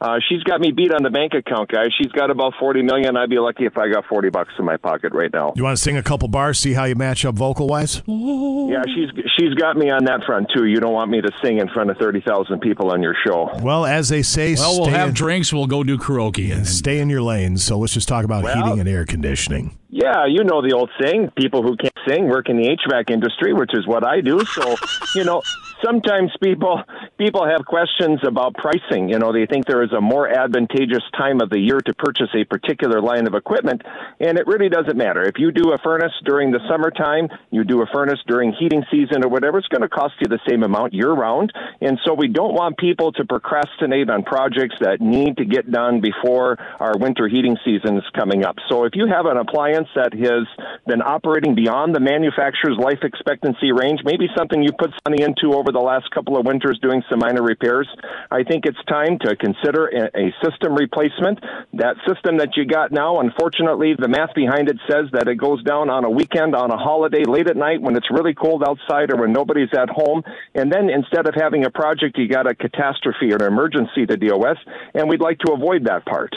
Uh, 0.00 0.16
she's 0.28 0.42
got 0.44 0.60
me 0.62 0.72
beat 0.72 0.94
on 0.94 1.02
the 1.02 1.10
bank 1.10 1.34
account, 1.34 1.68
guys. 1.70 1.88
She's 2.00 2.10
got 2.12 2.30
about 2.30 2.54
forty 2.58 2.80
million. 2.82 3.16
I'd 3.18 3.28
be 3.28 3.38
lucky 3.38 3.66
if 3.66 3.76
I 3.76 3.90
got 3.90 4.06
forty 4.06 4.30
bucks 4.30 4.52
in 4.58 4.64
my 4.64 4.78
pocket 4.78 5.12
right 5.12 5.30
now. 5.30 5.52
You 5.56 5.62
want 5.64 5.76
to 5.76 5.82
sing 5.82 5.98
a 5.98 6.02
couple 6.02 6.26
bars, 6.28 6.58
see 6.58 6.72
how 6.72 6.84
you 6.84 6.94
match 6.94 7.26
up 7.26 7.34
vocal 7.34 7.66
wise? 7.66 8.02
Yeah, 8.06 8.82
she's 8.86 9.10
she's 9.38 9.54
got 9.54 9.76
me 9.76 9.90
on 9.90 10.04
that 10.06 10.24
front 10.24 10.48
too. 10.56 10.64
You 10.64 10.80
don't 10.80 10.94
want 10.94 11.10
me 11.10 11.20
to 11.20 11.30
sing 11.44 11.58
in 11.58 11.68
front 11.68 11.90
of 11.90 11.98
thirty 11.98 12.22
thousand 12.22 12.60
people 12.60 12.90
on 12.90 13.02
your 13.02 13.14
show. 13.26 13.50
Well, 13.62 13.84
as 13.84 14.08
they 14.08 14.22
say, 14.22 14.54
Well, 14.54 14.76
we'll 14.76 14.84
stay 14.86 14.92
have 14.94 15.08
in- 15.10 15.14
drinks. 15.14 15.52
We'll 15.52 15.66
go 15.66 15.84
do 15.84 15.98
karaoke. 15.98 16.50
And 16.50 16.66
Stay 16.66 16.98
in 16.98 17.10
your 17.10 17.20
lane. 17.22 17.58
So 17.58 17.78
let's 17.78 17.92
just 17.92 18.08
talk 18.08 18.24
about 18.24 18.42
Well- 18.42 18.56
heating 18.64 18.80
and 18.80 18.88
air 18.88 19.04
conditioning. 19.04 19.76
Yeah, 19.90 20.24
you 20.26 20.44
know 20.44 20.62
the 20.62 20.72
old 20.74 20.88
saying: 21.02 21.32
people 21.36 21.62
who 21.62 21.76
can't 21.76 21.92
sing 22.08 22.28
work 22.28 22.48
in 22.48 22.56
the 22.56 22.68
HVAC 22.68 23.10
industry, 23.10 23.52
which 23.52 23.72
is 23.74 23.86
what 23.86 24.06
I 24.06 24.20
do. 24.22 24.40
So, 24.46 24.76
you 25.16 25.24
know, 25.24 25.42
sometimes 25.84 26.30
people 26.42 26.82
people 27.18 27.46
have 27.46 27.64
questions 27.66 28.20
about 28.26 28.54
pricing. 28.54 29.08
You 29.08 29.18
know, 29.18 29.32
they 29.32 29.46
think 29.46 29.66
there 29.66 29.82
is 29.82 29.92
a 29.92 30.00
more 30.00 30.28
advantageous 30.28 31.02
time 31.16 31.40
of 31.40 31.50
the 31.50 31.58
year 31.58 31.80
to 31.80 31.94
purchase 31.94 32.30
a 32.34 32.44
particular 32.44 33.00
line 33.00 33.26
of 33.26 33.34
equipment, 33.34 33.82
and 34.18 34.38
it 34.38 34.46
really 34.46 34.68
doesn't 34.68 34.96
matter. 34.96 35.22
If 35.22 35.38
you 35.38 35.52
do 35.52 35.72
a 35.72 35.78
furnace 35.78 36.12
during 36.24 36.50
the 36.50 36.60
summertime, 36.68 37.28
you 37.50 37.64
do 37.64 37.82
a 37.82 37.86
furnace 37.92 38.20
during 38.26 38.52
heating 38.52 38.84
season 38.90 39.24
or 39.24 39.28
whatever, 39.28 39.58
it's 39.58 39.68
going 39.68 39.82
to 39.82 39.88
cost 39.88 40.14
you 40.20 40.28
the 40.28 40.40
same 40.48 40.62
amount 40.62 40.94
year 40.94 41.12
round. 41.12 41.52
And 41.80 41.98
so 42.04 42.14
we 42.14 42.28
don't 42.28 42.54
want 42.54 42.78
people 42.78 43.12
to 43.12 43.24
procrastinate 43.24 44.10
on 44.10 44.22
projects 44.22 44.76
that 44.80 45.00
need 45.00 45.36
to 45.38 45.44
get 45.44 45.70
done 45.70 46.00
before 46.00 46.58
our 46.78 46.96
winter 46.98 47.28
heating 47.28 47.56
season 47.64 47.96
is 47.96 48.04
coming 48.14 48.44
up. 48.44 48.56
So 48.68 48.84
if 48.84 48.92
you 48.94 49.06
have 49.06 49.26
an 49.26 49.36
appliance 49.36 49.88
that 49.94 50.12
has 50.14 50.46
been 50.86 51.02
operating 51.02 51.54
beyond 51.54 51.94
the 51.94 52.00
manufacturer's 52.00 52.78
life 52.78 53.00
expectancy 53.02 53.72
range, 53.72 54.00
maybe 54.04 54.26
something 54.36 54.62
you 54.62 54.72
put 54.72 54.90
money 55.08 55.22
into 55.22 55.56
over 55.56 55.69
the 55.72 55.80
last 55.80 56.10
couple 56.10 56.38
of 56.38 56.46
winters 56.46 56.78
doing 56.82 57.02
some 57.08 57.18
minor 57.20 57.42
repairs, 57.42 57.88
I 58.30 58.42
think 58.42 58.64
it's 58.66 58.82
time 58.88 59.18
to 59.20 59.36
consider 59.36 59.86
a, 59.88 60.28
a 60.28 60.34
system 60.44 60.74
replacement. 60.74 61.40
That 61.74 61.96
system 62.06 62.38
that 62.38 62.56
you 62.56 62.66
got 62.66 62.92
now, 62.92 63.20
unfortunately, 63.20 63.94
the 63.98 64.08
math 64.08 64.34
behind 64.34 64.68
it 64.68 64.78
says 64.90 65.06
that 65.12 65.28
it 65.28 65.36
goes 65.36 65.62
down 65.62 65.90
on 65.90 66.04
a 66.04 66.10
weekend, 66.10 66.54
on 66.54 66.70
a 66.70 66.76
holiday, 66.76 67.24
late 67.24 67.48
at 67.48 67.56
night 67.56 67.80
when 67.80 67.96
it's 67.96 68.10
really 68.10 68.34
cold 68.34 68.62
outside 68.66 69.12
or 69.12 69.20
when 69.20 69.32
nobody's 69.32 69.72
at 69.76 69.88
home. 69.90 70.22
And 70.54 70.72
then 70.72 70.90
instead 70.90 71.26
of 71.26 71.34
having 71.34 71.64
a 71.64 71.70
project, 71.70 72.18
you 72.18 72.28
got 72.28 72.50
a 72.50 72.54
catastrophe 72.54 73.32
or 73.32 73.36
an 73.36 73.52
emergency 73.52 74.06
to 74.06 74.16
deal 74.16 74.38
with. 74.38 74.58
And 74.94 75.08
we'd 75.08 75.20
like 75.20 75.38
to 75.40 75.52
avoid 75.52 75.84
that 75.84 76.04
part. 76.04 76.34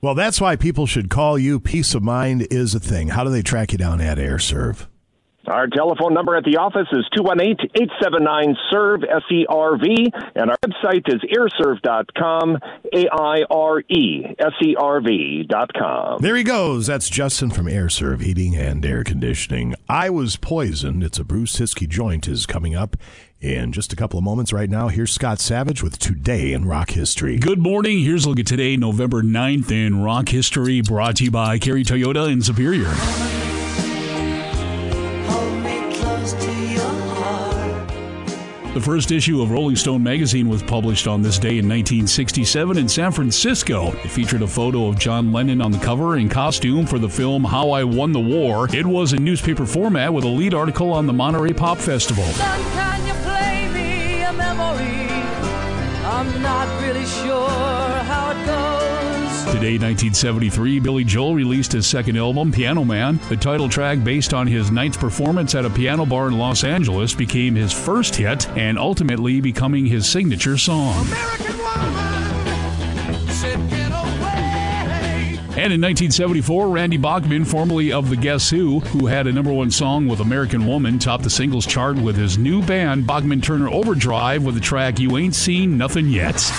Well, 0.00 0.14
that's 0.16 0.40
why 0.40 0.56
people 0.56 0.86
should 0.86 1.10
call 1.10 1.38
you. 1.38 1.60
Peace 1.60 1.94
of 1.94 2.02
mind 2.02 2.48
is 2.50 2.74
a 2.74 2.80
thing. 2.80 3.08
How 3.08 3.22
do 3.22 3.30
they 3.30 3.42
track 3.42 3.70
you 3.70 3.78
down 3.78 4.00
at 4.00 4.18
Aire 4.18 4.40
Serv? 4.40 4.88
Our 5.46 5.66
telephone 5.66 6.14
number 6.14 6.36
at 6.36 6.44
the 6.44 6.58
office 6.58 6.86
is 6.92 7.04
218-879-SERVE, 7.18 9.02
S-E-R-V, 9.04 10.12
and 10.36 10.50
our 10.50 10.56
website 10.64 11.12
is 11.12 11.20
aireserv.com, 11.34 12.58
A-I-R-E, 12.94 14.36
S-E-R-V 14.38 15.46
dot 15.48 15.72
com. 15.74 16.20
There 16.22 16.36
he 16.36 16.44
goes. 16.44 16.86
That's 16.86 17.08
Justin 17.08 17.50
from 17.50 17.66
Aire 17.66 17.88
Serv 17.88 18.20
Heating 18.20 18.54
and 18.54 18.86
Air 18.86 19.02
Conditioning. 19.02 19.74
I 19.88 20.10
was 20.10 20.36
poisoned. 20.36 21.02
It's 21.02 21.18
a 21.18 21.24
Bruce 21.24 21.58
Siskey 21.58 21.88
joint 21.88 22.28
is 22.28 22.46
coming 22.46 22.76
up 22.76 22.96
in 23.40 23.72
just 23.72 23.92
a 23.92 23.96
couple 23.96 24.18
of 24.18 24.24
moments. 24.24 24.52
Right 24.52 24.70
now, 24.70 24.86
here's 24.88 25.10
Scott 25.10 25.40
Savage 25.40 25.82
with 25.82 25.98
Today 25.98 26.52
in 26.52 26.66
Rock 26.66 26.90
History. 26.90 27.36
Good 27.38 27.58
morning. 27.58 27.98
Here's 27.98 28.24
a 28.24 28.28
look 28.28 28.38
at 28.38 28.46
today, 28.46 28.76
November 28.76 29.22
9th 29.22 29.72
in 29.72 30.02
rock 30.02 30.28
history, 30.28 30.80
brought 30.82 31.16
to 31.16 31.24
you 31.24 31.32
by 31.32 31.58
Kerry 31.58 31.82
Toyota 31.82 32.32
in 32.32 32.42
Superior. 32.42 33.41
The 38.74 38.80
first 38.80 39.12
issue 39.12 39.42
of 39.42 39.50
Rolling 39.50 39.76
Stone 39.76 40.02
magazine 40.02 40.48
was 40.48 40.62
published 40.62 41.06
on 41.06 41.20
this 41.20 41.38
day 41.38 41.58
in 41.58 41.68
1967 41.68 42.78
in 42.78 42.88
San 42.88 43.12
Francisco. 43.12 43.88
It 43.88 44.08
featured 44.08 44.40
a 44.40 44.46
photo 44.46 44.88
of 44.88 44.98
John 44.98 45.30
Lennon 45.30 45.60
on 45.60 45.72
the 45.72 45.78
cover 45.78 46.16
in 46.16 46.30
costume 46.30 46.86
for 46.86 46.98
the 46.98 47.08
film 47.08 47.44
How 47.44 47.72
I 47.72 47.84
Won 47.84 48.12
the 48.12 48.20
War. 48.20 48.74
It 48.74 48.86
was 48.86 49.12
in 49.12 49.22
newspaper 49.22 49.66
format 49.66 50.14
with 50.14 50.24
a 50.24 50.28
lead 50.28 50.54
article 50.54 50.90
on 50.90 51.06
the 51.06 51.12
Monterey 51.12 51.52
Pop 51.52 51.76
Festival. 51.76 52.24
Memory? 54.32 55.08
I'm 56.06 56.42
not 56.42 56.80
really 56.80 57.04
sure 57.04 57.50
how 57.50 58.30
it 58.30 58.46
goes. 58.46 58.91
Today, 59.62 59.74
1973, 59.74 60.80
Billy 60.80 61.04
Joel 61.04 61.36
released 61.36 61.70
his 61.70 61.86
second 61.86 62.16
album, 62.16 62.50
Piano 62.50 62.82
Man. 62.84 63.20
The 63.28 63.36
title 63.36 63.68
track, 63.68 64.02
based 64.02 64.34
on 64.34 64.48
his 64.48 64.72
night's 64.72 64.96
performance 64.96 65.54
at 65.54 65.64
a 65.64 65.70
piano 65.70 66.04
bar 66.04 66.26
in 66.26 66.36
Los 66.36 66.64
Angeles, 66.64 67.14
became 67.14 67.54
his 67.54 67.72
first 67.72 68.16
hit 68.16 68.48
and 68.58 68.76
ultimately 68.76 69.40
becoming 69.40 69.86
his 69.86 70.08
signature 70.08 70.58
song. 70.58 71.06
And 75.54 75.72
in 75.72 75.80
1974, 75.80 76.68
Randy 76.68 76.96
Bachman, 76.96 77.44
formerly 77.44 77.92
of 77.92 78.10
the 78.10 78.16
Guess 78.16 78.50
Who, 78.50 78.80
who 78.80 79.06
had 79.06 79.28
a 79.28 79.32
number 79.32 79.52
one 79.52 79.70
song 79.70 80.08
with 80.08 80.18
American 80.18 80.66
Woman, 80.66 80.98
topped 80.98 81.22
the 81.22 81.30
singles 81.30 81.66
chart 81.66 81.96
with 81.96 82.16
his 82.16 82.36
new 82.36 82.62
band, 82.62 83.06
Bachman 83.06 83.40
Turner 83.40 83.68
Overdrive, 83.68 84.42
with 84.42 84.56
the 84.56 84.60
track 84.60 84.98
You 84.98 85.18
Ain't 85.18 85.36
Seen 85.36 85.78
Nothing 85.78 86.08
Yet. 86.08 86.52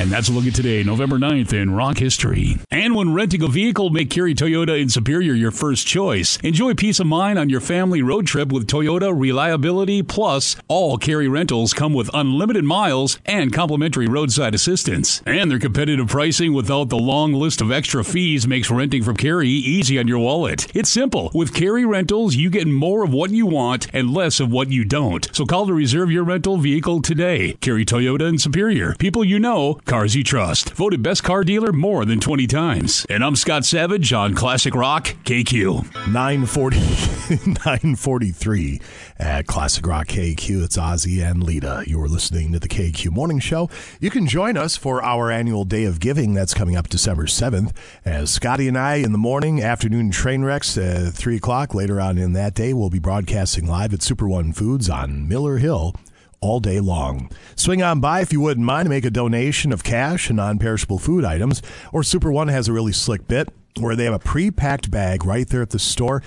And 0.00 0.10
that's 0.10 0.30
a 0.30 0.32
look 0.32 0.46
at 0.46 0.54
today, 0.54 0.82
November 0.82 1.18
9th 1.18 1.52
in 1.52 1.74
rock 1.74 1.98
history. 1.98 2.56
And 2.70 2.94
when 2.94 3.12
renting 3.12 3.42
a 3.42 3.48
vehicle, 3.48 3.90
make 3.90 4.08
Kerry 4.08 4.34
Toyota 4.34 4.80
in 4.80 4.88
Superior 4.88 5.34
your 5.34 5.50
first 5.50 5.86
choice. 5.86 6.38
Enjoy 6.38 6.72
peace 6.72 7.00
of 7.00 7.06
mind 7.06 7.38
on 7.38 7.50
your 7.50 7.60
family 7.60 8.00
road 8.00 8.26
trip 8.26 8.50
with 8.50 8.66
Toyota 8.66 9.12
Reliability 9.14 10.02
Plus. 10.02 10.56
All 10.68 10.96
Kerry 10.96 11.28
rentals 11.28 11.74
come 11.74 11.92
with 11.92 12.08
unlimited 12.14 12.64
miles 12.64 13.18
and 13.26 13.52
complimentary 13.52 14.06
roadside 14.06 14.54
assistance. 14.54 15.22
And 15.26 15.50
their 15.50 15.58
competitive 15.58 16.08
pricing 16.08 16.54
without 16.54 16.88
the 16.88 16.96
long 16.96 17.34
list 17.34 17.60
of 17.60 17.70
extra 17.70 18.02
fees 18.02 18.46
makes 18.48 18.70
renting 18.70 19.02
from 19.02 19.18
Kerry 19.18 19.50
easy 19.50 19.98
on 19.98 20.08
your 20.08 20.20
wallet. 20.20 20.66
It's 20.74 20.88
simple. 20.88 21.30
With 21.34 21.52
Kerry 21.52 21.84
Rentals, 21.84 22.36
you 22.36 22.48
get 22.48 22.66
more 22.66 23.04
of 23.04 23.12
what 23.12 23.32
you 23.32 23.44
want 23.44 23.86
and 23.92 24.14
less 24.14 24.40
of 24.40 24.50
what 24.50 24.70
you 24.70 24.86
don't. 24.86 25.28
So 25.36 25.44
call 25.44 25.66
to 25.66 25.74
reserve 25.74 26.10
your 26.10 26.24
rental 26.24 26.56
vehicle 26.56 27.02
today. 27.02 27.52
Kerry 27.60 27.84
Toyota 27.84 28.26
in 28.26 28.38
Superior. 28.38 28.94
People 28.98 29.22
you 29.24 29.38
know, 29.38 29.74
cars 29.90 30.14
you 30.14 30.22
trust. 30.22 30.72
Voted 30.74 31.02
best 31.02 31.24
car 31.24 31.42
dealer 31.42 31.72
more 31.72 32.04
than 32.04 32.20
20 32.20 32.46
times. 32.46 33.04
And 33.10 33.24
I'm 33.24 33.34
Scott 33.34 33.64
Savage 33.64 34.12
on 34.12 34.34
Classic 34.34 34.72
Rock 34.72 35.16
KQ. 35.24 36.06
940, 36.06 36.76
943 37.66 38.80
at 39.18 39.48
Classic 39.48 39.84
Rock 39.84 40.06
KQ. 40.06 40.62
It's 40.62 40.78
Ozzy 40.78 41.28
and 41.28 41.42
Lita. 41.42 41.82
You're 41.88 42.06
listening 42.06 42.52
to 42.52 42.60
the 42.60 42.68
KQ 42.68 43.10
Morning 43.10 43.40
Show. 43.40 43.68
You 43.98 44.10
can 44.10 44.28
join 44.28 44.56
us 44.56 44.76
for 44.76 45.02
our 45.02 45.28
annual 45.28 45.64
Day 45.64 45.82
of 45.82 45.98
Giving 45.98 46.34
that's 46.34 46.54
coming 46.54 46.76
up 46.76 46.88
December 46.88 47.24
7th. 47.24 47.72
As 48.04 48.30
Scotty 48.30 48.68
and 48.68 48.78
I 48.78 48.94
in 48.94 49.10
the 49.10 49.18
morning, 49.18 49.60
afternoon 49.60 50.12
train 50.12 50.44
wrecks 50.44 50.78
at 50.78 51.14
3 51.14 51.34
o'clock 51.34 51.74
later 51.74 52.00
on 52.00 52.16
in 52.16 52.32
that 52.34 52.54
day, 52.54 52.72
we'll 52.72 52.90
be 52.90 53.00
broadcasting 53.00 53.66
live 53.66 53.92
at 53.92 54.02
Super 54.02 54.28
One 54.28 54.52
Foods 54.52 54.88
on 54.88 55.26
Miller 55.26 55.58
Hill 55.58 55.96
all 56.40 56.60
day 56.60 56.80
long. 56.80 57.30
Swing 57.56 57.82
on 57.82 58.00
by 58.00 58.20
if 58.20 58.32
you 58.32 58.40
wouldn't 58.40 58.66
mind 58.66 58.86
to 58.86 58.90
make 58.90 59.04
a 59.04 59.10
donation 59.10 59.72
of 59.72 59.84
cash 59.84 60.28
and 60.28 60.36
non 60.36 60.58
perishable 60.58 60.98
food 60.98 61.24
items. 61.24 61.62
Or 61.92 62.02
Super 62.02 62.32
One 62.32 62.48
has 62.48 62.68
a 62.68 62.72
really 62.72 62.92
slick 62.92 63.28
bit 63.28 63.48
where 63.78 63.96
they 63.96 64.04
have 64.04 64.14
a 64.14 64.18
pre 64.18 64.50
packed 64.50 64.90
bag 64.90 65.24
right 65.24 65.48
there 65.48 65.62
at 65.62 65.70
the 65.70 65.78
store. 65.78 66.22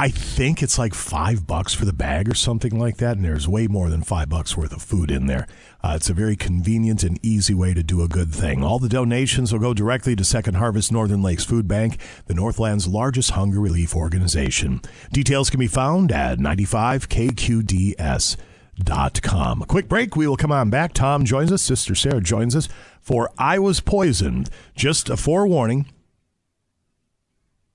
I 0.00 0.10
think 0.10 0.62
it's 0.62 0.78
like 0.78 0.94
five 0.94 1.44
bucks 1.44 1.74
for 1.74 1.84
the 1.84 1.92
bag 1.92 2.28
or 2.28 2.34
something 2.34 2.78
like 2.78 2.98
that, 2.98 3.16
and 3.16 3.24
there's 3.24 3.48
way 3.48 3.66
more 3.66 3.90
than 3.90 4.02
five 4.02 4.28
bucks 4.28 4.56
worth 4.56 4.72
of 4.72 4.80
food 4.80 5.10
in 5.10 5.26
there. 5.26 5.48
Uh, 5.82 5.94
it's 5.96 6.08
a 6.08 6.14
very 6.14 6.36
convenient 6.36 7.02
and 7.02 7.18
easy 7.20 7.52
way 7.52 7.74
to 7.74 7.82
do 7.82 8.00
a 8.02 8.08
good 8.08 8.32
thing. 8.32 8.62
All 8.62 8.78
the 8.78 8.88
donations 8.88 9.52
will 9.52 9.58
go 9.58 9.74
directly 9.74 10.14
to 10.14 10.22
Second 10.22 10.54
Harvest 10.54 10.92
Northern 10.92 11.20
Lakes 11.20 11.44
Food 11.44 11.66
Bank, 11.66 11.98
the 12.26 12.34
Northland's 12.34 12.86
largest 12.86 13.32
hunger 13.32 13.58
relief 13.58 13.96
organization. 13.96 14.80
Details 15.12 15.50
can 15.50 15.58
be 15.58 15.66
found 15.66 16.12
at 16.12 16.38
95kqds 16.38 18.36
dot 18.36 18.47
com. 18.86 19.62
A 19.62 19.66
quick 19.66 19.88
break. 19.88 20.16
We 20.16 20.26
will 20.26 20.36
come 20.36 20.52
on 20.52 20.70
back. 20.70 20.92
Tom 20.92 21.24
joins 21.24 21.52
us. 21.52 21.62
Sister 21.62 21.94
Sarah 21.94 22.20
joins 22.20 22.54
us 22.54 22.68
for 23.00 23.30
I 23.38 23.58
Was 23.58 23.80
Poisoned. 23.80 24.50
Just 24.74 25.08
a 25.08 25.16
forewarning. 25.16 25.86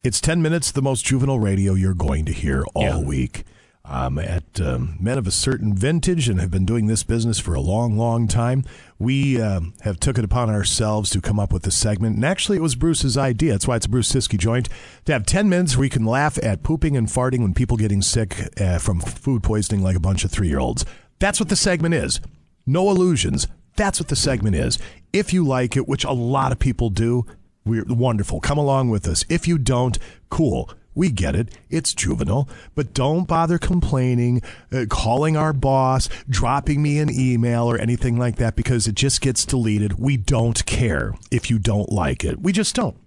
It's 0.04 0.20
10 0.20 0.42
minutes, 0.42 0.70
the 0.70 0.82
most 0.82 1.06
juvenile 1.06 1.40
radio 1.40 1.74
you're 1.74 1.94
going 1.94 2.26
to 2.26 2.34
hear 2.34 2.66
all 2.76 3.04
week. 3.04 3.46
Um, 3.86 4.18
at 4.18 4.62
um, 4.62 4.96
men 5.00 5.18
of 5.18 5.28
a 5.28 5.32
certain 5.32 5.76
vintage 5.76 6.30
and 6.30 6.40
have 6.40 6.52
been 6.52 6.66
doing 6.66 6.88
this 6.88 7.04
business 7.04 7.38
for 7.40 7.54
a 7.54 7.60
long, 7.60 7.98
long 7.98 8.28
time. 8.28 8.64
We 8.98 9.42
um, 9.42 9.74
have 9.82 10.00
took 10.00 10.18
it 10.18 10.24
upon 10.24 10.50
ourselves 10.50 11.10
to 11.10 11.22
come 11.22 11.38
up 11.38 11.52
with 11.52 11.64
this 11.64 11.76
segment, 11.76 12.16
and 12.16 12.24
actually, 12.24 12.58
it 12.58 12.62
was 12.62 12.76
Bruce's 12.76 13.18
idea. 13.18 13.52
That's 13.52 13.68
why 13.68 13.76
it's 13.76 13.86
a 13.86 13.90
Bruce 13.90 14.10
Siski 14.10 14.38
joint 14.38 14.70
to 15.04 15.12
have 15.12 15.26
ten 15.26 15.50
minutes 15.50 15.76
where 15.76 15.82
we 15.82 15.90
can 15.90 16.06
laugh 16.06 16.42
at 16.42 16.64
pooping 16.64 16.96
and 16.96 17.08
farting 17.08 17.42
when 17.42 17.54
people 17.54 17.76
getting 17.76 18.02
sick 18.02 18.38
uh, 18.62 18.80
from 18.80 19.02
food 19.02 19.44
poisoning 19.44 19.84
like 19.84 19.98
a 19.98 20.02
bunch 20.02 20.24
of 20.24 20.32
three 20.32 20.48
year 20.48 20.60
olds. 20.60 20.86
That's 21.24 21.40
what 21.40 21.48
the 21.48 21.56
segment 21.56 21.96
is. 21.96 22.20
No 22.66 22.90
illusions. 22.90 23.48
That's 23.78 23.98
what 23.98 24.10
the 24.10 24.16
segment 24.18 24.58
is. 24.58 24.78
If 25.14 25.32
you 25.32 25.46
like 25.46 25.78
it, 25.78 25.88
which 25.88 26.04
a 26.04 26.12
lot 26.12 26.52
of 26.52 26.60
people 26.60 26.90
do, 26.90 27.26
we're 27.64 27.86
wonderful. 27.88 28.42
Come 28.42 28.58
along 28.58 28.90
with 28.90 29.08
us. 29.08 29.24
If 29.30 29.48
you 29.48 29.58
don't, 29.58 29.98
cool. 30.30 30.70
We 30.94 31.12
get 31.12 31.34
it. 31.34 31.58
It's 31.70 31.94
juvenile, 31.94 32.50
but 32.76 32.94
don't 32.94 33.26
bother 33.26 33.58
complaining, 33.58 34.42
uh, 34.70 34.84
calling 34.90 35.38
our 35.38 35.54
boss, 35.54 36.10
dropping 36.28 36.82
me 36.82 37.00
an 37.00 37.10
email 37.10 37.72
or 37.72 37.78
anything 37.78 38.20
like 38.20 38.36
that 38.36 38.58
because 38.58 38.86
it 38.86 38.96
just 38.96 39.22
gets 39.22 39.46
deleted. 39.46 39.98
We 39.98 40.18
don't 40.18 40.66
care 40.66 41.16
if 41.32 41.50
you 41.50 41.58
don't 41.58 41.90
like 41.90 42.26
it. 42.26 42.42
We 42.42 42.52
just 42.52 42.76
don't. 42.76 42.98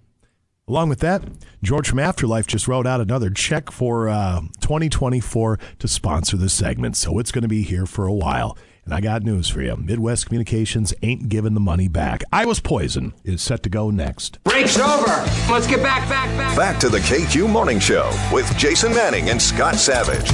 Along 0.69 0.89
with 0.89 0.99
that, 0.99 1.23
George 1.63 1.87
from 1.87 1.99
Afterlife 1.99 2.45
just 2.45 2.67
wrote 2.67 2.85
out 2.85 2.99
another 2.99 3.29
check 3.29 3.71
for 3.71 4.09
uh, 4.09 4.41
2024 4.59 5.57
to 5.79 5.87
sponsor 5.87 6.35
this 6.35 6.51
segment, 6.51 6.97
so 6.97 7.19
it's 7.19 7.31
going 7.31 7.43
to 7.43 7.47
be 7.47 7.61
here 7.61 7.85
for 7.85 8.05
a 8.05 8.11
while. 8.11 8.57
And 8.83 8.93
I 8.93 8.99
got 8.99 9.23
news 9.23 9.47
for 9.47 9.61
you 9.61 9.77
Midwest 9.77 10.25
Communications 10.25 10.93
ain't 11.01 11.29
giving 11.29 11.53
the 11.53 11.61
money 11.61 11.87
back. 11.87 12.21
I 12.33 12.45
Was 12.45 12.59
Poison 12.59 13.13
is 13.23 13.41
set 13.41 13.63
to 13.63 13.69
go 13.69 13.91
next. 13.91 14.43
Break's 14.43 14.77
over. 14.77 15.05
Let's 15.49 15.67
get 15.67 15.81
back, 15.81 16.07
back, 16.09 16.27
back. 16.37 16.57
Back 16.57 16.79
to 16.81 16.89
the 16.89 16.99
KQ 16.99 17.49
Morning 17.49 17.79
Show 17.79 18.11
with 18.33 18.53
Jason 18.57 18.91
Manning 18.93 19.29
and 19.29 19.41
Scott 19.41 19.75
Savage. 19.75 20.29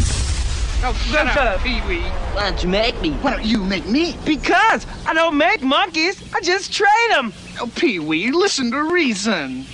Oh, 0.85 0.93
shut, 1.11 1.31
shut 1.31 1.45
up, 1.45 1.61
Pee 1.61 1.79
Wee. 1.87 2.01
Why 2.33 2.49
don't 2.49 2.63
you 2.63 2.69
make 2.69 2.99
me? 3.01 3.11
Why 3.11 3.35
don't 3.35 3.45
you 3.45 3.63
make 3.63 3.85
me? 3.85 4.17
Because 4.25 4.87
I 5.05 5.13
don't 5.13 5.37
make 5.37 5.61
monkeys. 5.61 6.23
I 6.33 6.41
just 6.41 6.73
trade 6.73 7.11
them. 7.11 7.31
Oh, 7.61 7.71
Pee 7.75 7.99
Wee, 7.99 8.31
listen 8.31 8.71
to 8.71 8.83
reason. 8.91 9.67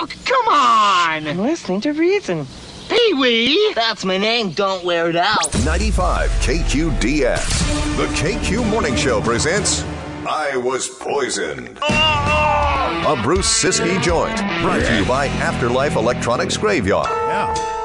Oh, 0.00 0.06
come 0.24 0.48
on. 0.48 1.26
I'm 1.26 1.38
listening 1.38 1.80
to 1.82 1.92
reason. 1.92 2.46
Pee 2.88 3.14
Wee! 3.14 3.72
That's 3.74 4.04
my 4.04 4.16
name, 4.16 4.52
don't 4.52 4.84
wear 4.84 5.10
it 5.10 5.16
out. 5.16 5.52
95 5.64 6.30
KQDS. 6.30 7.96
The 7.96 8.06
KQ 8.14 8.68
Morning 8.70 8.96
Show 8.96 9.20
presents 9.20 9.84
I 10.26 10.56
Was 10.56 10.88
Poisoned. 10.88 11.78
A 11.82 13.20
Bruce 13.22 13.62
Siski 13.62 14.00
joint. 14.02 14.36
Brought 14.62 14.84
to 14.84 14.98
you 14.98 15.04
by 15.06 15.26
Afterlife 15.26 15.96
Electronics 15.96 16.56
Graveyard. 16.56 17.08
Yeah. 17.08 17.77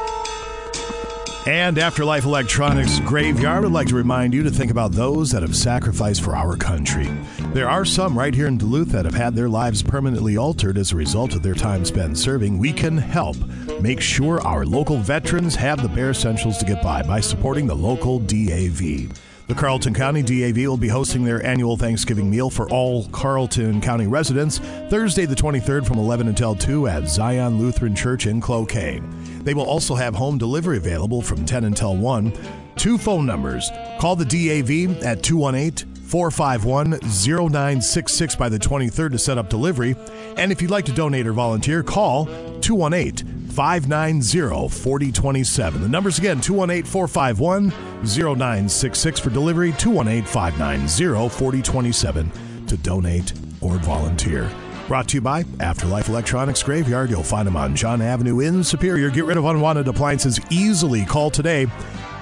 And 1.45 1.77
Afterlife 1.77 2.23
Electronics 2.23 3.01
Graveyard 3.01 3.65
would 3.65 3.73
like 3.73 3.89
to 3.89 3.95
remind 3.95 4.33
you 4.33 4.43
to 4.43 4.49
think 4.49 4.71
about 4.71 4.93
those 4.93 5.31
that 5.31 5.41
have 5.41 5.57
sacrificed 5.57 6.21
for 6.21 6.37
our 6.37 6.55
country. 6.55 7.09
There 7.51 7.69
are 7.69 7.83
some 7.83 8.17
right 8.17 8.33
here 8.33 8.47
in 8.47 8.57
Duluth 8.57 8.87
that 8.89 9.03
have 9.03 9.13
had 9.13 9.35
their 9.35 9.49
lives 9.49 9.83
permanently 9.83 10.37
altered 10.37 10.77
as 10.77 10.93
a 10.93 10.95
result 10.95 11.35
of 11.35 11.43
their 11.43 11.53
time 11.53 11.83
spent 11.83 12.17
serving. 12.17 12.59
We 12.59 12.71
can 12.71 12.97
help 12.97 13.35
make 13.81 13.99
sure 13.99 14.39
our 14.39 14.65
local 14.65 14.99
veterans 14.99 15.53
have 15.55 15.81
the 15.81 15.89
bare 15.89 16.11
essentials 16.11 16.59
to 16.59 16.65
get 16.65 16.81
by 16.81 17.03
by 17.03 17.19
supporting 17.19 17.67
the 17.67 17.75
local 17.75 18.19
DAV. 18.19 19.11
The 19.45 19.55
Carlton 19.55 19.93
County 19.93 20.21
DAV 20.21 20.55
will 20.55 20.77
be 20.77 20.87
hosting 20.87 21.25
their 21.25 21.45
annual 21.45 21.75
Thanksgiving 21.75 22.29
meal 22.29 22.49
for 22.49 22.69
all 22.69 23.09
Carlton 23.09 23.81
County 23.81 24.07
residents 24.07 24.59
Thursday, 24.89 25.25
the 25.25 25.35
23rd, 25.35 25.85
from 25.85 25.99
11 25.99 26.29
until 26.29 26.55
2 26.55 26.87
at 26.87 27.09
Zion 27.09 27.59
Lutheran 27.59 27.93
Church 27.93 28.27
in 28.27 28.39
Cloquet. 28.39 29.01
They 29.43 29.53
will 29.53 29.65
also 29.65 29.95
have 29.95 30.15
home 30.15 30.37
delivery 30.37 30.77
available 30.77 31.21
from 31.21 31.45
10 31.45 31.65
until 31.65 31.95
1. 31.95 32.33
Two 32.75 32.97
phone 32.97 33.25
numbers. 33.25 33.69
Call 33.99 34.15
the 34.15 34.25
DAV 34.25 35.03
at 35.03 35.23
218 35.23 35.93
451 36.13 36.91
0966 37.01 38.35
by 38.35 38.49
the 38.49 38.59
23rd 38.59 39.11
to 39.11 39.17
set 39.17 39.37
up 39.37 39.49
delivery. 39.49 39.95
And 40.37 40.51
if 40.51 40.61
you'd 40.61 40.71
like 40.71 40.85
to 40.85 40.91
donate 40.91 41.27
or 41.27 41.33
volunteer, 41.33 41.83
call 41.83 42.25
218 42.61 43.49
590 43.49 44.69
4027. 44.69 45.81
The 45.81 45.87
numbers 45.87 46.17
again 46.17 46.41
218 46.41 46.89
451 46.89 47.69
0966 48.03 49.19
for 49.19 49.29
delivery, 49.29 49.73
218 49.73 50.25
590 50.25 51.29
4027 51.29 52.31
to 52.67 52.77
donate 52.77 53.33
or 53.61 53.77
volunteer. 53.77 54.49
Brought 54.93 55.07
to 55.07 55.17
you 55.17 55.21
by 55.21 55.43
Afterlife 55.59 56.07
Electronics 56.07 56.61
Graveyard. 56.61 57.09
You'll 57.09 57.23
find 57.23 57.47
them 57.47 57.57
on 57.57 57.75
John 57.75 57.99
Avenue 57.99 58.41
in 58.41 58.63
Superior. 58.63 59.09
Get 59.09 59.25
rid 59.25 59.37
of 59.37 59.45
unwanted 59.45 59.87
appliances 59.87 60.39
easily. 60.51 61.03
Call 61.03 61.31
today 61.31 61.65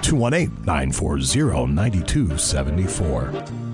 218 0.00 0.64
940 0.64 1.66
9274. 1.66 3.71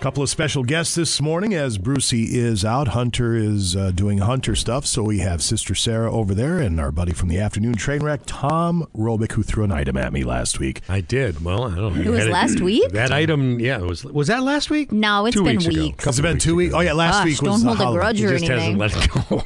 Couple 0.00 0.22
of 0.22 0.28
special 0.28 0.62
guests 0.62 0.94
this 0.94 1.20
morning 1.20 1.52
as 1.54 1.78
Brucey 1.78 2.38
is 2.38 2.64
out. 2.64 2.88
Hunter 2.88 3.34
is 3.34 3.74
uh, 3.74 3.90
doing 3.90 4.18
Hunter 4.18 4.54
stuff, 4.54 4.86
so 4.86 5.02
we 5.02 5.18
have 5.18 5.42
Sister 5.42 5.74
Sarah 5.74 6.12
over 6.12 6.32
there 6.32 6.58
and 6.58 6.78
our 6.78 6.92
buddy 6.92 7.12
from 7.12 7.28
the 7.28 7.40
afternoon 7.40 7.74
train 7.74 8.04
wreck, 8.04 8.20
Tom 8.24 8.86
Robick, 8.96 9.32
who 9.32 9.42
threw 9.42 9.64
an 9.64 9.72
item 9.72 9.96
at 9.96 10.12
me 10.12 10.22
last 10.22 10.60
week. 10.60 10.82
I 10.88 11.00
did. 11.00 11.44
Well, 11.44 11.64
I 11.64 11.74
don't 11.74 11.96
know. 11.96 12.02
It 12.02 12.08
was 12.08 12.20
had 12.24 12.28
last 12.32 12.60
week? 12.60 12.88
That 12.92 13.10
item, 13.10 13.58
yeah, 13.58 13.78
it 13.78 13.82
was. 13.84 14.04
Was 14.04 14.28
that 14.28 14.44
last 14.44 14.70
week? 14.70 14.92
No, 14.92 15.26
it's 15.26 15.34
Two 15.34 15.42
been 15.42 15.56
weeks 15.56 15.66
ago. 15.66 15.94
It's 16.08 16.20
been 16.20 16.38
two 16.38 16.54
weeks? 16.54 16.72
Oh, 16.74 16.80
yeah, 16.80 16.92
last 16.92 17.14
Gosh, 17.20 17.24
week 17.24 17.42
was 17.42 17.50
don't 17.50 17.60
the 17.60 17.66
hold 17.74 17.80
a 17.80 17.84
holiday. 17.84 18.00
grudge 18.00 18.22
or 18.22 18.32
He 18.34 18.38
just 18.38 18.48
hasn't 18.48 18.62
anything. 18.62 18.78
let 18.78 19.04
it 19.04 19.28
go. 19.28 19.42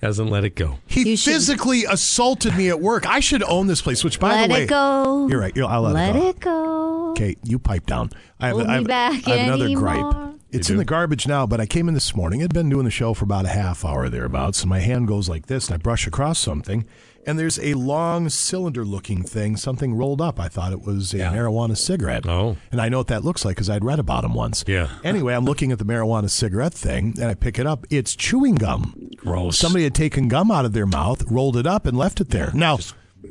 hasn't 0.00 0.30
let 0.30 0.44
it 0.44 0.54
go. 0.54 0.78
He 0.86 1.16
physically 1.16 1.84
assaulted 1.84 2.56
me 2.56 2.70
at 2.70 2.80
work. 2.80 3.06
I 3.06 3.20
should 3.20 3.42
own 3.42 3.66
this 3.66 3.82
place, 3.82 4.02
which, 4.04 4.18
by 4.18 4.30
Let 4.30 4.46
the 4.48 4.52
way. 4.54 4.58
Let 4.60 4.62
it 4.64 4.68
go. 4.70 5.28
You're 5.28 5.40
right. 5.40 5.54
You're, 5.54 5.66
I'll 5.68 5.82
let, 5.82 5.92
Let 5.94 6.16
it 6.16 6.20
go. 6.22 6.28
it 6.28 6.40
go. 6.40 7.10
Okay, 7.10 7.36
you 7.42 7.58
pipe 7.58 7.84
down. 7.84 8.10
I 8.40 8.48
have, 8.48 8.56
Hold 8.56 8.68
I 8.68 8.74
have, 8.74 8.82
me 8.82 8.86
back 8.86 9.28
I 9.28 9.36
have 9.36 9.54
another 9.54 9.74
gripe. 9.74 10.34
It's 10.50 10.70
in 10.70 10.78
the 10.78 10.84
garbage 10.84 11.26
now, 11.26 11.46
but 11.46 11.60
I 11.60 11.66
came 11.66 11.88
in 11.88 11.94
this 11.94 12.16
morning. 12.16 12.42
I'd 12.42 12.54
been 12.54 12.70
doing 12.70 12.84
the 12.86 12.90
show 12.90 13.12
for 13.12 13.24
about 13.24 13.44
a 13.44 13.48
half 13.48 13.84
hour 13.84 14.08
thereabouts, 14.08 14.62
and 14.62 14.70
my 14.70 14.78
hand 14.78 15.06
goes 15.06 15.28
like 15.28 15.46
this, 15.46 15.66
and 15.68 15.74
I 15.74 15.76
brush 15.76 16.06
across 16.06 16.38
something, 16.38 16.86
and 17.26 17.38
there's 17.38 17.58
a 17.58 17.74
long 17.74 18.30
cylinder-looking 18.30 19.24
thing, 19.24 19.58
something 19.58 19.94
rolled 19.94 20.22
up. 20.22 20.40
I 20.40 20.48
thought 20.48 20.72
it 20.72 20.80
was 20.80 21.12
a 21.12 21.18
marijuana 21.18 21.76
cigarette. 21.76 22.26
Oh. 22.26 22.56
and 22.72 22.80
I 22.80 22.88
know 22.88 22.96
what 22.96 23.08
that 23.08 23.24
looks 23.24 23.44
like 23.44 23.56
because 23.56 23.68
I'd 23.68 23.84
read 23.84 23.98
about 23.98 24.22
them 24.22 24.32
once. 24.32 24.64
Yeah. 24.66 24.88
Anyway, 25.04 25.34
I'm 25.34 25.44
looking 25.44 25.70
at 25.70 25.78
the 25.78 25.84
marijuana 25.84 26.30
cigarette 26.30 26.72
thing, 26.72 27.14
and 27.20 27.26
I 27.26 27.34
pick 27.34 27.58
it 27.58 27.66
up. 27.66 27.84
It's 27.90 28.16
chewing 28.16 28.54
gum. 28.54 29.10
Gross. 29.16 29.58
Somebody 29.58 29.84
had 29.84 29.94
taken 29.94 30.28
gum 30.28 30.50
out 30.50 30.64
of 30.64 30.72
their 30.72 30.86
mouth, 30.86 31.24
rolled 31.30 31.58
it 31.58 31.66
up, 31.66 31.84
and 31.84 31.98
left 31.98 32.22
it 32.22 32.30
there. 32.30 32.52
Now. 32.54 32.78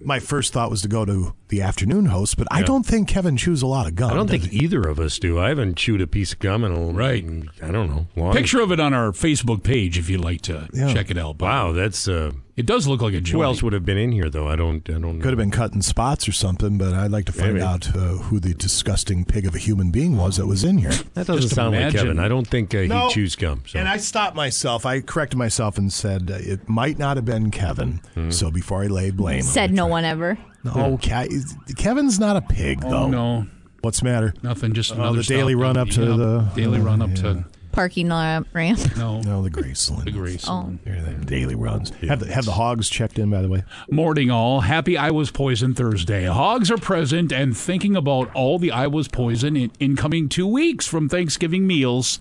My 0.08 0.20
first 0.20 0.54
thought 0.54 0.70
was 0.70 0.82
to 0.84 0.88
go 0.88 1.04
to 1.04 1.34
the 1.50 1.62
afternoon 1.62 2.06
host, 2.06 2.38
but 2.38 2.48
I 2.50 2.62
don't 2.64 2.86
think 2.86 3.10
Kevin 3.10 3.36
chews 3.36 3.62
a 3.62 3.68
lot 3.68 3.88
of 3.88 3.96
gum. 3.96 4.10
I 4.10 4.14
don't 4.14 4.30
think 4.30 4.46
he? 4.46 4.60
either 4.64 4.82
of 4.84 5.02
us 5.02 5.20
do. 5.20 5.38
I 5.38 5.50
haven't 5.50 5.76
chewed 5.76 6.00
a 6.00 6.08
piece 6.08 6.32
of 6.32 6.40
gum 6.40 6.64
in 6.64 6.72
a 6.72 6.80
Right. 6.94 7.26
I 7.62 7.72
don't 7.72 7.90
know. 7.90 8.08
Long. 8.16 8.32
Picture 8.34 8.62
of 8.62 8.72
it 8.72 8.80
on 8.80 8.94
our 8.94 9.12
Facebook 9.12 9.64
page 9.64 9.98
if 9.98 10.10
you'd 10.10 10.22
like 10.24 10.40
to 10.44 10.70
Yeah. 10.74 10.94
check 10.94 11.12
it 11.12 11.18
out. 11.18 11.40
Wow, 11.42 11.74
that's. 11.74 12.08
Uh, 12.08 12.32
it 12.58 12.66
does 12.66 12.88
look 12.88 13.02
like 13.02 13.14
a 13.14 13.22
joint. 13.22 13.30
who 13.40 13.44
else 13.44 13.64
would 13.64 13.72
have 13.72 13.86
been 13.86 13.98
in 13.98 14.12
here 14.12 14.30
though? 14.30 14.48
I 14.48 14.56
don't. 14.58 14.88
I 14.90 14.94
don't. 14.94 15.02
Know. 15.18 15.22
Could 15.22 15.30
have 15.32 15.38
been 15.38 15.52
cut 15.52 15.74
in 15.74 15.82
spots 15.82 16.28
or 16.28 16.32
something, 16.34 16.78
but 16.78 16.94
I'd 16.94 17.12
like 17.12 17.26
to 17.26 17.32
find 17.32 17.54
Maybe. 17.54 17.64
out 17.66 17.88
uh, 17.96 18.00
who 18.18 18.40
the 18.40 18.54
disgusting 18.54 19.24
pig 19.24 19.46
of 19.46 19.56
a 19.56 19.60
human 19.60 19.92
being 19.92 20.18
was 20.18 20.38
that 20.38 20.48
was 20.48 20.64
in 20.64 20.78
here. 20.80 20.92
That 21.14 21.28
doesn't 21.28 21.44
Just 21.44 21.56
sound 21.56 21.76
like. 21.76 21.94
Kevin. 21.94 22.20
I 22.20 22.28
don't 22.28 22.48
think 22.48 22.76
uh, 22.76 22.82
No. 22.84 23.08
he 23.08 23.14
chews 23.14 23.36
gum. 23.36 23.64
So. 23.66 23.80
And 23.80 23.88
I 23.88 23.98
stopped 23.98 24.36
myself. 24.36 24.86
I 24.86 25.00
corrected 25.02 25.38
myself 25.40 25.78
and 25.78 25.92
said 25.94 26.30
uh, 26.30 26.36
it 26.40 26.68
might 26.68 26.98
not 27.00 27.16
have 27.18 27.26
been 27.26 27.50
Kevin. 27.52 28.02
Hmm. 28.16 28.30
So 28.32 28.52
before 28.52 28.84
I 28.84 28.88
laid 28.88 29.16
blame, 29.18 29.42
Said 29.44 29.72
no 29.72 29.88
one 29.88 30.04
ever. 30.06 30.38
no, 30.64 30.98
Ke- 30.98 31.30
Kevin's 31.78 32.20
not 32.20 32.36
a 32.38 32.42
pig 32.42 32.82
though. 32.82 33.04
Oh, 33.06 33.08
no, 33.08 33.48
What's 33.82 34.00
the 34.00 34.06
matter? 34.06 34.34
nothing. 34.44 34.74
Just 34.74 34.92
Oh, 34.92 34.96
another 34.96 35.18
the 35.18 35.24
daily 35.24 35.56
run 35.56 35.78
up 35.78 35.90
to 35.90 36.06
the 36.06 36.40
daily 36.56 36.80
oh, 36.80 36.84
run 36.84 37.02
up 37.02 37.14
to 37.16 37.46
Parking 37.78 38.08
lot 38.10 38.48
ramp. 38.54 38.80
no 38.98 39.22
No, 39.22 39.44
the 39.44 39.52
Graceland. 39.52 40.06
the 40.06 40.12
Graceland. 40.12 40.80
Oh. 40.88 40.92
The 41.20 41.26
daily 41.26 41.54
runs. 41.54 41.92
Have 42.08 42.22
the, 42.22 42.34
have 42.34 42.46
the 42.46 42.54
hogs 42.54 42.90
checked 42.90 43.20
in, 43.20 43.30
by 43.30 43.44
the 43.44 43.48
way? 43.48 43.64
Morning, 43.92 44.32
all. 44.32 44.62
Happy 44.62 44.98
I 44.98 45.12
Was 45.12 45.30
Poison 45.30 45.76
Thursday. 45.76 46.26
Hogs 46.26 46.72
are 46.72 46.78
present 46.80 47.32
and 47.32 47.56
thinking 47.56 47.96
about 47.96 48.34
all 48.34 48.58
the 48.58 48.72
I 48.72 48.88
Was 48.88 49.08
Poison 49.08 49.56
in 49.56 49.72
incoming 49.80 50.28
two 50.28 50.48
weeks 50.48 50.88
from 50.88 51.08
Thanksgiving 51.08 51.68
meals. 51.68 52.20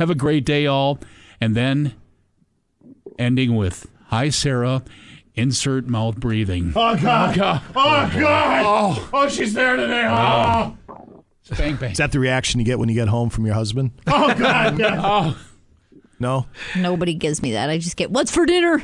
Have 0.00 0.10
a 0.10 0.16
great 0.16 0.44
day, 0.44 0.66
all. 0.66 0.98
And 1.40 1.54
then 1.54 1.94
ending 3.16 3.54
with 3.54 3.86
Hi, 4.06 4.28
Sarah. 4.30 4.82
Insert 5.36 5.86
mouth 5.86 6.16
breathing. 6.16 6.72
Oh 6.74 6.96
God! 6.96 7.30
Oh, 7.30 7.36
God. 7.36 7.62
Oh 7.76 8.10
God! 8.20 8.62
Oh, 8.66 9.08
Oh, 9.12 9.28
she's 9.28 9.54
there 9.54 9.76
today. 9.76 10.04
Oh. 10.10 10.76
oh. 10.88 11.15
Bang, 11.50 11.76
bang. 11.76 11.92
Is 11.92 11.98
that 11.98 12.12
the 12.12 12.20
reaction 12.20 12.60
you 12.60 12.66
get 12.66 12.78
when 12.78 12.88
you 12.88 12.94
get 12.94 13.08
home 13.08 13.30
from 13.30 13.46
your 13.46 13.54
husband? 13.54 13.90
Oh 14.06 14.34
God! 14.34 14.80
Oh, 14.82 15.38
No. 16.18 16.46
Nobody 16.76 17.14
gives 17.14 17.42
me 17.42 17.52
that. 17.52 17.68
I 17.70 17.78
just 17.78 17.96
get, 17.96 18.10
what's 18.10 18.30
for 18.30 18.46
dinner? 18.46 18.82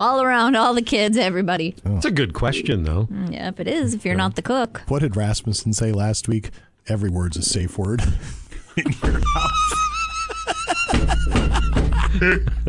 all 0.00 0.22
around, 0.22 0.56
all 0.56 0.74
the 0.74 0.82
kids, 0.82 1.16
everybody. 1.16 1.76
Oh. 1.86 1.96
It's 1.96 2.04
a 2.06 2.10
good 2.10 2.32
question 2.34 2.82
though. 2.84 3.06
Mm, 3.06 3.32
yeah, 3.32 3.48
if 3.48 3.60
it 3.60 3.68
is, 3.68 3.94
if 3.94 4.04
you're 4.04 4.16
not 4.16 4.34
the 4.34 4.42
cook. 4.42 4.82
What 4.88 5.00
did 5.02 5.14
Rasmussen 5.16 5.72
say 5.72 5.92
last 5.92 6.26
week? 6.28 6.50
Every 6.88 7.10
word's 7.10 7.36
a 7.36 7.42
safe 7.42 7.78
word 7.78 8.02
in 8.76 8.84
your 9.02 9.20
house. 9.34 9.74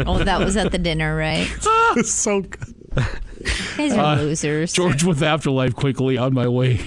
Oh, 0.06 0.24
that 0.24 0.40
was 0.40 0.56
at 0.58 0.72
the 0.72 0.78
dinner, 0.78 1.16
right? 1.16 1.48
It's 1.96 2.12
so 2.12 2.42
good. 2.42 2.76
You 2.96 3.04
guys 3.78 3.94
are 3.94 4.16
uh, 4.18 4.22
losers. 4.22 4.74
George 4.74 5.04
with 5.04 5.22
Afterlife 5.24 5.76
quickly 5.76 6.18
on 6.18 6.34
my 6.34 6.48
way. 6.48 6.80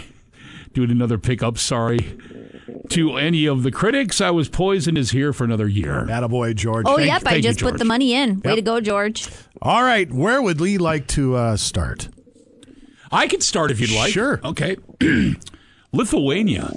Doing 0.76 0.90
another 0.90 1.16
pickup. 1.16 1.56
Sorry. 1.56 2.18
To 2.90 3.16
any 3.16 3.46
of 3.46 3.62
the 3.62 3.70
critics, 3.70 4.20
I 4.20 4.28
Was 4.30 4.50
Poisoned 4.50 4.98
is 4.98 5.10
here 5.10 5.32
for 5.32 5.42
another 5.44 5.66
year. 5.66 6.04
Attaboy, 6.06 6.54
George. 6.54 6.84
Oh, 6.86 6.96
Thank- 6.96 7.08
yep. 7.08 7.16
I 7.22 7.30
thank 7.30 7.36
you, 7.36 7.42
just 7.44 7.60
put 7.60 7.78
the 7.78 7.86
money 7.86 8.12
in. 8.12 8.40
Way 8.40 8.50
Yep. 8.50 8.54
to 8.56 8.60
go, 8.62 8.80
George. 8.82 9.26
All 9.62 9.82
right, 9.82 10.12
where 10.12 10.42
would 10.42 10.60
Lee 10.60 10.76
like 10.76 11.06
to 11.08 11.34
uh, 11.34 11.56
start? 11.56 12.10
I 13.10 13.26
can 13.26 13.40
start 13.40 13.70
if 13.70 13.80
you'd 13.80 13.90
like. 13.92 14.12
Sure. 14.12 14.38
Okay. 14.44 14.76
Lithuania. 15.92 16.70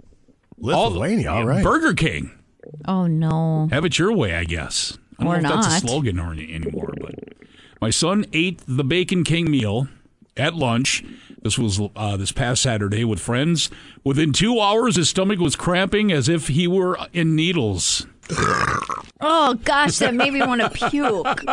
Lithuania, 0.58 1.30
all 1.30 1.46
right. 1.46 1.62
Burger 1.62 1.94
King. 1.94 2.32
Oh, 2.88 3.06
no. 3.06 3.68
Have 3.70 3.84
it 3.84 3.96
your 3.96 4.12
way, 4.12 4.34
I 4.34 4.42
guess. 4.42 4.98
I 5.20 5.24
don't 5.24 5.34
Or 5.36 5.40
know 5.40 5.48
if 5.50 5.54
that's 5.66 5.84
a 5.84 5.86
slogan 5.86 6.18
or 6.18 6.32
any- 6.32 6.52
anymore, 6.52 6.92
but 7.00 7.14
my 7.80 7.90
son 7.90 8.24
ate 8.32 8.60
the 8.66 8.82
Bacon 8.82 9.22
King 9.22 9.48
meal 9.52 9.86
at 10.36 10.56
lunch. 10.56 11.04
This 11.46 11.56
was 11.60 11.80
uh, 11.94 12.16
this 12.16 12.32
past 12.32 12.60
Saturday 12.62 13.04
with 13.04 13.20
friends. 13.20 13.70
Within 14.02 14.32
two 14.32 14.58
hours, 14.60 14.96
his 14.96 15.08
stomach 15.08 15.38
was 15.38 15.54
cramping 15.54 16.10
as 16.10 16.28
if 16.28 16.48
he 16.48 16.66
were 16.66 16.98
in 17.12 17.36
needles. 17.36 18.04
Oh, 19.20 19.54
gosh, 19.62 19.98
that 19.98 20.12
made 20.12 20.32
me 20.32 20.40
want 20.40 20.60
to 20.60 20.68
puke. 20.70 21.44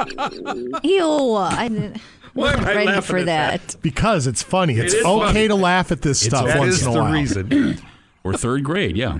Ew. 0.84 1.34
I 1.36 1.68
didn't. 1.70 1.98
Why 2.34 2.54
am 2.54 2.62
I 2.66 2.74
ready 2.74 2.86
laughing 2.88 3.02
for 3.04 3.18
at 3.20 3.26
that. 3.28 3.76
Because 3.84 4.26
it's 4.26 4.42
funny. 4.42 4.74
It's 4.80 4.96
is 4.96 5.06
okay 5.06 5.26
funny. 5.34 5.48
to 5.50 5.54
laugh 5.56 5.92
at 5.92 6.02
this 6.02 6.20
stuff 6.20 6.48
That 6.48 6.58
once 6.58 6.82
in 6.82 6.88
a 6.88 6.92
the 6.94 7.00
while. 7.04 7.14
reason. 7.14 7.78
Or 8.26 8.34
third 8.34 8.64
grade, 8.64 8.96
yeah. 8.96 9.20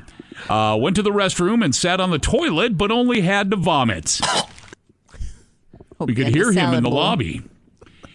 Uh, 0.50 0.78
went 0.80 0.96
to 0.96 1.02
the 1.04 1.10
restroom 1.12 1.62
and 1.64 1.76
sat 1.76 2.00
on 2.00 2.10
the 2.10 2.18
toilet, 2.18 2.78
but 2.78 2.90
only 2.90 3.20
had 3.20 3.52
to 3.52 3.58
vomit. 3.58 4.22
Hope 4.24 6.08
We 6.08 6.16
could 6.16 6.30
hear 6.34 6.54
him 6.54 6.74
in 6.74 6.84
the 6.84 6.90
bowl. 6.90 7.00
lobby. 7.00 7.42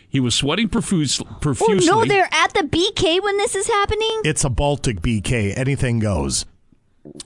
He 0.08 0.20
was 0.20 0.34
sweating 0.34 0.68
profuse, 0.68 1.20
Oh, 1.20 1.36
profusely. 1.40 1.86
no, 1.86 2.04
they're 2.04 2.28
at 2.32 2.54
the 2.54 2.62
BK 2.62 3.22
when 3.22 3.36
this 3.36 3.54
is 3.54 3.66
happening? 3.68 4.22
It's 4.24 4.42
a 4.44 4.48
Baltic 4.50 5.00
BK. 5.02 5.56
Anything 5.56 5.98
goes. 5.98 6.46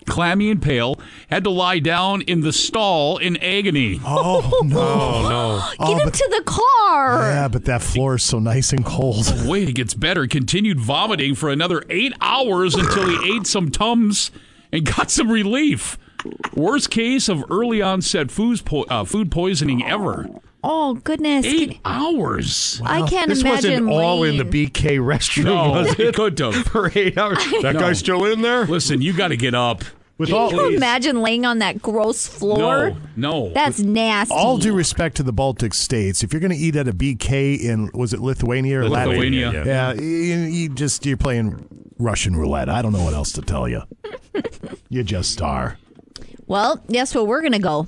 clammy 0.06 0.48
and 0.50 0.62
pale, 0.62 0.96
had 1.28 1.42
to 1.42 1.50
lie 1.50 1.78
down 1.80 2.22
in 2.22 2.40
the 2.42 2.52
stall 2.52 3.18
in 3.18 3.36
agony. 3.38 4.00
Oh 4.04 4.60
no! 4.64 4.78
Oh 4.78 5.28
no. 5.28 5.58
Get 5.70 5.76
Oh, 5.80 5.98
him 5.98 6.04
but- 6.06 6.14
to 6.14 6.28
the 6.36 6.42
car. 6.44 7.20
Yeah, 7.22 7.48
but 7.48 7.64
that 7.64 7.82
floor 7.82 8.14
is 8.16 8.22
so 8.22 8.38
nice 8.38 8.72
and 8.72 8.84
cold. 8.84 9.26
Wait, 9.46 9.68
it 9.68 9.72
gets 9.74 9.94
better. 9.94 10.26
Continued 10.28 10.78
vomiting 10.78 11.34
for 11.34 11.50
another 11.50 11.82
eight 11.90 12.12
hours 12.20 12.74
until 12.76 13.08
he 13.08 13.36
ate 13.36 13.46
some 13.46 13.70
Tums 13.70 14.30
and 14.72 14.84
got 14.84 15.10
some 15.10 15.30
relief. 15.30 15.98
Worst 16.54 16.90
case 16.90 17.28
of 17.28 17.42
early 17.50 17.82
onset 17.82 18.30
food, 18.30 18.64
po- 18.64 18.84
uh, 18.84 19.02
food 19.04 19.30
poisoning 19.32 19.84
ever. 19.84 20.28
Oh, 20.64 20.94
goodness. 20.94 21.44
Eight 21.44 21.80
hours. 21.84 22.80
I 22.84 23.06
can't 23.08 23.28
This 23.28 23.40
imagine. 23.40 23.86
wasn't 23.86 24.04
all 24.04 24.22
in 24.22 24.36
the 24.36 24.44
BK 24.44 24.98
restroom, 24.98 25.44
No, 25.44 25.70
was 25.70 25.92
it 25.92 26.00
it? 26.00 26.14
could 26.14 26.38
have. 26.38 26.54
For 26.66 26.90
eight 26.94 27.18
hours. 27.18 27.38
That 27.62 27.74
No. 27.74 27.80
guy's 27.80 27.98
still 27.98 28.24
in 28.26 28.42
there? 28.42 28.64
Listen, 28.66 29.00
you 29.02 29.12
got 29.12 29.28
to 29.28 29.36
get 29.36 29.54
up. 29.54 29.82
With 30.18 30.28
Can 30.28 30.38
all, 30.38 30.52
you 30.52 30.76
imagine 30.76 31.20
laying 31.20 31.44
on 31.44 31.58
that 31.58 31.82
gross 31.82 32.28
floor? 32.28 32.90
No, 32.90 32.96
no. 33.16 33.52
That's 33.54 33.80
nasty. 33.80 34.32
all 34.32 34.56
due 34.56 34.72
respect 34.72 35.16
to 35.16 35.24
the 35.24 35.32
Baltic 35.32 35.74
states, 35.74 36.22
if 36.22 36.32
you're 36.32 36.38
going 36.38 36.52
to 36.52 36.56
eat 36.56 36.76
at 36.76 36.86
a 36.86 36.92
BK 36.92 37.58
in 37.60 37.90
was 37.92 38.12
it 38.12 38.20
Lithuania 38.20 38.80
or 38.82 38.88
Lithuania, 38.88 39.50
Latvia? 39.50 39.64
yeah. 39.64 39.92
Yeah, 39.94 40.00
you, 40.00 40.36
you 40.44 40.68
just 40.68 41.04
you're 41.06 41.16
playing 41.16 41.66
Russian 41.98 42.36
roulette. 42.36 42.68
I 42.68 42.82
don't 42.82 42.92
know 42.92 43.02
what 43.02 43.14
else 43.14 43.32
to 43.32 43.42
tell 43.42 43.68
you. 43.68 43.82
you 44.90 45.02
just 45.02 45.42
are. 45.42 45.78
Well, 46.46 46.84
guess 46.88 47.14
where 47.16 47.24
we're 47.24 47.40
going 47.40 47.52
to 47.52 47.58
go? 47.58 47.86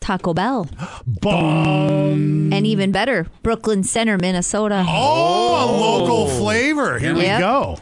Taco 0.00 0.32
Bell. 0.34 0.68
Boom. 1.06 2.52
And 2.52 2.66
even 2.66 2.92
better, 2.92 3.26
Brooklyn 3.42 3.82
Center, 3.84 4.16
Minnesota. 4.18 4.84
Oh, 4.88 5.64
a 5.64 5.66
local 5.80 6.28
flavor. 6.28 6.98
Here 6.98 7.14
Yep. 7.14 7.38
we 7.38 7.40
go. 7.40 7.78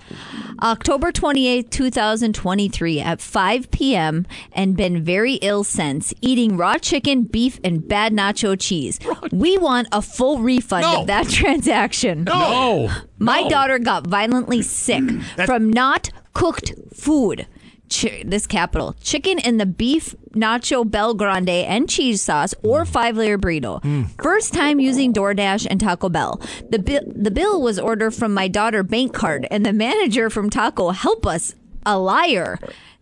October 0.62 1.12
28th, 1.12 1.69
2023 1.70 2.99
at 3.01 3.20
5 3.20 3.70
p.m. 3.70 4.27
and 4.53 4.75
been 4.75 5.05
very 5.05 5.35
ill 5.35 5.65
since 5.65 6.15
eating 6.23 6.57
raw 6.57 6.78
chicken, 6.78 7.25
beef, 7.25 7.61
and 7.62 7.86
bad 7.86 8.12
nacho 8.15 8.59
cheese. 8.59 8.99
We 9.31 9.59
want 9.59 9.89
a 9.93 10.01
full 10.01 10.39
refund 10.39 10.83
No. 10.83 11.01
of 11.03 11.07
that 11.09 11.28
transaction. 11.31 12.25
No. 12.25 12.91
My 13.19 13.43
No. 13.43 13.51
daughter 13.51 13.78
got 13.78 14.07
violently 14.07 14.62
sick 14.62 15.05
from 15.45 15.70
not 15.70 16.09
cooked 16.33 16.73
food. 16.95 17.47
This 17.89 18.47
capital 18.47 18.94
chicken 19.00 19.39
in 19.39 19.58
the 19.58 19.66
beef 19.66 20.15
nacho 20.32 20.84
BellGrande 20.84 21.65
and 21.66 21.89
cheese 21.89 22.20
sauce 22.23 22.52
or 22.62 22.84
five 22.84 23.16
layer 23.16 23.39
burrito. 23.39 23.81
First 24.20 24.52
time 24.52 24.81
using 24.81 25.12
DoorDash 25.12 25.66
and 25.70 25.81
Taco 25.81 26.08
Bell. 26.08 26.40
The 26.68 26.78
bi- 26.81 27.00
the 27.06 27.31
bill 27.31 27.62
was 27.62 27.78
ordered 27.78 28.12
from 28.15 28.34
my 28.34 28.48
daughter 28.48 28.82
bank 28.82 29.15
card, 29.15 29.47
and 29.50 29.65
the 29.65 29.73
manager 29.73 30.28
from 30.31 30.50
Taco 30.50 30.90
help 30.90 31.26
us 31.26 31.55
a 31.86 31.98
liar. 31.98 32.58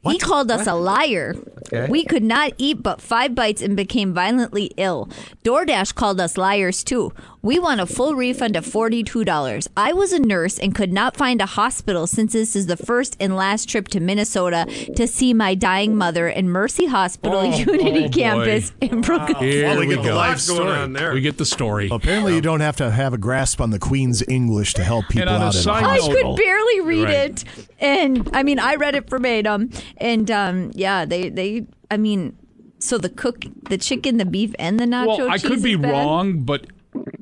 He 0.07 0.19
called 0.19 0.51
us 0.51 0.67
a 0.67 0.75
liar. 0.75 1.35
Okay. 1.73 1.91
We 1.91 2.05
could 2.05 2.23
not 2.23 2.53
eat 2.59 2.83
but 2.83 3.01
five 3.01 3.35
bites 3.35 3.63
and 3.63 3.75
became 3.75 4.13
violently 4.13 4.71
ill. 4.77 5.09
DoorDash 5.45 5.95
called 5.95 6.21
us 6.21 6.37
liars 6.37 6.85
too. 6.85 7.11
We 7.45 7.59
want 7.59 7.79
a 7.83 7.85
full 7.85 8.15
refund 8.15 8.57
of 8.57 8.65
$42. 8.65 9.69
I 9.77 9.93
was 9.93 10.15
a 10.15 10.19
nurse 10.19 10.59
and 10.59 10.75
could 10.75 10.95
not 10.95 11.15
find 11.15 11.43
a 11.43 11.47
hospital 11.47 12.07
since 12.07 12.33
this 12.33 12.57
is 12.57 12.69
the 12.69 12.77
first 12.79 13.19
and 13.21 13.37
last 13.37 13.69
trip 13.69 13.89
to 13.89 14.01
Minnesota 14.01 14.65
to 14.97 15.07
see 15.07 15.35
my 15.35 15.55
dying 15.55 15.95
mother 15.95 16.27
in 16.27 16.49
Mercy 16.49 16.87
Hospital 16.87 17.41
Oh, 17.41 17.43
Unity 17.59 18.05
oh, 18.05 18.09
boy. 18.09 18.09
Campus 18.09 18.73
in 18.81 19.03
Brooklyn. 19.03 19.37
Here 19.45 19.67
Well, 19.67 19.81
we 19.81 19.89
we 19.89 19.95
get 19.95 20.03
the 20.05 20.09
go. 20.09 20.17
life 20.17 20.31
What's 20.33 20.49
going 20.49 20.61
story. 20.63 20.79
on 20.79 20.93
there? 20.95 21.13
We 21.13 21.21
get 21.21 21.37
the 21.37 21.45
story. 21.45 21.89
Apparently, 21.93 22.35
you 22.35 22.41
don't 22.41 22.61
have 22.61 22.77
to 22.77 22.91
have 22.91 23.13
a 23.13 23.19
grasp 23.19 23.61
on 23.61 23.69
the 23.69 23.79
Queen's 23.79 24.27
English 24.27 24.73
to 24.75 24.83
help 24.85 25.07
people 25.11 25.29
on 25.29 25.43
out 25.43 25.43
in 25.43 25.49
a 25.49 25.53
side 25.53 25.85
I 25.85 25.97
note- 25.97 26.01
hospital. 26.01 26.37
could 26.37 26.43
barely 26.43 26.81
read 26.81 27.05
Right. 27.05 27.15
it, 27.15 27.45
and 27.79 28.31
I 28.33 28.43
mean, 28.43 28.59
I 28.59 28.77
read 28.77 28.95
it 28.95 29.11
verbatim, 29.11 29.71
and 29.99 30.31
um, 30.31 30.71
yeah, 30.75 31.05
they 31.05 31.29
they, 31.29 31.67
I 31.91 31.99
mean, 31.99 32.39
so 32.79 32.97
the 32.97 33.11
cook, 33.11 33.45
the 33.69 33.77
chicken, 33.77 34.17
the 34.17 34.25
beef, 34.25 34.55
and 34.59 34.81
the 34.81 34.85
nacho 34.87 35.19
Well, 35.19 35.31
I 35.31 35.37
could 35.39 35.63
be 35.63 35.77
bad? 35.77 35.91
wrong, 35.91 36.39
but 36.41 36.67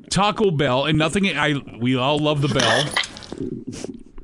Taco 0.09 0.51
Bell 0.51 0.85
and 0.85 0.97
nothing. 0.97 1.25
I 1.27 1.55
we 1.79 1.95
all 1.95 2.19
love 2.19 2.41
the 2.41 2.47
bell. 2.47 2.85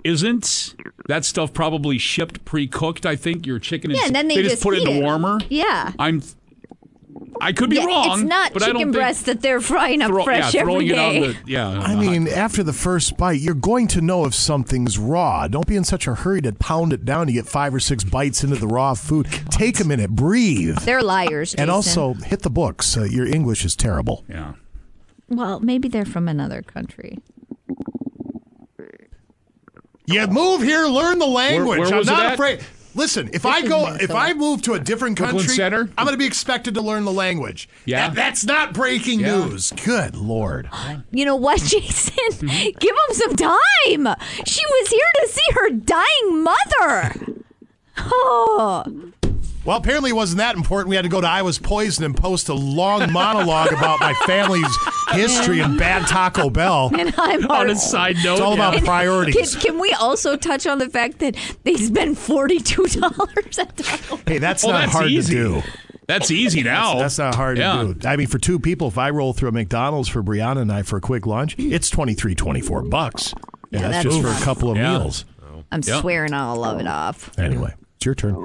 Isn't 0.04 0.76
that 1.08 1.26
stuff 1.26 1.54
probably 1.54 1.98
shipped 1.98 2.46
pre-cooked? 2.46 3.06
I 3.06 3.16
think 3.16 3.46
your 3.46 3.60
chicken. 3.60 3.92
Is. 3.92 3.98
Yeah, 3.98 4.06
and 4.08 4.16
then 4.16 4.28
they, 4.28 4.36
just, 4.36 4.50
just 4.50 4.64
put 4.64 4.76
it 4.76 4.88
in 4.88 4.96
the 4.96 5.02
warmer. 5.02 5.40
Yeah. 5.50 5.92
I'm. 6.00 6.22
I 7.42 7.54
could 7.54 7.70
be 7.70 7.78
yeah, 7.78 7.86
wrong. 7.86 8.20
It's 8.20 8.30
not 8.30 8.54
but 8.54 8.64
I 8.64 8.68
don't 8.68 8.76
chicken 8.76 8.88
think 8.92 8.96
breast 8.96 9.26
that 9.28 9.42
they're 9.42 9.62
frying 9.62 10.02
up 10.02 10.10
throw- 10.10 10.24
fresh 10.26 10.54
yeah, 10.54 10.62
every 10.62 10.74
throwing 10.74 10.88
it 10.88 10.96
day. 10.96 11.18
on 11.18 11.22
the 11.22 11.38
yeah. 11.48 11.70
I 11.70 11.96
mean, 11.96 12.28
after 12.28 12.64
the 12.64 12.74
first 12.74 13.18
bite, 13.18 13.40
you're 13.40 13.54
going 13.54 13.88
to 13.90 14.02
know 14.02 14.26
if 14.26 14.36
something's 14.36 14.98
raw. 14.98 15.48
Don't 15.48 15.66
be 15.66 15.76
in 15.76 15.86
such 15.86 16.06
a 16.06 16.16
hurry 16.16 16.42
to 16.42 16.52
pound 16.54 16.92
it 16.92 17.06
down 17.06 17.28
to 17.28 17.34
get 17.34 17.48
five 17.48 17.74
or 17.74 17.80
six 17.80 18.04
bites 18.04 18.44
into 18.44 18.58
the 18.58 18.68
raw 18.68 18.94
food. 18.94 19.28
Take 19.50 19.80
a 19.80 19.86
minute, 19.86 20.12
breathe. 20.12 20.80
They're 20.80 21.02
liars. 21.02 21.56
And 21.56 21.72
also 21.72 22.14
hit 22.14 22.42
the 22.42 22.50
books. 22.50 22.98
Uh, 22.98 23.04
your 23.04 23.26
English 23.26 23.64
is 23.64 23.76
terrible. 23.76 24.26
yeah. 24.28 24.54
Well, 25.30 25.60
maybe 25.60 25.88
they're 25.88 26.06
from 26.06 26.28
another 26.28 26.62
country. 26.62 27.20
You 30.06 30.26
move 30.28 30.64
here, 30.64 30.88
learn 30.88 31.20
the 31.20 31.28
language. 31.28 31.80
where 31.80 31.88
I'm 31.90 31.98
was 31.98 32.08
it 32.08 32.12
not 32.12 32.26
at? 32.26 32.34
afraid. 32.34 32.62
Listen, 32.96 33.28
if 33.28 33.44
This 33.44 33.46
I 33.46 33.62
go, 33.62 33.96
if 34.02 34.10
I 34.10 34.34
move 34.34 34.64
to 34.64 34.74
a 34.74 34.80
different 34.80 35.16
country, 35.18 35.48
Center? 35.48 35.82
I'm 35.96 36.06
going 36.06 36.16
to 36.16 36.18
be 36.18 36.26
expected 36.26 36.74
to 36.74 36.82
learn 36.82 37.06
the 37.06 37.12
language. 37.12 37.70
Yeah. 37.86 38.08
That- 38.08 38.16
that's 38.16 38.44
not 38.46 38.74
breaking 38.74 39.20
Yeah. 39.20 39.46
news. 39.46 39.72
Good 39.86 40.16
lord. 40.16 40.68
You 41.12 41.26
know 41.26 41.36
what, 41.36 41.60
Jason? 41.64 42.14
Mm-hmm. 42.48 42.80
Give 42.80 42.96
him 42.96 43.14
some 43.16 43.36
time. 43.36 44.16
She 44.48 44.66
was 44.66 44.88
here 44.90 45.12
to 45.22 45.28
see 45.28 45.52
her 45.54 45.70
dying 45.72 46.44
mother. 46.44 47.16
Oh, 48.02 49.12
Well, 49.70 49.78
apparently 49.78 50.10
it 50.10 50.14
wasn't 50.14 50.40
that 50.40 50.56
important. 50.56 50.90
We 50.90 50.96
had 50.96 51.04
to 51.04 51.10
go 51.10 51.22
to 51.22 51.28
I 51.28 51.44
Was 51.44 51.60
Poisoned 51.60 52.04
and 52.04 52.18
post 52.18 52.50
a 52.50 52.56
long 52.56 53.12
monologue 53.14 53.72
about 53.72 54.00
my 54.00 54.16
family's 54.26 54.66
history 55.12 55.60
and 55.60 55.78
bad 55.78 56.08
Taco 56.08 56.50
Bell. 56.50 56.90
and 56.98 57.14
I'm 57.20 57.44
On 57.46 57.52
already- 57.52 57.74
a 57.74 57.76
side 57.76 58.16
note, 58.24 58.32
It's 58.34 58.42
all 58.42 58.54
about 58.56 58.74
yeah. 58.74 58.80
Can, 58.80 58.86
priorities. 58.88 59.56
can 59.58 59.78
we 59.80 59.94
also 59.94 60.36
touch 60.36 60.66
on 60.66 60.80
the 60.80 60.90
fact 60.90 61.20
that 61.20 61.36
they 61.66 61.76
spend 61.76 62.18
forty-two 62.18 62.86
dollars 62.88 63.60
at 63.60 63.78
Taco 63.78 64.16
Bell? 64.16 64.24
Hey, 64.26 64.40
that's 64.40 64.64
Well, 64.64 64.74
not 64.74 64.80
that's 64.80 64.92
hard 64.94 65.12
easy. 65.12 65.36
to 65.36 65.40
do. 65.62 65.64
That's 66.08 66.32
easy 66.32 66.64
now. 66.64 66.98
That's 66.98 67.20
not 67.20 67.36
hard 67.36 67.60
Yeah. 67.60 67.84
to 67.84 67.94
do. 67.94 68.08
I 68.08 68.16
mean, 68.16 68.26
for 68.26 68.40
two 68.40 68.58
people, 68.58 68.88
if 68.88 68.98
I 68.98 69.12
roll 69.12 69.34
through 69.34 69.50
a 69.50 69.52
McDonald's 69.52 70.10
for 70.10 70.24
Brianna 70.24 70.62
and 70.62 70.72
I 70.72 70.82
for 70.82 70.98
a 70.98 71.02
quick 71.02 71.28
lunch, 71.28 71.54
it's 71.60 71.92
23, 71.92 72.34
24 72.34 72.82
bucks. 72.82 73.34
And 73.72 73.82
Yeah, 73.84 73.88
that's, 73.90 74.04
that's- 74.04 74.04
just 74.06 74.22
for 74.22 74.30
a 74.42 74.44
couple 74.44 74.72
of 74.72 74.78
Yeah. 74.78 74.98
meals. 74.98 75.26
I'm 75.72 75.82
Yep. 75.86 76.02
swearing 76.02 76.34
all 76.34 76.64
of 76.66 76.80
it 76.80 76.88
off. 76.88 77.30
Anyway, 77.38 77.76
it's 78.00 78.06
your 78.06 78.16
turn. 78.16 78.36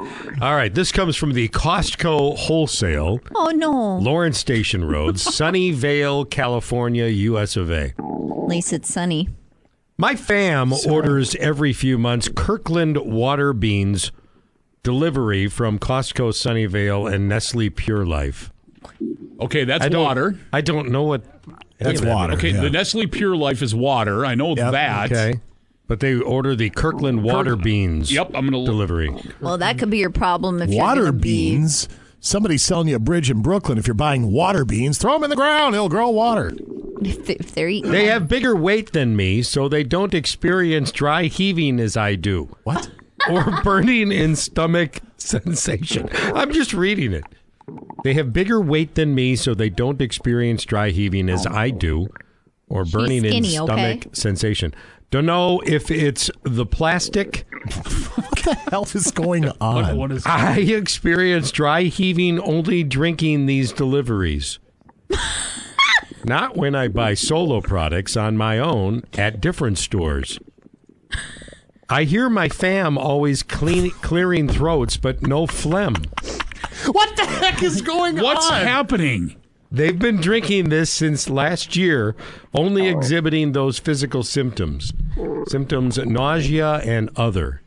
All 0.42 0.56
right, 0.56 0.74
this 0.74 0.90
comes 0.90 1.14
from 1.14 1.32
the 1.32 1.48
Costco 1.48 2.36
Wholesale, 2.36 3.20
Oh 3.36 3.50
no! 3.54 3.98
Lawrence 3.98 4.36
Station 4.36 4.84
Road, 4.84 5.14
Sunnyvale, 5.14 6.28
California, 6.28 7.06
US 7.06 7.56
of 7.56 7.70
A. 7.70 7.94
At 7.96 8.48
least 8.48 8.72
it's 8.72 8.92
sunny. 8.92 9.28
My 9.96 10.16
fam 10.16 10.72
orders 10.88 11.36
every 11.36 11.72
few 11.72 11.98
months 11.98 12.28
Kirkland 12.34 12.96
water 12.96 13.52
beans 13.52 14.10
delivery 14.82 15.46
from 15.46 15.78
Costco 15.78 16.30
Sunnyvale 16.32 17.12
and 17.12 17.28
Nestle 17.28 17.70
Pure 17.70 18.06
Life. 18.06 18.50
Okay, 19.40 19.62
that's 19.64 19.84
I 19.84 19.88
don't, 19.88 20.02
water. 20.02 20.36
I 20.52 20.62
don't 20.62 20.90
know 20.90 21.04
what 21.04 21.22
That's 21.78 22.02
water. 22.02 22.32
Okay, 22.32 22.50
yeah. 22.50 22.60
the 22.60 22.70
Nestle 22.70 23.06
Pure 23.06 23.36
Life 23.36 23.62
is 23.62 23.72
water. 23.72 24.26
I 24.26 24.34
know 24.34 24.56
Yep, 24.56 24.72
that. 24.72 25.12
Okay. 25.12 25.40
But 25.86 26.00
they 26.00 26.14
order 26.16 26.56
the 26.56 26.70
Kirkland 26.70 27.22
water 27.22 27.56
beans 27.56 28.10
Yep, 28.10 28.30
I'm 28.34 28.44
gonna 28.46 28.58
look. 28.58 28.66
delivery. 28.66 29.14
Well, 29.40 29.58
that 29.58 29.78
could 29.78 29.90
be 29.90 29.98
your 29.98 30.10
problem 30.10 30.62
if 30.62 30.70
you're 30.70 30.78
water 30.82 31.00
gonna 31.02 31.12
be- 31.12 31.50
beans. 31.50 31.88
Somebody's 32.20 32.62
selling 32.62 32.88
you 32.88 32.96
a 32.96 32.98
bridge 32.98 33.30
in 33.30 33.42
Brooklyn. 33.42 33.76
If 33.76 33.86
you're 33.86 33.92
buying 33.94 34.32
water 34.32 34.64
beans, 34.64 34.96
throw 34.96 35.12
them 35.12 35.24
in 35.24 35.30
the 35.30 35.36
ground. 35.36 35.74
It'll 35.74 35.88
grow 35.90 36.08
water. 36.10 36.52
If, 37.02 37.26
they, 37.26 37.34
if 37.34 37.52
they're 37.52 37.68
eating, 37.68 37.90
They 37.90 38.06
have 38.06 38.28
bigger 38.28 38.56
weight 38.56 38.92
than 38.92 39.14
me, 39.14 39.42
so 39.42 39.68
they 39.68 39.82
don't 39.82 40.14
experience 40.14 40.90
dry 40.90 41.24
heaving 41.24 41.78
as 41.80 41.96
I 41.98 42.14
do. 42.14 42.56
What? 42.62 42.88
Or 43.30 43.60
burning 43.62 44.10
in 44.12 44.36
stomach 44.36 45.00
sensation. 45.18 46.08
I'm 46.34 46.50
just 46.52 46.72
reading 46.72 47.12
it. 47.12 47.24
They 48.04 48.14
have 48.14 48.32
bigger 48.32 48.60
weight 48.60 48.94
than 48.94 49.14
me, 49.14 49.34
so 49.36 49.54
they 49.54 49.68
don't 49.70 50.00
experience 50.00 50.64
dry 50.64 50.90
heaving 50.90 51.28
as 51.28 51.46
I 51.46 51.70
do, 51.70 52.08
or 52.74 52.84
burning 52.84 53.24
in 53.24 53.30
skinny, 53.30 53.58
okay? 53.58 54.00
stomach 54.00 54.16
sensation. 54.16 54.74
Don't 55.10 55.26
know 55.26 55.60
if 55.64 55.90
it's 55.90 56.30
the 56.42 56.66
plastic. 56.66 57.46
What 58.14 58.44
the 58.44 58.54
hell 58.70 58.86
is 58.94 59.10
going 59.10 59.48
on? 59.60 59.74
What, 59.74 59.96
what 59.96 60.12
is 60.12 60.26
I 60.26 60.58
experience 60.58 61.50
dry 61.50 61.84
heaving 61.84 62.38
only 62.40 62.84
drinking 62.84 63.46
these 63.46 63.72
deliveries. 63.72 64.58
Not 66.24 66.54
when 66.56 66.74
I 66.74 66.88
buy 66.88 67.14
solo 67.14 67.62
products 67.62 68.18
on 68.18 68.36
my 68.36 68.58
own 68.58 69.04
at 69.14 69.40
different 69.40 69.78
stores. 69.78 70.38
I 71.88 72.04
hear 72.04 72.28
my 72.28 72.50
fam 72.50 72.98
always 72.98 73.42
clean, 73.42 73.90
clearing 73.90 74.48
throats, 74.48 74.98
but 74.98 75.22
no 75.22 75.46
phlegm. 75.46 75.94
What 76.86 77.16
the 77.16 77.24
heck 77.24 77.62
is 77.62 77.80
going 77.80 78.16
What's 78.16 78.44
on? 78.46 78.52
What's 78.52 78.64
happening? 78.64 79.36
They've 79.74 79.98
been 79.98 80.20
drinking 80.20 80.68
this 80.68 80.88
since 80.88 81.28
last 81.28 81.74
year, 81.76 82.14
only 82.54 82.88
oh. 82.88 82.96
exhibiting 82.96 83.52
those 83.52 83.80
physical 83.80 84.22
symptoms. 84.22 84.92
Symptoms 85.48 85.98
nausea 85.98 86.74
and 86.84 87.10
other. 87.16 87.60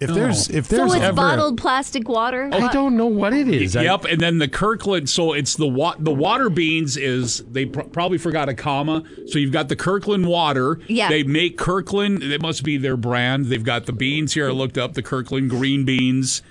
If 0.00 0.10
there's 0.10 0.48
if 0.48 0.66
so 0.66 0.76
there's 0.76 0.94
it's 0.94 1.02
ever 1.02 1.16
bottled 1.16 1.58
plastic 1.58 2.08
water. 2.08 2.48
I 2.52 2.72
don't 2.72 2.96
know 2.96 3.06
what 3.06 3.32
it 3.32 3.48
is. 3.48 3.74
I- 3.74 3.82
Yep, 3.82 4.04
and 4.04 4.20
then 4.20 4.38
the 4.38 4.46
Kirkland. 4.46 5.10
So 5.10 5.32
it's 5.32 5.56
the 5.56 5.66
wa- 5.66 5.96
the 5.98 6.12
water 6.12 6.48
beans 6.48 6.96
is 6.96 7.38
they 7.50 7.66
pr- 7.66 7.80
probably 7.80 8.18
forgot 8.18 8.48
a 8.48 8.54
comma. 8.54 9.02
So 9.26 9.40
you've 9.40 9.52
got 9.52 9.68
the 9.68 9.74
Kirkland 9.74 10.26
water. 10.26 10.78
Yeah. 10.86 11.08
They 11.08 11.24
make 11.24 11.58
Kirkland. 11.58 12.22
It 12.22 12.40
must 12.40 12.62
be 12.62 12.76
their 12.76 12.96
brand. 12.96 13.46
They've 13.46 13.64
got 13.64 13.86
the 13.86 13.92
beans 13.92 14.34
here. 14.34 14.48
I 14.48 14.52
looked 14.52 14.78
up 14.78 14.94
the 14.94 15.02
Kirkland 15.02 15.50
green 15.50 15.84
beans, 15.84 16.42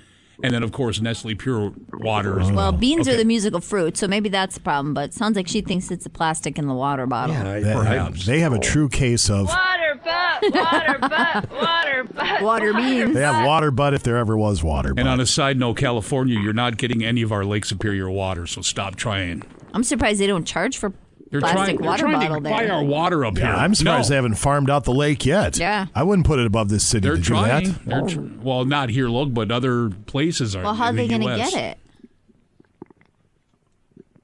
and 0.44 0.54
then 0.54 0.64
of 0.64 0.72
course 0.72 1.02
Nestle 1.02 1.36
Pure 1.36 1.74
water. 1.94 2.40
as 2.40 2.52
Well, 2.52 2.72
beans 2.72 3.08
Okay. 3.08 3.16
are 3.16 3.18
the 3.18 3.26
musical 3.26 3.60
fruit, 3.60 3.98
so 3.98 4.08
maybe 4.08 4.30
that's 4.30 4.56
the 4.56 4.62
problem. 4.62 4.94
But 4.94 5.06
it 5.06 5.14
sounds 5.14 5.36
like 5.36 5.48
she 5.48 5.62
thinks 5.62 5.90
it's 5.92 6.04
the 6.04 6.10
plastic 6.10 6.58
in 6.60 6.68
the 6.68 6.74
water 6.74 7.06
bottle. 7.08 7.36
I- 7.36 7.60
they, 7.62 7.74
Perhaps. 7.74 8.26
they 8.26 8.40
have 8.42 8.54
a 8.54 8.60
true 8.60 8.90
case 8.90 9.30
of 9.30 9.48
Water 9.48 10.00
butt, 10.04 10.54
water 10.54 11.00
butt, 11.00 11.52
water 11.52 12.04
butt. 12.14 12.42
Water 12.42 12.74
beans. 12.74 13.14
they 13.14 13.22
have 13.22 13.46
water 13.46 13.72
butt 13.72 13.94
if 13.94 14.04
there 14.04 14.18
ever 14.18 14.38
was 14.38 14.64
water. 14.64 14.94
Butt. 14.94 15.00
And 15.00 15.10
on 15.10 15.20
a 15.20 15.26
side 15.26 15.58
note, 15.58 15.78
California, 15.78 16.40
you're 16.40 16.54
not 16.54 16.78
getting 16.78 17.04
any 17.04 17.22
of 17.22 17.32
our 17.32 17.44
Lake 17.44 17.66
Superior 17.66 18.10
water, 18.10 18.46
so 18.46 18.62
stop 18.62 18.96
trying. 18.96 19.44
I'm 19.74 19.84
surprised 19.84 20.20
they 20.20 20.28
don't 20.28 20.46
charge 20.46 20.78
for 20.78 20.94
They're 21.30 21.42
plastic 21.42 21.78
trying, 21.78 21.86
water 21.86 22.04
they're 22.04 22.12
trying 22.14 22.20
bottle 22.30 22.38
to 22.38 22.44
there. 22.44 22.54
buy 22.54 22.68
our 22.70 22.84
water 22.84 23.26
up 23.26 23.38
Yeah, 23.38 23.48
here. 23.48 23.56
I'm 23.56 23.76
surprised 23.76 24.06
No. 24.06 24.10
they 24.12 24.16
haven't 24.16 24.36
farmed 24.36 24.70
out 24.70 24.86
the 24.86 24.94
lake 24.94 25.26
yet. 25.26 25.58
Yeah. 25.58 25.88
I 25.94 26.04
wouldn't 26.04 26.26
put 26.26 26.40
it 26.40 26.46
above 26.46 26.70
this 26.70 26.86
city 26.86 27.06
They're 27.08 27.16
to 27.18 27.22
do 27.22 27.28
trying. 27.28 27.66
that. 27.74 27.86
They're 27.86 28.02
oh. 28.04 28.08
tr- 28.08 28.22
well, 28.42 28.64
not 28.66 28.90
here, 28.90 29.10
look, 29.10 29.34
but 29.34 29.52
other 29.52 29.90
places 29.90 30.56
are. 30.56 30.64
well, 30.64 30.74
how 30.76 30.86
are 30.86 30.94
they 30.94 31.08
the 31.08 31.18
going 31.18 31.28
to 31.30 31.36
get 31.38 31.54
it? 31.54 31.78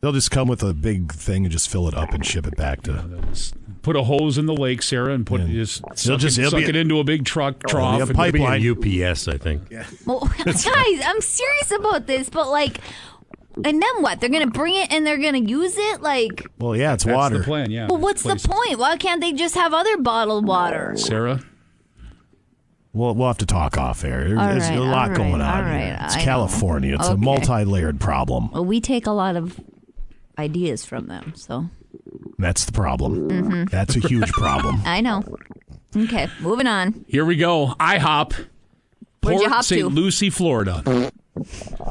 They'll 0.02 0.12
just 0.12 0.32
come 0.32 0.50
with 0.50 0.62
a 0.64 0.74
big 0.74 1.14
thing 1.14 1.46
and 1.46 1.52
just 1.52 1.70
fill 1.70 1.88
it 1.88 1.94
up 1.94 2.14
and 2.14 2.26
ship 2.26 2.46
it 2.46 2.58
back 2.58 2.82
to. 2.84 3.06
Put 3.84 3.96
a 3.96 4.04
hose 4.04 4.38
in 4.38 4.46
the 4.48 4.54
lake, 4.54 4.82
Sarah, 4.82 5.14
and 5.14 5.26
put 5.26 5.46
just 5.48 5.82
suck, 5.96 6.20
just- 6.20 6.38
it, 6.38 6.42
it'll 6.42 6.52
suck 6.52 6.60
be- 6.60 6.66
it 6.70 6.76
into 6.76 7.00
a 7.00 7.04
big 7.06 7.24
truck 7.26 7.66
trough. 7.68 7.98
be 7.98 8.02
a 8.04 8.06
and- 8.08 8.16
pipeline. 8.16 8.62
UPS, 8.70 9.28
I 9.30 9.38
think. 9.38 9.62
Well, 10.06 10.20
guys, 10.46 11.02
I'm 11.06 11.22
serious 11.22 11.72
about 11.72 12.06
this, 12.08 12.30
but 12.30 12.50
like, 12.50 12.80
and 13.56 13.82
then 13.82 14.02
what? 14.02 14.20
They're 14.20 14.30
going 14.30 14.46
to 14.46 14.52
bring 14.52 14.76
it 14.76 14.92
and 14.92 15.06
they're 15.06 15.18
going 15.18 15.46
to 15.46 15.50
use 15.50 15.76
it? 15.78 16.02
Like, 16.02 16.46
Well, 16.60 16.76
yeah, 16.76 16.94
it's 16.94 17.04
That's 17.04 17.16
water. 17.16 17.38
the 17.40 17.44
plan, 17.44 17.72
yeah. 17.72 17.88
well, 17.90 18.00
what's 18.00 18.24
the 18.24 18.36
point? 18.36 18.80
Why 18.80 18.98
can't 18.98 19.22
they 19.22 19.34
just 19.34 19.56
have 19.56 19.74
other 19.74 19.98
bottled 19.98 20.46
water? 20.48 20.94
Sarah, 20.98 21.42
We'll, 22.94 23.16
we'll 23.16 23.28
have 23.28 23.40
to 23.40 23.46
talk 23.48 23.78
off 23.78 24.04
air. 24.04 24.24
There's, 24.28 24.38
All 24.40 24.48
there's 24.48 24.70
right, 24.70 24.78
a 24.78 24.82
lot 24.84 25.10
all 25.10 25.16
going 25.16 25.42
on 25.42 25.64
all 25.66 25.72
here. 25.80 25.98
It's 26.04 26.16
I 26.16 26.20
know. 26.20 26.24
California. 26.26 26.96
It's 26.96 27.08
a 27.08 27.18
multi-layered 27.18 28.00
problem. 28.00 28.52
Well, 28.52 28.66
we 28.66 28.80
take 28.82 29.08
a 29.08 29.12
lot 29.12 29.36
of 29.36 29.60
ideas 30.38 30.86
from 30.86 31.08
them, 31.08 31.34
so 31.36 31.66
That's 32.38 32.66
the 32.66 32.72
problem. 32.72 33.30
Mhm. 33.30 33.70
That's 33.72 33.96
a 33.96 34.00
huge 34.00 34.32
problem. 34.34 34.82
I 34.86 35.02
know. 35.02 35.24
Okay, 35.96 36.28
moving 36.40 36.68
on. 36.68 37.06
here 37.08 37.26
we 37.26 37.36
go. 37.36 37.74
IHOP, 37.80 38.34
Where'd 39.22 39.40
you 39.40 39.48
Port 39.48 39.52
hop 39.52 39.64
St. 39.64 39.82
to? 39.82 39.90
Lucie, 39.90 40.30
Florida. 40.30 41.12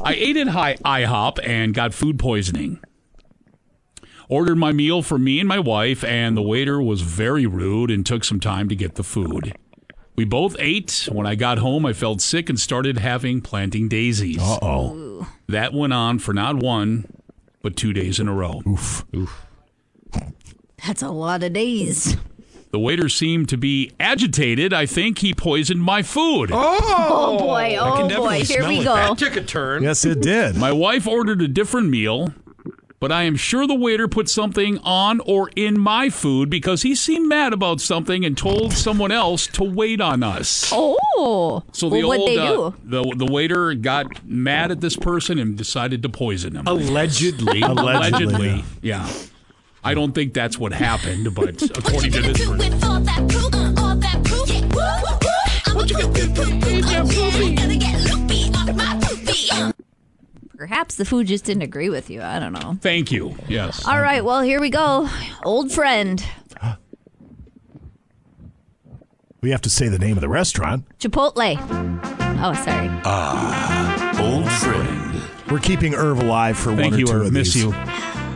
I 0.03 0.13
ate 0.13 0.37
at 0.37 0.47
high 0.49 0.75
IHOP 0.75 1.39
and 1.45 1.73
got 1.73 1.93
food 1.93 2.17
poisoning. 2.17 2.79
Ordered 4.29 4.55
my 4.55 4.71
meal 4.71 5.01
for 5.01 5.19
me 5.19 5.39
and 5.39 5.47
my 5.47 5.59
wife, 5.59 6.03
and 6.03 6.35
the 6.35 6.41
waiter 6.41 6.81
was 6.81 7.01
very 7.01 7.45
rude 7.45 7.91
and 7.91 8.05
took 8.05 8.23
some 8.23 8.39
time 8.39 8.69
to 8.69 8.75
get 8.75 8.95
the 8.95 9.03
food. 9.03 9.55
We 10.15 10.25
both 10.25 10.55
ate. 10.59 11.09
When 11.11 11.27
I 11.27 11.35
got 11.35 11.57
home, 11.57 11.85
I 11.85 11.93
felt 11.93 12.21
sick 12.21 12.49
and 12.49 12.59
started 12.59 12.99
having 12.99 13.41
planting 13.41 13.89
daisies. 13.89 14.39
Uh 14.39 14.59
oh. 14.61 15.27
That 15.47 15.73
went 15.73 15.93
on 15.93 16.19
for 16.19 16.33
not 16.33 16.55
one, 16.55 17.05
but 17.61 17.75
two 17.75 17.93
days 17.93 18.19
in 18.19 18.27
a 18.27 18.33
row. 18.33 18.61
Oof. 18.67 19.05
Oof. 19.15 19.45
That's 20.85 21.01
a 21.01 21.09
lot 21.09 21.43
of 21.43 21.53
days. 21.53 22.17
The 22.73 22.79
waiter 22.79 23.07
seemed 23.07 23.49
to 23.49 23.57
be 23.57 23.91
agitated. 23.99 24.73
I 24.73 24.87
think 24.87 25.19
he 25.19 25.31
poisoned 25.35 25.83
my 25.83 26.01
food. 26.01 26.49
Oh, 26.51 27.37
boy, 27.37 27.77
oh 27.79 28.09
boy, 28.09 28.43
here 28.43 28.67
we 28.67 28.83
go. 28.83 29.13
took 29.13 29.35
a 29.35 29.43
turn. 29.43 29.83
Yes, 29.83 30.03
it 30.05 30.21
did. 30.21 30.57
My 30.57 30.71
wife 30.71 31.05
ordered 31.05 31.39
a 31.43 31.47
different 31.47 31.89
meal, 31.89 32.33
but 32.99 33.11
I 33.11 33.23
am 33.23 33.35
sure 33.35 33.67
the 33.67 33.75
waiter 33.75 34.07
put 34.07 34.27
something 34.27 34.79
on 34.79 35.19
or 35.19 35.51
in 35.55 35.79
my 35.79 36.09
food 36.09 36.49
because 36.49 36.81
he 36.81 36.95
seemed 36.95 37.27
mad 37.29 37.53
about 37.53 37.79
something 37.79 38.25
and 38.25 38.35
told 38.35 38.73
someone 38.73 39.11
else 39.11 39.45
to 39.47 39.63
wait 39.63 40.01
on 40.01 40.23
us. 40.23 40.71
Oh, 40.73 41.61
So 41.73 41.89
the 41.89 41.97
well, 41.97 42.07
what'd 42.07 42.21
old 42.21 42.29
they 42.29 42.37
uh, 42.39 42.53
do? 42.55 42.75
the 42.85 43.25
the 43.27 43.31
waiter 43.31 43.75
got 43.75 44.25
mad 44.25 44.71
at 44.71 44.81
this 44.81 44.97
person 44.97 45.37
and 45.37 45.55
decided 45.55 46.01
to 46.01 46.09
poison 46.09 46.55
him. 46.55 46.65
Allegedly. 46.65 47.61
Allegedly, 47.61 48.63
yeah. 48.81 49.07
I 49.83 49.93
don't 49.93 50.13
think 50.13 50.33
that's 50.33 50.57
what 50.57 50.71
happened, 50.73 51.33
but 51.35 51.61
according 51.77 52.11
to 52.13 52.21
this 52.21 52.45
person. 52.45 53.73
Perhaps 60.57 60.95
the 60.95 61.05
food 61.05 61.27
just 61.27 61.45
didn't 61.45 61.63
agree 61.63 61.89
with 61.89 62.09
you. 62.09 62.21
I 62.21 62.39
don't 62.39 62.53
know. 62.53 62.77
Thank 62.79 63.11
you. 63.11 63.35
Yes. 63.47 63.85
All 63.85 63.99
right, 63.99 64.23
well, 64.23 64.41
here 64.41 64.61
we 64.61 64.69
go. 64.69 65.09
Old 65.43 65.71
friend, 65.71 66.23
We 69.41 69.49
have 69.51 69.61
to 69.63 69.69
say 69.69 69.89
the 69.89 69.99
name 69.99 70.15
of 70.15 70.21
the 70.21 70.29
restaurant. 70.29 70.85
Chipotle. 70.99 71.57
Oh, 72.41 72.53
sorry. 72.63 72.87
Ah, 73.03 74.21
old 74.21 74.49
friend. 74.49 75.21
We're 75.51 75.59
keeping 75.59 75.93
Irv 75.95 76.19
alive 76.19 76.57
for 76.57 76.73
Thank 76.73 76.91
one 76.91 76.93
or 76.93 76.97
you, 76.99 77.05
two 77.07 77.11
Irv. 77.11 77.25
of 77.25 77.33
Miss 77.33 77.53
these. 77.53 77.63
you. 77.65 77.71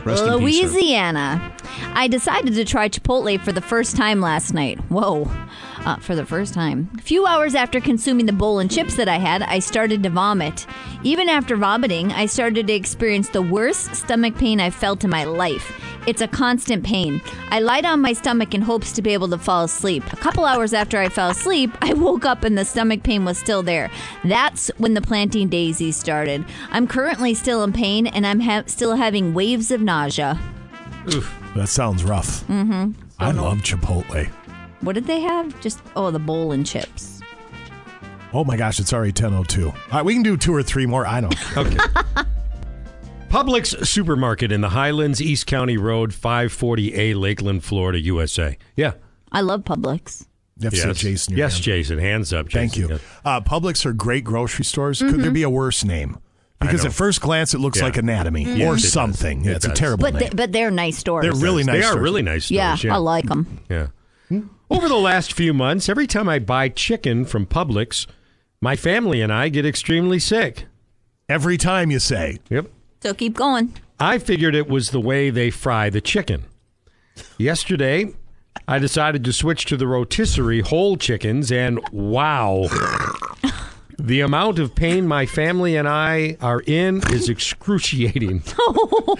Rest 0.08 0.24
in 0.24 0.38
peace, 0.38 0.62
Louisiana. 0.72 1.54
I 1.94 2.08
decided 2.08 2.54
to 2.54 2.64
try 2.64 2.88
Chipotle 2.88 3.40
for 3.40 3.52
the 3.52 3.60
first 3.60 3.96
time 3.96 4.20
last 4.20 4.54
night. 4.54 4.78
Whoa. 4.90 5.30
Uh, 5.84 5.96
for 5.96 6.14
the 6.14 6.26
first 6.26 6.52
time. 6.52 6.90
A 6.98 7.00
few 7.00 7.24
hours 7.24 7.54
after 7.54 7.80
consuming 7.80 8.26
the 8.26 8.32
bowl 8.32 8.58
and 8.58 8.70
chips 8.70 8.96
that 8.96 9.08
I 9.08 9.16
had, 9.16 9.42
I 9.42 9.58
started 9.60 10.02
to 10.02 10.10
vomit. 10.10 10.66
Even 11.02 11.28
after 11.28 11.56
vomiting, 11.56 12.12
I 12.12 12.26
started 12.26 12.66
to 12.66 12.72
experience 12.74 13.28
the 13.30 13.40
worst 13.40 13.94
stomach 13.94 14.36
pain 14.36 14.60
I've 14.60 14.74
felt 14.74 15.04
in 15.04 15.10
my 15.10 15.24
life. 15.24 15.72
It's 16.06 16.20
a 16.20 16.28
constant 16.28 16.84
pain. 16.84 17.22
I 17.50 17.60
lied 17.60 17.84
on 17.84 18.00
my 18.00 18.12
stomach 18.12 18.54
in 18.54 18.62
hopes 18.62 18.92
to 18.92 19.02
be 19.02 19.12
able 19.12 19.28
to 19.28 19.38
fall 19.38 19.64
asleep. 19.64 20.10
A 20.12 20.16
couple 20.16 20.44
hours 20.44 20.72
after 20.72 20.98
I 20.98 21.08
fell 21.08 21.30
asleep, 21.30 21.70
I 21.80 21.92
woke 21.94 22.24
up 22.24 22.44
and 22.44 22.56
the 22.58 22.64
stomach 22.64 23.02
pain 23.02 23.24
was 23.24 23.38
still 23.38 23.62
there. 23.62 23.90
That's 24.24 24.70
when 24.78 24.94
the 24.94 25.02
planting 25.02 25.48
daisies 25.48 25.96
started. 25.96 26.44
I'm 26.70 26.86
currently 26.86 27.34
still 27.34 27.62
in 27.62 27.72
pain 27.72 28.06
and 28.06 28.26
I'm 28.26 28.40
ha- 28.40 28.64
still 28.66 28.96
having 28.96 29.32
waves 29.32 29.70
of 29.70 29.80
nausea. 29.80 30.38
Oof. 31.14 31.34
That 31.54 31.68
sounds 31.68 32.04
rough. 32.04 32.46
Mm-hmm. 32.46 32.92
I 33.18 33.30
love 33.32 33.58
Chipotle. 33.58 34.30
What 34.80 34.94
did 34.94 35.06
they 35.06 35.20
have? 35.20 35.58
Just 35.60 35.80
oh, 35.96 36.10
the 36.10 36.18
bowl 36.18 36.52
and 36.52 36.64
chips. 36.66 37.20
Oh 38.32 38.44
my 38.44 38.56
gosh, 38.56 38.78
it's 38.78 38.92
already 38.92 39.12
10.02. 39.12 39.66
All 39.66 39.74
right, 39.92 40.04
we 40.04 40.12
can 40.14 40.22
do 40.22 40.36
two 40.36 40.54
or 40.54 40.62
three 40.62 40.86
more. 40.86 41.06
I 41.06 41.20
don't 41.20 41.34
care. 41.36 41.64
Okay. 41.64 41.76
Publix 43.30 43.86
Supermarket 43.86 44.52
in 44.52 44.60
the 44.62 44.70
Highlands, 44.70 45.20
East 45.20 45.46
County 45.46 45.76
Road, 45.76 46.10
540A, 46.12 47.14
Lakeland, 47.14 47.62
Florida, 47.62 47.98
USA. 48.00 48.56
Yeah. 48.74 48.92
I 49.32 49.42
love 49.42 49.62
Publix. 49.64 50.26
You 50.58 50.64
have 50.64 50.72
to 50.72 50.78
say 50.80 50.88
Yes. 50.88 50.96
Jason. 50.98 51.36
Yes, 51.36 51.52
hand. 51.54 51.62
Jason. 51.62 51.98
Hands 51.98 52.32
up. 52.32 52.48
Jason. 52.48 52.60
Thank 52.60 52.76
you. 52.78 52.88
Yeah. 52.96 52.98
Uh, 53.36 53.40
Publix 53.42 53.84
are 53.84 53.92
great 53.92 54.24
grocery 54.24 54.64
stores. 54.64 55.00
Could 55.00 55.20
there 55.20 55.30
Mhm. 55.30 55.34
be 55.34 55.42
a 55.42 55.50
worse 55.50 55.84
name? 55.84 56.18
Because 56.60 56.84
at 56.84 56.92
first 56.92 57.20
glance, 57.20 57.54
it 57.54 57.58
looks 57.58 57.78
Yeah. 57.78 57.84
like 57.84 57.96
anatomy 57.98 58.44
Mhm. 58.44 58.54
or 58.54 58.56
Yes, 58.58 58.78
it 58.80 58.82
does. 58.82 58.92
something. 58.92 59.44
It 59.44 59.52
it's 59.56 59.64
a 59.66 59.72
terrible 59.72 60.02
But 60.02 60.14
name. 60.14 60.30
they, 60.30 60.34
but 60.34 60.50
they're 60.52 60.70
nice 60.72 60.98
stores. 60.98 61.22
They're 61.22 61.32
really 61.34 61.62
nice. 61.64 61.74
They 61.76 61.80
nice. 61.82 61.94
are 61.94 62.00
really 62.00 62.22
nice 62.22 62.46
stores. 62.46 62.56
yeah, 62.56 62.76
Yeah. 62.82 62.94
I 62.94 62.96
like 62.98 63.26
them. 63.26 63.46
Yeah. 63.70 63.86
Over 64.70 64.88
the 64.88 64.96
last 64.96 65.32
few 65.32 65.54
months, 65.54 65.88
every 65.88 66.06
time 66.06 66.28
I 66.28 66.38
buy 66.38 66.68
chicken 66.68 67.24
from 67.24 67.46
Publix, 67.46 68.06
my 68.60 68.76
family 68.76 69.22
and 69.22 69.32
I 69.32 69.48
get 69.48 69.64
extremely 69.64 70.18
sick. 70.18 70.66
Every 71.28 71.56
time 71.56 71.90
you 71.90 71.98
say. 71.98 72.38
Yep. 72.50 72.66
So 73.02 73.14
keep 73.14 73.34
going. 73.34 73.74
I 73.98 74.18
figured 74.18 74.54
it 74.54 74.68
was 74.68 74.90
the 74.90 75.00
way 75.00 75.30
they 75.30 75.50
fry 75.50 75.88
the 75.90 76.00
chicken. 76.00 76.44
Yesterday, 77.38 78.12
I 78.66 78.78
decided 78.78 79.24
to 79.24 79.32
switch 79.32 79.64
to 79.66 79.76
the 79.76 79.86
rotisserie 79.86 80.60
whole 80.60 80.96
chickens, 80.96 81.50
and 81.50 81.80
wow. 81.90 82.66
The 83.98 84.20
amount 84.20 84.58
of 84.60 84.74
pain 84.76 85.08
my 85.08 85.26
family 85.26 85.76
and 85.76 85.88
I 85.88 86.36
are 86.40 86.60
in 86.60 87.02
is 87.10 87.28
excruciating. 87.28 88.42
Oh, 88.60 89.16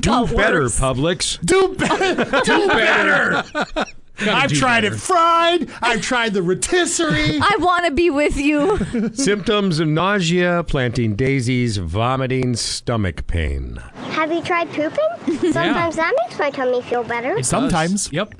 Do 0.00 0.26
better, 0.36 0.62
Publix. 0.64 1.40
Do 1.44 1.74
better. 1.76 2.40
Do 2.44 2.68
better. 2.68 3.44
I've 4.22 4.52
tried 4.52 4.82
better. 4.82 4.94
it 4.94 4.98
fried. 4.98 5.68
I've 5.82 6.02
tried 6.02 6.34
the 6.34 6.42
rotisserie. 6.42 7.38
I 7.42 7.56
want 7.58 7.86
to 7.86 7.92
be 7.92 8.10
with 8.10 8.36
you. 8.36 8.78
Symptoms 9.14 9.80
of 9.80 9.88
nausea, 9.88 10.64
planting 10.64 11.16
daisies, 11.16 11.76
vomiting, 11.78 12.56
stomach 12.56 13.26
pain. 13.26 13.76
Have 14.10 14.32
you 14.32 14.42
tried 14.42 14.68
pooping? 14.70 15.08
Sometimes 15.52 15.96
that 15.96 16.14
makes 16.24 16.38
my 16.38 16.50
tummy 16.50 16.82
feel 16.82 17.04
better. 17.04 17.42
Sometimes. 17.42 18.12
Yep. 18.12 18.34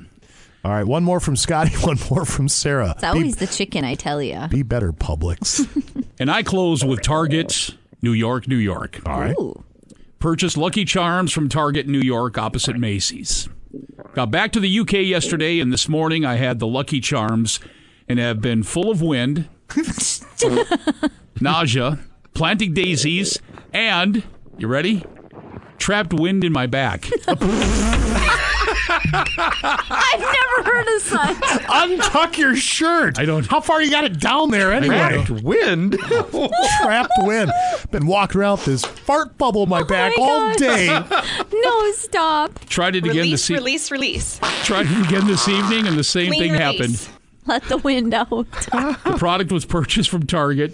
All 0.63 0.71
right, 0.71 0.85
one 0.85 1.03
more 1.03 1.19
from 1.19 1.35
Scotty, 1.35 1.75
one 1.77 1.97
more 2.11 2.23
from 2.23 2.47
Sarah. 2.47 2.91
It's 2.91 3.03
always 3.03 3.37
the 3.37 3.47
chicken, 3.47 3.83
I 3.83 3.95
tell 3.95 4.21
you. 4.21 4.47
Be 4.49 4.61
better, 4.61 4.93
Publix. 4.93 5.67
And 6.19 6.29
I 6.29 6.43
close 6.43 6.85
with 6.85 7.01
Target, 7.01 7.71
New 8.03 8.13
York, 8.13 8.47
New 8.47 8.57
York. 8.57 8.99
All 9.07 9.19
right. 9.19 9.35
Purchased 10.19 10.57
Lucky 10.57 10.85
Charms 10.85 11.31
from 11.33 11.49
Target, 11.49 11.87
New 11.87 12.01
York, 12.01 12.37
opposite 12.37 12.77
Macy's. 12.77 13.49
Got 14.13 14.31
back 14.31 14.51
to 14.53 14.59
the 14.59 14.79
UK 14.79 14.93
yesterday, 14.93 15.59
and 15.59 15.71
this 15.71 15.87
morning 15.87 16.25
I 16.25 16.35
had 16.35 16.59
the 16.59 16.67
Lucky 16.67 16.99
Charms 16.99 17.59
and 18.07 18.19
have 18.19 18.41
been 18.41 18.63
full 18.63 18.91
of 18.91 19.01
wind, 19.01 19.47
nausea, 21.39 21.99
planting 22.33 22.73
daisies, 22.73 23.39
and, 23.73 24.23
you 24.57 24.67
ready? 24.67 25.03
Trapped 25.81 26.13
wind 26.13 26.43
in 26.43 26.53
my 26.53 26.67
back. 26.67 27.09
I've 29.13 30.19
never 30.19 30.63
heard 30.69 30.87
of 30.95 31.01
such. 31.01 31.37
Untuck 31.65 32.37
your 32.37 32.55
shirt. 32.55 33.17
I 33.19 33.25
don't. 33.25 33.45
How 33.47 33.61
far 33.61 33.81
you 33.81 33.89
got 33.89 34.03
it 34.03 34.19
down 34.19 34.51
there 34.51 34.71
anyway? 34.71 34.97
Trapped 35.25 35.29
wind. 35.43 35.97
Trapped 35.99 37.11
wind. 37.19 37.51
Been 37.91 38.05
walking 38.07 38.41
around 38.41 38.57
with 38.57 38.65
this 38.65 38.85
fart 38.85 39.37
bubble 39.37 39.63
in 39.63 39.69
my 39.69 39.83
back 39.83 40.13
Oh 40.17 40.21
my 40.25 40.31
all 40.31 40.49
God. 40.49 40.57
day. 40.57 40.87
no, 41.63 41.91
stop. 41.93 42.59
Tried 42.65 42.95
it 42.95 42.99
again 43.05 43.15
Release, 43.17 43.31
this 43.47 43.49
e- 43.49 43.53
release, 43.55 43.91
release. 43.91 44.39
Tried 44.63 44.85
it 44.87 45.07
again 45.07 45.27
this 45.27 45.47
evening, 45.47 45.87
and 45.87 45.97
the 45.97 46.03
same 46.03 46.27
Clean 46.27 46.41
thing 46.41 46.51
release. 46.53 47.05
happened. 47.07 47.17
Let 47.47 47.63
the 47.63 47.77
wind 47.77 48.13
out. 48.13 48.27
The 48.29 49.15
product 49.17 49.51
was 49.51 49.65
purchased 49.65 50.09
from 50.09 50.27
Target. 50.27 50.73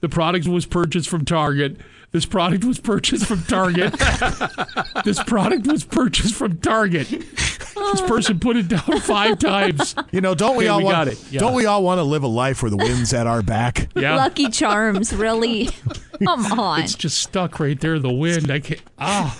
The 0.00 0.08
product 0.08 0.46
was 0.46 0.64
purchased 0.66 1.08
from 1.08 1.24
Target. 1.24 1.78
This 2.14 2.26
product 2.26 2.62
was 2.64 2.78
purchased 2.78 3.26
from 3.26 3.42
Target. 3.42 3.92
this 5.04 5.20
product 5.24 5.66
was 5.66 5.82
purchased 5.82 6.32
from 6.36 6.58
Target. 6.58 7.08
This 7.08 8.00
person 8.02 8.38
put 8.38 8.56
it 8.56 8.68
down 8.68 9.00
five 9.00 9.40
times. 9.40 9.96
You 10.12 10.20
know, 10.20 10.32
don't 10.32 10.54
we 10.56 10.66
Okay, 10.66 10.68
all 10.68 10.78
we 10.78 10.84
want? 10.84 10.94
got 10.94 11.08
it. 11.08 11.18
Yeah. 11.32 11.40
Don't 11.40 11.54
we 11.54 11.66
all 11.66 11.82
want 11.82 11.98
to 11.98 12.04
live 12.04 12.22
a 12.22 12.28
life 12.28 12.62
where 12.62 12.70
the 12.70 12.76
wind's 12.76 13.12
at 13.12 13.26
our 13.26 13.42
back? 13.42 13.88
Yeah. 13.96 14.14
Lucky 14.14 14.48
Charms, 14.48 15.12
really? 15.12 15.70
Come 16.24 16.52
on. 16.60 16.82
It's 16.82 16.94
just 16.94 17.18
stuck 17.18 17.58
right 17.58 17.80
there. 17.80 17.98
The 17.98 18.12
wind. 18.12 18.48
I 18.48 18.60
can't. 18.60 18.80
Ah, 18.96 19.36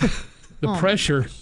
the 0.64 0.72
Oh. 0.72 0.76
pressure. 0.78 1.26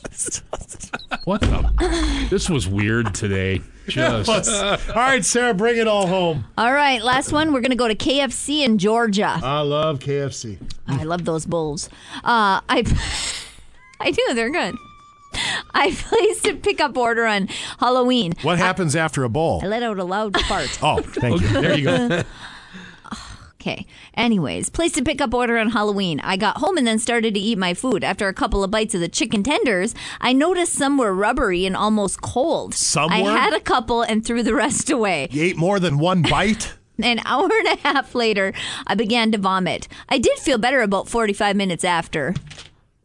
What 1.24 1.40
the? 1.42 2.26
This 2.30 2.50
was 2.50 2.66
weird 2.66 3.14
today. 3.14 3.60
Just. 3.88 4.28
all 4.28 4.76
right, 4.96 5.24
Sarah, 5.24 5.54
bring 5.54 5.76
it 5.76 5.86
all 5.86 6.06
home. 6.08 6.46
All 6.58 6.72
right, 6.72 7.00
last 7.02 7.30
one. 7.32 7.52
We're 7.52 7.60
going 7.60 7.70
to 7.70 7.76
go 7.76 7.86
to 7.86 7.94
KFC 7.94 8.64
in 8.64 8.78
Georgia. 8.78 9.38
I 9.40 9.60
love 9.60 10.00
KFC. 10.00 10.58
I 10.88 11.04
love 11.04 11.24
those 11.24 11.46
bowls. 11.46 11.88
Uh, 12.24 12.58
I, 12.68 12.84
I 14.00 14.10
do. 14.10 14.34
They're 14.34 14.50
good. 14.50 14.74
I 15.74 15.92
placed 15.96 16.46
a 16.48 16.54
pickup 16.54 16.96
order 16.96 17.24
on 17.24 17.46
Halloween. 17.78 18.32
What 18.42 18.58
happens 18.58 18.96
after 18.96 19.22
a 19.22 19.28
bowl? 19.28 19.60
I 19.62 19.66
let 19.68 19.82
out 19.84 19.98
a 20.00 20.04
loud 20.04 20.36
fart. 20.42 20.76
Oh, 20.82 21.00
thank 21.02 21.40
you. 21.40 21.48
There 21.48 21.78
you 21.78 21.84
go. 21.84 22.22
Okay. 23.62 23.86
Anyways, 24.14 24.70
placed 24.70 24.98
a 24.98 25.04
pickup 25.04 25.32
order 25.32 25.56
on 25.56 25.70
Halloween. 25.70 26.18
I 26.24 26.36
got 26.36 26.56
home 26.56 26.76
and 26.76 26.84
then 26.84 26.98
started 26.98 27.32
to 27.34 27.40
eat 27.40 27.56
my 27.56 27.74
food. 27.74 28.02
After 28.02 28.26
a 28.26 28.34
couple 28.34 28.64
of 28.64 28.72
bites 28.72 28.92
of 28.92 29.00
the 29.00 29.08
chicken 29.08 29.44
tenders, 29.44 29.94
I 30.20 30.32
noticed 30.32 30.72
some 30.72 30.98
were 30.98 31.14
rubbery 31.14 31.64
and 31.64 31.76
almost 31.76 32.22
cold. 32.22 32.74
Some 32.74 33.12
I 33.12 33.22
were? 33.22 33.30
had 33.30 33.52
a 33.52 33.60
couple 33.60 34.02
and 34.02 34.24
threw 34.26 34.42
the 34.42 34.52
rest 34.54 34.90
away. 34.90 35.28
You 35.30 35.44
ate 35.44 35.56
more 35.56 35.78
than 35.78 36.00
one 36.00 36.22
bite? 36.22 36.74
An 37.00 37.20
hour 37.24 37.48
and 37.48 37.78
a 37.78 37.80
half 37.82 38.16
later, 38.16 38.52
I 38.88 38.96
began 38.96 39.30
to 39.30 39.38
vomit. 39.38 39.86
I 40.08 40.18
did 40.18 40.38
feel 40.40 40.58
better 40.58 40.80
about 40.80 41.08
45 41.08 41.54
minutes 41.54 41.84
after. 41.84 42.34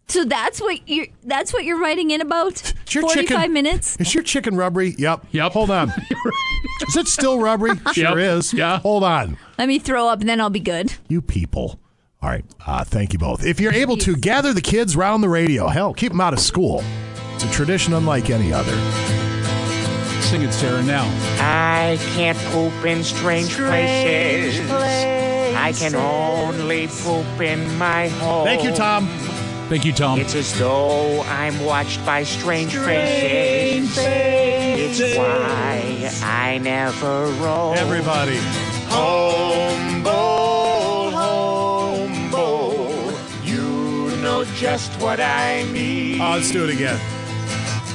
So 0.10 0.24
that's 0.24 0.62
what 0.62 0.88
you're 0.88 1.08
that's 1.26 1.52
what 1.52 1.66
you're 1.66 1.80
writing 1.80 2.12
in 2.12 2.22
about? 2.22 2.62
Is 2.88 2.96
your 2.96 3.02
45 3.02 3.28
chicken- 3.28 3.54
minutes? 3.54 3.98
Is 3.98 4.14
your 4.14 4.24
chicken 4.24 4.56
rubbery? 4.56 4.96
Yep. 4.98 5.26
Yep. 5.32 5.52
Hold 5.52 5.70
on. 5.70 5.90
is 6.88 6.96
it 6.96 7.08
still 7.08 7.40
rubbery? 7.42 7.72
Sure 7.94 8.18
Yep. 8.18 8.38
is. 8.38 8.54
Yeah. 8.54 8.80
Hold 8.80 9.04
on. 9.04 9.38
Let 9.58 9.68
me 9.68 9.80
throw 9.80 10.08
up 10.08 10.22
and 10.22 10.30
then 10.30 10.40
I'll 10.40 10.50
be 10.50 10.62
good. 10.62 10.94
You 11.10 11.22
people. 11.22 11.78
All 12.22 12.30
right. 12.30 12.46
Uh, 12.66 12.86
thank 12.86 13.12
you 13.12 13.20
both. 13.20 13.46
If 13.46 13.60
you're 13.60 13.74
able 13.74 13.98
to 13.98 14.16
gather 14.16 14.54
the 14.54 14.62
kids 14.62 14.96
round 14.96 15.22
the 15.24 15.30
radio, 15.30 15.68
hell, 15.68 15.94
keep 15.94 16.14
them 16.14 16.22
out 16.22 16.32
of 16.34 16.40
school. 16.40 16.84
It's 17.36 17.44
a 17.44 17.52
tradition 17.52 17.94
unlike 17.94 18.30
any 18.30 18.54
other. 18.54 18.72
Sing 20.22 20.42
it, 20.42 20.54
Sarah. 20.54 20.82
Now. 20.84 21.04
I 21.40 21.98
can't 22.16 22.38
poop 22.52 22.74
in 22.86 23.04
strange, 23.04 23.56
places. 23.56 24.60
I 24.72 25.74
can 25.74 25.96
only 25.96 26.88
poop 26.88 27.42
in 27.42 27.78
my 27.78 28.08
home. 28.08 28.46
Thank 28.46 28.64
you, 28.64 28.72
Tom. 28.74 29.08
Thank 29.70 29.84
you, 29.84 29.92
Tom. 29.92 30.18
It's 30.18 30.34
as 30.34 30.58
though 30.58 31.24
I'm 31.24 31.60
watched 31.66 32.06
by 32.06 32.24
strange, 32.24 32.74
faces. 32.74 33.98
It's 34.00 35.18
why 35.18 36.10
I 36.24 36.58
never 36.60 37.26
roam. 37.42 37.76
Everybody. 37.76 38.38
Home 38.88 40.04
bowl, 40.04 41.12
home 41.12 42.32
bowl. 42.32 43.12
You 43.44 44.16
know 44.22 44.46
just 44.56 44.94
what 45.02 45.20
I 45.20 45.66
mean. 45.66 46.22
Oh, 46.22 46.36
let's 46.36 46.50
do 46.50 46.64
it 46.64 46.70
again. 46.74 46.98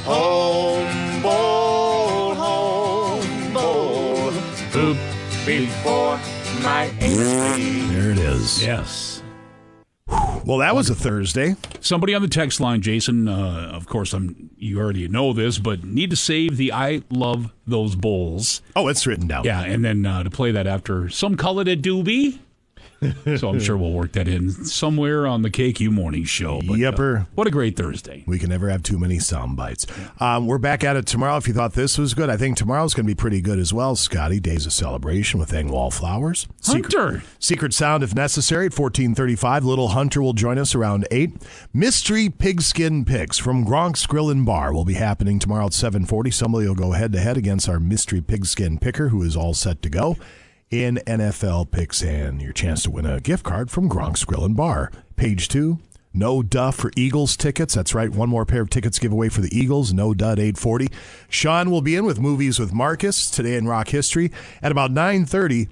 Home 0.05 1.23
bowl, 1.23 2.35
home 2.35 3.51
bowl. 3.51 4.31
Poop 4.71 4.97
before 5.43 6.19
my 6.61 6.91
entry. 6.99 7.81
There 7.95 8.11
it 8.11 8.19
is. 8.19 8.63
Yes. 8.63 9.12
Well, 10.07 10.57
that 10.57 10.75
was 10.75 10.89
a 10.89 10.95
Thursday. 10.95 11.55
Somebody 11.79 12.13
on 12.13 12.21
the 12.21 12.27
text 12.27 12.59
line, 12.59 12.81
Jason. 12.81 13.27
Uh, 13.27 13.71
of 13.73 13.87
course, 13.87 14.13
I'm. 14.13 14.49
You 14.57 14.79
already 14.79 15.07
know 15.07 15.33
this, 15.33 15.57
but 15.57 15.83
need 15.83 16.09
to 16.09 16.15
save 16.15 16.57
the 16.57 16.73
"I 16.73 17.01
love 17.09 17.53
those 17.65 17.95
bowls." 17.95 18.61
Oh, 18.75 18.87
it's 18.89 19.07
written 19.07 19.27
down. 19.27 19.45
Yeah, 19.45 19.61
and 19.61 19.83
then 19.83 20.05
uh, 20.05 20.23
to 20.23 20.29
play 20.29 20.51
that 20.51 20.67
after 20.67 21.07
some 21.09 21.37
call 21.37 21.59
it 21.59 21.67
a 21.67 21.77
doobie. 21.77 22.39
So 23.37 23.49
I'm 23.49 23.59
sure 23.59 23.77
we'll 23.77 23.91
work 23.91 24.13
that 24.13 24.27
in 24.27 24.49
somewhere 24.51 25.27
on 25.27 25.41
the 25.41 25.49
KQ 25.49 25.91
Morning 25.91 26.23
Show. 26.23 26.61
But, 26.65 26.77
uh, 27.17 27.23
what 27.35 27.47
a 27.47 27.51
great 27.51 27.75
Thursday! 27.75 28.23
We 28.27 28.39
can 28.39 28.49
never 28.49 28.69
have 28.69 28.83
too 28.83 28.97
many 28.99 29.19
sound 29.19 29.55
bites. 29.55 29.85
Um, 30.19 30.47
we're 30.47 30.57
back 30.57 30.83
at 30.83 30.95
it 30.95 31.05
tomorrow. 31.05 31.37
If 31.37 31.47
you 31.47 31.53
thought 31.53 31.73
this 31.73 31.97
was 31.97 32.13
good, 32.13 32.29
I 32.29 32.37
think 32.37 32.57
tomorrow's 32.57 32.93
going 32.93 33.05
to 33.05 33.11
be 33.11 33.15
pretty 33.15 33.41
good 33.41 33.59
as 33.59 33.73
well. 33.73 33.95
Scotty, 33.95 34.39
Days 34.39 34.65
of 34.65 34.73
Celebration 34.73 35.39
with 35.39 35.51
Engwall 35.51 35.91
Flowers. 35.91 36.47
Secret, 36.61 36.93
Hunter. 36.93 37.23
Secret 37.39 37.73
Sound 37.73 38.03
if 38.03 38.15
necessary 38.15 38.65
at 38.65 38.77
1435. 38.77 39.65
Little 39.65 39.89
Hunter 39.89 40.21
will 40.21 40.33
join 40.33 40.57
us 40.57 40.75
around 40.75 41.07
8. 41.11 41.31
Mystery 41.73 42.29
Pigskin 42.29 43.05
Picks 43.05 43.37
from 43.37 43.65
Gronk's 43.65 44.05
Grill 44.05 44.29
and 44.29 44.45
Bar 44.45 44.73
will 44.73 44.85
be 44.85 44.93
happening 44.95 45.39
tomorrow 45.39 45.67
at 45.67 45.73
740. 45.73 46.31
Somebody 46.31 46.67
will 46.67 46.75
go 46.75 46.91
head-to-head 46.91 47.37
against 47.37 47.67
our 47.69 47.79
Mystery 47.79 48.21
Pigskin 48.21 48.79
Picker 48.79 49.09
who 49.09 49.21
is 49.23 49.35
all 49.35 49.53
set 49.53 49.81
to 49.81 49.89
go 49.89 50.17
in 50.73 50.95
NFL 51.05 51.69
picks 51.69 52.01
and 52.01 52.41
your 52.41 52.51
chance 52.51 52.83
to 52.83 52.89
win 52.89 53.05
a 53.05 53.19
gift 53.19 53.43
card 53.43 53.69
from 53.69 53.87
Gronk's 53.87 54.25
Grill 54.25 54.43
and 54.43 54.57
Bar. 54.57 54.91
Page 55.15 55.47
2. 55.47 55.77
No 56.15 56.41
Duff 56.41 56.75
for 56.75 56.91
Eagles 56.95 57.37
tickets. 57.37 57.75
That's 57.75 57.93
right. 57.93 58.09
One 58.09 58.29
more 58.29 58.45
pair 58.45 58.61
of 58.61 58.71
tickets 58.71 58.97
giveaway 58.97 59.29
for 59.29 59.41
the 59.41 59.55
Eagles. 59.55 59.93
No 59.93 60.15
Dud 60.15 60.39
840. 60.39 60.87
Sean 61.29 61.69
will 61.69 61.81
be 61.81 61.95
in 61.95 62.05
with 62.05 62.19
movies 62.19 62.59
with 62.59 62.73
Marcus 62.73 63.29
today 63.29 63.55
in 63.55 63.67
rock 63.67 63.89
history 63.89 64.31
at 64.61 64.71
about 64.71 64.91
930. 64.91 65.67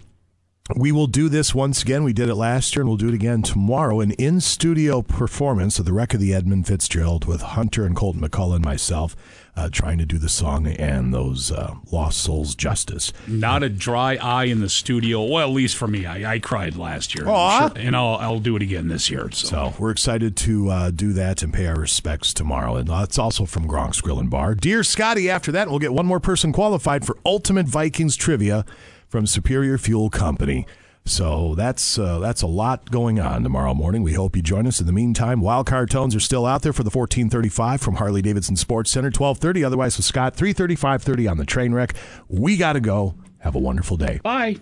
We 0.76 0.92
will 0.92 1.08
do 1.08 1.30
this 1.30 1.54
once 1.54 1.82
again. 1.82 2.04
We 2.04 2.14
did 2.14 2.30
it 2.30 2.36
last 2.36 2.76
year 2.76 2.82
and 2.82 2.90
we'll 2.90 2.98
do 2.98 3.10
it 3.10 3.14
again 3.14 3.42
tomorrow. 3.42 4.00
An 4.00 4.12
in 4.12 4.40
studio 4.40 5.02
performance 5.02 5.80
of 5.80 5.86
the 5.86 5.94
wreck 5.94 6.14
of 6.14 6.20
the 6.20 6.34
Edmund 6.34 6.68
Fitzgerald 6.68 7.26
with 7.26 7.42
Hunter 7.42 7.86
and 7.86 7.96
Colton 7.96 8.22
McCullough 8.22 8.56
and 8.56 8.66
myself 8.66 9.16
uh, 9.56 9.70
trying 9.70 9.98
to 9.98 10.06
do 10.06 10.18
the 10.18 10.30
song 10.30 10.66
and 10.68 11.14
those 11.14 11.52
uh, 11.52 11.74
lost 11.92 12.20
souls 12.20 12.56
justice. 12.56 13.12
Not 13.28 13.64
a 13.64 13.70
dry 13.70 14.16
eye 14.16 14.46
in 14.46 14.62
the 14.62 14.70
studio. 14.70 15.24
Well, 15.26 15.48
at 15.48 15.54
least 15.54 15.76
for 15.76 15.88
me, 15.88 16.06
I, 16.06 16.34
I 16.34 16.40
cried 16.40 16.76
last 16.78 17.14
year, 17.16 17.28
Aw. 17.28 17.60
Sure- 17.68 17.78
and 17.78 17.96
I'll 17.96 18.16
I'll 18.16 18.40
do 18.40 18.56
it 18.56 18.62
again 18.62 18.88
this 18.88 19.10
year. 19.10 19.30
So, 19.32 19.48
So 19.48 19.74
we're 19.78 19.92
excited 19.92 20.36
to 20.38 20.70
uh, 20.70 20.92
do 20.92 21.14
that 21.14 21.44
and 21.44 21.54
pay 21.54 21.68
our 21.68 21.76
respects 21.80 22.34
tomorrow. 22.34 22.76
And 22.78 22.88
that's 22.88 23.20
also 23.20 23.46
from 23.46 23.68
Gronk's 23.68 24.00
Grill 24.02 24.20
and 24.20 24.30
Bar. 24.30 24.56
Dear 24.56 24.84
Scotty, 24.84 25.30
after 25.30 25.52
that, 25.52 25.70
we'll 25.70 25.80
get 25.80 25.94
one 25.94 26.06
more 26.06 26.20
person 26.20 26.52
qualified 26.54 27.06
for 27.06 27.18
Ultimate 27.26 27.68
Vikings 27.68 28.16
Trivia 28.16 28.66
from 29.10 29.28
Superior 29.28 29.78
Fuel 29.78 30.10
Company. 30.10 30.66
So 31.06 31.56
that's 31.56 31.98
uh, 31.98 32.20
that's 32.20 32.42
a 32.42 32.48
lot 32.48 32.92
going 32.92 33.20
on 33.20 33.44
tomorrow 33.44 33.74
morning. 33.74 34.04
We 34.04 34.14
hope 34.14 34.36
you 34.36 34.42
join 34.42 34.68
us. 34.68 34.80
In 34.80 34.86
the 34.86 34.94
meantime, 34.94 35.42
wildcard 35.42 35.90
tones 35.90 36.16
are 36.16 36.20
still 36.20 36.46
out 36.46 36.62
there 36.62 36.74
for 36.74 36.84
the 36.84 36.90
1435 36.90 37.82
from 37.82 37.96
Harley 37.96 38.22
Davidson 38.22 38.56
Sports 38.56 38.92
Center, 38.92 39.08
1230. 39.08 39.64
Otherwise, 39.64 39.98
with 39.98 40.06
Scott, 40.06 40.36
33530 40.36 41.28
on 41.28 41.38
the 41.38 41.46
train 41.46 41.74
wreck. 41.74 41.96
We 42.28 42.56
got 42.56 42.74
to 42.74 42.80
go. 42.80 43.16
Have 43.40 43.56
a 43.56 43.60
wonderful 43.60 43.98
day. 43.98 44.20
bye. 44.24 44.58